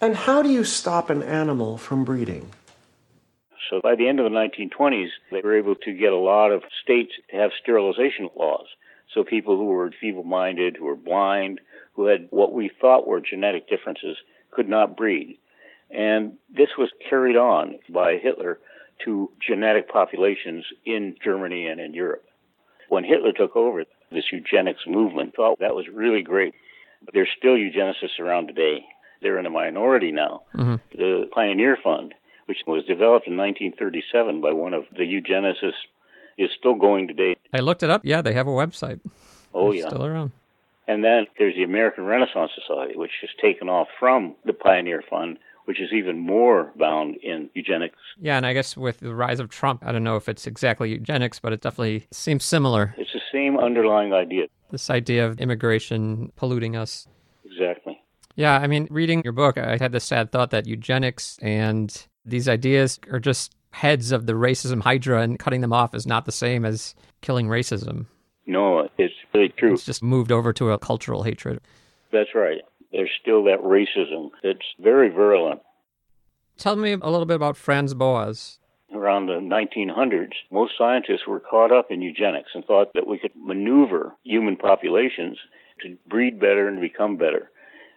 And 0.00 0.14
how 0.14 0.42
do 0.42 0.48
you 0.48 0.62
stop 0.62 1.10
an 1.10 1.22
animal 1.24 1.76
from 1.76 2.04
breeding? 2.04 2.50
So 3.68 3.80
by 3.82 3.96
the 3.96 4.08
end 4.08 4.20
of 4.20 4.24
the 4.24 4.36
1920s, 4.36 5.08
they 5.30 5.40
were 5.40 5.58
able 5.58 5.74
to 5.74 5.92
get 5.92 6.12
a 6.12 6.16
lot 6.16 6.52
of 6.52 6.62
states 6.82 7.12
to 7.30 7.36
have 7.36 7.50
sterilization 7.60 8.30
laws. 8.36 8.66
So 9.12 9.24
people 9.24 9.56
who 9.56 9.66
were 9.66 9.90
feeble 10.00 10.22
minded, 10.22 10.76
who 10.76 10.84
were 10.84 10.96
blind, 10.96 11.60
who 11.94 12.06
had 12.06 12.28
what 12.30 12.52
we 12.52 12.70
thought 12.80 13.06
were 13.06 13.20
genetic 13.20 13.68
differences 13.68 14.16
could 14.52 14.68
not 14.68 14.96
breed. 14.96 15.38
And 15.90 16.34
this 16.54 16.70
was 16.76 16.90
carried 17.08 17.36
on 17.36 17.78
by 17.88 18.16
Hitler 18.16 18.58
to 19.04 19.30
genetic 19.40 19.88
populations 19.88 20.64
in 20.84 21.16
Germany 21.22 21.66
and 21.66 21.80
in 21.80 21.94
Europe. 21.94 22.24
When 22.88 23.04
Hitler 23.04 23.32
took 23.32 23.56
over, 23.56 23.84
this 24.10 24.24
eugenics 24.32 24.86
movement 24.86 25.34
thought 25.34 25.58
that 25.60 25.74
was 25.74 25.86
really 25.88 26.22
great. 26.22 26.54
But 27.04 27.14
there's 27.14 27.28
still 27.36 27.54
eugenicists 27.54 28.18
around 28.18 28.48
today. 28.48 28.84
They're 29.22 29.38
in 29.38 29.46
a 29.46 29.50
minority 29.50 30.10
now. 30.12 30.42
Mhm. 30.54 30.80
The 30.92 31.28
Pioneer 31.32 31.76
Fund, 31.76 32.14
which 32.46 32.58
was 32.66 32.84
developed 32.84 33.26
in 33.26 33.36
1937 33.36 34.40
by 34.40 34.52
one 34.52 34.74
of 34.74 34.86
the 34.96 35.04
eugenicists, 35.04 35.86
is 36.38 36.50
still 36.52 36.74
going 36.74 37.08
today. 37.08 37.36
I 37.52 37.60
looked 37.60 37.82
it 37.82 37.90
up. 37.90 38.02
Yeah, 38.04 38.22
they 38.22 38.32
have 38.32 38.46
a 38.46 38.50
website. 38.52 39.00
Oh, 39.54 39.70
It's 39.70 39.82
yeah. 39.82 39.88
Still 39.88 40.06
around. 40.06 40.32
And 40.86 41.04
then 41.04 41.26
there's 41.38 41.54
the 41.54 41.64
American 41.64 42.06
Renaissance 42.06 42.52
Society, 42.54 42.96
which 42.96 43.12
has 43.20 43.30
taken 43.40 43.68
off 43.68 43.88
from 43.98 44.34
the 44.44 44.52
Pioneer 44.54 45.02
Fund, 45.02 45.38
which 45.68 45.82
is 45.82 45.90
even 45.92 46.18
more 46.18 46.72
bound 46.76 47.16
in 47.22 47.50
eugenics. 47.52 47.98
Yeah, 48.18 48.38
and 48.38 48.46
I 48.46 48.54
guess 48.54 48.74
with 48.74 49.00
the 49.00 49.14
rise 49.14 49.38
of 49.38 49.50
Trump, 49.50 49.84
I 49.84 49.92
don't 49.92 50.02
know 50.02 50.16
if 50.16 50.26
it's 50.26 50.46
exactly 50.46 50.88
eugenics, 50.88 51.40
but 51.40 51.52
it 51.52 51.60
definitely 51.60 52.06
seems 52.10 52.42
similar. 52.42 52.94
It's 52.96 53.12
the 53.12 53.20
same 53.30 53.58
underlying 53.58 54.14
idea. 54.14 54.46
This 54.70 54.88
idea 54.88 55.26
of 55.26 55.38
immigration 55.38 56.32
polluting 56.36 56.74
us. 56.74 57.06
Exactly. 57.44 58.00
Yeah, 58.34 58.56
I 58.56 58.66
mean, 58.66 58.88
reading 58.90 59.20
your 59.22 59.34
book, 59.34 59.58
I 59.58 59.76
had 59.76 59.92
the 59.92 60.00
sad 60.00 60.32
thought 60.32 60.52
that 60.52 60.66
eugenics 60.66 61.38
and 61.42 61.94
these 62.24 62.48
ideas 62.48 62.98
are 63.12 63.20
just 63.20 63.54
heads 63.72 64.10
of 64.10 64.24
the 64.24 64.32
racism 64.32 64.80
hydra, 64.80 65.20
and 65.20 65.38
cutting 65.38 65.60
them 65.60 65.74
off 65.74 65.94
is 65.94 66.06
not 66.06 66.24
the 66.24 66.32
same 66.32 66.64
as 66.64 66.94
killing 67.20 67.46
racism. 67.46 68.06
No, 68.46 68.88
it's 68.96 69.12
really 69.34 69.50
true. 69.50 69.74
It's 69.74 69.84
just 69.84 70.02
moved 70.02 70.32
over 70.32 70.54
to 70.54 70.72
a 70.72 70.78
cultural 70.78 71.24
hatred. 71.24 71.60
That's 72.10 72.34
right. 72.34 72.62
There's 72.92 73.10
still 73.20 73.44
that 73.44 73.62
racism 73.62 74.30
that's 74.42 74.58
very 74.80 75.08
virulent. 75.08 75.60
Tell 76.56 76.76
me 76.76 76.92
a 76.92 77.10
little 77.10 77.26
bit 77.26 77.36
about 77.36 77.56
Franz 77.56 77.94
Boas. 77.94 78.58
Around 78.92 79.26
the 79.26 79.34
1900s, 79.34 80.32
most 80.50 80.72
scientists 80.78 81.26
were 81.26 81.40
caught 81.40 81.70
up 81.70 81.90
in 81.90 82.00
eugenics 82.00 82.50
and 82.54 82.64
thought 82.64 82.92
that 82.94 83.06
we 83.06 83.18
could 83.18 83.32
maneuver 83.36 84.16
human 84.24 84.56
populations 84.56 85.38
to 85.82 85.96
breed 86.08 86.40
better 86.40 86.66
and 86.66 86.80
become 86.80 87.16
better. 87.16 87.50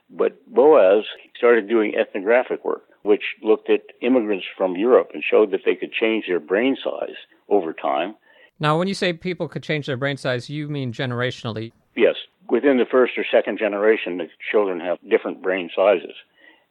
But 0.09 0.45
Boas 0.53 1.05
started 1.37 1.69
doing 1.69 1.95
ethnographic 1.95 2.65
work, 2.65 2.83
which 3.03 3.23
looked 3.41 3.69
at 3.69 3.81
immigrants 4.01 4.45
from 4.57 4.75
Europe 4.75 5.11
and 5.13 5.23
showed 5.23 5.51
that 5.51 5.61
they 5.65 5.75
could 5.75 5.93
change 5.93 6.25
their 6.27 6.41
brain 6.41 6.75
size 6.83 7.15
over 7.47 7.73
time. 7.73 8.15
Now, 8.59 8.77
when 8.77 8.87
you 8.87 8.93
say 8.93 9.13
people 9.13 9.47
could 9.47 9.63
change 9.63 9.87
their 9.87 9.97
brain 9.97 10.17
size, 10.17 10.49
you 10.49 10.67
mean 10.67 10.91
generationally. 10.91 11.71
Yes, 11.95 12.15
within 12.51 12.77
the 12.77 12.85
first 12.85 13.13
or 13.17 13.25
second 13.31 13.57
generation, 13.57 14.17
the 14.17 14.27
children 14.51 14.81
have 14.81 14.97
different 15.09 15.41
brain 15.41 15.69
sizes. 15.73 16.13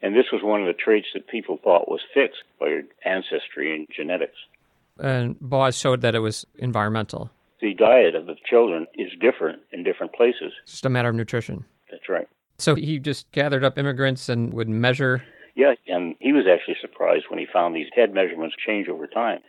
And 0.03 0.15
this 0.15 0.27
was 0.31 0.43
one 0.43 0.61
of 0.61 0.67
the 0.67 0.75
traits 0.75 1.09
that 1.15 1.27
people 1.27 1.59
thought 1.65 1.91
was 1.91 2.01
fixed 2.15 2.43
by 2.61 2.83
ancestry 3.05 3.75
and 3.75 3.89
genetics. 3.95 4.37
And 4.99 5.41
Boas 5.41 5.77
showed 5.77 6.03
that 6.03 6.15
it 6.15 6.21
was 6.21 6.47
environmental. 6.59 7.31
The 7.61 7.75
diet 7.75 8.15
of 8.15 8.27
the 8.27 8.37
children 8.49 8.87
is 8.95 9.11
different 9.21 9.63
in 9.73 9.83
different 9.83 10.13
places. 10.13 10.53
It's 10.63 10.73
just 10.73 10.87
a 10.87 10.91
matter 10.91 11.09
of 11.09 11.15
nutrition. 11.15 11.65
That's 11.91 12.09
right. 12.09 12.29
So 12.59 12.75
he 12.75 12.99
just 12.99 13.31
gathered 13.33 13.65
up 13.65 13.79
immigrants 13.79 14.29
and 14.29 14.53
would 14.53 14.69
measure. 14.69 15.23
Yeah, 15.55 15.75
and 15.87 16.15
he 16.21 16.33
was 16.33 16.45
actually 16.51 16.77
surprised 16.81 17.25
when 17.29 17.39
he 17.39 17.47
found 17.51 17.75
these 17.75 17.89
head 17.95 18.15
measurements 18.15 18.55
change 18.67 18.89
over 18.89 19.07
time. 19.07 19.41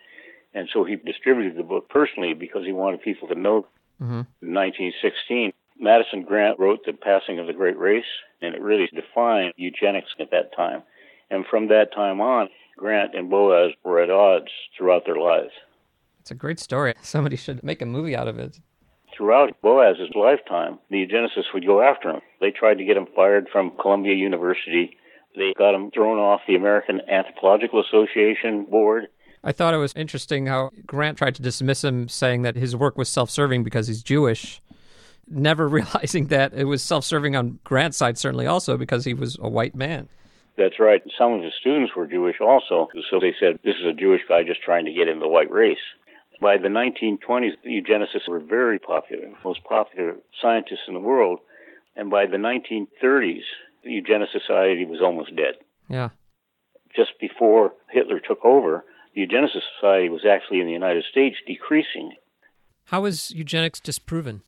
And 0.54 0.70
so 0.74 0.84
he 0.84 0.96
distributed 0.96 1.58
the 1.58 1.64
book 1.64 1.90
personally 1.90 2.34
because 2.34 2.66
he 2.66 2.72
wanted 2.72 3.02
people 3.02 3.28
to 3.28 3.36
know. 3.36 3.68
Mm-hmm. 4.02 4.22
In 4.42 4.54
1916, 4.54 5.54
Madison 5.82 6.22
Grant 6.22 6.60
wrote 6.60 6.86
The 6.86 6.94
Passing 6.94 7.40
of 7.40 7.48
the 7.48 7.54
Great 7.54 7.78
Race, 7.78 8.06
and 8.42 8.54
it 8.54 8.62
really 8.62 8.88
defined 8.94 9.54
eugenics 9.58 10.10
at 10.20 10.30
that 10.30 10.56
time. 10.56 10.84
And 11.32 11.44
from 11.50 11.70
that 11.70 11.94
time 11.94 12.22
on, 12.22 12.50
Grant 12.78 13.16
and 13.16 13.30
Boas 13.30 13.74
were 13.84 14.00
at 14.00 14.12
odds 14.12 14.52
throughout 14.78 15.06
their 15.06 15.18
lives. 15.18 15.52
It's 16.20 16.30
a 16.30 16.36
great 16.36 16.60
story. 16.60 16.94
Somebody 17.02 17.36
should 17.36 17.64
make 17.64 17.82
a 17.82 17.86
movie 17.88 18.16
out 18.16 18.28
of 18.28 18.38
it. 18.38 18.60
Throughout 19.18 19.60
Boas's 19.62 20.12
lifetime, 20.16 20.78
the 20.92 21.06
eugenicists 21.06 21.54
would 21.54 21.66
go 21.66 21.82
after 21.82 22.12
him. 22.12 22.22
They 22.40 22.52
tried 22.52 22.78
to 22.78 22.86
get 22.86 22.96
him 22.96 23.08
fired 23.16 23.48
from 23.52 23.72
Columbia 23.82 24.14
University. 24.14 24.98
They 25.36 25.54
got 25.58 25.74
him 25.74 25.90
thrown 25.92 26.20
off 26.20 26.42
the 26.48 26.56
American 26.56 27.02
Anthropological 27.10 27.82
Association 27.82 28.66
board. 28.66 29.08
I 29.44 29.52
thought 29.52 29.74
it 29.74 29.78
was 29.78 29.94
interesting 29.96 30.46
how 30.46 30.70
Grant 30.86 31.18
tried 31.18 31.36
to 31.36 31.42
dismiss 31.42 31.84
him, 31.84 32.08
saying 32.08 32.44
that 32.44 32.56
his 32.56 32.76
work 32.76 32.98
was 32.98 33.10
self 33.10 33.32
serving 33.32 33.64
because 33.64 33.88
he's 33.88 34.04
Jewish, 34.04 34.62
never 35.32 35.68
realizing 35.80 36.28
that 36.28 36.54
it 36.54 36.66
was 36.66 36.82
self 36.82 37.06
serving 37.06 37.36
on 37.36 37.60
Grant's 37.64 37.98
side, 37.98 38.18
certainly 38.18 38.46
also 38.46 38.78
because 38.78 39.06
he 39.06 39.14
was 39.14 39.38
a 39.42 39.50
white 39.50 39.76
man. 39.76 40.10
That's 40.58 40.80
right. 40.80 41.02
Some 41.18 41.34
of 41.34 41.44
his 41.44 41.54
students 41.60 41.96
were 41.96 42.06
Jewish 42.06 42.42
also, 42.42 42.90
so 43.10 43.20
they 43.20 43.34
said 43.40 43.60
this 43.64 43.76
is 43.80 43.88
a 43.88 43.94
Jewish 43.94 44.22
guy 44.28 44.44
just 44.44 44.62
trying 44.62 44.86
to 44.86 44.94
get 44.94 45.08
in 45.08 45.20
the 45.20 45.28
white 45.28 45.50
race. 45.50 45.80
By 46.42 46.58
the 46.58 46.68
1920s, 46.68 47.52
eugenicists 47.66 48.28
were 48.28 48.40
very 48.40 48.80
popular, 48.80 49.30
most 49.44 49.64
popular 49.64 50.16
scientists 50.42 50.88
in 50.88 50.96
the 50.96 51.00
world. 51.00 51.40
And 51.96 52.10
by 52.10 52.26
the 52.26 52.38
1930s, 52.38 53.44
the 53.84 53.90
Eugenicist 53.90 54.32
Society 54.32 54.86
was 54.86 55.02
almost 55.02 55.36
dead. 55.36 55.56
Yeah. 55.88 56.10
Just 56.96 57.12
before 57.20 57.74
Hitler 57.92 58.20
took 58.20 58.44
over, 58.44 58.84
the 59.14 59.22
Eugenicist 59.22 59.62
Society 59.80 60.10
was 60.10 60.26
actually 60.26 60.62
in 60.62 60.66
the 60.66 60.74
United 60.74 61.04
States 61.10 61.38
decreasing. 61.46 62.14
How 62.86 63.06
is 63.06 63.32
eugenics 63.32 63.80
disproven? 63.80 64.42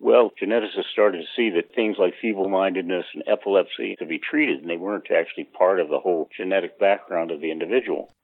Well, 0.00 0.30
geneticists 0.40 0.92
started 0.92 1.18
to 1.18 1.26
see 1.34 1.50
that 1.50 1.74
things 1.74 1.96
like 1.98 2.14
feeble 2.22 2.48
mindedness 2.48 3.04
and 3.14 3.24
epilepsy 3.26 3.96
could 3.98 4.08
be 4.08 4.20
treated, 4.20 4.60
and 4.60 4.70
they 4.70 4.76
weren't 4.76 5.10
actually 5.10 5.44
part 5.44 5.80
of 5.80 5.88
the 5.88 5.98
whole 5.98 6.28
genetic 6.36 6.78
background 6.78 7.32
of 7.32 7.40
the 7.40 7.50
individual. 7.50 8.14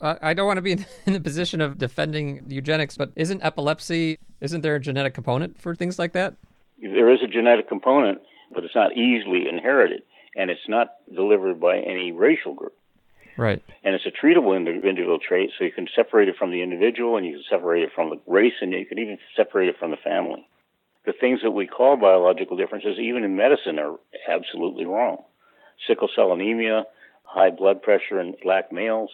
Uh, 0.00 0.14
I 0.22 0.34
don't 0.34 0.46
want 0.46 0.58
to 0.58 0.62
be 0.62 0.72
in, 0.72 0.86
in 1.06 1.12
the 1.12 1.20
position 1.20 1.60
of 1.60 1.78
defending 1.78 2.44
eugenics, 2.48 2.96
but 2.96 3.10
isn't 3.16 3.42
epilepsy, 3.42 4.18
isn't 4.40 4.60
there 4.60 4.76
a 4.76 4.80
genetic 4.80 5.14
component 5.14 5.60
for 5.60 5.74
things 5.74 5.98
like 5.98 6.12
that? 6.12 6.36
There 6.80 7.10
is 7.12 7.20
a 7.22 7.26
genetic 7.26 7.68
component, 7.68 8.20
but 8.54 8.64
it's 8.64 8.74
not 8.74 8.96
easily 8.96 9.48
inherited, 9.48 10.02
and 10.36 10.48
it's 10.48 10.68
not 10.68 10.94
delivered 11.12 11.60
by 11.60 11.78
any 11.78 12.12
racial 12.12 12.54
group. 12.54 12.74
Right. 13.36 13.62
And 13.82 13.94
it's 13.94 14.06
a 14.06 14.10
treatable 14.10 14.56
individual 14.56 15.18
trait, 15.18 15.50
so 15.58 15.64
you 15.64 15.72
can 15.72 15.88
separate 15.94 16.28
it 16.28 16.36
from 16.36 16.50
the 16.50 16.62
individual, 16.62 17.16
and 17.16 17.26
you 17.26 17.32
can 17.32 17.44
separate 17.50 17.82
it 17.82 17.90
from 17.94 18.10
the 18.10 18.20
race, 18.26 18.54
and 18.60 18.72
you 18.72 18.86
can 18.86 18.98
even 18.98 19.18
separate 19.36 19.68
it 19.68 19.76
from 19.78 19.90
the 19.90 19.96
family. 19.96 20.46
The 21.06 21.12
things 21.18 21.40
that 21.42 21.52
we 21.52 21.66
call 21.66 21.96
biological 21.96 22.56
differences, 22.56 22.98
even 22.98 23.24
in 23.24 23.36
medicine, 23.36 23.78
are 23.78 23.96
absolutely 24.28 24.84
wrong. 24.84 25.18
Sickle 25.86 26.08
cell 26.14 26.32
anemia, 26.32 26.84
high 27.24 27.50
blood 27.50 27.82
pressure 27.82 28.20
in 28.20 28.34
black 28.42 28.70
males, 28.70 29.10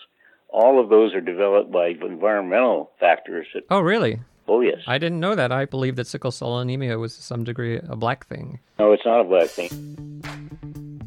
all 0.49 0.81
of 0.81 0.89
those 0.89 1.15
are 1.15 1.21
developed 1.21 1.71
by 1.71 1.89
environmental 1.89 2.91
factors. 2.99 3.47
That, 3.55 3.65
Oh, 3.71 3.81
really? 3.81 4.21
oh, 4.49 4.61
yes. 4.63 4.79
I 4.87 4.99
didn't 4.99 5.21
know 5.21 5.35
that. 5.37 5.53
I 5.53 5.65
believe 5.65 5.97
that 5.97 6.07
sickle 6.09 6.33
cell 6.33 6.59
anemia 6.59 6.99
was 6.99 7.17
to 7.17 7.23
some 7.23 7.45
degree 7.45 7.79
a 7.89 7.95
black 7.97 8.27
thing. 8.27 8.59
No, 8.79 8.93
it's 8.93 9.05
not 9.05 9.21
a 9.21 9.25
black 9.25 9.49
thing. 9.49 9.69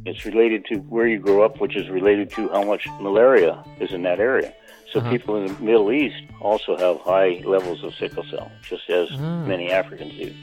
It's 0.06 0.25
related 0.25 0.66
to 0.66 0.77
where 0.77 1.08
you 1.08 1.19
grow 1.19 1.43
up, 1.43 1.59
which 1.59 1.75
is 1.75 1.90
related 1.90 2.32
to 2.32 2.48
how 2.49 2.64
much 2.64 2.88
malaria 3.01 3.64
is 3.80 3.91
in 3.91 4.03
that 4.03 4.19
area. 4.19 4.53
So 4.93 4.99
Uh-huh. 4.99 5.09
people 5.11 5.35
in 5.35 5.45
the 5.53 5.61
Middle 5.61 5.91
East 5.91 6.16
also 6.41 6.75
have 6.77 6.99
high 7.01 7.41
levels 7.45 7.83
of 7.83 7.93
sickle 7.95 8.24
cell, 8.32 8.49
just 8.64 8.90
as 8.90 9.09
Ah. 9.11 9.43
many 9.45 9.72
Africans 9.72 10.14
do. 10.17 10.33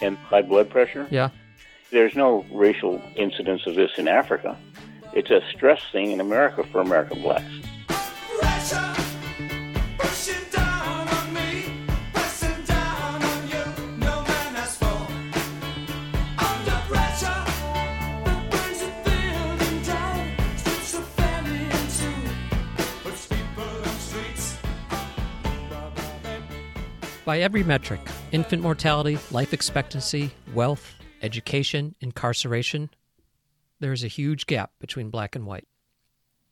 And 0.00 0.16
high 0.16 0.42
blood 0.42 0.70
pressure? 0.70 1.06
Yeah. 1.10 1.30
There's 1.90 2.14
no 2.14 2.46
racial 2.52 3.02
incidence 3.16 3.66
of 3.66 3.74
this 3.74 3.90
in 3.98 4.08
Africa. 4.08 4.56
It's 5.12 5.30
a 5.30 5.40
stress 5.52 5.80
thing 5.90 6.12
in 6.12 6.20
America 6.20 6.64
for 6.70 6.80
American 6.80 7.20
blacks. 7.22 7.50
By 27.30 27.38
every 27.38 27.62
metric 27.62 28.00
infant 28.32 28.60
mortality, 28.60 29.16
life 29.30 29.54
expectancy, 29.54 30.32
wealth, 30.52 30.96
education, 31.22 31.94
incarceration 32.00 32.90
there 33.78 33.92
is 33.92 34.02
a 34.02 34.08
huge 34.08 34.46
gap 34.46 34.72
between 34.80 35.10
black 35.10 35.36
and 35.36 35.46
white. 35.46 35.68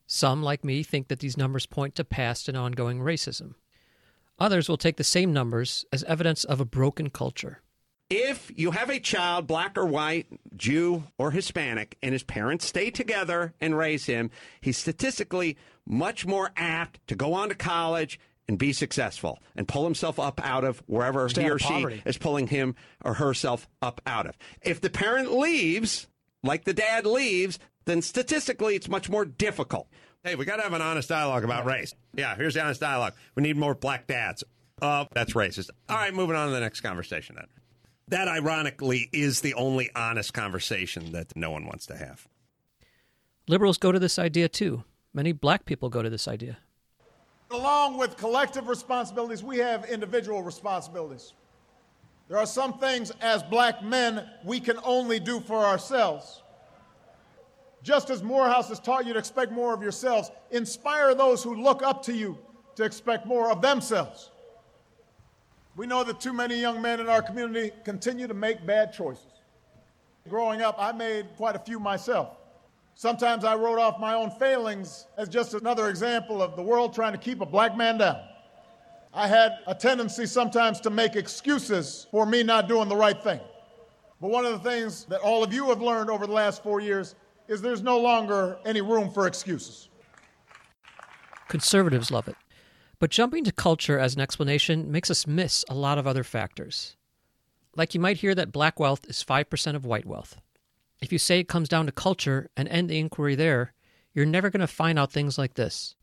Some, 0.07 0.41
like 0.41 0.65
me, 0.65 0.85
think 0.85 1.09
that 1.09 1.19
these 1.19 1.37
numbers 1.37 1.67
point 1.67 1.97
to 1.97 2.05
past 2.05 2.47
and 2.47 2.57
ongoing 2.57 3.01
racism. 3.01 3.55
Others 4.39 4.69
will 4.69 4.77
take 4.77 4.99
the 4.99 5.03
same 5.03 5.33
numbers 5.33 5.85
as 5.93 6.05
evidence 6.05 6.45
of 6.45 6.61
a 6.61 6.65
broken 6.65 7.11
culture. 7.11 7.61
If 8.09 8.53
you 8.55 8.71
have 8.71 8.89
a 8.89 9.01
child, 9.01 9.49
black 9.49 9.77
or 9.77 9.85
white, 9.85 10.29
Jew 10.57 11.03
or 11.19 11.33
Hispanic, 11.33 11.99
and 12.05 12.13
his 12.13 12.23
parents 12.23 12.65
stay 12.65 12.93
together 12.93 13.53
and 13.61 13.77
raise 13.77 14.07
him, 14.07 14.31
he's 14.61 14.79
statistically 14.79 15.57
much 15.85 16.25
more 16.25 16.53
apt 16.57 17.05
to 17.09 17.17
go 17.17 17.35
on 17.35 17.49
to 17.49 17.57
college 17.57 18.21
and 18.49 18.59
be 18.59 18.73
successful 18.73 19.39
and 19.55 19.69
pull 19.69 19.85
himself 19.85 20.19
up 20.19 20.41
out 20.43 20.65
of 20.65 20.83
wherever 20.87 21.29
Stay 21.29 21.43
he 21.43 21.51
or 21.51 21.59
she 21.59 22.03
is 22.05 22.17
pulling 22.17 22.47
him 22.47 22.75
or 23.05 23.15
herself 23.15 23.69
up 23.83 24.01
out 24.07 24.27
of. 24.27 24.37
If 24.63 24.81
the 24.81 24.91
parent 24.91 25.33
leaves, 25.33 26.09
like 26.43 26.65
the 26.65 26.73
dad 26.73 27.07
leaves, 27.07 27.59
then 27.85 28.03
statistically 28.03 28.75
it's 28.75 28.89
much 28.89 29.11
more 29.11 29.25
difficult. 29.25 29.89
Hey, 30.25 30.35
we 30.35 30.45
got 30.45 30.57
to 30.57 30.63
have 30.63 30.73
an 30.73 30.83
honest 30.83 31.09
dialogue 31.09 31.45
about 31.45 31.65
race. 31.65 31.95
Yeah, 32.15 32.35
here's 32.35 32.55
the 32.55 32.63
honest 32.63 32.81
dialogue. 32.81 33.15
We 33.35 33.43
need 33.43 33.57
more 33.57 33.75
black 33.75 34.07
dads. 34.07 34.43
Oh, 34.81 35.07
that's 35.13 35.35
racist. 35.35 35.71
All 35.89 35.97
right, 35.97 36.15
moving 36.15 36.37
on 36.37 36.49
to 36.49 36.55
the 36.55 36.61
next 36.61 36.81
conversation 36.81 37.37
then. 37.37 37.47
That, 38.09 38.29
ironically, 38.29 39.11
is 39.13 39.43
the 39.43 39.55
only 39.55 39.91
honest 39.95 40.33
conversation 40.33 41.13
that 41.13 41.37
no 41.37 41.51
one 41.51 41.67
wants 41.67 41.87
to 41.87 41.97
have. 41.97 42.27
Liberals 43.47 43.79
go 43.79 43.93
to 43.93 43.99
this 43.99 44.19
idea 44.19 44.49
too. 44.49 44.85
Many 45.13 45.33
black 45.33 45.65
people 45.65 45.89
go 45.89 46.03
to 46.03 46.11
this 46.11 46.27
idea. 46.27 46.59
Along 47.51 47.97
with 47.97 48.17
collective 48.17 48.69
responsibilities, 48.69 49.43
we 49.43 49.59
have 49.59 49.87
individual 49.87 50.43
responsibilities. 50.43 51.33
There 52.29 52.37
are 52.37 52.47
some 52.47 52.79
things 52.79 53.11
as 53.23 53.43
black 53.43 53.83
men 53.83 54.29
we 54.45 54.61
can 54.61 54.79
only 54.85 55.19
do 55.19 55.41
for 55.41 55.65
ourselves. 55.65 56.43
Just 57.83 58.11
as 58.11 58.23
Morehouse 58.23 58.69
has 58.69 58.79
taught 58.79 59.07
you 59.07 59.15
to 59.15 59.19
expect 59.19 59.51
more 59.51 59.73
of 59.73 59.83
yourselves, 59.83 60.31
inspire 60.51 61.15
those 61.15 61.43
who 61.43 61.55
look 61.55 61.83
up 61.83 62.03
to 62.03 62.13
you 62.13 62.37
to 62.77 62.85
expect 62.85 63.25
more 63.25 63.51
of 63.51 63.63
themselves. 63.63 64.31
We 65.75 65.87
know 65.87 66.05
that 66.05 66.21
too 66.21 66.33
many 66.33 66.61
young 66.61 66.83
men 66.83 67.01
in 67.01 67.09
our 67.09 67.23
community 67.23 67.71
continue 67.85 68.27
to 68.27 68.35
make 68.35 68.67
bad 68.67 68.93
choices. 68.93 69.25
Growing 70.29 70.61
up, 70.61 70.75
I 70.79 70.93
made 70.93 71.27
quite 71.37 71.57
a 71.57 71.61
few 71.61 71.81
myself. 71.81 72.37
Sometimes 72.99 73.45
I 73.45 73.55
wrote 73.55 73.79
off 73.79 74.01
my 74.01 74.15
own 74.15 74.29
failings 74.29 75.07
as 75.17 75.29
just 75.29 75.55
another 75.55 75.89
example 75.89 76.43
of 76.43 76.57
the 76.57 76.63
world 76.63 76.93
trying 76.93 77.13
to 77.13 77.19
keep 77.19 77.41
a 77.41 77.47
black 77.47 77.77
man 77.77 77.97
down. 77.97 78.17
I 79.15 79.29
had 79.29 79.61
a 79.69 79.75
tendency 79.77 80.27
sometimes 80.27 80.81
to 80.81 80.91
make 80.91 81.15
excuses 81.15 82.09
for 82.11 82.27
me 82.27 82.43
not 82.43 82.67
doing 82.67 82.89
the 82.89 82.97
right 82.97 83.23
thing. 83.23 83.39
But 84.21 84.31
one 84.31 84.45
of 84.45 84.51
the 84.51 84.69
things 84.69 85.05
that 85.05 85.21
all 85.21 85.45
of 85.45 85.53
you 85.53 85.69
have 85.69 85.81
learned 85.81 86.11
over 86.11 86.27
the 86.27 86.33
last 86.33 86.65
four 86.65 86.81
years 86.81 87.15
is 87.47 87.63
there's 87.63 87.83
no 87.83 88.01
longer 88.01 88.59
any 88.65 88.81
room 88.81 89.13
for 89.13 89.29
excuses. 89.29 89.91
Conservatives 91.47 92.11
love 92.11 92.27
it. 92.27 92.35
But 92.99 93.11
jumping 93.11 93.45
to 93.45 93.53
culture 93.53 94.01
as 94.01 94.17
an 94.17 94.21
explanation 94.21 94.91
makes 94.91 95.09
us 95.09 95.25
miss 95.25 95.65
a 95.69 95.75
lot 95.75 95.99
of 95.99 96.09
other 96.09 96.25
factors. 96.25 96.97
Like 97.77 97.95
you 97.95 98.01
might 98.01 98.17
hear 98.17 98.35
that 98.35 98.51
black 98.51 98.81
wealth 98.81 99.09
is 99.09 99.23
5% 99.23 99.77
of 99.77 99.87
white 99.87 100.05
wealth. 100.05 100.41
If 101.01 101.13
you 101.13 101.19
say 101.19 101.41
it 101.41 101.49
comes 101.49 101.69
down 101.69 101.87
to 101.87 101.93
culture 101.93 102.51
and 102.57 102.69
end 102.69 102.91
the 102.91 102.99
inquiry 102.99 103.35
there, 103.35 103.73
you're 104.15 104.27
never 104.27 104.51
going 104.51 104.61
to 104.61 104.67
find 104.67 104.99
out 104.99 105.13
things 105.13 105.39
like 105.39 105.55
this. 105.55 105.95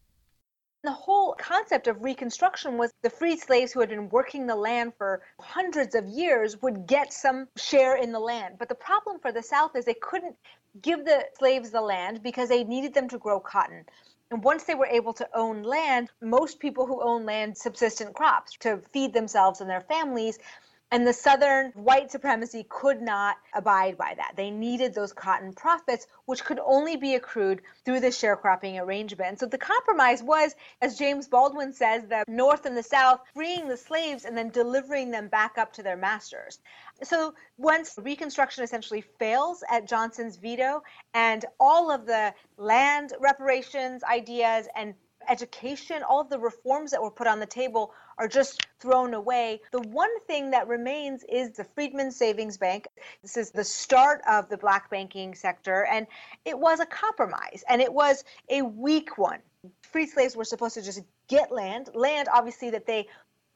The 0.84 0.92
whole 0.92 1.34
concept 1.40 1.88
of 1.88 2.04
Reconstruction 2.04 2.78
was 2.78 2.94
the 3.02 3.10
freed 3.10 3.40
slaves 3.40 3.74
who 3.74 3.80
had 3.80 3.90
been 3.90 4.08
working 4.10 4.46
the 4.46 4.56
land 4.56 4.94
for 4.98 5.24
hundreds 5.40 5.96
of 5.96 6.06
years 6.06 6.62
would 6.62 6.86
get 6.86 7.12
some 7.12 7.48
share 7.58 7.96
in 7.96 8.12
the 8.12 8.20
land. 8.20 8.58
But 8.60 8.70
the 8.70 8.76
problem 8.76 9.20
for 9.20 9.32
the 9.32 9.42
South 9.42 9.76
is 9.76 9.84
they 9.84 9.96
couldn't 9.96 10.36
give 10.82 11.04
the 11.04 11.26
slaves 11.40 11.72
the 11.72 11.82
land 11.82 12.22
because 12.22 12.50
they 12.50 12.64
needed 12.64 12.94
them 12.94 13.10
to 13.10 13.18
grow 13.18 13.40
cotton. 13.40 13.84
And 14.32 14.44
once 14.44 14.64
they 14.64 14.76
were 14.76 14.86
able 14.86 15.14
to 15.14 15.28
own 15.34 15.64
land, 15.64 16.10
most 16.22 16.60
people 16.60 16.86
who 16.86 17.02
own 17.02 17.26
land 17.26 17.58
subsistent 17.58 18.14
crops 18.14 18.56
to 18.60 18.82
feed 18.94 19.14
themselves 19.14 19.62
and 19.62 19.70
their 19.70 19.82
families. 19.82 20.38
And 20.96 21.06
the 21.06 21.12
Southern 21.12 21.72
white 21.72 22.10
supremacy 22.10 22.66
could 22.70 23.02
not 23.02 23.36
abide 23.54 23.98
by 23.98 24.14
that. 24.16 24.36
They 24.38 24.50
needed 24.50 24.94
those 24.94 25.12
cotton 25.12 25.52
profits, 25.52 26.08
which 26.24 26.46
could 26.46 26.58
only 26.66 26.96
be 26.96 27.16
accrued 27.16 27.64
through 27.84 28.00
the 28.00 28.08
sharecropping 28.08 28.82
arrangement. 28.82 29.42
So 29.42 29.46
the 29.46 29.58
compromise 29.58 30.24
was, 30.24 30.56
as 30.82 30.98
James 30.98 31.28
Baldwin 31.28 31.74
says, 31.74 32.06
the 32.08 32.24
North 32.30 32.66
and 32.66 32.78
the 32.78 32.82
South 32.82 33.20
freeing 33.34 33.68
the 33.68 33.76
slaves 33.76 34.24
and 34.24 34.38
then 34.38 34.52
delivering 34.52 35.12
them 35.12 35.28
back 35.28 35.58
up 35.58 35.74
to 35.74 35.84
their 35.84 35.98
masters. 35.98 36.60
So 37.04 37.34
once 37.58 37.96
Reconstruction 38.02 38.64
essentially 38.64 39.04
fails 39.20 39.66
at 39.70 39.90
Johnson's 39.90 40.38
veto, 40.38 40.82
and 41.14 41.44
all 41.60 41.92
of 41.92 42.06
the 42.06 42.34
land 42.56 43.12
reparations 43.20 44.02
ideas 44.06 44.70
and 44.78 44.94
education, 45.28 46.04
all 46.04 46.22
of 46.22 46.30
the 46.30 46.40
reforms 46.40 46.92
that 46.92 47.02
were 47.02 47.12
put 47.12 47.28
on 47.28 47.42
the 47.42 47.46
table 47.46 47.92
are 48.18 48.28
just 48.28 48.68
thrown 48.80 49.14
away. 49.14 49.62
The 49.72 49.82
one 49.82 50.20
thing 50.22 50.52
that 50.52 50.68
remains 50.68 51.24
is 51.28 51.52
the 51.52 51.64
Freedman 51.64 52.12
Savings 52.12 52.58
Bank. 52.58 52.88
This 53.22 53.38
is 53.38 53.52
the 53.52 53.64
start 53.64 54.22
of 54.30 54.50
the 54.50 54.58
black 54.58 54.90
banking 54.90 55.36
sector, 55.36 55.86
and 55.86 56.08
it 56.46 56.58
was 56.58 56.80
a 56.80 56.86
compromise, 56.86 57.64
and 57.68 57.82
it 57.82 57.94
was 57.94 58.24
a 58.50 58.62
weak 58.62 59.18
one. 59.18 59.40
Free 59.82 60.06
slaves 60.06 60.36
were 60.36 60.46
supposed 60.46 60.76
to 60.76 60.82
just 60.82 61.02
get 61.28 61.52
land, 61.52 61.90
land 61.94 62.28
obviously 62.34 62.70
that 62.70 62.86
they 62.86 63.08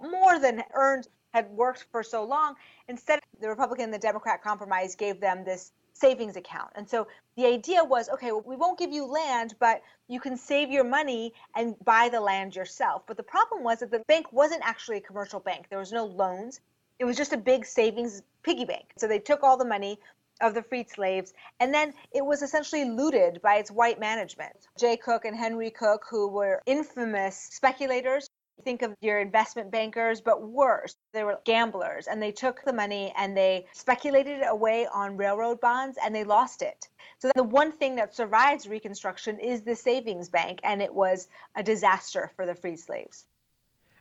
more 0.02 0.40
than 0.40 0.64
earned 0.74 1.08
had 1.34 1.50
worked 1.52 1.86
for 1.92 2.02
so 2.02 2.24
long. 2.24 2.56
Instead, 2.88 3.20
the 3.40 3.50
Republican 3.50 3.86
and 3.86 3.94
the 3.94 4.00
Democrat 4.00 4.42
compromise 4.42 4.96
gave 4.96 5.20
them 5.20 5.44
this 5.44 5.72
savings 6.00 6.36
account. 6.36 6.72
And 6.76 6.90
so 6.90 7.08
the 7.36 7.46
idea 7.46 7.84
was 7.84 8.10
okay, 8.10 8.32
well, 8.32 8.44
we 8.46 8.56
won't 8.56 8.80
give 8.80 8.92
you 8.92 9.06
land, 9.06 9.56
but 9.60 9.82
you 10.08 10.20
can 10.20 10.38
save 10.38 10.72
your 10.72 10.84
money 10.84 11.34
and 11.56 11.76
buy 11.84 12.10
the 12.10 12.20
land 12.20 12.56
yourself. 12.56 13.04
But 13.08 13.18
the 13.18 13.24
problem 13.24 13.64
was 13.64 13.80
that 13.80 13.92
the 13.92 14.00
bank 14.08 14.32
wasn't 14.32 14.62
actually 14.64 14.98
a 14.98 15.02
commercial 15.02 15.40
bank, 15.40 15.68
there 15.70 15.80
was 15.80 15.92
no 15.92 16.06
loans. 16.06 16.62
It 17.00 17.06
was 17.06 17.16
just 17.16 17.32
a 17.32 17.38
big 17.38 17.66
savings 17.66 18.22
piggy 18.44 18.66
bank. 18.66 18.92
So 18.98 19.08
they 19.08 19.20
took 19.20 19.44
all 19.44 19.58
the 19.58 19.66
money 19.66 20.00
of 20.42 20.54
the 20.54 20.64
freed 20.64 20.90
slaves, 20.90 21.34
and 21.60 21.74
then 21.74 21.94
it 22.12 22.26
was 22.26 22.42
essentially 22.42 22.86
looted 22.86 23.42
by 23.42 23.56
its 23.56 23.72
white 23.72 24.00
management. 24.00 24.68
Jay 24.78 24.96
Cooke 24.96 25.26
and 25.26 25.36
Henry 25.36 25.70
Cooke, 25.70 26.06
who 26.10 26.28
were 26.30 26.62
infamous 26.66 27.36
speculators, 27.52 28.30
think 28.64 28.82
of 28.82 28.94
your 29.02 29.20
investment 29.20 29.72
bankers, 29.72 30.22
but 30.22 30.44
worse, 30.44 30.96
they 31.14 31.24
were 31.24 31.40
gamblers 31.46 32.08
and 32.08 32.22
they 32.22 32.32
took 32.32 32.64
the 32.64 32.74
money 32.74 33.14
and 33.18 33.36
they 33.36 33.66
speculated 33.74 34.42
away 34.48 34.88
on 34.94 35.18
railroad 35.18 35.60
bonds 35.60 35.98
and 36.04 36.14
they 36.14 36.24
lost 36.24 36.62
it. 36.62 36.88
So 37.20 37.32
the 37.36 37.44
one 37.44 37.72
thing 37.72 37.96
that 37.96 38.16
survives 38.16 38.68
Reconstruction 38.68 39.40
is 39.40 39.62
the 39.62 39.76
savings 39.76 40.30
bank, 40.30 40.60
and 40.64 40.82
it 40.82 40.94
was 40.94 41.28
a 41.56 41.64
disaster 41.64 42.32
for 42.36 42.46
the 42.46 42.56
freed 42.56 42.80
slaves. 42.80 43.26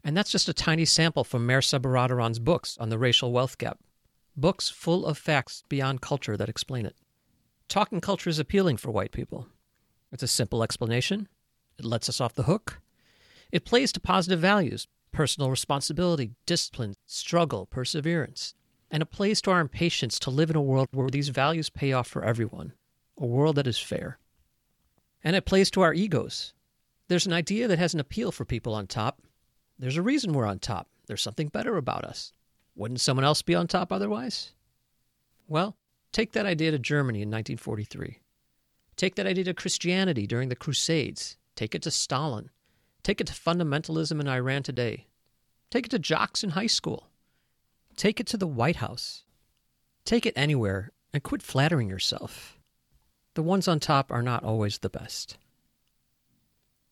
And 0.05 0.17
that's 0.17 0.31
just 0.31 0.49
a 0.49 0.55
tiny 0.55 0.85
sample 0.85 1.25
from 1.25 1.47
Mehrsa 1.47 1.81
Baradaran's 1.81 2.39
books 2.39 2.77
on 2.79 2.89
the 2.89 2.99
racial 2.99 3.33
wealth 3.33 3.59
gap. 3.59 3.79
Books 4.37 4.69
full 4.69 5.05
of 5.05 5.19
facts 5.19 5.65
beyond 5.69 6.01
culture 6.01 6.37
that 6.37 6.49
explain 6.49 6.87
it. 6.87 6.95
Talking 7.69 8.01
culture 8.01 8.31
is 8.31 8.39
appealing 8.39 8.77
for 8.77 8.91
white 8.91 9.11
people. 9.11 9.49
It's 10.13 10.23
a 10.23 10.29
simple 10.29 10.63
explanation. 10.63 11.29
It 11.79 11.85
lets 11.85 12.09
us 12.09 12.21
off 12.21 12.35
the 12.35 12.45
hook. 12.45 12.81
It 13.51 13.65
plays 13.65 13.93
to 13.93 14.01
positive 14.01 14.41
values 14.41 14.87
personal 15.11 15.51
responsibility, 15.51 16.33
discipline, 16.47 16.95
struggle, 17.07 17.67
perseverance. 17.67 18.55
And 18.91 19.03
it 19.03 19.11
plays 19.11 19.41
to 19.43 19.51
our 19.51 19.61
impatience 19.61 20.19
to 20.21 20.31
live 20.31 20.51
in 20.51 20.57
a 20.57 20.63
world 20.63 20.89
where 20.93 21.11
these 21.11 21.31
values 21.31 21.71
pay 21.71 21.93
off 21.93 22.07
for 22.07 22.25
everyone, 22.25 22.73
a 23.19 23.27
world 23.27 23.57
that 23.57 23.67
is 23.67 23.79
fair. 23.79 24.19
And 25.25 25.35
it 25.35 25.45
plays 25.45 25.71
to 25.73 25.81
our 25.81 25.93
egos. 25.93 26.53
There's 27.09 27.27
an 27.27 27.33
idea 27.33 27.69
that 27.69 27.79
has 27.79 27.95
an 27.95 28.01
appeal 28.01 28.31
for 28.31 28.45
people 28.45 28.75
on 28.75 28.87
top. 28.87 29.23
There's 29.79 29.97
a 29.97 30.03
reason 30.03 30.33
we're 30.33 30.47
on 30.47 30.59
top. 30.59 30.89
There's 31.07 31.23
something 31.23 31.49
better 31.49 31.77
about 31.77 32.05
us. 32.05 32.33
Wouldn't 32.77 33.01
someone 33.01 33.25
else 33.25 33.43
be 33.43 33.55
on 33.55 33.67
top 33.67 33.93
otherwise? 33.93 34.53
Well, 35.49 35.77
take 36.13 36.33
that 36.33 36.47
idea 36.47 36.71
to 36.71 36.79
Germany 36.79 37.23
in 37.23 37.29
1943. 37.29 38.21
Take 38.97 39.15
that 39.17 39.27
idea 39.27 39.45
to 39.45 39.55
Christianity 39.55 40.27
during 40.27 40.49
the 40.49 40.57
Crusades. 40.57 41.39
Take 41.57 41.75
it 41.75 41.83
to 41.83 41.91
Stalin. 41.91 42.51
Take 43.09 43.23
it 43.23 43.27
to 43.29 43.33
fundamentalism 43.33 44.21
in 44.21 44.29
Iran 44.29 44.63
today. 44.63 45.07
Take 45.71 45.87
it 45.87 45.89
to 45.93 45.99
jocks 45.99 46.45
in 46.45 46.51
high 46.51 46.67
school. 46.67 47.09
Take 47.97 48.21
it 48.21 48.27
to 48.27 48.37
the 48.37 48.47
White 48.47 48.77
House. 48.77 49.25
Take 50.05 50.27
it 50.27 50.35
anywhere 50.37 50.93
and 51.15 51.23
quit 51.23 51.41
flattering 51.41 51.89
yourself. 51.89 52.59
The 53.33 53.43
ones 53.43 53.67
on 53.67 53.81
top 53.81 54.13
are 54.13 54.21
not 54.21 54.45
always 54.45 54.77
the 54.77 54.91
best. 54.91 55.39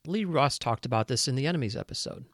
Lee 0.07 0.25
Ross 0.25 0.59
talked 0.59 0.87
about 0.87 1.09
this 1.09 1.29
in 1.29 1.35
the 1.35 1.47
Enemies 1.47 1.77
episode. 1.77 2.25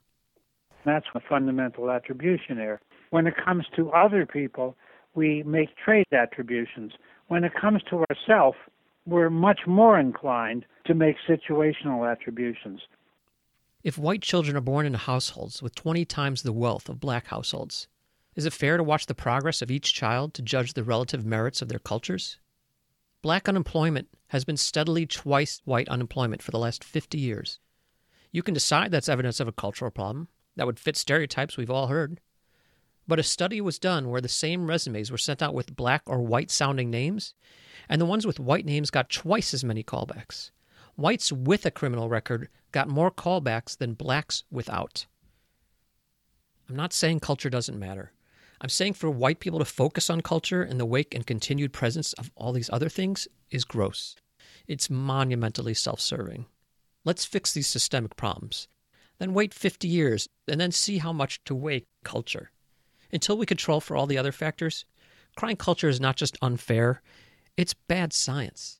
That's 0.85 1.07
a 1.13 1.19
fundamental 1.19 1.91
attribution 1.91 2.59
error. 2.59 2.79
When 3.09 3.27
it 3.27 3.33
comes 3.35 3.65
to 3.75 3.91
other 3.91 4.25
people, 4.25 4.77
we 5.13 5.43
make 5.43 5.75
trait 5.83 6.07
attributions. 6.13 6.93
When 7.27 7.43
it 7.43 7.51
comes 7.59 7.81
to 7.89 8.05
ourselves, 8.09 8.57
we're 9.05 9.29
much 9.29 9.67
more 9.67 9.99
inclined 9.99 10.63
to 10.85 10.93
make 10.93 11.17
situational 11.27 12.09
attributions. 12.09 12.79
If 13.83 13.97
white 13.97 14.21
children 14.21 14.55
are 14.55 14.61
born 14.61 14.85
into 14.85 14.97
households 14.97 15.61
with 15.61 15.75
20 15.75 16.05
times 16.05 16.41
the 16.41 16.53
wealth 16.53 16.87
of 16.87 17.01
black 17.01 17.27
households, 17.27 17.89
is 18.33 18.45
it 18.45 18.53
fair 18.53 18.77
to 18.77 18.83
watch 18.83 19.07
the 19.07 19.13
progress 19.13 19.61
of 19.61 19.69
each 19.69 19.93
child 19.93 20.33
to 20.35 20.41
judge 20.41 20.73
the 20.73 20.85
relative 20.85 21.25
merits 21.25 21.61
of 21.61 21.67
their 21.67 21.79
cultures? 21.79 22.39
Black 23.21 23.49
unemployment 23.49 24.07
has 24.27 24.45
been 24.45 24.55
steadily 24.55 25.05
twice 25.05 25.61
white 25.65 25.89
unemployment 25.89 26.41
for 26.41 26.51
the 26.51 26.59
last 26.59 26.81
50 26.81 27.17
years. 27.17 27.59
You 28.31 28.41
can 28.41 28.53
decide 28.53 28.89
that's 28.89 29.09
evidence 29.09 29.41
of 29.41 29.49
a 29.49 29.53
cultural 29.53 29.91
problem 29.91 30.29
that 30.55 30.65
would 30.65 30.79
fit 30.79 30.95
stereotypes 30.95 31.57
we've 31.57 31.69
all 31.69 31.87
heard. 31.87 32.21
But 33.05 33.19
a 33.19 33.23
study 33.23 33.59
was 33.59 33.79
done 33.79 34.09
where 34.09 34.21
the 34.21 34.29
same 34.29 34.67
resumes 34.67 35.11
were 35.11 35.17
sent 35.17 35.43
out 35.43 35.53
with 35.53 35.75
black 35.75 36.03
or 36.05 36.21
white 36.21 36.51
sounding 36.51 36.89
names, 36.89 37.33
and 37.89 37.99
the 37.99 38.05
ones 38.05 38.25
with 38.25 38.39
white 38.39 38.65
names 38.65 38.89
got 38.89 39.09
twice 39.09 39.53
as 39.53 39.65
many 39.65 39.83
callbacks. 39.83 40.51
Whites 40.95 41.33
with 41.33 41.65
a 41.65 41.71
criminal 41.71 42.07
record 42.07 42.47
got 42.73 42.89
more 42.89 43.09
callbacks 43.09 43.77
than 43.77 43.93
blacks 43.93 44.43
without. 44.51 45.05
I'm 46.67 46.75
not 46.75 46.91
saying 46.91 47.21
culture 47.21 47.49
doesn't 47.49 47.79
matter. 47.79 48.11
I'm 48.59 48.69
saying 48.69 48.93
for 48.93 49.09
white 49.09 49.39
people 49.39 49.59
to 49.59 49.65
focus 49.65 50.09
on 50.09 50.21
culture 50.21 50.63
in 50.63 50.77
the 50.77 50.85
wake 50.85 51.13
and 51.13 51.25
continued 51.25 51.71
presence 51.71 52.13
of 52.13 52.31
all 52.35 52.51
these 52.51 52.69
other 52.71 52.89
things 52.89 53.27
is 53.51 53.63
gross. 53.63 54.15
It's 54.67 54.89
monumentally 54.89 55.73
self 55.73 55.99
serving. 55.99 56.45
Let's 57.05 57.25
fix 57.25 57.53
these 57.53 57.67
systemic 57.67 58.15
problems. 58.15 58.67
Then 59.19 59.33
wait 59.33 59.53
50 59.53 59.87
years 59.87 60.27
and 60.47 60.59
then 60.59 60.71
see 60.71 60.97
how 60.97 61.13
much 61.13 61.43
to 61.45 61.55
weigh 61.55 61.85
culture. 62.03 62.51
Until 63.11 63.37
we 63.37 63.45
control 63.45 63.79
for 63.79 63.95
all 63.95 64.07
the 64.07 64.17
other 64.17 64.31
factors, 64.31 64.85
crying 65.35 65.57
culture 65.57 65.89
is 65.89 66.01
not 66.01 66.15
just 66.15 66.37
unfair, 66.41 67.01
it's 67.55 67.73
bad 67.73 68.13
science. 68.13 68.79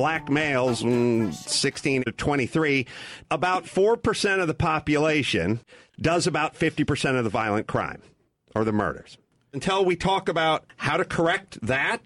Black 0.00 0.30
males, 0.30 0.82
mm, 0.82 1.30
16 1.34 2.04
to 2.04 2.12
23, 2.12 2.86
about 3.30 3.66
4% 3.66 4.40
of 4.40 4.48
the 4.48 4.54
population 4.54 5.60
does 6.00 6.26
about 6.26 6.54
50% 6.54 7.18
of 7.18 7.24
the 7.24 7.28
violent 7.28 7.66
crime 7.66 8.00
or 8.54 8.64
the 8.64 8.72
murders. 8.72 9.18
Until 9.52 9.84
we 9.84 9.96
talk 9.96 10.30
about 10.30 10.64
how 10.78 10.96
to 10.96 11.04
correct 11.04 11.58
that, 11.60 11.98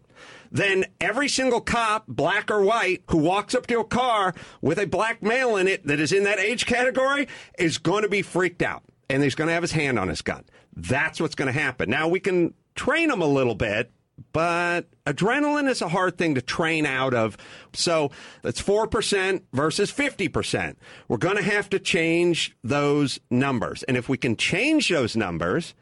then 0.50 0.86
every 1.00 1.28
single 1.28 1.60
cop, 1.60 2.08
black 2.08 2.50
or 2.50 2.62
white, 2.62 3.04
who 3.10 3.18
walks 3.18 3.54
up 3.54 3.68
to 3.68 3.78
a 3.78 3.84
car 3.84 4.34
with 4.60 4.80
a 4.80 4.88
black 4.88 5.22
male 5.22 5.54
in 5.54 5.68
it 5.68 5.86
that 5.86 6.00
is 6.00 6.10
in 6.10 6.24
that 6.24 6.40
age 6.40 6.66
category 6.66 7.28
is 7.60 7.78
going 7.78 8.02
to 8.02 8.08
be 8.08 8.22
freaked 8.22 8.62
out 8.62 8.82
and 9.08 9.22
he's 9.22 9.36
going 9.36 9.46
to 9.46 9.54
have 9.54 9.62
his 9.62 9.70
hand 9.70 10.00
on 10.00 10.08
his 10.08 10.20
gun. 10.20 10.42
That's 10.74 11.20
what's 11.20 11.36
going 11.36 11.46
to 11.46 11.60
happen. 11.60 11.88
Now 11.90 12.08
we 12.08 12.18
can 12.18 12.54
train 12.74 13.08
them 13.08 13.22
a 13.22 13.26
little 13.26 13.54
bit 13.54 13.92
but 14.32 14.82
adrenaline 15.06 15.68
is 15.68 15.82
a 15.82 15.88
hard 15.88 16.18
thing 16.18 16.34
to 16.34 16.42
train 16.42 16.86
out 16.86 17.14
of. 17.14 17.36
So 17.72 18.10
that's 18.42 18.62
4% 18.62 19.42
versus 19.52 19.92
50%. 19.92 20.76
We're 21.08 21.16
going 21.16 21.36
to 21.36 21.42
have 21.42 21.68
to 21.70 21.78
change 21.78 22.56
those 22.62 23.18
numbers. 23.30 23.82
And 23.84 23.96
if 23.96 24.08
we 24.08 24.16
can 24.16 24.36
change 24.36 24.88
those 24.88 25.16
numbers, 25.16 25.74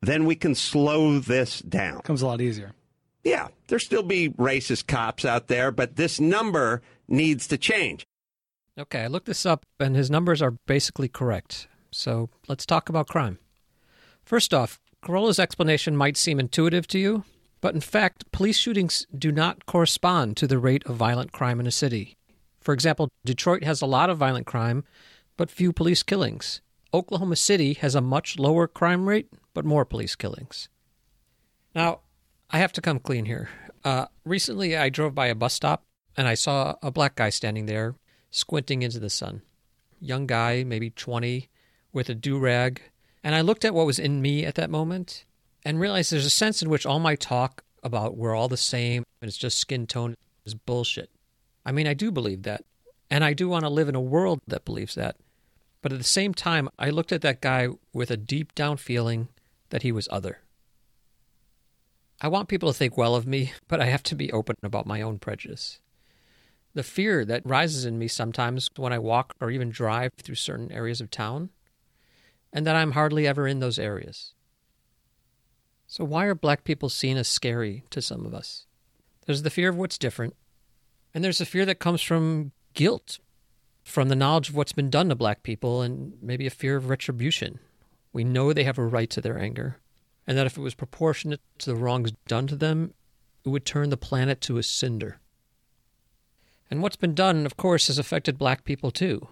then 0.00 0.24
we 0.24 0.34
can 0.34 0.54
slow 0.54 1.18
this 1.18 1.60
down. 1.60 2.00
Comes 2.02 2.22
a 2.22 2.26
lot 2.26 2.40
easier. 2.40 2.72
Yeah, 3.22 3.48
there'll 3.66 3.80
still 3.80 4.02
be 4.02 4.30
racist 4.30 4.86
cops 4.86 5.24
out 5.24 5.48
there, 5.48 5.70
but 5.70 5.96
this 5.96 6.18
number 6.18 6.80
needs 7.06 7.46
to 7.48 7.58
change. 7.58 8.06
Okay, 8.78 9.02
I 9.02 9.06
looked 9.08 9.26
this 9.26 9.44
up, 9.44 9.66
and 9.78 9.94
his 9.94 10.10
numbers 10.10 10.40
are 10.40 10.52
basically 10.66 11.08
correct. 11.08 11.68
So 11.90 12.30
let's 12.48 12.64
talk 12.64 12.88
about 12.88 13.08
crime. 13.08 13.38
First 14.24 14.54
off, 14.54 14.80
Carolla's 15.04 15.38
explanation 15.38 15.96
might 15.96 16.16
seem 16.16 16.40
intuitive 16.40 16.86
to 16.88 16.98
you, 16.98 17.24
but 17.60 17.74
in 17.74 17.80
fact, 17.80 18.30
police 18.32 18.56
shootings 18.56 19.06
do 19.16 19.30
not 19.30 19.66
correspond 19.66 20.36
to 20.38 20.46
the 20.46 20.58
rate 20.58 20.84
of 20.86 20.96
violent 20.96 21.32
crime 21.32 21.60
in 21.60 21.66
a 21.66 21.70
city. 21.70 22.16
For 22.60 22.72
example, 22.72 23.08
Detroit 23.24 23.64
has 23.64 23.80
a 23.80 23.86
lot 23.86 24.10
of 24.10 24.18
violent 24.18 24.46
crime, 24.46 24.84
but 25.36 25.50
few 25.50 25.72
police 25.72 26.02
killings. 26.02 26.60
Oklahoma 26.92 27.36
City 27.36 27.74
has 27.74 27.94
a 27.94 28.00
much 28.00 28.38
lower 28.38 28.66
crime 28.66 29.08
rate, 29.08 29.28
but 29.54 29.64
more 29.64 29.84
police 29.84 30.16
killings. 30.16 30.68
Now, 31.74 32.00
I 32.50 32.58
have 32.58 32.72
to 32.72 32.80
come 32.80 32.98
clean 32.98 33.26
here. 33.26 33.48
Uh, 33.84 34.06
recently, 34.24 34.76
I 34.76 34.88
drove 34.88 35.14
by 35.14 35.28
a 35.28 35.34
bus 35.34 35.54
stop 35.54 35.84
and 36.16 36.26
I 36.26 36.34
saw 36.34 36.74
a 36.82 36.90
black 36.90 37.14
guy 37.14 37.30
standing 37.30 37.66
there, 37.66 37.94
squinting 38.30 38.82
into 38.82 38.98
the 38.98 39.10
sun. 39.10 39.42
Young 40.00 40.26
guy, 40.26 40.64
maybe 40.64 40.90
20, 40.90 41.48
with 41.92 42.08
a 42.08 42.14
do 42.14 42.38
rag. 42.38 42.82
And 43.22 43.34
I 43.34 43.40
looked 43.40 43.64
at 43.64 43.74
what 43.74 43.86
was 43.86 43.98
in 43.98 44.20
me 44.20 44.44
at 44.44 44.56
that 44.56 44.70
moment, 44.70 45.24
and 45.64 45.80
realize 45.80 46.10
there's 46.10 46.26
a 46.26 46.30
sense 46.30 46.62
in 46.62 46.70
which 46.70 46.86
all 46.86 46.98
my 46.98 47.14
talk 47.14 47.62
about 47.82 48.16
we're 48.16 48.34
all 48.34 48.48
the 48.48 48.56
same 48.56 49.04
and 49.20 49.28
it's 49.28 49.36
just 49.36 49.58
skin 49.58 49.86
tone 49.86 50.14
is 50.44 50.54
bullshit. 50.54 51.10
I 51.64 51.72
mean, 51.72 51.86
I 51.86 51.94
do 51.94 52.10
believe 52.10 52.42
that. 52.42 52.64
And 53.10 53.24
I 53.24 53.32
do 53.32 53.48
want 53.48 53.64
to 53.64 53.70
live 53.70 53.88
in 53.88 53.94
a 53.94 54.00
world 54.00 54.40
that 54.46 54.64
believes 54.64 54.94
that. 54.94 55.16
But 55.82 55.92
at 55.92 55.98
the 55.98 56.04
same 56.04 56.34
time, 56.34 56.68
I 56.78 56.90
looked 56.90 57.12
at 57.12 57.22
that 57.22 57.40
guy 57.40 57.68
with 57.92 58.10
a 58.10 58.16
deep 58.16 58.54
down 58.54 58.76
feeling 58.76 59.28
that 59.70 59.82
he 59.82 59.92
was 59.92 60.08
other. 60.10 60.40
I 62.20 62.28
want 62.28 62.48
people 62.48 62.70
to 62.70 62.76
think 62.76 62.96
well 62.96 63.14
of 63.14 63.26
me, 63.26 63.52
but 63.68 63.80
I 63.80 63.86
have 63.86 64.02
to 64.04 64.14
be 64.14 64.32
open 64.32 64.56
about 64.62 64.86
my 64.86 65.00
own 65.00 65.18
prejudice. 65.18 65.80
The 66.74 66.82
fear 66.82 67.24
that 67.24 67.44
rises 67.44 67.84
in 67.84 67.98
me 67.98 68.06
sometimes 68.06 68.68
when 68.76 68.92
I 68.92 68.98
walk 68.98 69.34
or 69.40 69.50
even 69.50 69.70
drive 69.70 70.12
through 70.22 70.36
certain 70.36 70.70
areas 70.70 71.00
of 71.00 71.10
town, 71.10 71.50
and 72.52 72.66
that 72.66 72.76
I'm 72.76 72.92
hardly 72.92 73.26
ever 73.26 73.46
in 73.46 73.58
those 73.60 73.78
areas. 73.78 74.34
So, 75.90 76.04
why 76.04 76.26
are 76.26 76.36
black 76.36 76.62
people 76.62 76.88
seen 76.88 77.16
as 77.16 77.26
scary 77.26 77.82
to 77.90 78.00
some 78.00 78.24
of 78.24 78.32
us? 78.32 78.64
There's 79.26 79.42
the 79.42 79.50
fear 79.50 79.70
of 79.70 79.76
what's 79.76 79.98
different, 79.98 80.36
and 81.12 81.24
there's 81.24 81.38
the 81.38 81.44
fear 81.44 81.66
that 81.66 81.80
comes 81.80 82.00
from 82.00 82.52
guilt, 82.74 83.18
from 83.82 84.08
the 84.08 84.14
knowledge 84.14 84.50
of 84.50 84.54
what's 84.54 84.70
been 84.70 84.88
done 84.88 85.08
to 85.08 85.16
black 85.16 85.42
people, 85.42 85.82
and 85.82 86.12
maybe 86.22 86.46
a 86.46 86.50
fear 86.50 86.76
of 86.76 86.88
retribution. 86.88 87.58
We 88.12 88.22
know 88.22 88.52
they 88.52 88.62
have 88.62 88.78
a 88.78 88.86
right 88.86 89.10
to 89.10 89.20
their 89.20 89.36
anger, 89.36 89.78
and 90.28 90.38
that 90.38 90.46
if 90.46 90.56
it 90.56 90.60
was 90.60 90.76
proportionate 90.76 91.40
to 91.58 91.70
the 91.70 91.76
wrongs 91.76 92.12
done 92.28 92.46
to 92.46 92.56
them, 92.56 92.94
it 93.44 93.48
would 93.48 93.64
turn 93.64 93.90
the 93.90 93.96
planet 93.96 94.40
to 94.42 94.58
a 94.58 94.62
cinder. 94.62 95.18
And 96.70 96.82
what's 96.82 96.94
been 96.94 97.16
done, 97.16 97.44
of 97.44 97.56
course, 97.56 97.88
has 97.88 97.98
affected 97.98 98.38
black 98.38 98.62
people 98.62 98.92
too. 98.92 99.26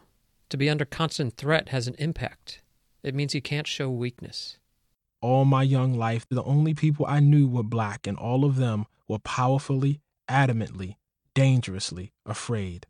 To 0.49 0.57
be 0.57 0.69
under 0.69 0.85
constant 0.85 1.37
threat 1.37 1.69
has 1.69 1.87
an 1.87 1.95
impact. 2.01 2.63
It 3.05 3.15
means 3.15 3.33
you 3.33 3.43
can't 3.43 3.69
show 3.69 3.89
weakness. 3.89 4.59
All 5.21 5.45
my 5.45 5.63
young 5.63 5.95
life, 5.95 6.27
the 6.31 6.45
only 6.45 6.75
people 6.75 7.05
I 7.07 7.21
knew 7.21 7.49
were 7.49 7.63
black, 7.63 8.07
and 8.07 8.17
all 8.17 8.45
of 8.45 8.57
them 8.57 8.87
were 9.09 9.19
powerfully, 9.19 10.01
adamantly, 10.29 10.97
dangerously 11.35 12.13
afraid. 12.25 12.87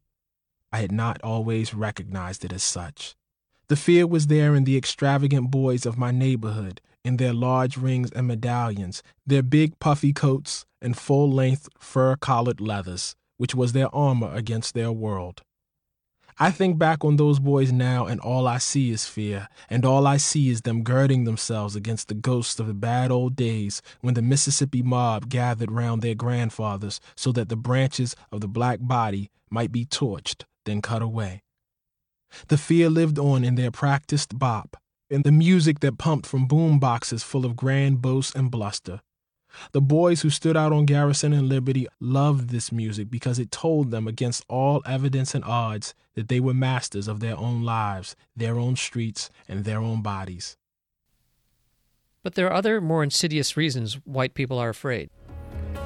I 0.70 0.78
had 0.78 0.92
not 0.92 1.20
always 1.22 1.72
recognized 1.72 2.44
it 2.44 2.52
as 2.52 2.62
such. 2.62 3.14
The 3.68 3.76
fear 3.76 4.06
was 4.06 4.26
there 4.26 4.54
in 4.54 4.64
the 4.64 4.76
extravagant 4.76 5.50
boys 5.50 5.86
of 5.86 5.98
my 5.98 6.10
neighborhood, 6.10 6.80
in 7.04 7.16
their 7.16 7.32
large 7.32 7.76
rings 7.76 8.10
and 8.10 8.26
medallions, 8.26 9.02
their 9.26 9.42
big 9.42 9.78
puffy 9.78 10.12
coats, 10.12 10.66
and 10.82 10.96
full 10.96 11.30
length 11.30 11.68
fur 11.78 12.16
collared 12.16 12.60
leathers, 12.60 13.16
which 13.38 13.54
was 13.54 13.72
their 13.72 13.94
armor 13.94 14.34
against 14.34 14.74
their 14.74 14.92
world. 14.92 15.42
I 16.40 16.52
think 16.52 16.78
back 16.78 17.04
on 17.04 17.16
those 17.16 17.40
boys 17.40 17.72
now, 17.72 18.06
and 18.06 18.20
all 18.20 18.46
I 18.46 18.58
see 18.58 18.92
is 18.92 19.06
fear, 19.06 19.48
and 19.68 19.84
all 19.84 20.06
I 20.06 20.18
see 20.18 20.50
is 20.50 20.60
them 20.60 20.84
girding 20.84 21.24
themselves 21.24 21.74
against 21.74 22.06
the 22.06 22.14
ghosts 22.14 22.60
of 22.60 22.68
the 22.68 22.74
bad 22.74 23.10
old 23.10 23.34
days 23.34 23.82
when 24.02 24.14
the 24.14 24.22
Mississippi 24.22 24.80
mob 24.80 25.28
gathered 25.28 25.72
round 25.72 26.00
their 26.00 26.14
grandfathers 26.14 27.00
so 27.16 27.32
that 27.32 27.48
the 27.48 27.56
branches 27.56 28.14
of 28.30 28.40
the 28.40 28.46
black 28.46 28.78
body 28.80 29.30
might 29.50 29.72
be 29.72 29.84
torched, 29.84 30.44
then 30.64 30.80
cut 30.80 31.02
away. 31.02 31.42
The 32.46 32.58
fear 32.58 32.88
lived 32.88 33.18
on 33.18 33.42
in 33.42 33.56
their 33.56 33.72
practiced 33.72 34.38
bop, 34.38 34.76
in 35.10 35.22
the 35.22 35.32
music 35.32 35.80
that 35.80 35.98
pumped 35.98 36.26
from 36.26 36.46
boom 36.46 36.78
boxes 36.78 37.24
full 37.24 37.46
of 37.46 37.56
grand 37.56 38.00
boasts 38.00 38.34
and 38.36 38.48
bluster, 38.48 39.00
the 39.72 39.80
boys 39.80 40.22
who 40.22 40.30
stood 40.30 40.56
out 40.56 40.72
on 40.72 40.86
Garrison 40.86 41.32
and 41.32 41.48
Liberty 41.48 41.86
loved 42.00 42.50
this 42.50 42.72
music 42.72 43.10
because 43.10 43.38
it 43.38 43.50
told 43.50 43.90
them 43.90 44.06
against 44.06 44.44
all 44.48 44.82
evidence 44.86 45.34
and 45.34 45.44
odds 45.44 45.94
that 46.14 46.28
they 46.28 46.40
were 46.40 46.54
masters 46.54 47.08
of 47.08 47.20
their 47.20 47.36
own 47.36 47.62
lives, 47.62 48.16
their 48.36 48.58
own 48.58 48.76
streets, 48.76 49.30
and 49.48 49.64
their 49.64 49.78
own 49.78 50.02
bodies. 50.02 50.56
But 52.22 52.34
there 52.34 52.46
are 52.48 52.52
other 52.54 52.80
more 52.80 53.02
insidious 53.02 53.56
reasons 53.56 53.94
white 54.04 54.34
people 54.34 54.58
are 54.58 54.68
afraid. 54.68 55.10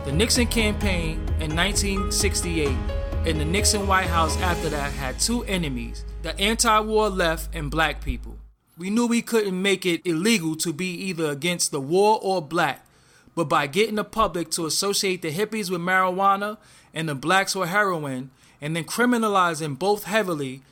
The 0.05 0.12
Nixon 0.12 0.47
campaign 0.47 1.20
in 1.39 1.55
1968 1.55 2.76
and 3.24 3.41
the 3.41 3.44
Nixon 3.44 3.86
White 3.86 4.08
House 4.08 4.36
after 4.41 4.68
that 4.70 4.92
had 4.92 5.20
two 5.20 5.44
enemies 5.44 6.05
the 6.23 6.39
anti 6.41 6.81
war 6.81 7.08
left 7.08 7.55
and 7.55 7.70
black 7.70 8.02
people. 8.02 8.39
We 8.78 8.91
knew 8.91 9.07
we 9.07 9.23
couldn't 9.23 9.60
make 9.60 9.84
it 9.84 10.00
illegal 10.05 10.57
to 10.57 10.73
be 10.73 10.86
either 10.86 11.26
against 11.26 11.70
the 11.70 11.81
war 11.81 12.18
or 12.23 12.41
black, 12.41 12.86
but 13.35 13.49
by 13.49 13.67
getting 13.67 13.94
the 13.94 14.05
public 14.05 14.51
to 14.51 14.67
associate 14.67 15.23
the 15.23 15.33
hippies 15.33 15.70
with 15.70 15.81
marijuana 15.81 16.59
and 16.93 17.09
the 17.09 17.15
blacks 17.15 17.55
with 17.55 17.70
heroin, 17.70 18.31
and 18.61 18.77
then 18.77 18.85
criminalizing 18.85 19.78
both 19.78 20.05
heavily, 20.05 20.62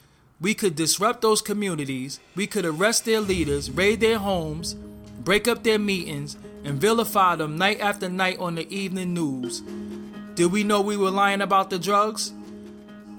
we 0.40 0.54
could 0.54 0.76
disrupt 0.76 1.22
those 1.22 1.42
communities, 1.42 2.20
we 2.34 2.46
could 2.46 2.64
arrest 2.64 3.04
their 3.04 3.20
leaders, 3.20 3.70
raid 3.70 4.00
their 4.00 4.18
homes, 4.18 4.74
break 5.20 5.48
up 5.48 5.62
their 5.62 5.78
meetings, 5.78 6.36
and 6.64 6.80
vilify 6.80 7.36
them 7.36 7.56
night 7.56 7.80
after 7.80 8.08
night 8.08 8.38
on 8.38 8.54
the 8.54 8.74
evening 8.74 9.14
news. 9.14 9.62
Did 10.34 10.52
we 10.52 10.64
know 10.64 10.80
we 10.80 10.96
were 10.96 11.10
lying 11.10 11.40
about 11.40 11.70
the 11.70 11.78
drugs? 11.78 12.32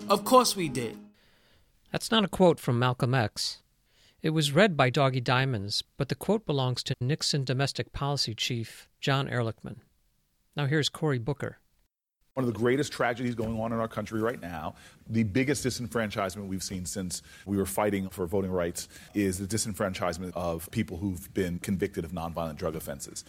Of 0.10 0.24
course 0.24 0.56
we 0.56 0.70
did. 0.70 0.98
That's 1.92 2.12
not 2.12 2.24
a 2.24 2.30
quote 2.30 2.60
from 2.60 2.80
Malcolm 2.80 3.14
X. 3.14 3.62
It 4.22 4.30
was 4.32 4.52
read 4.52 4.78
by 4.78 4.90
Doggy 4.90 5.22
Diamonds, 5.22 5.84
but 5.98 6.10
the 6.10 6.16
quote 6.16 6.46
belongs 6.46 6.84
to 6.84 6.96
Nixon 7.02 7.44
domestic 7.44 7.92
policy 7.92 8.34
chief 8.36 8.88
John 9.02 9.28
Ehrlichman. 9.28 9.78
Now 10.56 10.68
here's 10.68 10.88
Cory 10.88 11.18
Booker. 11.18 11.58
One 12.36 12.46
of 12.46 12.54
the 12.54 12.58
greatest 12.58 12.94
tragedies 12.94 13.36
going 13.36 13.60
on 13.60 13.74
in 13.74 13.80
our 13.80 13.90
country 13.90 14.22
right 14.22 14.42
now, 14.42 14.76
the 15.10 15.24
biggest 15.24 15.66
disenfranchisement 15.66 16.48
we've 16.48 16.64
seen 16.64 16.86
since 16.86 17.24
we 17.46 17.58
were 17.58 17.66
fighting 17.66 18.08
for 18.08 18.26
voting 18.26 18.52
rights, 18.52 18.88
is 19.14 19.38
the 19.38 19.46
disenfranchisement 19.46 20.32
of 20.34 20.72
people 20.72 20.96
who've 20.96 21.34
been 21.34 21.60
convicted 21.60 22.06
of 22.06 22.14
nonviolent 22.14 22.56
drug 22.56 22.78
offenses. 22.78 23.26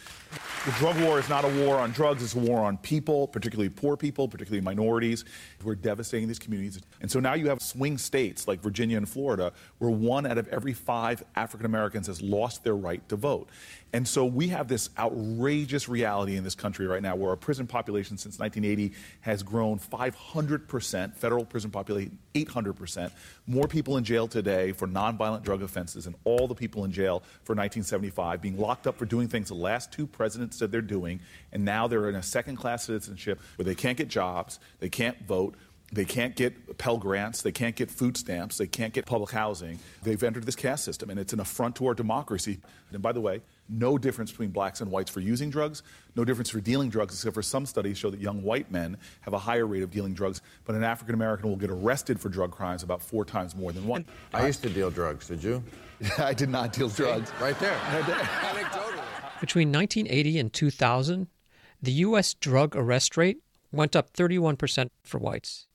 The 0.65 0.71
drug 0.73 1.01
war 1.01 1.19
is 1.19 1.29
not 1.29 1.45
a 1.45 1.49
war 1.65 1.81
on 1.81 1.91
drugs, 1.91 2.23
it's 2.23 2.37
a 2.37 2.39
war 2.39 2.61
on 2.61 2.77
people, 2.77 3.27
particularly 3.27 3.71
poor 3.71 3.97
people, 3.97 4.29
particularly 4.29 4.61
minorities, 4.61 5.25
We're 5.65 5.75
devastating 5.75 6.29
these 6.29 6.39
communities. 6.39 6.81
And 7.01 7.11
so 7.11 7.19
now 7.19 7.35
you 7.35 7.49
have 7.49 7.61
swing 7.61 7.99
states 7.99 8.47
like 8.47 8.61
Virginia 8.61 8.99
and 8.99 9.09
Florida, 9.09 9.53
where 9.79 9.91
one 9.91 10.27
out 10.27 10.39
of 10.39 10.47
every 10.49 10.75
five 10.75 11.25
African 11.35 11.67
Americans 11.67 12.07
has 12.07 12.23
lost 12.23 12.63
their 12.63 12.77
right 12.77 13.07
to 13.09 13.17
vote. 13.17 13.49
And 13.95 14.09
so 14.09 14.25
we 14.25 14.49
have 14.49 14.69
this 14.69 14.89
outrageous 14.99 15.87
reality 15.87 16.37
in 16.37 16.45
this 16.45 16.55
country 16.55 16.87
right 16.87 17.03
now 17.03 17.15
where 17.15 17.31
our 17.31 17.37
prison 17.37 17.67
population 17.67 18.17
since 18.17 18.39
1980 18.39 18.95
has 19.21 19.43
grown 19.43 19.79
500%, 19.79 21.15
federal 21.15 21.45
prison 21.45 21.71
population 21.71 22.19
800%, 22.35 23.11
more 23.47 23.69
people 23.69 23.99
in 23.99 24.05
jail 24.05 24.27
today 24.27 24.73
for 24.73 24.89
nonviolent 24.89 25.43
drug 25.43 25.63
offenses 25.63 26.05
than 26.05 26.15
all 26.25 26.49
the 26.49 26.55
people 26.55 26.85
in 26.87 26.93
jail 26.93 27.21
for 27.45 27.55
1975, 27.55 28.41
being 28.41 28.59
locked 28.59 28.87
up 28.87 28.97
for 28.97 29.05
doing 29.05 29.29
things 29.29 29.49
the 29.49 29.55
last 29.55 29.93
two 29.93 30.07
presidents 30.07 30.57
said 30.57 30.73
they're 30.73 30.81
doing, 30.81 31.21
and 31.53 31.63
now 31.63 31.87
they're 31.87 32.09
in 32.09 32.15
a 32.15 32.23
second 32.23 32.57
class 32.57 32.85
citizenship 32.85 33.41
where 33.57 33.65
they 33.65 33.75
can't 33.75 33.99
get 33.99 34.09
jobs, 34.09 34.59
they 34.81 34.89
can't 34.89 35.21
vote, 35.27 35.55
they 35.93 36.07
can't 36.07 36.35
get 36.35 36.79
Pell 36.79 36.97
Grants. 36.97 37.43
They 37.43 37.53
can't 37.53 37.77
get 37.77 37.91
food 37.91 38.17
stamps. 38.17 38.57
They 38.57 38.67
can't 38.67 38.95
get 38.95 39.05
public 39.05 39.31
housing. 39.31 39.79
They've 40.03 40.23
entered 40.23 40.45
this 40.45 40.57
caste 40.57 40.85
system, 40.85 41.11
and 41.11 41.21
it's 41.21 41.35
an 41.35 41.41
affront 41.41 41.77
to 41.77 41.87
our 41.87 41.95
democracy. 41.95 42.61
And 42.93 43.03
by 43.03 43.13
the 43.13 43.21
way, 43.21 43.43
no 43.69 43.99
difference 43.99 44.31
between 44.31 44.51
blacks 44.51 44.81
and 44.81 44.91
whites 44.91 45.11
for 45.11 45.21
using 45.21 45.51
drugs, 45.51 45.83
no 46.17 46.25
difference 46.25 46.49
for 46.49 46.61
dealing 46.61 46.89
drugs, 46.89 47.15
except 47.15 47.35
for 47.35 47.43
some 47.43 47.67
studies 47.67 47.99
show 47.99 48.09
that 48.09 48.21
young 48.21 48.43
white 48.43 48.71
men 48.71 48.97
have 49.21 49.35
a 49.35 49.39
higher 49.39 49.67
rate 49.67 49.83
of 49.83 49.91
dealing 49.91 50.15
drugs, 50.15 50.41
but 50.65 50.75
an 50.75 50.83
African 50.83 51.15
American 51.15 51.51
will 51.51 51.57
get 51.57 51.71
arrested 51.71 52.19
for 52.19 52.31
drug 52.31 52.53
crimes 52.53 52.83
about 52.83 53.03
four 53.03 53.27
times 53.27 53.55
more 53.55 53.71
than 53.71 53.87
one. 53.87 54.07
I 54.33 54.47
used 54.47 54.63
to 54.63 54.71
deal 54.71 54.91
drugs, 54.91 55.29
did 55.29 55.45
you? 55.45 55.63
I 56.19 56.33
did 56.33 56.49
not 56.49 56.73
deal 56.73 56.89
drugs. 56.89 57.31
Right 57.41 57.59
there. 57.59 57.79
Right 57.93 58.07
there. 58.07 58.29
Between 59.41 59.73
1980 59.73 60.39
and 60.39 60.53
2000, 60.53 61.27
the 61.83 61.93
U.S. 61.93 62.33
drug 62.35 62.77
arrest 62.77 63.17
rate 63.17 63.39
went 63.73 63.97
up 63.97 64.13
31% 64.13 64.91
for 65.03 65.19
whites. 65.19 65.67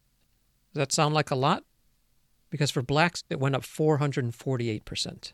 Does 0.78 0.90
that 0.90 0.92
sound 0.92 1.16
like 1.16 1.32
a 1.32 1.36
lot? 1.36 1.64
Because 2.52 2.70
for 2.70 2.84
blacks, 2.84 3.24
it 3.32 3.40
went 3.40 3.56
up 3.56 3.64
448%. 3.64 5.34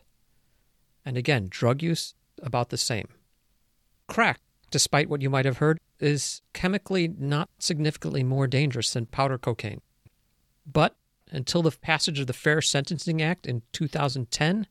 And 1.04 1.18
again, 1.18 1.48
drug 1.50 1.82
use, 1.82 2.14
about 2.42 2.70
the 2.70 2.78
same. 2.78 3.08
Crack, 4.08 4.40
despite 4.70 5.10
what 5.10 5.20
you 5.20 5.28
might 5.28 5.44
have 5.44 5.58
heard, 5.58 5.78
is 6.00 6.40
chemically 6.54 7.08
not 7.08 7.50
significantly 7.58 8.24
more 8.24 8.46
dangerous 8.46 8.94
than 8.94 9.04
powder 9.04 9.36
cocaine. 9.36 9.82
But 10.64 10.96
until 11.30 11.60
the 11.60 11.72
passage 11.72 12.18
of 12.18 12.26
the 12.26 12.32
Fair 12.32 12.62
Sentencing 12.62 13.20
Act 13.20 13.44
in 13.46 13.60
2010, 13.72 14.66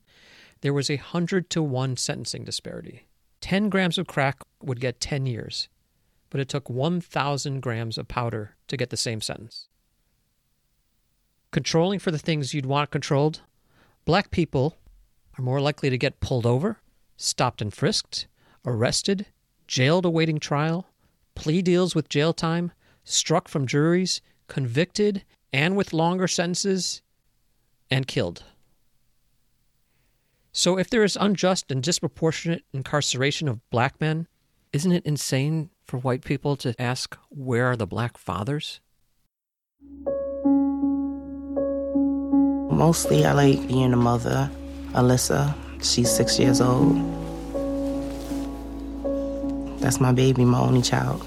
there 0.61 0.74
was 0.74 0.90
a 0.90 0.95
100 0.95 1.52
to 1.52 1.61
1 1.61 1.98
sentencing 1.98 2.45
disparity. 2.45 3.06
10 3.42 3.69
grams 3.69 4.00
of 4.00 4.08
crack 4.08 4.40
would 4.60 4.80
get 4.80 5.00
10 5.00 5.27
years, 5.27 5.69
but 6.32 6.42
it 6.42 6.50
took 6.50 6.68
1,000 6.68 7.60
grams 7.61 8.00
of 8.00 8.08
powder 8.08 8.56
to 8.68 8.76
get 8.76 8.90
the 8.90 8.98
same 8.98 9.22
sentence. 9.22 9.68
Controlling 11.53 11.99
for 11.99 12.09
the 12.09 12.17
things 12.17 12.56
you'd 12.56 12.65
want 12.65 12.90
controlled, 12.90 13.41
black 14.06 14.32
people 14.32 14.80
are 15.38 15.43
more 15.43 15.61
likely 15.61 15.88
to 15.91 15.99
get 15.99 16.19
pulled 16.19 16.48
over, 16.48 16.80
stopped 17.15 17.61
and 17.61 17.72
frisked, 17.72 18.25
arrested, 18.65 19.27
jailed 19.67 20.03
awaiting 20.03 20.40
trial, 20.40 20.88
plea 21.35 21.61
deals 21.61 21.93
with 21.93 22.09
jail 22.09 22.33
time, 22.33 22.72
struck 23.03 23.48
from 23.48 23.67
juries, 23.67 24.19
convicted 24.48 25.23
and 25.53 25.75
with 25.75 25.93
longer 25.93 26.27
sentences, 26.27 27.03
and 27.91 28.07
killed. 28.07 28.43
So, 30.51 30.80
if 30.80 30.90
there 30.90 31.03
is 31.03 31.15
unjust 31.22 31.72
and 31.72 31.83
disproportionate 31.83 32.64
incarceration 32.73 33.48
of 33.48 33.69
black 33.69 34.01
men, 34.01 34.27
isn't 34.72 34.91
it 34.91 35.06
insane 35.06 35.69
for 35.85 35.99
white 35.99 36.25
people 36.25 36.56
to 36.56 36.73
ask, 36.82 37.15
where 37.30 37.67
are 37.67 37.75
the 37.75 37.85
black 37.85 38.17
fathers? 38.17 38.82
Mostly, 42.84 43.26
I 43.26 43.32
like 43.32 43.66
being 43.66 43.94
a 43.94 43.95
mother. 43.95 44.52
Alyssa, 44.92 45.56
she's 45.82 46.12
six 46.12 46.38
years 46.38 46.60
old. 46.60 46.98
That's 49.80 50.02
my 50.02 50.12
baby, 50.12 50.44
my 50.44 50.60
only 50.60 50.82
child. 50.82 51.24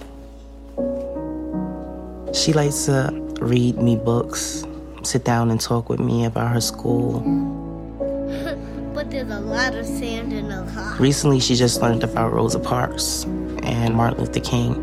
She 2.34 2.52
likes 2.52 2.84
to 2.84 3.08
read 3.40 3.78
me 3.78 3.96
books, 3.96 4.66
sit 5.02 5.24
down 5.24 5.50
and 5.50 5.58
talk 5.58 5.88
with 5.88 5.98
me 5.98 6.26
about 6.26 6.52
her 6.52 6.60
school. 6.60 7.20
but 8.94 9.10
there's 9.10 9.30
a 9.30 9.40
lot 9.40 9.74
of 9.74 9.86
sand 9.86 10.34
in 10.34 10.50
the 10.50 10.70
car. 10.74 10.94
Recently, 10.98 11.40
she 11.40 11.54
just 11.54 11.80
learned 11.80 12.04
about 12.04 12.34
Rosa 12.34 12.60
Parks 12.60 13.24
and 13.62 13.94
Martin 13.94 14.20
Luther 14.20 14.40
King. 14.40 14.74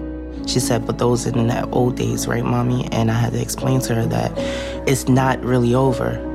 She 0.48 0.60
said, 0.60 0.88
but 0.88 0.98
those 0.98 1.28
are 1.28 1.38
in 1.38 1.50
the 1.50 1.70
old 1.70 1.98
days, 1.98 2.26
right, 2.26 2.44
mommy? 2.44 2.90
And 2.92 3.12
I 3.12 3.14
had 3.14 3.34
to 3.34 3.40
explain 3.40 3.80
to 3.82 3.94
her 3.94 4.06
that 4.08 4.32
it's 4.88 5.08
not 5.08 5.40
really 5.44 5.76
over. 5.76 6.32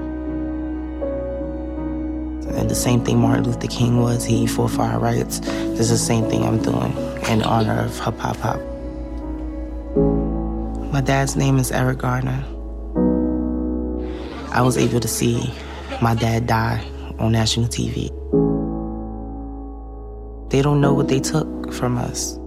And 2.59 2.69
the 2.69 2.75
same 2.75 3.05
thing 3.05 3.21
Martin 3.21 3.45
Luther 3.45 3.69
King 3.69 4.01
was, 4.01 4.25
he 4.25 4.47
fought 4.49 4.73
for 4.73 4.83
our 4.83 4.99
rights. 4.99 5.39
This 5.39 5.81
is 5.81 5.91
the 5.91 5.97
same 5.97 6.29
thing 6.29 6.43
I'm 6.43 6.61
doing 6.61 6.93
in 7.29 7.43
honor 7.43 7.85
of 7.85 7.99
her 8.01 8.11
pop 8.11 8.37
pop. 8.39 8.61
My 10.93 11.01
dad's 11.01 11.37
name 11.37 11.59
is 11.59 11.71
Eric 11.71 11.99
Garner. 11.99 12.45
I 14.51 14.63
was 14.63 14.77
able 14.77 14.99
to 14.99 15.07
see 15.07 15.53
my 16.03 16.17
dad 16.17 16.49
die 16.49 16.85
on 17.21 17.31
national 17.33 17.69
TV. 17.69 18.11
They 20.51 20.61
don't 20.61 20.81
know 20.81 20.95
what 20.95 21.09
they 21.09 21.21
took 21.21 21.73
from 21.73 21.97
us. 21.97 22.38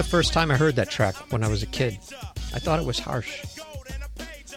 The 0.00 0.08
first 0.08 0.32
time 0.32 0.50
I 0.50 0.56
heard 0.56 0.76
that 0.76 0.88
track 0.88 1.14
when 1.30 1.44
I 1.44 1.48
was 1.48 1.62
a 1.62 1.66
kid. 1.66 1.98
I 2.54 2.58
thought 2.58 2.78
it 2.78 2.86
was 2.86 2.98
harsh. 2.98 3.44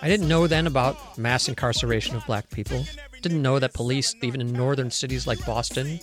I 0.01 0.07
didn't 0.07 0.30
know 0.30 0.47
then 0.47 0.67
about 0.67 1.17
mass 1.17 1.49
incarceration 1.49 2.15
of 2.15 2.25
black 2.25 2.49
people. 2.49 2.85
Didn't 3.22 3.41
know 3.41 3.59
that 3.59 3.73
police, 3.73 4.15
even 4.22 4.39
in 4.39 4.53
northern 4.53 4.89
cities 4.89 5.27
like 5.27 5.45
Boston, 5.45 5.99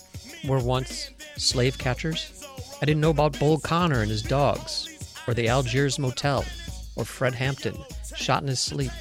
were 0.47 0.59
once 0.59 1.09
slave 1.37 1.79
catchers. 1.79 2.45
I 2.83 2.85
didn't 2.85 3.01
know 3.01 3.09
about 3.09 3.39
Bull 3.39 3.59
Connor 3.59 4.01
and 4.01 4.11
his 4.11 4.21
dogs, 4.21 5.15
or 5.27 5.33
the 5.33 5.47
Algiers 5.47 5.97
Motel, 5.97 6.45
or 6.95 7.03
Fred 7.03 7.33
Hampton, 7.33 7.75
shot 8.15 8.43
in 8.43 8.47
his 8.47 8.59
sleep, 8.59 8.91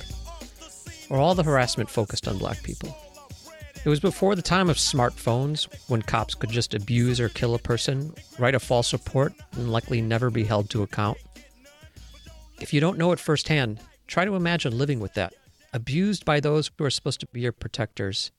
or 1.10 1.18
all 1.18 1.34
the 1.34 1.42
harassment 1.42 1.90
focused 1.90 2.26
on 2.26 2.38
black 2.38 2.62
people. 2.62 2.96
It 3.82 3.88
was 3.88 4.00
before 4.00 4.34
the 4.34 4.42
time 4.42 4.68
of 4.68 4.76
smartphones 4.76 5.66
when 5.88 6.02
cops 6.02 6.34
could 6.34 6.50
just 6.50 6.74
abuse 6.74 7.18
or 7.18 7.30
kill 7.30 7.54
a 7.54 7.58
person, 7.58 8.14
write 8.38 8.54
a 8.54 8.60
false 8.60 8.92
report, 8.92 9.32
and 9.52 9.72
likely 9.72 10.02
never 10.02 10.30
be 10.30 10.44
held 10.44 10.68
to 10.70 10.82
account. 10.82 11.16
If 12.60 12.74
you 12.74 12.80
don't 12.80 12.98
know 12.98 13.12
it 13.12 13.18
firsthand, 13.18 13.80
try 14.06 14.26
to 14.26 14.36
imagine 14.36 14.76
living 14.76 15.00
with 15.00 15.14
that 15.14 15.32
abused 15.72 16.24
by 16.24 16.40
those 16.40 16.70
who 16.76 16.84
are 16.84 16.90
supposed 16.90 17.20
to 17.20 17.26
be 17.28 17.40
your 17.40 17.52
protectors, 17.52 18.32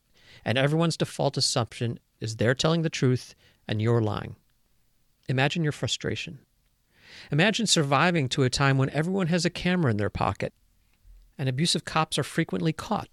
and 0.44 0.58
everyone's 0.58 0.98
default 0.98 1.38
assumption 1.38 2.00
is 2.20 2.36
they're 2.36 2.56
telling 2.56 2.82
the 2.82 2.90
truth 2.90 3.36
and 3.68 3.82
you're 3.82 4.02
lying. 4.02 4.36
Imagine 5.30 5.64
your 5.64 5.72
frustration. 5.72 6.40
Imagine 7.32 7.68
surviving 7.68 8.30
to 8.30 8.44
a 8.44 8.50
time 8.50 8.78
when 8.78 8.90
everyone 8.92 9.28
has 9.28 9.46
a 9.46 9.50
camera 9.50 9.92
in 9.92 9.98
their 9.98 10.10
pocket 10.10 10.54
and 11.38 11.50
abusive 11.50 11.86
cops 11.86 12.20
are 12.20 12.24
frequently 12.24 12.74
caught, 12.74 13.10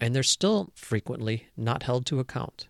and 0.00 0.14
they're 0.14 0.22
still 0.22 0.72
frequently 0.74 1.48
not 1.56 1.82
held 1.82 2.06
to 2.06 2.20
account. 2.20 2.68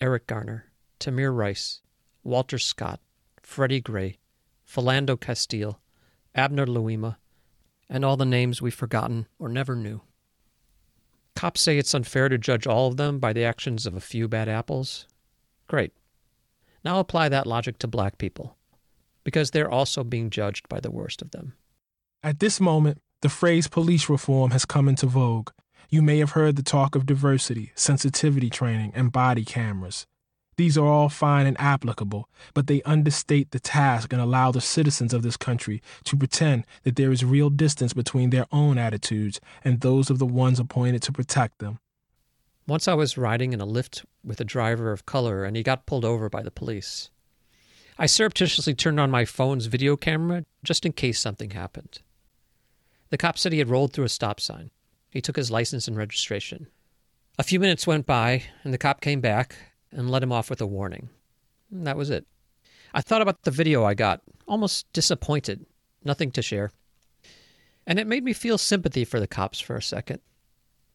Eric 0.00 0.26
Garner, 0.26 0.66
Tamir 1.00 1.34
Rice, 1.34 1.82
Walter 2.22 2.58
Scott, 2.58 3.00
Freddie 3.42 3.80
Gray, 3.80 4.18
Philando 4.66 5.18
Castile, 5.18 5.80
Abner 6.34 6.66
Louima, 6.66 7.16
and 7.88 8.04
all 8.04 8.16
the 8.16 8.24
names 8.24 8.60
we've 8.60 8.74
forgotten 8.74 9.26
or 9.38 9.48
never 9.48 9.74
knew. 9.74 10.02
Cops 11.34 11.60
say 11.60 11.78
it's 11.78 11.94
unfair 11.94 12.28
to 12.28 12.36
judge 12.36 12.66
all 12.66 12.88
of 12.88 12.96
them 12.96 13.18
by 13.18 13.32
the 13.32 13.44
actions 13.44 13.86
of 13.86 13.94
a 13.94 14.00
few 14.00 14.28
bad 14.28 14.48
apples. 14.48 15.06
Great. 15.68 15.92
Now 16.84 16.98
apply 16.98 17.28
that 17.28 17.46
logic 17.46 17.78
to 17.78 17.86
black 17.86 18.18
people, 18.18 18.56
because 19.24 19.50
they're 19.50 19.70
also 19.70 20.04
being 20.04 20.30
judged 20.30 20.68
by 20.68 20.80
the 20.80 20.90
worst 20.90 21.22
of 21.22 21.30
them. 21.30 21.54
At 22.22 22.40
this 22.40 22.60
moment, 22.60 23.00
the 23.20 23.28
phrase 23.28 23.66
police 23.66 24.08
reform 24.08 24.52
has 24.52 24.64
come 24.64 24.88
into 24.88 25.06
vogue. 25.06 25.50
You 25.90 26.02
may 26.02 26.18
have 26.18 26.32
heard 26.32 26.54
the 26.54 26.62
talk 26.62 26.94
of 26.94 27.06
diversity, 27.06 27.72
sensitivity 27.74 28.48
training, 28.48 28.92
and 28.94 29.10
body 29.10 29.44
cameras. 29.44 30.06
These 30.56 30.78
are 30.78 30.86
all 30.86 31.08
fine 31.08 31.46
and 31.46 31.58
applicable, 31.60 32.28
but 32.54 32.66
they 32.66 32.82
understate 32.82 33.50
the 33.50 33.60
task 33.60 34.12
and 34.12 34.20
allow 34.22 34.52
the 34.52 34.60
citizens 34.60 35.14
of 35.14 35.22
this 35.22 35.36
country 35.36 35.82
to 36.04 36.16
pretend 36.16 36.64
that 36.82 36.96
there 36.96 37.10
is 37.10 37.24
real 37.24 37.48
distance 37.48 37.92
between 37.92 38.30
their 38.30 38.46
own 38.52 38.76
attitudes 38.76 39.40
and 39.64 39.80
those 39.80 40.10
of 40.10 40.18
the 40.18 40.26
ones 40.26 40.60
appointed 40.60 41.02
to 41.02 41.12
protect 41.12 41.58
them. 41.58 41.78
Once 42.66 42.86
I 42.86 42.94
was 42.94 43.16
riding 43.16 43.52
in 43.52 43.60
a 43.60 43.66
Lyft 43.66 44.04
with 44.22 44.40
a 44.40 44.44
driver 44.44 44.92
of 44.92 45.06
color 45.06 45.44
and 45.44 45.56
he 45.56 45.62
got 45.62 45.86
pulled 45.86 46.04
over 46.04 46.28
by 46.28 46.42
the 46.42 46.50
police. 46.50 47.10
I 47.98 48.06
surreptitiously 48.06 48.74
turned 48.74 49.00
on 49.00 49.10
my 49.10 49.24
phone's 49.24 49.66
video 49.66 49.96
camera 49.96 50.44
just 50.62 50.84
in 50.84 50.92
case 50.92 51.18
something 51.18 51.50
happened. 51.50 52.00
The 53.10 53.18
cop 53.18 53.38
said 53.38 53.52
he 53.52 53.58
had 53.58 53.70
rolled 53.70 53.92
through 53.92 54.04
a 54.04 54.10
stop 54.10 54.40
sign. 54.40 54.70
He 55.10 55.20
took 55.20 55.36
his 55.36 55.50
license 55.50 55.88
and 55.88 55.96
registration. 55.96 56.66
A 57.38 57.42
few 57.42 57.58
minutes 57.60 57.86
went 57.86 58.04
by, 58.04 58.42
and 58.64 58.74
the 58.74 58.78
cop 58.78 59.00
came 59.00 59.20
back 59.20 59.56
and 59.90 60.10
let 60.10 60.22
him 60.22 60.32
off 60.32 60.50
with 60.50 60.60
a 60.60 60.66
warning. 60.66 61.08
And 61.70 61.86
that 61.86 61.96
was 61.96 62.10
it. 62.10 62.26
I 62.92 63.00
thought 63.00 63.22
about 63.22 63.42
the 63.42 63.50
video 63.50 63.84
I 63.84 63.94
got, 63.94 64.22
almost 64.46 64.92
disappointed, 64.92 65.64
nothing 66.04 66.30
to 66.32 66.42
share. 66.42 66.72
And 67.86 67.98
it 67.98 68.06
made 68.06 68.24
me 68.24 68.32
feel 68.32 68.58
sympathy 68.58 69.04
for 69.04 69.20
the 69.20 69.26
cops 69.26 69.60
for 69.60 69.76
a 69.76 69.82
second. 69.82 70.20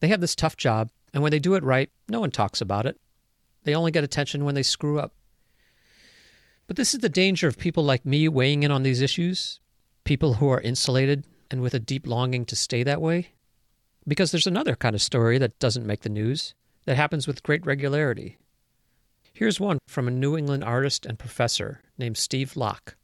They 0.00 0.08
have 0.08 0.20
this 0.20 0.34
tough 0.34 0.56
job, 0.56 0.90
and 1.12 1.22
when 1.22 1.32
they 1.32 1.38
do 1.38 1.54
it 1.54 1.64
right, 1.64 1.90
no 2.08 2.20
one 2.20 2.30
talks 2.30 2.60
about 2.60 2.86
it. 2.86 3.00
They 3.64 3.74
only 3.74 3.90
get 3.90 4.04
attention 4.04 4.44
when 4.44 4.54
they 4.54 4.62
screw 4.62 4.98
up. 4.98 5.12
But 6.66 6.76
this 6.76 6.94
is 6.94 7.00
the 7.00 7.08
danger 7.08 7.48
of 7.48 7.58
people 7.58 7.84
like 7.84 8.06
me 8.06 8.28
weighing 8.28 8.62
in 8.62 8.70
on 8.70 8.82
these 8.82 9.00
issues 9.00 9.60
people 10.04 10.34
who 10.34 10.50
are 10.50 10.60
insulated 10.60 11.24
and 11.54 11.62
with 11.62 11.72
a 11.72 11.78
deep 11.80 12.06
longing 12.06 12.44
to 12.44 12.56
stay 12.56 12.82
that 12.82 13.00
way. 13.00 13.28
Because 14.06 14.30
there's 14.30 14.46
another 14.46 14.76
kind 14.76 14.94
of 14.94 15.00
story 15.00 15.38
that 15.38 15.58
doesn't 15.58 15.86
make 15.86 16.02
the 16.02 16.10
news, 16.10 16.54
that 16.84 16.96
happens 16.96 17.26
with 17.26 17.42
great 17.42 17.64
regularity, 17.64 18.36
Here's 19.36 19.58
one 19.58 19.80
from 19.88 20.06
a 20.06 20.12
New 20.12 20.36
England 20.36 20.62
artist 20.62 21.04
and 21.04 21.18
professor 21.18 21.80
named 21.98 22.16
Steve 22.16 22.56
Locke. 22.56 22.94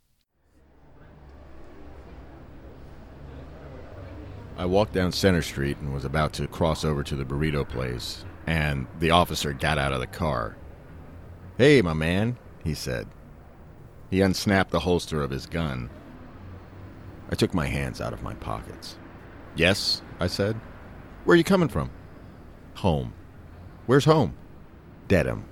I 4.56 4.64
walked 4.64 4.92
down 4.92 5.10
Center 5.10 5.42
Street 5.42 5.78
and 5.78 5.92
was 5.92 6.04
about 6.04 6.32
to 6.34 6.46
cross 6.46 6.84
over 6.84 7.02
to 7.02 7.16
the 7.16 7.24
burrito 7.24 7.68
place, 7.68 8.24
and 8.46 8.86
the 9.00 9.10
officer 9.10 9.52
got 9.52 9.76
out 9.76 9.92
of 9.92 9.98
the 9.98 10.06
car. 10.06 10.56
Hey, 11.58 11.82
my 11.82 11.94
man, 11.94 12.36
he 12.62 12.74
said. 12.74 13.08
He 14.08 14.20
unsnapped 14.20 14.70
the 14.70 14.80
holster 14.80 15.22
of 15.22 15.30
his 15.30 15.46
gun. 15.46 15.90
I 17.30 17.34
took 17.34 17.54
my 17.54 17.66
hands 17.66 18.00
out 18.00 18.12
of 18.12 18.22
my 18.22 18.34
pockets. 18.34 18.96
Yes, 19.54 20.02
I 20.18 20.26
said. 20.26 20.60
Where 21.24 21.34
are 21.34 21.38
you 21.38 21.44
coming 21.44 21.68
from? 21.68 21.90
Home. 22.76 23.12
Where's 23.86 24.04
home? 24.04 24.34
Dedham. 25.08 25.44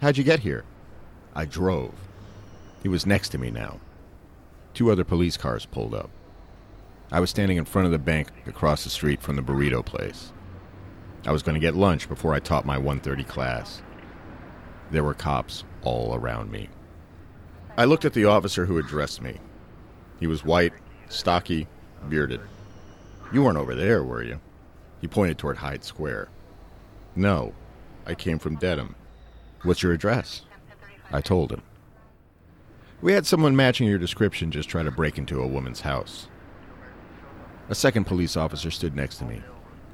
How'd 0.00 0.16
you 0.16 0.24
get 0.24 0.40
here? 0.40 0.64
I 1.34 1.44
drove. 1.44 1.94
He 2.82 2.88
was 2.88 3.06
next 3.06 3.30
to 3.30 3.38
me 3.38 3.50
now. 3.50 3.80
Two 4.74 4.90
other 4.90 5.04
police 5.04 5.36
cars 5.36 5.66
pulled 5.66 5.94
up. 5.94 6.10
I 7.10 7.20
was 7.20 7.30
standing 7.30 7.56
in 7.56 7.64
front 7.64 7.86
of 7.86 7.92
the 7.92 7.98
bank 7.98 8.28
across 8.46 8.84
the 8.84 8.90
street 8.90 9.22
from 9.22 9.36
the 9.36 9.42
burrito 9.42 9.84
place. 9.84 10.32
I 11.26 11.32
was 11.32 11.42
going 11.42 11.54
to 11.54 11.60
get 11.60 11.74
lunch 11.74 12.08
before 12.08 12.34
I 12.34 12.38
taught 12.38 12.66
my 12.66 12.78
1:30 12.78 13.26
class. 13.26 13.82
There 14.90 15.04
were 15.04 15.14
cops 15.14 15.64
all 15.82 16.14
around 16.14 16.50
me. 16.50 16.68
I 17.76 17.84
looked 17.84 18.04
at 18.04 18.12
the 18.12 18.26
officer 18.26 18.66
who 18.66 18.78
addressed 18.78 19.22
me. 19.22 19.38
He 20.20 20.26
was 20.26 20.44
white, 20.44 20.72
stocky, 21.08 21.66
bearded. 22.08 22.40
You 23.32 23.42
weren't 23.42 23.58
over 23.58 23.74
there, 23.74 24.02
were 24.02 24.22
you? 24.22 24.40
He 25.00 25.08
pointed 25.08 25.38
toward 25.38 25.58
Hyde 25.58 25.84
Square. 25.84 26.28
No, 27.14 27.52
I 28.06 28.14
came 28.14 28.38
from 28.38 28.56
Dedham. 28.56 28.94
What's 29.62 29.82
your 29.82 29.92
address? 29.92 30.42
I 31.12 31.20
told 31.20 31.52
him. 31.52 31.62
We 33.00 33.12
had 33.12 33.26
someone 33.26 33.54
matching 33.54 33.86
your 33.86 33.98
description 33.98 34.50
just 34.50 34.68
try 34.68 34.82
to 34.82 34.90
break 34.90 35.18
into 35.18 35.40
a 35.40 35.46
woman's 35.46 35.82
house. 35.82 36.28
A 37.68 37.74
second 37.74 38.04
police 38.04 38.36
officer 38.36 38.70
stood 38.70 38.96
next 38.96 39.18
to 39.18 39.24
me, 39.24 39.42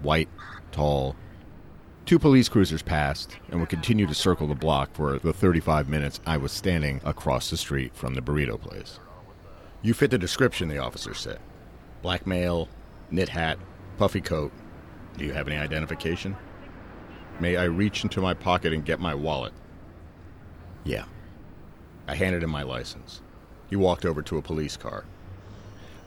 white, 0.01 0.29
tall. 0.71 1.17
Two 2.07 2.19
police 2.19 2.49
cruisers 2.49 2.83
passed 2.83 3.37
and 3.51 3.61
would 3.61 3.69
continue 3.69 4.07
to 4.07 4.15
circle 4.15 4.47
the 4.47 4.55
block 4.55 4.95
for 4.95 5.19
the 5.19 5.33
35 5.33 5.89
minutes 5.89 6.21
I 6.25 6.37
was 6.37 6.53
standing 6.53 7.01
across 7.05 7.51
the 7.51 7.57
street 7.57 7.95
from 7.95 8.15
the 8.15 8.21
burrito 8.23 8.61
place. 8.61 9.01
You 9.85 9.93
fit 9.93 10.11
the 10.11 10.17
description, 10.17 10.69
the 10.69 10.79
officer 10.79 11.13
said. 11.13 11.39
Black 12.01 12.27
male, 12.27 12.71
knit 13.11 13.29
hat, 13.29 13.59
puffy 13.99 14.23
coat. 14.23 14.51
Do 15.19 15.27
you 15.27 15.35
have 15.35 15.47
any 15.47 15.59
identification? 15.59 16.39
May 17.39 17.59
I 17.59 17.65
reach 17.65 18.03
into 18.03 18.23
my 18.23 18.33
pocket 18.33 18.73
and 18.73 18.83
get 18.83 18.99
my 18.99 19.15
wallet? 19.15 19.53
Yeah. 20.85 21.05
I 22.09 22.15
handed 22.15 22.43
him 22.43 22.49
my 22.49 22.63
license. 22.63 23.21
He 23.69 23.77
walked 23.77 24.07
over 24.07 24.23
to 24.23 24.39
a 24.39 24.43
police 24.43 24.79
car. 24.79 25.05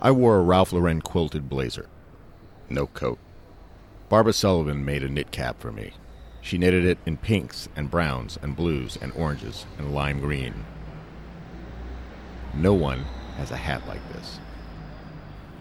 I 0.01 0.09
wore 0.09 0.37
a 0.37 0.43
Ralph 0.43 0.73
Lauren 0.73 0.99
quilted 0.99 1.47
blazer. 1.47 1.87
No 2.71 2.87
coat. 2.87 3.19
Barbara 4.09 4.33
Sullivan 4.33 4.85
made 4.85 5.03
a 5.03 5.09
knit 5.09 5.29
cap 5.29 5.61
for 5.61 5.71
me. 5.71 5.93
She 6.41 6.57
knitted 6.57 6.83
it 6.83 6.97
in 7.05 7.17
pinks 7.17 7.69
and 7.75 7.91
browns 7.91 8.39
and 8.41 8.55
blues 8.55 8.97
and 8.99 9.13
oranges 9.13 9.67
and 9.77 9.93
lime 9.93 10.19
green. 10.19 10.65
No 12.55 12.73
one 12.73 13.05
has 13.37 13.51
a 13.51 13.57
hat 13.57 13.87
like 13.87 14.05
this. 14.13 14.39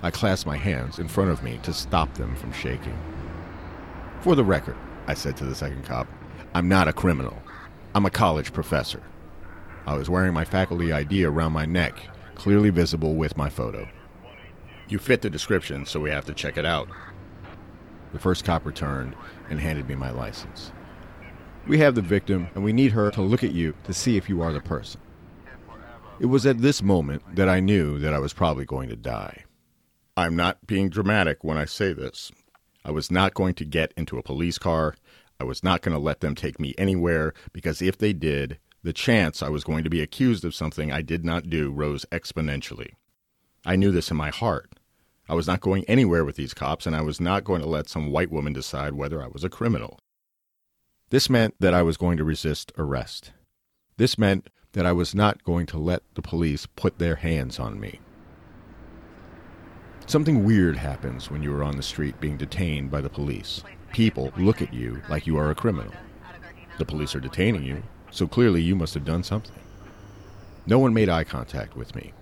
I 0.02 0.10
clasped 0.10 0.46
my 0.46 0.56
hands 0.56 0.98
in 0.98 1.08
front 1.08 1.30
of 1.30 1.42
me 1.42 1.58
to 1.62 1.72
stop 1.72 2.12
them 2.14 2.34
from 2.36 2.52
shaking. 2.52 2.98
For 4.20 4.34
the 4.34 4.44
record, 4.44 4.76
I 5.06 5.14
said 5.14 5.36
to 5.38 5.44
the 5.44 5.54
second 5.54 5.84
cop. 5.84 6.08
I'm 6.54 6.68
not 6.68 6.88
a 6.88 6.92
criminal. 6.92 7.36
I'm 7.94 8.06
a 8.06 8.10
college 8.10 8.52
professor. 8.52 9.02
I 9.86 9.94
was 9.94 10.10
wearing 10.10 10.34
my 10.34 10.44
faculty 10.44 10.92
ID 10.92 11.24
around 11.24 11.52
my 11.52 11.64
neck, 11.64 11.96
clearly 12.34 12.70
visible 12.70 13.14
with 13.14 13.36
my 13.36 13.48
photo. 13.48 13.88
You 14.88 14.98
fit 14.98 15.22
the 15.22 15.30
description, 15.30 15.86
so 15.86 16.00
we 16.00 16.10
have 16.10 16.24
to 16.26 16.34
check 16.34 16.56
it 16.56 16.66
out. 16.66 16.88
The 18.12 18.18
first 18.18 18.44
cop 18.44 18.64
returned 18.64 19.14
and 19.48 19.60
handed 19.60 19.88
me 19.88 19.94
my 19.94 20.10
license. 20.10 20.72
We 21.66 21.78
have 21.78 21.94
the 21.94 22.02
victim, 22.02 22.48
and 22.54 22.62
we 22.62 22.72
need 22.72 22.92
her 22.92 23.10
to 23.10 23.22
look 23.22 23.42
at 23.42 23.52
you 23.52 23.74
to 23.84 23.92
see 23.92 24.16
if 24.16 24.28
you 24.28 24.40
are 24.42 24.52
the 24.52 24.60
person. 24.60 25.00
It 26.18 26.26
was 26.26 26.46
at 26.46 26.62
this 26.62 26.82
moment 26.82 27.22
that 27.36 27.48
I 27.48 27.60
knew 27.60 27.98
that 27.98 28.14
I 28.14 28.18
was 28.18 28.32
probably 28.32 28.64
going 28.64 28.88
to 28.88 28.96
die. 28.96 29.44
I'm 30.16 30.34
not 30.34 30.66
being 30.66 30.88
dramatic 30.88 31.44
when 31.44 31.58
I 31.58 31.66
say 31.66 31.92
this. 31.92 32.32
I 32.86 32.90
was 32.90 33.10
not 33.10 33.34
going 33.34 33.52
to 33.54 33.66
get 33.66 33.92
into 33.98 34.16
a 34.16 34.22
police 34.22 34.56
car. 34.56 34.94
I 35.38 35.44
was 35.44 35.62
not 35.62 35.82
going 35.82 35.92
to 35.94 36.02
let 36.02 36.20
them 36.20 36.34
take 36.34 36.58
me 36.58 36.74
anywhere 36.78 37.34
because 37.52 37.82
if 37.82 37.98
they 37.98 38.14
did, 38.14 38.58
the 38.82 38.94
chance 38.94 39.42
I 39.42 39.50
was 39.50 39.62
going 39.62 39.84
to 39.84 39.90
be 39.90 40.00
accused 40.00 40.44
of 40.46 40.54
something 40.54 40.90
I 40.90 41.02
did 41.02 41.22
not 41.22 41.50
do 41.50 41.70
rose 41.70 42.06
exponentially. 42.10 42.92
I 43.66 43.76
knew 43.76 43.90
this 43.90 44.10
in 44.10 44.16
my 44.16 44.30
heart. 44.30 44.70
I 45.28 45.34
was 45.34 45.46
not 45.46 45.60
going 45.60 45.84
anywhere 45.84 46.24
with 46.24 46.36
these 46.36 46.54
cops, 46.54 46.86
and 46.86 46.96
I 46.96 47.02
was 47.02 47.20
not 47.20 47.44
going 47.44 47.60
to 47.60 47.68
let 47.68 47.90
some 47.90 48.10
white 48.10 48.30
woman 48.30 48.54
decide 48.54 48.94
whether 48.94 49.22
I 49.22 49.26
was 49.26 49.44
a 49.44 49.50
criminal. 49.50 49.98
This 51.10 51.28
meant 51.28 51.56
that 51.60 51.74
I 51.74 51.82
was 51.82 51.96
going 51.98 52.16
to 52.16 52.24
resist 52.24 52.72
arrest. 52.78 53.32
This 53.98 54.16
meant 54.16 54.48
that 54.76 54.84
I 54.84 54.92
was 54.92 55.14
not 55.14 55.42
going 55.42 55.64
to 55.68 55.78
let 55.78 56.02
the 56.16 56.22
police 56.22 56.66
put 56.66 56.98
their 56.98 57.16
hands 57.16 57.58
on 57.58 57.80
me. 57.80 57.98
Something 60.04 60.44
weird 60.44 60.76
happens 60.76 61.30
when 61.30 61.42
you 61.42 61.54
are 61.56 61.64
on 61.64 61.78
the 61.78 61.82
street 61.82 62.20
being 62.20 62.36
detained 62.36 62.90
by 62.90 63.00
the 63.00 63.08
police. 63.08 63.64
People 63.94 64.34
look 64.36 64.60
at 64.60 64.74
you 64.74 65.00
like 65.08 65.26
you 65.26 65.38
are 65.38 65.50
a 65.50 65.54
criminal. 65.54 65.94
The 66.76 66.84
police 66.84 67.14
are 67.14 67.20
detaining 67.20 67.62
you, 67.62 67.82
so 68.10 68.26
clearly 68.26 68.60
you 68.60 68.76
must 68.76 68.92
have 68.92 69.06
done 69.06 69.22
something. 69.22 69.56
No 70.66 70.78
one 70.78 70.92
made 70.92 71.08
eye 71.08 71.24
contact 71.24 71.74
with 71.74 71.94
me. 71.94 72.12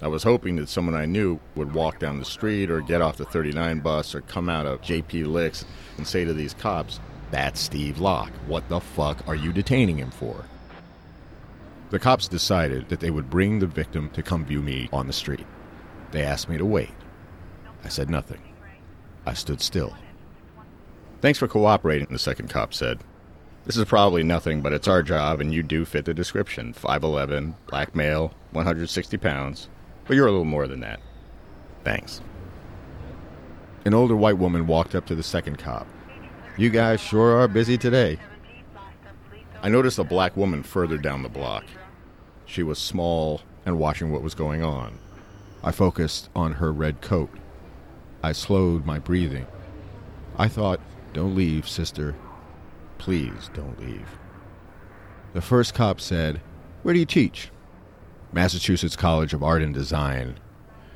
I 0.00 0.06
was 0.06 0.22
hoping 0.22 0.54
that 0.56 0.68
someone 0.68 0.94
I 0.94 1.06
knew 1.06 1.40
would 1.56 1.74
walk 1.74 1.98
down 1.98 2.20
the 2.20 2.24
street 2.24 2.70
or 2.70 2.80
get 2.80 3.02
off 3.02 3.16
the 3.16 3.24
39 3.24 3.80
bus 3.80 4.14
or 4.14 4.20
come 4.20 4.48
out 4.48 4.66
of 4.66 4.82
JP 4.82 5.26
Licks 5.26 5.64
and 5.96 6.06
say 6.06 6.24
to 6.24 6.32
these 6.32 6.54
cops, 6.54 7.00
That's 7.32 7.58
Steve 7.58 7.98
Locke. 7.98 8.32
What 8.46 8.68
the 8.68 8.78
fuck 8.78 9.26
are 9.26 9.34
you 9.34 9.52
detaining 9.52 9.98
him 9.98 10.12
for? 10.12 10.44
The 11.92 11.98
cops 11.98 12.26
decided 12.26 12.88
that 12.88 13.00
they 13.00 13.10
would 13.10 13.28
bring 13.28 13.58
the 13.58 13.66
victim 13.66 14.08
to 14.14 14.22
come 14.22 14.46
view 14.46 14.62
me 14.62 14.88
on 14.94 15.06
the 15.06 15.12
street. 15.12 15.44
They 16.10 16.22
asked 16.22 16.48
me 16.48 16.56
to 16.56 16.64
wait. 16.64 16.94
I 17.84 17.88
said 17.88 18.08
nothing. 18.08 18.40
I 19.26 19.34
stood 19.34 19.60
still. 19.60 19.94
Thanks 21.20 21.38
for 21.38 21.46
cooperating, 21.46 22.08
the 22.10 22.18
second 22.18 22.48
cop 22.48 22.72
said. 22.72 23.04
This 23.66 23.76
is 23.76 23.84
probably 23.84 24.22
nothing, 24.22 24.62
but 24.62 24.72
it's 24.72 24.88
our 24.88 25.02
job, 25.02 25.42
and 25.42 25.52
you 25.52 25.62
do 25.62 25.84
fit 25.84 26.06
the 26.06 26.14
description 26.14 26.72
5'11, 26.72 27.56
black 27.66 27.94
male, 27.94 28.32
160 28.52 29.18
pounds. 29.18 29.68
But 30.06 30.16
you're 30.16 30.28
a 30.28 30.30
little 30.30 30.46
more 30.46 30.66
than 30.66 30.80
that. 30.80 30.98
Thanks. 31.84 32.22
An 33.84 33.92
older 33.92 34.16
white 34.16 34.38
woman 34.38 34.66
walked 34.66 34.94
up 34.94 35.04
to 35.08 35.14
the 35.14 35.22
second 35.22 35.58
cop. 35.58 35.86
You 36.56 36.70
guys 36.70 37.02
sure 37.02 37.38
are 37.38 37.48
busy 37.48 37.76
today. 37.76 38.18
I 39.62 39.68
noticed 39.68 40.00
a 40.00 40.04
black 40.04 40.36
woman 40.36 40.64
further 40.64 40.98
down 40.98 41.22
the 41.22 41.28
block. 41.28 41.64
She 42.46 42.64
was 42.64 42.78
small 42.78 43.42
and 43.64 43.78
watching 43.78 44.10
what 44.10 44.22
was 44.22 44.34
going 44.34 44.64
on. 44.64 44.98
I 45.62 45.70
focused 45.70 46.28
on 46.34 46.54
her 46.54 46.72
red 46.72 47.00
coat. 47.00 47.30
I 48.24 48.32
slowed 48.32 48.84
my 48.84 48.98
breathing. 48.98 49.46
I 50.36 50.48
thought, 50.48 50.80
don't 51.12 51.36
leave, 51.36 51.68
sister. 51.68 52.16
Please 52.98 53.50
don't 53.54 53.78
leave. 53.78 54.08
The 55.32 55.40
first 55.40 55.74
cop 55.74 56.00
said, 56.00 56.40
Where 56.82 56.92
do 56.92 56.98
you 56.98 57.06
teach? 57.06 57.50
Massachusetts 58.32 58.96
College 58.96 59.32
of 59.32 59.44
Art 59.44 59.62
and 59.62 59.72
Design. 59.72 60.40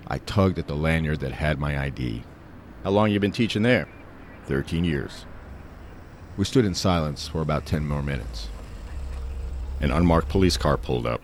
I 0.08 0.18
tugged 0.18 0.58
at 0.58 0.66
the 0.66 0.74
lanyard 0.74 1.20
that 1.20 1.32
had 1.32 1.60
my 1.60 1.78
ID. 1.78 2.24
How 2.82 2.90
long 2.90 3.10
you 3.10 3.20
been 3.20 3.32
teaching 3.32 3.62
there? 3.62 3.88
Thirteen 4.46 4.84
years. 4.84 5.24
We 6.36 6.44
stood 6.44 6.64
in 6.64 6.74
silence 6.74 7.28
for 7.28 7.40
about 7.42 7.66
ten 7.66 7.86
more 7.86 8.02
minutes. 8.02 8.48
An 9.80 9.90
unmarked 9.90 10.28
police 10.28 10.56
car 10.56 10.76
pulled 10.76 11.06
up. 11.06 11.22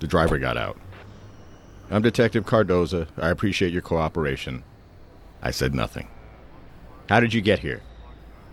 The 0.00 0.06
driver 0.06 0.38
got 0.38 0.56
out. 0.56 0.78
I'm 1.90 2.02
Detective 2.02 2.44
Cardoza. 2.44 3.08
I 3.16 3.30
appreciate 3.30 3.72
your 3.72 3.82
cooperation. 3.82 4.62
I 5.42 5.50
said 5.50 5.74
nothing. 5.74 6.08
How 7.08 7.20
did 7.20 7.34
you 7.34 7.40
get 7.40 7.60
here? 7.60 7.82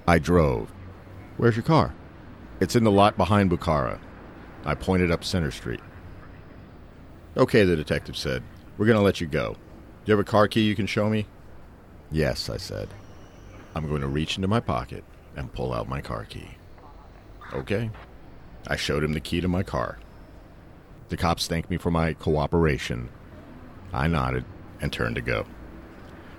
I 0.07 0.19
drove. 0.19 0.71
Where's 1.35 1.55
your 1.55 1.63
car? 1.63 1.93
It's 2.59 2.75
in 2.75 2.83
the 2.83 2.91
lot 2.91 3.17
behind 3.17 3.51
Bukhara. 3.51 3.99
I 4.65 4.73
pointed 4.73 5.11
up 5.11 5.23
Center 5.23 5.51
Street. 5.51 5.81
Okay, 7.35 7.63
the 7.63 7.75
detective 7.75 8.17
said. 8.17 8.41
We're 8.77 8.87
going 8.87 8.97
to 8.97 9.03
let 9.03 9.21
you 9.21 9.27
go. 9.27 9.53
Do 9.53 9.59
you 10.11 10.17
have 10.17 10.25
a 10.25 10.29
car 10.29 10.47
key 10.47 10.61
you 10.61 10.75
can 10.75 10.87
show 10.87 11.09
me? 11.09 11.27
Yes, 12.11 12.49
I 12.49 12.57
said. 12.57 12.89
I'm 13.75 13.87
going 13.87 14.01
to 14.01 14.07
reach 14.07 14.37
into 14.37 14.47
my 14.47 14.59
pocket 14.59 15.03
and 15.35 15.53
pull 15.53 15.73
out 15.73 15.87
my 15.87 16.01
car 16.01 16.25
key. 16.25 16.49
Okay. 17.53 17.91
I 18.67 18.75
showed 18.75 19.03
him 19.03 19.13
the 19.13 19.19
key 19.19 19.41
to 19.41 19.47
my 19.47 19.63
car. 19.63 19.97
The 21.09 21.17
cops 21.17 21.47
thanked 21.47 21.69
me 21.69 21.77
for 21.77 21.89
my 21.89 22.13
cooperation. 22.13 23.09
I 23.93 24.07
nodded 24.07 24.43
and 24.81 24.91
turned 24.91 25.15
to 25.15 25.21
go. 25.21 25.45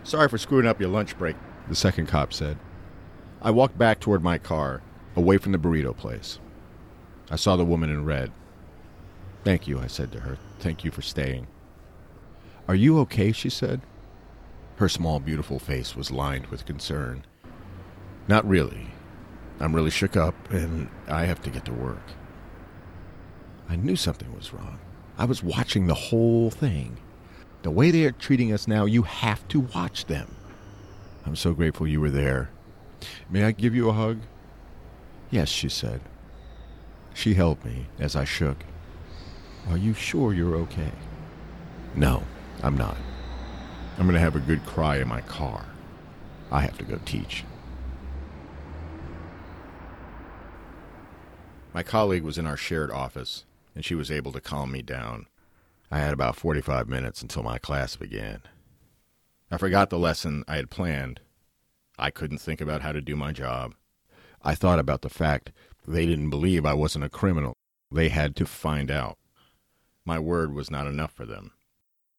Sorry 0.05 0.29
for 0.29 0.39
screwing 0.39 0.67
up 0.67 0.81
your 0.81 0.91
lunch 0.91 1.17
break, 1.17 1.37
the 1.69 1.75
second 1.75 2.07
cop 2.07 2.33
said. 2.33 2.59
I 3.41 3.51
walked 3.51 3.79
back 3.79 4.01
toward 4.01 4.23
my 4.23 4.37
car, 4.37 4.83
away 5.17 5.39
from 5.39 5.53
the 5.53 5.59
burrito 5.59 5.97
place. 5.97 6.39
I 7.31 7.37
saw 7.37 7.57
the 7.57 7.65
woman 7.65 7.91
in 7.91 8.05
red. 8.05 8.33
Thank 9.45 9.67
you, 9.67 9.81
I 9.81 9.87
said 9.87 10.13
to 10.13 10.21
her. 10.21 10.39
Thank 10.59 10.85
you 10.85 10.91
for 10.91 11.03
staying. 11.03 11.47
Are 12.67 12.75
you 12.75 12.99
okay? 13.01 13.33
she 13.33 13.49
said. 13.49 13.81
Her 14.77 14.89
small, 14.89 15.21
beautiful 15.21 15.59
face 15.59 15.97
was 15.97 16.11
lined 16.11 16.47
with 16.49 16.67
concern. 16.67 17.25
Not 18.29 18.47
really. 18.47 18.89
I'm 19.61 19.75
really 19.75 19.91
shook 19.91 20.17
up, 20.17 20.35
and 20.51 20.89
I 21.09 21.25
have 21.25 21.43
to 21.43 21.51
get 21.51 21.65
to 21.65 21.73
work. 21.73 22.03
I 23.69 23.77
knew 23.77 23.97
something 23.97 24.35
was 24.35 24.53
wrong. 24.53 24.79
I 25.19 25.25
was 25.25 25.43
watching 25.43 25.87
the 25.87 25.95
whole 25.95 26.51
thing. 26.51 26.97
The 27.63 27.71
way 27.71 27.91
they 27.91 28.05
are 28.05 28.13
treating 28.13 28.53
us 28.53 28.69
now, 28.69 28.85
you 28.85 29.03
have 29.03 29.47
to 29.49 29.61
watch 29.61 30.07
them. 30.07 30.35
I'm 31.27 31.37
so 31.37 31.53
grateful 31.53 31.87
you 31.87 32.01
were 32.01 32.11
there. 32.11 32.51
May 33.29 33.45
I 33.45 33.53
give 33.53 33.75
you 33.75 33.89
a 33.89 33.93
hug? 33.93 34.21
Yes, 35.31 35.49
she 35.49 35.69
said. 35.69 36.01
She 37.15 37.35
held 37.35 37.65
me 37.65 37.87
as 37.99 38.17
I 38.17 38.25
shook. 38.25 38.59
Are 39.69 39.77
you 39.77 39.93
sure 39.93 40.33
you're 40.33 40.57
okay? 40.57 40.93
No, 41.95 42.23
I'm 42.63 42.77
not. 42.77 42.97
I'm 43.99 44.05
going 44.05 44.15
to 44.15 44.21
have 44.21 44.37
a 44.37 44.41
good 44.41 44.65
cry 44.65 44.99
in 44.99 45.09
my 45.09 45.21
car. 45.23 45.67
I 46.51 46.61
have 46.61 46.79
to 46.79 46.85
go 46.85 46.99
teach. 47.05 47.45
My 51.75 51.83
colleague 51.83 52.23
was 52.23 52.39
in 52.39 52.47
our 52.47 52.57
shared 52.57 52.91
office, 52.91 53.45
and 53.75 53.85
she 53.85 53.95
was 53.95 54.11
able 54.11 54.33
to 54.33 54.41
calm 54.41 54.73
me 54.73 54.83
down. 54.83 55.27
I 55.91 55.99
had 55.99 56.13
about 56.13 56.37
45 56.37 56.89
minutes 56.89 57.23
until 57.23 57.43
my 57.43 57.59
class 57.59 57.97
began. 57.97 58.43
I 59.51 59.57
forgot 59.57 59.91
the 59.91 59.99
lesson 59.99 60.45
I 60.47 60.57
had 60.57 60.71
planned. 60.71 61.21
I 61.99 62.11
couldn't 62.11 62.39
think 62.39 62.61
about 62.61 62.83
how 62.83 62.93
to 62.93 63.01
do 63.01 63.17
my 63.17 63.33
job. 63.33 63.75
I 64.43 64.55
thought 64.55 64.79
about 64.79 65.03
the 65.03 65.09
fact 65.09 65.53
they 65.87 66.07
didn't 66.07 66.31
believe 66.31 66.67
I 66.67 66.75
wasn't 66.75 67.05
a 67.05 67.09
criminal. 67.09 67.55
They 67.91 68.11
had 68.11 68.37
to 68.37 68.47
find 68.47 68.91
out. 68.91 69.17
My 70.05 70.19
word 70.19 70.53
was 70.53 70.71
not 70.71 70.87
enough 70.87 71.13
for 71.13 71.25
them. 71.25 71.53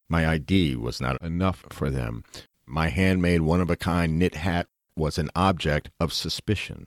My 0.08 0.28
ID 0.28 0.76
was 0.76 1.00
not 1.00 1.22
enough 1.22 1.64
for 1.70 1.88
them. 1.88 2.24
My 2.66 2.88
handmade 2.88 3.42
one 3.42 3.60
of 3.60 3.70
a 3.70 3.76
kind 3.76 4.18
knit 4.18 4.34
hat 4.34 4.66
was 4.96 5.18
an 5.18 5.30
object 5.34 5.90
of 6.00 6.12
suspicion. 6.12 6.86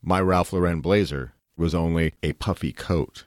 My 0.00 0.20
Ralph 0.20 0.52
Lauren 0.52 0.80
blazer 0.80 1.34
was 1.56 1.74
only 1.74 2.14
a 2.22 2.32
puffy 2.34 2.72
coat. 2.72 3.24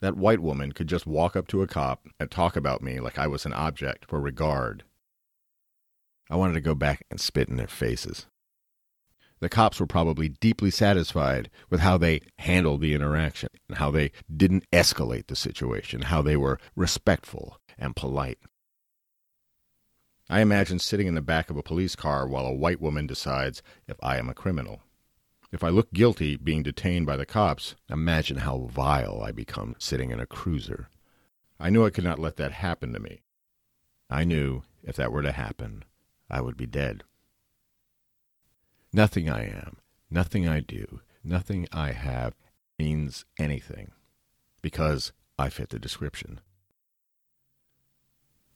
That 0.00 0.16
white 0.16 0.40
woman 0.40 0.72
could 0.72 0.88
just 0.88 1.06
walk 1.06 1.36
up 1.36 1.46
to 1.48 1.62
a 1.62 1.66
cop 1.66 2.06
and 2.18 2.30
talk 2.30 2.56
about 2.56 2.82
me 2.82 3.00
like 3.00 3.18
I 3.18 3.26
was 3.26 3.44
an 3.44 3.52
object 3.52 4.06
for 4.06 4.20
regard. 4.20 4.84
I 6.30 6.36
wanted 6.36 6.54
to 6.54 6.60
go 6.60 6.74
back 6.74 7.04
and 7.10 7.20
spit 7.20 7.48
in 7.48 7.56
their 7.56 7.66
faces. 7.66 8.26
The 9.40 9.48
cops 9.48 9.80
were 9.80 9.86
probably 9.86 10.28
deeply 10.28 10.70
satisfied 10.70 11.50
with 11.70 11.80
how 11.80 11.96
they 11.96 12.20
handled 12.38 12.80
the 12.82 12.94
interaction 12.94 13.48
and 13.68 13.78
how 13.78 13.90
they 13.90 14.12
didn't 14.34 14.70
escalate 14.70 15.26
the 15.26 15.36
situation, 15.36 16.02
how 16.02 16.22
they 16.22 16.36
were 16.36 16.58
respectful 16.76 17.58
and 17.78 17.96
polite. 17.96 18.38
I 20.28 20.40
imagine 20.40 20.78
sitting 20.78 21.06
in 21.06 21.14
the 21.14 21.22
back 21.22 21.50
of 21.50 21.56
a 21.56 21.62
police 21.62 21.96
car 21.96 22.26
while 22.28 22.46
a 22.46 22.54
white 22.54 22.80
woman 22.80 23.06
decides 23.06 23.62
if 23.88 23.96
I 24.02 24.18
am 24.18 24.28
a 24.28 24.34
criminal. 24.34 24.82
If 25.52 25.64
I 25.64 25.68
look 25.68 25.92
guilty 25.92 26.36
being 26.36 26.62
detained 26.62 27.06
by 27.06 27.16
the 27.16 27.26
cops, 27.26 27.74
imagine 27.88 28.38
how 28.38 28.68
vile 28.70 29.20
I 29.22 29.32
become 29.32 29.74
sitting 29.78 30.10
in 30.10 30.20
a 30.20 30.26
cruiser. 30.26 30.88
I 31.58 31.70
knew 31.70 31.84
I 31.84 31.90
could 31.90 32.04
not 32.04 32.20
let 32.20 32.36
that 32.36 32.52
happen 32.52 32.92
to 32.92 33.00
me. 33.00 33.22
I 34.08 34.24
knew 34.24 34.62
if 34.82 34.96
that 34.96 35.12
were 35.12 35.22
to 35.22 35.32
happen, 35.32 35.84
I 36.30 36.40
would 36.40 36.56
be 36.56 36.66
dead. 36.66 37.02
Nothing 38.92 39.28
I 39.28 39.44
am, 39.44 39.78
nothing 40.08 40.48
I 40.48 40.60
do, 40.60 41.00
nothing 41.24 41.66
I 41.72 41.92
have 41.92 42.34
means 42.78 43.24
anything 43.38 43.90
because 44.62 45.12
I 45.38 45.48
fit 45.48 45.70
the 45.70 45.78
description. 45.78 46.40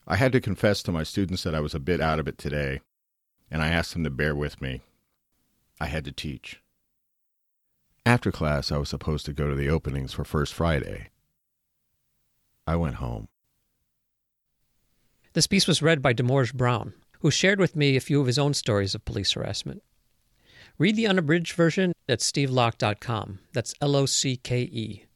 I 0.06 0.16
had 0.16 0.32
to 0.32 0.40
confess 0.40 0.82
to 0.84 0.92
my 0.92 1.02
students 1.02 1.42
that 1.42 1.54
I 1.54 1.60
was 1.60 1.74
a 1.74 1.80
bit 1.80 2.00
out 2.00 2.18
of 2.18 2.28
it 2.28 2.38
today, 2.38 2.80
and 3.50 3.62
I 3.62 3.68
asked 3.68 3.94
them 3.94 4.04
to 4.04 4.10
bear 4.10 4.34
with 4.34 4.60
me. 4.60 4.82
I 5.80 5.86
had 5.86 6.04
to 6.04 6.12
teach. 6.12 6.60
After 8.06 8.30
class, 8.30 8.70
I 8.70 8.76
was 8.76 8.90
supposed 8.90 9.24
to 9.26 9.32
go 9.32 9.48
to 9.48 9.54
the 9.54 9.70
openings 9.70 10.12
for 10.12 10.24
First 10.24 10.52
Friday. 10.52 11.08
I 12.66 12.76
went 12.76 12.96
home. 12.96 13.28
This 15.32 15.46
piece 15.46 15.66
was 15.66 15.82
read 15.82 16.02
by 16.02 16.12
Demorge 16.12 16.54
Brown, 16.54 16.92
who 17.20 17.30
shared 17.30 17.58
with 17.58 17.74
me 17.74 17.96
a 17.96 18.00
few 18.00 18.20
of 18.20 18.26
his 18.26 18.38
own 18.38 18.52
stories 18.52 18.94
of 18.94 19.04
police 19.06 19.32
harassment. 19.32 19.82
Read 20.76 20.96
the 20.96 21.06
unabridged 21.06 21.54
version 21.54 21.92
at 22.06 22.18
stevelocke.com. 22.18 23.38
That's 23.54 23.74
L 23.80 23.96
O 23.96 24.04
C 24.04 24.36
K 24.36 24.62
E. 24.62 25.06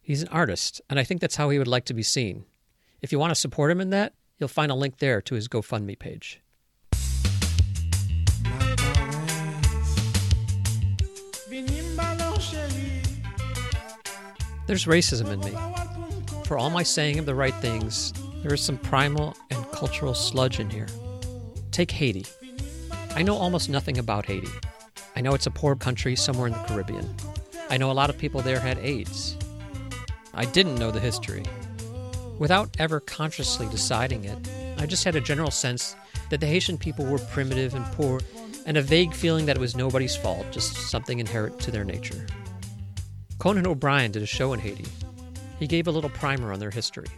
He's 0.00 0.22
an 0.22 0.28
artist, 0.28 0.80
and 0.88 1.00
I 1.00 1.04
think 1.04 1.20
that's 1.20 1.36
how 1.36 1.50
he 1.50 1.58
would 1.58 1.66
like 1.66 1.84
to 1.86 1.94
be 1.94 2.02
seen. 2.04 2.44
If 3.02 3.10
you 3.10 3.18
want 3.18 3.32
to 3.32 3.34
support 3.34 3.72
him 3.72 3.80
in 3.80 3.90
that, 3.90 4.14
you'll 4.38 4.48
find 4.48 4.70
a 4.70 4.76
link 4.76 4.98
there 4.98 5.20
to 5.22 5.34
his 5.34 5.48
GoFundMe 5.48 5.98
page. 5.98 6.40
There's 14.66 14.86
racism 14.86 15.30
in 15.30 15.40
me. 15.40 16.44
For 16.44 16.58
all 16.58 16.70
my 16.70 16.82
saying 16.82 17.20
of 17.20 17.26
the 17.26 17.36
right 17.36 17.54
things, 17.54 18.12
there 18.42 18.52
is 18.52 18.60
some 18.60 18.78
primal 18.78 19.36
and 19.50 19.64
cultural 19.70 20.12
sludge 20.12 20.58
in 20.58 20.68
here. 20.68 20.88
Take 21.70 21.92
Haiti. 21.92 22.26
I 23.14 23.22
know 23.22 23.36
almost 23.36 23.68
nothing 23.68 23.98
about 23.98 24.26
Haiti. 24.26 24.48
I 25.14 25.20
know 25.20 25.34
it's 25.34 25.46
a 25.46 25.52
poor 25.52 25.76
country 25.76 26.16
somewhere 26.16 26.48
in 26.48 26.52
the 26.52 26.58
Caribbean. 26.64 27.08
I 27.70 27.76
know 27.76 27.90
a 27.90 27.92
lot 27.92 28.10
of 28.10 28.18
people 28.18 28.42
there 28.42 28.58
had 28.58 28.78
AIDS. 28.78 29.36
I 30.34 30.44
didn't 30.46 30.78
know 30.78 30.90
the 30.90 31.00
history. 31.00 31.44
Without 32.38 32.76
ever 32.80 32.98
consciously 32.98 33.68
deciding 33.68 34.24
it, 34.24 34.38
I 34.78 34.86
just 34.86 35.04
had 35.04 35.16
a 35.16 35.20
general 35.20 35.52
sense 35.52 35.94
that 36.30 36.40
the 36.40 36.46
Haitian 36.46 36.76
people 36.76 37.06
were 37.06 37.18
primitive 37.18 37.74
and 37.74 37.84
poor, 37.92 38.20
and 38.66 38.76
a 38.76 38.82
vague 38.82 39.14
feeling 39.14 39.46
that 39.46 39.56
it 39.56 39.60
was 39.60 39.76
nobody's 39.76 40.16
fault, 40.16 40.44
just 40.50 40.74
something 40.90 41.20
inherent 41.20 41.60
to 41.60 41.70
their 41.70 41.84
nature. 41.84 42.26
Conan 43.38 43.66
O'Brien 43.66 44.10
did 44.10 44.22
a 44.22 44.26
show 44.26 44.54
in 44.54 44.60
Haiti. 44.60 44.86
He 45.58 45.66
gave 45.66 45.86
a 45.86 45.90
little 45.90 46.10
primer 46.10 46.52
on 46.52 46.58
their 46.58 46.70
history. 46.70 47.08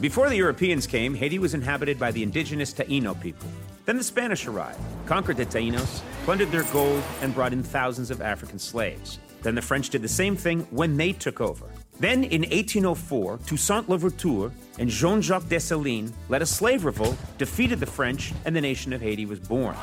Before 0.00 0.28
the 0.28 0.36
Europeans 0.36 0.86
came, 0.86 1.14
Haiti 1.14 1.38
was 1.38 1.54
inhabited 1.54 1.98
by 1.98 2.10
the 2.10 2.22
indigenous 2.22 2.72
Taino 2.74 3.18
people. 3.20 3.48
Then 3.84 3.96
the 3.96 4.04
Spanish 4.04 4.46
arrived, 4.46 4.80
conquered 5.06 5.36
the 5.36 5.46
Tainos, 5.46 6.00
plundered 6.24 6.50
their 6.50 6.64
gold, 6.64 7.02
and 7.20 7.34
brought 7.34 7.52
in 7.52 7.62
thousands 7.62 8.10
of 8.10 8.20
African 8.20 8.58
slaves. 8.58 9.20
Then 9.42 9.54
the 9.54 9.62
French 9.62 9.90
did 9.90 10.02
the 10.02 10.08
same 10.08 10.36
thing 10.36 10.66
when 10.70 10.96
they 10.96 11.12
took 11.12 11.40
over. 11.40 11.66
Then 12.00 12.24
in 12.24 12.42
1804, 12.42 13.38
Toussaint 13.46 13.88
Louverture 13.88 14.50
and 14.78 14.90
Jean 14.90 15.20
Jacques 15.20 15.44
Dessalines 15.44 16.12
led 16.28 16.42
a 16.42 16.46
slave 16.46 16.84
revolt, 16.84 17.16
defeated 17.38 17.78
the 17.78 17.86
French, 17.86 18.32
and 18.44 18.56
the 18.56 18.60
nation 18.60 18.92
of 18.92 19.00
Haiti 19.00 19.26
was 19.26 19.38
born. 19.38 19.76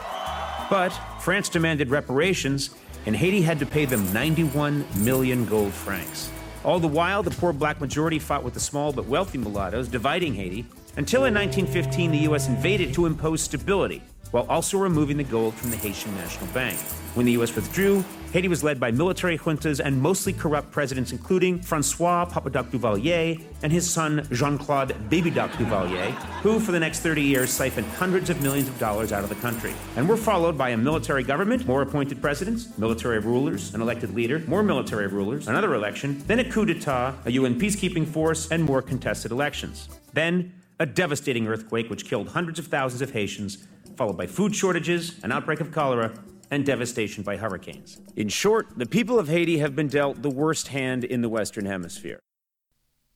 But 0.69 0.90
France 1.22 1.50
demanded 1.50 1.90
reparations, 1.90 2.72
and 3.05 3.15
Haiti 3.15 3.41
had 3.41 3.59
to 3.59 3.65
pay 3.65 3.85
them 3.85 4.11
91 4.13 4.85
million 4.95 5.45
gold 5.45 5.73
francs. 5.73 6.29
All 6.63 6.79
the 6.79 6.87
while, 6.87 7.23
the 7.23 7.31
poor 7.31 7.53
black 7.53 7.79
majority 7.79 8.19
fought 8.19 8.43
with 8.43 8.53
the 8.53 8.59
small 8.59 8.91
but 8.91 9.05
wealthy 9.05 9.37
mulattoes, 9.37 9.87
dividing 9.87 10.33
Haiti, 10.33 10.65
until 10.97 11.25
in 11.25 11.33
1915 11.33 12.11
the 12.11 12.17
U.S. 12.29 12.49
invaded 12.49 12.93
to 12.93 13.05
impose 13.05 13.41
stability, 13.41 14.01
while 14.31 14.45
also 14.49 14.77
removing 14.77 15.17
the 15.17 15.23
gold 15.23 15.53
from 15.53 15.71
the 15.71 15.77
Haitian 15.77 16.13
National 16.15 16.47
Bank. 16.47 16.77
When 17.15 17.25
the 17.25 17.31
U.S. 17.33 17.55
withdrew, 17.55 18.03
Haiti 18.32 18.48
was 18.48 18.64
led 18.64 18.80
by 18.80 18.91
military 18.91 19.40
juntas 19.40 19.80
and 19.83 19.99
mostly 19.99 20.33
corrupt 20.33 20.69
presidents, 20.69 21.11
including 21.11 21.64
Francois 21.64 22.25
Papa 22.25 22.51
Doc 22.51 22.67
Duvalier 22.67 23.41
and 23.64 23.74
his 23.74 23.90
son 23.90 24.27
Jean-Claude 24.32 25.09
Baby 25.09 25.32
Doc 25.32 25.49
Duvalier, 25.53 26.11
who 26.43 26.59
for 26.59 26.72
the 26.72 26.80
next 26.80 26.99
30 26.99 27.24
years 27.24 27.49
siphoned 27.49 27.88
hundreds 27.88 28.30
of 28.30 28.40
millions 28.43 28.69
of 28.69 28.77
dollars 28.77 29.11
out 29.11 29.24
of 29.24 29.30
the 29.30 29.35
country, 29.35 29.74
and 29.95 30.08
were 30.08 30.16
followed 30.16 30.59
by 30.59 30.69
a 30.69 30.77
military 30.77 31.24
government, 31.24 31.66
more 31.66 31.82
appointed 31.82 32.22
presidents, 32.22 32.77
military 32.77 33.17
rulers, 33.17 33.74
an 33.74 33.82
elected 33.82 34.14
leader, 34.14 34.43
more 34.45 34.61
military 34.61 35.08
rulers, 35.08 35.48
another 35.48 35.74
election, 35.74 36.22
then 36.27 36.38
a 36.38 36.43
coup 36.43 36.66
d'etat, 36.66 37.16
a 37.25 37.32
UN 37.32 37.59
peacekeeping 37.59 38.08
force, 38.08 38.51
and 38.51 38.64
more 38.64 38.83
contested 38.83 39.32
elections. 39.32 39.90
Then 40.14 40.53
a 40.80 40.85
devastating 40.85 41.48
earthquake 41.48 41.90
which 41.90 42.06
killed 42.06 42.30
hundreds 42.30 42.59
of 42.59 42.67
thousands 42.67 43.01
of 43.01 43.09
Haitians, 43.09 43.66
followed 43.98 44.17
by 44.17 44.27
food 44.27 44.56
shortages, 44.56 45.19
an 45.24 45.32
outbreak 45.32 45.61
of 45.61 45.72
cholera, 45.72 46.14
and 46.51 46.65
devastation 46.65 47.23
by 47.23 47.37
hurricanes. 47.37 47.99
In 48.15 48.29
short, 48.29 48.77
the 48.77 48.85
people 48.85 49.19
of 49.19 49.27
Haiti 49.27 49.59
have 49.59 49.75
been 49.75 49.87
dealt 49.87 50.21
the 50.21 50.29
worst 50.29 50.69
hand 50.69 51.03
in 51.03 51.21
the 51.21 51.29
Western 51.29 51.65
Hemisphere. 51.65 52.19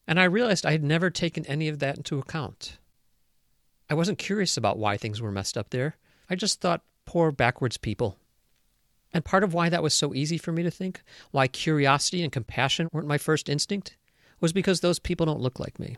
And 0.08 0.20
I 0.20 0.26
realized 0.26 0.66
I 0.66 0.72
had 0.72 0.84
never 0.84 1.10
taken 1.10 1.46
any 1.46 1.68
of 1.68 1.80
that 1.80 1.98
into 1.98 2.20
account. 2.20 2.78
I 3.90 3.94
wasn't 3.94 4.18
curious 4.18 4.58
about 4.58 4.78
why 4.78 4.98
things 4.98 5.22
were 5.22 5.32
messed 5.32 5.58
up 5.58 5.70
there. 5.70 5.98
I 6.30 6.36
just 6.36 6.62
thought, 6.62 6.84
poor 7.06 7.32
backwards 7.32 7.78
people. 7.78 8.18
And 9.14 9.26
part 9.26 9.44
of 9.44 9.54
why 9.54 9.70
that 9.70 9.84
was 9.84 9.94
so 9.94 10.14
easy 10.14 10.38
for 10.38 10.52
me 10.52 10.64
to 10.64 10.72
think, 10.72 11.02
why 11.32 11.48
curiosity 11.48 12.24
and 12.24 12.32
compassion 12.32 12.90
weren't 12.92 13.08
my 13.08 13.18
first 13.18 13.50
instinct, 13.50 13.98
was 14.40 14.54
because 14.54 14.80
those 14.82 15.00
people 15.00 15.26
don't 15.26 15.42
look 15.42 15.60
like 15.60 15.80
me. 15.80 15.98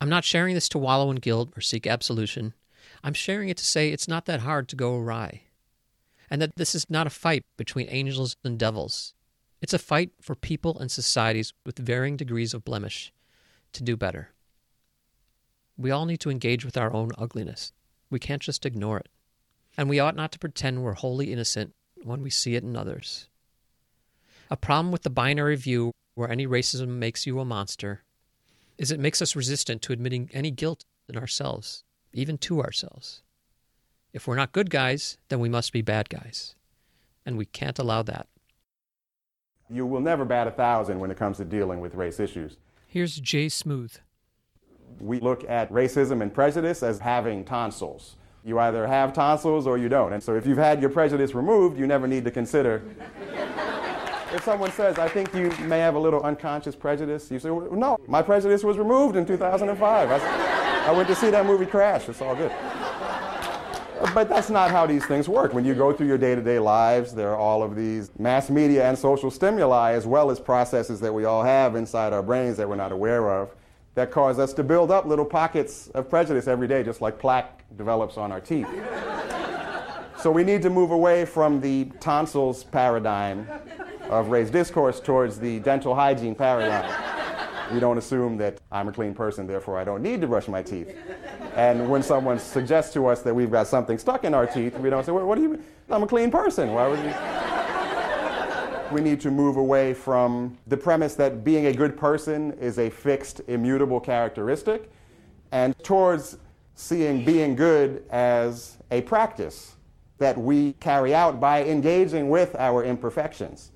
I'm 0.00 0.08
not 0.08 0.24
sharing 0.24 0.54
this 0.54 0.68
to 0.70 0.78
wallow 0.78 1.10
in 1.10 1.16
guilt 1.16 1.52
or 1.56 1.60
seek 1.60 1.86
absolution. 1.86 2.54
I'm 3.02 3.14
sharing 3.14 3.48
it 3.48 3.56
to 3.58 3.64
say 3.64 3.90
it's 3.90 4.08
not 4.08 4.26
that 4.26 4.40
hard 4.40 4.68
to 4.68 4.76
go 4.76 4.96
awry 4.96 5.42
and 6.30 6.42
that 6.42 6.56
this 6.56 6.74
is 6.74 6.90
not 6.90 7.06
a 7.06 7.10
fight 7.10 7.44
between 7.56 7.88
angels 7.88 8.36
and 8.44 8.58
devils. 8.58 9.14
It's 9.60 9.74
a 9.74 9.78
fight 9.78 10.10
for 10.20 10.34
people 10.34 10.78
and 10.78 10.90
societies 10.90 11.52
with 11.64 11.78
varying 11.78 12.16
degrees 12.16 12.54
of 12.54 12.64
blemish 12.64 13.12
to 13.72 13.82
do 13.82 13.96
better. 13.96 14.30
We 15.78 15.90
all 15.90 16.06
need 16.06 16.20
to 16.20 16.30
engage 16.30 16.64
with 16.64 16.76
our 16.76 16.92
own 16.92 17.10
ugliness. 17.18 17.72
We 18.10 18.18
can't 18.18 18.42
just 18.42 18.64
ignore 18.64 18.98
it. 18.98 19.08
And 19.76 19.88
we 19.88 20.00
ought 20.00 20.16
not 20.16 20.32
to 20.32 20.38
pretend 20.38 20.82
we're 20.82 20.94
wholly 20.94 21.32
innocent 21.32 21.74
when 22.02 22.22
we 22.22 22.30
see 22.30 22.54
it 22.54 22.62
in 22.62 22.76
others. 22.76 23.28
A 24.50 24.56
problem 24.56 24.92
with 24.92 25.02
the 25.02 25.10
binary 25.10 25.56
view 25.56 25.92
where 26.14 26.30
any 26.30 26.46
racism 26.46 26.88
makes 26.88 27.26
you 27.26 27.40
a 27.40 27.44
monster 27.44 28.04
is 28.78 28.90
it 28.90 29.00
makes 29.00 29.20
us 29.20 29.36
resistant 29.36 29.82
to 29.82 29.92
admitting 29.92 30.30
any 30.32 30.50
guilt 30.50 30.84
in 31.08 31.16
ourselves, 31.16 31.84
even 32.12 32.38
to 32.38 32.62
ourselves. 32.62 33.22
If 34.16 34.26
we're 34.26 34.34
not 34.34 34.52
good 34.52 34.70
guys, 34.70 35.18
then 35.28 35.40
we 35.40 35.50
must 35.50 35.74
be 35.74 35.82
bad 35.82 36.08
guys. 36.08 36.54
And 37.26 37.36
we 37.36 37.44
can't 37.44 37.78
allow 37.78 38.02
that. 38.04 38.28
You 39.68 39.84
will 39.84 40.00
never 40.00 40.24
bat 40.24 40.46
a 40.46 40.50
thousand 40.50 41.00
when 41.00 41.10
it 41.10 41.18
comes 41.18 41.36
to 41.36 41.44
dealing 41.44 41.80
with 41.80 41.94
race 41.94 42.18
issues. 42.18 42.56
Here's 42.86 43.20
Jay 43.20 43.50
Smooth. 43.50 43.94
We 45.00 45.20
look 45.20 45.44
at 45.50 45.70
racism 45.70 46.22
and 46.22 46.32
prejudice 46.32 46.82
as 46.82 47.00
having 47.00 47.44
tonsils. 47.44 48.16
You 48.42 48.58
either 48.58 48.86
have 48.86 49.12
tonsils 49.12 49.66
or 49.66 49.76
you 49.76 49.90
don't. 49.90 50.14
And 50.14 50.22
so 50.22 50.34
if 50.34 50.46
you've 50.46 50.56
had 50.56 50.80
your 50.80 50.88
prejudice 50.88 51.34
removed, 51.34 51.78
you 51.78 51.86
never 51.86 52.08
need 52.08 52.24
to 52.24 52.30
consider. 52.30 52.84
if 54.32 54.42
someone 54.44 54.72
says, 54.72 54.98
I 54.98 55.08
think 55.08 55.34
you 55.34 55.50
may 55.66 55.80
have 55.80 55.94
a 55.94 55.98
little 55.98 56.22
unconscious 56.22 56.74
prejudice, 56.74 57.30
you 57.30 57.38
say, 57.38 57.50
well, 57.50 57.70
No, 57.70 57.98
my 58.08 58.22
prejudice 58.22 58.64
was 58.64 58.78
removed 58.78 59.16
in 59.16 59.26
2005. 59.26 60.10
I, 60.10 60.88
I 60.88 60.92
went 60.92 61.06
to 61.08 61.14
see 61.14 61.28
that 61.28 61.44
movie 61.44 61.66
Crash. 61.66 62.08
It's 62.08 62.22
all 62.22 62.34
good. 62.34 62.52
But 64.14 64.28
that's 64.28 64.50
not 64.50 64.70
how 64.70 64.86
these 64.86 65.04
things 65.06 65.28
work. 65.28 65.52
When 65.52 65.64
you 65.64 65.74
go 65.74 65.92
through 65.92 66.06
your 66.06 66.18
day 66.18 66.34
to 66.34 66.42
day 66.42 66.58
lives, 66.58 67.14
there 67.14 67.30
are 67.30 67.36
all 67.36 67.62
of 67.62 67.74
these 67.74 68.10
mass 68.18 68.50
media 68.50 68.88
and 68.88 68.98
social 68.98 69.30
stimuli, 69.30 69.92
as 69.92 70.06
well 70.06 70.30
as 70.30 70.38
processes 70.38 71.00
that 71.00 71.12
we 71.12 71.24
all 71.24 71.42
have 71.42 71.76
inside 71.76 72.12
our 72.12 72.22
brains 72.22 72.56
that 72.58 72.68
we're 72.68 72.76
not 72.76 72.92
aware 72.92 73.30
of, 73.30 73.54
that 73.94 74.10
cause 74.10 74.38
us 74.38 74.52
to 74.54 74.62
build 74.62 74.90
up 74.90 75.06
little 75.06 75.24
pockets 75.24 75.88
of 75.88 76.10
prejudice 76.10 76.46
every 76.46 76.68
day, 76.68 76.82
just 76.82 77.00
like 77.00 77.18
plaque 77.18 77.64
develops 77.76 78.16
on 78.16 78.32
our 78.32 78.40
teeth. 78.40 78.68
so 80.18 80.30
we 80.30 80.44
need 80.44 80.62
to 80.62 80.70
move 80.70 80.90
away 80.90 81.24
from 81.24 81.60
the 81.60 81.86
tonsils 82.00 82.64
paradigm 82.64 83.48
of 84.10 84.28
race 84.28 84.50
discourse 84.50 85.00
towards 85.00 85.38
the 85.38 85.58
dental 85.60 85.94
hygiene 85.94 86.34
paradigm. 86.34 87.15
We 87.72 87.80
don't 87.80 87.98
assume 87.98 88.36
that 88.38 88.60
I'm 88.70 88.88
a 88.88 88.92
clean 88.92 89.14
person, 89.14 89.46
therefore 89.46 89.78
I 89.78 89.84
don't 89.84 90.02
need 90.02 90.20
to 90.20 90.26
brush 90.26 90.48
my 90.48 90.62
teeth. 90.62 90.96
And 91.54 91.88
when 91.88 92.02
someone 92.02 92.38
suggests 92.38 92.92
to 92.94 93.06
us 93.06 93.22
that 93.22 93.34
we've 93.34 93.50
got 93.50 93.66
something 93.66 93.98
stuck 93.98 94.24
in 94.24 94.34
our 94.34 94.46
teeth, 94.46 94.78
we 94.78 94.90
don't 94.90 95.04
say, 95.04 95.12
well, 95.12 95.26
what 95.26 95.36
do 95.36 95.42
you 95.42 95.48
mean? 95.50 95.64
I'm 95.90 96.02
a 96.02 96.06
clean 96.06 96.30
person. 96.30 96.72
Why 96.72 96.88
would 96.88 97.00
you? 97.00 97.14
we 98.92 99.00
need 99.00 99.20
to 99.20 99.30
move 99.30 99.56
away 99.56 99.94
from 99.94 100.56
the 100.66 100.76
premise 100.76 101.14
that 101.16 101.44
being 101.44 101.66
a 101.66 101.72
good 101.72 101.96
person 101.96 102.52
is 102.60 102.78
a 102.78 102.88
fixed, 102.88 103.40
immutable 103.48 104.00
characteristic, 104.00 104.90
and 105.52 105.76
towards 105.82 106.38
seeing 106.74 107.24
being 107.24 107.56
good 107.56 108.04
as 108.10 108.76
a 108.90 109.00
practice 109.02 109.76
that 110.18 110.36
we 110.38 110.72
carry 110.74 111.14
out 111.14 111.40
by 111.40 111.64
engaging 111.64 112.28
with 112.28 112.54
our 112.56 112.84
imperfections. 112.84 113.72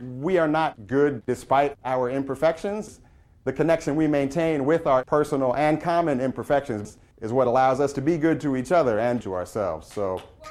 We 0.00 0.38
are 0.38 0.48
not 0.48 0.86
good 0.86 1.24
despite 1.26 1.76
our 1.84 2.10
imperfections. 2.10 3.00
The 3.46 3.52
connection 3.52 3.94
we 3.94 4.08
maintain 4.08 4.64
with 4.64 4.88
our 4.88 5.04
personal 5.04 5.54
and 5.54 5.80
common 5.80 6.20
imperfections 6.20 6.98
is 7.20 7.32
what 7.32 7.46
allows 7.46 7.78
us 7.78 7.92
to 7.92 8.00
be 8.00 8.18
good 8.18 8.40
to 8.40 8.56
each 8.56 8.72
other 8.72 8.98
and 8.98 9.22
to 9.22 9.34
ourselves. 9.34 9.86
So, 9.86 10.20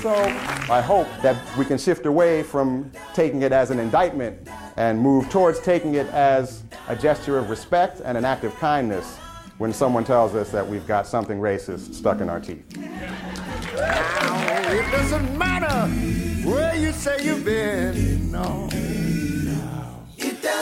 so 0.00 0.14
I 0.70 0.80
hope 0.80 1.08
that 1.22 1.36
we 1.58 1.64
can 1.64 1.76
shift 1.76 2.06
away 2.06 2.44
from 2.44 2.92
taking 3.14 3.42
it 3.42 3.50
as 3.50 3.72
an 3.72 3.80
indictment 3.80 4.48
and 4.76 4.96
move 4.96 5.28
towards 5.28 5.58
taking 5.58 5.96
it 5.96 6.06
as 6.10 6.62
a 6.86 6.94
gesture 6.94 7.36
of 7.36 7.50
respect 7.50 8.00
and 8.04 8.16
an 8.16 8.24
act 8.24 8.44
of 8.44 8.54
kindness 8.58 9.16
when 9.58 9.72
someone 9.72 10.04
tells 10.04 10.36
us 10.36 10.52
that 10.52 10.64
we've 10.64 10.86
got 10.86 11.04
something 11.04 11.40
racist 11.40 11.94
stuck 11.94 12.20
in 12.20 12.28
our 12.28 12.38
teeth. 12.38 12.76
Now, 12.76 14.70
it 14.70 14.88
doesn't 14.92 15.36
matter 15.36 15.88
where 16.48 16.76
you 16.76 16.92
say 16.92 17.24
you've 17.24 17.44
been. 17.44 18.30
No 18.30 18.68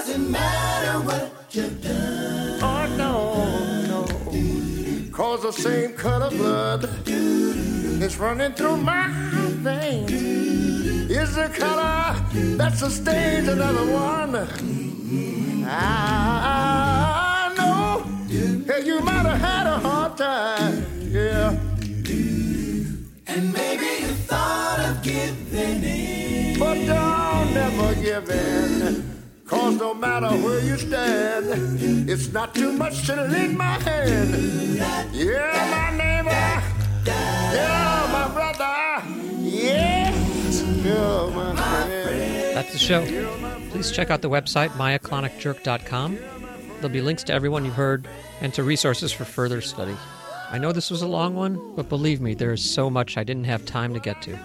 doesn't 0.08 0.30
matter 0.30 1.00
what 1.06 1.32
you've 1.50 1.82
done. 1.82 2.60
Oh, 2.62 2.86
no, 2.96 3.12
no. 3.88 4.06
Cause 5.12 5.42
the 5.42 5.52
same 5.52 5.92
cut 5.94 6.22
of 6.22 6.32
blood 6.36 6.88
is 7.06 8.16
running 8.18 8.52
through 8.52 8.76
my 8.76 9.08
veins. 9.62 10.12
Is 11.10 11.34
the 11.34 11.48
color 11.48 12.14
that 12.56 12.74
sustains 12.76 13.48
another 13.48 13.92
one. 13.92 14.36
I 15.66 17.52
know 17.56 18.04
that 18.64 18.86
you 18.86 19.00
might 19.00 19.26
have 19.26 19.40
had 19.40 19.66
a 19.66 19.78
hard 19.78 20.16
time, 20.16 20.84
yeah. 21.10 21.50
And 23.26 23.52
maybe 23.52 23.86
you 24.02 24.14
thought 24.28 24.80
of 24.80 25.02
giving 25.02 25.82
in. 25.82 26.58
But 26.58 26.74
don't 26.86 27.54
never 27.54 27.94
give 27.96 28.30
in. 28.30 29.07
Cause 29.48 29.76
no 29.76 29.94
matter 29.94 30.28
where 30.28 30.62
you 30.62 30.76
stand, 30.76 32.10
it's 32.10 32.30
not 32.34 32.54
too 32.54 32.70
much 32.70 33.06
to 33.06 33.16
lend 33.16 33.56
my 33.56 33.78
hand. 33.80 34.34
Yeah, 35.14 35.68
my 35.70 35.96
neighbor. 35.96 36.62
Yeah, 37.06 38.08
my 38.12 38.28
brother. 38.34 39.08
Yes, 39.40 40.62
yeah, 40.84 41.30
my 41.34 41.56
friend. 41.56 42.56
That's 42.56 42.72
the 42.72 42.78
show. 42.78 43.00
Please 43.70 43.90
check 43.90 44.10
out 44.10 44.20
the 44.20 44.28
website, 44.28 44.68
myoclonicjerk.com. 44.70 46.18
There'll 46.74 46.88
be 46.90 47.00
links 47.00 47.24
to 47.24 47.32
everyone 47.32 47.64
you've 47.64 47.74
heard 47.74 48.06
and 48.42 48.52
to 48.52 48.62
resources 48.62 49.12
for 49.12 49.24
further 49.24 49.62
study. 49.62 49.96
I 50.50 50.58
know 50.58 50.72
this 50.72 50.90
was 50.90 51.00
a 51.00 51.08
long 51.08 51.34
one, 51.34 51.74
but 51.74 51.88
believe 51.88 52.20
me, 52.20 52.34
there 52.34 52.52
is 52.52 52.62
so 52.62 52.90
much 52.90 53.16
I 53.16 53.24
didn't 53.24 53.44
have 53.44 53.64
time 53.64 53.94
to 53.94 54.00
get 54.00 54.20
to. 54.22 54.38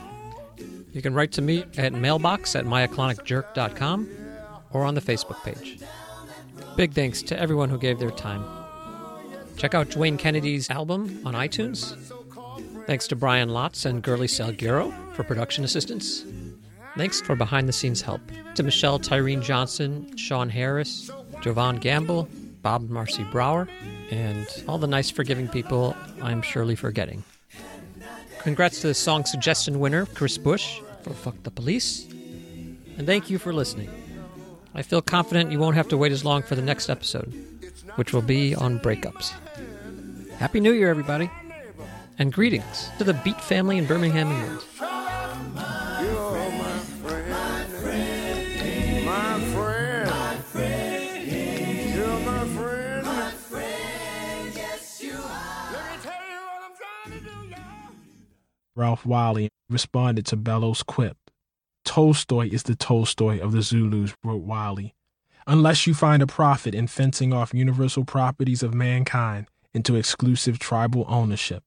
You 0.93 1.01
can 1.01 1.13
write 1.13 1.33
to 1.33 1.41
me 1.41 1.65
at 1.75 1.91
mailbox 1.91 2.55
at 2.55 2.63
myoclonicjerk.com 2.63 4.22
or 4.73 4.83
on 4.83 4.95
the 4.95 5.01
Facebook 5.01 5.41
page. 5.43 5.79
Big 6.75 6.93
thanks 6.93 7.21
to 7.23 7.39
everyone 7.39 7.69
who 7.69 7.77
gave 7.77 7.99
their 7.99 8.11
time. 8.11 8.43
Check 9.57 9.75
out 9.75 9.89
Dwayne 9.89 10.17
Kennedy's 10.17 10.69
album 10.69 11.21
on 11.25 11.33
iTunes. 11.33 11.95
Thanks 12.87 13.07
to 13.07 13.15
Brian 13.15 13.49
Lotz 13.49 13.85
and 13.85 14.01
Gurley 14.01 14.27
Salguero 14.27 14.91
for 15.13 15.23
production 15.23 15.63
assistance. 15.63 16.25
Thanks 16.97 17.21
for 17.21 17.35
behind 17.35 17.69
the 17.69 17.73
scenes 17.73 18.01
help 18.01 18.21
to 18.55 18.63
Michelle 18.63 18.99
Tyreen 18.99 19.41
Johnson, 19.41 20.15
Sean 20.17 20.49
Harris, 20.49 21.09
Jovan 21.41 21.77
Gamble, 21.77 22.27
Bob 22.61 22.89
Marcy 22.89 23.23
Brower, 23.25 23.67
and 24.11 24.47
all 24.67 24.77
the 24.77 24.87
nice 24.87 25.09
forgiving 25.09 25.47
people 25.47 25.95
I'm 26.21 26.41
surely 26.41 26.75
forgetting. 26.75 27.23
Congrats 28.39 28.81
to 28.81 28.87
the 28.87 28.93
song 28.93 29.25
suggestion 29.25 29.79
winner, 29.79 30.05
Chris 30.07 30.37
Bush, 30.37 30.81
for 31.03 31.11
Fuck 31.11 31.41
the 31.43 31.51
Police. 31.51 32.05
And 32.97 33.07
thank 33.07 33.29
you 33.29 33.39
for 33.39 33.53
listening. 33.53 33.89
I 34.75 34.81
feel 34.81 35.01
confident 35.01 35.51
you 35.51 35.59
won't 35.59 35.75
have 35.75 35.87
to 35.89 35.97
wait 35.97 36.11
as 36.11 36.25
long 36.25 36.41
for 36.41 36.55
the 36.55 36.61
next 36.61 36.89
episode, 36.89 37.31
which 37.95 38.11
will 38.11 38.23
be 38.23 38.55
on 38.55 38.79
breakups. 38.79 39.31
Happy 40.37 40.59
New 40.59 40.73
Year, 40.73 40.89
everybody! 40.89 41.29
And 42.17 42.33
greetings 42.33 42.89
to 42.97 43.03
the 43.03 43.13
Beat 43.13 43.39
family 43.39 43.77
in 43.77 43.85
Birmingham, 43.85 44.31
England. 44.31 44.63
Ralph 58.75 59.05
Wiley 59.05 59.49
responded 59.69 60.25
to 60.27 60.35
Bellow's 60.35 60.81
quip. 60.81 61.17
Tolstoy 61.85 62.49
is 62.49 62.63
the 62.63 62.75
Tolstoy 62.75 63.39
of 63.39 63.51
the 63.51 63.61
Zulus, 63.61 64.15
wrote 64.23 64.43
Wiley. 64.43 64.95
Unless 65.45 65.85
you 65.85 65.93
find 65.93 66.23
a 66.23 66.27
profit 66.27 66.73
in 66.73 66.87
fencing 66.87 67.33
off 67.33 67.53
universal 67.53 68.05
properties 68.05 68.63
of 68.63 68.73
mankind 68.73 69.47
into 69.73 69.95
exclusive 69.95 70.59
tribal 70.59 71.05
ownership, 71.07 71.63